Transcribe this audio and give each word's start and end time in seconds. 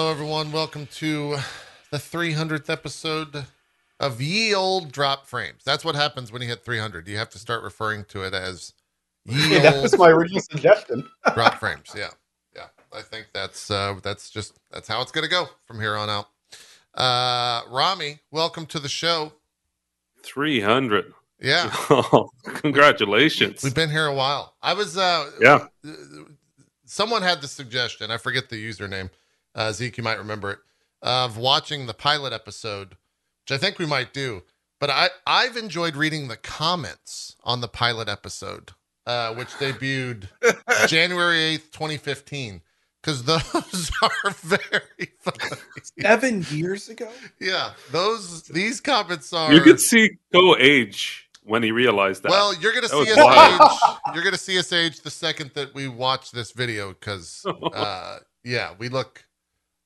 Hello, 0.00 0.10
everyone. 0.10 0.50
Welcome 0.50 0.86
to 0.94 1.36
the 1.90 1.98
300th 1.98 2.70
episode 2.70 3.44
of 4.00 4.18
Ye 4.22 4.54
Old 4.54 4.92
Drop 4.92 5.26
Frames. 5.26 5.62
That's 5.62 5.84
what 5.84 5.94
happens 5.94 6.32
when 6.32 6.40
you 6.40 6.48
hit 6.48 6.64
300. 6.64 7.06
You 7.06 7.18
have 7.18 7.28
to 7.28 7.38
start 7.38 7.62
referring 7.62 8.04
to 8.06 8.22
it 8.22 8.32
as 8.32 8.72
Ye 9.26 9.36
Yeah, 9.56 9.58
that 9.58 9.82
was 9.82 9.98
my 9.98 10.08
original 10.08 10.40
suggestion. 10.40 11.06
Drop 11.34 11.56
Frames. 11.60 11.92
Yeah, 11.94 12.08
yeah. 12.56 12.68
I 12.94 13.02
think 13.02 13.26
that's 13.34 13.70
uh, 13.70 13.96
that's 14.02 14.30
just 14.30 14.58
that's 14.72 14.88
how 14.88 15.02
it's 15.02 15.12
gonna 15.12 15.28
go 15.28 15.50
from 15.66 15.78
here 15.78 15.96
on 15.96 16.08
out. 16.08 16.28
Uh, 16.94 17.60
Rami, 17.70 18.20
welcome 18.30 18.64
to 18.68 18.78
the 18.78 18.88
show. 18.88 19.34
300. 20.22 21.12
Yeah, 21.42 21.70
Oh, 21.90 22.30
congratulations. 22.46 23.62
we've 23.62 23.74
been 23.74 23.90
here 23.90 24.06
a 24.06 24.14
while. 24.14 24.54
I 24.62 24.72
was 24.72 24.96
uh, 24.96 25.30
Yeah. 25.38 25.66
someone 26.86 27.20
had 27.20 27.42
the 27.42 27.48
suggestion. 27.48 28.10
I 28.10 28.16
forget 28.16 28.48
the 28.48 28.56
username. 28.56 29.10
Uh, 29.54 29.72
Zeke, 29.72 29.98
you 29.98 30.04
might 30.04 30.18
remember 30.18 30.50
it 30.52 30.58
of 31.02 31.36
watching 31.38 31.86
the 31.86 31.94
pilot 31.94 32.32
episode, 32.32 32.90
which 33.42 33.52
I 33.52 33.58
think 33.58 33.78
we 33.78 33.86
might 33.86 34.12
do. 34.12 34.42
But 34.78 34.90
I 34.90 35.08
I've 35.26 35.56
enjoyed 35.56 35.96
reading 35.96 36.28
the 36.28 36.36
comments 36.36 37.36
on 37.44 37.60
the 37.60 37.68
pilot 37.68 38.08
episode, 38.08 38.72
uh, 39.06 39.34
which 39.34 39.48
debuted 39.48 40.28
January 40.88 41.38
eighth, 41.38 41.70
twenty 41.72 41.96
fifteen. 41.96 42.62
Because 43.02 43.24
those 43.24 43.90
are 44.02 44.30
very 44.42 45.08
funny. 45.20 45.60
Seven 46.02 46.44
years 46.50 46.90
ago? 46.90 47.10
Yeah, 47.40 47.72
those 47.92 48.42
these 48.42 48.80
comments 48.80 49.32
are. 49.32 49.52
You 49.52 49.62
could 49.62 49.80
see 49.80 50.18
Go 50.34 50.54
age 50.58 51.28
when 51.42 51.62
he 51.62 51.72
realized 51.72 52.22
that. 52.24 52.30
Well, 52.30 52.54
you're 52.54 52.72
gonna 52.74 52.88
That 52.88 52.90
see 52.90 52.98
was 52.98 53.10
us 53.10 53.16
wild. 53.18 53.60
age. 53.72 53.98
You're 54.14 54.24
gonna 54.24 54.36
see 54.36 54.58
us 54.58 54.70
age 54.72 55.00
the 55.00 55.10
second 55.10 55.52
that 55.54 55.74
we 55.74 55.88
watch 55.88 56.30
this 56.30 56.52
video 56.52 56.90
because, 56.90 57.44
uh, 57.72 58.18
yeah, 58.44 58.74
we 58.78 58.88
look 58.90 59.24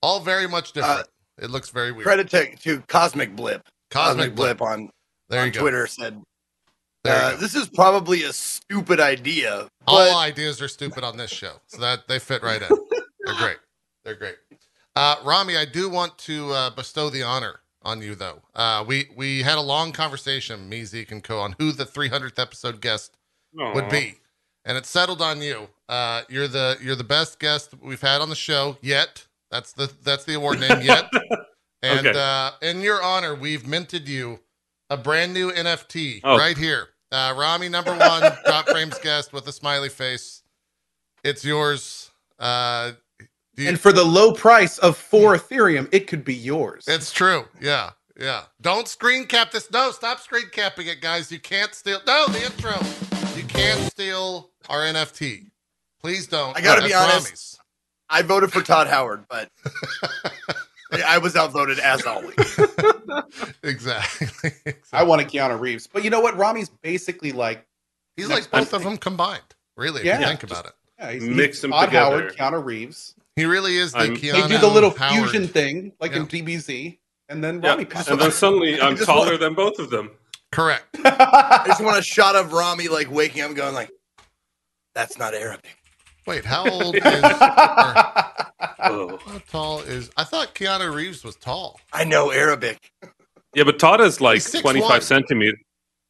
all 0.01 0.19
very 0.19 0.47
much 0.47 0.71
different. 0.73 1.07
it 1.37 1.49
looks 1.49 1.69
very 1.69 1.91
weird. 1.91 2.03
Credit 2.05 2.29
to, 2.29 2.55
to 2.57 2.81
Cosmic 2.87 3.35
Blip. 3.35 3.67
Cosmic 3.91 4.35
blip. 4.35 4.61
on, 4.61 4.89
There 5.29 5.41
on 5.41 5.47
you 5.47 5.53
go. 5.53 5.61
Twitter 5.61 5.87
said, 5.87 6.21
uh, 7.05 7.31
go. 7.31 7.37
"This 7.37 7.55
is 7.55 7.67
probably 7.69 8.23
a 8.23 8.33
stupid 8.33 8.99
idea, 8.99 9.67
All 9.87 10.17
ideas 10.17 10.61
are 10.61 10.67
stupid 10.67 11.03
on 11.03 11.17
this 11.17 11.31
show, 11.31 11.53
so 11.67 11.79
that 11.81 12.07
they 12.07 12.19
fit 12.19 12.41
right 12.43 12.61
in. 12.61 12.67
They're 13.25 13.35
great. 13.35 13.57
They're 14.03 14.15
great. 14.15 14.35
Uh, 14.95 15.15
Rami, 15.23 15.57
I 15.57 15.65
do 15.65 15.89
want 15.89 16.17
to 16.19 16.51
uh, 16.51 16.69
bestow 16.71 17.09
the 17.09 17.23
honor 17.23 17.59
on 17.83 18.01
you, 18.01 18.15
though. 18.15 18.41
Uh, 18.55 18.83
we 18.87 19.09
we 19.15 19.41
had 19.43 19.57
a 19.57 19.61
long 19.61 19.91
conversation, 19.91 20.67
me, 20.67 20.83
Zeke, 20.85 21.11
and 21.11 21.23
Cohh, 21.23 21.41
on 21.41 21.55
who 21.59 21.71
the 21.71 21.85
300th 21.85 22.39
episode 22.39 22.81
guest 22.81 23.15
would 23.53 23.89
be, 23.89 24.15
and 24.65 24.77
it 24.77 24.85
settled 24.85 25.21
on 25.21 25.41
you. 25.41 25.69
Uh, 25.87 26.23
you're 26.29 26.47
the 26.47 26.77
you're 26.81 26.95
the 26.95 27.03
best 27.03 27.39
guest 27.39 27.73
we've 27.81 28.01
had 28.01 28.21
on 28.21 28.29
the 28.29 28.35
show 28.35 28.77
yet. 28.81 29.25
That's 29.55 29.71
the 29.71 29.89
that's 30.03 30.25
the 30.25 30.33
award 30.33 30.59
name 30.59 30.81
yet. 30.81 31.09
And 31.83 32.07
Okay. 32.07 32.19
uh, 32.19 32.51
in 32.63 32.81
your 32.81 33.01
honor, 33.03 33.35
we've 33.35 33.67
minted 33.67 34.07
you 34.09 34.39
a 34.89 34.97
brand 34.97 35.33
new 35.35 35.51
NFT 35.51 36.21
Oh. 36.23 36.35
right 36.35 36.57
here. 36.57 36.87
Uh, 37.11 37.33
Rami 37.37 37.69
number 37.69 37.91
one, 37.95 38.21
Drop 38.45 38.67
Frames 38.67 38.97
guest 38.99 39.31
with 39.33 39.47
a 39.47 39.51
smiley 39.51 39.89
face. 39.89 40.41
It's 41.23 41.45
yours. 41.45 42.09
Uh, 42.39 42.93
you- 43.55 43.67
And 43.69 43.79
for 43.79 43.91
the 43.91 44.03
low 44.03 44.33
price 44.33 44.79
of 44.79 44.97
four 44.97 45.37
Ethereum, 45.37 45.87
it 45.91 46.07
could 46.07 46.25
be 46.25 46.33
yours. 46.33 46.85
it's 46.87 47.11
true. 47.11 47.45
Yeah. 47.61 47.91
Yeah. 48.19 48.45
Don't 48.61 48.87
screen 48.87 49.25
cap 49.25 49.51
this. 49.51 49.69
No, 49.69 49.91
stop 49.91 50.19
screen 50.21 50.49
capping 50.51 50.87
it, 50.87 51.01
guys. 51.01 51.31
You 51.31 51.39
can't 51.39 51.75
steal. 51.75 51.99
No, 52.07 52.25
the 52.29 52.43
intro. 52.45 52.73
You 53.37 53.43
can't 53.43 53.81
steal 53.91 54.49
our 54.69 54.79
NFT. 54.81 55.51
Please 56.01 56.25
don't. 56.25 56.57
I 56.57 56.61
gotta 56.61 56.81
be 56.87 56.93
honest. 56.95 57.25
Rami's. 57.27 57.59
I 58.09 58.21
voted 58.21 58.51
for 58.51 58.61
Todd 58.61 58.87
Howard, 58.87 59.25
but 59.29 59.49
I 61.05 61.17
was 61.17 61.35
outvoted 61.35 61.79
as 61.79 62.05
always. 62.05 62.35
Exactly. 63.63 64.27
I 64.93 65.03
wanted 65.03 65.27
Keanu 65.27 65.59
Reeves. 65.59 65.87
But 65.87 66.03
you 66.03 66.09
know 66.09 66.19
what? 66.19 66.37
Rami's 66.37 66.69
basically 66.69 67.31
like, 67.31 67.65
He's 68.15 68.29
like 68.29 68.49
both 68.51 68.73
of 68.73 68.83
them 68.83 68.97
combined. 68.97 69.41
Really, 69.77 70.01
if 70.01 70.05
Yeah. 70.05 70.19
you 70.19 70.25
think 70.27 70.43
about 70.43 70.65
it. 70.67 70.73
yeah, 70.99 71.11
he's, 71.11 71.23
Mix 71.23 71.57
he's 71.57 71.61
them 71.63 71.71
Todd 71.71 71.85
together. 71.87 72.21
Howard, 72.37 72.37
Keanu 72.37 72.63
Reeves. 72.63 73.15
He 73.35 73.45
really 73.45 73.77
is 73.77 73.91
the 73.93 73.99
I'm- 73.99 74.15
Keanu. 74.15 74.33
They 74.43 74.47
do 74.47 74.57
the 74.59 74.67
little 74.67 74.91
Howard. 74.91 75.29
fusion 75.29 75.47
thing, 75.47 75.93
like 75.99 76.13
in 76.13 76.27
DBZ, 76.27 76.97
and 77.29 77.43
then 77.43 77.61
Yeah. 77.61 77.69
Rami 77.71 77.85
pops 77.85 78.07
And 78.07 78.19
then 78.21 78.27
up. 78.27 78.33
suddenly 78.33 78.79
I'm 78.81 78.95
taller 78.97 79.31
want- 79.31 79.39
than 79.41 79.53
both 79.55 79.79
of 79.79 79.89
them. 79.89 80.11
Correct. 80.51 80.85
I 81.03 81.63
just 81.67 81.83
want 81.83 81.97
a 81.97 82.03
shot 82.03 82.35
of 82.35 82.53
Rami 82.53 82.87
like 82.87 83.09
waking 83.11 83.41
up, 83.41 83.47
and 83.49 83.57
going 83.57 83.73
like, 83.73 83.91
"That's 84.93 85.17
not 85.17 85.33
Arabic." 85.33 85.75
Wait, 86.27 86.45
how 86.45 86.67
old 86.83 86.95
is? 86.95 87.01
Oh. 87.03 89.19
how 89.25 89.37
tall 89.51 89.79
is? 89.81 90.09
I 90.17 90.23
thought 90.23 90.55
Keanu 90.55 90.93
Reeves 90.93 91.23
was 91.23 91.35
tall. 91.35 91.79
I 91.93 92.03
know 92.03 92.31
Arabic. 92.31 92.91
Yeah, 93.53 93.63
but 93.63 93.79
Todd 93.79 94.01
is 94.01 94.19
like 94.21 94.43
25 94.43 95.03
centimeters. 95.03 95.59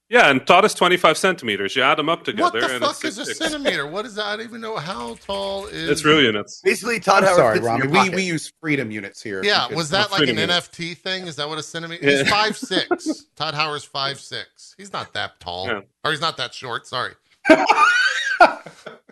Yeah, 0.08 0.30
and 0.30 0.46
Todd 0.46 0.66
is 0.66 0.76
25 0.76 1.18
centimeters. 1.18 1.76
You 1.76 1.82
add 1.82 1.98
them 1.98 2.10
up 2.10 2.24
together. 2.24 2.44
what 2.44 2.54
the 2.68 2.76
and 2.76 2.84
fuck 2.84 3.04
it's 3.04 3.18
is 3.18 3.28
a 3.28 3.34
6'6". 3.34 3.36
centimeter? 3.38 3.88
What 3.88 4.06
is 4.06 4.14
that? 4.16 4.26
I 4.28 4.36
don't 4.38 4.46
even 4.46 4.62
know 4.62 4.78
how 4.78 5.16
tall 5.16 5.66
is. 5.66 5.90
It's 5.90 6.06
real 6.06 6.22
units. 6.22 6.62
Basically, 6.64 7.00
Todd 7.00 7.24
I'm 7.24 7.30
Howard. 7.30 7.38
sorry, 7.64 7.80
fits 7.80 7.92
Rami. 7.94 8.10
We, 8.12 8.16
we 8.18 8.22
use 8.24 8.52
freedom 8.62 8.92
units 8.92 9.24
here. 9.24 9.44
Yeah, 9.44 9.68
was 9.74 9.90
that 9.90 10.12
like 10.12 10.22
an 10.30 10.38
units. 10.38 10.68
NFT 10.70 10.98
thing? 10.98 11.26
Is 11.26 11.36
that 11.38 11.50
what 11.50 11.58
a 11.58 11.64
centimeter? 11.64 12.08
Yeah. 12.08 12.18
He's 12.20 12.30
five 12.30 12.56
six. 12.56 13.26
Todd 13.36 13.56
Howard's 13.56 13.84
five 13.84 14.20
six. 14.20 14.76
He's 14.78 14.94
not 14.94 15.12
that 15.14 15.40
tall, 15.40 15.68
Yeah. 15.68 15.82
or 16.04 16.12
he's 16.12 16.22
not 16.22 16.38
that 16.38 16.54
short. 16.54 16.86
Sorry. 16.86 17.14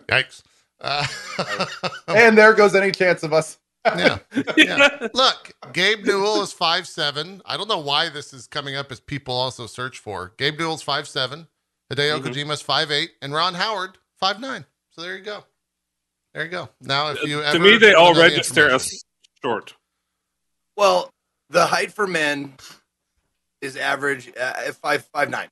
Yikes. 0.07 0.43
Uh, 0.83 1.05
And 2.07 2.37
there 2.37 2.53
goes 2.53 2.75
any 2.75 2.91
chance 2.91 3.23
of 3.23 3.33
us. 3.33 3.57
yeah. 3.85 4.19
Yeah. 4.57 5.07
Look, 5.13 5.53
Gabe 5.73 6.05
Newell 6.05 6.41
is 6.41 6.51
five 6.53 6.87
seven. 6.87 7.41
I 7.45 7.57
don't 7.57 7.67
know 7.67 7.79
why 7.79 8.09
this 8.09 8.33
is 8.33 8.47
coming 8.47 8.75
up 8.75 8.91
as 8.91 8.99
people 8.99 9.33
also 9.35 9.65
search 9.67 9.97
for. 9.99 10.33
Gabe 10.37 10.57
Newell's 10.59 10.81
five 10.83 11.07
seven. 11.07 11.47
Hideo 11.91 12.19
Mhm. 12.19 12.23
Kojima's 12.23 12.61
five 12.61 12.91
eight, 12.91 13.11
and 13.21 13.33
Ron 13.33 13.53
Howard 13.55 13.97
five 14.19 14.39
nine. 14.39 14.65
So 14.91 15.01
there 15.01 15.17
you 15.17 15.23
go. 15.23 15.43
There 16.33 16.43
you 16.45 16.49
go. 16.49 16.69
Now, 16.81 17.09
if 17.11 17.23
you 17.23 17.41
ever 17.41 17.57
to 17.57 17.63
me, 17.63 17.77
they 17.77 17.93
all 17.93 18.13
know 18.13 18.21
the 18.21 18.29
register 18.29 18.69
as 18.69 19.03
short. 19.43 19.75
Well, 20.77 21.11
the 21.49 21.65
height 21.65 21.91
for 21.91 22.07
men 22.07 22.53
is 23.61 23.75
average 23.77 24.31
uh, 24.39 24.71
five 24.71 25.05
five 25.13 25.29
nine. 25.29 25.49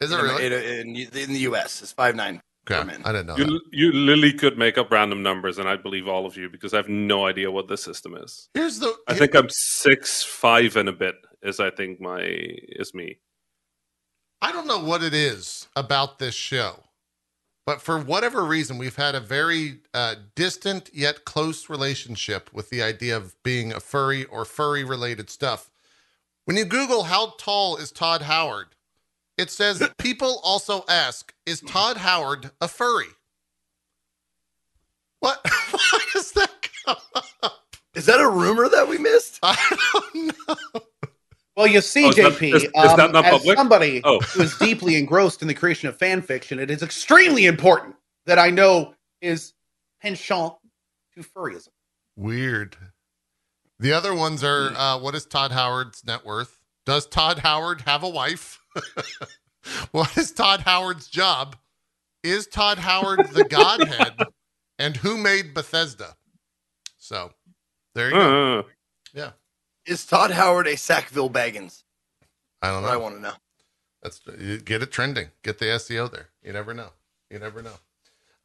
Is 0.00 0.12
it 0.12 0.18
in, 0.18 0.24
really? 0.24 0.46
in, 0.46 0.52
in, 0.52 0.96
in 1.18 1.32
the 1.32 1.40
U.S. 1.40 1.80
It's 1.82 1.90
five 1.92 2.14
nine. 2.14 2.40
Okay, 2.68 2.84
men. 2.84 3.02
I 3.04 3.12
didn't 3.12 3.26
know 3.26 3.36
that. 3.36 3.46
You, 3.46 3.60
you 3.70 3.92
literally 3.92 4.32
could 4.32 4.58
make 4.58 4.76
up 4.76 4.90
random 4.90 5.22
numbers, 5.22 5.58
and 5.58 5.68
I'd 5.68 5.82
believe 5.82 6.08
all 6.08 6.26
of 6.26 6.36
you 6.36 6.48
because 6.48 6.74
I 6.74 6.78
have 6.78 6.88
no 6.88 7.26
idea 7.26 7.50
what 7.50 7.68
this 7.68 7.82
system 7.82 8.16
is. 8.16 8.48
Here's 8.54 8.78
the. 8.80 8.94
I 9.06 9.14
think 9.14 9.34
I'm 9.34 9.48
six 9.50 10.22
five 10.24 10.76
and 10.76 10.88
a 10.88 10.92
bit. 10.92 11.14
Is 11.42 11.60
I 11.60 11.70
think 11.70 12.00
my 12.00 12.20
is 12.22 12.92
me. 12.92 13.18
I 14.42 14.52
don't 14.52 14.66
know 14.66 14.82
what 14.82 15.02
it 15.02 15.14
is 15.14 15.68
about 15.76 16.18
this 16.18 16.34
show, 16.34 16.84
but 17.66 17.80
for 17.80 17.98
whatever 17.98 18.44
reason, 18.44 18.78
we've 18.78 18.96
had 18.96 19.14
a 19.14 19.20
very 19.20 19.80
uh, 19.94 20.16
distant 20.34 20.90
yet 20.92 21.24
close 21.24 21.70
relationship 21.70 22.52
with 22.52 22.70
the 22.70 22.82
idea 22.82 23.16
of 23.16 23.40
being 23.42 23.72
a 23.72 23.80
furry 23.80 24.24
or 24.24 24.44
furry 24.44 24.84
related 24.84 25.30
stuff. 25.30 25.70
When 26.44 26.56
you 26.56 26.64
Google 26.64 27.04
how 27.04 27.34
tall 27.38 27.76
is 27.76 27.90
Todd 27.90 28.22
Howard, 28.22 28.75
it 29.38 29.50
says 29.50 29.86
people 29.98 30.40
also 30.42 30.84
ask, 30.88 31.34
is 31.44 31.60
Todd 31.60 31.98
Howard 31.98 32.50
a 32.60 32.68
furry? 32.68 33.06
What? 35.20 35.40
Why 35.70 36.00
does 36.12 36.32
that 36.32 36.50
come 36.84 36.96
up? 37.42 37.52
Is 37.94 38.06
that 38.06 38.20
a 38.20 38.28
rumor 38.28 38.68
that 38.68 38.88
we 38.88 38.98
missed? 38.98 39.38
I 39.42 39.56
don't 39.92 40.38
know. 40.38 40.80
Well, 41.56 41.66
you 41.66 41.80
see, 41.80 42.04
Oh, 42.04 42.10
is 42.10 42.16
JP, 42.16 42.54
is- 42.54 42.62
is 42.64 42.70
um, 42.74 42.96
that 42.98 43.12
not 43.12 43.24
as 43.24 43.38
public? 43.38 43.56
somebody 43.56 44.02
Oh. 44.04 44.20
who 44.20 44.42
is 44.42 44.56
deeply 44.58 44.96
engrossed 44.96 45.40
in 45.40 45.48
the 45.48 45.54
creation 45.54 45.88
of 45.88 45.96
fan 45.98 46.20
fiction, 46.20 46.58
it 46.58 46.70
is 46.70 46.82
extremely 46.82 47.46
important 47.46 47.96
that 48.26 48.38
I 48.38 48.50
know 48.50 48.94
his 49.22 49.54
penchant 50.02 50.52
to 51.14 51.22
furryism. 51.22 51.72
Weird. 52.14 52.76
The 53.78 53.92
other 53.94 54.14
ones 54.14 54.44
are 54.44 54.70
uh, 54.76 54.98
what 54.98 55.14
is 55.14 55.24
Todd 55.24 55.52
Howard's 55.52 56.04
net 56.04 56.26
worth? 56.26 56.60
Does 56.84 57.06
Todd 57.06 57.38
Howard 57.38 57.82
have 57.82 58.02
a 58.02 58.08
wife? 58.08 58.58
what 59.92 60.16
is 60.16 60.32
Todd 60.32 60.60
Howard's 60.60 61.08
job? 61.08 61.56
Is 62.22 62.46
Todd 62.46 62.78
Howard 62.78 63.28
the 63.32 63.44
Godhead? 63.44 64.14
and 64.78 64.96
who 64.96 65.16
made 65.16 65.54
Bethesda? 65.54 66.16
So 66.98 67.32
there 67.94 68.08
you 68.08 68.14
go. 68.14 68.64
Uh, 69.16 69.30
Is 69.86 70.04
Todd 70.04 70.32
Howard 70.32 70.66
a 70.66 70.76
Sackville 70.76 71.30
Baggins? 71.30 71.84
I 72.62 72.70
don't 72.70 72.82
know. 72.82 72.88
I 72.88 72.96
want 72.96 73.14
to 73.16 73.20
know. 73.20 73.32
That's 74.02 74.20
get 74.64 74.82
it 74.82 74.90
trending. 74.90 75.28
Get 75.42 75.58
the 75.58 75.66
SEO 75.66 76.10
there. 76.10 76.28
You 76.42 76.52
never 76.52 76.74
know. 76.74 76.88
You 77.30 77.38
never 77.38 77.62
know. 77.62 77.78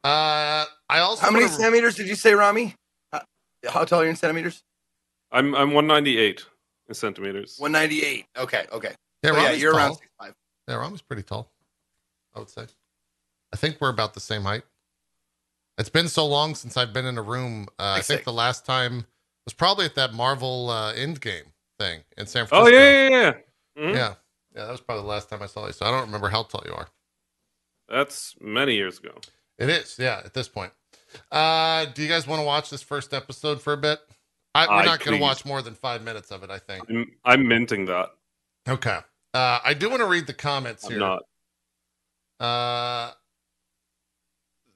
Uh, 0.04 0.64
I 0.88 0.98
also 1.00 1.22
How 1.24 1.30
many 1.30 1.44
wanna- 1.44 1.56
centimeters 1.56 1.94
did 1.96 2.08
you 2.08 2.14
say, 2.14 2.34
Rami? 2.34 2.74
How, 3.12 3.22
how 3.68 3.84
tall 3.84 4.00
are 4.00 4.04
you 4.04 4.10
in 4.10 4.16
centimeters? 4.16 4.62
I'm 5.30 5.54
I'm 5.54 5.72
198 5.72 6.44
in 6.88 6.94
centimeters. 6.94 7.56
198. 7.58 8.26
Okay, 8.38 8.66
okay. 8.72 8.94
Yeah, 9.22 9.32
So, 9.32 9.36
yeah, 9.38 9.52
you're 9.52 9.72
tall. 9.72 9.80
around 9.80 9.94
six 9.94 10.08
five. 10.18 10.34
Yeah, 10.68 10.76
Rami's 10.76 11.02
pretty 11.02 11.22
tall. 11.22 11.50
I 12.34 12.38
would 12.38 12.50
say. 12.50 12.66
I 13.52 13.56
think 13.56 13.76
we're 13.80 13.90
about 13.90 14.14
the 14.14 14.20
same 14.20 14.42
height. 14.42 14.62
It's 15.78 15.90
been 15.90 16.08
so 16.08 16.26
long 16.26 16.54
since 16.54 16.76
I've 16.76 16.92
been 16.92 17.06
in 17.06 17.18
a 17.18 17.22
room. 17.22 17.66
Uh, 17.78 17.92
I 17.92 17.94
think 17.96 18.04
six. 18.04 18.24
the 18.24 18.32
last 18.32 18.64
time 18.64 19.06
was 19.44 19.52
probably 19.54 19.84
at 19.86 19.94
that 19.96 20.12
Marvel 20.14 20.70
uh, 20.70 20.94
Endgame 20.94 21.44
thing 21.78 22.00
in 22.16 22.26
San 22.26 22.46
Francisco. 22.46 22.66
Oh 22.66 22.66
yeah, 22.68 23.08
yeah, 23.08 23.08
yeah. 23.08 23.32
Mhm. 23.82 23.94
yeah, 23.94 24.14
yeah. 24.54 24.64
That 24.64 24.70
was 24.70 24.80
probably 24.80 25.02
the 25.02 25.08
last 25.08 25.28
time 25.28 25.42
I 25.42 25.46
saw 25.46 25.66
you. 25.66 25.72
So 25.72 25.86
I 25.86 25.90
don't 25.90 26.02
remember 26.06 26.28
how 26.28 26.42
tall 26.44 26.62
you 26.66 26.72
are. 26.72 26.88
That's 27.88 28.34
many 28.40 28.74
years 28.74 28.98
ago. 28.98 29.14
It 29.58 29.68
is, 29.68 29.96
yeah. 29.98 30.22
At 30.24 30.34
this 30.34 30.48
point, 30.48 30.72
uh, 31.30 31.86
do 31.86 32.02
you 32.02 32.08
guys 32.08 32.26
want 32.26 32.40
to 32.40 32.44
watch 32.46 32.70
this 32.70 32.82
first 32.82 33.12
episode 33.12 33.60
for 33.60 33.72
a 33.72 33.76
bit? 33.76 33.98
I, 34.54 34.66
we're 34.66 34.72
Aye, 34.74 34.84
not 34.84 35.00
going 35.00 35.16
to 35.16 35.22
watch 35.22 35.44
more 35.44 35.62
than 35.62 35.74
five 35.74 36.02
minutes 36.02 36.30
of 36.30 36.42
it. 36.42 36.50
I 36.50 36.58
think. 36.58 36.84
I'm, 36.88 37.10
I'm 37.24 37.48
minting 37.48 37.86
that. 37.86 38.10
Okay. 38.68 38.98
Uh, 39.34 39.60
I 39.64 39.74
do 39.74 39.88
want 39.88 40.00
to 40.00 40.06
read 40.06 40.26
the 40.26 40.34
comments 40.34 40.84
I'm 40.84 40.90
here. 40.90 41.00
not. 41.00 41.22
Uh, 42.40 43.12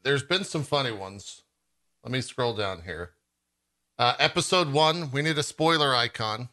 there's 0.02 0.22
been 0.22 0.44
some 0.44 0.62
funny 0.62 0.92
ones. 0.92 1.42
Let 2.02 2.12
me 2.12 2.20
scroll 2.20 2.54
down 2.54 2.82
here. 2.82 3.10
Uh, 3.98 4.14
episode 4.18 4.72
one, 4.72 5.10
we 5.10 5.22
need 5.22 5.38
a 5.38 5.42
spoiler 5.42 5.94
icon. 5.94 6.48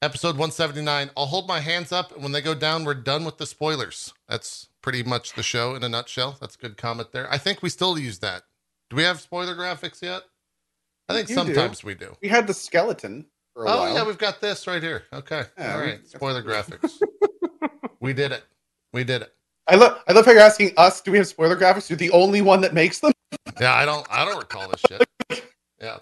Episode 0.00 0.36
179, 0.36 1.10
I'll 1.16 1.26
hold 1.26 1.48
my 1.48 1.58
hands 1.60 1.90
up, 1.90 2.12
and 2.12 2.22
when 2.22 2.30
they 2.32 2.40
go 2.40 2.54
down, 2.54 2.84
we're 2.84 2.94
done 2.94 3.24
with 3.24 3.38
the 3.38 3.46
spoilers. 3.46 4.12
That's 4.28 4.68
pretty 4.80 5.02
much 5.02 5.32
the 5.34 5.42
show 5.42 5.74
in 5.74 5.82
a 5.82 5.88
nutshell. 5.88 6.36
That's 6.40 6.54
a 6.54 6.58
good 6.58 6.76
comment 6.76 7.10
there. 7.12 7.30
I 7.32 7.36
think 7.38 7.62
we 7.62 7.68
still 7.68 7.98
use 7.98 8.20
that. 8.20 8.44
Do 8.90 8.96
we 8.96 9.02
have 9.02 9.20
spoiler 9.20 9.56
graphics 9.56 10.00
yet? 10.00 10.22
I 11.08 11.14
think 11.14 11.28
You 11.28 11.34
do. 11.36 11.42
sometimes 11.46 11.82
we 11.82 11.94
do. 11.94 12.16
We 12.22 12.28
had 12.28 12.46
the 12.46 12.54
skeleton 12.54 13.22
for 13.22 13.26
a 13.26 13.37
Oh, 13.66 13.78
while. 13.78 13.94
yeah, 13.94 14.06
we've 14.06 14.18
got 14.18 14.40
this 14.40 14.66
right 14.66 14.82
here. 14.82 15.04
Okay. 15.12 15.42
Yeah, 15.58 15.74
All 15.74 15.80
right. 15.80 16.06
Spoiler 16.06 16.42
graphics. 16.42 17.00
we 18.00 18.12
did 18.12 18.32
it. 18.32 18.44
We 18.92 19.04
did 19.04 19.22
it. 19.22 19.32
I 19.66 19.74
love 19.74 20.02
I 20.08 20.12
love 20.12 20.24
how 20.24 20.32
you're 20.32 20.40
asking 20.40 20.72
us, 20.76 21.00
do 21.00 21.12
we 21.12 21.18
have 21.18 21.26
spoiler 21.26 21.56
graphics? 21.56 21.90
You're 21.90 21.98
the 21.98 22.10
only 22.10 22.40
one 22.40 22.62
that 22.62 22.72
makes 22.72 23.00
them? 23.00 23.12
Yeah, 23.60 23.74
I 23.74 23.84
don't 23.84 24.06
I 24.10 24.24
don't 24.24 24.38
recall 24.38 24.68
this 24.68 24.80
shit. 24.88 25.44
Yeah. 25.80 25.98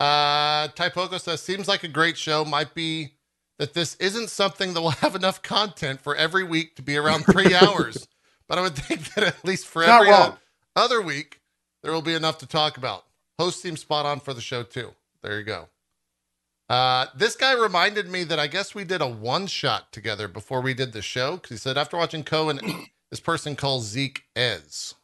Uh 0.00 0.68
Typoco 0.68 1.20
says 1.20 1.40
seems 1.40 1.68
like 1.68 1.84
a 1.84 1.88
great 1.88 2.16
show. 2.18 2.44
Might 2.44 2.74
be 2.74 3.12
that 3.58 3.74
this 3.74 3.94
isn't 3.96 4.28
something 4.30 4.74
that 4.74 4.80
will 4.80 4.90
have 4.90 5.14
enough 5.14 5.40
content 5.42 6.00
for 6.00 6.16
every 6.16 6.44
week 6.44 6.74
to 6.76 6.82
be 6.82 6.96
around 6.96 7.24
three 7.24 7.54
hours. 7.62 8.08
But 8.48 8.58
I 8.58 8.62
would 8.62 8.76
think 8.76 9.14
that 9.14 9.24
at 9.24 9.44
least 9.44 9.66
for 9.66 9.82
every 9.82 10.12
other 10.74 11.00
week, 11.00 11.40
there 11.82 11.92
will 11.92 12.02
be 12.02 12.14
enough 12.14 12.38
to 12.38 12.46
talk 12.46 12.76
about. 12.76 13.04
Host 13.38 13.60
seems 13.60 13.80
spot 13.80 14.06
on 14.06 14.20
for 14.20 14.34
the 14.34 14.40
show 14.40 14.62
too. 14.62 14.90
There 15.22 15.38
you 15.38 15.44
go. 15.44 15.68
Uh, 16.68 17.06
this 17.16 17.36
guy 17.36 17.52
reminded 17.54 18.08
me 18.08 18.24
that 18.24 18.38
I 18.40 18.46
guess 18.48 18.74
we 18.74 18.84
did 18.84 19.00
a 19.00 19.06
one 19.08 19.46
shot 19.46 19.92
together 19.92 20.26
before 20.26 20.60
we 20.60 20.74
did 20.74 20.92
the 20.92 21.02
show 21.02 21.36
because 21.36 21.50
he 21.50 21.56
said 21.56 21.78
after 21.78 21.96
watching 21.96 22.24
Cohen, 22.24 22.60
this 23.10 23.20
person 23.20 23.54
calls 23.54 23.84
Zeke 23.86 24.24
Ez. 24.34 24.94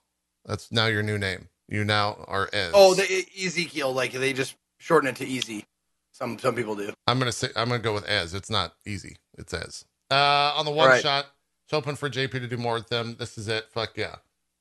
That's 0.45 0.73
now 0.73 0.87
your 0.87 1.03
new 1.05 1.19
name. 1.19 1.49
You 1.69 1.85
now 1.85 2.25
are 2.27 2.49
Ez. 2.53 2.73
Oh, 2.75 2.95
the 2.95 3.05
Ezekiel, 3.41 3.93
like 3.93 4.13
they 4.13 4.33
just 4.33 4.57
shorten 4.79 5.09
it 5.09 5.17
to 5.17 5.25
Easy. 5.27 5.65
Some 6.11 6.39
some 6.39 6.55
people 6.55 6.75
do. 6.77 6.93
I'm 7.07 7.19
gonna 7.19 7.33
say 7.33 7.49
I'm 7.57 7.69
gonna 7.69 7.81
go 7.81 7.95
with 7.95 8.09
Ez. 8.09 8.35
It's 8.35 8.51
not 8.51 8.75
easy. 8.85 9.17
It's 9.39 9.55
Ez. 9.55 9.85
Uh, 10.11 10.53
on 10.57 10.65
the 10.67 10.71
one 10.71 10.89
Right. 10.89 11.01
shot, 11.03 11.27
it's 11.65 11.73
open 11.73 11.97
for 11.97 12.11
JP 12.11 12.33
to 12.33 12.47
do 12.49 12.59
more 12.59 12.75
with 12.75 12.89
them. 12.89 13.17
This 13.19 13.39
is 13.39 13.49
it. 13.49 13.69
Fuck 13.73 13.97
yeah. 13.97 14.17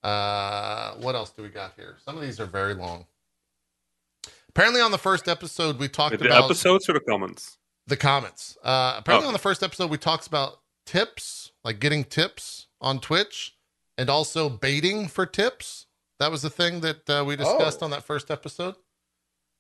Uh, 0.08 0.94
what 0.96 1.14
else 1.16 1.32
do 1.32 1.42
we 1.44 1.50
got 1.50 1.74
here? 1.76 1.98
Some 2.06 2.16
of 2.16 2.22
these 2.22 2.40
are 2.40 2.46
very 2.46 2.74
long. 2.74 3.06
Apparently, 4.52 4.82
on 4.82 4.92
the 4.92 4.98
first 4.98 5.30
episode, 5.30 5.80
we 5.80 5.88
talked 5.88 6.20
The 6.20 6.26
about 6.26 6.44
episodes 6.46 6.90
or 6.90 6.94
the 6.94 7.00
comments? 7.00 7.58
the 7.88 7.96
comments. 7.96 8.58
Uh, 8.64 8.96
apparently, 8.98 9.26
Oh. 9.26 9.30
on 9.30 9.34
the 9.34 9.40
first 9.40 9.64
episode, 9.64 9.90
we 9.90 9.98
talked 9.98 10.28
about 10.28 10.60
tips, 10.86 11.52
like 11.64 11.80
getting 11.80 12.04
tips 12.04 12.68
on 12.82 13.00
Twitch, 13.00 13.56
and 13.98 14.10
also 14.10 14.50
baiting 14.50 15.08
for 15.08 15.26
tips. 15.26 15.86
That 16.20 16.32
was 16.32 16.42
the 16.42 16.50
thing 16.50 16.82
that 16.82 17.10
uh, 17.10 17.24
we 17.26 17.36
discussed 17.38 17.82
Oh. 17.82 17.86
on 17.86 17.92
that 17.92 18.04
first 18.04 18.30
episode, 18.30 18.76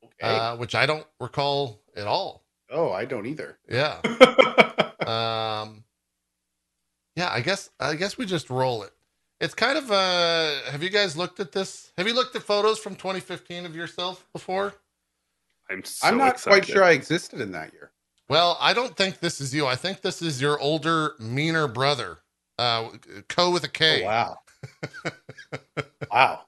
Okay. 0.03 0.27
uh, 0.37 0.57
which 0.57 0.75
I 0.75 0.85
don't 0.85 1.07
recall 1.21 1.81
at 1.95 2.05
all. 2.07 2.43
oh, 2.69 2.91
I 2.91 3.05
don't 3.05 3.25
either. 3.25 3.59
Yeah. 3.69 3.99
um 5.07 5.83
yeah 7.17 7.29
i 7.31 7.41
guess 7.41 7.69
i 7.79 7.95
guess 7.95 8.17
we 8.17 8.25
just 8.25 8.49
roll 8.51 8.83
it 8.83 8.91
it's 9.41 9.53
kind 9.53 9.77
of 9.77 9.91
uh 9.91 10.61
have 10.71 10.81
you 10.81 10.89
guys 10.89 11.17
looked 11.17 11.39
at 11.41 11.51
this 11.51 11.91
have 11.97 12.07
you 12.07 12.13
looked 12.13 12.35
at 12.35 12.43
photos 12.43 12.79
from 12.79 12.95
2015 12.95 13.65
of 13.65 13.75
yourself 13.75 14.25
before 14.33 14.73
I'm 15.69 15.83
so 15.83 16.07
I'm 16.07 16.17
not 16.17 16.41
quite 16.41 16.65
sure 16.65 16.83
I 16.83 16.91
existed 16.91 17.41
in 17.41 17.51
that 17.51 17.73
year. 17.73 17.91
well 18.29 18.57
i 18.61 18.73
don't 18.73 18.95
think 18.95 19.19
this 19.19 19.41
is 19.41 19.53
you 19.53 19.67
i 19.67 19.75
think 19.75 20.01
this 20.01 20.21
is 20.21 20.41
your 20.41 20.59
older 20.59 21.13
meaner 21.19 21.67
brother 21.67 22.19
uh 22.59 22.89
co 23.29 23.49
with 23.51 23.63
a 23.63 23.67
K. 23.69 24.03
Oh, 24.03 24.05
wow. 24.05 24.37
wow. 26.11 26.41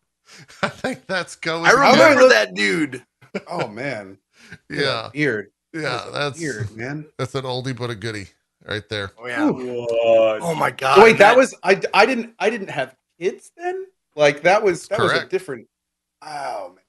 i 0.61 0.67
think 0.69 1.05
that's 1.07 1.35
co 1.35 1.61
with 1.61 1.69
I 1.71 1.73
a 1.73 1.75
K. 1.75 1.81
How 1.81 1.95
do 1.95 2.01
I 2.01 2.03
remember 2.05 2.21
look- 2.23 2.31
that 2.31 2.53
dude. 2.53 3.03
Oh 3.47 3.67
man. 3.67 4.17
yeah 4.69 5.09
Weird. 5.15 5.51
yeah 5.73 6.05
that's 6.13 6.39
weird, 6.39 6.75
man. 6.77 7.05
that's 7.17 7.33
an 7.35 7.43
oldie 7.45 7.75
but 7.75 7.89
a 7.89 7.95
goodie 7.95 8.27
right 8.65 8.87
there 8.89 9.11
Oh 9.17 9.27
yeah. 9.27 9.47
Ooh. 9.49 9.87
Oh 9.89 10.55
my 10.55 10.71
god. 10.71 11.01
Wait, 11.03 11.17
that 11.17 11.35
was 11.35 11.53
I, 11.63 11.79
I 11.93 12.05
didn't 12.05 12.33
I 12.39 12.49
didn't 12.49 12.69
have 12.69 12.95
kids 13.19 13.51
then? 13.57 13.85
Like 14.15 14.43
that 14.43 14.63
was 14.63 14.87
that 14.89 14.99
was 14.99 15.11
a 15.13 15.25
different 15.25 15.67
Wow 16.21 16.71
man. 16.75 16.83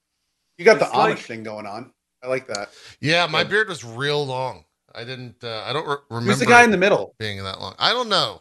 You 0.58 0.64
got 0.64 0.78
the 0.78 0.84
It's 0.86 0.94
Amish 0.94 0.96
like- 0.96 1.18
thing 1.18 1.42
going 1.42 1.66
on. 1.66 1.92
I 2.22 2.28
like 2.28 2.46
that. 2.48 2.70
yeah 3.00 3.26
my 3.26 3.40
Yeah. 3.42 3.48
beard 3.48 3.68
was 3.68 3.84
real 3.84 4.24
long 4.24 4.64
i 4.94 5.04
didn't 5.04 5.42
uh, 5.44 5.62
i 5.66 5.72
don't 5.74 5.86
re- 5.86 5.96
remember 6.08 6.30
Who's 6.30 6.38
the 6.40 6.46
guy 6.46 6.62
in 6.64 6.70
the 6.70 6.78
middle? 6.78 7.14
being 7.18 7.42
that 7.44 7.60
long. 7.60 7.74
I 7.78 7.92
don't 7.92 8.08
know. 8.08 8.40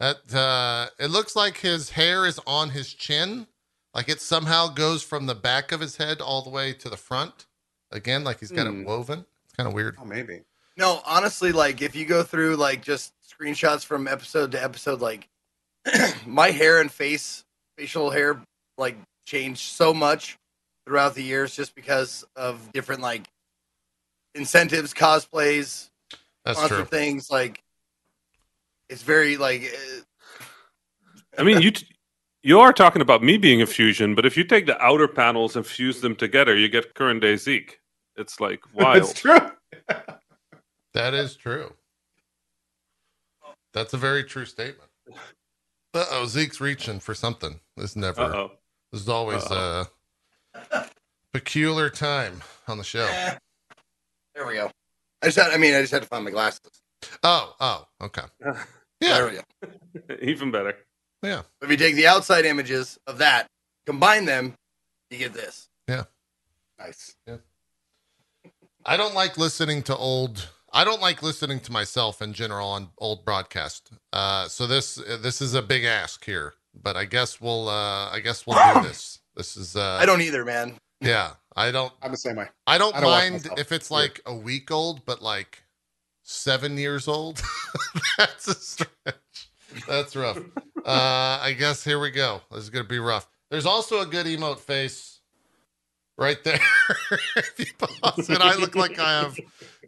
That 0.00 0.34
uh 0.34 0.86
it 0.98 1.10
looks 1.10 1.36
like 1.36 1.58
his 1.58 1.90
hair 1.90 2.26
is 2.26 2.40
on 2.46 2.70
his 2.70 2.92
chin. 2.94 3.46
Like 3.94 4.08
it 4.08 4.20
somehow 4.22 4.68
goes 4.68 5.02
from 5.02 5.26
the 5.26 5.34
back 5.34 5.70
of 5.72 5.80
his 5.80 5.96
head 5.98 6.20
all 6.22 6.40
the 6.42 6.50
way 6.50 6.72
to 6.72 6.88
the 6.88 6.96
front. 6.96 7.46
Again, 7.90 8.24
like 8.24 8.40
he's 8.40 8.50
got 8.52 8.66
Hmm. 8.66 8.80
it 8.80 8.86
woven. 8.86 9.26
It's 9.44 9.52
kind 9.54 9.66
of 9.68 9.74
weird. 9.74 9.96
Oh 10.00 10.04
maybe. 10.06 10.40
No, 10.76 11.00
honestly, 11.04 11.52
like 11.52 11.82
if 11.82 11.94
you 11.94 12.04
go 12.06 12.22
through 12.22 12.56
like 12.56 12.82
just 12.82 13.12
screenshots 13.28 13.84
from 13.84 14.08
episode 14.08 14.52
to 14.52 14.62
episode, 14.62 15.00
like 15.00 15.28
my 16.26 16.50
hair 16.50 16.80
and 16.80 16.90
face, 16.90 17.44
facial 17.76 18.10
hair, 18.10 18.40
like 18.78 18.96
changed 19.24 19.60
so 19.60 19.92
much 19.92 20.38
throughout 20.86 21.14
the 21.14 21.22
years 21.22 21.54
just 21.54 21.74
because 21.74 22.24
of 22.36 22.72
different 22.72 23.02
like 23.02 23.28
incentives, 24.34 24.94
cosplays, 24.94 25.90
That's 26.44 26.66
true. 26.68 26.84
things. 26.84 27.30
Like 27.30 27.62
it's 28.88 29.02
very 29.02 29.36
like 29.36 29.62
uh, 29.62 30.48
I 31.38 31.42
mean, 31.42 31.60
you 31.60 31.70
t- 31.70 31.86
you 32.42 32.60
are 32.60 32.72
talking 32.72 33.02
about 33.02 33.22
me 33.22 33.36
being 33.36 33.62
a 33.62 33.66
fusion, 33.66 34.14
but 34.14 34.26
if 34.26 34.36
you 34.36 34.44
take 34.44 34.66
the 34.66 34.80
outer 34.82 35.08
panels 35.08 35.54
and 35.56 35.66
fuse 35.66 36.00
them 36.00 36.16
together, 36.16 36.56
you 36.56 36.68
get 36.68 36.94
current 36.94 37.20
day 37.20 37.36
Zeke. 37.36 37.78
It's 38.16 38.40
like 38.40 38.60
wild. 38.74 38.98
It's 38.98 39.12
true. 39.14 39.38
That 40.94 41.14
is 41.14 41.34
true. 41.36 41.72
That's 43.72 43.94
a 43.94 43.96
very 43.96 44.24
true 44.24 44.44
statement. 44.44 44.90
Uh 45.94 46.04
oh, 46.10 46.26
Zeke's 46.26 46.60
reaching 46.60 47.00
for 47.00 47.14
something. 47.14 47.60
This 47.76 47.96
never. 47.96 48.22
Uh 48.22 48.36
oh. 48.36 48.50
This 48.92 49.02
is 49.02 49.08
always 49.08 49.44
a 49.50 49.88
peculiar 51.32 51.88
time 51.90 52.42
on 52.68 52.78
the 52.78 52.84
show. 52.84 53.06
eh. 53.10 53.34
there 54.34 54.46
we 54.46 54.54
go. 54.54 54.70
I 55.22 55.26
just 55.26 55.38
had, 55.38 55.50
I 55.52 55.56
mean, 55.56 55.74
I 55.74 55.80
just 55.80 55.92
had 55.92 56.02
to 56.02 56.08
find 56.08 56.24
my 56.24 56.30
glasses. 56.30 56.60
Oh, 57.22 57.54
oh, 57.60 57.86
okay. 58.02 58.22
There 59.00 59.32
Yeah, 59.32 59.40
we 59.62 59.68
go. 60.08 60.14
Even 60.22 60.52
better. 60.52 60.76
yeah. 61.24 61.42
If 61.60 61.68
you 61.70 61.76
take 61.76 61.96
the 61.96 62.06
outside 62.06 62.44
images 62.44 62.98
of 63.08 63.18
that, 63.18 63.48
combine 63.84 64.26
them, 64.26 64.54
you 65.10 65.18
get 65.18 65.32
this. 65.32 65.68
Yeah. 65.88 66.04
Nice. 66.78 67.16
Yeah. 67.26 67.38
I 68.86 68.96
don't 68.96 69.14
like 69.14 69.36
listening 69.38 69.82
to 69.84 69.96
old. 69.96 70.48
I 70.72 70.84
don't 70.84 71.00
like 71.00 71.22
listening 71.22 71.60
to 71.60 71.72
myself 71.72 72.22
in 72.22 72.32
general 72.32 72.68
on 72.68 72.88
old 72.98 73.24
broadcast. 73.24 73.90
Uh, 74.12 74.48
so 74.48 74.66
this 74.66 74.96
this 75.20 75.42
is 75.42 75.54
a 75.54 75.62
big 75.62 75.84
ask 75.84 76.24
here, 76.24 76.54
but 76.74 76.96
I 76.96 77.04
guess 77.04 77.40
we'll 77.40 77.68
uh, 77.68 78.10
I 78.10 78.20
guess 78.20 78.46
we'll 78.46 78.58
do 78.74 78.82
this. 78.88 79.20
This 79.36 79.56
is 79.56 79.76
uh, 79.76 79.98
I 80.00 80.06
don't 80.06 80.20
either, 80.22 80.44
man. 80.44 80.74
yeah. 81.00 81.32
I 81.54 81.70
don't 81.70 81.92
I'm 82.02 82.12
the 82.12 82.16
same 82.16 82.36
way. 82.36 82.48
I 82.66 82.78
don't, 82.78 82.94
I 82.96 83.00
don't 83.00 83.10
mind 83.10 83.48
if 83.58 83.72
it's 83.72 83.90
like 83.90 84.20
a 84.24 84.34
week 84.34 84.70
old, 84.70 85.04
but 85.04 85.20
like 85.20 85.62
seven 86.22 86.78
years 86.78 87.08
old. 87.08 87.42
That's 88.18 88.48
a 88.48 88.54
stretch. 88.54 89.50
That's 89.86 90.16
rough. 90.16 90.38
Uh, 90.84 91.38
I 91.40 91.54
guess 91.56 91.84
here 91.84 92.00
we 92.00 92.10
go. 92.10 92.40
This 92.50 92.64
is 92.64 92.70
gonna 92.70 92.82
be 92.82 92.98
rough. 92.98 93.28
There's 93.52 93.66
also 93.66 94.00
a 94.00 94.06
good 94.06 94.26
emote 94.26 94.58
face 94.58 95.11
right 96.22 96.42
there. 96.44 96.60
if 97.36 97.54
you 97.58 97.66
pause 97.78 98.30
it, 98.30 98.40
I 98.40 98.54
look 98.54 98.76
like 98.76 98.98
I 98.98 99.20
have 99.20 99.36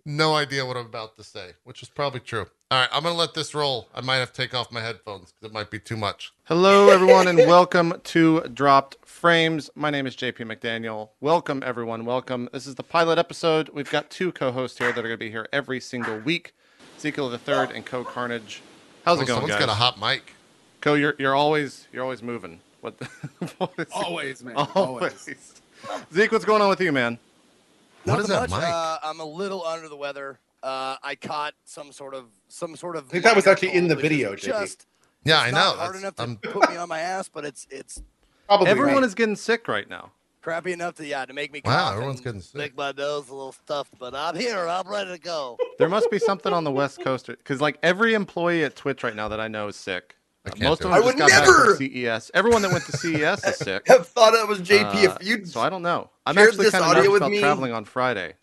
no 0.05 0.35
idea 0.35 0.67
what 0.67 0.77
I'm 0.77 0.87
about 0.87 1.17
to 1.17 1.25
say, 1.25 1.51
which 1.63 1.81
is 1.83 1.89
probably 1.89 2.19
true. 2.21 2.47
All 2.73 2.81
right, 2.81 2.89
I'm 2.93 3.05
gonna 3.05 3.15
let 3.15 3.35
this 3.35 3.55
roll. 3.55 3.89
I 3.95 4.01
might 4.01 4.17
have 4.17 4.33
to 4.33 4.43
take 4.43 4.53
off 4.53 4.73
my 4.73 4.81
headphones 4.81 5.31
because 5.33 5.51
it 5.51 5.55
might 5.55 5.71
be 5.71 5.79
too 5.79 5.97
much. 5.97 6.33
Hello, 6.45 6.89
everyone, 6.91 7.29
and 7.29 7.39
welcome 7.39 7.95
to 8.05 8.41
Dropped 8.53 8.97
Frames. 9.07 9.71
My 9.77 9.91
name 9.91 10.07
is 10.09 10.17
JP 10.17 10.39
McDaniel. 10.53 11.11
Welcome, 11.21 11.63
everyone. 11.65 12.05
Welcome. 12.05 12.49
This 12.53 12.67
is 12.67 12.75
the 12.75 12.83
pilot 12.83 13.17
episode. 13.19 13.69
We've 13.69 13.91
got 13.91 14.11
two 14.11 14.33
co-hosts 14.33 14.77
here 14.79 14.89
that 14.93 14.99
are 14.99 15.09
going 15.09 15.15
to 15.15 15.17
be 15.25 15.31
here 15.31 15.49
every 15.53 15.79
single 15.79 16.19
week. 16.19 16.53
Ezekiel 16.97 17.29
the 17.31 17.39
Third 17.39 17.71
and 17.71 17.87
Cohh 17.87 18.05
Carnage. 18.05 18.61
How's 19.05 19.19
Oh, 19.19 19.23
it 19.23 19.27
going, 19.27 19.37
someone's 19.37 19.53
guys? 19.53 19.61
got 19.61 19.69
a 19.69 19.75
hot 19.75 20.01
mic. 20.01 20.33
Cohh, 20.83 20.99
you're 20.99 21.15
you're 21.19 21.35
always 21.35 21.87
you're 21.93 22.03
always 22.03 22.23
moving. 22.23 22.61
What? 22.81 22.99
The, 22.99 23.05
what 23.59 23.73
is 23.79 23.87
Always, 23.93 24.43
man. 24.43 24.57
always. 24.57 25.55
Zeke, 26.15 26.33
what's 26.33 26.45
going 26.45 26.63
on 26.63 26.69
with 26.69 26.81
you, 26.81 26.93
man? 26.93 27.19
What 28.05 28.19
is 28.21 28.29
Nothing 28.29 28.43
that 28.43 28.51
much. 28.51 28.61
mic? 28.61 28.69
Uh, 28.71 28.99
I'm 29.03 29.21
a 29.21 29.25
little 29.25 29.65
under 29.65 29.89
the 29.89 29.97
weather. 29.97 30.39
Uh, 30.63 30.97
I 31.03 31.15
caught 31.15 31.55
some 31.65 31.93
sort 31.93 32.15
of 32.15 32.27
some 32.49 32.77
sort 32.77 32.97
of. 32.97 33.07
I 33.09 33.13
think 33.13 33.25
that 33.25 33.37
was 33.37 33.47
actually 33.47 33.75
in 33.75 33.89
the 33.89 33.95
cold, 33.95 34.03
which 34.05 34.13
is 34.13 34.17
video, 34.19 34.37
Just 34.37 34.87
Yeah, 35.25 35.41
I 35.41 35.51
know. 35.51 35.57
not 35.57 35.77
hard 35.77 35.95
That's- 35.95 36.01
enough 36.03 36.15
to 36.17 36.23
I'm- 36.23 36.37
put 36.37 36.71
me 36.71 36.77
on 36.77 36.89
my 36.89 37.01
ass, 37.01 37.29
but 37.29 37.45
it's 37.45 37.67
it's 37.71 38.03
Probably 38.47 38.69
Everyone 38.69 38.97
right. 38.97 39.05
is 39.05 39.15
getting 39.15 39.37
sick 39.37 39.69
right 39.69 39.89
now. 39.89 40.11
crappy 40.43 40.73
enough 40.73 40.95
to 40.97 41.07
yeah 41.07 41.25
to 41.25 41.33
make 41.33 41.51
me. 41.53 41.63
Wow, 41.65 41.93
everyone's 41.93 42.17
and 42.19 42.25
getting 42.25 42.41
sick. 42.43 42.55
Make 42.57 42.77
my 42.77 42.93
nose 42.93 43.31
a 43.31 43.35
little 43.35 43.53
stuffed, 43.53 43.95
but 43.99 44.15
I'm 44.15 44.37
here. 44.37 44.69
I'm 44.69 44.87
ready 44.87 45.11
to 45.13 45.19
go. 45.19 45.57
There 45.79 45.89
must 45.89 46.11
be 46.11 46.19
something 46.19 46.53
on 46.53 46.65
the 46.65 46.71
West 46.71 47.01
Coast 47.03 47.27
because 47.29 47.63
like 47.63 47.79
every 47.83 48.13
employee 48.13 48.65
at 48.65 48.77
Twitch 48.77 49.03
right 49.03 49.17
now 49.17 49.29
that 49.29 49.41
I 49.41 49.49
know 49.49 49.69
is 49.69 49.77
sick. 49.77 50.17
I 50.47 50.51
can't 50.51 50.63
Most 50.63 50.81
of 50.81 50.87
it. 50.87 50.89
them 50.91 50.93
I 50.95 51.01
would 51.01 51.17
got 51.17 51.31
back 51.31 51.45
never! 51.47 51.75
from 51.77 51.87
CES. 51.91 52.31
Everyone 52.35 52.63
that 52.63 52.71
went 52.71 52.85
to 52.87 52.93
CES 52.97 53.45
is 53.45 53.57
sick. 53.59 53.89
Have 53.89 54.07
thought 54.09 54.33
that 54.33 54.47
was 54.47 54.61
JP. 54.61 54.95
Uh, 54.95 55.17
if 55.21 55.27
you, 55.27 55.45
so 55.47 55.61
I 55.61 55.71
don't 55.71 55.83
know. 55.83 56.11
I'm 56.27 56.37
actually 56.37 56.65
this 56.65 56.73
kind 56.73 56.85
of 56.85 56.91
audio 56.91 57.03
nervous 57.05 57.13
with 57.13 57.23
about 57.23 57.31
me- 57.31 57.41
traveling 57.41 57.73
on 57.73 57.85
Friday. 57.85 58.35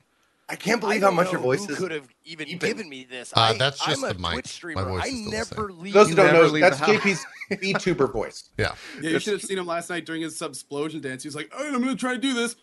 I 0.49 0.55
can't 0.57 0.81
believe 0.81 1.01
I 1.01 1.05
how 1.05 1.11
much 1.11 1.27
know 1.27 1.31
your 1.33 1.39
voice 1.41 1.65
who 1.65 1.71
is. 1.71 1.79
could 1.79 1.91
have 1.91 2.09
even 2.25 2.45
deepened. 2.47 2.61
given 2.61 2.89
me 2.89 3.07
this. 3.09 3.31
Uh, 3.37 3.39
I, 3.39 3.53
that's 3.57 3.77
just 3.85 4.03
I'm 4.03 4.09
a 4.09 4.13
the 4.13 4.19
mic. 4.19 4.31
Twitch 4.33 4.75
My 4.75 4.83
voice 4.83 5.03
I 5.03 5.07
is 5.07 5.19
still 5.19 5.31
never 5.31 5.71
leave. 5.71 5.93
Those 5.93 6.09
who 6.09 6.15
don't 6.15 6.33
know, 6.33 6.49
that's 6.59 6.77
the 6.79 6.85
house. 6.87 6.95
JP's 6.97 7.25
VTuber 7.51 8.11
voice. 8.11 8.49
Yeah. 8.57 8.73
Yeah, 9.01 9.11
you 9.11 9.19
should 9.19 9.33
have 9.33 9.41
seen 9.43 9.57
him 9.59 9.65
last 9.67 9.89
night 9.89 10.05
during 10.05 10.21
his 10.23 10.37
subsplosion 10.37 11.01
dance. 11.01 11.23
He 11.23 11.27
was 11.27 11.35
like, 11.35 11.53
"All 11.55 11.63
right, 11.63 11.73
I'm 11.73 11.79
gonna 11.81 11.95
try 11.95 12.13
to 12.15 12.19
do 12.19 12.33
this." 12.33 12.55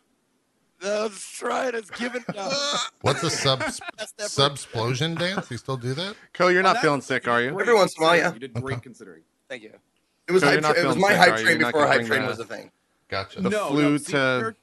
That's 0.80 1.42
right. 1.42 1.75
It's 1.75 1.90
given. 1.90 2.25
No. 2.35 2.50
What's 3.00 3.23
a 3.23 3.30
sub 3.30 3.58
That's 3.99 4.12
subsplosion 4.18 5.18
dance? 5.18 5.50
You 5.50 5.56
still 5.56 5.76
do 5.76 5.94
that? 5.94 6.14
Cohh, 6.35 6.52
you're 6.52 6.62
not 6.62 6.75
that- 6.75 6.82
feeling 6.82 7.00
sick, 7.00 7.26
are 7.26 7.42
you? 7.42 7.50
Great 7.50 7.62
Every 7.62 7.75
once 7.75 7.97
in 7.99 8.02
a 8.04 8.06
while, 8.06 8.16
yeah. 8.16 8.32
You 8.32 8.38
did 8.40 8.54
great 8.54 8.82
considering. 8.82 9.23
Thank 9.49 9.62
you. 9.64 9.73
It 10.28 10.32
was 10.32 10.42
So 10.42 10.49
hype 10.49 10.76
it 10.76 10.87
was 10.87 10.97
my 10.97 11.08
sick, 11.11 11.18
hype 11.18 11.37
train 11.40 11.58
before 11.58 11.73
gonna 11.73 11.87
hype 11.87 12.06
train 12.06 12.23
the- 12.23 12.28
was 12.28 12.38
a 12.38 12.44
thing. 12.44 12.70
Gotcha. 13.08 13.40
The 13.40 13.49
No, 13.50 13.68
flu 13.70 13.92
no, 13.92 13.99
to 13.99 14.54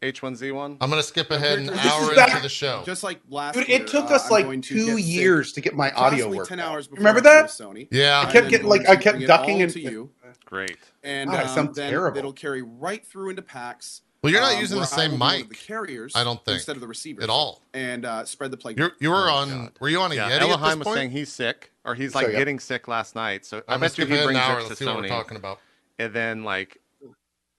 H1Z1. 0.00 0.76
I'm 0.80 0.90
gonna 0.90 1.02
skip 1.02 1.30
ahead 1.32 1.58
an 1.58 1.66
This 1.66 1.84
is 1.84 1.86
hour 1.90 2.14
back- 2.14 2.28
into 2.30 2.42
the 2.42 2.48
show. 2.48 2.82
Just 2.86 3.02
like 3.02 3.20
last 3.28 3.54
Dude, 3.56 3.68
it 3.68 3.88
took 3.88 4.10
uh, 4.10 4.14
us 4.14 4.26
I'm 4.26 4.30
like 4.30 4.44
going 4.44 4.60
to 4.62 4.74
two 4.74 4.96
sick 4.96 5.04
years 5.06 5.52
to 5.54 5.60
get 5.60 5.74
my 5.74 5.90
audio 5.90 6.04
approximately 6.30 6.38
work. 6.38 6.48
Ten 6.48 6.60
hours. 6.60 6.86
Before 6.86 6.98
Remember 6.98 7.18
I 7.18 7.22
go 7.22 7.42
to 7.42 7.42
that? 7.42 7.50
Sony. 7.50 7.88
Yeah. 7.90 8.24
I 8.26 8.30
kept 8.30 8.48
getting, 8.48 8.68
like, 8.68 8.88
I 8.88 8.94
kept 8.96 9.18
ducking 9.26 9.58
into 9.58 9.80
you, 9.80 10.10
Great. 10.44 10.78
and 11.02 11.28
God, 11.30 11.40
it 11.40 11.48
um, 11.48 11.54
sounds 11.54 11.76
then 11.76 11.90
terrible. 11.90 12.16
it'll 12.18 12.32
carry 12.32 12.62
right 12.62 13.04
through 13.04 13.30
into 13.30 13.42
PAX. 13.42 14.02
Well, 14.28 14.32
you're 14.32 14.42
not 14.42 14.54
um, 14.54 14.60
using 14.60 14.78
the 14.78 14.84
same 14.86 15.10
will 15.12 15.16
be 15.18 15.20
one 15.20 15.34
of 15.34 15.40
mic 15.40 15.48
The 15.48 15.54
carriers, 15.54 16.12
I 16.14 16.24
don't 16.24 16.44
think, 16.44 16.56
instead 16.56 16.76
of 16.76 16.80
the 16.80 16.88
receivers 16.88 17.24
at 17.24 17.30
all. 17.30 17.62
and 17.74 18.04
uh, 18.04 18.24
spread 18.24 18.50
the 18.50 18.56
plague. 18.56 18.78
You're, 18.78 18.92
you 19.00 19.10
were 19.10 19.28
Oh, 19.28 19.34
on. 19.34 19.48
God. 19.50 19.72
Were 19.80 19.88
you 19.88 20.00
on 20.00 20.12
a 20.12 20.14
Yeah, 20.14 20.28
Yeti 20.28 20.32
at 20.32 20.40
this 20.40 20.48
Elohim 20.50 20.78
was 20.78 20.86
point? 20.86 20.96
saying 20.96 21.10
he's 21.10 21.32
sick, 21.32 21.72
or 21.84 21.94
he's 21.94 22.12
So, 22.12 22.18
like 22.20 22.28
yeah. 22.32 22.38
getting 22.38 22.58
sick 22.60 22.88
last 22.88 23.14
night. 23.14 23.44
So 23.46 23.58
I 23.58 23.60
I'm 23.60 23.64
gonna 23.66 23.80
bet 23.80 23.98
you 23.98 24.04
skip 24.04 24.08
he 24.08 24.14
ahead 24.14 24.26
brings 24.26 24.40
hour. 24.40 24.58
it 24.58 24.62
to 24.62 24.68
Let's 24.68 24.78
see 24.78 24.84
what 24.86 24.96
we're 24.96 25.08
talking 25.08 25.36
about. 25.36 25.60
and 25.98 26.12
then 26.12 26.44
like 26.44 26.78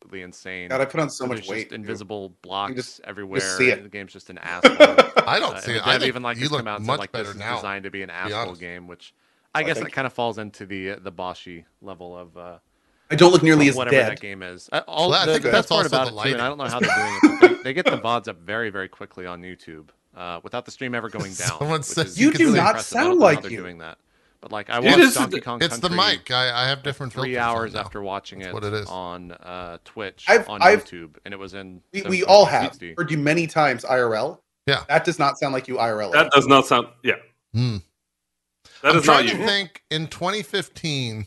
completely 0.01 0.23
insane. 0.23 0.69
God, 0.69 0.81
I 0.81 0.85
put 0.85 0.99
on 1.01 1.09
so 1.09 1.25
much 1.27 1.47
weight. 1.47 1.69
dude. 1.69 1.79
invisible 1.79 2.29
blocks 2.41 2.73
just- 2.75 3.01
everywhere. 3.03 3.41
see 3.41 3.69
it. 3.69 3.83
The 3.83 3.89
game's 3.89 4.13
just 4.13 4.29
an 4.29 4.37
asshole. 4.37 4.77
I 5.27 5.39
don't 5.39 5.55
Uh, 5.55 5.61
see 5.61 5.73
it. 5.73 5.85
I 5.85 6.03
even 6.05 6.23
like 6.23 6.37
you 6.37 6.49
look 6.49 6.65
out 6.65 6.81
much 6.81 6.99
like 6.99 7.11
better 7.11 7.33
now. 7.33 7.55
designed 7.57 7.83
to 7.83 7.91
be 7.91 8.01
an 8.01 8.09
asshole 8.09 8.55
game, 8.55 8.87
which 8.87 9.13
I 9.53 9.63
guess 9.63 9.77
think- 9.77 9.87
that 9.89 9.93
kind 9.93 10.05
of 10.07 10.13
falls 10.13 10.37
into 10.37 10.65
the 10.65 10.91
the 11.01 11.11
Boshy 11.11 11.65
level 11.81 12.17
of 12.17 12.37
uh, 12.37 12.57
I 13.11 13.15
don't 13.15 13.31
look 13.31 13.43
nearly 13.43 13.67
of 13.67 13.71
as 13.71 13.75
whatever 13.75 13.95
dead. 13.95 14.11
that 14.11 14.19
game 14.19 14.43
is. 14.43 14.69
Uh, 14.71 14.81
all, 14.87 15.09
Well, 15.09 15.19
I 15.21 15.25
think 15.25 15.43
the 15.43 15.49
that's 15.51 15.67
best 15.67 15.69
part 15.69 15.85
also 15.85 15.95
about 15.95 16.11
the 16.13 16.19
it 16.21 16.23
too, 16.25 16.33
and 16.33 16.41
I 16.41 16.47
don't 16.47 16.57
know 16.57 16.65
how 16.65 16.79
they're 16.79 16.95
doing 16.95 17.19
it, 17.33 17.41
but 17.41 17.57
they, 17.57 17.63
they 17.63 17.73
get 17.73 17.85
the 17.85 17.97
vods 17.97 18.27
up 18.27 18.39
very 18.41 18.69
very 18.69 18.87
quickly 18.87 19.25
on 19.25 19.41
YouTube 19.41 19.89
uh, 20.15 20.39
without 20.43 20.65
the 20.65 20.71
stream 20.71 20.93
ever 20.95 21.09
going 21.09 21.33
down. 21.33 21.47
Someone 21.59 21.79
which 21.79 21.85
said- 21.85 22.07
You 22.15 22.31
do 22.31 22.45
really 22.45 22.57
not 22.59 22.67
impressive. 22.67 22.87
Sound 22.87 23.05
don't 23.09 23.19
know 23.19 23.25
how 23.25 23.31
like 23.33 23.41
they're 23.41 23.51
you. 23.51 23.57
doing 23.57 23.77
that. 23.79 23.97
But 24.41 24.51
like 24.53 24.69
I 24.69 24.77
It 24.77 24.83
watched 24.85 24.99
is- 24.99 25.13
Donkey 25.15 25.41
Kong 25.41 25.61
It's 25.61 25.79
the 25.79 25.89
mic. 25.89 26.31
I, 26.31 26.63
I 26.65 26.67
have 26.69 26.81
different 26.81 27.11
three 27.11 27.33
filters 27.33 27.41
on 27.43 27.57
hours 27.57 27.73
now. 27.73 27.79
after 27.81 28.01
watching 28.01 28.39
That's 28.39 28.51
it 28.51 28.53
what 28.53 28.63
it 28.63 28.73
is. 28.73 28.87
on 28.87 29.31
uh, 29.33 29.79
Twitch 29.83 30.25
I've- 30.29 30.45
on 30.47 30.61
I've- 30.61 30.81
YouTube, 30.83 31.15
and 31.25 31.33
it 31.33 31.37
was 31.37 31.55
in. 31.55 31.81
We, 31.91 32.03
we 32.03 32.23
all 32.23 32.45
have 32.45 32.71
HD. 32.73 32.95
heard 32.97 33.11
you 33.11 33.17
many 33.17 33.47
times 33.47 33.83
IRL. 33.83 34.39
Yeah. 34.67 34.83
That 34.87 35.03
does 35.03 35.17
not 35.19 35.37
sound 35.39 35.53
like 35.53 35.67
you 35.67 35.75
IRL. 35.75 36.11
That 36.13 36.31
does 36.31 36.45
not 36.47 36.67
sound. 36.67 36.87
Yeah, 37.03 37.15
Hmm. 37.53 37.77
that 38.83 38.89
I'm 38.89 38.95
not 38.97 39.03
trying 39.03 39.25
you. 39.27 39.31
to 39.37 39.45
think 39.45 39.81
in 39.89 40.07
2015 40.07 41.25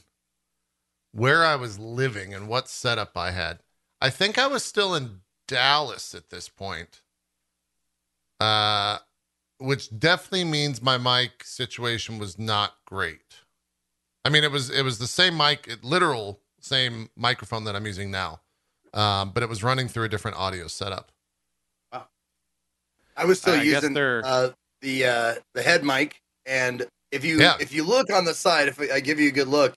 where 1.13 1.45
I 1.45 1.57
was 1.57 1.79
living 1.79 2.35
and 2.35 2.49
what 2.49 2.69
setup 2.69 3.17
I 3.17 3.31
had. 3.31 3.61
I 4.01 4.11
think 4.11 4.39
I 4.39 4.47
was 4.47 4.65
still 4.65 4.95
in 4.95 5.21
Dallas 5.47 6.15
at 6.15 6.31
this 6.31 6.49
point. 6.49 7.03
Uh 8.41 8.99
which 9.59 9.97
definitely 9.97 10.43
means 10.45 10.83
my 10.83 10.99
mic 10.99 11.45
situation 11.45 12.19
was 12.19 12.37
not 12.39 12.75
great. 12.85 13.37
I 14.25 14.29
mean 14.31 14.43
it 14.43 14.51
was 14.51 14.71
it 14.71 14.83
was 14.83 14.99
the 14.99 15.07
same 15.07 15.37
mic, 15.37 15.69
literal 15.83 16.41
same 16.61 17.11
microphone 17.17 17.65
that 17.65 17.77
I'm 17.77 17.87
using 17.87 18.11
now. 18.11 18.41
Um, 18.95 19.31
but 19.33 19.43
it 19.43 19.49
was 19.49 19.63
running 19.63 19.89
through 19.89 20.05
a 20.05 20.09
different 20.09 20.37
audio 20.37 20.67
setup. 20.67 21.13
Wow. 21.93 22.07
I 23.17 23.25
was 23.25 23.41
still 23.41 23.55
I 23.55 23.65
guess 23.65 23.83
using 23.83 23.95
they're- 23.95 24.23
uh, 24.25 24.51
the 24.81 25.07
uh, 25.07 25.35
the 25.55 25.63
head 25.63 25.85
mic, 25.85 26.21
and 26.45 26.85
if 27.13 27.25
you 27.25 27.39
Yeah. 27.41 27.57
if 27.61 27.73
you 27.73 27.85
look 27.85 28.11
on 28.13 28.25
the 28.25 28.35
side, 28.35 28.67
if 28.69 28.81
I 28.81 28.99
give 29.01 29.21
you 29.21 29.29
a 29.29 29.33
good 29.33 29.47
look, 29.49 29.77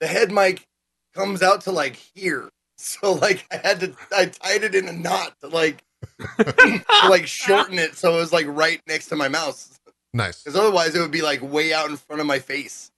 the 0.00 0.06
head 0.06 0.30
mic 0.32 0.66
comes 1.14 1.42
out 1.42 1.62
to 1.62 1.72
like 1.72 1.96
here. 1.96 2.48
So 2.78 3.14
like 3.14 3.46
I 3.50 3.56
had 3.56 3.80
to 3.80 3.94
I 4.14 4.26
tied 4.26 4.62
it 4.62 4.74
in 4.74 4.86
a 4.86 4.92
knot 4.92 5.34
to 5.40 5.48
like 5.48 5.82
to 6.38 6.84
like 7.08 7.26
shorten 7.26 7.78
it 7.78 7.96
so 7.96 8.12
it 8.12 8.18
was 8.18 8.34
like 8.34 8.44
right 8.48 8.82
next 8.86 9.06
to 9.06 9.16
my 9.16 9.28
mouth. 9.28 9.80
Nice. 10.12 10.42
because 10.42 10.56
otherwise 10.58 10.94
it 10.94 11.00
would 11.00 11.10
be 11.10 11.22
like 11.22 11.40
way 11.40 11.72
out 11.72 11.88
in 11.88 11.96
front 11.96 12.20
of 12.20 12.26
my 12.26 12.38
face. 12.38 12.90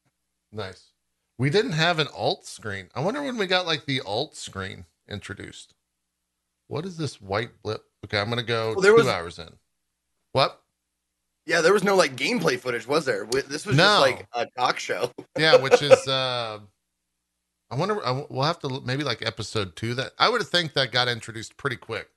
Nice. 0.50 0.86
We 1.38 1.48
didn't 1.48 1.72
have 1.74 2.00
an 2.00 2.08
alt 2.12 2.44
screen. 2.44 2.88
I 2.96 3.00
wonder 3.00 3.22
when 3.22 3.36
we 3.36 3.46
got 3.46 3.66
like 3.66 3.86
the 3.86 4.00
alt 4.00 4.34
screen 4.34 4.84
introduced. 5.08 5.74
What 6.66 6.84
is 6.84 6.96
this 6.96 7.20
white 7.20 7.50
blip? 7.62 7.84
Okay, 8.04 8.18
I'm 8.18 8.28
gonna 8.28 8.42
go 8.42 8.72
Well, 8.72 8.80
there 8.80 8.90
two 8.90 8.96
was- 8.98 9.06
hours 9.06 9.38
in. 9.38 9.50
What? 10.32 10.60
Yeah, 11.46 11.60
there 11.60 11.72
was 11.72 11.84
no 11.84 11.94
like 11.94 12.16
gameplay 12.16 12.58
footage, 12.58 12.88
was 12.88 13.04
there? 13.04 13.26
This 13.46 13.64
was 13.64 13.76
No. 13.76 13.84
just 13.84 14.00
like 14.00 14.26
a 14.34 14.46
talk 14.58 14.80
show. 14.80 15.12
Yeah, 15.38 15.56
which 15.56 15.80
is 15.82 15.92
uh 16.08 16.58
I 17.70 17.76
wonder 17.76 18.04
I, 18.04 18.24
we'll 18.30 18.44
have 18.44 18.58
to 18.60 18.80
maybe 18.84 19.04
like 19.04 19.24
episode 19.26 19.76
two 19.76 19.94
that 19.94 20.12
I 20.18 20.28
would 20.28 20.42
think 20.42 20.72
that 20.74 20.90
got 20.92 21.08
introduced 21.08 21.56
pretty 21.56 21.76
quick. 21.76 22.08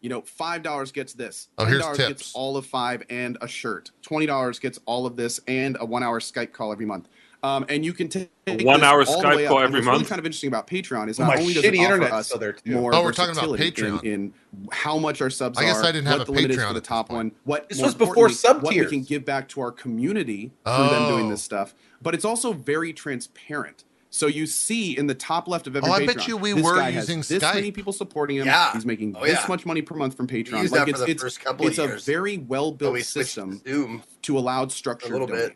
You 0.00 0.08
know, 0.08 0.22
five 0.22 0.62
dollars 0.62 0.90
gets 0.92 1.12
this. 1.12 1.48
Oh, 1.58 1.64
here's 1.66 1.82
$10 1.82 1.94
tips. 1.96 2.08
gets 2.08 2.34
all 2.34 2.56
of 2.56 2.66
five 2.66 3.02
and 3.10 3.36
a 3.40 3.46
shirt. 3.48 3.90
Twenty 4.02 4.26
dollars 4.26 4.58
gets 4.58 4.78
all 4.86 5.06
of 5.06 5.14
this 5.16 5.40
and 5.46 5.76
a 5.78 5.84
one-hour 5.84 6.20
Skype 6.20 6.52
call 6.52 6.72
every 6.72 6.86
month. 6.86 7.08
Um, 7.42 7.64
and 7.70 7.84
you 7.84 7.92
can 7.94 8.08
take 8.08 8.30
this 8.44 8.62
one-hour 8.62 9.04
Skype 9.04 9.46
call 9.48 9.60
every 9.60 9.78
what's 9.78 9.86
really 9.86 9.98
month? 9.98 10.08
kind 10.08 10.18
of 10.18 10.26
interesting 10.26 10.48
about 10.48 10.66
Patreon 10.66 11.08
is 11.08 11.18
not 11.18 11.28
my 11.28 11.36
only 11.40 11.54
does 11.54 11.64
it 11.64 11.72
shitty 11.72 11.86
offer 11.86 12.02
us 12.14 12.26
still 12.26 12.38
there, 12.38 12.52
too. 12.52 12.72
more 12.72 12.94
Oh, 12.94 13.02
we're 13.02 13.12
talking 13.12 13.34
about 13.34 13.58
Patreon. 13.58 14.02
in, 14.04 14.12
in 14.12 14.34
how 14.72 14.98
much 14.98 15.22
our 15.22 15.30
subs 15.30 15.58
I 15.58 15.62
guess 15.62 15.78
are, 15.78 15.84
I 15.84 15.92
didn't 15.92 16.06
have 16.08 16.18
what 16.18 16.28
a 16.28 16.32
the 16.32 16.32
limit 16.32 16.50
is 16.50 16.56
Patreon 16.58 16.68
for 16.68 16.74
the 16.74 16.80
top 16.82 17.08
point. 17.08 17.16
one, 17.16 17.32
what 17.44 17.68
This 17.70 17.80
was 17.80 17.94
before 17.94 18.28
sub 18.28 18.62
what 18.62 18.74
we 18.74 18.84
can 18.86 19.02
give 19.02 19.24
back 19.24 19.48
to 19.50 19.60
our 19.62 19.72
community 19.72 20.52
through 20.66 20.88
them 20.90 21.08
doing 21.08 21.26
Oh. 21.26 21.30
this 21.30 21.42
stuff. 21.42 21.74
But 22.02 22.14
it's 22.14 22.24
also 22.26 22.52
very 22.52 22.92
transparent. 22.92 23.84
So 24.12 24.26
you 24.26 24.46
see 24.46 24.98
in 24.98 25.06
the 25.06 25.14
top 25.14 25.46
left 25.46 25.68
of 25.68 25.76
every 25.76 25.88
Oh, 25.88 25.92
I 25.92 26.00
Patreon, 26.02 26.06
bet 26.16 26.28
you 26.28 26.36
we 26.36 26.52
this 26.52 26.64
were 26.64 26.74
guy 26.76 26.90
has 26.90 27.08
using 27.08 27.20
this 27.36 27.42
many 27.54 27.70
people 27.70 27.92
supporting 27.92 28.38
him. 28.38 28.46
Yeah. 28.46 28.72
He's 28.72 28.84
making 28.84 29.14
Oh, 29.16 29.24
this 29.24 29.34
yeah. 29.40 29.46
much 29.48 29.64
money 29.64 29.82
per 29.82 29.94
month 29.94 30.16
from 30.16 30.26
Patreon. 30.26 30.62
used 30.62 30.72
Like 30.72 30.86
that 30.86 30.88
it's 30.88 30.98
for 31.00 31.06
the 31.06 31.12
it's, 31.12 31.22
first 31.22 31.40
couple 31.40 31.66
of 31.66 31.70
it's 31.70 31.78
a 31.78 31.96
very 32.10 32.38
well 32.38 32.72
built 32.72 32.92
we 32.94 33.02
switched 33.02 33.34
to 33.34 33.40
system 33.52 33.62
Zoom. 33.64 34.02
to 34.22 34.36
allow 34.38 34.66
structured 34.66 35.10
A 35.10 35.12
little 35.12 35.28
bit. 35.28 35.54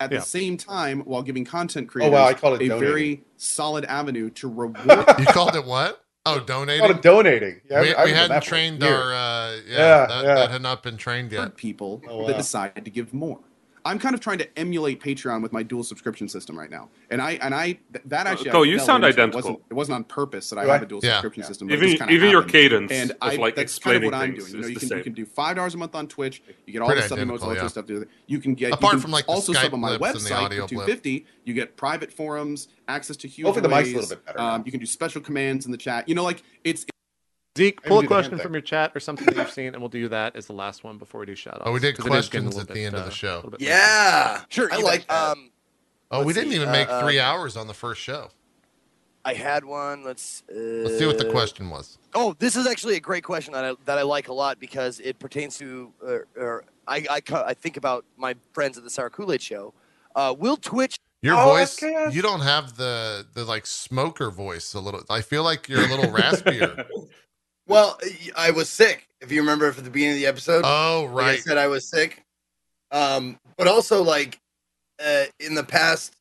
At 0.00 0.10
Yeah. 0.12 0.18
the 0.18 0.24
same 0.24 0.56
time, 0.56 1.00
while 1.00 1.22
giving 1.22 1.44
content 1.44 1.88
creators 1.88 2.08
Oh, 2.08 2.16
creators 2.16 2.24
wow, 2.24 2.28
I 2.28 2.34
called 2.34 2.60
it 2.62 2.64
a 2.66 2.68
donating. 2.68 2.88
very 2.94 3.22
solid 3.36 3.84
avenue 3.84 4.30
to 4.30 4.48
reward 4.52 5.06
You 5.18 5.26
called 5.26 5.54
it 5.54 5.64
what? 5.64 6.04
Oh, 6.26 6.34
A 6.34 6.36
lot 6.38 6.46
donating. 6.48 6.90
of 6.90 7.00
donating. 7.00 7.60
Yeah, 7.70 7.80
we 7.80 7.94
I 7.94 8.04
we 8.04 8.10
remember 8.10 8.34
hadn't 8.34 8.42
trained 8.42 8.82
our 8.82 9.14
uh 9.14 9.52
yeah, 9.66 9.78
Yeah, 9.78 10.06
that, 10.06 10.24
yeah. 10.24 10.34
that 10.34 10.50
had 10.50 10.62
not 10.62 10.82
been 10.82 10.96
trained 10.96 11.30
yet. 11.32 11.56
people 11.56 12.02
Oh, 12.08 12.26
that 12.26 12.32
wow. 12.32 12.38
decide 12.38 12.84
to 12.84 12.90
give 12.90 13.14
more. 13.14 13.38
I'm 13.88 13.98
kind 13.98 14.14
of 14.14 14.20
trying 14.20 14.36
to 14.38 14.58
emulate 14.58 15.00
Patreon 15.02 15.42
with 15.42 15.50
my 15.52 15.62
dual 15.62 15.82
subscription 15.82 16.28
system 16.28 16.58
right 16.58 16.70
now, 16.70 16.90
and 17.10 17.22
I 17.22 17.32
and 17.42 17.54
I 17.54 17.64
th- 17.92 18.04
that 18.04 18.26
actually. 18.26 18.50
Go, 18.50 18.62
I 18.62 18.66
you 18.66 18.78
sound 18.78 19.02
into. 19.04 19.08
It 19.08 19.12
identical. 19.24 19.38
wasn't, 19.38 19.60
it 19.70 19.74
wasn't 19.74 19.94
on 19.96 20.04
purpose 20.04 20.50
that 20.50 20.58
I 20.58 20.64
Do 20.64 20.70
I? 20.70 20.72
have 20.74 20.82
a 20.82 20.86
dual 20.86 21.00
Yeah. 21.02 21.12
subscription 21.12 21.44
system. 21.44 21.68
but 21.68 21.74
Even 21.74 21.96
just 21.96 22.10
even 22.10 22.30
your 22.30 22.42
cadence 22.42 22.92
and 22.92 23.12
of 23.12 23.16
I, 23.22 23.36
like 23.36 23.54
that's 23.56 23.78
kind 23.78 23.96
of 23.96 24.02
explaining 24.02 24.04
what 24.04 24.14
I'm 24.14 24.32
things 24.32 24.44
doing. 24.44 24.54
You 24.56 24.60
know, 24.60 24.68
you 24.68 24.76
can, 24.78 24.98
you 24.98 25.04
can 25.04 25.12
do 25.14 25.24
five 25.24 25.56
dollars 25.56 25.74
a 25.74 25.78
month 25.78 25.94
on 25.94 26.06
Twitch. 26.06 26.42
You 26.66 26.72
get 26.74 26.82
all 26.82 26.88
Pretty 26.88 27.00
the 27.02 27.08
sub 27.08 27.18
emotes, 27.18 27.40
all 27.42 27.48
that 27.48 27.56
yeah. 27.56 27.66
stuff. 27.68 27.86
You 28.26 28.38
can 28.38 28.54
get 28.54 28.74
Apart 28.74 28.82
you 28.82 28.96
can 28.98 29.00
from, 29.00 29.10
like, 29.12 29.24
the 29.24 29.32
also 29.32 29.54
sub 29.54 29.62
Skype 29.70 29.72
on 29.72 29.80
my 29.80 29.96
blips 29.96 30.18
and 30.18 30.26
the 30.26 30.30
website 30.30 30.60
for 30.60 30.68
250. 30.68 31.26
You 31.44 31.54
get 31.54 31.76
private 31.78 32.12
forums, 32.12 32.68
access 32.88 33.16
to 33.16 33.26
huge 33.28 33.46
Hopefully 33.46 33.62
the 33.62 33.74
mic's 33.74 33.88
a 33.90 33.94
little 33.94 34.08
bit 34.10 34.26
better 34.26 34.38
Um, 34.40 34.62
you 34.66 34.70
can 34.70 34.80
do 34.80 34.86
special 34.86 35.22
commands 35.22 35.64
in 35.64 35.72
the 35.72 35.78
chat. 35.78 36.06
You 36.08 36.14
know, 36.14 36.24
like 36.24 36.42
it's 36.62 36.84
Zeke, 37.58 37.82
pull 37.82 37.98
a 37.98 38.02
do 38.02 38.08
the 38.08 38.14
hand 38.14 38.24
question 38.24 38.38
from 38.38 38.52
your 38.54 38.60
chat 38.62 38.92
or 38.94 39.00
something 39.00 39.26
that 39.26 39.36
you've 39.36 39.50
seen, 39.50 39.74
and 39.74 39.78
we'll 39.78 39.88
do 39.88 40.08
that 40.08 40.36
as 40.36 40.46
the 40.46 40.52
last 40.52 40.84
one 40.84 40.96
before 40.96 41.20
we 41.20 41.26
do 41.26 41.34
shout 41.34 41.54
outs. 41.54 41.62
Oh, 41.66 41.72
we 41.72 41.80
did 41.80 41.96
'cause 41.96 42.06
it 42.06 42.12
is 42.14 42.28
getting 42.28 42.46
a 42.46 42.50
questions 42.50 42.56
little 42.56 42.70
at 42.70 42.74
the 42.74 42.84
end 42.84 42.94
of 42.96 43.02
the 43.04 43.10
uh, 43.10 43.14
show. 43.14 43.34
a 43.34 43.36
little 43.36 43.50
bit 43.50 43.60
Yeah, 43.60 44.42
Sure. 44.48 44.72
I 44.72 44.78
you 44.78 44.84
like 44.84 45.06
that. 45.08 45.32
Um, 45.32 45.50
Oh, 46.10 46.24
we 46.24 46.32
didn't 46.32 46.50
see, 46.50 46.56
even 46.56 46.70
uh, 46.70 46.72
make 46.72 46.88
three 47.02 47.18
uh, 47.18 47.26
hours 47.28 47.54
on 47.56 47.66
the 47.66 47.74
first 47.74 48.00
show. 48.00 48.30
I 49.26 49.34
had 49.34 49.64
one. 49.64 50.04
Let's. 50.04 50.42
Uh, 50.50 50.54
Let's 50.84 50.96
see 50.98 51.04
what 51.06 51.18
the 51.18 51.26
question 51.30 51.68
was. 51.68 51.98
Oh, 52.14 52.34
this 52.38 52.56
is 52.56 52.66
actually 52.66 52.94
a 52.96 53.00
great 53.00 53.24
question 53.24 53.52
that 53.52 53.62
I, 53.64 53.74
that 53.84 53.98
I 53.98 54.02
like 54.02 54.28
a 54.28 54.32
lot 54.32 54.58
because 54.58 55.00
it 55.00 55.18
pertains 55.18 55.58
to, 55.58 55.92
uh, 56.02 56.18
or 56.40 56.64
I, 56.86 57.04
I, 57.10 57.20
I 57.34 57.52
think 57.52 57.76
about 57.76 58.06
my 58.16 58.36
friends 58.54 58.78
at 58.78 58.84
the 58.84 58.90
Sour 58.90 59.10
Kool 59.10 59.32
Aid 59.32 59.42
Show. 59.42 59.74
Uh, 60.16 60.34
will 60.38 60.56
Twitch? 60.56 60.96
Your 61.20 61.36
Oh, 61.36 61.44
voice, 61.44 61.76
SKS. 61.78 62.14
you 62.14 62.22
don't 62.22 62.40
have 62.40 62.76
the 62.76 63.26
the 63.34 63.44
like 63.44 63.66
smoker 63.66 64.30
voice. 64.30 64.72
A 64.72 64.80
little, 64.80 65.02
I 65.10 65.20
feel 65.20 65.42
like 65.42 65.68
you're 65.68 65.84
a 65.84 65.88
little 65.88 66.10
raspier. 66.12 66.86
Well, 67.68 67.98
I 68.36 68.50
was 68.50 68.68
sick, 68.68 69.06
If 69.20 69.30
you 69.30 69.40
remember 69.40 69.70
from 69.72 69.84
the 69.84 69.90
beginning 69.90 70.14
of 70.14 70.20
the 70.20 70.26
episode, 70.26 70.62
Oh, 70.64 71.08
like 71.12 71.26
I 71.26 71.36
said 71.38 71.58
I 71.58 71.66
was 71.68 71.86
sick. 71.88 72.22
Um, 72.90 73.38
but 73.56 73.68
also 73.68 74.02
like 74.02 74.38
uh, 75.04 75.24
in 75.38 75.54
the 75.54 75.62
past, 75.64 76.14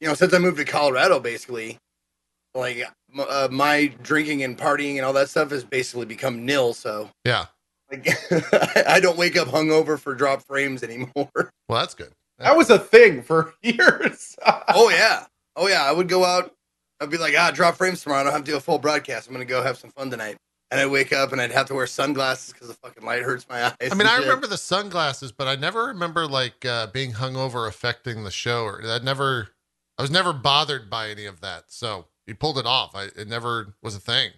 you 0.00 0.08
know, 0.08 0.14
since 0.14 0.34
I 0.34 0.38
moved 0.38 0.58
to 0.58 0.64
Colorado, 0.64 1.20
basically, 1.20 1.78
like 2.54 2.78
m- 2.78 3.24
uh, 3.28 3.48
my 3.50 3.86
drinking 4.02 4.42
and 4.42 4.58
partying 4.58 4.96
and 4.96 5.04
all 5.04 5.12
that 5.14 5.28
stuff 5.28 5.50
has 5.50 5.64
basically 5.64 6.06
become 6.06 6.44
nil. 6.44 6.74
So 6.74 7.08
Yeah. 7.24 7.46
like, 7.90 8.08
I 8.88 8.98
don't 9.00 9.16
wake 9.16 9.36
up 9.36 9.48
hungover 9.48 9.98
for 9.98 10.14
drop 10.14 10.42
frames 10.42 10.82
anymore. 10.82 11.30
Well, 11.68 11.80
that's 11.80 11.94
good. 11.94 12.12
That 12.38 12.56
was 12.56 12.70
a 12.70 12.78
thing 12.78 13.22
for 13.22 13.52
years. 13.62 14.36
oh 14.68 14.88
yeah, 14.90 15.26
oh 15.56 15.66
yeah. 15.68 15.82
I 15.84 15.90
would 15.92 16.08
go 16.08 16.24
out. 16.24 16.52
I'd 17.00 17.10
be 17.10 17.18
like, 17.18 17.34
ah, 17.36 17.50
drop 17.50 17.74
frames 17.76 18.02
tomorrow. 18.02 18.20
I 18.20 18.24
don't 18.24 18.32
have 18.32 18.44
to 18.44 18.50
do 18.52 18.56
a 18.56 18.60
full 18.60 18.78
broadcast. 18.78 19.26
I'm 19.26 19.32
gonna 19.34 19.44
go 19.46 19.62
have 19.62 19.76
some 19.76 19.90
fun 19.90 20.08
tonight. 20.10 20.36
And 20.70 20.80
I'd 20.80 20.86
wake 20.86 21.12
up 21.12 21.30
and 21.32 21.40
I'd 21.40 21.52
have 21.52 21.66
to 21.66 21.74
wear 21.74 21.86
sunglasses 21.86 22.52
because 22.52 22.68
the 22.68 22.74
fucking 22.74 23.04
light 23.04 23.22
hurts 23.22 23.46
my 23.48 23.66
eyes. 23.66 23.74
I 23.90 23.94
mean, 23.94 24.06
I 24.08 24.16
shit. 24.16 24.24
remember 24.24 24.46
the 24.48 24.56
sunglasses, 24.56 25.30
but 25.30 25.46
I 25.46 25.54
never 25.54 25.84
remember 25.84 26.26
like 26.26 26.64
uh, 26.64 26.88
being 26.88 27.12
hungover 27.12 27.68
affecting 27.68 28.24
the 28.24 28.32
show. 28.32 28.64
Or 28.64 28.82
that 28.82 29.04
never, 29.04 29.48
I 29.96 30.02
was 30.02 30.10
never 30.10 30.32
bothered 30.32 30.90
by 30.90 31.08
any 31.10 31.24
of 31.24 31.40
that. 31.40 31.64
So 31.68 32.06
you 32.26 32.34
pulled 32.34 32.58
it 32.58 32.66
off. 32.66 32.96
I, 32.96 33.04
it 33.16 33.28
never 33.28 33.74
was 33.82 33.94
a 33.94 34.00
thing. 34.00 34.32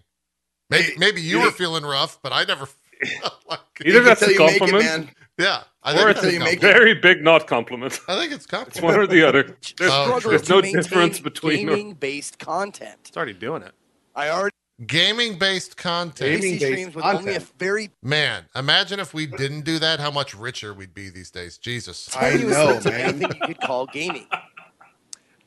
Maybe, 0.69 0.85
Hey, 0.85 0.93
maybe 0.99 1.23
you 1.23 1.39
you- 1.39 1.45
were 1.47 1.51
feeling 1.51 1.83
rough, 1.85 2.19
but 2.23 2.31
I 2.33 2.45
never 2.45 2.67
felt 3.21 3.43
like 3.49 3.61
Either 3.85 4.03
that's 4.03 4.21
a 4.21 4.31
you 4.33 4.39
make 4.39 4.57
it, 4.57 4.59
compliment, 4.59 4.85
man. 4.85 5.11
Yeah, 5.39 5.63
I 5.83 5.93
or 5.93 5.97
think 5.97 6.11
it's 6.11 6.19
it's, 6.25 6.35
a 6.35 6.39
compliment. 6.41 6.61
very 6.61 6.95
big 6.95 7.23
not 7.23 7.47
compliment. 7.47 8.01
I 8.09 8.17
think 8.19 8.33
it's 8.33 8.45
compliment. 8.45 8.69
It's 8.77 8.81
compliment. 8.81 8.83
one 8.83 8.99
or 8.99 9.07
the 9.07 9.23
other. 9.27 9.57
There's, 9.79 9.91
Oh, 9.95 10.21
there's 10.21 10.49
no 10.51 10.61
difference 10.61 11.21
between. 11.21 11.69
gaming-based 11.69 12.39
content. 12.39 12.99
It's 13.07 13.17
already 13.17 13.33
doing 13.35 13.63
it. 13.63 13.73
I 14.17 14.29
already 14.31 14.57
Gaming 14.87 15.39
based 15.39 15.77
content. 15.77 16.41
Gaming- 16.41 16.59
Gaming-based 16.59 16.73
streams 16.73 16.95
with 16.95 17.05
only 17.05 17.35
a 17.35 17.41
very 17.59 17.91
Man, 18.03 18.45
imagine 18.55 19.01
if 19.01 19.13
we 19.13 19.27
didn't 19.27 19.63
do 19.63 19.79
that, 19.81 19.99
how 19.99 20.11
much 20.11 20.35
richer 20.35 20.73
we'd 20.73 20.95
be 20.95 21.11
these 21.11 21.31
days. 21.31 21.59
Jesus. 21.59 22.09
I 22.17 22.35
know, 22.35 22.73
sense 22.73 22.87
of 22.87 22.93
man. 22.93 23.01
anything 23.01 23.31
you 23.41 23.47
could 23.47 23.61
call 23.61 23.87
gaming. 23.87 24.27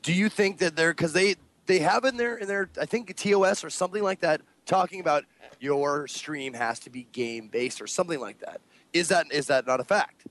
Do 0.02 0.14
you 0.14 0.28
think 0.28 0.58
that 0.58 0.76
they're 0.76 0.92
because 0.92 1.14
they 1.14 1.36
they 1.66 1.80
have 1.80 2.04
in 2.04 2.18
their 2.18 2.38
in 2.38 2.48
their 2.48 2.70
I 2.80 2.86
think 2.86 3.16
TOS 3.16 3.64
or 3.64 3.70
something 3.70 4.04
like 4.04 4.20
that 4.20 4.42
talking 4.66 5.00
about 5.00 5.24
your 5.60 6.08
stream 6.08 6.54
has 6.54 6.80
to 6.80 6.90
be 6.90 7.08
game 7.12 7.48
based 7.48 7.82
or 7.82 7.88
something 7.88 8.20
like 8.20 8.40
that. 8.40 8.60
Is 8.94 9.08
that 9.10 9.28
is 9.32 9.48
that 9.48 9.66
not 9.66 9.80
a 9.80 9.84
fact? 9.84 10.28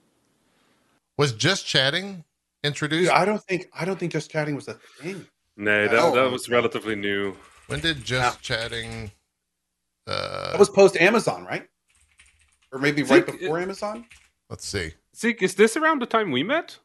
Was 1.16 1.32
just 1.32 1.66
chatting 1.66 2.24
introduced? 2.64 3.10
Dude, 3.10 3.16
I 3.16 3.24
don't 3.24 3.42
think 3.42 3.70
I 3.72 3.84
don't 3.84 3.98
think 3.98 4.12
just 4.12 4.30
chatting 4.30 4.54
was 4.54 4.68
a 4.68 4.74
thing. 4.74 5.26
Nay, 5.56 5.86
that, 5.86 6.14
that 6.14 6.30
was 6.30 6.48
relatively 6.48 6.96
new. 6.96 7.36
When 7.70 7.80
did 7.80 8.04
just 8.04 8.40
chatting? 8.42 9.12
Uh, 10.06 10.50
That 10.50 10.58
was 10.58 10.68
post 10.68 10.96
Amazon, 10.96 11.44
right? 11.44 11.68
Or 12.72 12.78
maybe 12.80 13.02
right 13.04 13.24
Think- 13.24 13.40
before 13.40 13.60
Amazon. 13.60 14.06
let's 14.48 14.66
see. 14.66 14.94
Zeke, 15.16 15.42
is 15.42 15.54
this 15.54 15.76
around 15.76 16.00
the 16.02 16.06
time 16.06 16.30
we 16.32 16.42
met? 16.42 16.78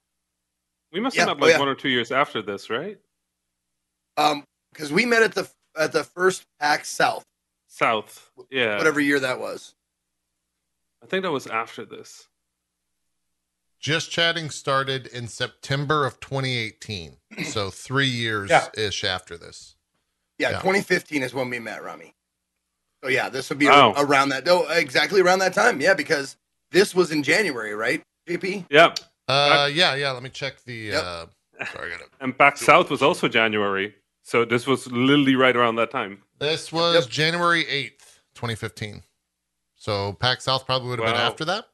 We 0.92 1.00
must 1.00 1.16
have 1.18 1.28
Yeah, 1.28 1.34
met 1.34 1.42
oh, 1.42 1.46
like 1.46 1.54
yeah. 1.54 1.60
one 1.60 1.68
or 1.68 1.76
two 1.76 1.90
years 1.90 2.12
after 2.12 2.42
this, 2.42 2.70
right? 2.70 3.00
Um, 4.18 4.46
because 4.72 4.92
we 4.94 5.06
met 5.06 5.24
at 5.24 5.34
the 5.34 5.50
at 5.78 5.92
the 5.92 6.04
first 6.04 6.46
PAX 6.60 6.88
South, 6.88 7.26
South. 7.68 8.32
Yeah. 8.50 8.78
whatever 8.78 9.00
year 9.02 9.20
that 9.20 9.40
was. 9.40 9.74
I 11.04 11.08
think 11.08 11.24
that 11.24 11.32
was 11.32 11.48
after 11.48 11.84
this. 11.84 12.28
Just 13.80 14.10
chatting 14.10 14.50
started 14.50 15.06
in 15.08 15.28
September 15.28 16.06
of 16.06 16.20
2018, 16.20 17.18
so 17.46 17.70
three 17.70 18.08
years 18.08 18.50
Yeah. 18.50 18.70
ish 18.78 19.04
after 19.04 19.38
this. 19.38 19.75
Yeah, 20.38 20.52
Yeah. 20.52 20.58
2015 20.60 21.24
is 21.24 21.34
when 21.34 21.50
we 21.50 21.60
met, 21.60 21.84
Rami. 21.84 22.14
So 23.04 23.10
yeah, 23.10 23.30
this 23.30 23.50
would 23.50 23.60
be 23.60 23.70
Oh. 23.70 23.94
around 23.98 24.30
that. 24.30 24.46
No, 24.46 24.66
exactly 24.68 25.22
around 25.22 25.40
that 25.40 25.54
time. 25.54 25.80
Yeah, 25.80 25.94
because 25.94 26.38
this 26.72 26.94
was 26.96 27.12
in 27.12 27.24
January, 27.24 27.74
right? 27.76 28.02
JP. 28.28 28.66
Yeah. 28.70 28.94
Uh, 29.28 29.70
yeah, 29.72 29.96
yeah. 29.96 30.12
Let 30.12 30.24
me 30.24 30.30
check 30.30 30.64
the. 30.66 30.74
Yep. 30.74 31.04
Uh, 31.04 31.26
sorry, 31.74 31.88
I 31.94 31.98
got 31.98 32.02
it. 32.02 32.10
And 32.20 32.38
PAX 32.38 32.62
South 32.62 32.90
was 32.90 33.02
also 33.02 33.28
January. 33.28 33.96
So 34.24 34.44
this 34.44 34.66
was 34.68 34.88
literally 34.92 35.36
right 35.36 35.56
around 35.56 35.76
that 35.76 35.92
time. 35.92 36.24
This 36.40 36.72
was 36.72 36.96
Yep. 37.06 37.10
January 37.10 37.64
8th, 37.66 38.20
2015. 38.34 39.04
So 39.76 40.14
PAX 40.14 40.44
South 40.44 40.66
probably 40.66 40.90
would 40.90 41.00
have 41.00 41.08
been 41.08 41.16
after 41.22 41.46
that. 41.46 41.70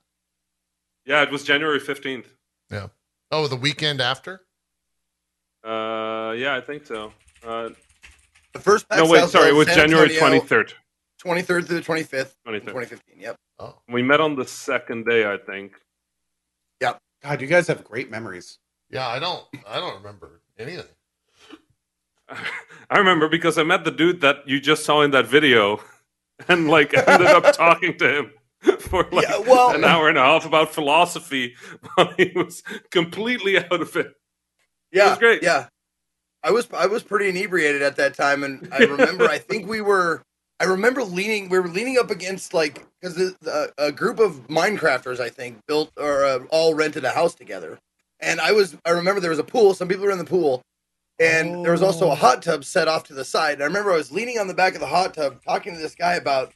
Yeah, 1.06 1.24
it 1.24 1.32
was 1.32 1.43
January 1.43 1.80
15th. 1.80 2.26
Yeah. 2.69 2.88
Oh, 3.32 3.47
the 3.47 3.56
weekend 3.56 4.02
after. 4.02 4.45
Uh, 5.63 6.34
yeah, 6.38 6.56
I 6.56 6.62
think 6.65 6.86
so. 6.86 7.13
Uh, 7.43 7.69
The 8.54 8.60
first 8.60 8.88
PAX 8.90 9.02
no, 9.02 9.10
wait, 9.10 9.20
South 9.22 9.32
sorry, 9.32 9.50
it 9.50 9.56
was 9.56 9.68
San 9.68 9.90
January 9.90 10.10
23rd. 10.10 10.74
23rd 11.24 11.46
through 11.46 11.62
the 11.64 11.82
25th, 11.82 12.34
23rd. 12.48 12.62
2015. 12.62 13.20
Yep. 13.20 13.36
Oh, 13.60 13.76
We 13.90 14.02
met 14.02 14.20
on 14.20 14.36
the 14.36 14.46
second 14.46 15.06
day, 15.06 15.32
I 15.32 15.38
think. 15.38 15.74
Yep. 16.82 16.98
God, 17.24 17.42
you 17.42 17.48
guys 17.48 17.68
have 17.68 17.84
great 17.84 18.10
memories. 18.10 18.58
yeah. 18.90 19.08
I 19.08 19.20
don't. 19.20 19.44
I 19.68 19.80
don't 19.80 19.96
remember 19.98 20.42
anything. 20.58 20.86
I 22.90 22.98
remember 22.98 23.28
because 23.30 23.58
I 23.58 23.64
met 23.64 23.84
the 23.84 23.92
dude 23.92 24.22
that 24.22 24.48
you 24.48 24.60
just 24.60 24.84
saw 24.86 25.02
in 25.02 25.12
that 25.12 25.28
video, 25.28 25.82
and 26.48 26.68
like 26.70 26.94
ended 26.96 27.28
up 27.28 27.54
talking 27.54 27.98
to 28.00 28.18
him 28.20 28.32
for 28.80 29.08
like 29.12 29.28
Yeah, 29.30 29.40
well- 29.40 29.72
an 29.76 29.84
hour 29.84 30.10
and 30.10 30.18
a 30.18 30.22
half 30.24 30.46
about 30.46 30.74
philosophy 30.74 31.56
while 31.96 32.14
he 32.18 32.32
was 32.36 32.64
completely 32.90 33.58
out 33.60 33.82
of 33.82 33.96
it. 33.96 34.14
Yeah, 34.92 35.10
was 35.10 35.20
great. 35.20 35.44
Yeah, 35.44 35.68
I 36.43 36.51
was 36.51 36.67
I 36.73 36.88
was 36.88 37.04
pretty 37.04 37.30
inebriated 37.30 37.82
at 37.82 37.95
that 37.97 38.15
time, 38.15 38.43
and 38.43 38.67
I 38.71 38.80
remember 38.80 39.25
I 39.25 39.38
think 39.38 39.67
we 39.67 39.82
were 39.82 40.23
I 40.60 40.65
remember 40.65 41.04
leaning 41.04 41.49
we 41.49 41.60
were 41.60 41.67
leaning 41.67 41.97
up 41.97 42.10
against 42.10 42.54
like 42.54 42.86
because 42.99 43.36
a 43.77 43.91
group 43.91 44.19
of 44.19 44.47
Minecrafters 44.47 45.19
I 45.19 45.30
think 45.30 45.65
built 45.67 45.91
or 45.97 46.25
uh, 46.25 46.39
all 46.49 46.73
rented 46.73 47.06
a 47.06 47.12
house 47.12 47.36
together, 47.36 47.80
and 48.19 48.39
I 48.39 48.51
was 48.51 48.75
I 48.86 48.91
remember 48.91 49.21
there 49.21 49.30
was 49.30 49.39
a 49.39 49.43
pool. 49.43 49.73
Some 49.73 49.88
people 49.88 50.06
were 50.06 50.12
in 50.12 50.17
the 50.17 50.25
pool. 50.25 50.62
And 51.19 51.63
there 51.63 51.71
was 51.71 51.84
also 51.84 52.10
a 52.10 52.15
hot 52.15 52.41
tub 52.41 52.65
set 52.65 52.88
off 52.88 53.04
to 53.04 53.13
the 53.13 53.23
side. 53.23 53.54
And 53.54 53.62
I 53.62 53.67
remember 53.67 53.91
I 53.91 53.95
was 53.95 54.12
leaning 54.12 54.39
on 54.39 54.47
the 54.47 54.56
back 54.56 54.73
of 54.73 54.80
the 54.80 54.88
hot 54.88 55.13
tub 55.13 55.39
talking 55.43 55.75
to 55.75 55.80
this 55.80 55.93
guy 55.93 56.15
about 56.15 56.51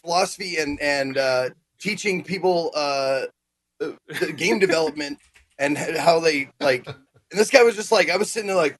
philosophy 0.00 0.56
and 0.56 0.80
and 0.80 1.18
uh, 1.18 1.50
teaching 1.78 2.24
people 2.24 2.70
uh, 2.74 3.24
uh, 3.82 3.90
game 4.34 4.58
development 4.60 5.18
and 5.58 5.76
how 5.76 6.20
they 6.20 6.48
like 6.58 6.88
and 7.30 7.38
this 7.38 7.50
guy 7.50 7.62
was 7.62 7.76
just 7.76 7.92
like, 7.92 8.10
I 8.10 8.16
was 8.16 8.30
sitting 8.30 8.48
there 8.48 8.56
like, 8.56 8.76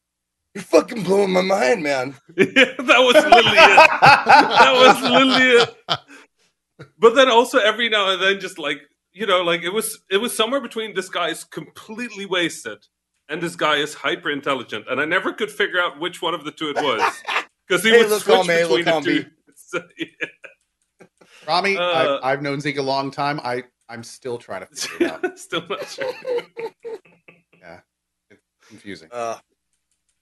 you're 0.58 0.64
fucking 0.64 1.04
blowing 1.04 1.30
my 1.32 1.40
mind, 1.42 1.82
man. 1.84 2.16
yeah, 2.36 2.44
that 2.78 2.98
was 3.00 3.14
literally 3.14 3.58
it. 3.58 3.90
That 4.26 4.72
was 4.74 5.02
literally 5.02 5.50
it. 5.62 5.76
But 6.98 7.14
then 7.14 7.30
also 7.30 7.58
every 7.58 7.88
now 7.88 8.10
and 8.10 8.20
then, 8.20 8.40
just 8.40 8.58
like 8.58 8.78
you 9.12 9.26
know, 9.26 9.42
like 9.42 9.62
it 9.62 9.72
was 9.72 10.00
it 10.10 10.16
was 10.16 10.36
somewhere 10.36 10.60
between 10.60 10.94
this 10.94 11.08
guy 11.08 11.28
is 11.28 11.44
completely 11.44 12.26
wasted 12.26 12.78
and 13.28 13.40
this 13.40 13.54
guy 13.56 13.76
is 13.76 13.94
hyper 13.94 14.30
intelligent, 14.30 14.86
and 14.90 15.00
I 15.00 15.04
never 15.04 15.32
could 15.32 15.50
figure 15.50 15.80
out 15.80 16.00
which 16.00 16.20
one 16.22 16.34
of 16.34 16.44
the 16.44 16.50
two 16.50 16.70
it 16.70 16.76
was 16.76 17.22
because 17.68 17.84
he 17.84 17.90
Hey, 17.90 17.98
would 17.98 18.08
look, 18.10 18.22
switch 18.22 18.36
Colm 18.36 18.46
between 18.46 18.84
look, 18.84 19.04
the 19.04 19.10
two. 19.10 19.24
B. 19.24 19.28
So, 19.54 19.80
yeah. 19.98 21.06
Rami, 21.46 21.76
Uh, 21.76 21.82
I've, 22.16 22.20
I've 22.24 22.42
known 22.42 22.60
Zeke 22.60 22.78
a 22.78 22.82
long 22.82 23.10
time. 23.10 23.38
I 23.44 23.62
I'm 23.88 24.02
still 24.02 24.38
trying 24.38 24.66
to 24.66 24.74
figure 24.74 25.06
it 25.06 25.24
out. 25.24 25.38
Still 25.46 25.66
not 25.68 25.86
sure. 25.88 26.12
Yeah, 27.60 27.80
it's 28.30 28.42
confusing. 28.66 29.08
Uh, 29.12 29.38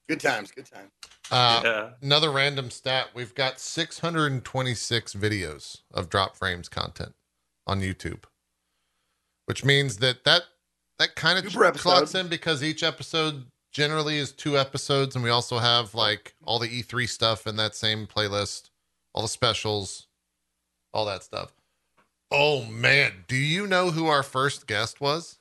good 0.08 0.20
times, 0.20 0.50
good 0.50 0.66
times. 0.66 0.90
Uh, 1.30 1.60
yeah. 1.64 1.90
Another 2.02 2.30
random 2.30 2.70
stat: 2.70 3.08
We've 3.14 3.34
got 3.34 3.58
626 3.60 5.14
videos 5.14 5.80
of 5.92 6.08
drop 6.08 6.36
frames 6.36 6.68
content 6.68 7.14
on 7.66 7.80
YouTube, 7.80 8.24
which 9.46 9.64
means 9.64 9.96
that 9.98 10.24
that 10.24 10.42
that 10.98 11.14
kind 11.16 11.38
of 11.38 11.44
Two 11.44 11.58
clocks 11.58 11.80
episode. 12.14 12.18
in 12.20 12.28
because 12.28 12.62
each 12.62 12.82
episode 12.82 13.44
generally 13.72 14.16
is 14.18 14.32
two 14.32 14.56
episodes, 14.56 15.14
and 15.14 15.24
we 15.24 15.30
also 15.30 15.58
have 15.58 15.94
like 15.94 16.34
all 16.44 16.58
the 16.58 16.68
E3 16.68 17.08
stuff 17.08 17.46
in 17.46 17.56
that 17.56 17.74
same 17.74 18.06
playlist, 18.06 18.70
all 19.12 19.22
the 19.22 19.28
specials, 19.28 20.06
all 20.94 21.04
that 21.06 21.22
stuff. 21.22 21.52
Oh 22.30 22.64
man, 22.64 23.24
do 23.28 23.36
you 23.36 23.66
know 23.66 23.90
who 23.90 24.06
our 24.06 24.22
first 24.22 24.66
guest 24.66 25.00
was? 25.00 25.38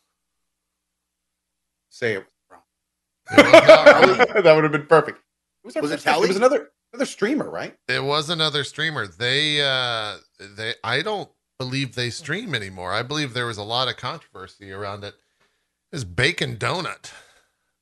Say 1.90 2.14
it. 2.16 2.18
It 2.18 2.22
was 2.22 2.26
not 2.50 2.58
Raleigh. 2.58 2.62
that 3.36 4.54
would 4.56 4.64
have 4.64 4.72
been 4.72 4.86
perfect. 4.88 5.20
Who 5.64 5.72
our 5.76 5.82
Was 5.82 5.92
it? 5.92 6.00
Tally? 6.02 6.26
It 6.26 6.28
was 6.30 6.38
another 6.38 6.72
another 6.94 7.06
streamer, 7.06 7.50
right? 7.50 7.76
It 7.88 8.04
was 8.04 8.30
another 8.30 8.64
streamer. 8.64 9.08
They 9.08 9.62
uh 9.62 10.18
they 10.40 10.76
I 10.84 11.02
don't 11.02 11.30
believe 11.58 11.96
they 11.96 12.10
stream 12.10 12.54
anymore. 12.54 12.94
I 12.94 13.02
believe 13.02 13.34
there 13.34 13.48
was 13.48 13.58
a 13.58 13.64
lot 13.64 13.88
of 13.88 13.98
controversy 13.98 14.72
around 14.72 15.04
it. 15.04 15.16
It 15.92 15.96
was 15.96 16.04
Bacon 16.06 16.58
Donut. 16.58 17.12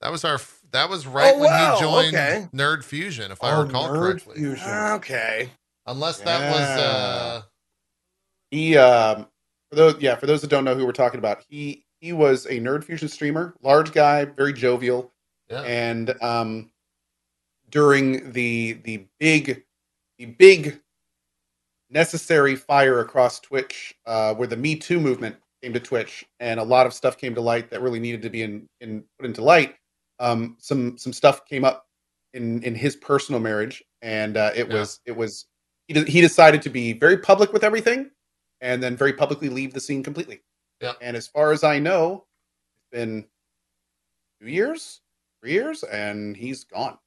That 0.02 0.12
was 0.12 0.24
our 0.24 0.40
that 0.72 0.90
was 0.90 1.06
right 1.08 1.34
Oh, 1.36 1.40
when 1.40 1.50
wow, 1.50 1.76
he 1.76 1.82
joined 1.82 2.16
okay. 2.16 2.48
Nerd 2.54 2.84
Fusion, 2.84 3.32
if 3.32 3.44
I 3.44 3.52
Oh, 3.54 3.64
recall 3.64 3.90
Nerd 3.90 4.00
correctly. 4.00 4.36
Fusion. 4.36 4.70
Okay. 4.70 5.50
Unless 5.86 6.20
that 6.22 6.52
was 6.52 6.62
uh 6.62 7.42
He 8.52 8.78
um 8.78 9.28
for 9.70 9.76
those 9.76 10.02
yeah, 10.02 10.16
for 10.16 10.26
those 10.26 10.42
that 10.42 10.50
don't 10.50 10.64
know 10.64 10.76
who 10.76 10.86
we're 10.86 10.92
talking 10.94 11.20
about, 11.20 11.44
he 11.50 11.86
he 12.00 12.14
was 12.14 12.46
a 12.48 12.60
Nerd 12.60 12.84
Fusion 12.84 13.08
streamer, 13.08 13.56
large 13.62 13.92
guy, 13.94 14.26
very 14.26 14.52
jovial, 14.54 15.13
yeah. 15.50 15.62
and 15.62 16.22
um 16.22 16.72
during 17.70 18.32
the 18.34 18.74
the 18.84 19.06
big 19.20 19.64
the 20.18 20.26
big 20.26 20.80
necessary 21.90 22.56
fire 22.56 23.00
across 23.00 23.40
Twitch, 23.40 23.96
uh, 24.06 24.34
where 24.36 24.48
the 24.48 24.58
Me 24.58 24.76
Too 24.76 25.00
movement 25.00 25.36
came 25.62 25.74
to 25.74 25.80
Twitch, 25.80 26.26
and 26.40 26.60
a 26.60 26.64
lot 26.64 26.86
of 26.86 26.94
stuff 26.94 27.18
came 27.18 27.36
to 27.36 27.42
light 27.42 27.70
that 27.70 27.82
really 27.82 28.00
needed 28.00 28.22
to 28.24 28.30
be 28.30 28.42
in, 28.44 28.68
in 28.82 29.04
put 29.18 29.26
into 29.26 29.42
light. 29.44 29.76
Um, 30.20 30.56
some 30.60 30.98
some 30.98 31.14
stuff 31.14 31.46
came 31.46 31.66
up 31.66 31.88
in 32.34 32.62
in 32.64 32.76
his 32.76 32.96
personal 32.96 33.40
marriage, 33.42 33.84
and 34.02 34.38
uh, 34.38 34.52
it 34.56 34.68
Yeah. 34.70 34.80
was 34.80 35.00
it 35.06 35.12
was 35.16 35.46
he 35.88 35.94
de- 35.94 36.10
he 36.10 36.22
decided 36.22 36.62
to 36.64 36.70
be 36.70 36.94
very 36.94 37.18
public 37.18 37.54
with 37.54 37.64
everything, 37.64 38.12
and 38.62 38.82
then 38.82 38.96
very 38.96 39.14
publicly 39.14 39.50
leave 39.50 39.74
the 39.74 39.82
scene 39.82 40.04
completely. 40.04 40.42
Yeah. 40.82 40.94
And 41.02 41.16
as 41.18 41.28
far 41.28 41.52
as 41.52 41.64
I 41.64 41.80
know, 41.80 42.26
it's 42.92 43.00
been 43.00 43.26
two 44.42 44.50
years, 44.50 45.02
three 45.44 45.52
years, 45.54 45.84
and 45.84 46.38
he's 46.38 46.64
gone. 46.64 46.98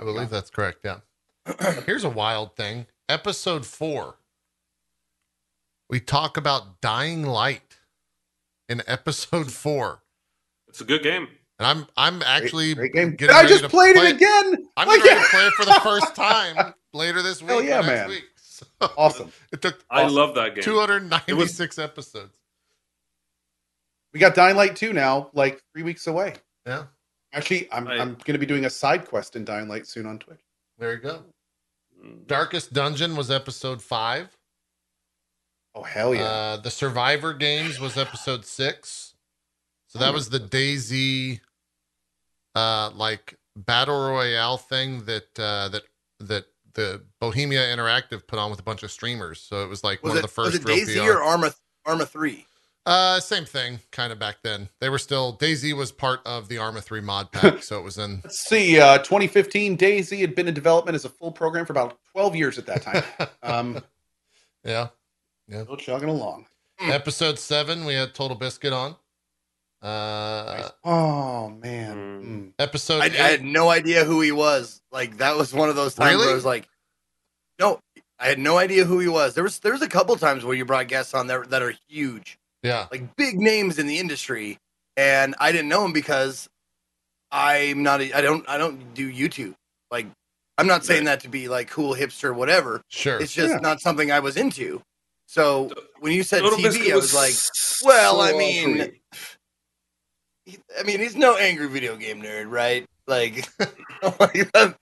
I 0.00 0.04
believe 0.04 0.30
that's 0.30 0.50
correct. 0.50 0.78
Yeah. 0.84 0.98
Here's 1.86 2.04
a 2.04 2.08
wild 2.10 2.54
thing. 2.56 2.86
Episode 3.08 3.66
four. 3.66 4.16
We 5.88 5.98
talk 5.98 6.36
about 6.36 6.80
Dying 6.80 7.24
Light 7.24 7.78
in 8.68 8.82
episode 8.86 9.50
four, 9.52 10.02
It's 10.68 10.80
a 10.80 10.84
good 10.84 11.02
game. 11.02 11.26
and 11.58 11.66
I'm 11.66 11.86
I'm 11.96 12.22
actually 12.22 12.74
great 12.74 12.92
game. 12.92 13.16
getting 13.16 13.34
I 13.34 13.38
ready 13.40 13.48
just 13.48 13.64
to 13.64 13.68
played 13.68 13.96
play 13.96 14.06
it 14.10 14.14
again. 14.16 14.68
I'm 14.76 14.86
Like, 14.86 15.02
getting 15.02 15.16
ready 15.18 15.24
to 15.24 15.28
play 15.30 15.46
it 15.48 15.52
for 15.54 15.64
the 15.64 15.80
first 15.82 16.14
time 16.14 16.74
later 16.92 17.20
this 17.22 17.42
week. 17.42 17.50
Hell 17.50 17.62
yeah, 17.64 17.76
next 17.80 17.86
man. 17.88 18.08
Week. 18.08 18.24
So, 18.42 18.66
awesome. 18.98 19.32
it 19.52 19.62
took 19.62 19.82
I 19.90 20.02
Awesome. 20.02 20.14
love 20.16 20.34
that 20.34 20.54
game. 20.54 20.62
296 20.62 21.78
episodes. 21.78 22.36
We 24.12 24.20
got 24.20 24.34
Dying 24.34 24.54
Light 24.54 24.76
2 24.76 24.92
now, 24.92 25.30
like 25.32 25.62
three 25.72 25.82
weeks 25.82 26.06
away. 26.06 26.34
Yeah, 26.66 26.82
Actually, 27.32 27.70
I'm 27.72 27.86
I- 27.88 27.98
I'm 27.98 28.14
going 28.14 28.32
to 28.34 28.38
be 28.38 28.46
doing 28.46 28.64
a 28.64 28.70
side 28.70 29.06
quest 29.06 29.36
in 29.36 29.44
Dying 29.44 29.68
Light 29.68 29.86
soon 29.86 30.06
on 30.06 30.18
Twitch. 30.18 30.40
there 30.78 30.92
you 30.94 30.98
go. 31.00 31.22
Mm. 32.04 32.26
Darkest 32.26 32.72
Dungeon 32.72 33.14
was 33.16 33.30
episode 33.30 33.82
five. 33.82 34.36
Oh 35.74 35.82
hell 35.84 36.14
yeah! 36.14 36.22
Uh, 36.22 36.56
the 36.56 36.70
Survivor 36.70 37.32
Games 37.34 37.78
was 37.78 37.96
episode 37.96 38.44
six. 38.44 39.14
So 39.86 39.98
that 40.00 40.12
was 40.12 40.28
the 40.30 40.40
DayZ, 40.40 41.40
uh, 42.54 42.90
like 42.94 43.36
battle 43.56 44.08
royale 44.08 44.56
thing 44.56 45.04
that 45.04 45.38
uh, 45.38 45.68
that 45.68 45.82
that 46.20 46.46
the 46.74 47.02
Bohemia 47.20 47.60
Interactive 47.74 48.26
put 48.26 48.38
on 48.38 48.50
with 48.50 48.60
a 48.60 48.62
bunch 48.64 48.82
of 48.82 48.90
streamers. 48.90 49.40
So 49.40 49.62
it 49.62 49.68
was 49.68 49.84
like 49.84 50.02
Was 50.02 50.10
one 50.10 50.16
it, 50.18 50.24
of 50.24 50.30
the 50.30 50.34
first 50.34 50.64
was 50.64 50.88
it 50.88 50.88
DayZ 50.88 51.04
PR. 51.04 51.12
or 51.12 51.22
Arma 51.22 51.52
Arma 51.84 52.06
Three? 52.06 52.46
Uh, 52.90 53.20
same 53.20 53.44
thing, 53.44 53.78
kind 53.92 54.12
of 54.12 54.18
back 54.18 54.38
then. 54.42 54.68
They 54.80 54.88
were 54.88 54.98
still 54.98 55.36
DayZ 55.36 55.76
was 55.76 55.92
part 55.92 56.20
of 56.26 56.48
the 56.48 56.58
Arma 56.58 56.80
Three 56.80 57.00
mod 57.00 57.30
pack, 57.30 57.62
so 57.62 57.78
it 57.78 57.82
was 57.82 57.98
in. 57.98 58.20
Let's 58.24 58.40
see. 58.40 58.80
Uh, 58.80 58.98
2015, 58.98 59.78
DayZ 59.78 60.20
had 60.20 60.34
been 60.34 60.48
in 60.48 60.54
development 60.54 60.96
as 60.96 61.04
a 61.04 61.08
full 61.08 61.30
program 61.30 61.66
for 61.66 61.72
about 61.72 61.98
12 62.12 62.34
years 62.34 62.58
at 62.58 62.66
that 62.66 62.82
time. 62.82 63.04
um, 63.44 63.80
yeah. 64.64 64.88
still 65.48 65.76
chugging 65.76 66.08
along. 66.08 66.46
Episode 66.80 67.38
seven, 67.38 67.84
we 67.84 67.94
had 67.94 68.12
Total 68.14 68.36
Biscuit 68.36 68.72
on. 68.72 68.96
Uh, 69.82 70.68
Oh 70.84 71.48
man. 71.48 71.96
Mm. 71.96 72.24
Mm. 72.24 72.52
episode 72.58 73.00
I, 73.02 73.06
I 73.06 73.30
had 73.30 73.44
no 73.44 73.70
idea 73.70 74.04
who 74.04 74.20
he 74.20 74.32
was. 74.32 74.82
Like 74.92 75.18
that 75.18 75.36
was 75.36 75.54
one 75.54 75.68
of 75.68 75.76
those 75.76 75.94
times 75.94 76.10
Really? 76.10 76.24
where 76.24 76.32
I 76.32 76.34
was 76.34 76.44
like, 76.44 76.68
no, 77.58 77.80
I 78.18 78.26
had 78.26 78.38
no 78.38 78.58
idea 78.58 78.84
who 78.84 78.98
he 78.98 79.08
was. 79.08 79.34
There 79.34 79.44
was 79.44 79.58
there 79.60 79.72
was 79.72 79.80
a 79.82 79.88
couple 79.88 80.16
times 80.16 80.44
where 80.44 80.54
you 80.54 80.64
brought 80.64 80.88
guests 80.88 81.14
on 81.14 81.28
there 81.28 81.44
that 81.46 81.62
are 81.62 81.72
huge, 81.88 82.38
yeah, 82.62 82.86
like 82.90 83.16
big 83.16 83.38
names 83.38 83.78
in 83.78 83.86
the 83.86 83.98
industry, 83.98 84.58
and 84.96 85.34
I 85.40 85.52
didn't 85.52 85.68
know 85.68 85.84
him 85.84 85.92
because 85.92 86.48
I'm 87.30 87.82
not. 87.82 88.00
A, 88.00 88.12
I 88.16 88.20
don't. 88.20 88.48
I 88.48 88.58
don't 88.58 88.94
do 88.94 89.10
YouTube. 89.12 89.54
Like 89.90 90.06
I'm 90.58 90.66
not 90.66 90.84
saying 90.84 91.04
that 91.04 91.20
to 91.20 91.28
be 91.28 91.48
like 91.48 91.70
cool 91.70 91.94
hipster 91.94 92.34
whatever. 92.34 92.82
sure. 92.88 93.18
It's 93.20 93.32
just 93.32 93.54
Yeah. 93.54 93.60
not 93.60 93.80
something 93.80 94.12
I 94.12 94.20
was 94.20 94.36
into. 94.36 94.82
So 95.26 95.70
when 96.00 96.12
you 96.12 96.22
said 96.22 96.40
Total 96.40 96.58
TV, 96.58 96.62
Biscuit 96.64 96.92
I 96.92 96.96
was 96.96 97.14
like, 97.14 97.34
well, 97.84 98.20
I 98.20 98.32
mean, 98.32 98.92
I 100.78 100.82
mean, 100.82 100.98
he's 100.98 101.16
no 101.16 101.36
angry 101.36 101.68
video 101.68 101.96
game 101.96 102.20
nerd, 102.20 102.50
right? 102.50 102.84
Like, 103.06 103.48
like 104.20 104.50
that, 104.52 104.76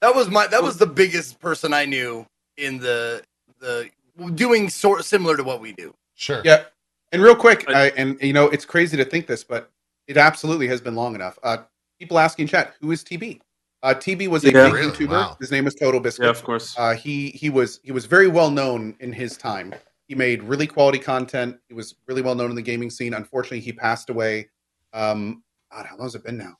that 0.00 0.14
was 0.14 0.28
my 0.28 0.46
that 0.48 0.62
was 0.62 0.76
the 0.76 0.86
biggest 0.86 1.40
person 1.40 1.72
I 1.72 1.86
knew 1.86 2.26
in 2.56 2.78
the 2.78 3.22
the 3.60 3.90
doing 4.34 4.68
sort 4.68 5.04
similar 5.04 5.36
to 5.36 5.44
what 5.44 5.60
we 5.60 5.72
do. 5.72 5.94
Sure. 6.14 6.42
Yeah. 6.44 6.64
And 7.12 7.22
real 7.22 7.36
quick, 7.36 7.64
I- 7.68 7.72
I, 7.72 7.86
and 7.96 8.20
you 8.20 8.32
know, 8.32 8.46
it's 8.48 8.64
crazy 8.64 8.96
to 8.96 9.04
think 9.04 9.26
this, 9.26 9.44
but 9.44 9.70
it 10.06 10.16
absolutely 10.16 10.66
has 10.68 10.80
been 10.80 10.94
long 10.94 11.14
enough. 11.14 11.38
Uh, 11.42 11.58
people 11.98 12.18
asking 12.18 12.48
chat, 12.48 12.74
who 12.80 12.90
is 12.92 13.02
TB? 13.04 13.40
Uh, 13.82 13.94
TB 13.94 14.28
was 14.28 14.44
a 14.44 14.52
Yeah. 14.52 14.64
big 14.66 14.74
Really? 14.74 14.92
YouTuber. 14.92 15.10
Wow. 15.10 15.36
His 15.40 15.50
name 15.52 15.64
was 15.64 15.74
Total 15.74 16.00
Biscuit. 16.00 16.24
Yeah, 16.24 16.30
of 16.30 16.42
course. 16.42 16.74
Uh, 16.76 16.94
he 16.94 17.30
he 17.30 17.50
was 17.50 17.78
he 17.84 17.92
was 17.92 18.06
very 18.06 18.26
well 18.26 18.50
known 18.50 18.96
in 19.00 19.12
his 19.12 19.36
time. 19.36 19.74
He 20.08 20.14
made 20.14 20.42
really 20.42 20.66
quality 20.66 20.98
content. 20.98 21.58
He 21.68 21.74
was 21.74 21.94
really 22.06 22.22
well 22.22 22.34
known 22.34 22.50
in 22.50 22.56
the 22.56 22.62
gaming 22.62 22.90
scene. 22.90 23.14
Unfortunately, 23.14 23.60
he 23.60 23.72
passed 23.72 24.08
away. 24.10 24.48
Um, 24.92 25.42
God, 25.72 25.86
how 25.86 25.96
long 25.96 26.06
has 26.06 26.14
it 26.14 26.24
been 26.24 26.36
now? 26.38 26.56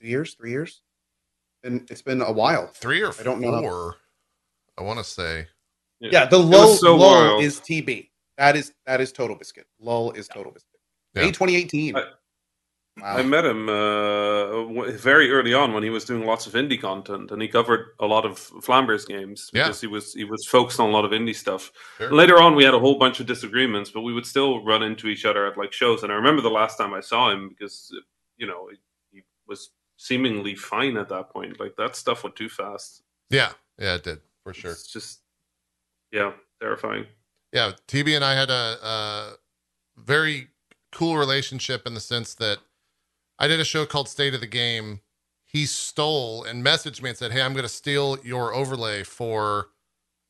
Two 0.00 0.08
years? 0.08 0.34
Three 0.34 0.50
years? 0.50 0.82
And 1.64 1.88
it's 1.90 2.02
been 2.02 2.20
a 2.22 2.32
while. 2.32 2.66
Three 2.68 3.02
or 3.02 3.12
I 3.18 3.22
don't 3.22 3.40
know. 3.40 3.60
four. 3.60 3.96
I 4.78 4.82
want 4.82 4.98
to 4.98 5.04
say. 5.04 5.46
Yeah, 6.00 6.26
the 6.26 6.38
It 6.40 6.46
was 6.46 6.80
so 6.80 6.94
lull 6.96 7.30
wild. 7.32 7.42
is 7.42 7.60
TB. 7.60 8.10
That 8.38 8.56
is 8.56 8.72
that 8.86 9.00
is 9.00 9.12
Total 9.12 9.36
Biscuit. 9.36 9.66
Lull 9.80 10.12
is 10.12 10.28
Total 10.28 10.50
Biscuit. 10.52 10.80
Yeah. 11.14 11.22
May 11.22 11.28
2018. 11.32 11.96
I- 11.96 12.00
wow. 12.00 13.16
I 13.16 13.22
met 13.22 13.44
him 13.44 13.68
uh, 13.68 14.90
very 14.92 15.30
early 15.30 15.54
on 15.54 15.72
when 15.72 15.82
he 15.84 15.90
was 15.90 16.04
doing 16.04 16.24
lots 16.24 16.46
of 16.48 16.54
indie 16.54 16.80
content, 16.80 17.30
and 17.30 17.40
he 17.42 17.46
covered 17.48 17.90
a 18.00 18.06
lot 18.06 18.24
of 18.24 18.38
Vlambeer 18.64 19.04
games 19.06 19.50
Yeah. 19.52 19.64
because 19.64 19.80
he 19.80 19.86
was 19.86 20.14
he 20.14 20.24
was 20.24 20.46
focused 20.46 20.80
on 20.80 20.88
a 20.88 20.92
lot 20.92 21.04
of 21.04 21.10
indie 21.12 21.34
stuff. 21.34 21.70
Sure. 21.98 22.12
Later 22.12 22.40
on, 22.40 22.54
we 22.54 22.64
had 22.64 22.74
a 22.74 22.78
whole 22.78 22.96
bunch 22.98 23.20
of 23.20 23.26
disagreements, 23.26 23.90
but 23.90 24.00
we 24.02 24.12
would 24.14 24.26
still 24.26 24.64
run 24.64 24.82
into 24.82 25.08
each 25.08 25.24
other 25.24 25.46
at 25.46 25.58
like 25.58 25.72
shows. 25.72 26.02
And 26.02 26.12
I 26.12 26.16
remember 26.16 26.42
the 26.42 26.50
last 26.50 26.76
time 26.78 26.94
I 26.94 27.00
saw 27.00 27.30
him 27.30 27.48
because 27.48 27.92
you 28.36 28.46
know 28.46 28.68
he 29.12 29.22
was 29.48 29.70
seemingly 29.96 30.54
fine 30.54 30.96
at 30.96 31.08
that 31.08 31.30
point. 31.30 31.58
Like 31.60 31.74
that 31.76 31.96
stuff 31.96 32.22
went 32.24 32.36
too 32.36 32.48
fast. 32.48 33.02
Yeah, 33.30 33.52
yeah, 33.78 33.94
it 33.96 34.04
did 34.04 34.20
for 34.44 34.52
sure. 34.54 34.70
It's 34.72 34.86
just 34.86 35.20
yeah, 36.12 36.32
terrifying. 36.60 37.06
Yeah, 37.52 37.72
TB 37.86 38.14
and 38.14 38.24
I 38.24 38.34
had 38.34 38.50
a, 38.50 38.78
a 38.82 39.32
very 39.96 40.48
cool 40.92 41.16
relationship 41.16 41.86
in 41.86 41.94
the 41.94 42.00
sense 42.00 42.34
that 42.34 42.58
I 43.38 43.46
did 43.46 43.60
a 43.60 43.64
show 43.64 43.86
called 43.86 44.08
State 44.08 44.34
of 44.34 44.40
the 44.40 44.46
Game. 44.46 45.00
He 45.44 45.64
stole 45.64 46.44
and 46.44 46.64
messaged 46.64 47.00
me 47.02 47.10
and 47.10 47.18
said, 47.18 47.32
"Hey, 47.32 47.40
I'm 47.40 47.52
going 47.52 47.62
to 47.62 47.68
steal 47.68 48.18
your 48.22 48.54
overlay 48.54 49.02
for 49.02 49.68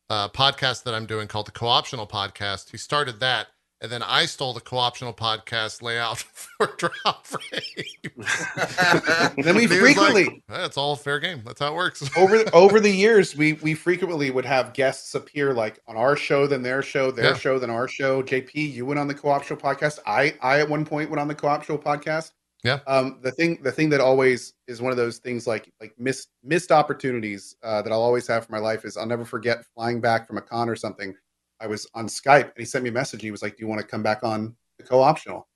a 0.09 0.31
podcast 0.33 0.85
that 0.85 0.95
I'm 0.95 1.07
doing 1.07 1.27
called 1.27 1.47
the 1.47 1.53
Co-optional 1.53 2.07
Podcast." 2.07 2.71
He 2.71 2.77
started 2.77 3.19
that, 3.21 3.49
and 3.81 3.91
then 3.93 4.03
I 4.03 4.27
stole 4.27 4.53
the 4.53 4.61
Co-optional 4.61 5.13
Podcast 5.15 5.83
layout 5.83 6.19
for 6.59 6.67
Drop 6.77 7.27
Frame. 7.27 8.17
Then 9.45 9.55
we 9.57 9.67
frequently- 9.67 10.25
like, 10.25 10.43
"Eh, 10.51 10.65
it's 10.67 10.77
all 10.77 10.97
fair 10.97 11.21
game. 11.21 11.43
That's 11.45 11.61
how 11.61 11.73
it 11.73 11.77
works. 11.77 12.03
over 12.17 12.45
over 12.53 12.81
the 12.81 12.91
years, 12.91 13.37
we 13.37 13.55
we 13.55 13.75
frequently 13.75 14.31
would 14.31 14.45
have 14.45 14.73
guests 14.73 15.15
appear 15.15 15.53
like 15.55 15.81
on 15.87 15.97
our 15.97 16.17
show, 16.17 16.47
then 16.47 16.63
their 16.63 16.83
show, 16.83 17.11
their 17.11 17.33
Yeah. 17.33 17.35
show, 17.37 17.59
then 17.59 17.71
our 17.71 17.87
show. 17.89 18.23
JP, 18.23 18.55
you 18.73 18.85
went 18.87 18.99
on 18.99 19.07
the 19.09 19.15
co-op 19.15 19.45
show 19.45 19.57
podcast. 19.57 19.99
I 20.07 20.35
I 20.43 20.61
at 20.61 20.69
one 20.69 20.85
point 20.85 21.11
went 21.11 21.21
on 21.21 21.29
the 21.29 21.35
co-op 21.35 21.63
show 21.65 21.79
podcast. 21.79 22.33
Yeah. 22.65 22.81
Um, 22.89 23.19
the 23.23 23.31
thing 23.31 23.61
the 23.63 23.71
thing 23.71 23.89
that 23.91 24.01
always 24.01 24.55
is 24.67 24.83
one 24.83 24.91
of 24.91 24.97
those 24.97 25.19
things 25.19 25.47
like 25.47 25.73
like 25.81 25.95
missed 25.99 26.29
missed 26.43 26.73
opportunities 26.73 27.55
uh, 27.63 27.83
that 27.83 27.93
I'll 27.93 28.03
always 28.03 28.27
have 28.27 28.45
for 28.47 28.53
my 28.53 28.59
life 28.59 28.85
is 28.85 28.97
I'll 28.97 29.07
never 29.07 29.25
forget 29.25 29.65
flying 29.75 30.01
back 30.01 30.27
from 30.27 30.39
a 30.39 30.43
con 30.43 30.69
or 30.69 30.75
something. 30.77 31.15
I 31.61 31.67
was 31.67 31.87
on 31.95 32.07
Skype 32.07 32.45
and 32.45 32.59
he 32.59 32.65
sent 32.65 32.85
me 32.85 32.91
a 32.91 32.93
message. 32.93 33.21
and 33.21 33.23
He 33.23 33.31
was 33.31 33.43
like, 33.43 33.57
"Do 33.57 33.63
you 33.63 33.69
want 33.69 33.81
to 33.81 33.87
come 33.87 34.03
back 34.03 34.23
on 34.23 34.57
the 34.79 34.85
co-optional?" 34.85 35.49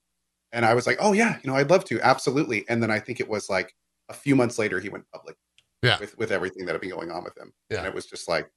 And 0.51 0.65
I 0.65 0.73
was 0.73 0.85
like, 0.85 0.97
"Oh 0.99 1.13
yeah, 1.13 1.37
you 1.43 1.49
know, 1.49 1.55
I'd 1.55 1.69
love 1.69 1.85
to, 1.85 2.01
absolutely." 2.01 2.65
And 2.69 2.81
then 2.81 2.91
I 2.91 2.99
think 2.99 3.19
it 3.19 3.29
was 3.29 3.49
like 3.49 3.73
a 4.09 4.13
few 4.13 4.35
months 4.35 4.59
later 4.59 4.79
he 4.79 4.89
went 4.89 5.05
public. 5.13 5.35
Yeah. 5.81 5.99
With 5.99 6.17
with 6.17 6.31
everything 6.31 6.65
that 6.65 6.73
had 6.73 6.81
been 6.81 6.91
going 6.91 7.11
on 7.11 7.23
with 7.23 7.37
him. 7.37 7.53
Yeah. 7.69 7.79
And 7.79 7.87
it 7.87 7.93
was 7.93 8.05
just 8.05 8.29
like, 8.29 8.49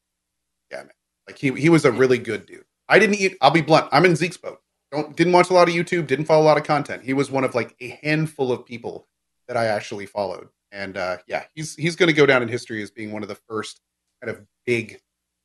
yeah, 0.71 0.79
man. 0.79 0.91
Like 1.27 1.39
he 1.39 1.51
he 1.53 1.69
was 1.69 1.85
a 1.85 1.91
really 1.93 2.19
good 2.19 2.47
dude. 2.47 2.65
I 2.89 2.99
didn't 2.99 3.17
eat. 3.17 3.37
I'll 3.41 3.51
be 3.51 3.63
blunt. 3.63 3.89
I'm 3.91 4.05
in 4.05 4.15
Zeke's 4.15 4.37
boat. 4.37 4.61
Don't 4.93 5.17
didn't 5.17 5.33
watch 5.33 5.51
a 5.51 5.53
lot 5.53 5.69
of 5.69 5.75
YouTube. 5.75 6.07
Didn't 6.07 6.27
follow 6.27 6.43
a 6.43 6.47
lot 6.47 6.57
of 6.59 6.65
content. 6.65 7.03
He 7.03 7.13
was 7.15 7.31
one 7.31 7.43
of 7.43 7.55
like 7.55 7.75
a 7.81 7.99
handful 8.03 8.53
of 8.53 8.65
people 8.65 9.09
that 9.49 9.57
I 9.57 9.67
actually 9.67 10.07
followed. 10.07 10.49
And 10.71 10.97
uh, 10.97 11.19
yeah, 11.27 11.45
he's 11.55 11.75
he's 11.75 11.97
going 11.97 12.09
to 12.09 12.13
go 12.13 12.27
down 12.27 12.43
in 12.43 12.49
history 12.49 12.83
as 12.83 12.91
being 12.91 13.13
one 13.13 13.23
of 13.23 13.29
the 13.29 13.39
first 13.49 13.81
kind 14.23 14.37
of 14.37 14.45
big 14.65 15.01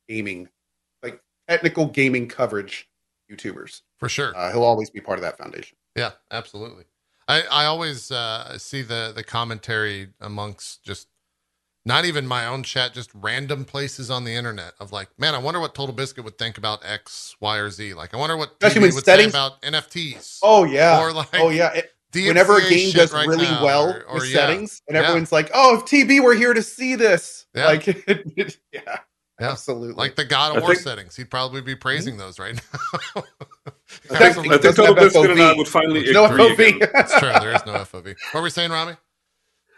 gaming, 0.08 0.48
technical 1.52 1.86
gaming 1.86 2.28
coverage 2.28 2.88
YouTubers. 3.30 3.82
for 3.98 4.08
sure. 4.08 4.32
Uh, 4.36 4.50
he'll 4.52 4.62
always 4.64 4.90
be 4.90 5.00
part 5.00 5.18
of 5.18 5.22
that 5.22 5.38
foundation. 5.38 5.76
Yeah, 5.96 6.10
absolutely. 6.30 6.84
I 7.28 7.42
I 7.50 7.64
always 7.66 8.10
uh, 8.10 8.58
see 8.58 8.82
the 8.82 9.12
the 9.14 9.22
commentary 9.22 10.08
amongst 10.20 10.82
just 10.82 11.08
not 11.84 12.04
even 12.04 12.26
my 12.26 12.46
own 12.46 12.62
chat, 12.62 12.94
just 12.94 13.10
random 13.14 13.64
places 13.64 14.08
on 14.10 14.24
the 14.24 14.32
internet 14.32 14.72
of 14.80 14.92
like, 14.92 15.08
man, 15.18 15.34
I 15.34 15.38
wonder 15.38 15.58
what 15.60 15.74
Total 15.74 15.94
Biscuit 15.94 16.24
would 16.24 16.38
think 16.38 16.56
about 16.58 16.84
X, 16.84 17.34
Y, 17.40 17.56
or 17.58 17.70
Z. 17.70 17.94
Like, 17.94 18.14
I 18.14 18.16
wonder 18.18 18.36
what 18.36 18.52
Especially 18.62 18.88
TB 18.90 18.94
would 18.94 19.04
settings- 19.04 19.32
say 19.32 19.38
about 19.38 19.60
NFTs. 19.62 20.38
Oh 20.42 20.64
yeah. 20.64 21.00
Or 21.00 21.12
like 21.12 21.28
oh 21.34 21.50
yeah. 21.50 21.72
It- 21.74 21.90
whenever 22.14 22.58
a 22.58 22.68
game 22.68 22.92
does 22.92 23.12
right 23.12 23.26
really 23.26 23.44
now, 23.46 23.64
well 23.64 23.88
or- 23.88 24.04
or 24.04 24.14
with 24.16 24.28
yeah. 24.28 24.34
settings, 24.36 24.82
and 24.86 24.94
Yeah. 24.96 25.02
everyone's 25.02 25.32
like, 25.32 25.50
"Oh, 25.54 25.78
if 25.78 25.84
TB 25.86 26.20
were 26.22 26.34
here 26.34 26.52
to 26.52 26.62
see 26.62 26.94
this," 26.94 27.46
Yeah. 27.54 27.64
like, 27.66 27.86
yeah, 28.72 28.98
Yeah. 29.42 29.50
Absolutely. 29.52 29.94
Like 29.94 30.14
the 30.16 30.24
God 30.24 30.52
I 30.52 30.56
of 30.56 30.62
War 30.62 30.72
think- 30.74 30.84
settings. 30.84 31.16
He'd 31.16 31.30
probably 31.30 31.60
be 31.60 31.74
praising 31.74 32.16
those 32.16 32.38
right 32.38 32.54
now. 32.54 33.22
I 34.10 34.32
think- 34.32 34.52
I 34.52 34.58
think 34.58 34.76
Total 34.76 34.86
have 34.86 34.96
Biscuit 34.96 35.30
and 35.30 35.40
I 35.42 35.52
would 35.54 35.68
finally 35.68 36.10
no 36.12 36.24
agree. 36.26 36.54
FOV. 36.54 36.76
again. 36.76 36.88
It's 36.94 37.18
true. 37.18 37.32
There 37.40 37.54
is 37.54 37.66
no 37.66 37.72
FOV. 37.74 38.06
What 38.06 38.34
were 38.34 38.42
we 38.42 38.50
saying, 38.50 38.70
Rami? 38.70 38.96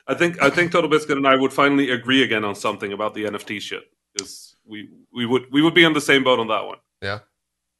I 0.07 0.15
think 0.15 0.41
I 0.43 0.51
think 0.51 0.71
Total 0.73 0.89
Biscuit 0.91 1.17
and 1.17 1.27
I 1.27 1.35
would 1.37 1.53
finally 1.53 1.91
agree 1.91 2.23
again 2.23 2.45
on 2.45 2.55
something 2.55 2.93
about 2.93 3.15
the 3.15 3.25
NFT 3.25 3.61
shit 3.61 3.85
because 4.13 4.55
we 4.67 4.91
we 5.13 5.25
would 5.27 5.45
we 5.51 5.63
would 5.63 5.75
be 5.75 5.85
on 5.85 5.93
the 5.95 6.01
same 6.01 6.23
boat 6.25 6.39
on 6.39 6.49
that 6.49 6.65
one. 6.67 6.79
Yeah. 7.03 7.21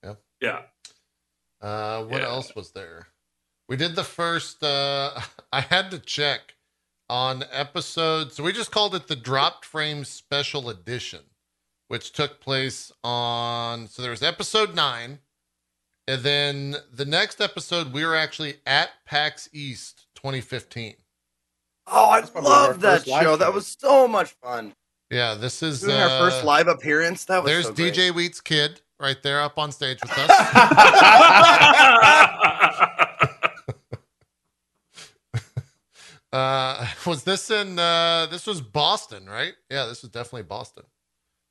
Yeah. 0.03 0.15
Yeah. 0.41 0.61
Uh, 1.61 2.05
what 2.05 2.21
Yeah. 2.23 2.29
else 2.29 2.55
was 2.57 2.73
there? 2.73 3.09
We 3.69 3.77
did 3.77 3.95
the 3.95 4.05
first. 4.05 4.63
Uh, 4.63 5.21
I 5.53 5.61
had 5.61 5.91
to 5.91 5.99
check 5.99 6.55
on 7.11 7.45
episode. 7.53 8.33
So 8.33 8.43
we 8.43 8.53
just 8.53 8.71
called 8.71 8.95
it 8.95 9.07
the 9.07 9.17
Dropped 9.17 9.65
Frames 9.67 10.09
Special 10.09 10.71
Edition, 10.71 11.21
which 11.89 12.13
took 12.13 12.41
place 12.41 12.93
on. 13.03 13.89
So 13.89 14.03
there 14.03 14.11
was 14.11 14.23
episode 14.23 14.75
nine, 14.75 15.19
and 16.07 16.23
then 16.23 16.77
the 16.93 17.05
next 17.05 17.41
episode 17.41 17.93
we 17.93 18.05
were 18.05 18.17
actually 18.17 18.57
at 18.67 18.91
PAX 19.07 19.49
East 19.53 20.07
2015. 20.15 20.95
Oh, 21.87 22.11
I 22.11 22.21
That's 22.21 22.31
probably 22.31 22.51
one 22.51 22.59
of 22.59 22.63
our 22.63 22.69
love 22.69 22.81
that 22.81 22.99
first 22.99 23.09
live 23.09 23.23
show. 23.23 23.37
That 23.37 23.53
was 23.53 23.77
so 23.79 24.09
much 24.09 24.31
fun. 24.43 24.75
Yeah, 25.11 25.35
this 25.35 25.63
is 25.63 25.83
Doing 25.83 25.97
our 25.97 26.09
first 26.09 26.43
uh, 26.43 26.47
live 26.47 26.69
appearance. 26.69 27.27
That 27.27 27.43
was 27.43 27.53
There's 27.53 27.67
so. 27.67 27.75
DJ 27.75 28.15
Wheat's 28.15 28.41
kid 28.41 28.81
right 28.99 29.23
there 29.23 29.43
up 29.43 29.59
on 29.59 29.71
stage 29.71 29.99
with 30.03 30.13
us. 30.17 30.31
Uh, 36.35 36.89
was 37.07 37.23
this 37.23 37.49
in? 37.49 37.79
Uh, 37.79 38.27
this 38.29 38.45
was 38.45 38.61
Boston, 38.61 39.27
right? 39.27 39.55
Yeah, 39.71 39.87
this 39.87 40.03
was 40.03 40.11
definitely 40.11 40.43
Boston. 40.43 40.83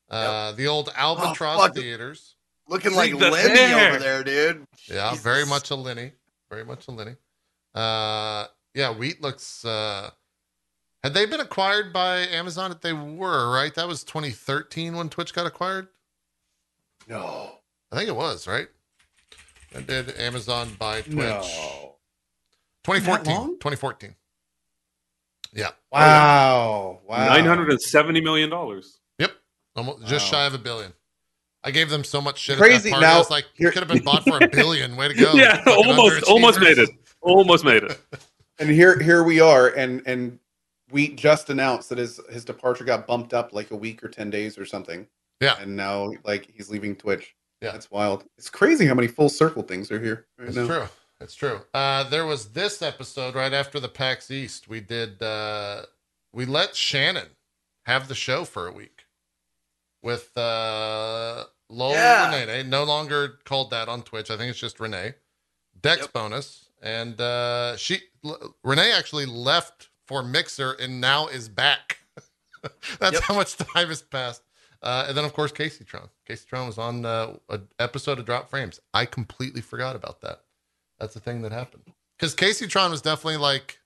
Uh, 0.09 0.51
the 0.53 0.67
old 0.67 0.89
Albatross 0.95 1.59
fuck. 1.59 1.75
Theaters. 1.75 2.35
Looking 2.67 2.93
like 2.93 3.11
the 3.11 3.29
Lenny 3.31 3.57
hair. 3.57 3.89
over 3.89 3.99
there, 3.99 4.23
dude. 4.23 4.65
Yeah, 4.87 5.09
Jesus. 5.09 5.23
very 5.23 5.45
much 5.45 5.69
a 5.71 5.75
Lenny. 5.75 6.11
Very 6.49 6.63
much 6.63 6.87
a 6.87 6.91
Lenny. 6.91 7.15
Uh, 7.75 8.45
yeah, 8.73 8.91
Wheat 8.95 9.21
looks. 9.21 9.65
Uh, 9.65 10.11
had 11.03 11.13
they 11.13 11.25
been 11.25 11.39
acquired 11.41 11.91
by 11.91 12.19
Amazon? 12.27 12.75
They 12.81 12.93
were 12.93 13.51
right. 13.51 13.73
That 13.75 13.87
was 13.87 14.03
2013 14.03 14.95
when 14.95 15.09
Twitch 15.09 15.33
got 15.33 15.45
acquired. 15.45 15.87
no. 17.07 17.51
I 17.91 17.97
think 17.97 18.09
it 18.09 18.15
was 18.15 18.47
right. 18.47 18.67
When 19.71 19.85
did 19.85 20.17
Amazon 20.17 20.75
buy 20.79 21.01
Twitch? 21.01 21.15
No. 21.15 21.41
2014. 22.85 23.59
2014. 23.59 24.15
Yeah. 25.53 25.69
Wow. 25.91 27.01
Wow. 27.07 27.27
Nine 27.27 27.45
hundred 27.45 27.69
and 27.69 27.79
seventy 27.79 28.19
million 28.19 28.49
dollars. 28.49 28.97
Yep. 28.97 29.02
Almost, 29.75 30.05
just 30.05 30.25
Wow. 30.31 30.39
shy 30.39 30.45
of 30.45 30.53
a 30.53 30.57
billion. 30.57 30.93
I 31.63 31.71
gave 31.71 31.89
them 31.89 32.03
so 32.03 32.19
much 32.21 32.39
shit 32.39 32.57
Crazy. 32.57 32.75
at 32.75 32.83
that 32.83 32.89
party. 32.91 33.05
I 33.05 33.09
Now, 33.11 33.17
was 33.19 33.29
like, 33.29 33.45
you 33.55 33.71
could 33.71 33.79
have 33.83 33.87
been 33.87 34.03
bought 34.03 34.23
for 34.23 34.37
a 34.43 34.47
billion. 34.51 34.95
Way 34.95 35.07
to 35.09 35.13
go. 35.13 35.33
yeah, 35.33 35.63
almost 35.67 36.23
almost 36.23 36.59
made 36.59 36.77
it. 36.77 36.89
Almost 37.21 37.63
made 37.65 37.83
it. 37.83 37.99
And 38.59 38.69
here 38.69 38.99
here 38.99 39.23
we 39.23 39.39
are, 39.39 39.69
and 39.69 40.03
and 40.05 40.37
we 40.91 41.07
just 41.15 41.49
announced 41.49 41.89
that 41.89 41.97
his 41.97 42.19
his 42.29 42.45
departure 42.45 42.83
got 42.83 43.07
bumped 43.07 43.33
up 43.33 43.51
like 43.51 43.71
a 43.71 43.75
week 43.75 44.03
or 44.03 44.09
ten 44.09 44.29
days 44.29 44.59
or 44.59 44.65
something. 44.65 45.07
Yeah. 45.41 45.55
And 45.59 45.75
now 45.75 46.11
like 46.23 46.47
he's 46.53 46.69
leaving 46.69 46.95
Twitch. 46.95 47.35
Yeah. 47.61 47.71
That's 47.71 47.89
wild. 47.89 48.25
It's 48.37 48.51
crazy 48.51 48.85
how 48.85 48.93
many 48.93 49.07
full 49.07 49.27
circle 49.29 49.63
things 49.63 49.89
are 49.91 49.99
here 49.99 50.27
right 50.37 50.49
It's 50.49 50.55
now. 50.57 50.67
true. 50.67 50.85
It's 51.19 51.33
true. 51.33 51.61
Uh, 51.73 52.07
there 52.09 52.27
was 52.27 52.49
this 52.49 52.83
episode 52.83 53.33
right 53.33 53.53
after 53.53 53.79
the 53.79 53.89
PAX 53.89 54.29
East. 54.29 54.67
We 54.69 54.81
did. 54.81 55.19
Uh, 55.23 55.83
we 56.31 56.45
let 56.45 56.75
Shannon 56.75 57.29
have 57.87 58.07
the 58.07 58.15
show 58.15 58.45
for 58.45 58.67
a 58.67 58.71
week 58.71 59.02
with 60.03 60.37
uh, 60.37 61.45
Lowell 61.69 61.93
Yeah. 61.93 62.39
Renee. 62.39 62.63
No 62.69 62.83
longer 62.83 63.39
called 63.45 63.71
that 63.71 63.87
on 63.89 64.03
Twitch. 64.03 64.29
I 64.29 64.37
think 64.37 64.51
it's 64.51 64.59
just 64.59 64.79
Renee. 64.79 65.15
Dex 65.81 66.01
Yep. 66.01 66.13
bonus, 66.13 66.69
and 66.81 67.19
uh, 67.19 67.75
she 67.77 67.99
L- 68.23 68.55
Renee 68.63 68.91
actually 68.93 69.25
left 69.25 69.89
for 70.05 70.21
Mixer 70.23 70.73
and 70.73 71.01
now 71.01 71.27
is 71.27 71.49
back. 71.49 71.97
That's 72.99 73.13
Yep. 73.15 73.23
how 73.23 73.33
much 73.35 73.57
time 73.57 73.87
has 73.87 74.01
passed. 74.01 74.43
Uh, 74.81 75.05
and 75.07 75.17
then 75.17 75.23
of 75.25 75.33
course 75.33 75.51
Kaceytron. 75.51 76.09
Casey 76.27 76.45
Tron 76.47 76.67
was 76.67 76.77
on 76.77 77.05
uh, 77.05 77.37
an 77.49 77.67
episode 77.79 78.19
of 78.19 78.25
Drop 78.25 78.49
Frames. 78.49 78.79
I 78.93 79.05
completely 79.05 79.61
forgot 79.61 79.95
about 79.95 80.19
that. 80.21 80.41
That's 80.99 81.13
the 81.13 81.19
thing 81.21 81.41
that 81.41 81.51
happened. 81.53 81.83
Because 82.17 82.35
Kaceytron 82.35 82.91
was 82.91 83.01
definitely 83.01 83.37
like 83.37 83.79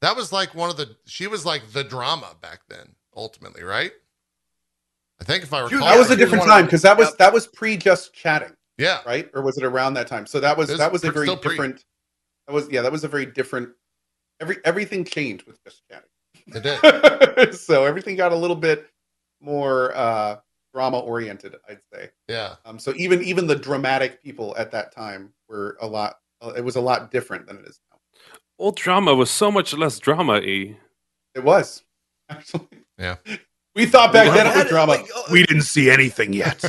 that 0.00 0.16
was 0.16 0.32
like 0.32 0.54
one 0.54 0.70
of 0.70 0.76
the 0.76 0.96
she 1.06 1.26
was 1.26 1.44
like 1.46 1.72
the 1.72 1.84
drama 1.84 2.34
back 2.40 2.60
then, 2.68 2.94
ultimately, 3.14 3.62
right? 3.62 3.92
I 5.22 5.24
think 5.24 5.44
if 5.44 5.52
I 5.54 5.60
recall, 5.60 5.78
was- 5.78 5.88
That 5.88 5.98
was 5.98 6.10
a 6.10 6.16
different 6.16 6.44
time 6.44 6.64
because 6.64 6.82
that 6.82 6.98
was 6.98 7.08
yep. 7.10 7.18
that 7.18 7.32
was 7.32 7.46
pre 7.46 7.76
just 7.76 8.12
chatting, 8.12 8.54
yeah, 8.76 9.00
right? 9.06 9.30
Or 9.34 9.42
was 9.42 9.56
it 9.56 9.62
around 9.64 9.94
that 9.94 10.08
time? 10.08 10.26
So 10.26 10.40
that 10.40 10.56
was 10.56 10.68
was 10.68 10.78
that 10.78 10.90
was 10.90 11.04
a 11.04 11.12
very 11.12 11.26
still 11.26 11.36
pre. 11.36 11.50
different. 11.52 11.84
That 12.48 12.54
was 12.54 12.68
yeah, 12.70 12.82
that 12.82 12.90
was 12.90 13.04
a 13.04 13.08
very 13.08 13.26
different. 13.26 13.70
Every 14.40 14.56
everything 14.64 15.04
changed 15.04 15.46
with 15.46 15.62
just 15.62 15.82
chatting. 15.88 16.08
it 16.48 16.62
did. 17.40 17.54
so 17.58 17.84
everything 17.84 18.16
got 18.16 18.32
a 18.32 18.36
little 18.36 18.56
bit 18.56 18.88
more 19.40 19.94
uh 19.96 20.38
drama 20.72 20.98
oriented 21.00 21.54
i'd 21.68 21.80
say 21.92 22.08
Yeah, 22.28 22.54
um 22.64 22.78
so 22.78 22.94
even 22.96 23.22
even 23.22 23.46
the 23.46 23.54
dramatic 23.56 24.22
people 24.22 24.54
at 24.56 24.70
that 24.70 24.92
time 24.92 25.32
were 25.48 25.76
a 25.80 25.86
lot 25.86 26.16
uh, 26.40 26.52
it 26.56 26.64
was 26.64 26.76
a 26.76 26.80
lot 26.80 27.10
different 27.10 27.46
than 27.46 27.58
it 27.58 27.66
is 27.66 27.78
now 27.92 27.98
Old 28.58 28.76
drama 28.76 29.14
was 29.14 29.30
so 29.30 29.50
much 29.50 29.74
less 29.74 29.98
drama 29.98 30.34
y. 30.34 30.76
it 31.34 31.44
was 31.44 31.82
actually 32.30 32.66
Yeah. 32.98 33.16
We 33.74 33.86
thought 33.86 34.12
back 34.12 34.28
Well, 34.28 34.36
then 34.36 34.46
it 34.46 34.56
was 34.56 34.68
drama 34.68 34.92
like, 34.92 35.06
oh, 35.14 35.24
we 35.30 35.44
didn't 35.44 35.62
see 35.62 35.90
anything 35.90 36.32
yet 36.32 36.62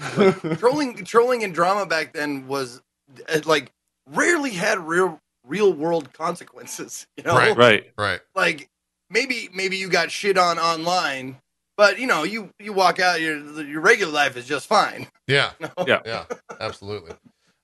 trolling 0.58 1.04
trolling 1.04 1.44
and 1.44 1.54
drama 1.54 1.86
back 1.86 2.12
then 2.12 2.46
was 2.46 2.80
uh, 3.28 3.40
like 3.44 3.70
rarely 4.06 4.50
had 4.50 4.78
real 4.78 5.20
real 5.46 5.72
world 5.72 6.12
consequences 6.12 7.06
you 7.16 7.24
know 7.24 7.34
Right. 7.34 7.56
Right. 7.56 7.92
right. 7.96 8.20
like 8.34 8.68
maybe 9.08 9.48
maybe 9.54 9.76
you 9.76 9.88
got 9.88 10.10
shit 10.10 10.36
on 10.38 10.58
online 10.58 11.36
but 11.76 11.98
you 11.98 12.06
know 12.06 12.22
you 12.24 12.50
you 12.58 12.72
walk 12.72 12.98
out 13.00 13.20
your 13.20 13.38
your 13.62 13.80
regular 13.80 14.12
life 14.12 14.36
is 14.36 14.46
just 14.46 14.66
fine 14.66 15.06
Yeah, 15.26 15.52
you 15.60 15.66
know? 15.76 15.84
Yeah. 15.86 16.00
yeah, 16.04 16.24
absolutely. 16.60 17.12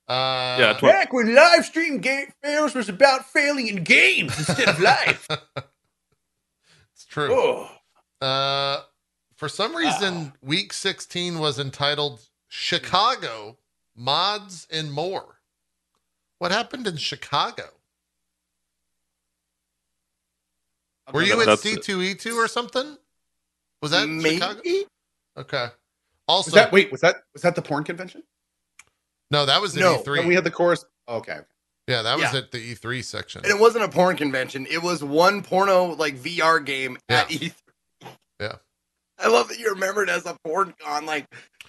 Uh, 0.09 0.57
Yeah, 0.61 0.73
tw- 0.79 0.83
back 0.83 1.13
when 1.13 1.35
live 1.35 1.65
stream 1.65 1.99
game 1.99 2.29
fails 2.41 2.75
was 2.77 2.89
about 2.89 3.27
failing 3.27 3.67
in 3.67 3.83
games 3.83 4.39
instead 4.39 4.69
of 4.69 4.79
life 4.81 5.27
it's 6.95 7.05
true. 7.09 7.29
oh 7.33 7.69
Uh, 8.21 8.81
for 9.35 9.49
some 9.49 9.75
reason, 9.77 10.33
week 10.43 10.73
16 10.73 11.39
was 11.39 11.59
entitled 11.59 12.21
Chicago 12.49 13.59
Mods 13.95 14.67
and 14.71 14.93
More. 14.93 15.41
What 16.39 16.53
happened 16.53 16.87
in 16.87 16.97
Chicago? 16.97 17.65
Were 21.13 21.23
you 21.23 21.41
at 21.41 21.49
C2E2 21.49 22.35
or 22.37 22.49
something? 22.49 22.97
Was 23.81 23.93
that 23.93 24.09
Maybe? 24.09 24.37
Chicago? 24.37 24.61
Okay. 25.39 25.67
Also, 26.29 26.49
was 26.49 26.55
that 26.55 26.73
wait 26.73 26.91
was 26.91 27.01
that 27.03 27.17
was 27.33 27.43
that 27.43 27.55
the 27.55 27.63
porn 27.63 27.85
convention 27.85 28.21
no, 29.31 29.47
that 29.47 29.61
was 29.63 29.77
at 29.77 29.81
No. 29.81 29.99
E3. 29.99 30.27
we 30.27 30.35
had 30.35 30.43
the 30.43 30.51
chorus 30.51 30.85
okay 31.09 31.39
yeah, 31.87 32.03
that 32.03 32.17
was 32.19 32.33
Yeah. 32.33 32.39
at 32.41 32.51
the 32.51 32.75
E3 32.75 33.05
section. 33.05 33.43
and 33.45 33.51
it 33.53 33.61
wasn't 33.61 33.85
a 33.85 33.89
porn 33.89 34.17
convention 34.17 34.67
it 34.69 34.83
was 34.83 35.05
one 35.05 35.41
porno 35.45 35.95
like 35.95 36.17
vr 36.17 36.65
game 36.65 36.99
at 37.09 37.29
e3 37.29 37.43
Yeah. 37.43 37.51
I 39.19 39.29
love 39.29 39.49
that 39.49 39.59
you 39.59 39.71
remember 39.71 40.03
it 40.03 40.09
as 40.09 40.27
a 40.27 40.37
porn 40.45 40.75
con 40.81 41.07
like 41.07 41.27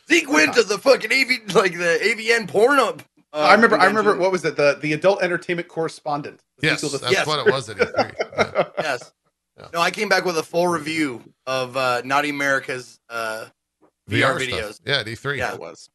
zeke 0.10 0.30
went 0.32 0.54
to 0.54 0.64
the 0.64 0.78
fucking 0.78 1.12
av 1.12 1.56
like 1.56 1.74
the 1.74 2.00
avn 2.04 2.48
porno 2.48 2.96
uh, 3.34 3.40
I 3.40 3.54
remember. 3.56 3.78
I 3.78 3.86
remember. 3.86 4.16
What 4.18 4.32
was 4.32 4.46
it? 4.46 4.56
The 4.56 4.80
the 4.82 4.94
adult 4.94 5.22
entertainment 5.22 5.68
correspondent. 5.68 6.40
Yes, 6.62 6.80
sequel 6.80 6.98
to- 6.98 7.04
that's 7.04 7.12
Yes. 7.14 7.28
what 7.28 7.46
it 7.46 7.52
was 7.52 7.70
at 7.70 7.76
E3. 7.78 8.14
Yeah. 8.38 8.64
Yes. 8.80 9.12
Yeah. 9.60 9.68
No, 9.74 9.82
I 9.82 9.92
came 9.92 10.08
back 10.08 10.24
with 10.24 10.38
a 10.38 10.44
full 10.44 10.70
review 10.70 11.22
of 11.46 11.76
uh, 11.76 12.02
Naughty 12.06 12.30
America's 12.30 13.00
uh, 13.10 13.48
VR, 14.10 14.20
stuff. 14.22 14.42
videos. 14.42 14.80
Yeah, 14.86 15.00
at 15.00 15.08
E3. 15.08 15.38
Yeah. 15.40 15.54
it 15.54 15.60
was. 15.60 15.90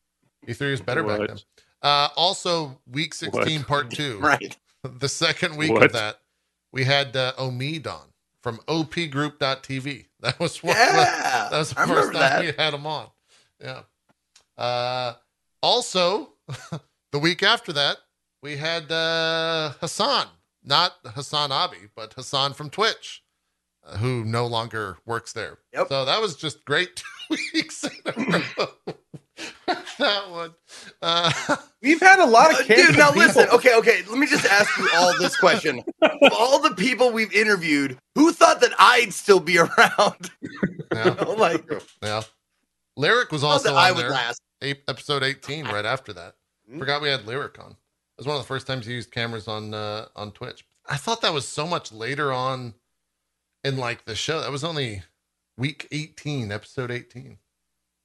E3 0.46 0.70
was 0.72 0.80
better 0.82 1.02
back 1.02 1.26
then. 1.26 1.38
Uh, 1.80 2.08
also, 2.16 2.78
week 2.86 3.14
16, 3.14 3.60
What? 3.60 3.66
part 3.66 3.90
two. 3.90 4.18
Right. 4.20 4.54
The 4.84 5.08
second 5.08 5.56
week 5.56 5.72
What? 5.72 5.84
of 5.84 5.92
that, 5.94 6.18
we 6.70 6.84
had 6.84 7.16
uh, 7.16 7.32
Omid 7.38 7.86
on 7.86 8.04
from 8.42 8.58
opgroup.tv. 8.68 10.06
That 10.22 10.38
was 10.38 10.62
what 10.62 10.76
Yeah. 10.76 11.48
that 11.50 11.58
was 11.58 11.70
the 11.70 11.80
I 11.80 11.86
first 11.86 12.12
time 12.12 12.20
that. 12.20 12.40
we 12.40 12.52
had 12.62 12.74
him 12.74 12.86
on. 12.86 13.08
Yeah. 13.60 13.82
Uh, 14.56 15.14
also, 15.60 16.34
the 17.12 17.18
week 17.18 17.42
after 17.42 17.72
that, 17.72 17.96
we 18.40 18.56
had 18.56 18.90
uh, 18.92 19.70
Hassan, 19.80 20.26
not 20.62 20.92
Hassan 21.04 21.50
Abi, 21.50 21.88
but 21.96 22.12
Hassan 22.14 22.52
from 22.54 22.70
Twitch, 22.70 23.24
uh, 23.84 23.96
who 23.96 24.24
no 24.24 24.46
longer 24.46 24.98
works 25.04 25.32
there. 25.32 25.58
Yep. 25.72 25.88
So 25.88 26.04
that 26.04 26.20
was 26.20 26.36
just 26.36 26.64
great 26.64 26.94
two 27.30 27.36
weeks 27.54 27.82
in 27.82 27.90
a 28.06 28.42
row. 28.58 28.94
that 29.98 30.30
one. 30.30 30.54
Uh, 31.00 31.32
We've 31.82 32.00
had 32.00 32.20
a 32.20 32.26
lot 32.26 32.52
of 32.52 32.60
Uh, 32.60 32.64
canceled 32.64 32.86
Dude, 32.88 32.98
now 32.98 33.08
people. 33.12 33.26
listen. 33.26 33.48
Okay, 33.52 33.74
okay. 33.76 34.02
Let 34.08 34.18
me 34.18 34.26
just 34.26 34.44
ask 34.46 34.76
you 34.78 34.88
all 34.94 35.16
this 35.18 35.36
question: 35.36 35.82
Of 36.02 36.10
all 36.32 36.60
the 36.60 36.74
people 36.74 37.10
we've 37.10 37.32
interviewed, 37.32 37.98
who 38.14 38.32
thought 38.32 38.60
that 38.60 38.72
I'd 38.78 39.12
still 39.12 39.40
be 39.40 39.58
around? 39.58 40.30
Yeah, 40.92 41.14
I'm 41.18 41.38
like, 41.38 41.64
yeah. 42.02 42.22
Lirik 42.98 43.30
was 43.32 43.42
also 43.42 43.70
that 43.70 43.74
I 43.76 43.90
on 43.90 43.96
would 43.96 44.04
there. 44.04 44.10
last. 44.10 44.40
Eight, 44.60 44.82
episode 44.86 45.22
18, 45.24 45.64
right 45.66 45.84
after 45.84 46.12
that. 46.12 46.36
Mhm. 46.70 46.78
Forgot 46.78 47.02
we 47.02 47.08
had 47.08 47.22
Lirik 47.22 47.58
on. 47.58 47.72
It 47.72 47.76
was 48.18 48.26
one 48.26 48.36
of 48.36 48.42
the 48.42 48.46
first 48.46 48.66
times 48.66 48.86
he 48.86 48.92
used 48.92 49.10
cameras 49.10 49.48
on 49.48 49.74
uh, 49.74 50.06
on 50.14 50.30
Twitch. 50.32 50.64
I 50.88 50.96
thought 50.96 51.20
that 51.22 51.32
was 51.32 51.48
so 51.48 51.66
much 51.66 51.90
later 51.92 52.32
on 52.32 52.74
in 53.64 53.76
like 53.76 54.04
the 54.04 54.14
show. 54.14 54.40
That 54.40 54.52
was 54.52 54.62
only 54.62 55.02
week 55.56 55.88
18, 55.90 56.52
episode 56.52 56.90
18. 56.90 57.38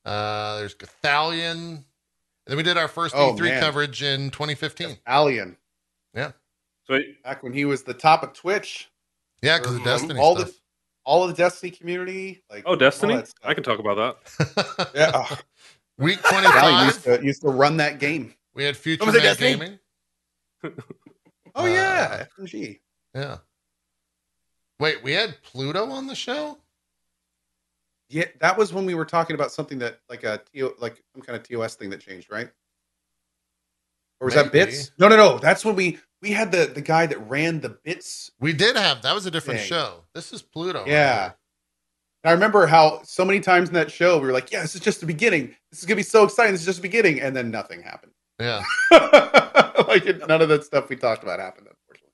Uh, 0.08 0.58
there's 0.60 0.74
Gothalion. 0.76 1.52
And 1.76 1.84
then 2.46 2.58
we 2.58 2.64
did 2.64 2.78
our 2.78 2.88
first 2.88 3.14
Oh, 3.16 3.34
E3 3.34 3.42
man. 3.42 3.60
coverage 3.62 4.02
in 4.04 4.30
2015. 4.32 4.98
Alien, 5.08 5.58
Yeah. 6.16 6.32
So 6.86 7.00
back 7.24 7.44
when 7.44 7.52
he 7.52 7.66
was 7.66 7.84
the 7.84 7.94
top 7.94 8.24
of 8.24 8.32
Twitch, 8.34 8.90
Yeah, 9.42 9.58
because 9.60 9.76
of. 9.76 9.84
Destiny 9.84 10.20
All 10.20 10.36
the- 10.36 10.54
all 11.04 11.24
of 11.24 11.30
the 11.30 11.36
Destiny 11.42 11.72
community, 11.72 12.44
like 12.50 12.64
oh, 12.66 12.76
Destiny. 12.76 13.14
all 13.14 13.20
that 13.20 13.28
stuff. 13.28 13.50
I 13.50 13.54
can 13.54 13.64
talk 13.64 13.80
about 13.80 14.18
that. 14.38 14.90
Yeah, 14.96 15.12
oh, 15.14 15.38
Week 15.98 16.20
Alien 16.32 16.86
used 16.86 17.04
25, 17.04 17.20
to 17.20 17.26
used 17.26 17.42
to 17.42 17.48
run 17.50 17.78
that 17.78 18.00
game. 18.00 18.34
we 18.54 18.64
had 18.64 18.76
Future 18.78 19.06
Man 19.06 19.14
Destiny? 19.16 19.52
Gaming. 19.52 19.80
Oh 21.56 21.64
Uh, 21.64 21.68
yeah, 21.68 22.26
FMG. 22.40 22.80
Yeah. 23.16 23.38
Wait, 24.80 25.02
we 25.04 25.12
had 25.14 25.42
Pluto 25.44 25.90
on 25.90 26.08
the 26.08 26.16
show? 26.16 26.58
Yeah, 28.10 28.26
that 28.40 28.58
was 28.58 28.74
when 28.74 28.86
we 28.86 28.96
were 28.96 29.06
talking 29.06 29.34
about 29.36 29.52
something 29.52 29.78
that 29.80 30.00
like 30.10 30.24
a 30.24 30.42
TO, 30.54 30.74
like 30.80 31.04
some 31.14 31.22
kind 31.22 31.38
of 31.38 31.44
TOS 31.48 31.76
thing 31.76 31.90
that 31.90 32.00
changed, 32.00 32.32
right? 32.32 32.50
Or 34.20 34.26
was 34.26 34.34
that 34.36 34.52
bits? 34.52 34.92
No, 34.98 35.08
no, 35.08 35.16
no. 35.18 35.38
That's 35.38 35.64
when 35.66 35.76
we 35.76 36.00
we 36.22 36.32
had 36.32 36.52
the 36.52 36.66
the 36.66 36.82
guy 36.82 37.06
that 37.06 37.20
ran 37.30 37.60
the 37.60 37.70
bits. 37.70 38.32
We 38.40 38.54
did 38.54 38.76
have 38.76 39.02
that 39.04 39.14
was 39.14 39.26
a 39.26 39.32
different 39.32 39.60
Dang. 39.60 39.68
show. 39.70 40.04
This 40.16 40.32
is 40.34 40.42
Pluto. 40.42 40.86
Yeah. 40.88 41.20
here. 41.22 41.36
And 42.24 42.30
I 42.32 42.34
remember 42.34 42.66
how 42.66 43.02
so 43.04 43.24
many 43.26 43.40
times 43.40 43.68
in 43.70 43.76
that 43.76 43.92
show 43.92 44.18
we 44.20 44.26
were 44.26 44.34
like, 44.34 44.52
"Yeah, 44.52 44.62
this 44.62 44.74
is 44.74 44.82
just 44.82 45.02
the 45.02 45.06
beginning. 45.06 45.56
This 45.72 45.80
is 45.82 45.86
gonna 45.86 45.98
be 45.98 46.04
so 46.04 46.24
exciting. 46.24 46.54
This 46.54 46.62
is 46.62 46.66
just 46.66 46.80
the 46.80 46.88
beginning," 46.88 47.22
and 47.22 47.36
then 47.36 47.52
nothing 47.52 47.82
happened. 47.84 48.14
Yeah. 48.40 48.64
like 49.88 50.06
it, 50.06 50.28
none 50.28 50.42
of 50.42 50.50
that 50.50 50.64
stuff 50.64 50.90
we 50.90 50.96
talked 50.96 51.24
about 51.24 51.40
happened. 51.40 51.68
Unfortunately, 51.70 52.14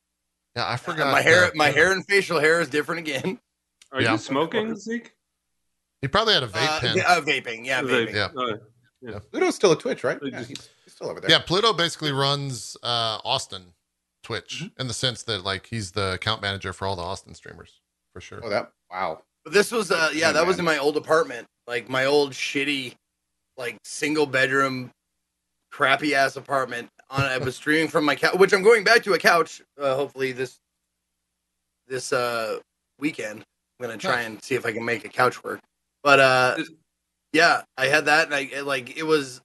Yeah, 0.56 0.68
I 0.70 0.76
forgot. 0.78 1.12
my 1.12 1.22
hair, 1.22 1.46
uh, 1.46 1.52
my 1.56 1.70
hair 1.70 1.92
and 1.94 2.06
facial 2.06 2.40
hair 2.40 2.60
is 2.62 2.68
different 2.70 3.00
again. 3.08 3.40
Are 3.92 4.02
Yeah. 4.02 4.14
you 4.14 4.18
smoking, 4.18 4.76
Zeke? 4.76 5.14
He 6.04 6.10
probably 6.10 6.34
had 6.34 6.44
a 6.44 6.48
vape 6.50 6.68
Uh, 6.68 6.80
pen. 6.82 7.00
uh, 7.00 7.22
vaping, 7.22 7.66
yeah, 7.66 7.82
Vape. 7.82 8.10
vaping. 8.10 8.14
Yeah. 9.02 9.10
Oh, 9.16 9.20
Pluto's 9.32 9.56
still 9.56 9.72
a 9.72 9.78
Twitch, 9.78 10.04
right? 10.04 10.20
Yeah, 10.22 10.40
he's, 10.40 10.48
he's 10.84 10.94
still 10.94 11.10
over 11.10 11.22
there. 11.22 11.30
Yeah, 11.32 11.40
Pluto 11.40 11.72
basically 11.72 12.12
runs 12.12 12.76
uh, 12.84 13.20
Austin 13.24 13.74
Twitch 14.22 14.64
Mm-hmm. 14.64 14.82
in 14.82 14.88
the 14.88 14.94
sense 14.94 15.24
that 15.24 15.46
like 15.46 15.68
he's 15.68 15.92
the 15.94 16.12
account 16.14 16.42
manager 16.42 16.74
for 16.74 16.86
all 16.88 16.98
the 16.98 17.02
Austin 17.02 17.34
streamers 17.36 17.80
for 18.12 18.20
sure. 18.20 18.42
Oh, 18.44 18.50
that 18.50 18.72
wow. 18.92 19.22
But 19.46 19.54
this 19.54 19.72
was, 19.72 19.92
uh, 19.92 20.10
yeah, 20.14 20.28
Hey, 20.28 20.34
that 20.34 20.46
was 20.46 20.60
in 20.60 20.66
my 20.66 20.78
old 20.78 20.98
apartment, 20.98 21.48
like 21.68 21.88
my 21.90 22.04
old 22.04 22.34
shitty, 22.34 22.96
like 23.56 23.78
single 23.86 24.26
bedroom, 24.26 24.92
crappy 25.72 26.16
ass 26.16 26.36
apartment. 26.36 26.90
On 27.12 27.22
I 27.24 27.38
was 27.38 27.56
streaming 27.56 27.88
from 27.88 28.04
my 28.04 28.16
couch, 28.16 28.36
which 28.36 28.52
I'm 28.54 28.62
going 28.64 28.84
back 28.84 29.04
to 29.04 29.14
a 29.14 29.20
couch. 29.20 29.62
Uh, 29.80 29.96
hopefully 29.96 30.34
this 30.34 30.58
this 31.88 32.12
uh 32.12 32.60
weekend. 33.00 33.40
I'm 33.80 33.88
gonna 33.88 33.98
try 33.98 34.22
and 34.22 34.42
see 34.44 34.56
if 34.56 34.66
I 34.66 34.72
can 34.74 34.84
make 34.84 35.06
a 35.06 35.10
couch 35.10 35.42
work. 35.46 35.60
But 36.04 36.20
uh, 36.20 36.58
yeah, 37.32 37.62
I 37.78 37.88
had 37.88 38.06
that, 38.06 38.26
and 38.26 38.36
I 38.36 38.62
like 38.62 38.98
it 38.98 39.04
was. 39.04 39.42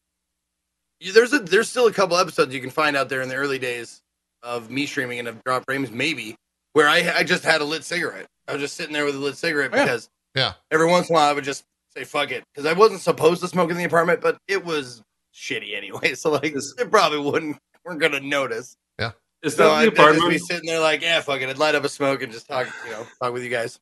There's 1.01 1.33
a 1.33 1.39
there's 1.39 1.69
still 1.69 1.87
a 1.87 1.93
couple 1.93 2.17
episodes 2.17 2.53
you 2.53 2.61
can 2.61 2.71
find 2.71 2.97
out 2.97 3.09
there 3.09 3.23
in 3.23 3.29
the 3.29 3.37
early 3.37 3.59
days 3.59 4.01
of 4.43 4.69
me 4.71 4.85
streaming 4.87 5.21
and 5.21 5.29
of 5.29 5.43
drop 5.45 5.65
frames 5.65 5.91
maybe 5.91 6.35
where 6.73 6.89
I 6.89 7.13
I 7.19 7.23
just 7.23 7.45
had 7.45 7.61
a 7.61 7.65
lit 7.65 7.85
cigarette. 7.85 8.27
I 8.49 8.53
was 8.53 8.61
just 8.61 8.77
sitting 8.77 8.93
there 8.93 9.05
with 9.05 9.15
a 9.15 9.19
lit 9.19 9.37
cigarette 9.37 9.71
Oh, 9.73 9.77
yeah. 9.77 9.85
because 9.85 10.09
Yeah. 10.35 10.53
every 10.73 10.87
once 10.87 11.09
in 11.09 11.15
a 11.15 11.19
while 11.19 11.31
I 11.31 11.33
would 11.33 11.45
just 11.45 11.65
say 11.97 12.03
fuck 12.05 12.31
it 12.33 12.43
because 12.53 12.67
I 12.67 12.73
wasn't 12.73 13.01
supposed 13.01 13.41
to 13.43 13.49
smoke 13.49 13.71
in 13.71 13.77
the 13.77 13.85
apartment, 13.85 14.21
but 14.21 14.39
it 14.49 14.65
was 14.65 15.03
shitty 15.35 15.77
anyway. 15.77 16.15
So 16.17 16.31
like 16.33 16.53
it 16.57 16.91
probably 16.91 17.19
wouldn't 17.21 17.59
weren't 17.85 18.01
gonna 18.01 18.21
notice. 18.21 18.77
Yeah. 18.99 19.13
Is 19.43 19.55
So 19.55 19.65
that 19.69 19.73
I'd, 19.73 19.95
the 19.95 20.03
I'd 20.03 20.15
just 20.17 20.29
be 20.29 20.39
sitting 20.39 20.67
there 20.67 20.81
like 20.81 21.03
yeah 21.03 21.21
fuck 21.21 21.41
it, 21.41 21.49
I'd 21.49 21.59
light 21.59 21.77
up 21.77 21.85
a 21.85 21.89
smoke 21.89 22.23
and 22.23 22.33
just 22.33 22.49
talk 22.49 22.67
you 22.85 22.91
know 22.91 23.07
talk 23.23 23.33
with 23.33 23.45
you 23.45 23.51
guys. 23.51 23.79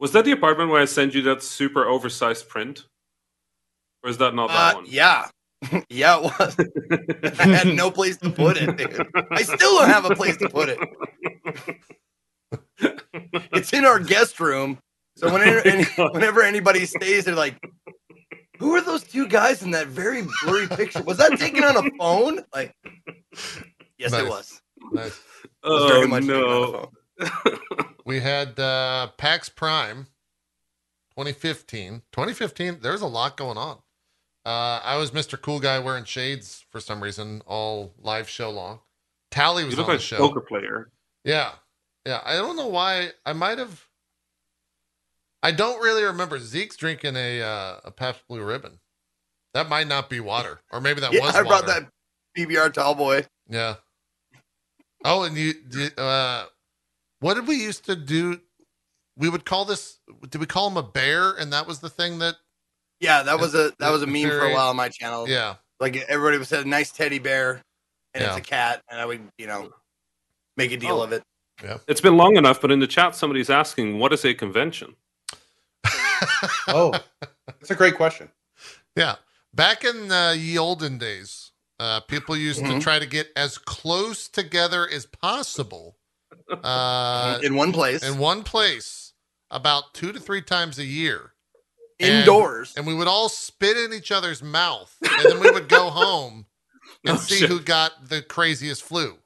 Was 0.00 0.12
that 0.12 0.24
the 0.24 0.32
apartment 0.32 0.70
where 0.70 0.80
I 0.80 0.84
sent 0.84 1.14
you 1.14 1.22
that 1.22 1.42
super 1.42 1.84
oversized 1.86 2.48
print? 2.48 2.84
Or 4.04 4.10
is 4.10 4.18
that 4.18 4.34
not 4.34 4.48
that 4.48 4.74
Uh, 4.74 4.78
one? 4.78 4.86
yeah. 4.88 5.26
yeah, 5.88 6.18
it 6.18 6.22
was. 6.22 6.56
I 7.40 7.46
had 7.48 7.66
no 7.74 7.90
place 7.90 8.16
to 8.18 8.30
put 8.30 8.56
it, 8.56 8.76
dude. 8.76 9.06
I 9.32 9.42
still 9.42 9.76
don't 9.78 9.88
have 9.88 10.04
a 10.04 10.14
place 10.14 10.36
to 10.36 10.48
put 10.48 10.68
it. 10.68 10.78
It's 13.52 13.72
in 13.72 13.84
our 13.84 13.98
guest 13.98 14.38
room. 14.38 14.78
So 15.16 15.32
whenever, 15.32 15.66
any, 15.66 15.84
whenever 16.12 16.42
anybody 16.42 16.86
stays, 16.86 17.24
they're 17.24 17.34
like, 17.34 17.56
"Who 18.60 18.72
are 18.76 18.80
those 18.80 19.02
two 19.02 19.26
guys 19.26 19.62
in 19.64 19.72
that 19.72 19.88
very 19.88 20.24
blurry 20.44 20.68
picture? 20.68 21.02
Was 21.02 21.16
that 21.18 21.36
taken 21.40 21.64
on 21.64 21.76
a 21.76 21.90
phone?" 21.98 22.40
Like, 22.54 22.72
yes, 23.98 24.12
Nice. 24.12 24.22
it 24.22 24.28
was. 24.28 24.62
Nice. 24.92 25.20
It 25.64 25.68
was 25.68 25.90
very 25.90 26.04
oh 26.04 26.08
much 26.08 26.22
taken 26.22 26.36
on 26.36 26.42
a 26.42 26.70
no! 26.70 26.90
Phone. 27.20 27.58
We 28.04 28.20
had 28.20 28.58
uh, 28.58 29.08
PAX 29.18 29.50
Prime 29.50 30.06
2015. 31.10 32.02
2015, 32.12 32.78
there's 32.80 33.02
a 33.02 33.06
lot 33.06 33.36
going 33.36 33.58
on. 33.58 33.78
Uh, 34.46 34.80
I 34.82 34.96
was 34.96 35.10
Mr. 35.10 35.38
Cool 35.38 35.60
Guy 35.60 35.78
wearing 35.78 36.04
shades 36.04 36.64
for 36.70 36.80
some 36.80 37.02
reason 37.02 37.42
all 37.46 37.92
live 38.00 38.26
show 38.28 38.48
long. 38.50 38.80
Tally 39.30 39.64
You 39.64 39.66
was 39.66 39.76
look 39.76 39.88
on 39.88 39.94
like 39.94 39.98
the 40.00 40.04
a 40.04 40.06
show. 40.06 40.16
poker 40.18 40.40
player. 40.40 40.90
Yeah. 41.22 41.50
Yeah. 42.06 42.22
I 42.24 42.34
don't 42.36 42.56
know 42.56 42.68
why. 42.68 43.10
I 43.26 43.34
might 43.34 43.58
have. 43.58 43.84
I 45.42 45.50
don't 45.52 45.82
really 45.82 46.02
remember 46.04 46.38
Zeke's 46.38 46.76
drinking 46.76 47.14
a 47.16 47.42
uh, 47.42 47.80
a 47.84 47.90
Pabst 47.90 48.26
Blue 48.26 48.42
Ribbon. 48.42 48.78
That 49.52 49.68
might 49.68 49.86
not 49.86 50.08
be 50.08 50.18
water, 50.20 50.60
or 50.72 50.80
maybe 50.80 51.00
that 51.02 51.12
Yeah, 51.12 51.20
was 51.20 51.34
I 51.34 51.42
brought 51.42 51.66
water. 51.66 51.80
that 51.80 51.90
PBR 52.38 52.72
tall 52.72 52.94
boy. 52.94 53.26
Yeah. 53.50 53.74
Oh, 55.04 55.24
and 55.24 55.36
you, 55.36 55.52
you 55.70 55.88
uh, 56.02 56.46
what 57.20 57.34
did 57.34 57.46
we 57.46 57.56
used 57.56 57.84
to 57.86 57.96
do? 57.96 58.40
We 59.16 59.28
would 59.28 59.44
call 59.44 59.64
this. 59.64 59.98
Did 60.28 60.38
we 60.40 60.46
call 60.46 60.68
him 60.68 60.76
a 60.76 60.82
bear? 60.82 61.32
And 61.32 61.52
that 61.52 61.66
was 61.66 61.80
the 61.80 61.90
thing 61.90 62.18
that. 62.20 62.36
Yeah, 63.00 63.22
that 63.22 63.38
was 63.38 63.54
a 63.54 63.72
that 63.78 63.90
was 63.90 64.02
a 64.02 64.06
The 64.06 64.12
meme 64.12 64.30
for 64.30 64.46
a 64.46 64.52
while 64.54 64.70
on 64.70 64.76
my 64.76 64.88
channel. 64.88 65.28
Yeah. 65.28 65.56
Like 65.80 65.96
everybody 65.96 66.38
would 66.38 66.48
say, 66.48 66.64
"Nice 66.64 66.90
teddy 66.90 67.18
bear," 67.20 67.62
and 68.14 68.24
it's 68.24 68.36
a 68.36 68.40
cat, 68.40 68.82
and 68.90 69.00
I 69.00 69.06
would 69.06 69.20
you 69.38 69.46
know 69.46 69.70
make 70.56 70.72
a 70.72 70.76
deal 70.76 70.96
Oh. 71.00 71.02
of 71.02 71.12
it. 71.12 71.22
Yeah, 71.62 71.78
it's 71.86 72.00
been 72.00 72.16
long 72.16 72.36
enough, 72.36 72.60
but 72.60 72.70
in 72.72 72.80
the 72.80 72.86
chat, 72.88 73.14
somebody's 73.14 73.50
asking, 73.50 73.98
"What 74.00 74.12
is 74.12 74.24
a 74.24 74.34
convention?" 74.34 74.96
Oh, 76.68 76.92
that's 77.46 77.70
a 77.70 77.74
great 77.74 77.94
question. 77.96 78.30
Yeah. 78.96 79.16
Back 79.54 79.84
in 79.84 80.10
uh, 80.10 80.32
ye 80.36 80.58
olden 80.58 80.98
days, 80.98 81.52
uh, 81.78 82.00
people 82.00 82.36
used 82.36 82.60
to 82.60 82.72
Mhm. 82.72 82.80
try 82.82 82.98
to 82.98 83.06
get 83.06 83.30
as 83.36 83.58
close 83.58 84.28
together 84.28 84.88
as 84.88 85.06
possible 85.06 85.97
uh, 86.50 87.38
in 87.42 87.54
one 87.54 87.72
place, 87.72 88.02
in 88.02 88.18
one 88.18 88.42
place 88.42 89.12
about 89.50 89.94
two 89.94 90.12
to 90.12 90.20
three 90.20 90.42
times 90.42 90.78
a 90.78 90.84
year. 90.84 91.32
indoors. 91.98 92.74
And 92.76 92.86
we 92.86 92.94
would 92.94 93.08
all 93.08 93.28
spit 93.28 93.76
in 93.76 93.92
each 93.92 94.12
other's 94.12 94.42
mouth. 94.42 94.94
And 95.02 95.30
then 95.32 95.40
we 95.40 95.50
would 95.50 95.68
go 95.68 95.90
home 95.90 96.46
and 97.04 97.16
Oh, 97.16 97.20
see 97.20 97.38
shit. 97.38 97.48
who 97.48 97.60
got 97.60 98.08
the 98.08 98.22
craziest 98.22 98.82
flu. 98.82 99.16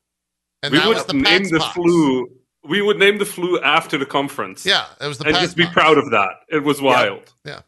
And 0.63 0.73
we 0.73 0.79
that 0.79 0.87
would 0.89 0.97
was 0.97 1.07
the 1.07 1.15
name 1.15 1.45
the 1.45 1.59
box. 1.59 1.75
flu. 1.75 2.29
We 2.65 2.81
would 2.81 2.99
name 2.99 3.19
the 3.19 3.27
flu 3.27 3.61
after 3.61 3.99
the 3.99 4.07
conference. 4.07 4.65
Yeah, 4.65 4.87
it 5.01 5.07
was 5.09 5.19
the 5.19 5.27
and 5.27 5.37
just 5.37 5.57
be 5.57 5.65
box. 5.65 5.75
proud 5.75 5.99
of 5.99 6.11
that. 6.13 6.31
It 6.49 6.63
was 6.63 6.81
wild. 6.81 7.33
Yeah. 7.45 7.61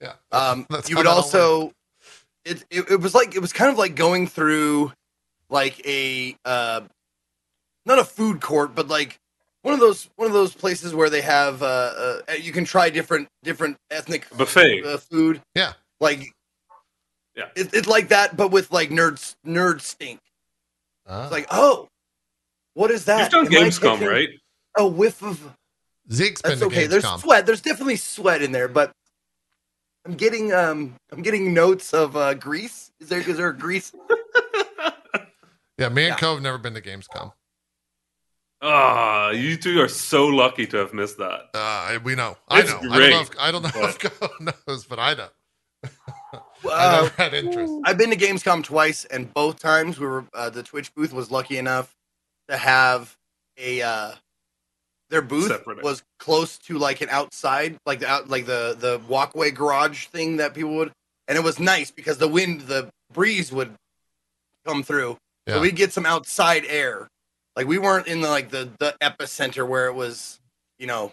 Yeah. 0.00 0.14
Um, 0.32 0.66
you 0.88 0.96
would 0.96 1.06
also, 1.06 1.72
it, 2.46 2.64
it 2.70 2.90
it 2.92 3.00
was 3.00 3.14
like 3.14 3.34
it 3.36 3.40
was 3.40 3.52
kind 3.52 3.70
of 3.70 3.76
like 3.76 3.94
going 3.94 4.26
through 4.26 4.92
like 5.50 5.84
a 5.86 6.34
uh, 6.46 6.80
not 7.90 7.98
a 7.98 8.04
food 8.04 8.40
court, 8.40 8.74
but 8.74 8.88
like 8.88 9.18
one 9.62 9.74
of 9.74 9.80
those 9.80 10.08
one 10.16 10.26
of 10.26 10.32
those 10.32 10.54
places 10.54 10.94
where 10.94 11.10
they 11.10 11.20
have 11.20 11.62
uh, 11.62 11.66
uh 11.66 12.32
you 12.40 12.52
can 12.52 12.64
try 12.64 12.88
different 12.88 13.28
different 13.42 13.76
ethnic 13.90 14.26
Buffet. 14.36 14.84
uh, 14.84 14.96
food. 14.96 15.42
Yeah. 15.54 15.72
like 16.00 16.32
Yeah. 17.36 17.48
it, 17.56 17.74
it's 17.74 17.88
like 17.88 18.08
that, 18.08 18.36
but 18.36 18.48
with 18.50 18.70
like 18.72 18.90
nerds 18.90 19.34
nerd 19.46 19.80
stink. 19.80 20.20
Ah. 21.06 21.24
It's 21.24 21.32
like 21.32 21.46
oh, 21.50 21.88
what 22.74 22.90
is 22.90 23.04
that? 23.06 23.32
You've 23.32 23.50
done 23.50 23.54
Am 23.54 23.70
Gamescom, 23.70 24.08
right? 24.08 24.28
A 24.78 24.86
whiff 24.86 25.22
of 25.22 25.40
Zeke's 26.12 26.40
been 26.42 26.50
That's 26.52 26.62
okay. 26.62 26.86
There's 26.86 27.04
Gamescom. 27.04 27.20
sweat. 27.20 27.44
There's 27.46 27.60
definitely 27.60 27.96
sweat 27.96 28.42
in 28.42 28.52
there, 28.52 28.68
but 28.68 28.92
I'm 30.06 30.14
getting 30.14 30.52
um 30.52 30.94
I'm 31.10 31.22
getting 31.22 31.52
notes 31.52 31.92
of 31.92 32.16
uh 32.16 32.34
grease. 32.34 32.92
Is 33.00 33.08
there 33.08 33.20
is 33.20 33.36
there 33.36 33.52
grease? 33.52 33.92
Yeah, 35.80 35.88
me 35.88 36.02
and 36.04 36.10
Yeah. 36.10 36.16
Cohh 36.18 36.42
never 36.42 36.58
been 36.58 36.74
to 36.74 36.82
Gamescom. 36.82 37.32
Ah, 38.62 39.30
you 39.30 39.56
two 39.56 39.80
are 39.80 39.88
so 39.88 40.26
lucky 40.26 40.66
to 40.66 40.76
have 40.76 40.92
missed 40.92 41.16
that. 41.18 41.48
Uh, 41.54 41.98
we 42.04 42.14
know. 42.14 42.36
I 42.48 42.60
It's 42.60 42.70
know. 42.70 42.76
I 42.76 42.80
don't 42.82 42.90
great, 42.92 43.10
know 43.10 43.20
if, 43.20 43.30
I 43.38 43.50
don't 43.52 43.62
know 43.62 43.70
if 43.74 43.98
but- 44.00 44.12
Cohh 44.12 44.54
knows, 44.68 44.84
but 44.84 44.98
I 44.98 45.14
know. 45.14 45.28
I 45.84 46.38
Uh, 46.68 47.02
never 47.02 47.14
had 47.22 47.32
interest. 47.34 47.72
I've 47.84 47.96
been 47.96 48.10
to 48.10 48.16
Gamescom 48.16 48.62
twice, 48.62 49.06
and 49.06 49.32
both 49.32 49.58
times 49.58 49.98
we 49.98 50.06
were 50.06 50.24
uh, 50.34 50.50
the 50.50 50.62
Twitch 50.62 50.94
booth 50.94 51.12
was 51.12 51.30
lucky 51.30 51.56
enough 51.56 51.94
to 52.48 52.56
have 52.58 53.16
a 53.56 53.80
uh, 53.80 54.12
their 55.08 55.22
booth 55.22 55.48
Separate. 55.48 55.82
was 55.82 56.02
close 56.18 56.58
to 56.58 56.76
like 56.76 57.00
an 57.00 57.08
outside, 57.08 57.78
like 57.86 58.00
the 58.00 58.08
out, 58.10 58.28
like 58.28 58.44
the 58.44 58.76
the 58.78 59.00
walkway 59.08 59.50
garage 59.50 60.06
thing 60.08 60.36
that 60.36 60.52
people 60.52 60.74
would, 60.76 60.92
and 61.28 61.38
it 61.38 61.42
was 61.42 61.58
nice 61.58 61.90
because 61.90 62.18
the 62.18 62.28
wind, 62.28 62.62
the 62.62 62.90
breeze 63.10 63.50
would 63.50 63.74
come 64.66 64.82
through, 64.82 65.16
Yeah. 65.46 65.54
so 65.54 65.60
we 65.62 65.72
get 65.72 65.94
some 65.94 66.04
outside 66.04 66.64
air. 66.68 67.08
Like 67.56 67.66
we 67.66 67.78
weren't 67.78 68.06
in 68.06 68.20
the 68.20 68.28
like 68.28 68.50
the 68.50 68.70
the 68.78 68.94
epicenter 69.02 69.66
where 69.66 69.86
it 69.86 69.94
was, 69.94 70.40
you 70.78 70.86
know, 70.86 71.12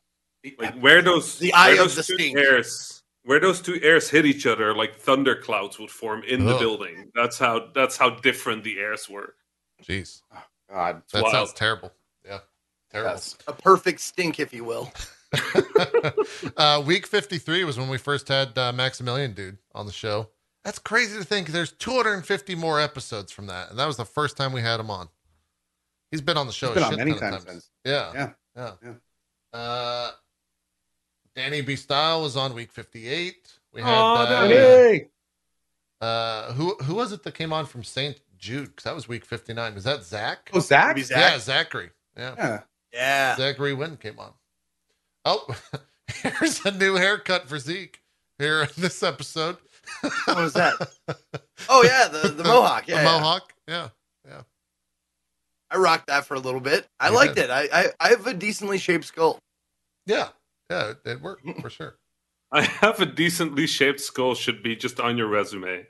Like 0.59 0.75
where 0.79 1.01
those 1.01 1.38
The 1.39 1.53
eye 1.53 1.69
where 1.69 1.73
of 1.73 1.77
those 1.79 1.95
the 1.95 2.03
two 2.03 2.13
stink. 2.15 2.38
airs 2.38 3.03
where 3.23 3.39
those 3.41 3.61
two 3.61 3.77
airs 3.81 4.09
hit 4.09 4.25
each 4.25 4.45
other, 4.45 4.73
like 4.73 4.95
thunder 4.95 5.35
clouds 5.35 5.77
would 5.79 5.89
form 5.91 6.23
in 6.23 6.45
the 6.45 6.57
building. 6.57 7.11
That's 7.13 7.38
how 7.38 7.67
that's 7.75 7.97
how 7.97 8.11
different 8.11 8.63
the 8.63 8.79
airs 8.79 9.09
were. 9.09 9.35
Jeez, 9.83 10.21
God. 10.71 11.01
that 11.11 11.23
wild. 11.23 11.33
sounds 11.33 11.53
terrible. 11.53 11.91
Yeah, 12.25 12.39
terrible. 12.91 13.11
Yes. 13.11 13.38
a 13.47 13.53
perfect 13.53 13.99
stink, 13.99 14.39
if 14.39 14.53
you 14.53 14.63
will. 14.63 14.91
uh, 16.57 16.81
week 16.85 17.05
53 17.05 17.63
was 17.65 17.77
when 17.77 17.89
we 17.89 17.97
first 17.97 18.27
had 18.29 18.57
uh, 18.57 18.71
Maximilian 18.71 19.33
Dood 19.33 19.57
on 19.75 19.85
the 19.85 19.91
show. 19.91 20.29
That's 20.63 20.79
crazy 20.79 21.17
to 21.17 21.23
think 21.23 21.49
there's 21.49 21.71
250 21.73 22.55
more 22.55 22.79
episodes 22.81 23.31
from 23.31 23.47
that. 23.47 23.69
And 23.69 23.79
that 23.79 23.85
was 23.85 23.97
the 23.97 24.05
first 24.05 24.35
time 24.38 24.51
we 24.53 24.61
had 24.61 24.79
him 24.79 24.89
on. 24.89 25.09
He's 26.11 26.21
been 26.21 26.37
on 26.37 26.47
the 26.47 26.53
show 26.53 26.67
He's 26.67 26.75
been 26.75 26.83
a 26.83 26.87
on 26.87 26.95
many 26.95 27.13
ton 27.13 27.33
of 27.33 27.45
times 27.45 27.49
since. 27.49 27.69
Yeah. 27.83 28.11
Yeah. 28.13 28.29
Yeah. 28.55 28.71
Yeah. 28.83 29.59
Uh, 29.59 30.11
Danny 31.35 31.61
B. 31.61 31.75
Style 31.75 32.21
was 32.21 32.35
on 32.37 32.53
week 32.53 32.71
58. 32.71 33.35
We 33.73 33.81
had 33.81 33.89
Aw, 33.89 34.15
uh, 34.15 34.47
Danny. 34.47 35.05
Uh, 35.99 36.53
who 36.53 36.75
who 36.83 36.95
was 36.95 37.11
it 37.11 37.23
that 37.23 37.33
came 37.33 37.51
on 37.51 37.65
from 37.65 37.83
St. 37.83 38.19
Jude? 38.37 38.67
Because 38.67 38.83
that 38.83 38.95
was 38.95 39.07
week 39.07 39.25
59. 39.25 39.75
Was 39.75 39.83
that 39.83 40.03
Zach? 40.03 40.49
Oh, 40.53 40.59
Zach? 40.59 40.97
Zach. 40.99 41.17
Yeah, 41.17 41.39
Zachary. 41.39 41.89
Yeah. 42.15 42.35
Yeah. 42.37 42.59
Yeah. 42.93 43.35
Zachary 43.35 43.73
Wynn 43.73 43.97
came 43.97 44.19
on. 44.19 44.33
Oh, 45.25 45.45
here's 46.07 46.65
a 46.65 46.71
new 46.71 46.95
haircut 46.95 47.49
for 47.49 47.59
Zeke 47.59 48.01
here 48.39 48.63
in 48.63 48.69
this 48.77 49.03
episode. 49.03 49.57
What 50.25 50.37
was 50.37 50.53
that? 50.53 50.73
Oh 51.69 51.83
yeah, 51.83 52.07
the, 52.07 52.29
the 52.29 52.43
mohawk. 52.43 52.87
Yeah, 52.87 52.97
the 52.97 53.01
yeah. 53.01 53.11
mohawk. 53.11 53.53
Yeah. 53.67 53.89
Yeah. 54.25 54.41
I 55.70 55.78
rocked 55.78 56.07
that 56.07 56.26
for 56.26 56.36
a 56.36 56.39
little 56.39 56.59
bit. 56.61 56.88
I 56.99 57.09
You 57.09 57.15
liked 57.15 57.38
it. 57.38 57.49
I, 57.49 57.68
I 57.74 57.86
I 57.99 58.07
have 58.09 58.26
a 58.28 58.34
decently 58.34 58.78
shaped 58.78 59.05
skull. 59.05 59.39
Yeah. 60.05 60.30
Yeah. 60.70 60.91
It, 60.91 60.97
it 61.05 61.22
worked 61.22 61.43
for 61.61 61.70
sure. 61.70 61.95
I 62.51 62.61
have 62.61 62.99
a 63.01 63.05
decently 63.05 63.68
shaped 63.68 63.99
skull 63.99 64.34
should 64.34 64.63
be 64.63 64.76
just 64.76 64.99
on 64.99 65.18
your 65.18 65.28
resume. 65.28 65.86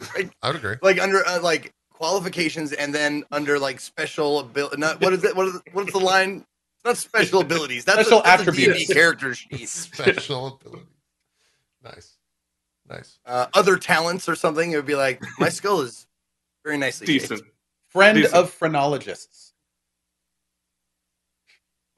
I 0.00 0.28
would 0.44 0.56
agree. 0.56 0.76
Like 0.82 1.00
under 1.00 1.26
uh, 1.26 1.40
like 1.40 1.72
qualifications, 1.90 2.72
and 2.72 2.94
then 2.94 3.24
under 3.32 3.58
like 3.58 3.80
special 3.80 4.38
ability. 4.40 4.76
Not 4.76 5.00
what 5.00 5.12
is 5.12 5.24
it? 5.24 5.34
What 5.34 5.48
is 5.48 5.60
what 5.72 5.86
is 5.88 5.92
the 5.92 5.98
line? 6.00 6.44
It's 6.76 6.84
not 6.84 6.96
special 6.98 7.40
abilities. 7.40 7.84
That's 7.84 8.02
Special 8.02 8.20
a, 8.20 8.22
that's 8.22 8.42
attributes. 8.42 8.90
A 8.90 8.94
character 8.94 9.34
sheet. 9.34 9.68
Special 9.68 10.58
ability. 10.62 10.86
Nice. 11.82 12.18
Nice. 12.88 13.18
Uh, 13.26 13.46
other 13.54 13.76
talents 13.78 14.28
or 14.28 14.36
something. 14.36 14.70
It 14.70 14.76
would 14.76 14.86
be 14.86 14.94
like 14.94 15.20
my 15.38 15.48
skull 15.48 15.80
is 15.80 16.06
very 16.64 16.76
nicely 16.76 17.06
Decent. 17.06 17.40
shaped. 17.40 17.50
Friend 17.96 18.16
Decent. 18.18 18.34
of 18.34 18.50
phrenologists. 18.52 19.52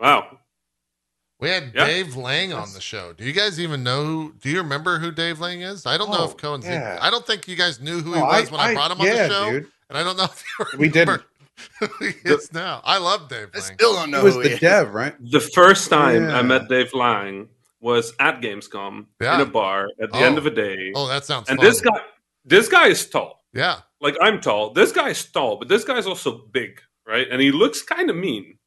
Wow. 0.01 0.39
We 1.41 1.49
had 1.51 1.73
Yeah. 1.75 1.87
Dave 1.87 2.17
Lang 2.17 2.53
on 2.53 2.73
the 2.73 2.81
show. 2.81 3.13
Do 3.13 3.25
you 3.25 3.33
guys 3.33 3.61
even 3.61 3.83
know? 3.83 4.05
Who, 4.05 4.35
do 4.41 4.49
you 4.51 4.59
remember 4.59 4.99
who 4.99 5.11
Dave 5.13 5.41
Lang 5.41 5.61
is? 5.61 5.87
I 5.87 5.97
don't 5.97 6.11
know 6.11 6.25
if 6.25 6.33
Oh, 6.33 6.35
Cohen's. 6.35 6.67
yeah. 6.67 6.99
I 7.01 7.11
don't 7.11 7.27
think 7.27 7.47
you 7.47 7.57
guys 7.57 7.81
knew 7.81 8.01
who 8.01 8.13
he 8.15 8.19
No, 8.21 8.27
was 8.27 8.51
when 8.51 8.61
I, 8.61 8.75
brought 8.75 8.91
him 8.91 9.01
on 9.01 9.07
yeah, 9.07 9.29
the 9.29 9.35
show, 9.35 9.51
dude. 9.53 9.67
and 9.89 9.99
I 9.99 10.03
don't 10.03 10.17
know 10.17 10.25
if 10.25 10.45
you 10.59 10.79
We 10.79 10.89
didn't. 10.89 11.09
remember 11.09 11.25
who 11.81 12.07
he 12.07 12.15
is 12.29 12.53
now. 12.53 12.81
I 12.85 12.99
love 12.99 13.29
Dave 13.29 13.51
I 13.55 13.59
still 13.61 13.95
don't 13.95 14.11
know. 14.11 14.19
He 14.21 14.25
was 14.25 14.35
who 14.35 14.43
the 14.43 14.49
he 14.51 14.55
is. 14.55 14.61
dev, 14.61 14.95
right? 14.95 15.15
The 15.31 15.41
first 15.41 15.91
time 15.91 16.29
Yeah. 16.29 16.39
I 16.39 16.43
met 16.43 16.69
Dave 16.69 16.93
Lang 16.95 17.49
was 17.81 18.13
at 18.19 18.41
Gamescom 18.41 19.07
Yeah. 19.21 19.37
in 19.37 19.41
a 19.43 19.47
bar 19.47 19.89
at 20.01 20.11
the 20.11 20.19
Oh. 20.19 20.25
end 20.25 20.39
of 20.39 20.47
a 20.47 20.51
day. 20.51 20.93
oh, 20.95 21.07
that 21.09 21.25
sounds. 21.25 21.49
Fun. 21.49 21.55
And 21.55 21.61
fun. 21.61 21.67
this 21.71 21.81
guy 21.81 22.01
this 22.45 22.69
guy 22.69 22.87
is 22.89 23.09
tall. 23.09 23.45
Yeah. 23.53 23.81
Like 24.01 24.17
I'm 24.21 24.41
tall. 24.41 24.73
This 24.73 24.93
guy 24.93 25.11
is 25.11 25.25
tall, 25.25 25.57
but 25.57 25.69
this 25.69 25.85
guy's 25.85 26.07
also 26.07 26.47
big, 26.53 26.81
right? 27.07 27.27
And 27.31 27.41
he 27.41 27.51
looks 27.51 27.83
kind 27.83 28.11
of 28.11 28.17
mean. 28.17 28.59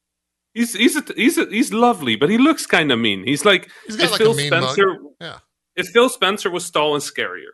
He's 0.54 0.74
he's 0.74 0.98
a, 0.98 1.04
he's 1.16 1.38
a, 1.38 1.46
he's 1.46 1.72
lovely, 1.72 2.16
but 2.16 2.30
he 2.30 2.38
looks 2.38 2.66
kind 2.66 2.92
of 2.92 3.00
mean. 3.00 3.24
He's 3.24 3.46
like 3.46 3.70
He's 3.88 3.96
got 3.96 4.06
if 4.06 4.12
like 4.12 4.18
Phil 4.20 4.34
a 4.34 4.36
mean 4.36 4.50
mug. 4.50 4.64
Spencer. 4.64 4.98
Yeah. 5.22 5.38
If 5.76 5.88
Phil 5.90 6.10
Spencer 6.10 6.50
was 6.52 6.70
tall 6.70 6.96
and 6.96 7.04
scarier, 7.04 7.54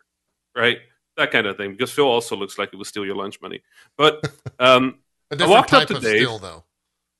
right? 0.56 0.80
That 1.18 1.32
kind 1.32 1.46
of 1.46 1.58
thing. 1.58 1.72
Because 1.72 1.92
Phil 1.92 2.06
also 2.06 2.36
looks 2.36 2.58
like 2.58 2.72
he 2.72 2.78
would 2.78 2.88
steal 2.88 3.06
your 3.06 3.16
lunch 3.16 3.40
money. 3.42 3.62
But 3.98 4.28
um, 4.60 5.00
I 5.32 5.48
walked 5.48 5.74
up 5.74 5.88
to 5.90 6.00
Dave. 6.00 6.22
steel, 6.22 6.40
though. 6.40 6.64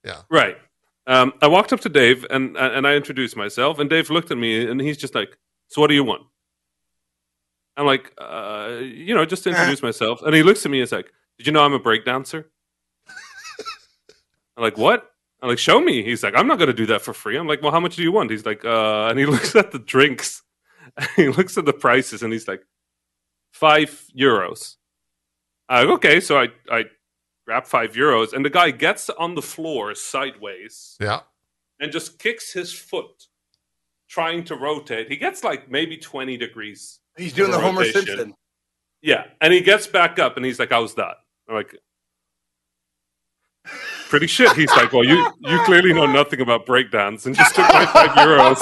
Yeah. 0.04 0.22
Right. 0.28 0.56
Um, 1.06 1.32
I 1.40 1.46
walked 1.46 1.72
up 1.72 1.80
to 1.80 1.88
Dave 1.88 2.26
and 2.28 2.56
and 2.56 2.86
I 2.86 2.94
introduced 2.94 3.36
myself, 3.36 3.78
and 3.78 3.88
Dave 3.88 4.10
looked 4.10 4.30
at 4.30 4.38
me 4.38 4.68
and 4.68 4.80
he's 4.80 4.96
just 4.98 5.14
like, 5.14 5.38
"So 5.68 5.80
what 5.80 5.86
do 5.86 5.94
you 5.94 6.04
want?" 6.04 6.22
I'm 7.78 7.86
like, 7.86 8.12
uh, 8.18 8.78
you 8.82 9.14
know, 9.14 9.24
just 9.24 9.44
to 9.44 9.50
introduce 9.50 9.82
myself, 9.82 10.20
and 10.22 10.34
he 10.34 10.42
looks 10.42 10.64
at 10.66 10.70
me 10.70 10.78
and 10.78 10.84
is 10.84 10.92
like, 10.92 11.10
"Did 11.38 11.46
you 11.46 11.52
know 11.52 11.62
I'm 11.64 11.72
a 11.72 11.80
breakdancer?" 11.80 12.44
I'm 14.56 14.62
like, 14.62 14.76
"What?" 14.76 15.10
I'm 15.40 15.48
like, 15.48 15.58
"Show 15.58 15.80
me." 15.80 16.02
He's 16.02 16.22
like, 16.22 16.34
"I'm 16.36 16.46
not 16.46 16.58
going 16.58 16.68
to 16.68 16.74
do 16.74 16.86
that 16.86 17.02
for 17.02 17.14
free." 17.14 17.36
I'm 17.36 17.46
like, 17.46 17.62
"Well, 17.62 17.72
how 17.72 17.80
much 17.80 17.96
do 17.96 18.02
you 18.02 18.12
want?" 18.12 18.30
He's 18.30 18.44
like, 18.44 18.64
uh, 18.64 19.06
and 19.08 19.18
he 19.18 19.26
looks 19.34 19.54
at 19.54 19.70
the 19.70 19.78
drinks, 19.78 20.42
he 21.16 21.28
looks 21.28 21.56
at 21.56 21.64
the 21.64 21.72
prices, 21.72 22.22
and 22.22 22.32
he's 22.32 22.48
like, 22.48 22.62
five 23.52 24.04
euros. 24.18 24.76
I'm 25.68 25.86
like, 25.86 25.94
okay, 25.98 26.20
so 26.20 26.38
I 26.38 26.48
I 26.70 26.84
grab 27.46 27.66
five 27.66 27.92
euros, 27.94 28.32
and 28.32 28.44
the 28.44 28.50
guy 28.50 28.70
gets 28.72 29.08
on 29.10 29.34
the 29.34 29.42
floor 29.42 29.94
sideways 29.94 30.96
Yeah. 31.00 31.20
and 31.80 31.92
just 31.92 32.18
kicks 32.18 32.52
his 32.52 32.72
foot, 32.72 33.28
trying 34.08 34.44
to 34.44 34.56
rotate. 34.56 35.08
He 35.08 35.16
gets 35.16 35.44
like 35.44 35.70
maybe 35.70 35.96
20 35.96 36.36
degrees. 36.36 36.98
He's 37.18 37.32
doing 37.32 37.50
the 37.50 37.56
of 37.58 37.62
Homer 37.62 37.80
rotation. 37.80 38.02
Simpson. 38.06 38.34
Yeah. 39.02 39.24
And 39.40 39.52
he 39.52 39.60
gets 39.60 39.86
back 39.86 40.18
up 40.18 40.36
and 40.36 40.44
he's 40.46 40.58
like, 40.58 40.70
How's 40.70 40.94
that? 40.94 41.16
I'm 41.48 41.54
like, 41.56 41.74
Pretty 44.08 44.26
shit. 44.26 44.50
He's 44.56 44.70
like, 44.70 44.92
Well, 44.92 45.04
you 45.04 45.30
you 45.40 45.62
clearly 45.64 45.92
know 45.92 46.06
nothing 46.06 46.40
about 46.40 46.64
breakdance 46.64 47.26
and 47.26 47.34
just 47.36 47.54
took 47.54 47.68
my 47.68 47.84
five 47.84 48.10
euros 48.10 48.56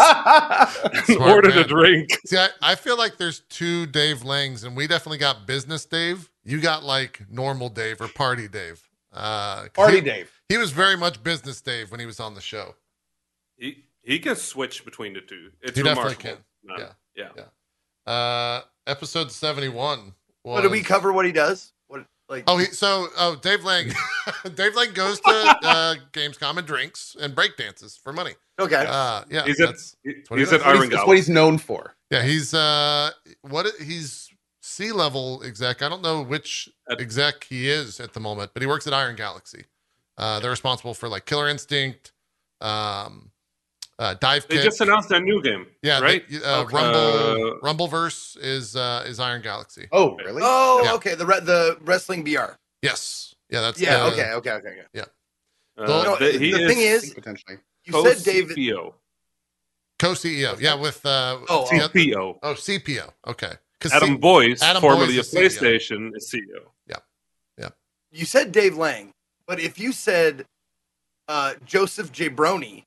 and 0.92 1.04
Smart 1.04 1.30
ordered 1.30 1.56
a 1.56 1.64
drink. 1.64 2.10
See, 2.26 2.36
I, 2.36 2.48
I 2.60 2.74
feel 2.74 2.98
like 2.98 3.16
there's 3.16 3.40
two 3.48 3.86
Dave 3.86 4.24
Langs, 4.24 4.64
and 4.64 4.76
we 4.76 4.88
definitely 4.88 5.18
got 5.18 5.46
business 5.46 5.84
Dave. 5.84 6.28
You 6.44 6.60
got 6.60 6.82
like 6.82 7.20
normal 7.30 7.68
Dave 7.68 8.00
or 8.00 8.08
party 8.08 8.48
Dave. 8.48 8.82
Uh, 9.12 9.60
'cause 9.62 9.70
Party 9.74 9.96
he, 9.96 10.00
Dave. 10.02 10.30
He 10.48 10.58
was 10.58 10.72
very 10.72 10.96
much 10.96 11.22
business 11.22 11.60
Dave 11.60 11.90
when 11.92 12.00
he 12.00 12.06
was 12.06 12.18
on 12.18 12.34
the 12.34 12.40
show. 12.40 12.74
He 13.56 13.84
he 14.02 14.18
can 14.18 14.34
switch 14.34 14.84
between 14.84 15.12
the 15.12 15.20
two. 15.20 15.50
It's 15.62 15.76
He 15.76 15.84
definitely 15.84 16.16
remarkable. 16.24 16.44
can. 16.66 16.76
No, 16.78 16.88
yeah. 17.14 17.44
Uh, 18.06 18.60
episode 18.86 19.30
71. 19.32 19.98
Was, 19.98 20.12
What 20.42 20.60
did 20.62 20.70
we 20.70 20.82
cover? 20.82 21.12
What 21.12 21.26
he 21.26 21.32
does? 21.32 21.72
What 21.88 22.06
like? 22.28 22.44
Oh, 22.46 22.56
he, 22.58 22.66
so 22.66 23.08
oh, 23.18 23.36
Dave 23.36 23.64
Lang. 23.64 23.92
Dave 24.54 24.74
Lang 24.76 24.92
goes 24.92 25.20
to 25.20 25.30
uh, 25.62 25.94
Gamescom 26.12 26.58
and 26.58 26.66
drinks 26.66 27.16
and 27.20 27.34
break 27.34 27.56
dances 27.56 27.96
for 27.96 28.12
money. 28.12 28.32
okay. 28.60 28.84
Uh, 28.88 29.22
yeah, 29.30 29.44
He's 29.44 29.60
at 29.60 29.66
that's, 29.68 29.96
he- 30.04 30.14
what 30.28 30.38
he's 30.38 30.50
does. 30.50 30.60
at 30.60 30.66
What 30.66 30.68
Iron 30.68 30.76
he's, 30.76 30.82
that's 30.82 30.90
Galaxy. 30.90 31.06
what 31.08 31.16
he's 31.16 31.28
known 31.28 31.58
for. 31.58 31.94
yeah, 32.10 32.22
he's 32.22 32.54
uh, 32.54 33.10
what 33.42 33.66
he's 33.82 34.28
C-level 34.62 35.42
exec. 35.44 35.82
I 35.82 35.88
don't 35.88 36.02
know 36.02 36.22
which 36.22 36.68
At- 36.90 37.00
exec 37.00 37.44
he 37.44 37.68
is 37.68 37.98
at 38.00 38.12
the 38.14 38.20
moment, 38.20 38.50
but 38.54 38.62
he 38.62 38.66
works 38.66 38.86
at 38.86 38.92
Iron 38.94 39.16
Galaxy. 39.16 39.64
Uh, 40.18 40.40
they're 40.40 40.50
responsible 40.50 40.94
for 40.94 41.08
like 41.08 41.26
Killer 41.26 41.48
Instinct, 41.48 42.12
um, 42.60 43.30
uh, 43.98 44.14
Dive 44.14 44.46
They 44.48 44.56
Kick. 44.56 44.64
just 44.64 44.80
announced 44.80 45.10
a 45.10 45.20
new 45.20 45.42
game. 45.42 45.66
yeah, 45.82 46.00
right? 46.00 46.28
they- 46.28 46.42
uh, 46.42 46.62
Okay. 46.62 46.76
Rumble 46.76 46.98
Uh, 46.98 47.60
Rumbleverse 47.62 48.36
is 48.40 48.76
uh, 48.76 49.04
is 49.06 49.18
Iron 49.20 49.42
Galaxy. 49.42 49.88
Oh, 49.92 50.16
really? 50.16 50.42
oh, 50.44 50.80
Yeah. 50.84 50.94
okay. 50.94 51.14
The 51.14 51.26
re- 51.26 51.40
the 51.40 51.78
wrestling 51.82 52.22
BR. 52.24 52.56
Yes, 52.82 53.34
yeah, 53.50 53.60
that's 53.62 53.80
Yeah. 53.80 54.04
uh, 54.04 54.10
okay. 54.10 54.30
Okay. 54.32 54.50
Okay. 54.52 54.68
Okay. 54.68 55.00
Uh, 55.78 55.86
No, 55.86 56.16
the, 56.16 56.38
the 56.38 56.68
thing 56.68 56.80
is- 56.80 57.12
Potentially. 57.14 57.58
You 57.84 57.92
said 58.02 58.24
David. 58.24 58.56
co-CPO. 58.56 58.94
co-CEO. 59.98 60.60
Yeah, 60.60 60.74
with 60.74 61.04
uh, 61.06 61.38
Oh, 61.48 61.68
yeah, 61.72 61.86
CPO. 61.88 62.38
oh 62.42 62.54
CPO. 62.54 63.12
Okay, 63.28 63.52
'Cause 63.80 63.92
Adam 63.92 64.08
C- 64.10 64.16
Boyes, 64.16 64.60
Adam 64.62 64.80
formerly 64.80 65.16
Boyes 65.16 65.32
of 65.32 65.40
is 65.42 65.56
CEO. 65.58 65.60
PlayStation, 65.60 66.16
is 66.16 66.28
CEO. 66.30 66.72
You 68.12 68.24
said 68.24 68.50
Dave 68.50 68.76
Lang, 68.78 69.12
but 69.46 69.60
if 69.60 69.78
you 69.78 69.92
said 69.92 70.46
uh, 71.28 71.54
Joseph 71.66 72.12
Jabroni, 72.12 72.84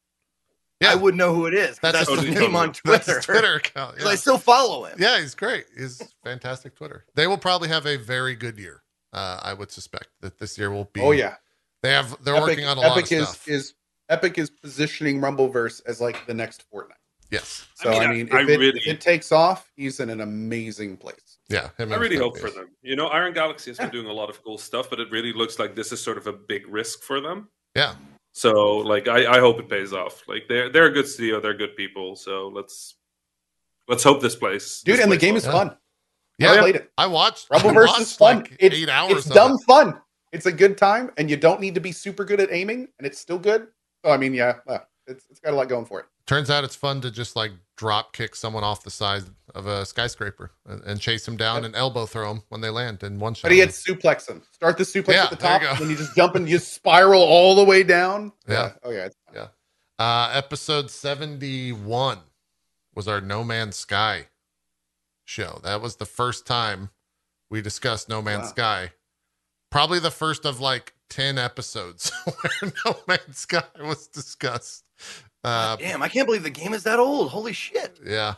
yeah, 0.81 0.91
I 0.91 0.95
would 0.95 1.15
know 1.15 1.33
who 1.33 1.45
it 1.45 1.53
is. 1.53 1.77
That's 1.79 1.97
That's, 1.97 2.09
just- 2.09 2.21
his 2.21 2.33
totally. 2.33 2.47
name 2.47 2.55
on 2.55 2.73
Twitter. 2.73 3.15
his 3.17 3.25
Twitter 3.25 3.55
account. 3.63 3.95
'Cause 3.97 4.05
Yeah. 4.05 4.11
I 4.11 4.15
still 4.15 4.37
follow 4.37 4.85
him. 4.85 4.97
yeah, 4.99 5.19
he's 5.19 5.35
great. 5.35 5.65
He's 5.77 6.01
fantastic 6.23 6.75
Twitter. 6.75 7.05
They 7.15 7.27
will 7.27 7.37
probably 7.37 7.69
have 7.69 7.85
a 7.85 7.97
very 7.97 8.35
good 8.35 8.57
year. 8.57 8.83
Uh, 9.11 9.39
I 9.41 9.53
would 9.53 9.71
suspect 9.71 10.09
that 10.21 10.37
this 10.37 10.57
year 10.57 10.69
will 10.71 10.89
be. 10.93 11.01
Oh 11.01 11.11
yeah. 11.11 11.35
they 11.83 11.91
have. 11.91 12.15
They're 12.23 12.35
Epic, 12.35 12.47
working 12.47 12.65
on 12.65 12.77
a 12.77 12.81
Epic 12.81 12.89
lot 12.89 12.97
of 12.97 13.11
is, 13.11 13.27
stuff. 13.29 13.47
is 13.47 13.73
Epic 14.09 14.37
is 14.37 14.49
positioning 14.49 15.19
Rumbleverse 15.21 15.81
as 15.85 15.99
like 16.01 16.25
the 16.27 16.33
next 16.33 16.63
Fortnite. 16.71 16.93
Yes. 17.31 17.67
So 17.75 17.91
I 17.91 17.95
I 18.05 18.07
mean, 18.07 18.09
mean, 18.25 18.29
I- 18.33 18.41
if, 18.41 18.47
I 18.49 18.51
it, 18.51 18.59
really- 18.59 18.79
if 18.79 18.87
it 18.87 19.01
takes 19.01 19.31
off, 19.31 19.71
he's 19.75 19.99
in 19.99 20.09
an 20.09 20.21
amazing 20.21 20.97
place. 20.97 21.37
Yeah. 21.49 21.69
I 21.79 21.83
really 21.83 22.15
Star 22.17 22.23
hope 22.29 22.37
for 22.39 22.49
them. 22.51 22.69
You 22.83 22.95
know, 22.95 23.07
Iron 23.07 23.33
Galaxy 23.33 23.71
has 23.71 23.77
been 23.79 23.89
doing 23.89 24.05
a 24.07 24.13
lot 24.13 24.29
of 24.29 24.43
cool 24.43 24.57
stuff, 24.59 24.89
but 24.89 24.99
it 24.99 25.09
really 25.11 25.33
looks 25.33 25.57
like 25.59 25.75
this 25.75 25.91
is 25.91 25.99
sort 26.01 26.17
of 26.19 26.27
a 26.27 26.33
big 26.33 26.67
risk 26.67 27.01
for 27.01 27.19
them. 27.19 27.49
Yeah. 27.75 27.95
So, 28.31 28.77
like, 28.77 29.07
I, 29.07 29.37
I 29.37 29.39
hope 29.39 29.59
it 29.59 29.69
pays 29.69 29.91
off. 29.93 30.23
Like, 30.27 30.43
they're 30.47 30.69
they're 30.69 30.85
a 30.85 30.91
good 30.91 31.07
studio, 31.07 31.39
they're 31.41 31.53
good 31.53 31.75
people. 31.75 32.15
So 32.15 32.47
let's 32.47 32.95
let's 33.87 34.03
hope 34.03 34.21
this 34.21 34.35
place, 34.35 34.81
Dude, 34.81 34.95
this 34.97 35.03
and 35.03 35.11
the 35.11 35.17
game 35.17 35.35
is 35.35 35.45
Yeah. 35.45 35.51
fun. 35.51 35.77
Yeah. 36.37 36.51
I 36.53 36.57
played 36.59 36.75
it. 36.77 36.91
I 36.97 37.05
watched 37.07 37.49
Rumbleverse 37.49 37.97
I 37.97 38.01
is 38.01 38.15
fun. 38.15 38.37
like 38.37 38.55
It's, 38.59 38.75
eight 38.75 38.87
hours. 38.89 39.25
it's 39.25 39.35
dumb 39.35 39.53
it. 39.53 39.61
fun. 39.67 39.99
It's 40.31 40.45
a 40.45 40.51
good 40.51 40.77
time, 40.77 41.11
and 41.17 41.29
you 41.29 41.35
don't 41.35 41.59
need 41.59 41.73
to 41.75 41.81
be 41.81 41.91
super 41.91 42.23
good 42.23 42.39
at 42.39 42.49
aiming, 42.51 42.87
and 42.97 43.05
it's 43.07 43.19
still 43.19 43.39
good. 43.39 43.67
So 44.05 44.11
I 44.11 44.17
mean, 44.17 44.33
yeah, 44.33 44.57
it's 45.07 45.25
it's 45.29 45.39
got 45.39 45.53
a 45.53 45.55
lot 45.57 45.67
going 45.67 45.85
for 45.85 45.99
it. 46.01 46.05
Turns 46.29 46.51
out 46.51 46.63
it's 46.63 46.75
fun 46.75 47.01
to 47.01 47.09
just 47.09 47.35
like 47.35 47.53
drop 47.75 48.13
kick 48.13 48.35
someone 48.35 48.63
off 48.63 48.83
the 48.83 48.91
side 48.91 49.23
of 49.55 49.65
a 49.65 49.83
skyscraper 49.83 50.51
and, 50.67 50.83
and 50.83 51.01
chase 51.01 51.25
them 51.25 51.35
down 51.35 51.65
and 51.65 51.75
elbow 51.75 52.05
throw 52.05 52.27
them 52.31 52.43
when 52.49 52.61
they 52.61 52.69
land 52.69 53.01
in 53.01 53.17
one 53.17 53.33
shot. 53.33 53.45
But 53.45 53.53
he 53.53 53.57
had 53.57 53.69
suplex 53.69 54.29
him. 54.29 54.43
Start 54.51 54.77
the 54.77 54.83
suplex 54.83 55.13
Yeah, 55.13 55.23
at 55.23 55.31
the 55.31 55.37
there 55.37 55.53
you 55.53 55.59
top, 55.61 55.71
and 55.71 55.81
then 55.81 55.89
you 55.89 55.95
just 55.95 56.15
jump 56.15 56.35
and 56.35 56.47
you 56.47 56.59
spiral 56.59 57.23
all 57.23 57.55
the 57.55 57.63
way 57.63 57.81
down. 57.81 58.31
Yeah. 58.47 58.73
Oh 58.83 58.91
yeah. 58.91 59.09
Fun. 59.33 59.47
Uh, 59.97 60.29
episode 60.31 60.91
71 60.91 62.19
was 62.93 63.07
our 63.07 63.21
No 63.21 63.43
Man's 63.43 63.77
Sky 63.77 64.27
show. 65.25 65.59
That 65.63 65.81
was 65.81 65.95
the 65.95 66.05
first 66.05 66.45
time 66.45 66.91
we 67.49 67.63
discussed 67.63 68.07
No 68.07 68.21
Man's 68.21 68.43
Wow. 68.43 68.49
Sky. 68.49 68.91
Probably 69.71 69.97
the 69.97 70.11
first 70.11 70.45
of 70.45 70.59
like 70.59 70.93
10 71.09 71.39
episodes 71.39 72.11
where 72.23 72.71
No 72.85 72.99
Man's 73.07 73.39
Sky 73.39 73.63
was 73.81 74.05
discussed. 74.05 74.83
Uh, 75.43 75.75
Damn, 75.77 76.01
I 76.01 76.09
can't 76.09 76.25
believe 76.27 76.43
the 76.43 76.49
game 76.49 76.73
is 76.73 76.83
that 76.83 76.99
old. 76.99 77.29
Holy 77.31 77.53
shit. 77.53 77.99
yeah. 78.05 78.35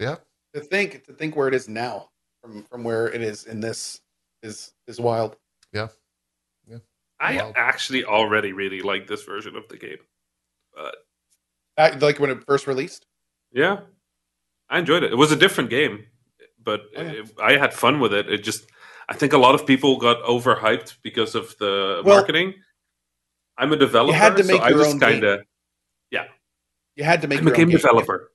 Yeah. 0.00 0.16
To 0.54 0.60
think 0.60 1.04
to 1.04 1.12
think 1.12 1.34
where 1.36 1.48
it 1.48 1.54
is 1.54 1.68
now 1.68 2.10
from 2.42 2.62
from 2.64 2.84
where 2.84 3.08
it 3.08 3.22
is 3.22 3.44
in 3.44 3.60
this 3.60 4.00
is 4.42 4.72
is 4.86 5.00
wild. 5.00 5.36
Yeah. 5.72 5.88
Yeah. 6.68 6.78
I 7.20 7.36
Wow. 7.38 7.52
actually 7.56 8.04
already 8.04 8.52
really 8.52 8.80
like 8.80 9.06
this 9.06 9.22
version 9.24 9.56
of 9.56 9.66
the 9.68 9.76
game. 9.76 9.98
Uh, 10.76 10.90
like 12.00 12.18
when 12.20 12.30
it 12.30 12.44
first 12.46 12.66
released. 12.66 13.06
Yeah, 13.52 13.80
I 14.68 14.78
enjoyed 14.80 15.02
it. 15.04 15.12
It 15.12 15.16
was 15.16 15.32
a 15.32 15.36
different 15.36 15.70
game, 15.70 16.06
but 16.62 16.82
Oh, 16.96 17.02
yeah. 17.02 17.10
it, 17.12 17.32
I 17.40 17.56
had 17.56 17.72
fun 17.74 17.98
with 18.00 18.12
it. 18.12 18.28
It 18.28 18.42
just, 18.44 18.66
I 19.08 19.14
think 19.14 19.32
a 19.32 19.38
lot 19.38 19.54
of 19.54 19.64
people 19.66 19.96
got 19.98 20.22
overhyped 20.24 20.96
because 21.02 21.34
of 21.36 21.56
the 21.58 22.02
Well, 22.04 22.16
marketing. 22.16 22.54
I'm 23.56 23.72
a 23.72 23.76
developer, 23.76 24.16
had 24.16 24.36
to 24.36 24.44
make 24.44 24.56
so 24.60 24.62
I 24.62 24.68
your 24.70 24.78
was 24.78 24.94
kind 24.94 25.22
of. 25.24 25.40
You 26.96 27.04
had 27.04 27.20
to 27.22 27.28
make 27.28 27.40
I'm 27.40 27.48
a 27.48 27.52
game 27.52 27.68
game. 27.68 27.76
developer. 27.76 28.30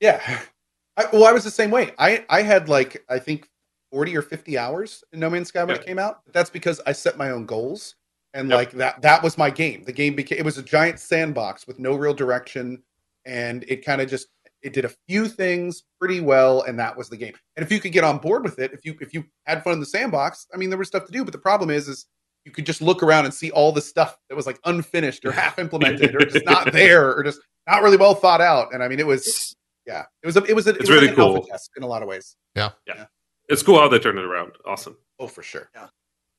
Yeah. 0.00 0.20
I, 0.96 1.06
well, 1.12 1.24
I 1.24 1.32
was 1.32 1.42
the 1.44 1.50
same 1.50 1.70
way. 1.70 1.90
I 1.98 2.24
I 2.28 2.42
had 2.42 2.68
like 2.68 3.04
I 3.08 3.18
think 3.18 3.48
forty 3.90 4.16
or 4.16 4.22
fifty 4.22 4.56
hours 4.58 5.02
in 5.12 5.20
No 5.20 5.28
Man's 5.30 5.48
Sky 5.48 5.64
when 5.64 5.74
Yeah. 5.76 5.82
it 5.82 5.86
came 5.86 5.98
out. 5.98 6.20
That's 6.32 6.50
because 6.50 6.80
I 6.86 6.92
set 6.92 7.16
my 7.18 7.30
own 7.30 7.46
goals, 7.46 7.96
and 8.32 8.48
Yep. 8.48 8.56
like 8.56 8.70
that 8.72 9.02
that 9.02 9.22
was 9.22 9.36
my 9.36 9.50
game. 9.50 9.82
The 9.84 9.92
game 9.92 10.14
became 10.14 10.38
it 10.38 10.44
was 10.44 10.58
a 10.58 10.62
giant 10.62 11.00
sandbox 11.00 11.66
with 11.66 11.78
no 11.80 11.94
real 11.96 12.14
direction, 12.14 12.82
and 13.24 13.64
it 13.66 13.84
kind 13.84 14.00
of 14.00 14.08
just 14.08 14.28
it 14.62 14.72
did 14.72 14.84
a 14.84 14.92
few 15.08 15.26
things 15.28 15.82
pretty 16.00 16.20
well, 16.20 16.62
and 16.62 16.78
that 16.78 16.96
was 16.96 17.08
the 17.10 17.16
game. 17.16 17.34
And 17.56 17.64
if 17.66 17.70
you 17.72 17.80
could 17.80 17.92
get 17.92 18.02
on 18.04 18.18
board 18.18 18.44
with 18.44 18.58
it, 18.60 18.72
if 18.72 18.84
you 18.84 18.94
if 19.00 19.12
you 19.12 19.24
had 19.46 19.64
fun 19.64 19.72
in 19.74 19.80
the 19.80 19.86
sandbox, 19.86 20.46
I 20.54 20.56
mean, 20.58 20.70
there 20.70 20.78
was 20.78 20.88
stuff 20.88 21.06
to 21.06 21.12
do. 21.12 21.24
But 21.24 21.32
the 21.32 21.38
problem 21.38 21.70
is, 21.70 21.88
is 21.88 22.06
you 22.44 22.52
could 22.52 22.66
just 22.66 22.82
look 22.82 23.02
around 23.02 23.24
and 23.24 23.32
see 23.32 23.50
all 23.50 23.72
the 23.72 23.80
stuff 23.80 24.18
that 24.28 24.34
was 24.34 24.46
like 24.46 24.60
unfinished 24.64 25.24
or 25.24 25.32
half 25.32 25.58
implemented 25.58 26.14
or 26.14 26.20
just 26.26 26.44
not 26.44 26.72
there 26.72 27.16
or 27.16 27.22
just 27.22 27.40
not 27.66 27.82
really 27.82 27.96
well 27.96 28.14
thought 28.14 28.40
out. 28.40 28.72
And 28.72 28.82
I 28.82 28.88
mean, 28.88 29.00
it 29.00 29.06
was 29.06 29.54
yeah, 29.86 30.04
it 30.22 30.26
was 30.26 30.36
a, 30.36 30.44
it 30.44 30.54
was 30.54 30.66
a, 30.66 30.70
it 30.70 30.76
It's 30.76 30.80
was 30.82 30.90
really 30.90 31.08
like 31.08 31.16
an 31.16 31.22
alpha 31.22 31.40
cool. 31.40 31.46
test 31.46 31.70
in 31.76 31.82
a 31.82 31.86
lot 31.86 32.02
of 32.02 32.08
ways. 32.08 32.36
Yeah. 32.54 32.70
yeah. 32.86 32.94
yeah, 32.96 33.06
it's 33.48 33.62
cool 33.62 33.78
how 33.78 33.88
they 33.88 33.98
turned 33.98 34.18
it 34.18 34.24
around. 34.24 34.52
Awesome. 34.64 34.96
Oh, 35.18 35.26
for 35.26 35.42
sure. 35.42 35.70
Yeah. 35.74 35.88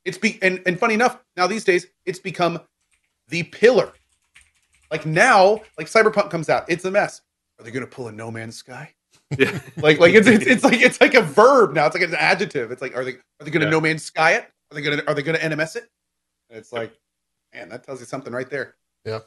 It's 0.03 0.17
be 0.17 0.39
and 0.41 0.61
and 0.65 0.79
funny 0.79 0.93
enough, 0.93 1.19
now 1.35 1.47
these 1.47 1.63
days 1.63 1.87
it's 2.05 2.19
become 2.19 2.59
the 3.29 3.43
pillar. 3.43 3.91
Like 4.91 5.05
now, 5.05 5.61
like 5.77 5.87
Cyberpunk 5.87 6.29
comes 6.29 6.49
out, 6.49 6.65
it's 6.69 6.85
a 6.85 6.91
mess. 6.91 7.21
Are 7.59 7.63
they 7.63 7.71
going 7.71 7.85
to 7.85 7.89
pull 7.91 8.07
a 8.07 8.11
No 8.11 8.29
Man's 8.31 8.57
Sky? 8.57 8.93
Yeah. 9.39 9.59
Like 9.77 9.99
like 9.99 10.13
it's, 10.13 10.27
it's 10.27 10.45
it's 10.45 10.63
like 10.63 10.79
it's 10.81 11.01
like 11.01 11.15
a 11.15 11.21
verb 11.21 11.73
now. 11.73 11.87
It's 11.87 11.95
like 11.95 12.03
an 12.07 12.13
adjective. 12.13 12.71
It's 12.71 12.81
like 12.81 12.95
are 12.95 13.03
they 13.03 13.13
are 13.13 13.43
they 13.43 13.49
going 13.49 13.61
to 13.61 13.65
Yeah. 13.65 13.71
No 13.71 13.81
Man's 13.81 14.03
Sky 14.03 14.33
it? 14.33 14.51
Are 14.71 14.75
they 14.75 14.81
going 14.81 14.97
to 14.97 15.07
are 15.07 15.13
they 15.13 15.21
to 15.23 15.33
NMS 15.33 15.75
it? 15.75 15.89
And 16.49 16.59
it's 16.59 16.71
like, 16.73 16.93
man, 17.53 17.69
that 17.69 17.83
tells 17.83 17.99
you 17.99 18.05
something 18.05 18.33
right 18.33 18.49
there. 18.49 18.75
Yep. 19.05 19.25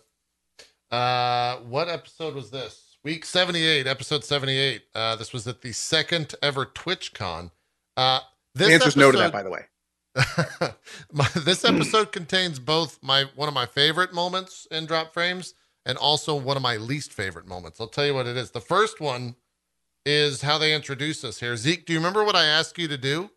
Uh, 0.90 1.56
what 1.58 1.88
episode 1.88 2.34
was 2.34 2.50
this? 2.50 2.96
Week 3.04 3.24
78, 3.24 3.86
episode 3.86 4.24
78. 4.24 4.82
Uh, 4.94 5.16
this 5.16 5.32
was 5.32 5.46
at 5.46 5.62
the 5.62 5.72
second 5.72 6.34
ever 6.42 6.66
TwitchCon. 6.66 7.50
Uh, 7.96 8.20
this 8.54 8.68
the 8.68 8.74
answer's 8.74 8.96
no 8.96 9.12
to 9.12 9.18
that, 9.18 9.32
by 9.32 9.42
the 9.42 9.50
way. 9.50 9.66
my, 11.12 11.28
this 11.44 11.64
episode 11.64 12.10
contains 12.10 12.58
both 12.58 12.98
my 13.02 13.26
one 13.36 13.46
of 13.46 13.54
my 13.54 13.66
favorite 13.66 14.12
moments 14.12 14.66
in 14.70 14.86
drop 14.86 15.12
frames 15.12 15.54
and 15.86 15.96
also 15.96 16.34
one 16.34 16.56
of 16.56 16.62
my 16.62 16.76
least 16.76 17.12
favorite 17.12 17.46
moments. 17.46 17.80
I'll 17.80 17.86
tell 17.86 18.06
you 18.06 18.14
what 18.14 18.26
it 18.26 18.36
is. 18.36 18.50
The 18.50 18.60
first 18.60 19.00
one 19.00 19.36
is 20.04 20.42
how 20.42 20.58
they 20.58 20.74
introduce 20.74 21.22
us 21.24 21.40
here. 21.40 21.56
Zeke, 21.56 21.86
do 21.86 21.92
you 21.92 21.98
remember 21.98 22.24
what 22.24 22.34
I 22.34 22.46
asked 22.46 22.78
you 22.78 22.88
to 22.88 22.98
do? 22.98 23.30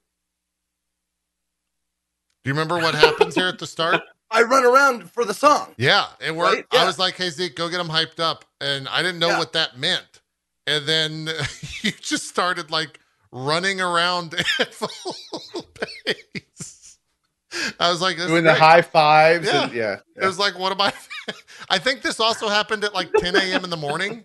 Do 2.43 2.49
you 2.49 2.53
remember 2.53 2.77
what 2.77 2.95
happens 2.95 3.35
here 3.35 3.47
at 3.47 3.59
the 3.59 3.67
start? 3.67 4.01
I 4.31 4.43
run 4.43 4.63
around 4.65 5.11
for 5.11 5.25
the 5.25 5.33
song. 5.33 5.73
Yeah, 5.77 6.07
it 6.19 6.33
worked. 6.33 6.73
Right? 6.73 6.81
I 6.81 6.85
was 6.85 6.97
like, 6.97 7.15
"Hey 7.15 7.29
Zeke, 7.29 7.53
go 7.55 7.67
get 7.69 7.77
them 7.77 7.89
hyped 7.89 8.19
up," 8.21 8.45
and 8.61 8.87
I 8.87 9.01
didn't 9.01 9.19
know 9.19 9.29
Yeah. 9.29 9.37
what 9.39 9.53
that 9.53 9.77
meant. 9.77 10.21
And 10.67 10.85
then 10.85 11.27
you 11.81 11.91
just 11.91 12.29
started 12.29 12.71
like 12.71 12.99
running 13.33 13.81
around 13.81 14.33
at 14.59 14.73
full 14.73 15.65
pace. 16.05 16.97
I 17.79 17.89
was 17.91 18.01
like, 18.01 18.15
this 18.15 18.25
is 18.25 18.31
Doing 18.31 18.45
the 18.45 18.53
high 18.53 18.81
fives 18.81 19.47
Yeah. 19.47 19.63
and 19.65 19.73
yeah. 19.73 19.97
It 20.15 20.25
was 20.25 20.39
like, 20.39 20.57
what 20.57 20.71
am 20.71 20.79
I? 20.79 20.93
I 21.69 21.77
think 21.77 22.01
this 22.01 22.19
also 22.21 22.47
happened 22.47 22.83
at 22.85 22.93
like 22.93 23.11
10 23.11 23.35
a.m. 23.35 23.65
in 23.65 23.69
the 23.69 23.75
morning 23.77 24.23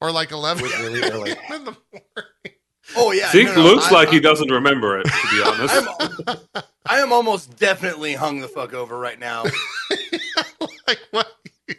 or 0.00 0.10
like 0.10 0.32
11 0.32 0.64
It 0.64 0.66
was 0.66 0.80
really 0.80 1.02
early. 1.10 1.30
a.m. 1.30 1.52
in 1.52 1.64
the 1.64 1.76
morning. 1.92 2.53
Oh 2.96 3.12
yeah. 3.12 3.30
Zeke 3.30 3.48
no, 3.48 3.54
no, 3.56 3.62
looks 3.62 3.86
I- 3.88 3.94
like 3.94 4.08
he 4.10 4.20
doesn't 4.20 4.50
remember 4.50 4.98
it, 4.98 5.04
to 5.04 5.28
be 5.30 5.42
honest. 5.46 5.88
I'm, 6.56 6.62
I 6.86 6.98
am 7.00 7.12
almost 7.12 7.56
definitely 7.58 8.14
hung 8.14 8.40
the 8.40 8.48
fuck 8.48 8.74
over 8.74 8.98
right 8.98 9.18
now. 9.18 9.44
like, 10.86 10.98
what? 11.10 11.32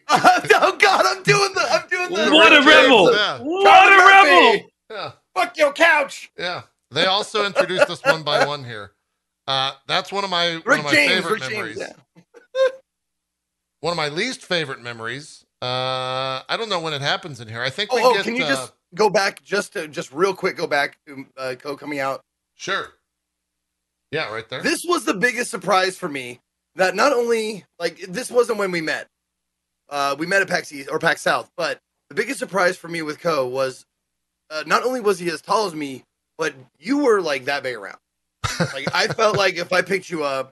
oh 0.09 0.75
God, 0.79 1.05
I'm 1.07 1.23
doing 1.23 1.53
the. 1.53 1.67
I'm 1.71 1.87
doing 1.89 2.09
the. 2.09 2.31
what 2.33 2.51
a 2.53 2.61
rebel! 2.65 3.13
Yeah. 3.13 3.37
What 3.39 3.93
a 3.93 3.97
Murphy! 3.97 4.57
rebel! 4.57 4.69
Yeah. 4.89 5.11
Fuck 5.35 5.57
your 5.57 5.73
couch. 5.73 6.31
Yeah. 6.37 6.63
They 6.91 7.05
also 7.05 7.45
introduced 7.45 7.89
us 7.89 8.01
one 8.03 8.23
by 8.23 8.45
one 8.45 8.63
here. 8.63 8.91
Uh, 9.47 9.73
that's 9.87 10.11
one 10.11 10.23
of 10.23 10.29
my 10.29 10.59
one 10.65 10.79
of 10.79 10.85
my 10.85 10.91
James. 10.91 11.11
favorite 11.13 11.31
Rick 11.33 11.41
James. 11.41 11.53
memories. 11.53 11.77
Yeah. 11.79 11.93
One 13.81 13.91
of 13.91 13.97
my 13.97 14.07
least 14.09 14.43
favorite 14.43 14.81
memories. 14.81 15.45
Uh, 15.61 16.41
I 16.49 16.55
don't 16.57 16.69
know 16.69 16.79
when 16.79 16.93
it 16.93 17.01
happens 17.01 17.39
in 17.39 17.47
here. 17.47 17.61
I 17.61 17.69
think 17.69 17.91
we 17.93 18.01
Oh, 18.01 18.09
oh, 18.09 18.13
get. 18.15 18.23
can 18.23 18.35
you 18.35 18.43
uh, 18.43 18.47
just 18.47 18.73
go 18.95 19.09
back 19.09 19.43
just 19.43 19.73
to 19.73 19.87
just 19.87 20.11
real 20.11 20.33
quick? 20.33 20.57
Go 20.57 20.67
back 20.67 20.97
to 21.07 21.25
uh, 21.37 21.55
Cohh 21.57 21.77
coming 21.77 21.99
out. 21.99 22.21
sure? 22.55 22.93
Yeah, 24.11 24.31
right 24.31 24.47
there. 24.47 24.61
This 24.61 24.85
was 24.85 25.03
the 25.03 25.13
biggest 25.13 25.51
surprise 25.51 25.97
for 25.97 26.07
me. 26.07 26.39
That 26.75 26.95
not 26.95 27.11
only 27.13 27.65
like 27.79 27.99
this 28.07 28.31
wasn't 28.31 28.59
when 28.59 28.71
we 28.71 28.81
met. 28.81 29.07
Uh, 29.89 30.15
we 30.17 30.25
met 30.25 30.41
at 30.41 30.47
PAX 30.47 30.71
East 30.73 30.89
or 30.91 30.99
PAX 30.99 31.21
South, 31.21 31.49
but 31.55 31.79
the 32.09 32.15
biggest 32.15 32.39
surprise 32.39 32.77
for 32.77 32.87
me 32.87 33.01
with 33.01 33.19
Cohh 33.19 33.49
was 33.49 33.85
uh, 34.49 34.63
not 34.65 34.83
only 34.83 35.01
was 35.01 35.19
he 35.19 35.29
as 35.29 35.41
tall 35.41 35.65
as 35.67 35.75
me, 35.75 36.03
but 36.37 36.53
you 36.79 36.99
were 36.99 37.21
like 37.21 37.45
that 37.45 37.63
big 37.63 37.75
around. 37.75 37.97
Like 38.73 38.93
I 38.93 39.07
felt 39.13 39.37
like 39.37 39.55
if 39.55 39.73
I 39.73 39.81
picked 39.81 40.09
you 40.09 40.23
up, 40.23 40.51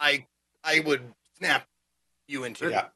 I 0.00 0.26
I 0.64 0.80
would 0.80 1.02
snap 1.38 1.64
you 2.28 2.44
into 2.44 2.66
it. 2.68 2.72
Yeah. 2.72 2.86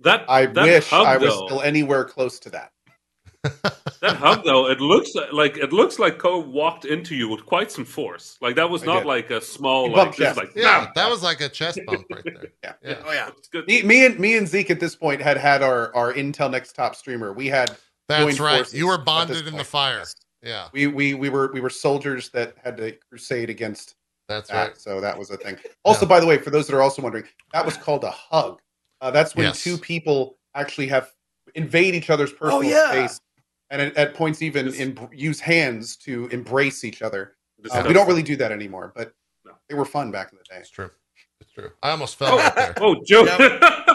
That 0.00 0.24
I 0.28 0.46
that 0.46 0.64
wish 0.64 0.88
hug, 0.88 1.06
I 1.06 1.16
was 1.16 1.28
though, 1.34 1.46
still 1.46 1.60
anywhere 1.62 2.04
close 2.04 2.38
to 2.40 2.50
that. 2.50 2.70
That 3.42 4.16
hug 4.16 4.44
though. 4.44 4.68
It 4.70 4.80
looks 4.80 5.10
like 5.32 5.56
it 5.58 5.72
looks 5.72 5.98
like 5.98 6.18
Cohh 6.18 6.46
walked 6.46 6.84
into 6.84 7.14
you 7.14 7.28
with 7.28 7.44
quite 7.44 7.70
some 7.70 7.84
force. 7.84 8.36
Like 8.40 8.56
that 8.56 8.68
was 8.68 8.84
not 8.84 9.04
like 9.06 9.30
a 9.30 9.40
small 9.40 9.88
He 9.88 9.94
like 9.94 10.14
just 10.16 10.36
like 10.36 10.52
yeah, 10.56 10.84
bam. 10.84 10.92
that 10.94 11.10
was 11.10 11.22
like 11.22 11.40
a 11.40 11.48
chest 11.48 11.78
bump 11.86 12.04
right 12.10 12.24
there. 12.24 12.44
Yeah. 12.64 12.72
Yeah. 12.82 13.02
Oh 13.04 13.12
yeah. 13.12 13.28
It's 13.36 13.48
good. 13.48 13.66
Me, 13.66 13.82
me 13.82 14.06
and 14.06 14.18
me 14.18 14.36
and 14.36 14.48
Zeke 14.48 14.70
at 14.70 14.80
this 14.80 14.96
point 14.96 15.20
had 15.20 15.36
had 15.36 15.62
our 15.62 15.94
our 15.94 16.12
Intel 16.14 16.50
Next 16.50 16.74
Top 16.74 16.94
streamer. 16.96 17.32
We 17.32 17.46
had 17.48 17.76
That's 18.08 18.22
joined 18.24 18.40
right. 18.40 18.56
forces 18.58 18.74
You 18.74 18.86
were 18.86 18.98
bonded 18.98 19.38
in 19.38 19.44
the 19.46 19.50
point. 19.52 19.66
fire. 19.66 20.04
Yeah, 20.42 20.68
We 20.72 20.86
we 20.86 21.12
we 21.14 21.28
were 21.28 21.50
we 21.52 21.60
were 21.60 21.68
soldiers 21.70 22.30
that 22.30 22.54
had 22.62 22.78
to 22.78 22.92
crusade 23.10 23.50
against 23.50 23.94
that's 24.28 24.48
that. 24.50 24.68
right. 24.68 24.76
So 24.78 25.00
that 25.00 25.18
was 25.18 25.30
a 25.30 25.36
thing. 25.36 25.56
Also, 25.84 26.06
by 26.06 26.20
the 26.20 26.26
way, 26.26 26.38
for 26.38 26.48
those 26.50 26.66
that 26.68 26.74
are 26.76 26.80
also 26.82 27.02
wondering, 27.02 27.24
that 27.52 27.64
was 27.66 27.76
called 27.76 28.04
a 28.04 28.10
hug. 28.10 28.60
Uh, 29.02 29.10
that's 29.10 29.34
when 29.36 29.46
Yes. 29.46 29.62
two 29.62 29.76
people 29.76 30.38
actually 30.54 30.86
have 30.86 31.10
invade 31.54 31.94
each 31.94 32.08
other's 32.10 32.32
personal 32.32 32.62
yeah. 32.64 32.90
space, 32.90 33.20
and 33.70 33.80
at, 33.82 33.96
at 33.96 34.14
points 34.14 34.42
even 34.42 34.66
This- 34.66 34.80
em- 34.80 35.08
use 35.12 35.40
hands 35.40 35.96
to 35.98 36.26
embrace 36.28 36.84
each 36.84 37.02
other. 37.02 37.36
Uh, 37.70 37.84
we 37.86 37.92
don't 37.92 38.06
really 38.08 38.22
do 38.22 38.36
that 38.36 38.52
anymore, 38.52 38.92
but 38.96 39.12
No. 39.44 39.52
they 39.68 39.74
were 39.74 39.84
fun 39.84 40.10
back 40.10 40.32
in 40.32 40.38
the 40.38 40.44
day. 40.44 40.58
It's 40.60 40.70
true. 40.70 40.90
It's 41.40 41.52
true. 41.52 41.70
I 41.82 41.90
almost 41.90 42.16
fell 42.16 42.36
right 42.36 42.54
there. 42.54 42.74
Oh, 42.80 42.96
Joe. 43.06 43.24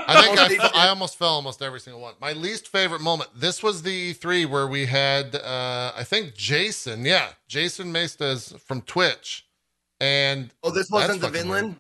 I 0.08 0.22
think 0.24 0.40
I, 0.40 0.48
did. 0.48 0.60
I 0.62 0.88
almost 0.88 1.18
fell 1.18 1.30
almost 1.30 1.62
every 1.64 1.80
single 1.80 2.00
one. 2.02 2.14
My 2.22 2.34
least 2.34 2.68
favorite 2.68 3.02
moment. 3.02 3.30
This 3.36 3.64
was 3.64 3.82
the 3.84 4.14
E3 4.14 4.48
where 4.48 4.68
we 4.68 4.86
had, 4.86 5.36
uh, 5.36 5.92
I 5.96 6.04
think 6.04 6.36
Jason. 6.36 7.06
Yeah, 7.06 7.30
Jason 7.48 7.92
Maestas 7.92 8.60
from 8.62 8.82
Twitch, 8.84 9.48
and 10.00 10.52
Oh, 10.64 10.70
this 10.72 10.90
wasn't 10.92 11.22
the 11.22 11.28
fucking 11.28 11.42
Vinland. 11.42 11.76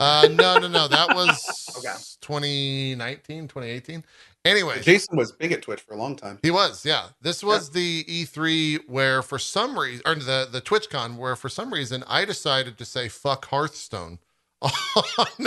uh, 0.00 0.28
no, 0.30 0.58
no, 0.58 0.68
no, 0.68 0.88
that 0.88 1.14
was 1.14 1.68
Okay. 1.78 1.94
2019, 2.22 3.48
2018. 3.48 4.04
Anyway, 4.44 4.80
Jason 4.80 5.16
was 5.16 5.30
big 5.30 5.52
at 5.52 5.62
Twitch 5.62 5.80
for 5.80 5.94
a 5.94 5.96
long 5.96 6.16
time. 6.16 6.38
He 6.42 6.50
was, 6.50 6.84
yeah. 6.84 7.08
This 7.20 7.44
was 7.44 7.70
the 7.70 8.02
E3 8.04 8.88
where, 8.88 9.22
for 9.22 9.38
some 9.38 9.78
reason, 9.78 10.02
or 10.04 10.16
the 10.16 10.48
the 10.50 10.60
TwitchCon, 10.60 11.16
where 11.16 11.36
for 11.36 11.48
some 11.48 11.72
reason 11.72 12.02
I 12.08 12.24
decided 12.24 12.76
to 12.78 12.84
say 12.84 13.08
"fuck 13.08 13.46
Hearthstone" 13.46 14.18
on 14.62 15.46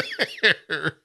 there 0.72 0.98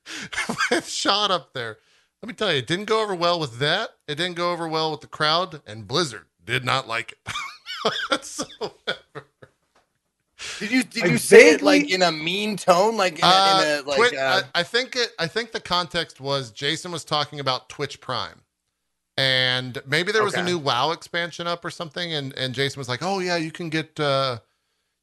with 0.71 0.89
Sean 0.89 1.33
up 1.33 1.53
there. 1.53 1.79
Let 2.23 2.29
me 2.29 2.35
tell 2.35 2.53
you, 2.53 2.59
it 2.59 2.67
didn't 2.67 2.85
go 2.85 3.03
over 3.03 3.15
well 3.15 3.41
with 3.41 3.59
that. 3.59 3.91
It 4.07 4.17
didn't 4.17 4.37
go 4.37 4.53
over 4.53 4.69
well 4.69 4.91
with 4.93 5.01
the 5.01 5.07
crowd, 5.07 5.63
and 5.67 5.89
Blizzard 5.89 6.27
did 6.45 6.65
not 6.65 6.87
like 6.87 7.15
it 7.27 7.35
whatsoever. 8.11 9.30
Did 10.59 10.71
you 10.71 10.83
did 10.83 11.05
I 11.05 11.07
you 11.09 11.19
say 11.19 11.51
it 11.51 11.63
like 11.63 11.91
in 11.91 12.03
a 12.03 12.11
mean 12.13 12.57
tone, 12.57 12.97
like 12.97 13.19
in 13.19 13.25
a, 13.25 13.29
Uh, 13.29 13.63
in 13.63 13.85
a 13.85 13.89
like? 13.89 13.97
Twitch- 13.99 14.15
uh, 14.15 14.43
I, 14.55 14.61
I 14.61 14.63
think 14.63 14.97
it. 14.97 15.13
I 15.19 15.27
think 15.27 15.53
the 15.53 15.61
context 15.61 16.21
was 16.21 16.51
Jason 16.51 16.93
was 16.93 17.05
talking 17.05 17.41
about 17.41 17.69
Twitch 17.69 18.01
Prime, 18.01 18.41
and 19.17 19.81
maybe 19.87 20.13
there 20.13 20.25
was 20.25 20.35
a 20.35 20.43
new 20.43 20.59
WoW 20.59 20.93
expansion 20.93 21.47
up 21.47 21.65
or 21.65 21.71
something, 21.71 22.13
and 22.15 22.33
and 22.39 22.55
Jason 22.55 22.81
was 22.81 22.89
like, 22.89 23.01
"Oh 23.03 23.19
yeah, 23.19 23.37
you 23.37 23.51
can 23.51 23.69
get 23.69 23.99
uh, 24.01 24.39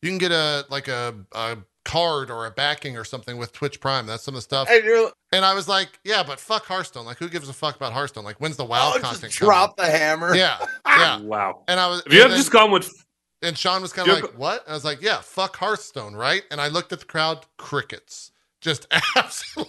you 0.02 0.10
can 0.10 0.18
get 0.18 0.32
a 0.32 0.66
like 0.70 0.88
a, 0.88 1.14
a 1.34 1.58
card 1.86 2.30
or 2.32 2.46
a 2.48 2.52
backing 2.52 2.98
or 2.98 3.04
something 3.06 3.38
with 3.38 3.54
Twitch 3.54 3.80
Prime. 3.80 4.08
That's 4.08 4.24
some 4.24 4.34
of 4.34 4.38
the 4.38 4.42
stuff." 4.42 4.68
and 4.72 5.12
And 5.32 5.46
I 5.46 5.54
was 5.54 5.68
like, 5.68 6.00
"Yeah, 6.04 6.24
but 6.26 6.40
fuck 6.40 6.66
Hearthstone. 6.66 7.06
Like, 7.06 7.18
who 7.20 7.30
gives 7.30 7.48
a 7.48 7.54
fuck 7.54 7.76
about 7.76 7.94
Hearthstone? 7.94 8.24
Like, 8.24 8.38
when's 8.42 8.58
the 8.58 8.66
WoW 8.66 8.94
oh, 8.96 9.00
content?" 9.00 9.22
just 9.24 9.40
coming?" 9.40 9.50
drop 9.50 9.78
the 9.78 9.86
hammer. 9.86 10.36
Yeah, 10.36 10.66
yeah. 10.88 11.20
Wow. 11.22 11.64
And 11.68 11.80
I 11.80 11.88
was. 11.88 12.02
If 12.08 12.14
you 12.14 12.22
have 12.22 12.32
then- 12.32 12.40
just 12.40 12.52
gone 12.52 12.72
with 12.72 13.06
and 13.42 13.58
Sean 13.58 13.82
was 13.82 13.94
kind 13.94 14.10
of 14.10 14.22
like, 14.22 14.34
"What?" 14.38 14.64
And 14.66 14.72
I 14.72 14.76
was 14.76 14.86
like, 14.86 15.02
"Yeah, 15.02 15.22
fuck 15.22 15.58
Hearthstone, 15.58 16.16
right?" 16.16 16.44
And 16.52 16.60
I 16.62 16.68
looked 16.70 16.92
at 16.94 17.00
the 17.00 17.06
crowd, 17.06 17.46
crickets, 17.58 18.32
just 18.62 18.88
absolute 19.16 19.68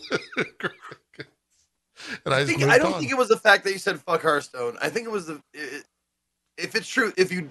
crickets. 0.59 1.31
And 2.25 2.33
I, 2.35 2.41
I 2.41 2.45
think 2.45 2.63
I 2.65 2.79
don't 2.79 2.95
on. 2.95 3.01
think 3.01 3.11
it 3.13 3.19
was 3.19 3.29
the 3.29 3.37
fact 3.37 3.65
that 3.65 3.73
you 3.73 3.79
said 3.79 4.01
fuck 4.01 4.23
Hearthstone. 4.23 4.77
I 4.81 4.89
think 4.89 5.07
it 5.07 5.11
was 5.11 5.27
the 5.27 5.41
it, 5.55 5.85
if 6.57 6.75
it's 6.75 6.89
true 6.89 7.13
if 7.17 7.33
you 7.33 7.51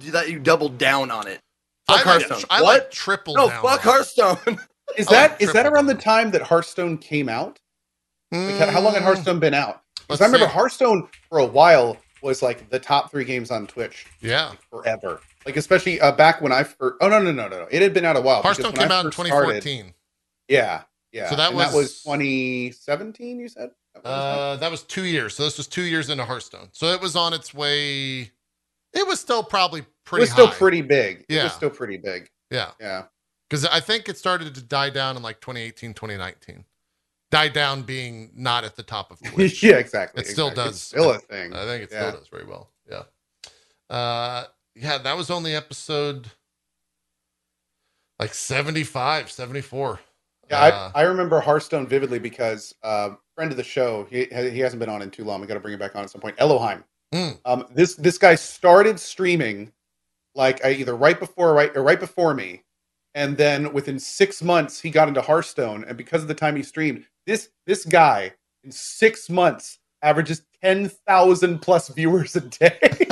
that 0.00 0.30
you 0.30 0.38
doubled 0.38 0.78
down 0.78 1.10
on 1.10 1.26
it. 1.28 1.40
I 1.88 1.98
Fuck 1.98 2.06
like, 2.06 2.22
Hearthstone. 2.28 2.48
I 2.50 2.62
what? 2.62 2.82
like 2.82 2.90
triple 2.90 3.34
no, 3.34 3.48
down. 3.48 3.62
fuck 3.62 3.86
on. 3.86 3.92
Hearthstone. 3.92 4.38
Is 4.96 5.08
I 5.08 5.12
that 5.12 5.30
like 5.32 5.42
is 5.42 5.52
that 5.52 5.62
triple 5.62 5.74
around 5.74 5.86
the 5.86 5.94
time 5.94 6.30
that 6.32 6.42
Hearthstone 6.42 6.98
came 6.98 7.28
out? 7.28 7.58
Like, 8.46 8.56
how- 8.58 8.70
how 8.70 8.80
long 8.80 8.94
had 8.94 9.02
Mm, 9.02 9.06
Hearthstone 9.06 9.38
been 9.40 9.54
out? 9.54 9.82
Because 10.08 10.20
I 10.20 10.26
remember 10.26 10.46
see. 10.46 10.52
Hearthstone 10.52 11.08
for 11.28 11.38
a 11.38 11.46
while 11.46 11.96
was 12.22 12.42
like 12.42 12.70
the 12.70 12.78
top 12.78 13.10
three 13.10 13.24
games 13.24 13.50
on 13.50 13.66
Twitch 13.66 14.06
Yeah, 14.20 14.52
forever. 14.70 15.20
Like 15.46 15.56
especially 15.56 16.00
uh, 16.00 16.12
back 16.12 16.40
when 16.42 16.52
I 16.52 16.64
first. 16.64 16.96
Oh 17.00 17.08
no 17.08 17.20
no 17.22 17.30
no 17.32 17.48
no 17.48 17.60
no! 17.60 17.68
It 17.70 17.80
had 17.80 17.94
been 17.94 18.04
out 18.04 18.16
a 18.16 18.20
while. 18.20 18.42
Hearthstone 18.42 18.72
came 18.72 18.90
out 18.90 19.04
in 19.04 19.12
first 19.12 19.28
started- 19.28 19.62
2014. 19.62 19.94
yeah, 20.48 20.82
yeah. 21.12 21.30
So 21.30 21.36
that 21.36 21.50
And 21.52 21.60
that 21.60 21.66
was- 21.72 21.74
was 21.74 22.02
2017. 22.02 23.38
You 23.40 23.48
said. 23.48 23.70
That 23.94 24.04
was 24.04 24.12
Uh, 24.12 24.56
that 24.56 24.70
was 24.70 24.82
two 24.82 25.04
years. 25.04 25.34
So 25.36 25.44
this 25.44 25.56
was 25.56 25.66
two 25.68 25.82
years 25.84 26.10
into 26.10 26.24
Hearthstone. 26.24 26.68
So 26.72 26.86
it 26.88 27.00
was 27.00 27.16
on 27.16 27.32
its 27.32 27.54
way. 27.54 28.32
It 28.92 29.06
was 29.06 29.20
still 29.20 29.42
probably 29.44 29.84
pretty. 30.04 30.22
it 30.22 30.24
was 30.24 30.32
still 30.32 30.46
high. 30.48 30.54
pretty 30.54 30.82
big. 30.82 31.20
It 31.28 31.34
Yeah. 31.36 31.44
was 31.44 31.52
still 31.52 31.70
pretty 31.70 31.96
big. 31.96 32.28
Yeah, 32.50 32.72
Yeah. 32.80 33.04
because 33.48 33.64
I 33.66 33.80
think 33.80 34.08
it 34.08 34.18
started 34.18 34.54
to 34.54 34.62
die 34.62 34.90
down 34.90 35.16
in 35.16 35.22
like 35.22 35.40
2018, 35.40 35.94
2019. 35.94 36.64
Die 37.30 37.48
down 37.48 37.82
being 37.82 38.30
not 38.34 38.64
at 38.64 38.76
the 38.76 38.82
top 38.82 39.10
of 39.10 39.20
Twitch. 39.32 39.62
yeah, 39.62 39.76
exactly. 39.76 40.22
It 40.22 40.26
still 40.28 40.50
does. 40.50 40.72
It's 40.74 40.80
still 40.82 41.10
a 41.10 41.18
thing. 41.18 41.52
I 41.54 41.64
think 41.64 41.84
it 41.84 41.90
Yeah. 41.92 42.08
still 42.10 42.20
does 42.20 42.28
very 42.28 42.44
well. 42.44 42.70
Yeah. 42.90 43.02
Uh 43.88 44.44
yeah, 44.76 44.98
that 44.98 45.16
was 45.16 45.30
only 45.30 45.54
episode 45.54 46.30
like 48.18 48.34
75, 48.34 49.30
74. 49.30 50.00
Yeah, 50.48 50.58
Uh, 50.58 50.92
I, 50.94 51.00
I 51.00 51.04
remember 51.04 51.40
Hearthstone 51.40 51.86
vividly 51.86 52.18
because 52.18 52.74
uh, 52.82 53.10
friend 53.34 53.50
of 53.50 53.56
the 53.56 53.64
show, 53.64 54.06
he 54.10 54.24
he 54.26 54.60
hasn't 54.60 54.80
been 54.80 54.88
on 54.88 55.02
in 55.02 55.10
too 55.10 55.24
long. 55.24 55.40
We 55.40 55.46
got 55.46 55.54
to 55.54 55.60
bring 55.60 55.74
him 55.74 55.80
back 55.80 55.96
on 55.96 56.02
at 56.02 56.10
some 56.10 56.20
point. 56.20 56.36
Elohim. 56.38 56.84
Mm. 57.14 57.38
Um, 57.44 57.66
this 57.72 57.94
this 57.96 58.18
guy 58.18 58.34
started 58.34 58.98
streaming 58.98 59.72
like 60.34 60.64
uh, 60.64 60.68
either 60.68 60.96
right 60.96 61.18
before 61.18 61.54
right 61.54 61.76
or 61.76 61.82
right 61.82 62.00
before 62.00 62.34
me, 62.34 62.62
and 63.14 63.36
then 63.36 63.72
within 63.72 63.98
six 63.98 64.42
months 64.42 64.80
he 64.80 64.90
got 64.90 65.08
into 65.08 65.20
Hearthstone, 65.20 65.84
and 65.84 65.96
because 65.96 66.22
of 66.22 66.28
the 66.28 66.34
time 66.34 66.56
he 66.56 66.62
streamed, 66.62 67.04
this 67.26 67.50
this 67.66 67.84
guy 67.84 68.32
in 68.64 68.70
six 68.70 69.28
months 69.28 69.78
averages 70.02 70.42
ten 70.62 70.88
thousand 70.88 71.58
plus 71.60 71.88
viewers 71.88 72.36
a 72.36 72.40
day, 72.40 72.78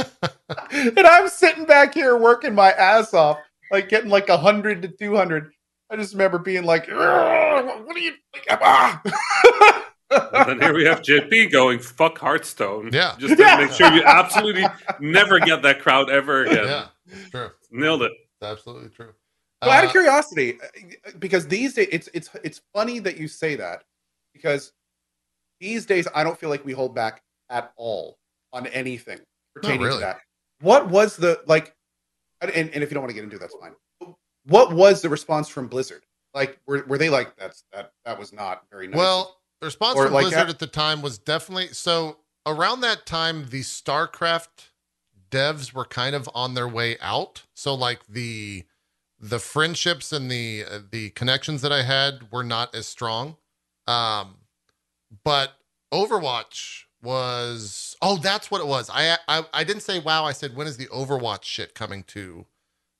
and 0.71 0.99
I'm 1.07 1.29
sitting 1.29 1.65
back 1.65 1.95
here 1.95 2.17
working 2.17 2.55
my 2.55 2.73
ass 2.73 3.15
off, 3.15 3.39
like 3.71 3.89
getting 3.89 4.11
like 4.11 4.29
hundred 4.29 4.83
to 4.83 4.89
two 4.89 5.15
hundred. 5.17 5.53
I 5.91 5.97
just 5.97 6.13
remember 6.15 6.39
being 6.39 6.65
like, 6.65 6.89
"What 6.89 6.99
are 6.99 7.99
you?" 7.99 8.13
Like, 8.35 8.47
ah." 8.63 9.01
and 10.11 10.49
then 10.49 10.61
here 10.61 10.75
we 10.75 10.85
have 10.85 11.03
JP 11.03 11.51
going 11.53 11.79
fuck 11.79 12.19
Hearthstone. 12.19 12.91
Yeah. 12.93 13.15
Just 13.19 13.37
to 13.37 13.43
Yeah. 13.43 13.57
make 13.59 13.73
sure 13.73 13.93
you 13.93 14.03
absolutely 14.05 14.65
never 15.01 15.41
get 15.41 15.63
that 15.63 15.81
crowd 15.81 16.11
ever 16.11 16.45
again. 16.45 16.65
yeah, 16.67 16.87
true. 17.31 17.51
Nailed 17.71 18.03
it. 18.03 18.13
It's 18.13 18.51
absolutely 18.51 18.91
true. 18.91 19.13
So 19.63 19.71
out 19.71 19.85
of 19.85 19.91
Uh, 19.91 19.93
curiosity, 19.93 20.59
uh, 20.63 21.11
because 21.19 21.47
these 21.47 21.75
days 21.75 21.89
it's 21.91 22.09
it's 22.13 22.31
it's 22.43 22.61
funny 22.75 22.99
that 23.01 23.17
you 23.17 23.29
say 23.29 23.55
that 23.57 23.85
because 24.33 24.73
these 25.61 25.87
days 25.87 26.07
I 26.15 26.23
don't 26.25 26.39
feel 26.39 26.51
like 26.51 26.65
we 26.65 26.73
hold 26.73 26.95
back 26.95 27.23
at 27.51 27.73
all 27.77 28.19
on 28.53 28.67
anything 28.69 29.21
pertaining 29.55 29.81
really. 29.83 29.95
to 30.01 30.01
that. 30.01 30.21
What 30.65 30.89
was 30.89 31.17
the 31.17 31.41
like? 31.47 31.75
And, 32.41 32.51
and 32.51 32.83
if 32.83 32.91
you 32.91 32.95
don't 32.95 33.03
want 33.03 33.11
to 33.11 33.15
get 33.15 33.25
into 33.25 33.37
it, 33.37 33.41
that's 33.41 33.55
fine. 33.61 33.75
What 34.47 34.73
was 34.75 35.03
the 35.03 35.09
response 35.09 35.49
from 35.49 35.69
Blizzard? 35.69 36.05
Like, 36.35 36.59
were, 36.67 36.85
were 36.89 36.99
they 36.99 37.11
like 37.11 37.37
that's 37.37 37.65
that 37.73 37.93
that 38.05 38.19
was 38.19 38.33
not 38.33 38.65
very 38.71 38.89
nice? 38.89 38.97
Well, 38.97 39.37
the 39.61 39.67
response 39.67 39.99
Or 39.99 40.05
from 40.07 40.15
like 40.15 40.25
Blizzard 40.25 40.49
that- 40.49 40.49
at 40.51 40.59
the 40.59 40.67
time 40.67 41.03
was 41.03 41.19
definitely 41.19 41.69
so 41.69 42.19
around 42.47 42.81
that 42.81 43.07
time 43.07 43.47
the 43.51 43.61
StarCraft 43.61 44.71
devs 45.31 45.73
were 45.73 45.85
kind 45.85 46.15
of 46.15 46.29
on 46.35 46.55
their 46.55 46.69
way 46.69 46.97
out. 47.01 47.43
So 47.55 47.75
like 47.75 48.07
the 48.09 48.65
the 49.21 49.39
friendships 49.39 50.13
and 50.13 50.31
the 50.31 50.65
uh, 50.71 50.79
the 50.91 51.11
connections 51.11 51.63
that 51.63 51.73
I 51.73 51.83
had 51.83 52.33
were 52.33 52.45
not 52.45 52.75
as 52.75 52.87
strong. 52.87 53.37
Um 53.87 54.37
but 55.23 55.53
Overwatch 55.93 56.84
was 57.05 57.97
oh 58.03 58.17
that's 58.17 58.51
what 58.51 58.61
it 58.61 58.67
was. 58.67 58.91
I 58.93 59.19
I 59.29 59.45
I 59.53 59.65
didn't 59.65 59.83
say 59.83 60.01
wow, 60.01 60.25
I 60.25 60.33
said 60.33 60.57
when 60.57 60.67
is 60.67 60.77
the 60.77 60.87
Overwatch 60.87 61.45
shit 61.45 61.75
coming 61.75 62.03
to 62.05 62.47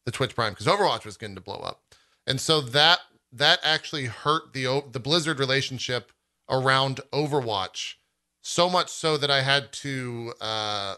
the 0.07 0.13
Twitch 0.13 0.35
Prime 0.35 0.53
because 0.53 0.67
Overwatch 0.67 1.05
was 1.05 1.17
getting 1.17 1.35
to 1.35 1.41
blow 1.41 1.59
up. 1.59 1.83
And 2.27 2.41
so 2.41 2.61
that 2.61 3.01
that 3.33 3.61
actually 3.63 4.07
hurt 4.07 4.53
the 4.53 4.83
the 4.91 5.01
Blizzard 5.01 5.39
relationship 5.41 6.13
around 6.49 7.01
Overwatch 7.13 7.95
so 8.43 8.69
much 8.69 8.91
so 8.91 9.17
that 9.17 9.31
I 9.31 9.41
had 9.41 9.73
to 9.73 10.35
uh 10.41 10.97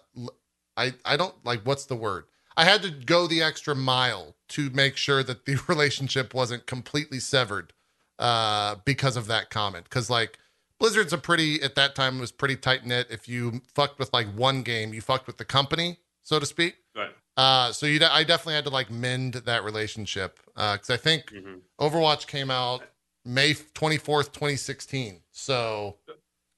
i 0.77 0.93
i 1.05 1.17
don't 1.17 1.35
like 1.45 1.63
what's 1.63 1.87
the 1.87 1.97
word? 1.97 2.25
I 2.59 2.65
had 2.65 2.83
to 2.83 2.91
go 2.91 3.27
the 3.27 3.43
extra 3.43 3.75
mile 3.75 4.35
to 4.49 4.71
make 4.71 4.97
sure 4.97 5.23
that 5.23 5.45
the 5.47 5.59
relationship 5.69 6.35
wasn't 6.35 6.67
completely 6.67 7.21
severed 7.21 7.73
uh 8.19 8.77
because 8.85 9.17
of 9.17 9.27
that 9.29 9.51
comment 9.51 9.89
cuz 9.91 10.11
like 10.11 10.39
Blizzard's 10.79 11.13
a 11.13 11.19
pretty 11.19 11.63
at 11.63 11.75
that 11.77 11.95
time 11.95 12.19
was 12.19 12.31
pretty 12.33 12.57
tight 12.57 12.85
knit 12.87 13.07
if 13.11 13.29
you 13.29 13.61
fucked 13.75 13.99
with 13.99 14.13
like 14.13 14.27
one 14.35 14.63
game 14.63 14.93
you 14.93 15.01
fucked 15.01 15.27
with 15.27 15.37
the 15.39 15.45
company 15.45 15.99
so 16.23 16.39
to 16.39 16.47
speak 16.47 16.77
Right. 16.95 17.11
uh 17.37 17.73
so 17.73 17.87
you 17.87 17.99
I 18.05 18.25
definitely 18.25 18.55
had 18.55 18.65
to 18.65 18.71
like 18.71 18.91
mend 18.91 19.35
that 19.35 19.65
relationship 19.65 20.39
uh 20.57 20.77
cuz 20.77 20.91
I 20.91 20.97
think 20.97 21.31
Mhm. 21.33 21.61
Overwatch 21.81 22.27
came 22.27 22.51
out 22.51 22.83
May 23.29 23.55
24th, 23.55 24.31
2016. 24.33 25.21
So, 25.33 25.97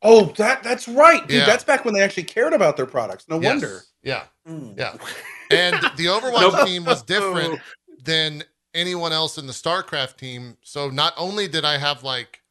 oh, 0.02 0.26
that 0.36 0.62
that's 0.62 0.86
right, 0.86 1.26
dude. 1.26 1.38
Yeah. 1.38 1.46
That's 1.46 1.64
back 1.64 1.86
when 1.86 1.94
they 1.94 2.02
actually 2.02 2.24
cared 2.24 2.52
about 2.52 2.76
their 2.76 2.84
products. 2.84 3.24
No 3.26 3.40
yes. 3.40 3.48
wonder. 3.52 3.82
Yeah. 4.02 4.24
Mm. 4.46 4.76
Yeah. 4.78 4.94
And 5.50 5.76
the 5.96 6.04
Overwatch 6.04 6.52
Nope. 6.52 6.66
team 6.66 6.84
was 6.84 7.00
different 7.00 7.58
than 8.04 8.44
anyone 8.74 9.14
else 9.14 9.38
in 9.38 9.46
the 9.46 9.52
StarCraft 9.54 10.18
team. 10.18 10.58
So, 10.62 10.90
not 10.90 11.14
only 11.16 11.48
did 11.48 11.64
I 11.64 11.78
have 11.78 12.04
like, 12.04 12.42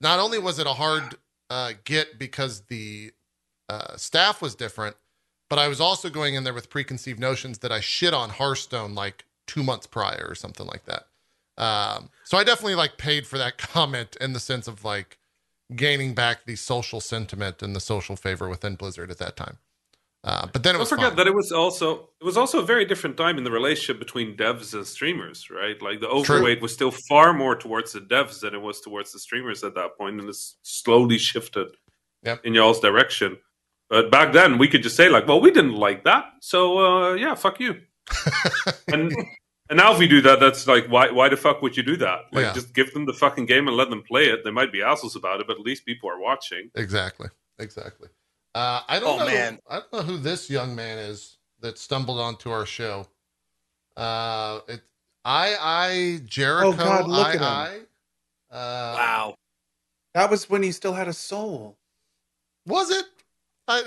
not 0.00 0.18
only 0.18 0.38
was 0.38 0.58
it 0.58 0.66
a 0.66 0.74
hard 0.74 1.16
uh, 1.50 1.72
get 1.84 2.18
because 2.18 2.62
the 2.62 3.12
uh, 3.68 3.96
staff 3.96 4.42
was 4.42 4.54
different, 4.54 4.96
but 5.48 5.58
I 5.58 5.68
was 5.68 5.80
also 5.80 6.10
going 6.10 6.34
in 6.34 6.44
there 6.44 6.54
with 6.54 6.70
preconceived 6.70 7.20
notions 7.20 7.58
that 7.58 7.72
I 7.72 7.80
shit 7.80 8.14
on 8.14 8.30
Hearthstone 8.30 8.94
like 8.94 9.24
two 9.46 9.62
months 9.62 9.86
prior 9.86 10.26
or 10.28 10.34
something 10.34 10.66
like 10.66 10.84
that. 10.84 11.06
Um, 11.58 12.10
so 12.24 12.36
I 12.36 12.44
definitely 12.44 12.74
like 12.74 12.98
paid 12.98 13.26
for 13.26 13.38
that 13.38 13.58
comment 13.58 14.16
in 14.20 14.32
the 14.32 14.40
sense 14.40 14.68
of 14.68 14.84
like 14.84 15.18
gaining 15.74 16.14
back 16.14 16.44
the 16.44 16.56
social 16.56 17.00
sentiment 17.00 17.62
and 17.62 17.74
the 17.74 17.80
social 17.80 18.16
favor 18.16 18.48
within 18.48 18.76
Blizzard 18.76 19.10
at 19.10 19.18
that 19.18 19.36
time. 19.36 19.58
Uh, 20.26 20.44
but 20.52 20.64
then 20.64 20.70
it 20.74 20.78
Don't 20.78 20.80
was 20.80 20.88
forget 20.88 21.14
that 21.16 21.28
it 21.28 21.34
was 21.34 21.52
also 21.52 22.10
it 22.20 22.24
was 22.24 22.36
also 22.36 22.58
a 22.60 22.64
very 22.64 22.84
different 22.84 23.16
time 23.16 23.38
in 23.38 23.44
the 23.44 23.50
relationship 23.50 24.00
between 24.00 24.36
devs 24.36 24.74
and 24.74 24.84
streamers, 24.84 25.48
right? 25.50 25.80
Like 25.80 26.00
the 26.00 26.08
overweight 26.08 26.60
was 26.60 26.72
still 26.72 26.90
far 26.90 27.32
more 27.32 27.54
towards 27.54 27.92
the 27.92 28.00
devs 28.00 28.40
than 28.40 28.52
it 28.52 28.60
was 28.60 28.80
towards 28.80 29.12
the 29.12 29.20
streamers 29.20 29.62
at 29.62 29.74
that 29.76 29.96
point, 29.96 30.18
and 30.20 30.28
it's 30.28 30.56
slowly 30.62 31.16
shifted 31.18 31.68
Yep. 32.24 32.40
in 32.44 32.54
y'all's 32.54 32.80
direction. 32.80 33.38
But 33.88 34.10
back 34.10 34.32
then, 34.32 34.58
we 34.58 34.66
could 34.66 34.82
just 34.82 34.96
say 34.96 35.08
like, 35.08 35.28
"Well, 35.28 35.40
we 35.40 35.52
didn't 35.52 35.74
like 35.76 36.02
that, 36.04 36.24
so 36.40 36.78
uh, 36.78 37.14
yeah, 37.14 37.36
fuck 37.36 37.60
you." 37.60 37.82
and 38.88 39.12
and 39.70 39.76
now 39.76 39.92
if 39.92 39.98
we 40.00 40.08
do 40.08 40.20
that, 40.22 40.40
that's 40.40 40.66
like, 40.66 40.86
why 40.88 41.08
why 41.12 41.28
the 41.28 41.36
fuck 41.36 41.62
would 41.62 41.76
you 41.76 41.84
do 41.84 41.96
that? 41.98 42.22
Like, 42.32 42.46
Yeah. 42.46 42.52
just 42.52 42.74
give 42.74 42.92
them 42.92 43.04
the 43.06 43.12
fucking 43.12 43.46
game 43.46 43.68
and 43.68 43.76
let 43.76 43.90
them 43.90 44.02
play 44.02 44.24
it. 44.26 44.42
They 44.44 44.50
might 44.50 44.72
be 44.72 44.82
assholes 44.82 45.14
about 45.14 45.40
it, 45.40 45.46
but 45.46 45.54
at 45.54 45.62
least 45.62 45.86
people 45.86 46.10
are 46.10 46.18
watching. 46.20 46.70
Exactly. 46.74 47.28
Exactly. 47.60 48.08
Uh, 48.56 48.80
I 48.88 48.98
don't 48.98 49.16
Oh, 49.16 49.18
know. 49.18 49.26
man. 49.26 49.58
I 49.68 49.80
don't 49.80 49.92
know 49.92 50.00
who 50.02 50.16
this 50.16 50.48
young 50.48 50.74
man 50.74 50.96
is 50.96 51.36
that 51.60 51.76
stumbled 51.78 52.18
onto 52.18 52.50
our 52.50 52.64
show. 52.64 53.06
Uh, 53.98 54.60
it, 54.66 54.80
I, 55.26 55.56
I, 55.60 56.20
Jericho, 56.24 56.72
Oh, 56.72 56.76
God, 56.76 57.06
look 57.08 57.26
I, 57.26 57.30
at 57.32 57.34
him. 57.34 57.42
I. 57.42 57.80
Uh, 58.56 58.94
Wow. 58.96 59.34
That 60.14 60.30
was 60.30 60.48
when 60.48 60.62
he 60.62 60.72
still 60.72 60.94
had 60.94 61.06
a 61.06 61.12
soul. 61.12 61.76
Was 62.66 62.90
it? 62.90 63.04
I, 63.68 63.82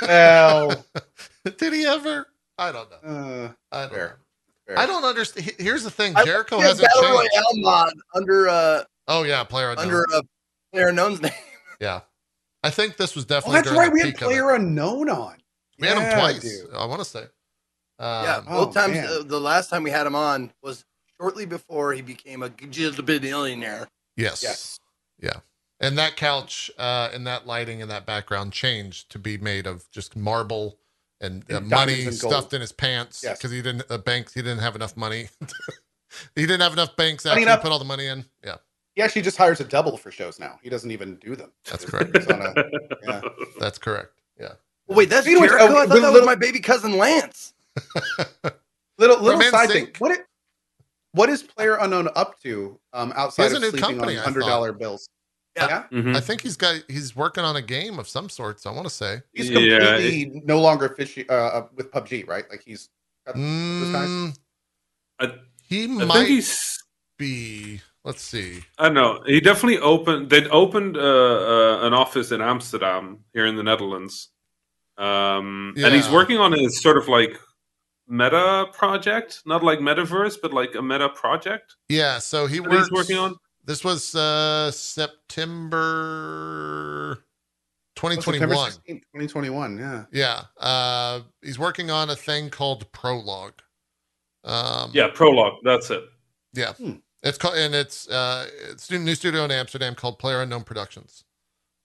Well, 0.02 0.84
did 1.56 1.72
he 1.72 1.86
ever? 1.86 2.26
I 2.58 2.70
don't 2.70 2.90
know. 2.90 3.08
uh, 3.08 3.52
I 3.72 3.82
don't 3.84 3.92
fair. 3.92 4.08
know. 4.08 4.14
fair. 4.66 4.78
I 4.78 4.86
don't 4.86 5.04
understand. 5.04 5.52
Here's 5.58 5.84
the 5.84 5.90
thing. 5.90 6.14
I 6.16 6.24
Jericho 6.26 6.60
hasn't 6.60 6.86
Battle 6.86 7.02
changed. 7.02 7.32
Royale 7.34 7.62
mod 7.62 7.92
under 8.14 8.48
uh 8.48 8.82
Oh 9.08 9.22
yeah, 9.22 9.42
player 9.44 9.70
unknown. 9.70 9.84
under 9.86 10.02
a 10.12 10.22
player 10.70 10.88
unknown's 10.88 11.20
name. 11.22 11.32
yeah, 11.80 12.00
I 12.62 12.70
think 12.70 12.96
this 12.96 13.14
was 13.14 13.24
Oh, 13.24 13.28
definitely. 13.28 13.56
that's 13.56 13.68
during 13.68 13.78
right. 13.80 13.86
the 13.88 13.92
We 13.94 14.00
had 14.00 14.06
peak 14.06 14.16
of 14.16 14.22
it. 14.22 14.24
player 14.26 14.50
unknown 14.54 15.08
on. 15.08 15.36
We 15.78 15.88
had 15.88 15.98
him 15.98 16.18
twice. 16.18 16.40
dude. 16.42 16.72
I 16.74 16.84
want 16.86 17.00
to 17.00 17.04
say. 17.04 17.24
yeah, 17.98 18.36
Um, 18.36 18.44
oh, 18.48 18.66
both 18.66 18.74
times. 18.74 18.94
man. 18.94 19.06
Uh, 19.06 19.22
the 19.24 19.40
last 19.40 19.68
time 19.70 19.82
we 19.82 19.90
had 19.90 20.06
him 20.06 20.14
on 20.14 20.52
was 20.62 20.84
shortly 21.20 21.44
before 21.46 21.92
he 21.92 22.02
became 22.02 22.42
a 22.42 22.48
billionaire. 22.50 23.88
Yes. 24.16 24.42
Yes. 24.42 24.78
Yeah. 25.20 25.40
And 25.80 25.98
that 25.98 26.16
couch 26.16 26.70
uh, 26.78 27.10
and 27.12 27.26
that 27.26 27.46
lighting 27.46 27.82
and 27.82 27.90
that 27.90 28.06
background 28.06 28.52
changed 28.52 29.10
to 29.10 29.18
be 29.18 29.38
made 29.38 29.66
of 29.66 29.90
just 29.90 30.14
marble 30.14 30.78
and, 31.20 31.44
uh, 31.50 31.56
And 31.56 31.68
money 31.68 32.04
and 32.04 32.14
stuffed 32.14 32.52
in 32.52 32.60
his 32.60 32.72
pants 32.72 33.22
Yes. 33.24 33.38
because 33.38 33.50
he 33.50 33.62
didn't 33.62 33.84
uh, 33.90 33.98
banks 33.98 34.34
he 34.34 34.42
didn't 34.42 34.60
have 34.60 34.76
enough 34.76 34.96
money. 34.96 35.28
he 36.36 36.42
didn't 36.42 36.60
have 36.60 36.72
enough 36.72 36.94
banks 36.96 37.24
Funny 37.24 37.32
actually 37.32 37.42
enough- 37.44 37.62
put 37.62 37.72
all 37.72 37.78
the 37.80 37.84
money 37.84 38.06
in. 38.06 38.24
Yeah, 38.44 38.56
He 38.94 39.02
actually 39.02 39.22
just 39.22 39.36
hires 39.38 39.60
a 39.60 39.64
double 39.64 39.96
for 39.96 40.10
shows 40.10 40.38
now. 40.38 40.58
He 40.62 40.68
doesn't 40.68 40.90
even 40.90 41.16
do 41.16 41.34
them. 41.34 41.50
That's 41.70 41.84
correct. 41.84 42.14
a- 42.16 42.70
yeah. 43.04 43.20
that's 43.60 43.78
correct. 43.78 44.20
Yeah. 44.38 44.52
Well, 44.86 44.98
wait, 44.98 45.08
that's 45.10 45.24
Speaking 45.24 45.40
which, 45.42 45.50
Jericho. 45.50 45.66
oh, 45.74 45.76
I 45.78 45.80
thought 45.86 45.88
little- 45.88 46.00
that 46.02 46.06
was 46.08 46.12
little- 46.14 46.26
my 46.26 46.34
baby 46.34 46.60
cousin 46.60 46.96
Lance. 46.98 47.54
Little 48.98 49.20
little 49.20 49.40
From 49.40 49.50
side 49.50 49.70
NSYNC. 49.70 49.72
thing. 49.72 49.88
What 49.98 50.12
it, 50.12 50.26
what 51.12 51.28
is 51.30 51.42
Player 51.42 51.76
Unknown 51.80 52.08
up 52.14 52.38
to 52.42 52.78
um, 52.92 53.12
outside 53.16 53.50
of 53.52 53.58
sleeping 53.58 53.80
company, 53.80 54.16
on 54.18 54.22
hundred 54.22 54.40
dollar 54.42 54.72
bills? 54.72 55.08
Yeah. 55.56 55.84
Mhm. 55.90 56.14
I 56.14 56.20
think 56.20 56.42
he's 56.42 56.56
got 56.56 56.82
he's 56.88 57.16
working 57.16 57.42
on 57.42 57.56
a 57.56 57.62
game 57.62 57.98
of 57.98 58.06
some 58.06 58.28
sorts. 58.28 58.66
I 58.66 58.70
want 58.70 58.84
to 58.84 58.90
say. 58.92 59.22
He's 59.32 59.48
Yeah, 59.50 59.78
completely 59.78 60.42
no 60.44 60.60
longer 60.60 60.90
fishy 60.90 61.28
uh, 61.28 61.34
uh, 61.34 61.66
with 61.74 61.90
PUBG, 61.90 62.28
right? 62.28 62.44
Like 62.50 62.62
he's 62.64 62.90
those 63.26 63.34
guys. 63.34 64.08
Mm, 64.08 64.38
I- 65.20 65.34
he 65.66 65.84
I 65.84 65.86
might 66.04 66.14
think 66.14 66.28
he's 66.28 66.78
be. 67.18 67.80
Let's 68.04 68.22
see. 68.22 68.64
I 68.78 68.88
know. 68.88 69.22
He 69.26 69.40
definitely 69.40 69.78
opened. 69.78 70.28
They'd 70.28 70.48
opened 70.48 70.96
uh, 70.96 71.00
uh, 71.00 71.86
an 71.86 71.94
office 71.94 72.32
in 72.32 72.40
Amsterdam 72.40 73.20
here 73.32 73.46
in 73.46 73.54
the 73.56 73.62
Netherlands, 73.62 74.30
um, 74.98 75.74
and 75.76 75.94
he's 75.94 76.10
working 76.10 76.38
on 76.38 76.52
a 76.52 76.68
sort 76.68 76.96
of 76.96 77.06
like 77.08 77.38
meta 78.08 78.66
project, 78.72 79.42
not 79.46 79.62
like 79.62 79.78
metaverse, 79.78 80.36
but 80.42 80.52
like 80.52 80.74
a 80.74 80.82
meta 80.82 81.08
project 81.10 81.76
Yeah. 81.88 82.18
So 82.18 82.46
he 82.46 82.58
that 82.58 82.68
works. 82.68 82.88
he's 82.88 82.92
working 82.92 83.18
on. 83.18 83.36
This 83.64 83.84
was 83.84 84.14
uh 84.14 84.70
September 84.72 85.78
Oh, 88.04 88.08
September 88.08 88.54
2021. 88.54 88.70
16th, 88.70 89.02
2021. 89.14 89.78
Yeah. 89.78 90.04
Yeah. 90.12 90.42
Uh 90.58 91.20
he's 91.42 91.58
working 91.58 91.90
on 91.90 92.10
a 92.10 92.16
thing 92.16 92.50
called 92.50 92.90
Prologue. 92.92 93.60
Um 94.44 94.90
Yeah, 94.92 95.08
prologue. 95.14 95.58
That's 95.62 95.90
it. 95.90 96.02
Yeah. 96.52 96.72
Hmm. 96.72 96.96
It's 97.22 97.38
called 97.38 97.56
and 97.56 97.74
it's 97.74 98.08
uh 98.08 98.48
it's 98.70 98.90
a 98.90 98.98
new 98.98 99.14
studio 99.14 99.44
in 99.44 99.50
Amsterdam 99.50 99.94
called 99.94 100.18
Player 100.18 100.40
Unknown 100.42 100.64
Productions. 100.64 101.24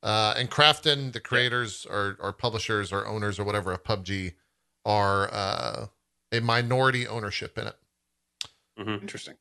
Uh 0.03 0.33
and 0.37 0.49
Krafton, 0.49 1.11
the 1.13 1.19
creators 1.19 1.85
or 1.89 2.17
or 2.19 2.33
publishers 2.33 2.91
or 2.91 3.05
owners 3.07 3.39
or 3.39 3.43
whatever 3.43 3.71
of 3.71 3.83
PUBG 3.83 4.33
are 4.85 5.29
uh 5.31 5.87
a 6.31 6.39
minority 6.41 7.07
ownership 7.07 7.57
in 7.57 7.67
it. 7.67 7.75
Interesting. 8.79 9.35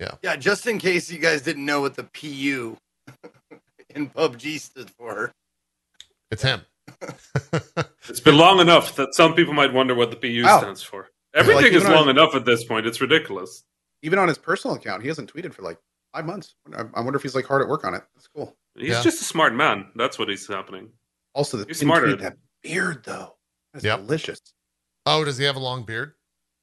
Yeah, 0.00 0.12
Yeah. 0.22 0.36
just 0.36 0.66
in 0.66 0.78
case 0.78 1.10
you 1.10 1.18
guys 1.18 1.42
didn't 1.42 1.64
know 1.64 1.80
what 1.80 1.94
the 1.94 2.04
PU 2.04 2.76
in 3.94 4.08
PUBG 4.10 4.58
stood 4.58 4.90
for. 4.90 5.32
It's 6.30 6.42
him. 6.42 6.62
It's 8.08 8.20
been 8.20 8.36
long 8.36 8.58
enough 8.58 8.96
that 8.96 9.14
some 9.14 9.34
people 9.34 9.54
might 9.54 9.72
wonder 9.72 9.94
what 9.94 10.10
the 10.10 10.16
PU 10.16 10.42
Wow. 10.44 10.58
stands 10.60 10.82
for. 10.82 11.08
Everything 11.34 11.62
Like, 11.64 11.72
is 11.72 11.84
long 11.84 12.04
on- 12.04 12.08
enough 12.10 12.34
at 12.34 12.44
this 12.44 12.64
point. 12.64 12.84
It's 12.86 13.00
ridiculous. 13.00 13.62
Even 14.02 14.18
on 14.18 14.28
his 14.28 14.38
personal 14.38 14.76
account, 14.76 15.02
he 15.02 15.08
hasn't 15.08 15.32
tweeted 15.32 15.54
for 15.54 15.62
like 15.62 15.78
five 16.14 16.26
months. 16.26 16.54
I, 16.76 16.82
I 16.94 17.00
wonder 17.00 17.16
if 17.16 17.22
he's 17.22 17.34
like 17.34 17.46
hard 17.46 17.62
at 17.62 17.68
work 17.68 17.84
on 17.84 17.94
it. 17.94 18.02
That's 18.14 18.28
cool. 18.28 18.56
He's 18.76 18.90
Yeah. 18.90 19.02
just 19.02 19.20
a 19.20 19.24
smart 19.24 19.54
man. 19.54 19.86
That's 19.96 20.18
what 20.18 20.28
is 20.30 20.46
happening. 20.46 20.90
Also, 21.34 21.56
the 21.56 21.64
He's 21.66 21.78
pin 21.78 21.86
smarter. 21.88 22.06
tweet, 22.08 22.20
that 22.20 22.36
beard 22.62 23.02
though. 23.04 23.36
That's 23.72 23.84
Yep. 23.84 24.00
delicious. 24.00 24.40
Oh, 25.06 25.24
does 25.24 25.38
he 25.38 25.44
have 25.44 25.56
a 25.56 25.60
long 25.60 25.84
beard? 25.84 26.14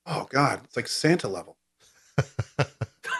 Oh 0.05 0.27
God, 0.29 0.61
it's 0.63 0.75
like 0.75 0.87
Santa 0.87 1.27
level. 1.27 1.57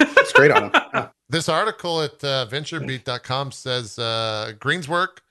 It's 0.02 0.34
great 0.34 0.52
on 0.52 0.64
him. 0.66 0.72
Yeah. 0.94 1.08
This 1.30 1.50
article 1.50 2.02
at 2.02 2.24
uh, 2.24 2.46
venturebeat.com 2.50 3.52
says 3.52 3.98
uh, 3.98 4.54
Greene's 4.60 4.88
work 4.88 5.22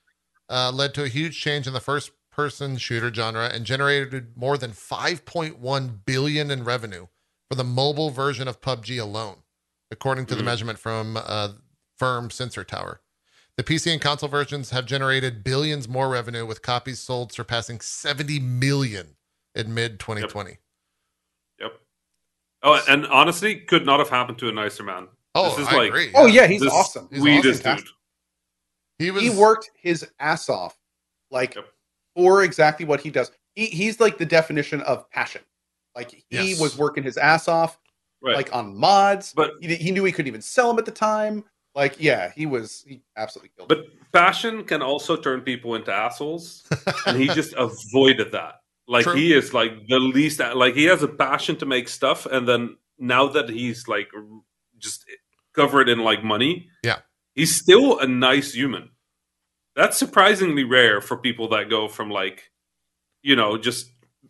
uh, 0.48 0.72
led 0.74 0.92
to 0.94 1.04
a 1.04 1.08
huge 1.08 1.38
change 1.40 1.66
in 1.66 1.72
the 1.72 1.80
first 1.80 2.10
person 2.32 2.76
shooter 2.78 3.12
genre 3.12 3.48
and 3.52 3.64
generated 3.64 4.36
more 4.36 4.58
than 4.58 4.72
5.1 4.72 5.98
billion 6.04 6.50
in 6.50 6.64
revenue 6.64 7.06
for 7.48 7.54
the 7.56 7.64
mobile 7.64 8.10
version 8.10 8.46
of 8.46 8.60
PUBG 8.60 9.00
alone, 9.00 9.36
according 9.90 10.26
to 10.26 10.34
the 10.34 10.42
Mhm. 10.42 10.46
measurement 10.46 10.78
from 10.78 11.16
uh, 11.16 11.54
firm 11.96 12.30
Sensor 12.30 12.64
Tower. 12.64 13.00
The 13.56 13.64
PC 13.64 13.92
and 13.92 14.00
console 14.00 14.28
versions 14.28 14.70
have 14.70 14.86
generated 14.86 15.42
billions 15.42 15.88
more 15.88 16.08
revenue 16.08 16.46
with 16.46 16.62
copies 16.62 17.00
sold 17.00 17.32
surpassing 17.32 17.80
70 17.80 18.38
million 18.38 19.16
in 19.54 19.74
mid 19.74 19.98
2020. 19.98 20.58
Yep. 21.58 21.80
Oh, 22.62 22.84
and 22.88 23.06
honestly, 23.06 23.56
could 23.60 23.84
not 23.84 23.98
have 23.98 24.10
happened 24.10 24.38
to 24.38 24.48
a 24.48 24.52
nicer 24.52 24.84
man. 24.84 25.08
Oh, 25.34 25.50
This 25.50 25.66
is 25.66 25.68
I 25.68 25.76
like 25.76 25.88
agree. 25.88 26.12
Oh 26.14 26.26
yeah, 26.26 26.46
he's 26.46 26.60
This 26.60 26.72
awesome. 26.72 27.08
He's 27.10 27.20
sweetest 27.20 27.66
awesome. 27.66 27.84
dude. 27.84 27.88
He 28.98 29.10
was 29.10 29.22
he 29.22 29.30
worked 29.30 29.70
his 29.76 30.08
ass 30.20 30.48
off, 30.48 30.76
like 31.30 31.54
Yep. 31.56 31.66
for 32.14 32.42
exactly 32.44 32.84
what 32.86 33.00
he 33.00 33.10
does. 33.10 33.30
He 33.54 33.66
he's 33.66 33.98
like 34.00 34.18
the 34.18 34.26
definition 34.26 34.82
of 34.82 35.08
passion. 35.10 35.42
Like 35.98 36.10
he 36.12 36.24
Yes. 36.30 36.60
was 36.60 36.78
working 36.78 37.02
his 37.04 37.16
ass 37.18 37.48
off, 37.48 37.78
Right. 38.22 38.36
like 38.36 38.54
on 38.54 38.76
mods. 38.76 39.32
But- 39.34 39.52
he, 39.60 39.74
he 39.76 39.90
knew 39.90 40.04
he 40.04 40.12
couldn't 40.12 40.28
even 40.28 40.42
sell 40.42 40.68
them 40.68 40.78
at 40.78 40.84
the 40.86 40.90
time. 40.92 41.44
Like 41.74 41.96
yeah, 42.00 42.32
he 42.34 42.46
was 42.46 42.84
he 42.88 43.02
absolutely 43.16 43.50
killed. 43.56 43.68
But 43.68 43.84
passion 44.12 44.64
can 44.64 44.80
also 44.82 45.16
turn 45.16 45.42
people 45.42 45.74
into 45.74 45.92
assholes, 45.92 46.64
and 47.06 47.16
he 47.16 47.26
just 47.28 47.52
avoided 47.58 48.32
that. 48.32 48.60
Like 48.88 49.04
True. 49.04 49.14
he 49.14 49.32
is 49.34 49.52
like 49.52 49.86
the 49.88 49.98
least 50.00 50.40
like 50.40 50.74
he 50.74 50.84
has 50.84 51.02
a 51.02 51.08
passion 51.08 51.56
to 51.56 51.66
make 51.66 51.88
stuff, 51.88 52.26
and 52.26 52.48
then 52.48 52.76
now 52.98 53.28
that 53.28 53.48
he's 53.48 53.86
like 53.86 54.08
just 54.78 55.04
covered 55.52 55.88
in 55.88 55.98
like 56.00 56.24
money, 56.24 56.68
Yeah. 56.82 57.00
he's 57.34 57.54
still 57.54 57.98
a 58.00 58.06
nice 58.06 58.52
human. 58.54 58.90
That's 59.76 59.96
surprisingly 59.96 60.64
rare 60.64 61.00
for 61.00 61.16
people 61.16 61.48
that 61.50 61.70
go 61.70 61.86
from 61.86 62.10
like, 62.10 62.50
you 63.22 63.36
know, 63.36 63.56
just 63.58 63.86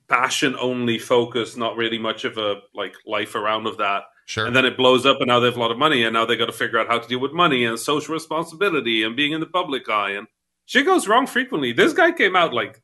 passion 0.09 0.57
only 0.59 0.99
focus, 0.99 1.57
not 1.57 1.77
really 1.77 1.99
much 1.99 2.25
of 2.25 2.39
a 2.39 2.61
like 2.75 2.95
life 3.07 3.35
around 3.35 3.67
of 3.67 3.79
that. 3.79 4.05
sure. 4.27 4.47
And 4.47 4.57
then 4.57 4.65
it 4.65 4.77
blows 4.77 5.07
up, 5.07 5.19
and 5.21 5.29
now 5.29 5.41
they 5.41 5.47
have 5.47 5.57
a 5.57 5.61
lot 5.61 5.71
of 5.71 5.79
money, 5.79 6.05
and 6.05 6.13
now 6.13 6.25
they 6.25 6.37
got 6.37 6.47
to 6.47 6.53
figure 6.53 6.79
out 6.79 6.89
how 6.89 6.99
to 6.99 7.09
deal 7.09 7.21
with 7.21 7.33
money 7.33 7.65
and 7.65 7.79
social 7.79 8.15
responsibility 8.15 9.03
and 9.03 9.17
being 9.17 9.33
in 9.33 9.41
the 9.41 9.47
public 9.47 9.89
eye. 9.89 10.13
And 10.13 10.27
shit 10.67 10.87
goes 10.87 11.09
wrong 11.09 11.27
frequently. 11.27 11.73
This 11.73 11.93
guy 11.93 12.13
came 12.13 12.37
out 12.37 12.55
like 12.55 12.83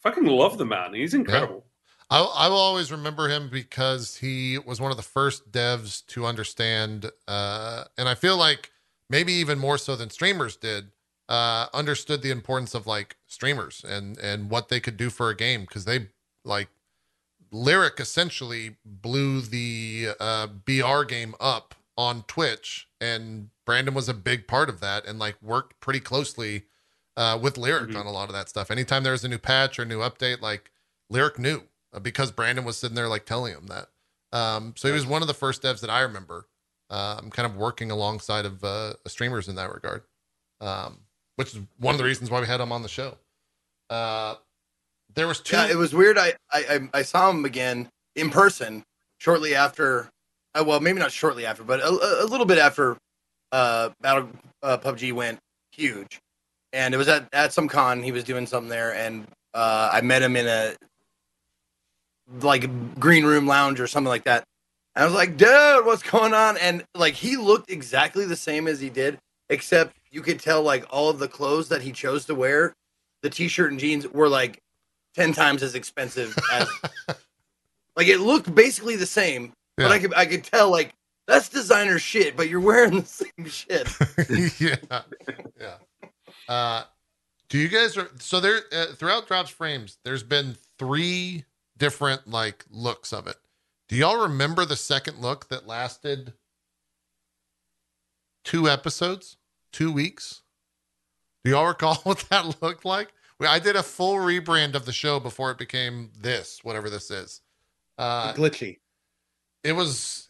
fucking 0.00 0.26
love 0.26 0.58
the 0.58 0.64
man. 0.64 0.94
He's 0.94 1.14
incredible. 1.14 1.64
I, 2.10 2.20
I 2.20 2.48
will 2.48 2.56
always 2.56 2.92
remember 2.92 3.28
him 3.28 3.48
because 3.50 4.16
he 4.16 4.58
was 4.58 4.80
one 4.80 4.90
of 4.90 4.98
the 4.98 5.02
first 5.02 5.50
devs 5.50 6.04
to 6.08 6.26
understand, 6.26 7.10
uh, 7.26 7.84
and 7.96 8.08
I 8.08 8.14
feel 8.14 8.36
like 8.36 8.70
maybe 9.08 9.32
even 9.34 9.58
more 9.58 9.78
so 9.78 9.96
than 9.96 10.10
streamers 10.10 10.56
did, 10.56 10.90
uh, 11.28 11.66
understood 11.72 12.22
the 12.22 12.30
importance 12.30 12.74
of 12.74 12.86
like 12.86 13.16
streamers 13.26 13.84
and 13.86 14.18
and 14.18 14.50
what 14.50 14.68
they 14.68 14.80
could 14.80 14.96
do 14.96 15.08
for 15.10 15.28
a 15.30 15.36
game 15.36 15.62
because 15.62 15.84
they 15.84 16.08
like 16.44 16.68
Lirik 17.52 18.00
essentially 18.00 18.76
blew 18.84 19.40
the 19.42 20.08
uh, 20.18 20.46
BR 20.46 21.02
game 21.04 21.34
up 21.40 21.74
on 21.98 22.22
Twitch, 22.26 22.88
and 23.00 23.50
Brendan 23.66 23.94
was 23.94 24.08
a 24.08 24.14
big 24.14 24.46
part 24.46 24.68
of 24.70 24.80
that 24.80 25.04
and 25.06 25.18
like 25.18 25.36
worked 25.42 25.78
pretty 25.80 26.00
closely 26.00 26.64
uh, 27.16 27.38
with 27.40 27.56
Lirik 27.56 27.88
Mhm. 27.90 28.00
on 28.00 28.06
a 28.06 28.10
lot 28.10 28.30
of 28.30 28.32
that 28.34 28.48
stuff. 28.48 28.70
Anytime 28.70 29.02
there 29.02 29.12
was 29.12 29.24
a 29.24 29.28
new 29.28 29.36
patch 29.38 29.78
or 29.78 29.84
new 29.84 29.98
update, 30.00 30.40
like 30.40 30.70
Lirik 31.12 31.38
knew 31.38 31.64
uh, 31.92 32.00
because 32.00 32.30
Brendan 32.32 32.64
was 32.64 32.78
sitting 32.78 32.94
there 32.94 33.08
like 33.08 33.26
telling 33.26 33.52
him 33.52 33.66
that. 33.66 33.88
Um, 34.36 34.72
so 34.78 34.88
he 34.88 34.94
was 34.94 35.04
one 35.04 35.20
of 35.20 35.28
the 35.28 35.34
first 35.34 35.62
devs 35.62 35.80
that 35.80 35.90
I 35.90 36.00
remember. 36.00 36.48
Um, 36.88 37.30
kind 37.30 37.44
of 37.46 37.56
working 37.56 37.90
alongside 37.90 38.44
of 38.46 38.64
uh, 38.64 38.94
streamers 39.06 39.48
in 39.48 39.54
that 39.56 39.72
regard, 39.72 40.02
um, 40.60 41.00
which 41.42 41.54
is 41.54 41.60
one 41.78 41.94
of 41.94 41.98
the 41.98 42.04
reasons 42.04 42.30
why 42.30 42.40
we 42.40 42.46
had 42.46 42.60
him 42.60 42.70
on 42.72 42.82
the 42.82 42.88
show. 42.88 43.16
Uh, 43.90 44.36
there 45.14 45.26
was 45.26 45.40
two. 45.40 45.56
Yeah, 45.56 45.68
it 45.68 45.76
was 45.76 45.92
weird. 45.94 46.16
I, 46.18 46.34
I 46.50 46.88
I- 46.94 47.02
saw 47.02 47.30
him 47.30 47.44
again 47.44 47.88
in 48.16 48.30
person 48.30 48.84
shortly 49.18 49.54
after. 49.54 50.08
Uh, 50.54 50.64
well, 50.66 50.80
maybe 50.80 50.98
not 50.98 51.10
shortly 51.12 51.44
after, 51.46 51.64
but 51.64 51.80
a, 51.80 51.88
a- 51.88 52.24
a 52.24 52.26
little 52.26 52.46
bit 52.46 52.58
after 52.58 52.96
uh, 53.50 53.90
Battle 54.00 54.28
uh, 54.62 54.78
PUBG 54.78 55.12
went 55.12 55.38
huge, 55.72 56.20
and 56.72 56.94
it 56.94 56.96
was 56.96 57.08
at 57.08 57.28
at 57.32 57.52
some 57.52 57.68
con. 57.68 58.02
He 58.02 58.12
was 58.12 58.24
doing 58.24 58.46
something 58.46 58.70
there, 58.70 58.94
and 58.94 59.26
uh, 59.52 59.90
I 59.92 60.00
met 60.00 60.22
him 60.22 60.36
in 60.36 60.46
a 60.46 60.74
like 62.40 62.98
green 62.98 63.24
room 63.24 63.46
lounge 63.46 63.80
or 63.80 63.86
something 63.86 64.08
like 64.08 64.24
that. 64.24 64.44
And 64.94 65.02
I 65.02 65.06
was 65.06 65.14
like, 65.14 65.36
"Dude, 65.36 65.84
what's 65.84 66.02
going 66.02 66.34
on?" 66.34 66.56
And 66.58 66.84
like 66.94 67.14
he 67.14 67.36
looked 67.36 67.70
exactly 67.70 68.24
the 68.26 68.36
same 68.36 68.66
as 68.68 68.80
he 68.80 68.88
did, 68.90 69.18
except 69.50 69.96
you 70.12 70.22
could 70.22 70.38
tell 70.38 70.62
like 70.62 70.84
all 70.90 71.08
of 71.10 71.18
the 71.18 71.28
clothes 71.28 71.68
that 71.70 71.82
he 71.82 71.90
chose 71.92 72.24
to 72.26 72.34
wear, 72.34 72.74
the 73.22 73.30
t-shirt 73.30 73.70
and 73.70 73.80
jeans 73.80 74.06
were 74.06 74.28
like 74.28 74.60
ten 75.14 75.32
times 75.32 75.62
as 75.62 75.74
expensive 75.74 76.36
as 76.52 76.68
like 77.96 78.06
it 78.06 78.18
looked 78.18 78.54
basically 78.54 78.96
the 78.96 79.06
same, 79.06 79.52
Yeah. 79.78 79.86
but 79.88 79.92
I 79.92 79.98
could 79.98 80.14
I 80.14 80.26
could 80.26 80.44
tell 80.44 80.70
like 80.70 80.92
that's 81.26 81.48
designer 81.48 81.98
shit, 81.98 82.36
but 82.36 82.48
you're 82.48 82.60
wearing 82.60 83.00
the 83.00 83.06
same 83.06 83.46
shit. 83.46 83.88
yeah, 84.60 85.02
yeah. 85.60 85.74
Uh, 86.48 86.84
do 87.48 87.58
you 87.58 87.68
guys 87.68 87.96
are 87.96 88.08
so 88.18 88.40
there 88.40 88.60
uh, 88.72 88.86
throughout 88.94 89.26
drops 89.26 89.50
frames? 89.50 89.98
There's 90.04 90.22
been 90.24 90.56
three 90.78 91.44
different 91.78 92.28
like 92.28 92.64
looks 92.70 93.12
of 93.12 93.26
it. 93.26 93.36
Do 93.88 93.96
y'all 93.96 94.22
remember 94.22 94.64
the 94.64 94.76
second 94.76 95.20
look 95.20 95.48
that 95.48 95.66
lasted 95.66 96.32
two 98.44 98.68
episodes, 98.68 99.36
two 99.72 99.90
weeks? 99.92 100.42
Do 101.44 101.50
y'all 101.50 101.66
recall 101.66 101.94
what 102.04 102.24
that 102.30 102.62
looked 102.62 102.84
like? 102.84 103.08
We- 103.38 103.46
I 103.46 103.58
did 103.58 103.74
a 103.76 103.82
full 103.82 104.16
rebrand 104.16 104.74
of 104.74 104.84
the 104.86 104.92
show 104.92 105.18
before 105.18 105.50
it 105.50 105.58
became 105.58 106.10
this, 106.18 106.60
whatever 106.62 106.88
this 106.88 107.10
is. 107.10 107.40
Uh, 107.98 108.32
Glitchy. 108.34 108.78
it 109.64 109.72
was 109.72 110.28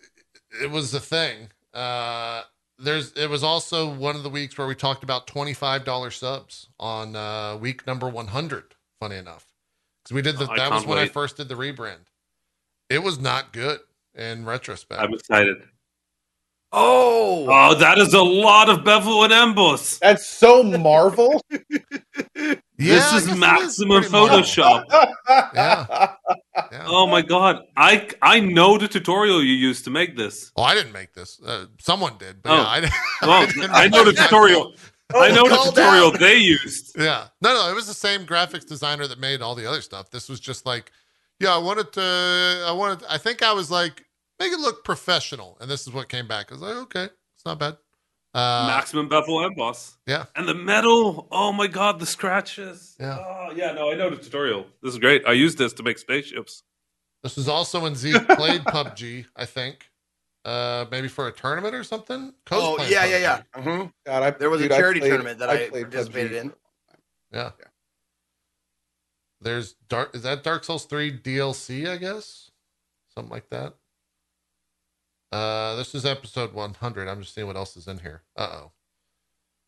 it 0.63 0.71
was 0.71 0.91
the 0.91 1.01
thing 1.01 1.49
uh 1.73 2.43
there's 2.79 3.13
it 3.13 3.31
was 3.31 3.43
also 3.45 3.89
one 3.95 4.17
of 4.17 4.23
the 4.25 4.29
weeks 4.29 4.59
where 4.59 4.67
we 4.67 4.75
talked 4.75 5.03
about 5.05 5.27
$25 5.29 6.13
subs 6.13 6.69
on 6.81 7.15
uh 7.17 7.57
week 7.57 7.87
number 7.87 8.09
100 8.09 8.75
funny 9.01 9.17
enough 9.17 9.47
because 10.03 10.13
we 10.15 10.21
did 10.23 10.37
the 10.39 10.45
Oh, 10.51 10.57
that 10.57 10.71
was 10.71 10.81
can't 10.83 10.87
when 10.89 10.99
i 10.99 11.07
first 11.07 11.37
did 11.37 11.49
the 11.49 11.55
rebrand 11.55 12.05
it 12.91 13.03
was 13.03 13.19
not 13.21 13.53
good 13.53 13.79
in 14.15 14.45
retrospect 14.45 15.01
I'm 15.01 15.15
excited. 15.15 15.63
Oh, 16.75 17.47
Oh, 17.51 17.75
that 17.75 17.99
is 17.99 18.15
a 18.15 18.23
lot 18.23 18.69
of 18.71 18.85
bevel 18.85 19.25
and 19.25 19.33
emboss. 19.33 19.99
That's 19.99 20.27
so 20.27 20.63
Marvel. 20.63 21.41
Yeah, 22.79 22.95
this 22.95 23.13
is 23.29 23.37
maximum 23.39 24.01
pretty 24.01 24.11
Marvel. 24.13 24.39
Photoshop. 24.41 24.85
Yeah. 25.55 26.15
yeah. 26.73 26.85
Oh 26.87 27.07
my 27.07 27.23
god, 27.23 27.61
I 27.77 28.09
I 28.21 28.41
know 28.41 28.77
the 28.77 28.89
tutorial 28.89 29.41
you 29.43 29.53
used 29.55 29.85
to 29.85 29.91
make 29.91 30.17
this. 30.17 30.51
oh 30.57 30.63
i 30.65 30.75
didn't 30.75 30.93
make 30.93 31.13
this 31.15 31.41
uh, 31.47 31.67
someone 31.79 32.19
did 32.19 32.43
but 32.43 32.51
Oh. 32.51 32.57
yeah, 32.57 32.65
I, 32.67 32.91
Well, 33.27 33.47
didn't 33.47 33.71
I 33.71 33.87
know 33.87 34.03
the 34.05 34.11
it 34.11 34.17
myself. 34.17 34.29
tutorial. 34.31 34.75
I 35.15 35.31
know 35.31 35.49
the 35.49 35.57
tutorial 35.71 36.07
out. 36.09 36.19
they 36.19 36.39
used. 36.39 36.97
Yeah. 36.99 37.27
No, 37.41 37.55
no, 37.55 37.71
it 37.71 37.75
was 37.75 37.87
the 37.87 37.95
same 37.95 38.27
graphics 38.27 38.67
designer 38.67 39.07
that 39.07 39.21
made 39.21 39.43
all 39.43 39.55
the 39.55 39.67
other 39.69 39.81
stuff. 39.83 40.11
This 40.11 40.29
was 40.29 40.41
just 40.41 40.67
like, 40.67 40.91
yeah, 41.39 41.55
I 41.55 41.59
wanted 41.59 41.93
to, 41.93 42.65
I 42.67 42.73
wanted, 42.73 43.05
I 43.09 43.19
think 43.19 43.43
I 43.45 43.53
was 43.53 43.71
like, 43.71 44.05
make 44.43 44.53
it 44.53 44.61
look 44.61 44.85
professional. 44.85 45.57
And 45.61 45.71
this 45.71 45.87
is 45.87 45.93
what 45.93 46.09
came 46.09 46.27
back. 46.29 46.51
I 46.51 46.55
was 46.55 46.63
like, 46.63 46.77
okay, 46.77 47.05
it's 47.05 47.45
not 47.47 47.59
bad. 47.59 47.77
Uh, 48.35 48.65
maximum 48.67 49.09
bevel 49.09 49.45
emboss. 49.45 49.99
yeah. 50.07 50.25
And 50.35 50.49
the 50.49 50.55
metal. 50.55 51.29
Oh 51.31 51.53
my 51.53 51.67
god, 51.67 51.99
the 51.99 52.07
scratches. 52.07 52.97
Yeah. 52.99 53.19
Oh 53.19 53.53
yeah, 53.55 53.73
no, 53.73 53.91
I 53.91 53.95
know 53.95 54.09
the 54.11 54.17
tutorial. 54.17 54.67
This 54.83 54.95
is 54.95 54.99
great. 54.99 55.23
I 55.27 55.33
used 55.33 55.59
this 55.59 55.75
to 55.75 55.83
make 55.83 55.99
spaceships. 55.99 56.63
This 57.23 57.37
was 57.37 57.47
also 57.49 57.81
when 57.81 57.95
Z 57.95 58.13
played 58.31 58.63
PUBG, 58.65 59.27
I 59.37 59.45
think. 59.45 59.89
Uh, 60.45 60.87
maybe 60.91 61.07
for 61.09 61.29
a 61.29 61.33
tournament 61.33 61.75
or 61.75 61.85
something. 61.85 62.33
Coach 62.47 62.61
oh 62.63 62.77
played 62.77 62.91
yeah, 62.91 63.05
yeah, 63.05 63.19
yeah. 63.19 63.43
PUBG. 63.55 63.63
hmm 63.81 63.87
God, 64.07 64.23
I, 64.23 64.31
There 64.31 64.51
was 64.51 64.61
dude, 64.63 64.73
a 64.73 64.75
I 64.75 64.79
charity 64.79 65.01
played- 65.01 65.09
tournament 65.11 65.39
that 65.41 65.51
I, 65.51 65.69
played 65.69 65.83
participated 65.91 66.33
PUBG. 66.33 66.41
in. 66.41 66.53
Yeah. 67.33 67.51
There's 69.41 69.75
Dark. 69.89 70.15
Is 70.15 70.23
that 70.23 70.43
Dark 70.43 70.65
Souls 70.65 70.85
three 70.87 71.13
DLC? 71.17 71.89
I 71.89 71.97
guess 71.97 72.51
something 73.15 73.31
like 73.31 73.51
that. 73.51 73.75
Uh, 75.33 75.75
this 75.77 75.95
is 75.95 76.05
episode 76.05 76.53
100. 76.53 77.09
I'm 77.09 77.21
just 77.23 77.35
seeing 77.35 77.47
what 77.47 77.57
else 77.57 77.77
is 77.77 77.89
in 77.89 77.99
here. 77.99 78.23
Uh 78.37 78.49
oh. 78.53 78.73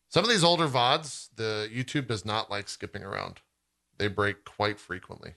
Some 0.09 0.23
of 0.23 0.29
these 0.29 0.43
older 0.43 0.67
vods, 0.67 1.29
the 1.35 1.67
YouTube 1.73 2.07
does 2.07 2.23
not 2.23 2.51
like 2.51 2.69
skipping 2.69 3.03
around. 3.03 3.39
They 3.97 4.07
break 4.07 4.45
quite 4.45 4.79
frequently. 4.79 5.33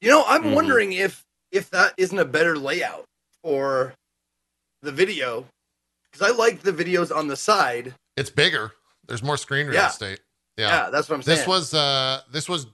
You 0.00 0.10
know, 0.10 0.24
I'm 0.26 0.44
Mhm. 0.44 0.54
wondering 0.54 0.92
if 0.92 1.24
if 1.52 1.70
that 1.70 1.94
isn't 1.96 2.18
a 2.18 2.24
better 2.24 2.58
layout 2.58 3.04
for 3.42 3.94
the 4.82 4.92
video 4.92 5.46
because 6.10 6.26
I 6.28 6.34
like 6.34 6.62
the 6.62 6.72
videos 6.72 7.14
on 7.14 7.28
the 7.28 7.36
side. 7.36 7.94
It's 8.16 8.30
bigger. 8.30 8.72
There's 9.06 9.22
more 9.22 9.36
screen 9.36 9.66
real 9.66 9.74
Yeah. 9.76 9.88
estate. 9.88 10.20
Yeah, 10.56 10.68
Yeah. 10.86 10.90
that's 10.90 11.08
what 11.08 11.16
I'm 11.16 11.22
saying. 11.22 11.38
This 11.38 11.46
was 11.46 11.74
uh 11.74 12.22
this 12.30 12.48
was 12.48 12.66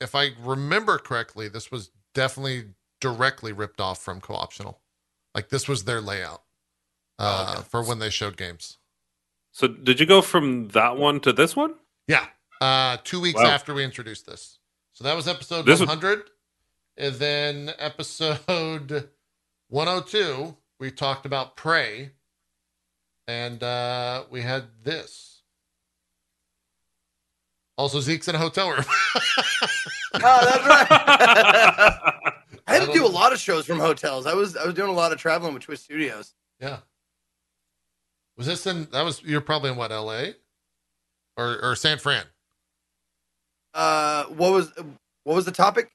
if 0.00 0.14
I 0.14 0.34
remember 0.40 0.98
correctly, 0.98 1.48
this 1.48 1.70
was 1.70 1.90
definitely 2.14 2.74
directly 3.00 3.52
ripped 3.52 3.80
off 3.80 4.02
from 4.02 4.20
co-optional. 4.20 4.80
Like 5.34 5.48
this 5.48 5.68
was 5.68 5.84
their 5.84 6.00
layout 6.00 6.42
uh 7.18 7.46
Oh, 7.48 7.52
okay. 7.58 7.68
for 7.70 7.82
when 7.82 7.98
they 7.98 8.10
showed 8.10 8.36
games. 8.36 8.78
So 9.52 9.68
did 9.68 10.00
you 10.00 10.06
go 10.06 10.22
from 10.22 10.68
that 10.68 10.96
one 10.96 11.20
to 11.20 11.32
this 11.32 11.54
one? 11.56 11.74
Yeah. 12.08 12.26
Uh 12.60 12.96
two 13.04 13.20
weeks 13.20 13.40
Wow. 13.40 13.48
after 13.50 13.74
we 13.74 13.84
introduced 13.84 14.26
this. 14.26 14.58
So 14.92 15.04
that 15.04 15.14
was 15.16 15.26
episode 15.28 15.66
This 15.66 15.80
was- 15.80 15.88
100. 15.88 16.22
And 16.96 17.14
then 17.14 17.72
episode 17.78 19.08
102, 19.68 20.56
we 20.78 20.90
talked 20.90 21.24
about 21.26 21.56
Prey. 21.56 22.10
And 23.28 23.62
uh 23.62 24.24
we 24.30 24.42
had 24.42 24.64
this. 24.82 25.42
Also 27.78 28.00
Zeke's 28.00 28.28
in 28.28 28.34
a 28.34 28.38
hotel 28.38 28.70
room. 28.70 28.84
oh, 30.14 30.18
that's 30.20 30.66
right. 30.66 32.12
I 32.70 32.74
had 32.74 32.80
to 32.80 32.86
don't 32.86 33.04
a 33.04 33.08
lot 33.08 33.32
of 33.32 33.38
shows 33.38 33.66
from 33.66 33.78
hotels. 33.80 34.26
I 34.26 34.34
was 34.34 34.56
I 34.56 34.64
was 34.64 34.74
doing 34.74 34.90
a 34.90 34.94
lot 34.94 35.12
of 35.12 35.18
traveling 35.18 35.54
with 35.54 35.62
Twist 35.64 35.84
Studios. 35.84 36.34
Yeah. 36.60 36.78
Was 38.36 38.46
this 38.46 38.66
in 38.66 38.86
that 38.92 39.02
was 39.02 39.22
you're 39.22 39.40
probably 39.40 39.70
in 39.70 39.76
what, 39.76 39.90
LA? 39.90 40.30
Or 41.36 41.58
or 41.62 41.76
San 41.76 41.98
Fran? 41.98 42.24
Uh, 43.74 44.24
what 44.26 44.52
was 44.52 44.72
what 45.24 45.34
was 45.36 45.44
the 45.44 45.52
topic? 45.52 45.90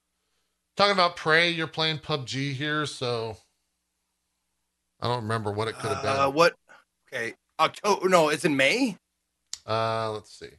Talking 0.76 0.92
about 0.92 1.16
Prey, 1.16 1.50
you're 1.50 1.66
playing 1.66 1.98
PUBG 1.98 2.52
here, 2.52 2.84
so 2.86 3.36
I 5.00 5.08
don't 5.08 5.22
remember 5.22 5.50
what 5.52 5.68
it 5.68 5.74
could 5.76 5.90
have 5.90 6.04
Uh, 6.04 6.26
been. 6.26 6.34
what? 6.34 6.54
Okay, 7.12 7.34
October. 7.58 8.08
No, 8.08 8.28
it's 8.28 8.44
in 8.44 8.56
May. 8.56 8.96
Uh 9.66 10.12
let's 10.12 10.30
see. 10.38 10.50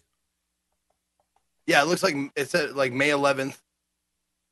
Yeah, 1.67 1.81
it 1.81 1.85
looks 1.87 2.01
like 2.03 2.15
it's 2.35 2.55
at 2.55 2.75
like 2.75 2.93
May 2.93 3.09
11th, 3.09 3.57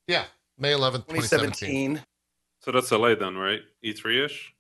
Yeah. 0.08 0.26
May 0.58 0.72
11th, 0.72 1.08
2017. 1.08 1.96
2017. 1.96 2.06
so 2.62 2.72
that's 2.72 2.92
LA 2.92 3.16
then, 3.16 3.36
right? 3.38 3.62
E3 3.84 4.26
ish. 4.26 4.54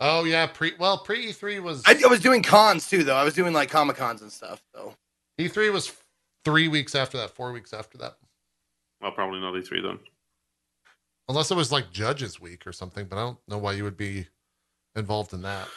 Oh 0.00 0.24
yeah, 0.24 0.46
pre 0.46 0.72
well, 0.78 0.98
pre 0.98 1.28
E3 1.30 1.62
was 1.62 1.82
I, 1.86 1.96
I 2.04 2.08
was 2.08 2.20
doing 2.20 2.42
cons 2.42 2.88
too, 2.88 3.04
though. 3.04 3.16
I 3.16 3.24
was 3.24 3.34
doing 3.34 3.52
like 3.52 3.70
comic 3.70 3.96
cons 3.96 4.22
and 4.22 4.30
stuff. 4.30 4.62
So 4.74 4.94
E3 5.38 5.72
was 5.72 5.92
3 6.44 6.68
weeks 6.68 6.94
after 6.94 7.16
that, 7.18 7.30
4 7.30 7.52
weeks 7.52 7.72
after 7.72 7.96
that. 7.98 8.16
Well, 9.00 9.12
probably 9.12 9.40
not 9.40 9.54
E3 9.54 9.82
then. 9.82 9.98
Unless 11.28 11.50
it 11.50 11.56
was 11.56 11.72
like 11.72 11.90
Judges 11.90 12.40
Week 12.40 12.66
or 12.66 12.72
something, 12.72 13.06
but 13.06 13.16
I 13.16 13.22
don't 13.22 13.38
know 13.48 13.58
why 13.58 13.72
you 13.72 13.84
would 13.84 13.96
be 13.96 14.26
involved 14.94 15.32
in 15.32 15.42
that. 15.42 15.68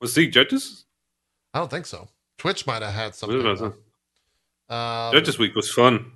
Was 0.00 0.14
Zeke 0.14 0.32
Judges? 0.32 0.84
I 1.54 1.58
don't 1.58 1.70
think 1.70 1.86
so. 1.86 2.08
Twitch 2.38 2.66
might 2.66 2.82
have 2.82 2.94
had 2.94 3.14
something. 3.14 3.38
What 3.38 3.50
was 3.50 3.60
it? 3.62 3.72
though. 4.68 4.74
Um, 4.74 5.12
Judges 5.12 5.38
Week 5.38 5.54
was 5.54 5.70
fun. 5.70 6.12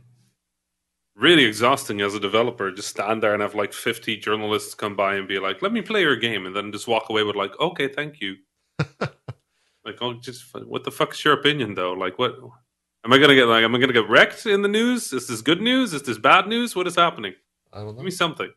Really 1.23 1.45
exhausting 1.45 2.01
as 2.01 2.17
a 2.17 2.21
developer. 2.21 2.73
Just 2.73 2.89
stand 2.89 3.23
there 3.23 3.33
and 3.33 3.41
have 3.41 3.55
like 3.55 3.73
50 3.73 4.17
journalists 4.17 4.75
come 4.75 4.97
by 4.97 5.15
and 5.15 5.29
be 5.29 5.39
like, 5.39 5.63
let 5.63 5.73
me 5.73 5.81
play 5.81 6.01
your 6.01 6.17
game. 6.17 6.47
And 6.47 6.57
then 6.57 6.73
just 6.73 6.89
walk 6.89 7.11
away 7.11 7.23
with, 7.23 7.37
like, 7.37 7.53
okay, 7.61 7.87
thank 7.87 8.21
you. 8.21 8.35
like, 9.01 9.99
oh, 10.01 10.15
just 10.15 10.45
what 10.67 10.83
the 10.83 10.91
fuck 10.91 11.13
is 11.13 11.25
your 11.25 11.35
opinion, 11.35 11.77
though? 11.77 11.93
Like, 11.93 12.19
what 12.19 12.35
am 13.05 13.13
I 13.13 13.19
going 13.19 13.29
to 13.29 13.37
get? 13.37 13.47
Like, 13.47 13.63
am 13.63 13.73
I 13.73 13.79
going 13.79 13.93
to 13.93 14.01
get 14.01 14.11
wrecked 14.11 14.47
in 14.47 14.63
the 14.63 14.69
news? 14.69 15.13
Is 15.13 15.29
this 15.29 15.43
good 15.43 15.63
news? 15.63 15.95
Is 15.95 16.03
this 16.03 16.19
bad 16.19 16.49
news? 16.49 16.75
What 16.75 16.89
is 16.89 16.97
happening? 16.97 17.35
I 17.73 17.79
don't 17.79 17.87
know. 17.87 17.93
Give 17.93 18.05
me 18.05 18.11
something. 18.11 18.51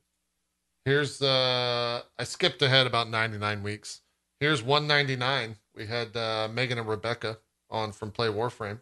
Here's 0.85 1.21
uh 1.21 2.01
I 2.17 2.23
skipped 2.23 2.61
ahead 2.63 2.87
about 2.87 3.09
99 3.09 3.61
weeks. 3.61 4.01
Here's 4.39 4.63
199. 4.63 5.55
We 5.75 5.85
had 5.85 6.17
uh 6.17 6.47
Megan 6.51 6.79
and 6.79 6.87
Rebecca 6.87 7.37
on 7.69 7.91
from 7.91 8.11
Play 8.11 8.27
Warframe. 8.27 8.79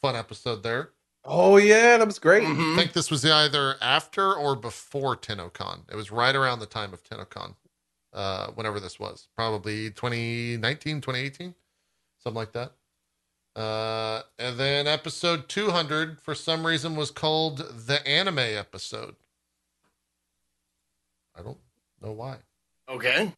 fun 0.00 0.16
episode 0.16 0.62
there. 0.62 0.92
Oh 1.24 1.56
yeah, 1.56 1.98
that 1.98 2.06
was 2.06 2.18
great. 2.18 2.42
I 2.42 2.46
Mhm. 2.46 2.76
think 2.76 2.92
this 2.92 3.10
was 3.10 3.24
either 3.24 3.76
after 3.82 4.34
or 4.34 4.56
before 4.56 5.16
TennoCon. 5.16 5.90
It 5.90 5.96
was 5.96 6.10
right 6.10 6.34
around 6.34 6.60
the 6.60 6.66
time 6.66 6.92
of 6.94 7.02
TennoCon, 7.02 7.56
uh, 8.12 8.52
whenever 8.52 8.80
this 8.80 8.98
was. 8.98 9.28
Probably 9.36 9.90
2019, 9.90 11.00
2018, 11.00 11.54
something 12.18 12.36
like 12.36 12.52
that. 12.52 12.72
Uh, 13.56 14.22
and 14.38 14.58
then 14.58 14.86
episode 14.86 15.48
200, 15.48 16.20
for 16.20 16.34
some 16.34 16.64
reason, 16.66 16.94
was 16.96 17.10
called 17.10 17.58
the 17.58 18.06
anime 18.06 18.38
episode. 18.38 19.16
I 21.34 21.42
don't 21.42 21.58
know 22.00 22.12
why. 22.12 22.38
Okay. 22.88 23.34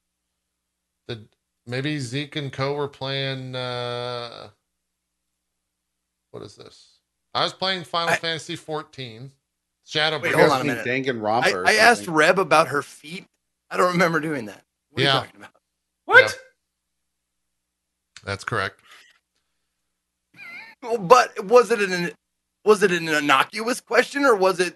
The 1.07 1.27
maybe 1.67 1.99
Zeke 1.99 2.37
and 2.37 2.53
Cohh 2.53 2.77
were 2.77 2.89
playing 2.89 3.55
uh 3.57 4.51
what 6.31 6.43
is 6.43 6.57
this? 6.57 7.00
I 7.35 7.45
was 7.45 7.53
playing 7.53 7.85
Final 7.85 8.11
I- 8.11 8.17
Fantasy 8.17 8.57
14. 8.57 9.31
Shadow 9.87 10.21
Wait, 10.21 10.35
hold 10.35 10.51
on 10.51 10.61
a 10.61 10.65
minute. 10.65 10.87
Danganronpa. 10.87 11.67
I, 11.67 11.73
I 11.73 11.75
asked. 11.75 12.07
Reb 12.07 12.39
about 12.39 12.69
her 12.69 12.81
feet. 12.83 13.25
I 13.71 13.77
don't 13.77 13.93
remember 13.93 14.21
doing 14.21 14.45
that. 14.47 14.63
What 14.91 15.03
Yeah. 15.03 15.11
are 15.11 15.15
you 15.15 15.21
talking 15.27 15.41
about? 15.41 15.51
What? 16.05 16.39
That's 18.25 18.45
correct. 18.45 18.81
But 20.99 21.45
was 21.45 21.71
it 21.71 21.81
an 21.83 22.13
was 22.65 22.83
it 22.83 22.91
an 22.91 23.07
innocuous 23.09 23.81
question 23.83 24.25
or 24.25 24.35
was 24.35 24.61
it 24.61 24.75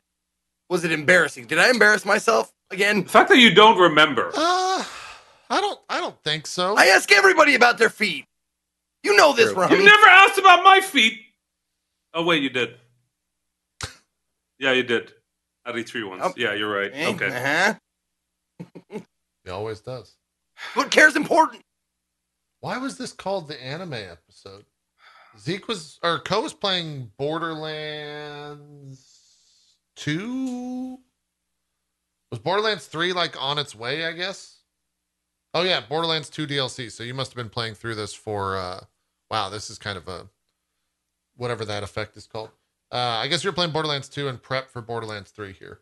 was 0.68 0.84
it 0.84 0.92
embarrassing? 0.92 1.46
Did 1.46 1.58
I 1.58 1.70
embarrass 1.70 2.04
myself 2.04 2.52
again? 2.70 3.04
The 3.04 3.08
fact 3.08 3.30
that 3.30 3.38
you 3.38 3.54
don't 3.54 3.78
remember. 3.78 4.28
Uh 4.34 4.84
I 5.50 5.60
don't 5.60 5.80
I 5.88 6.00
don't 6.00 6.20
think 6.22 6.46
so. 6.46 6.76
I 6.76 6.86
ask 6.86 7.10
everybody 7.10 7.54
about 7.54 7.78
their 7.78 7.88
feet. 7.88 8.26
You 9.02 9.16
know 9.16 9.32
this, 9.32 9.52
True. 9.52 9.62
Rami. 9.62 9.76
You 9.76 9.84
never 9.84 10.06
asked 10.06 10.38
about 10.38 10.62
my 10.62 10.80
feet. 10.82 11.20
Oh 12.14 12.24
wait, 12.24 12.42
you 12.42 12.50
did. 12.50 12.76
Yeah, 14.58 14.72
you 14.72 14.84
did. 14.84 15.12
At 15.66 15.74
E3 15.74 16.08
once. 16.08 16.22
Oh. 16.24 16.32
Yeah, 16.36 16.54
you're 16.54 16.70
right. 16.70 16.92
Okay. 16.94 17.26
Uh-huh. 17.26 19.00
he 19.44 19.50
always 19.50 19.80
does. 19.80 20.16
What 20.74 20.92
cares 20.92 21.16
important? 21.16 21.62
Why 22.60 22.78
was 22.78 22.96
this 22.96 23.12
called 23.12 23.48
the 23.48 23.60
anime 23.62 23.94
episode? 23.94 24.64
Zeke 25.38 25.66
was 25.66 25.98
or 26.02 26.20
Cohh 26.20 26.44
was 26.44 26.54
playing 26.54 27.10
Borderlands 27.18 29.04
2. 29.96 30.98
Was 32.30 32.38
Borderlands 32.38 32.86
3 32.86 33.12
like 33.12 33.40
on 33.42 33.58
its 33.58 33.74
way, 33.74 34.06
I 34.06 34.12
guess? 34.12 34.60
Oh 35.52 35.62
yeah, 35.62 35.80
Borderlands 35.80 36.30
2 36.30 36.46
DLC. 36.46 36.90
So 36.90 37.02
you 37.02 37.14
must 37.14 37.32
have 37.32 37.36
been 37.36 37.50
playing 37.50 37.74
through 37.74 37.96
this 37.96 38.14
for 38.14 38.56
uh 38.56 38.84
wow, 39.30 39.48
this 39.48 39.68
is 39.70 39.78
kind 39.78 39.98
of 39.98 40.06
a 40.06 40.28
whatever 41.36 41.64
that 41.64 41.82
effect 41.82 42.16
is 42.16 42.26
called. 42.26 42.50
Uh 42.92 42.96
I 43.22 43.28
guess 43.28 43.42
you're 43.44 43.52
playing 43.52 43.72
Borderlands 43.72 44.08
2 44.08 44.28
and 44.28 44.42
prep 44.42 44.70
for 44.70 44.80
Borderlands 44.82 45.30
3 45.30 45.52
here. 45.52 45.80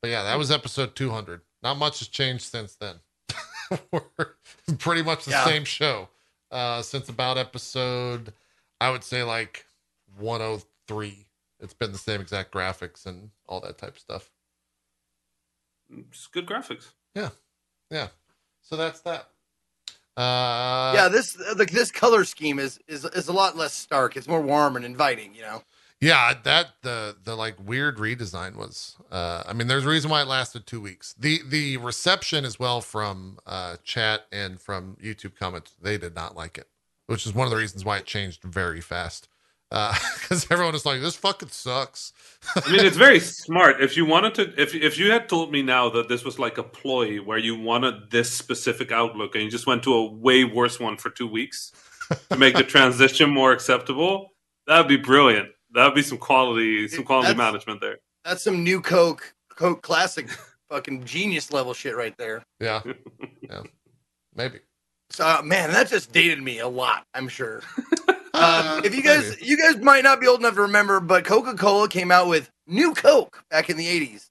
But 0.00 0.10
yeah, 0.10 0.22
that 0.24 0.38
was 0.38 0.50
episode 0.50 0.96
200. 0.96 1.40
Not 1.62 1.78
much 1.78 2.00
has 2.00 2.08
changed 2.08 2.44
since 2.44 2.74
then. 2.74 2.96
We're 3.92 4.34
pretty 4.78 5.02
much 5.02 5.24
the 5.24 5.30
Yeah. 5.32 5.44
same 5.44 5.64
show 5.64 6.08
uh, 6.50 6.82
since 6.82 7.08
about 7.08 7.38
episode, 7.38 8.32
I 8.80 8.90
would 8.90 9.04
say 9.04 9.22
like 9.22 9.64
103. 10.18 11.26
It's 11.60 11.74
been 11.74 11.92
the 11.92 11.98
same 11.98 12.20
exact 12.20 12.52
graphics 12.52 13.06
and 13.06 13.30
all 13.48 13.60
that 13.60 13.78
type 13.78 13.94
of 13.94 13.98
stuff. 14.00 14.30
It's 16.10 16.26
good 16.26 16.46
graphics. 16.46 16.90
Yeah. 17.14 17.30
Yeah. 17.90 18.08
So 18.60 18.76
that's 18.76 19.00
that. 19.02 19.28
Uh, 20.16 20.92
yeah, 20.94 21.08
this 21.08 21.38
like 21.56 21.70
this 21.70 21.90
color 21.90 22.24
scheme 22.24 22.58
is 22.58 22.78
is 22.86 23.04
is 23.04 23.28
a 23.28 23.32
lot 23.32 23.56
less 23.56 23.72
stark. 23.72 24.16
It's 24.16 24.28
more 24.28 24.42
warm 24.42 24.76
and 24.76 24.84
inviting. 24.84 25.34
You 25.34 25.42
know. 25.42 25.62
Yeah, 26.02 26.34
that 26.42 26.68
the 26.82 27.16
the 27.22 27.36
like 27.36 27.54
weird 27.64 27.98
redesign 27.98 28.56
was. 28.56 28.96
Uh, 29.10 29.44
I 29.46 29.52
mean, 29.52 29.68
there's 29.68 29.86
a 29.86 29.88
reason 29.88 30.10
why 30.10 30.22
it 30.22 30.26
lasted 30.26 30.66
two 30.66 30.80
weeks. 30.80 31.14
The 31.18 31.40
the 31.46 31.76
reception 31.76 32.44
as 32.44 32.58
well 32.58 32.80
from 32.80 33.38
uh, 33.46 33.76
chat 33.84 34.26
and 34.32 34.60
from 34.60 34.96
YouTube 35.02 35.36
comments, 35.36 35.76
they 35.80 35.96
did 35.96 36.14
not 36.14 36.36
like 36.36 36.58
it, 36.58 36.66
which 37.06 37.24
is 37.24 37.32
one 37.32 37.46
of 37.46 37.52
the 37.52 37.56
reasons 37.56 37.84
why 37.84 37.98
it 37.98 38.04
changed 38.04 38.42
very 38.42 38.80
fast. 38.80 39.28
Because 40.22 40.46
everyone 40.50 40.74
is 40.74 40.84
like, 40.86 41.00
"This 41.00 41.16
fucking 41.16 41.48
sucks." 41.50 42.12
I 42.56 42.70
mean, 42.70 42.84
it's 42.84 42.96
very 42.96 43.20
smart. 43.44 43.80
If 43.80 43.96
you 43.96 44.04
wanted 44.06 44.34
to, 44.36 44.60
if 44.60 44.74
if 44.74 44.98
you 44.98 45.10
had 45.10 45.28
told 45.28 45.50
me 45.52 45.62
now 45.62 45.88
that 45.90 46.08
this 46.08 46.24
was 46.24 46.38
like 46.38 46.58
a 46.58 46.62
ploy 46.62 47.18
where 47.18 47.38
you 47.38 47.58
wanted 47.58 48.10
this 48.10 48.32
specific 48.32 48.92
outlook 48.92 49.34
and 49.34 49.44
you 49.44 49.50
just 49.50 49.66
went 49.66 49.82
to 49.84 49.94
a 49.94 50.10
way 50.10 50.44
worse 50.44 50.78
one 50.80 50.96
for 50.96 51.10
two 51.10 51.26
weeks 51.26 51.72
to 52.30 52.36
make 52.36 52.54
the 52.56 52.62
transition 52.76 53.30
more 53.30 53.52
acceptable, 53.52 54.32
that'd 54.66 54.88
be 54.88 54.96
brilliant. 54.96 55.48
That'd 55.72 55.94
be 55.94 56.02
some 56.02 56.18
quality, 56.18 56.86
some 56.88 57.04
quality 57.04 57.28
That's- 57.28 57.52
management 57.52 57.80
there. 57.80 57.98
That's 58.24 58.42
some 58.42 58.62
new 58.62 58.80
Coke 58.80 59.34
Coke 59.56 59.82
classic 59.82 60.28
fucking 60.70 61.04
genius 61.04 61.52
level 61.52 61.74
shit 61.74 61.96
right 61.96 62.16
there. 62.18 62.42
Yeah, 62.60 62.82
yeah, 63.42 63.62
maybe. 64.34 64.60
So 65.10 65.26
uh, 65.26 65.42
man, 65.42 65.70
that 65.72 65.88
just 65.88 66.12
dated 66.12 66.40
me 66.42 66.60
a 66.60 66.68
lot. 66.68 67.04
I'm 67.14 67.28
sure. 67.28 67.62
Um, 68.34 68.84
if 68.84 68.94
you 68.94 69.02
guys, 69.02 69.40
you 69.40 69.56
guys 69.56 69.76
might 69.76 70.04
not 70.04 70.20
be 70.20 70.26
old 70.26 70.40
enough 70.40 70.54
to 70.54 70.62
remember, 70.62 71.00
but 71.00 71.24
Coca 71.24 71.54
Cola 71.54 71.88
came 71.88 72.10
out 72.10 72.28
with 72.28 72.50
new 72.66 72.94
Coke 72.94 73.44
back 73.50 73.70
in 73.70 73.76
the 73.76 73.86
'80s, 73.86 74.28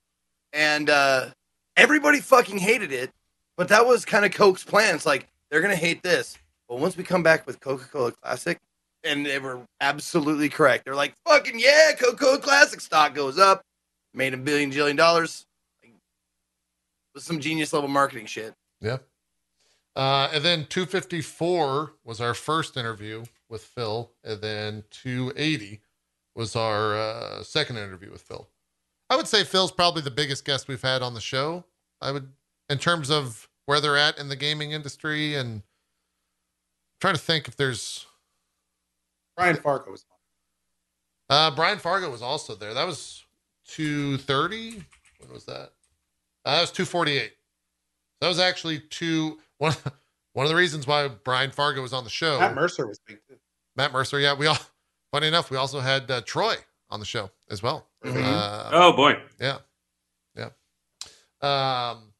and 0.52 0.90
uh, 0.90 1.26
everybody 1.76 2.20
fucking 2.20 2.58
hated 2.58 2.92
it. 2.92 3.10
But 3.56 3.68
that 3.68 3.86
was 3.86 4.04
kind 4.04 4.24
of 4.24 4.32
Coke's 4.32 4.64
plan. 4.64 4.94
It's 4.94 5.06
like 5.06 5.28
they're 5.50 5.60
gonna 5.60 5.76
hate 5.76 6.02
this, 6.02 6.36
but 6.68 6.78
once 6.78 6.96
we 6.96 7.04
come 7.04 7.22
back 7.22 7.46
with 7.46 7.60
Coca 7.60 7.84
Cola 7.84 8.12
Classic, 8.12 8.58
and 9.04 9.24
they 9.24 9.38
were 9.38 9.60
absolutely 9.80 10.48
correct. 10.48 10.84
They're 10.84 10.94
like, 10.94 11.14
"Fucking 11.26 11.58
yeah, 11.58 11.92
Coca 11.98 12.16
Cola 12.16 12.38
Classic 12.38 12.80
stock 12.80 13.14
goes 13.14 13.38
up, 13.38 13.62
made 14.14 14.34
a 14.34 14.38
billion 14.38 14.70
jillion 14.70 14.96
dollars." 14.96 15.46
Like, 15.82 15.92
with 17.14 17.22
some 17.22 17.40
genius 17.40 17.72
level 17.72 17.88
marketing 17.88 18.26
shit. 18.26 18.54
Yeah. 18.80 18.98
Uh, 19.94 20.30
and 20.32 20.42
then 20.42 20.66
254 20.70 21.92
was 22.04 22.20
our 22.20 22.32
first 22.32 22.76
interview 22.76 23.24
with 23.52 23.62
Phil, 23.62 24.10
and 24.24 24.40
then 24.40 24.82
280 24.90 25.82
was 26.34 26.56
our 26.56 26.96
uh, 26.96 27.42
second 27.44 27.76
interview 27.76 28.10
with 28.10 28.22
Phil. 28.22 28.48
I 29.10 29.16
would 29.16 29.28
say 29.28 29.44
Phil's 29.44 29.70
probably 29.70 30.00
the 30.00 30.10
biggest 30.10 30.46
guest 30.46 30.66
we've 30.66 30.82
had 30.82 31.02
on 31.02 31.12
the 31.12 31.20
show. 31.20 31.64
I 32.00 32.10
would, 32.10 32.32
in 32.70 32.78
terms 32.78 33.10
of 33.10 33.48
where 33.66 33.78
they're 33.78 33.98
at 33.98 34.18
in 34.18 34.28
the 34.28 34.36
gaming 34.36 34.72
industry, 34.72 35.36
and 35.36 35.56
I'm 35.56 35.62
trying 37.00 37.14
to 37.14 37.20
think 37.20 37.46
if 37.46 37.56
there's. 37.56 38.06
Brian 39.36 39.56
Fargo 39.56 39.90
was. 39.90 40.06
Uh, 41.28 41.54
Brian 41.54 41.78
Fargo 41.78 42.10
was 42.10 42.22
also 42.22 42.54
there. 42.54 42.74
That 42.74 42.86
was 42.86 43.22
230. 43.68 44.82
When 45.18 45.30
was 45.30 45.44
that? 45.44 45.72
Uh, 46.44 46.56
that 46.56 46.60
was 46.62 46.72
248. 46.72 47.32
That 48.20 48.28
was 48.28 48.38
actually 48.40 48.80
two 48.80 49.38
one 49.58 49.74
one 50.32 50.46
of 50.46 50.50
the 50.50 50.56
reasons 50.56 50.86
why 50.86 51.08
Brian 51.08 51.50
Fargo 51.50 51.82
was 51.82 51.92
on 51.92 52.04
the 52.04 52.10
show. 52.10 52.38
Matt 52.38 52.54
Mercer 52.54 52.86
was 52.86 52.98
big 53.06 53.18
too. 53.28 53.31
Matt 53.76 53.92
Mercer. 53.92 54.18
Yeah, 54.20 54.34
we 54.34 54.46
all. 54.46 54.58
Funny 55.12 55.26
enough, 55.28 55.50
we 55.50 55.58
also 55.58 55.80
had 55.80 56.10
uh, 56.10 56.22
Troy 56.22 56.54
on 56.88 56.98
the 56.98 57.04
show 57.06 57.30
as 57.50 57.62
well. 57.62 57.86
Mhm. 58.02 58.22
Uh, 58.24 58.70
Oh 58.72 58.92
boy, 58.94 59.20
Yeah, 59.38 59.58
yeah. 60.34 60.46
Um, 61.42 62.14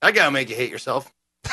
That 0.00 0.14
gotta 0.14 0.30
make 0.30 0.48
you 0.48 0.54
hate 0.54 0.70
yourself. 0.70 1.12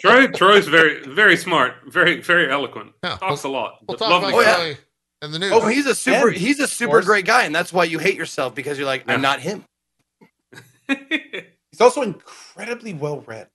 Troy. 0.00 0.28
Troy's 0.28 0.66
very, 0.68 1.02
very 1.06 1.36
smart, 1.36 1.74
very, 1.86 2.20
very 2.22 2.50
eloquent. 2.50 2.92
Yeah, 3.04 3.16
Talks 3.16 3.44
a 3.44 3.48
lot. 3.48 3.78
we'll 3.86 3.98
talk 3.98 4.08
lovely 4.08 4.28
about 4.30 4.38
Oh, 4.38 4.40
yeah. 4.40 4.54
Troy 4.74 4.78
in 5.22 5.32
the 5.32 5.38
news. 5.38 5.52
Oh, 5.54 5.66
he's 5.66 5.86
a 5.86 5.94
super. 5.94 6.28
And, 6.28 6.36
he's 6.36 6.58
a 6.60 6.66
super 6.66 7.02
great 7.02 7.26
guy, 7.26 7.44
and 7.44 7.54
that's 7.54 7.72
why 7.72 7.84
you 7.84 7.98
hate 7.98 8.16
yourself 8.16 8.54
because 8.54 8.78
you're 8.78 8.86
like, 8.86 9.04
I'm 9.08 9.20
not 9.20 9.40
him. 9.40 9.64
He's 10.88 11.80
also 11.80 12.02
incredibly 12.02 12.92
well 12.94 13.20
read. 13.20 13.48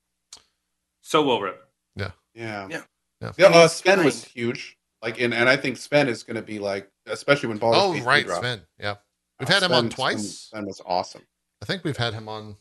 so 1.01 1.23
well 1.25 1.41
read. 1.41 1.55
Yeah. 1.95 2.11
Yeah. 2.33 2.67
Yeah. 2.69 2.81
Yeah, 3.21 3.47
uh, 3.47 3.61
He's 3.63 3.71
Sven 3.71 4.03
was 4.05 4.23
huge. 4.23 4.77
Like, 5.01 5.19
and, 5.21 5.33
and 5.33 5.47
I 5.47 5.55
think 5.57 5.77
Sven 5.77 6.07
is 6.09 6.23
going 6.23 6.35
to 6.35 6.41
be 6.41 6.59
like, 6.59 6.89
especially 7.05 7.49
when 7.49 7.57
Baldur's 7.57 7.81
oh, 7.81 7.93
Gate 7.93 8.03
right, 8.03 8.25
drops. 8.25 8.41
Sven. 8.41 8.61
Yeah, 8.79 8.95
we've 9.39 9.49
Uh, 9.49 9.53
had 9.53 9.63
him 9.63 9.71
on 9.71 9.89
twice. 9.89 10.17
Sven, 10.17 10.59
Sven 10.61 10.65
was 10.65 10.81
awesome. 10.85 11.21
I 11.61 11.65
think 11.65 11.83
we've 11.83 11.97
had 11.97 12.13
him 12.13 12.27
on. 12.29 12.55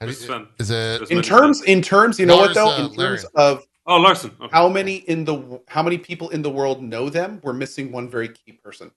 how 0.00 0.06
do 0.06 0.12
Who's 0.12 0.20
you- 0.20 0.26
Sven? 0.26 0.48
Is 0.58 0.70
it? 0.70 1.10
In 1.10 1.16
mention 1.16 1.22
terms, 1.36 1.62
in 1.62 1.82
terms, 1.82 2.18
you 2.18 2.26
know 2.26 2.36
Lars, 2.36 2.48
what 2.48 2.54
though? 2.54 2.68
uh, 2.70 2.88
In 2.88 2.94
terms 2.96 3.24
of 3.34 3.64
Oh, 3.86 3.96
Larian. 3.96 4.16
Okay. 4.40 4.48
how 4.52 4.68
many 4.68 4.96
in 4.96 5.24
the 5.24 5.62
how 5.66 5.82
many 5.82 5.96
people 5.96 6.28
in 6.28 6.42
the 6.42 6.50
world 6.50 6.82
know 6.82 7.08
them, 7.08 7.40
we're 7.42 7.54
missing 7.54 7.90
one 7.90 8.08
very 8.08 8.28
key 8.28 8.52
person, 8.52 8.90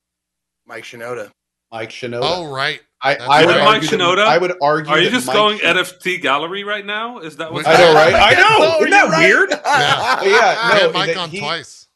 Mike 0.65 0.83
Shinoda. 0.83 1.31
Mike 1.71 1.89
Shinoda. 1.91 2.19
Oh, 2.23 2.53
right. 2.53 2.81
I, 3.03 3.15
I 3.15 3.45
would 3.45 3.55
right. 3.55 3.63
Mike 3.63 3.75
argue 3.83 3.89
that- 3.89 3.99
Shinoda? 3.99 4.25
I 4.27 4.37
would 4.37 4.53
argue. 4.61 4.91
Are 4.91 4.99
you 4.99 5.09
just 5.09 5.27
Mike 5.27 5.35
going 5.35 5.57
Shin- 5.59 5.75
NFT 5.77 6.21
gallery 6.21 6.63
right 6.63 6.85
now? 6.85 7.17
Is 7.19 7.37
that 7.37 7.51
what's 7.51 7.67
I 7.67 7.71
oh, 7.75 7.75
I 7.75 7.77
know, 7.77 7.93
right? 7.95 8.13
I 8.13 8.33
know. 8.33 8.47
Oh, 8.49 8.77
Isn't 8.79 8.89
that 8.91 9.03
you're 9.03 9.11
right. 9.11 9.27
weird? 9.27 9.49
Yeah. 9.65 10.21
Yeah, 10.23 10.23
We 10.23 10.29
no, 10.79 10.85
had 10.85 10.93
Mike 10.93 11.17
on 11.17 11.29
he- 11.29 11.39
twice. 11.39 11.87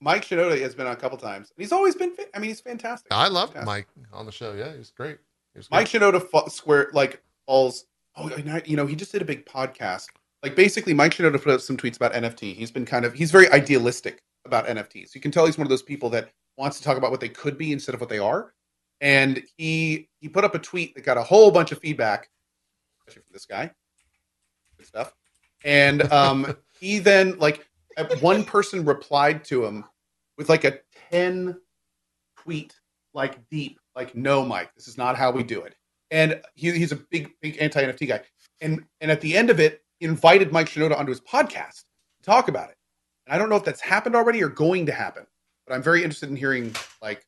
Mike 0.00 0.24
Shinoda 0.24 0.60
has 0.60 0.74
been 0.74 0.86
on 0.86 0.92
a 0.92 0.96
couple 0.96 1.16
times. 1.18 1.50
He's 1.56 1.72
always 1.72 1.94
been. 1.94 2.12
I 2.34 2.38
mean, 2.38 2.48
he's 2.50 2.60
fantastic. 2.60 3.08
I 3.10 3.28
loved 3.28 3.54
Fantastic. 3.54 3.66
Mike 3.66 4.08
on 4.12 4.26
the 4.26 4.32
show. 4.32 4.52
Yeah, 4.52 4.76
he's 4.76 4.90
great. 4.90 5.16
He 5.54 5.58
was 5.58 5.70
Mike 5.70 5.90
great. 5.90 6.02
Shinoda 6.02 6.22
fa- 6.30 6.50
square 6.50 6.90
like 6.92 7.22
falls. 7.46 7.86
Oh, 8.16 8.28
and 8.28 8.50
I- 8.50 8.62
you 8.66 8.76
know, 8.76 8.86
he 8.86 8.94
just 8.96 9.12
did 9.12 9.22
a 9.22 9.24
big 9.24 9.46
podcast 9.46 10.06
like 10.42 10.54
basically 10.54 10.92
Mike 10.92 11.12
Shinoda 11.14 11.42
put 11.42 11.54
up 11.54 11.60
some 11.62 11.76
tweets 11.76 11.96
about 11.96 12.12
NFT. 12.12 12.54
He's 12.54 12.70
been 12.70 12.84
kind 12.84 13.04
of 13.06 13.14
he's 13.14 13.30
very 13.30 13.50
idealistic 13.50 14.18
about 14.44 14.66
NFTs. 14.66 15.14
You 15.14 15.20
can 15.22 15.30
tell 15.30 15.46
he's 15.46 15.56
one 15.56 15.64
of 15.66 15.70
those 15.70 15.82
people 15.82 16.10
that 16.10 16.28
wants 16.58 16.76
to 16.78 16.84
talk 16.84 16.98
about 16.98 17.10
what 17.10 17.20
they 17.20 17.30
could 17.30 17.56
be 17.56 17.72
instead 17.72 17.94
of 17.94 18.00
what 18.00 18.10
they 18.10 18.18
are. 18.18 18.52
And 19.00 19.42
he 19.56 20.08
he 20.20 20.28
put 20.28 20.44
up 20.44 20.54
a 20.54 20.58
tweet 20.58 20.94
that 20.94 21.04
got 21.04 21.18
a 21.18 21.22
whole 21.22 21.50
bunch 21.50 21.72
of 21.72 21.78
feedback, 21.78 22.28
especially 23.00 23.22
from 23.22 23.32
this 23.32 23.46
guy. 23.46 23.70
Good 24.78 24.86
stuff. 24.86 25.14
And 25.64 26.10
um, 26.12 26.56
he 26.80 26.98
then 26.98 27.38
like 27.38 27.66
uh, 27.96 28.06
one 28.20 28.44
person 28.44 28.84
replied 28.84 29.44
to 29.44 29.64
him 29.64 29.84
with 30.36 30.48
like 30.48 30.64
a 30.64 30.78
10 31.10 31.56
tweet 32.36 32.74
like 33.14 33.48
deep 33.48 33.78
like 33.94 34.14
no 34.14 34.44
mike 34.44 34.74
this 34.74 34.88
is 34.88 34.98
not 34.98 35.16
how 35.16 35.30
we 35.30 35.42
do 35.42 35.62
it 35.62 35.74
and 36.10 36.40
he, 36.54 36.72
he's 36.72 36.92
a 36.92 36.96
big 36.96 37.30
big 37.40 37.56
anti-nft 37.60 38.08
guy 38.08 38.20
and 38.60 38.84
and 39.00 39.10
at 39.10 39.20
the 39.20 39.36
end 39.36 39.50
of 39.50 39.60
it 39.60 39.82
invited 40.00 40.52
mike 40.52 40.68
shinoda 40.68 40.98
onto 40.98 41.10
his 41.10 41.20
podcast 41.20 41.84
to 42.18 42.24
talk 42.24 42.48
about 42.48 42.68
it 42.68 42.76
and 43.26 43.34
i 43.34 43.38
don't 43.38 43.48
know 43.48 43.56
if 43.56 43.64
that's 43.64 43.80
happened 43.80 44.14
already 44.14 44.42
or 44.42 44.48
going 44.48 44.84
to 44.84 44.92
happen 44.92 45.24
but 45.66 45.74
i'm 45.74 45.82
very 45.82 46.02
interested 46.02 46.28
in 46.28 46.36
hearing 46.36 46.74
like 47.00 47.24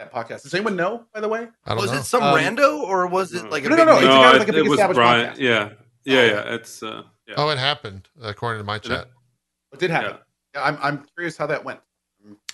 that 0.00 0.12
podcast 0.12 0.42
does 0.42 0.54
anyone 0.54 0.74
know 0.76 1.04
by 1.14 1.20
the 1.20 1.28
way 1.28 1.46
I 1.64 1.70
don't 1.70 1.78
Was 1.82 1.92
know. 1.92 1.98
it 1.98 2.04
some 2.04 2.22
Um, 2.22 2.34
rando 2.38 2.80
or 2.80 3.06
was 3.06 3.32
it 3.32 3.50
like 3.50 3.64
a 3.64 3.68
No, 3.68 3.76
big 3.76 3.86
no, 3.86 3.92
no, 3.92 4.00
name? 4.00 4.04
it's 4.04 4.14
a 4.14 4.18
guy 4.18 4.32
with, 4.32 4.38
like, 4.40 4.48
a 4.48 4.50
it, 4.50 4.54
big 4.54 4.66
it 4.66 4.68
was 4.88 4.96
Brian. 4.96 5.26
podcast. 5.34 5.38
Yeah, 5.38 5.70
yeah, 6.04 6.24
yeah. 6.24 6.54
It's 6.54 6.82
uh, 6.82 7.02
yeah. 7.28 7.34
Oh, 7.36 7.48
it 7.50 7.58
happened 7.58 8.08
according 8.22 8.60
to 8.60 8.64
my 8.64 8.78
chat. 8.78 9.08
it 9.72 9.78
did 9.78 9.90
happen 9.90 10.16
Yeah. 10.54 10.60
yeah. 10.60 10.62
I'm, 10.66 10.78
I'm 10.82 11.06
curious 11.16 11.36
how 11.36 11.46
that 11.46 11.64
went 11.64 11.80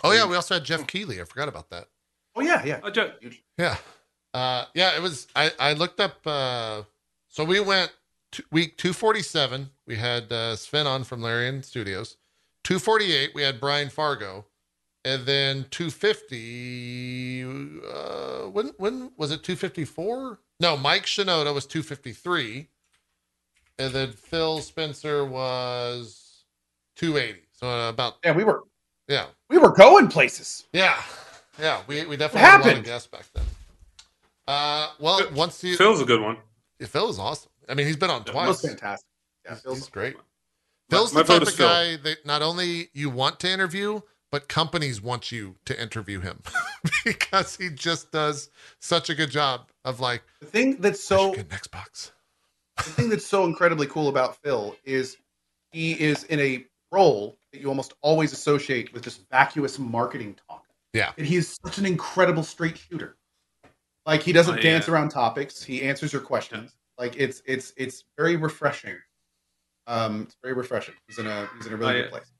Oh 0.04 0.12
yeah, 0.12 0.26
we 0.28 0.36
also 0.36 0.54
had 0.54 0.64
Geoff 0.64 0.86
Keighley. 0.86 1.20
I 1.20 1.24
forgot 1.24 1.48
about 1.48 1.70
that. 1.70 1.88
oh 2.36 2.40
yeah 2.42 2.64
yeah 2.64 2.80
Oh, 2.82 2.90
Jeff- 2.90 3.12
Yeah. 3.58 3.76
Uh, 4.34 4.66
yeah, 4.74 4.94
it 4.94 5.00
was. 5.00 5.28
I, 5.34 5.50
I 5.58 5.72
looked 5.72 5.98
up. 5.98 6.18
Uh, 6.26 6.82
so 7.28 7.42
we 7.42 7.58
went 7.58 7.90
to 8.32 8.44
week 8.52 8.76
247. 8.76 9.70
We 9.86 9.96
had 9.96 10.30
uh, 10.30 10.56
Sven 10.56 10.86
on 10.86 11.04
from 11.04 11.22
Larian 11.22 11.62
Studios. 11.62 12.18
248, 12.64 13.30
we 13.34 13.40
had 13.42 13.58
Brian 13.60 13.88
Fargo. 13.88 14.44
And 15.06 15.24
then 15.24 15.66
250. 15.70 17.44
Uh, 17.44 18.48
when, 18.50 18.72
when 18.78 19.12
was 19.16 19.30
it 19.30 19.42
254? 19.44 20.38
No, 20.60 20.76
Mike 20.76 21.04
Shinoda 21.04 21.54
was 21.54 21.64
253. 21.66 22.66
And 23.78 23.92
then 23.92 24.10
Phil 24.12 24.58
Spencer 24.60 25.24
was 25.24 26.44
280. 26.96 27.40
So 27.52 27.68
uh, 27.68 27.88
about, 27.90 28.14
yeah 28.24 28.32
we 28.32 28.42
were 28.44 28.64
yeah. 29.08 29.26
we 29.48 29.58
were 29.58 29.70
going 29.72 30.08
places 30.08 30.64
Yeah, 30.72 31.00
yeah, 31.58 31.80
we, 31.86 32.04
we 32.06 32.16
definitely 32.16 32.42
What 32.42 32.50
had 32.52 32.60
a 32.62 32.68
lot 32.68 32.78
of 32.78 32.84
guests 32.84 33.06
back 33.06 33.24
then. 33.34 33.44
Uh, 34.48 34.88
well, 34.98 35.18
Phil- 35.18 35.30
once 35.34 35.62
you 35.62 35.76
Phil's 35.76 36.00
a 36.00 36.04
good 36.04 36.20
one. 36.20 36.38
yeah, 36.80 36.86
Phil 36.88 37.08
is 37.10 37.18
awesome. 37.18 37.50
I 37.68 37.74
mean, 37.74 37.86
he's 37.86 37.96
been 37.96 38.10
on 38.10 38.22
Yeah, 38.26 38.32
that 38.32 38.32
twice. 38.32 38.60
fantastic 38.62 39.06
yeah 39.44 39.52
He's, 39.52 39.60
Phil's- 39.62 39.78
he's 39.78 39.88
great. 39.88 40.16
Phil's 40.90 41.12
my 41.14 41.22
the 41.22 41.28
type 41.34 41.42
of 41.42 41.48
is 41.48 41.54
Phil. 41.56 41.68
guy 41.68 41.96
that 41.96 42.24
not 42.26 42.42
only 42.42 42.88
you 42.94 43.08
want 43.10 43.38
to 43.40 43.50
interview, 43.50 44.00
but 44.36 44.48
companies 44.48 45.00
want 45.00 45.32
you 45.32 45.56
to 45.64 45.80
interview 45.80 46.20
him 46.20 46.42
because 47.06 47.56
he 47.56 47.70
just 47.70 48.12
does 48.12 48.50
such 48.80 49.08
a 49.08 49.14
good 49.14 49.30
job 49.30 49.70
of 49.82 49.98
like, 49.98 50.22
the 50.40 50.46
thing 50.46 50.76
that's 50.78 51.02
so 51.02 51.16
so 51.16 51.30
get 51.36 51.50
an 51.50 51.58
Xbox. 51.58 52.10
the 52.76 52.82
thing 52.82 53.08
that's 53.08 53.24
so 53.24 53.46
incredibly 53.46 53.86
cool 53.86 54.08
about 54.08 54.36
Phil 54.42 54.76
is 54.84 55.16
he 55.72 55.92
is 55.92 56.24
in 56.24 56.38
a 56.38 56.66
role 56.92 57.38
that 57.50 57.62
you 57.62 57.68
almost 57.68 57.94
always 58.02 58.34
associate 58.34 58.92
with 58.92 59.04
just 59.04 59.22
vacuous 59.30 59.78
marketing 59.78 60.36
talk. 60.50 60.66
Yeah. 60.92 61.12
And 61.16 61.26
is 61.26 61.56
such 61.64 61.78
an 61.78 61.86
incredible 61.86 62.42
straight 62.42 62.76
shooter. 62.76 63.16
Like 64.04 64.22
he 64.22 64.34
doesn't 64.34 64.58
Oh, 64.58 64.60
dance 64.60 64.86
around 64.86 65.08
topics. 65.08 65.62
He 65.62 65.80
answers 65.80 66.12
your 66.12 66.20
questions. 66.20 66.76
Like 66.98 67.16
it's 67.16 67.40
it's 67.46 67.72
it's 67.78 68.04
very 68.18 68.36
refreshing. 68.36 68.98
Um, 69.86 70.24
it's 70.24 70.36
very 70.42 70.52
refreshing. 70.52 70.94
He's 71.08 71.18
in 71.18 71.26
a 71.26 71.48
he's 71.56 71.66
in 71.68 71.72
a 71.72 71.76
really 71.78 71.92
I- 71.94 72.02
good 72.02 72.10
place. 72.10 72.32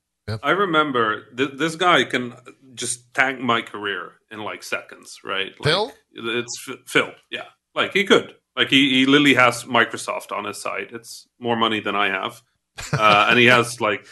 I 0.43 0.51
remember 0.51 1.27
th- 1.37 1.53
this 1.55 1.77
guy 1.77 2.05
can 2.05 2.35
just 2.74 3.14
tank 3.14 3.41
my 3.41 3.62
career 3.62 4.12
in 4.31 4.41
like 4.43 4.62
seconds, 4.62 5.20
right? 5.24 5.53
Like, 5.61 5.64
Phil? 5.64 5.93
It's 6.12 6.66
F- 6.68 6.79
Phil. 6.87 7.12
Yeah, 7.31 7.45
like 7.74 7.93
he 7.93 8.05
could. 8.05 8.35
Like 8.57 8.68
he, 8.68 8.91
he 8.91 9.07
literally 9.07 9.35
has 9.35 9.64
Microsoft 9.64 10.33
on 10.33 10.45
his 10.45 10.61
side. 10.61 10.89
It's 10.93 11.29
more 11.39 11.57
money 11.57 11.81
than 11.81 11.95
I 11.95 12.09
have, 12.09 12.43
uh, 12.93 13.27
and 13.31 13.39
he 13.39 13.47
has 13.47 13.81
like 13.81 14.07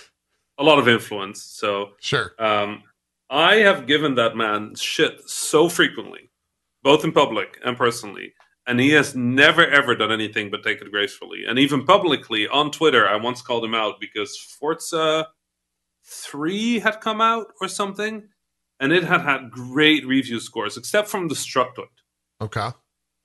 a 0.59 0.63
lot 0.63 0.79
of 0.79 0.87
influence. 0.87 1.43
So 1.43 1.91
Sure. 2.01 2.33
um, 2.39 2.83
I 3.31 3.57
have 3.57 3.87
given 3.87 4.15
that 4.17 4.37
man 4.37 4.75
shit 4.77 5.29
so 5.29 5.69
frequently, 5.69 6.31
both 6.83 7.05
in 7.05 7.11
public 7.13 7.59
and 7.65 7.77
personally, 7.77 8.35
and 8.69 8.79
he 8.79 8.91
has 8.91 9.17
never 9.17 9.67
ever 9.67 9.97
done 9.97 10.13
anything 10.13 10.51
but 10.51 10.63
take 10.63 10.81
it 10.81 10.93
gracefully. 10.93 11.45
And 11.49 11.59
even 11.59 11.85
publicly 11.85 12.47
on 12.47 12.71
Twitter, 12.71 13.09
I 13.09 13.17
once 13.17 13.43
called 13.43 13.65
him 13.65 13.75
out 13.75 13.95
because 13.99 14.37
Forza 14.39 15.27
Three 16.07 16.79
had 16.81 17.01
come 17.01 17.21
out 17.21 17.47
or 17.61 17.69
something, 17.69 18.29
and 18.81 18.93
it 18.93 19.05
had 19.05 19.23
had 19.23 19.51
great 19.51 20.07
review 20.07 20.41
scores, 20.41 20.77
except 20.77 21.09
from 21.09 21.29
Destructoid. 21.29 21.87
Okay. 22.41 22.71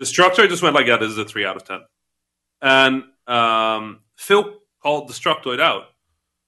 Destructoid 0.02 0.50
just 0.50 0.64
went 0.64 0.76
like, 0.76 0.88
"Yeah, 0.88 0.98
this 0.98 1.12
is 1.12 1.18
a 1.18 1.26
three 1.26 1.46
out 1.46 1.58
of 1.58 1.66
10. 1.66 1.82
And 2.62 3.04
um, 3.28 4.02
Phil 4.18 4.56
called 4.82 5.10
Destructoid 5.10 5.60
out, 5.60 5.84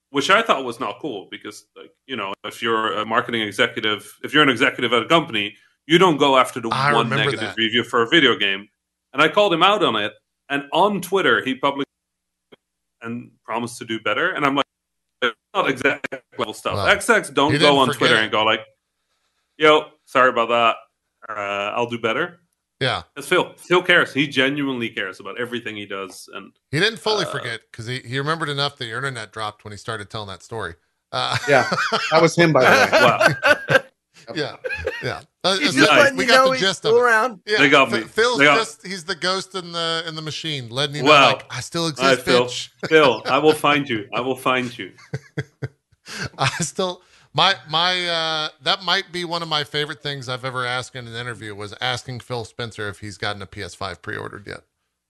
which 0.10 0.30
I 0.30 0.42
thought 0.42 0.64
was 0.64 0.80
not 0.80 1.00
cool 1.00 1.28
because, 1.30 1.66
like, 1.76 1.92
you 2.06 2.16
know, 2.16 2.34
if 2.46 2.62
you're 2.62 2.94
a 2.94 3.06
marketing 3.06 3.42
executive, 3.42 4.18
if 4.24 4.34
you're 4.34 4.44
an 4.44 4.50
executive 4.50 4.94
at 4.94 5.04
a 5.04 5.08
company, 5.08 5.56
you 5.86 5.98
don't 5.98 6.18
go 6.18 6.38
after 6.38 6.62
the 6.62 6.70
I 6.70 6.94
one 6.94 7.10
negative 7.10 7.40
that. 7.40 7.58
review 7.58 7.84
for 7.84 8.02
a 8.04 8.08
video 8.08 8.38
game. 8.38 8.68
And 9.14 9.22
I 9.22 9.28
called 9.28 9.54
him 9.54 9.64
out 9.64 9.84
on 9.84 9.98
it, 9.98 10.14
and 10.50 10.64
on 10.72 11.02
Twitter 11.02 11.44
he 11.44 11.56
published 11.56 11.88
and 13.02 13.32
promised 13.44 13.80
to 13.80 13.86
do 13.86 14.00
better. 14.00 14.30
And 14.32 14.46
I'm 14.46 14.56
like, 14.56 14.66
"It's 14.66 14.71
not 15.54 15.70
exact 15.70 16.14
level 16.38 16.54
stuff. 16.54 16.76
Well, 16.76 16.88
XX 16.96 17.34
don't 17.34 17.58
go 17.60 17.78
on 17.78 17.92
Twitter 17.94 18.16
it. 18.16 18.24
and 18.24 18.32
go 18.32 18.44
like, 18.44 18.62
"Yo, 19.58 19.90
sorry 20.06 20.30
about 20.30 20.50
that. 20.50 20.76
Uh, 21.30 21.72
I'll 21.76 21.88
do 21.90 22.00
better." 22.00 22.40
Yeah. 22.80 23.04
That's 23.16 23.28
Phil. 23.28 23.54
Phil 23.58 23.84
cares. 23.84 24.12
He 24.14 24.26
genuinely 24.28 24.90
cares 24.90 25.20
about 25.20 25.40
everything 25.40 25.76
he 25.76 25.86
does, 25.86 26.28
and 26.34 26.52
He 26.72 26.80
didn't 26.80 26.98
fully 26.98 27.26
Uh, 27.26 27.30
forget 27.32 27.62
because 27.72 27.86
he, 27.86 28.00
he 28.00 28.18
remembered 28.18 28.50
enough 28.50 28.78
that 28.78 28.86
your 28.88 28.98
internet 28.98 29.32
dropped 29.32 29.64
when 29.64 29.72
he 29.72 29.78
started 29.78 30.10
telling 30.10 30.30
that 30.30 30.42
story. 30.42 30.74
Uh, 31.12 31.38
Yeah, 31.48 31.70
that 32.12 32.22
was 32.22 32.36
him 32.36 32.52
by 32.54 32.62
the 32.64 32.68
way. 32.70 33.02
wow, 33.04 33.56
yeah. 34.36 34.56
Yeah. 35.04 35.22
Uh, 35.44 35.58
He's 35.58 35.74
just 35.74 35.90
Nice. 35.90 36.00
letting 36.00 36.18
we 36.18 36.26
got 36.28 36.46
the 36.46 36.52
he's 36.52 36.62
gist 36.62 36.86
of 36.86 36.94
it. 36.96 37.00
around. 37.00 37.40
Yeah, 37.48 37.58
They 37.60 37.70
got 37.70 37.90
Phil- 37.90 38.02
me. 38.02 38.06
Phil's 38.08 38.38
They 38.38 38.46
got- 38.46 38.58
just 38.60 38.86
he's 38.86 39.04
the 39.06 39.16
ghost 39.16 39.56
in 39.56 39.72
the 39.72 40.04
in 40.08 40.16
the 40.16 40.22
machine, 40.22 40.70
letting 40.70 40.96
you 40.98 41.04
know 41.04 41.10
like 41.10 41.46
I 41.50 41.60
still 41.62 41.88
exist, 41.88 42.08
right, 42.08 42.20
Phil. 42.20 42.48
Phil, 42.88 43.22
I 43.26 43.40
will 43.40 43.54
find 43.54 43.90
you. 43.90 44.08
I 44.14 44.22
will 44.22 44.36
find 44.36 44.76
you. 44.78 44.92
I 46.38 46.48
still 46.60 47.02
my 47.34 47.56
my 47.70 48.08
uh 48.08 48.50
that 48.64 48.84
might 48.84 49.12
be 49.12 49.24
one 49.26 49.42
of 49.42 49.48
my 49.48 49.64
favorite 49.64 50.02
things 50.04 50.28
I've 50.30 50.46
ever 50.46 50.66
asked 50.66 50.96
in 50.96 51.08
an 51.08 51.16
interview 51.16 51.56
was 51.56 51.74
asking 51.82 52.20
Phil 52.20 52.44
Spencer 52.46 52.88
if 52.90 53.00
he's 53.00 53.18
gotten 53.18 53.42
a 53.42 53.48
PS5 53.48 54.02
pre-ordered 54.02 54.46
yet. 54.48 54.62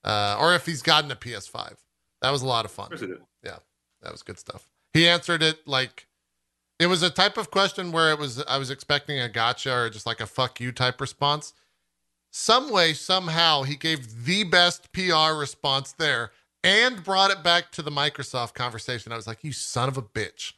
Uh 0.04 0.38
or 0.40 0.54
if 0.56 0.66
he's 0.66 0.82
gotten 0.82 1.12
a 1.12 1.16
PS5. 1.16 1.76
That 2.22 2.30
was 2.32 2.42
a 2.44 2.48
lot 2.48 2.66
of 2.66 2.72
fun. 2.72 2.86
Of 2.86 2.90
course 2.92 3.02
he 3.02 3.08
did. 3.08 3.18
That 4.04 4.12
was 4.12 4.24
good 4.24 4.40
stuff. 4.40 4.68
He 4.94 5.08
answered 5.08 5.44
it 5.44 5.60
like 5.68 6.08
it 6.82 6.88
was 6.88 7.04
a 7.04 7.10
type 7.10 7.38
of 7.38 7.52
question 7.52 7.92
where 7.92 8.12
it 8.12 8.18
was 8.20 8.44
I 8.48 8.58
was 8.58 8.70
expecting 8.72 9.20
a 9.20 9.30
gotcha 9.30 9.72
or 9.74 9.90
just 9.90 10.06
like 10.06 10.20
a 10.22 10.26
fuck 10.26 10.60
you 10.60 10.72
type 10.72 11.00
response. 11.00 11.54
Some 12.32 12.72
way, 12.72 12.94
somehow, 12.94 13.64
he 13.64 13.76
gave 13.76 14.26
the 14.26 14.44
best 14.46 14.92
PR 14.94 15.34
response 15.38 15.92
there 15.94 16.32
and 16.64 17.04
brought 17.04 17.30
it 17.30 17.44
back 17.44 17.72
to 17.74 17.82
the 17.82 17.92
Microsoft 17.92 18.54
conversation. 18.54 19.12
I 19.12 19.18
was 19.18 19.28
like, 19.28 19.44
you 19.44 19.52
son 19.52 19.90
of 19.90 19.98
a 19.98 20.02
bitch. 20.02 20.54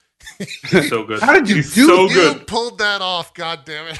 So 0.88 1.04
good. 1.04 1.20
How 1.24 1.34
did 1.34 1.50
you 1.50 1.56
He's 1.56 1.74
do 1.74 1.88
so 1.88 2.02
you 2.04 2.14
good? 2.14 2.48
pulled 2.48 2.78
that 2.78 3.02
off, 3.02 3.34
god 3.34 3.62
damn 3.66 3.88
it. 3.88 3.98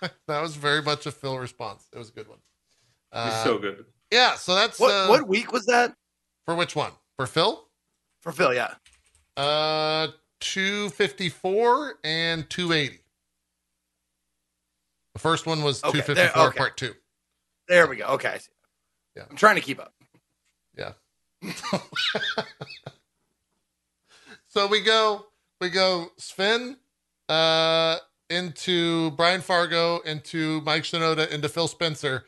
that 0.26 0.40
was 0.40 0.56
very 0.56 0.80
much 0.82 1.04
a 1.06 1.12
Phil 1.12 1.38
response. 1.38 1.86
It 1.92 1.98
was 1.98 2.08
a 2.08 2.12
good 2.12 2.28
one. 2.28 2.38
Uh, 3.12 3.26
He's 3.30 3.44
so 3.44 3.58
good. 3.58 3.84
yeah, 4.10 4.34
so 4.34 4.54
that's 4.54 4.80
What 4.80 4.90
uh, 4.90 5.06
what 5.08 5.28
week 5.28 5.52
was 5.52 5.66
that 5.66 5.94
for 6.46 6.54
which 6.54 6.74
one? 6.74 6.92
For 7.16 7.26
Phil? 7.26 7.68
for 8.20 8.32
Phil? 8.32 8.54
Yeah. 8.54 8.74
Uh 9.36 10.08
254 10.44 11.94
and 12.04 12.48
280. 12.50 12.98
The 15.14 15.18
first 15.18 15.46
one 15.46 15.62
was 15.62 15.82
Okay, 15.82 16.00
254 16.00 16.14
there- 16.36 16.48
okay. 16.48 16.58
part 16.58 16.76
2. 16.76 16.94
There 17.68 17.86
we 17.86 17.96
go. 17.96 18.04
Okay. 18.08 18.38
Yeah. 19.16 19.24
I'm 19.30 19.36
trying 19.36 19.54
to 19.56 19.62
keep 19.62 19.80
up. 19.80 19.94
Yeah. 20.76 20.92
so 24.48 24.66
we 24.66 24.80
go 24.82 25.26
we 25.60 25.70
go 25.70 26.08
Sven 26.18 26.76
uh 27.28 27.96
into 28.30 29.10
Brian 29.12 29.40
Fargo 29.40 30.00
into 30.00 30.60
Mike 30.62 30.82
Shinoda 30.82 31.30
into 31.30 31.48
Phil 31.48 31.68
Spencer. 31.68 32.24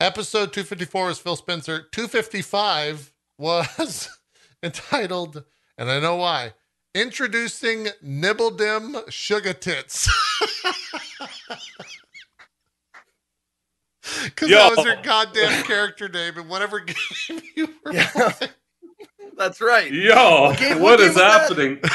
Episode 0.00 0.52
254 0.52 1.10
is 1.10 1.18
Phil 1.18 1.36
Spencer. 1.36 1.86
255 1.92 3.12
was 3.38 4.08
entitled, 4.62 5.44
and 5.76 5.90
I 5.90 6.00
know 6.00 6.16
why, 6.16 6.54
Introducing 6.94 7.88
Nibbledim 8.04 9.10
Sugar 9.10 9.52
Tits. 9.52 10.08
Because 14.24 14.48
that 14.50 14.76
was 14.76 14.84
your 14.86 14.96
goddamn 15.02 15.62
character 15.64 16.08
name 16.08 16.36
in 16.38 16.48
whatever 16.48 16.80
game 17.28 17.40
you 17.54 17.68
were 17.84 17.92
Yeah. 17.92 18.08
playing. 18.10 18.52
That's 19.36 19.60
right. 19.60 19.92
Yo, 19.92 20.52
game- 20.58 20.80
what 20.80 20.98
what 20.98 21.00
is 21.00 21.14
game 21.14 21.14
was 21.14 21.14
that? 21.16 21.40
happening? 21.42 21.80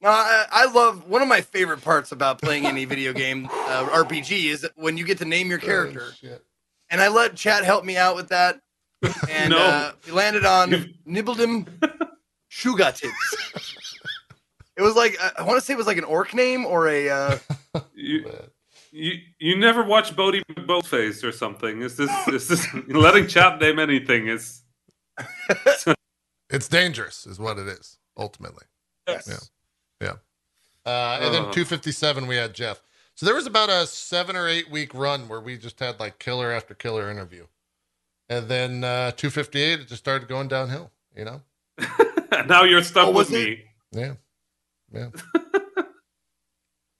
Now, 0.00 0.10
I, 0.10 0.44
I 0.52 0.66
love 0.72 1.08
one 1.08 1.22
of 1.22 1.28
my 1.28 1.40
favorite 1.40 1.82
parts 1.82 2.12
about 2.12 2.40
playing 2.40 2.66
any 2.66 2.84
video 2.84 3.12
game 3.12 3.46
uh, 3.50 3.84
RPG 3.90 4.44
is 4.44 4.64
when 4.76 4.96
you 4.96 5.04
get 5.04 5.18
to 5.18 5.24
name 5.24 5.50
your 5.50 5.58
character. 5.58 6.04
Oh, 6.06 6.12
shit. 6.12 6.44
And 6.88 7.00
I 7.00 7.08
let 7.08 7.34
chat 7.34 7.64
help 7.64 7.84
me 7.84 7.96
out 7.96 8.14
with 8.14 8.28
that. 8.28 8.60
And 9.28 9.50
No. 9.50 9.58
uh, 9.58 9.92
we 10.06 10.12
landed 10.12 10.44
on 10.46 10.70
You've- 10.70 10.94
Nibbledim 12.64 12.76
Shugatits. 12.78 13.98
It 14.76 14.82
was 14.82 14.94
like 14.94 15.18
I 15.38 15.42
want 15.42 15.58
to 15.58 15.64
say 15.64 15.74
it 15.74 15.76
was 15.76 15.86
like 15.86 15.98
an 15.98 16.04
orc 16.04 16.34
name 16.34 16.64
or 16.64 16.88
a 16.88 17.08
uh, 17.08 17.38
You, 17.94 18.30
you 18.92 19.12
you 19.38 19.56
never 19.58 19.82
watch 19.82 20.14
Bodie 20.14 20.42
Boatface 20.50 21.24
or 21.24 21.32
something? 21.32 21.82
Is 21.82 21.96
this 21.96 22.10
is 22.28 22.48
this 22.48 22.66
letting 22.88 23.26
chat 23.26 23.60
name 23.60 23.78
anything? 23.78 24.28
Is 24.28 24.62
It's 26.50 26.66
dangerous, 26.68 27.26
is 27.26 27.38
what 27.38 27.58
it 27.58 27.66
is, 27.68 27.98
ultimately. 28.16 28.64
Yes. 29.06 29.50
Yeah. 30.00 30.14
Uh, 30.86 31.18
and 31.20 31.34
then 31.34 31.42
Uh. 31.42 31.52
257, 31.52 32.26
we 32.26 32.36
had 32.36 32.54
Geoff. 32.54 32.80
So 33.14 33.26
there 33.26 33.34
was 33.34 33.46
about 33.46 33.68
a 33.68 33.86
seven 33.86 34.34
or 34.34 34.48
eight 34.48 34.70
week 34.70 34.94
run 34.94 35.28
where 35.28 35.40
we 35.40 35.58
just 35.58 35.78
had 35.80 36.00
like 36.00 36.18
killer 36.18 36.50
after 36.50 36.72
killer 36.72 37.10
interview. 37.10 37.46
And 38.30 38.48
then 38.48 38.82
uh, 38.84 39.10
258, 39.10 39.80
it 39.80 39.88
just 39.88 40.02
started 40.02 40.26
going 40.28 40.48
downhill, 40.48 40.90
you 41.14 41.26
know? 41.26 41.42
now 42.46 42.64
you're 42.64 42.82
stuck 42.82 43.08
Oh, 43.08 43.12
with 43.12 43.32
it? 43.32 43.34
me. 43.34 43.64
Yeah. 43.92 44.14
Yeah. 44.92 45.08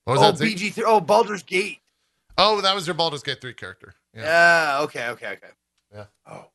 What 0.05 0.19
was 0.21 0.23
oh 0.23 0.31
that? 0.33 0.39
Zeke? 0.39 0.57
BG 0.57 0.73
three 0.73 0.85
oh 0.87 1.01
Baldur's 1.01 1.43
Gate. 1.43 1.81
Oh, 2.39 2.61
that 2.63 2.75
was 2.75 2.87
your 2.87 2.95
Baldur's 2.95 3.23
Gate 3.23 3.41
3 3.43 3.53
character. 3.53 3.93
Yeah. 4.15 4.23
Yeah. 4.23 4.81
okay. 4.85 5.09
Okay. 5.09 5.27
Okay. 5.33 5.49
Yeah. 5.93 6.05
Oh, 6.27 6.47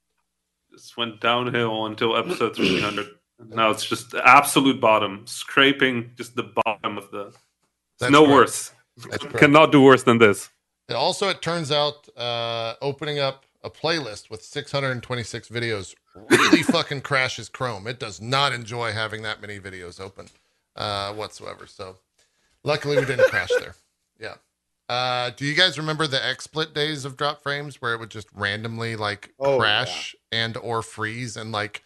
Just 0.72 0.98
went 0.98 1.20
downhill 1.22 1.86
until 1.86 2.18
episode 2.18 2.56
300. 2.56 3.06
Now 3.50 3.70
it's 3.70 3.86
just 3.86 4.10
the 4.12 4.28
absolute 4.28 4.80
bottom, 4.82 5.28
scraping 5.28 6.12
just 6.16 6.36
the 6.36 6.52
bottom 6.66 6.98
of 6.98 7.12
the. 7.12 7.32
That's 8.00 8.12
no 8.12 8.22
correct. 8.24 8.34
worse. 8.34 8.72
That's. 9.10 9.26
Cannot 9.36 9.72
do 9.72 9.82
worse 9.84 10.02
than 10.04 10.18
this. 10.18 10.50
Also, 10.90 11.30
it 11.30 11.42
turns 11.44 11.72
out 11.72 12.08
uh, 12.18 12.74
opening 12.82 13.20
up 13.20 13.46
a 13.64 13.70
playlist 13.70 14.30
with 14.30 14.44
626 14.44 15.50
videos 15.50 15.96
really 16.30 16.64
fucking 16.64 17.02
crashes 17.02 17.50
Chrome. 17.50 17.88
It 17.88 18.00
does 18.00 18.22
not 18.22 18.54
enjoy 18.54 18.92
having 18.92 19.22
that 19.24 19.42
many 19.42 19.60
videos 19.60 20.00
open 20.00 20.28
uh, 20.76 21.14
whatsoever. 21.14 21.66
So, 21.68 21.98
luckily, 22.64 22.98
we 22.98 23.06
didn't 23.06 23.30
crash 23.30 23.50
there. 23.60 23.76
Yeah. 24.20 24.36
Uh, 24.90 25.32
do 25.36 25.46
you 25.46 25.56
guys 25.56 25.78
remember 25.78 26.08
the 26.08 26.18
XSplit 26.18 26.74
days 26.74 27.06
of 27.06 27.16
drop 27.16 27.42
frames 27.42 27.82
where 27.82 27.94
it 27.94 28.00
would 28.00 28.12
just 28.12 28.28
randomly 28.34 28.96
like 28.96 29.34
Oh, 29.40 29.58
crash 29.58 30.14
and 30.32 30.58
or 30.58 30.82
freeze 30.82 31.38
and 31.38 31.52
like, 31.54 31.84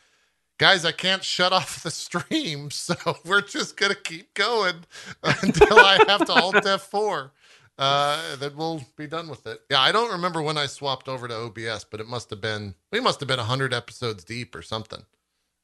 guys, 0.58 0.84
I 0.84 0.92
can't 0.92 1.24
shut 1.24 1.54
off 1.54 1.84
the 1.84 1.92
stream, 1.92 2.72
so 2.72 2.96
we're 3.26 3.42
just 3.42 3.78
gonna 3.78 3.96
keep 3.96 4.34
going 4.34 4.86
until 5.24 5.78
I 5.80 6.04
have 6.08 6.26
to 6.26 6.34
Alt 6.34 6.56
F4 6.56 7.30
uh, 7.78 8.36
then 8.38 8.56
we'll 8.56 8.82
be 8.96 9.08
done 9.08 9.30
with 9.30 9.46
it. 9.46 9.62
Yeah, 9.70 9.82
I 9.82 9.92
don't 9.92 10.12
remember 10.12 10.42
when 10.42 10.58
I 10.58 10.66
swapped 10.66 11.08
over 11.08 11.28
to 11.28 11.36
OBS, 11.36 11.84
but 11.84 12.00
it 12.00 12.08
must 12.08 12.30
have 12.32 12.42
been 12.42 12.76
we 12.92 13.00
must 13.00 13.20
have 13.20 13.28
been 13.28 13.40
hundred 13.40 13.74
episodes 13.74 14.24
deep 14.24 14.56
or 14.56 14.62
something. 14.62 15.06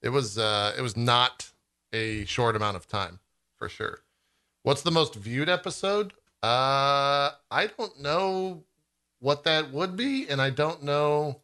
It 0.01 0.09
was 0.09 0.37
uh, 0.37 0.73
it 0.77 0.81
was 0.81 0.95
not 0.95 1.51
a 1.91 2.25
short 2.25 2.55
amount 2.55 2.75
of 2.75 2.87
time 2.87 3.19
for 3.57 3.67
sure. 3.69 3.99
What's 4.63 4.81
the 4.81 4.91
most 4.91 5.15
viewed 5.15 5.49
episode? 5.49 6.13
Uh, 6.41 7.31
I 7.49 7.67
don't 7.77 7.99
know 8.01 8.63
what 9.19 9.43
that 9.45 9.71
would 9.71 9.95
be, 9.95 10.27
and 10.27 10.41
I 10.41 10.49
don't 10.49 10.83
know 10.83 11.41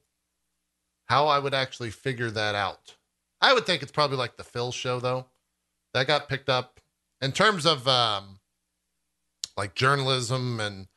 how 1.05 1.27
I 1.27 1.39
would 1.39 1.53
actually 1.53 1.89
figure 1.89 2.29
that 2.31 2.53
out. 2.53 2.95
I 3.41 3.53
would 3.53 3.65
think 3.65 3.81
it's 3.81 3.91
probably 3.91 4.17
like 4.17 4.37
the 4.37 4.43
Phil 4.43 4.71
show 4.71 4.99
though. 4.99 5.25
That 5.93 6.05
got 6.07 6.29
picked 6.29 6.49
up 6.49 6.79
in 7.21 7.31
terms 7.31 7.65
of 7.65 7.87
um 7.87 8.38
like 9.59 9.75
journalism 9.75 10.59
and 10.59 10.87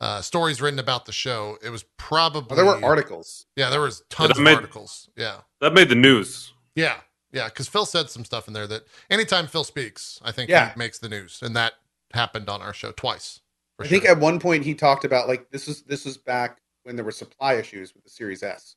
uh, 0.00 0.22
stories 0.22 0.62
written 0.62 0.78
about 0.78 1.04
the 1.06 1.12
show. 1.12 1.58
It 1.62 1.70
was 1.70 1.84
probably 1.98 2.52
Oh, 2.52 2.56
there 2.56 2.64
were 2.64 2.84
articles. 2.84 3.46
Yeah, 3.56 3.68
there 3.70 3.80
was 3.80 4.02
tons 4.08 4.30
It 4.38 4.40
of 4.40 4.46
articles. 4.46 5.10
Yeah, 5.16 5.38
That 5.60 5.74
made 5.74 5.88
the 5.88 5.94
news. 5.94 6.52
yeah, 6.74 6.96
yeah. 7.32 7.46
Because 7.48 7.68
Phil 7.68 7.84
said 7.84 8.08
some 8.08 8.24
stuff 8.24 8.46
in 8.48 8.54
there 8.54 8.66
that 8.68 8.84
anytime 9.10 9.46
Phil 9.46 9.64
speaks, 9.64 10.20
I 10.24 10.32
think 10.32 10.48
Yeah. 10.50 10.72
he 10.72 10.78
makes 10.78 10.98
the 10.98 11.08
news, 11.08 11.40
and 11.42 11.54
that 11.56 11.74
happened 12.14 12.48
on 12.48 12.62
our 12.62 12.72
show 12.72 12.92
twice. 12.92 13.40
For 13.76 13.84
I 13.84 13.88
think 13.88 14.04
at 14.04 14.18
one 14.18 14.38
point 14.40 14.64
he 14.64 14.74
talked 14.74 15.04
about 15.04 15.28
like 15.28 15.50
this 15.50 15.68
is 15.68 15.82
this 15.82 16.06
is 16.06 16.16
back 16.16 16.58
when 16.84 16.96
there 16.96 17.04
were 17.04 17.12
supply 17.12 17.54
issues 17.54 17.94
with 17.94 18.04
the 18.04 18.10
Series 18.10 18.42
S 18.42 18.76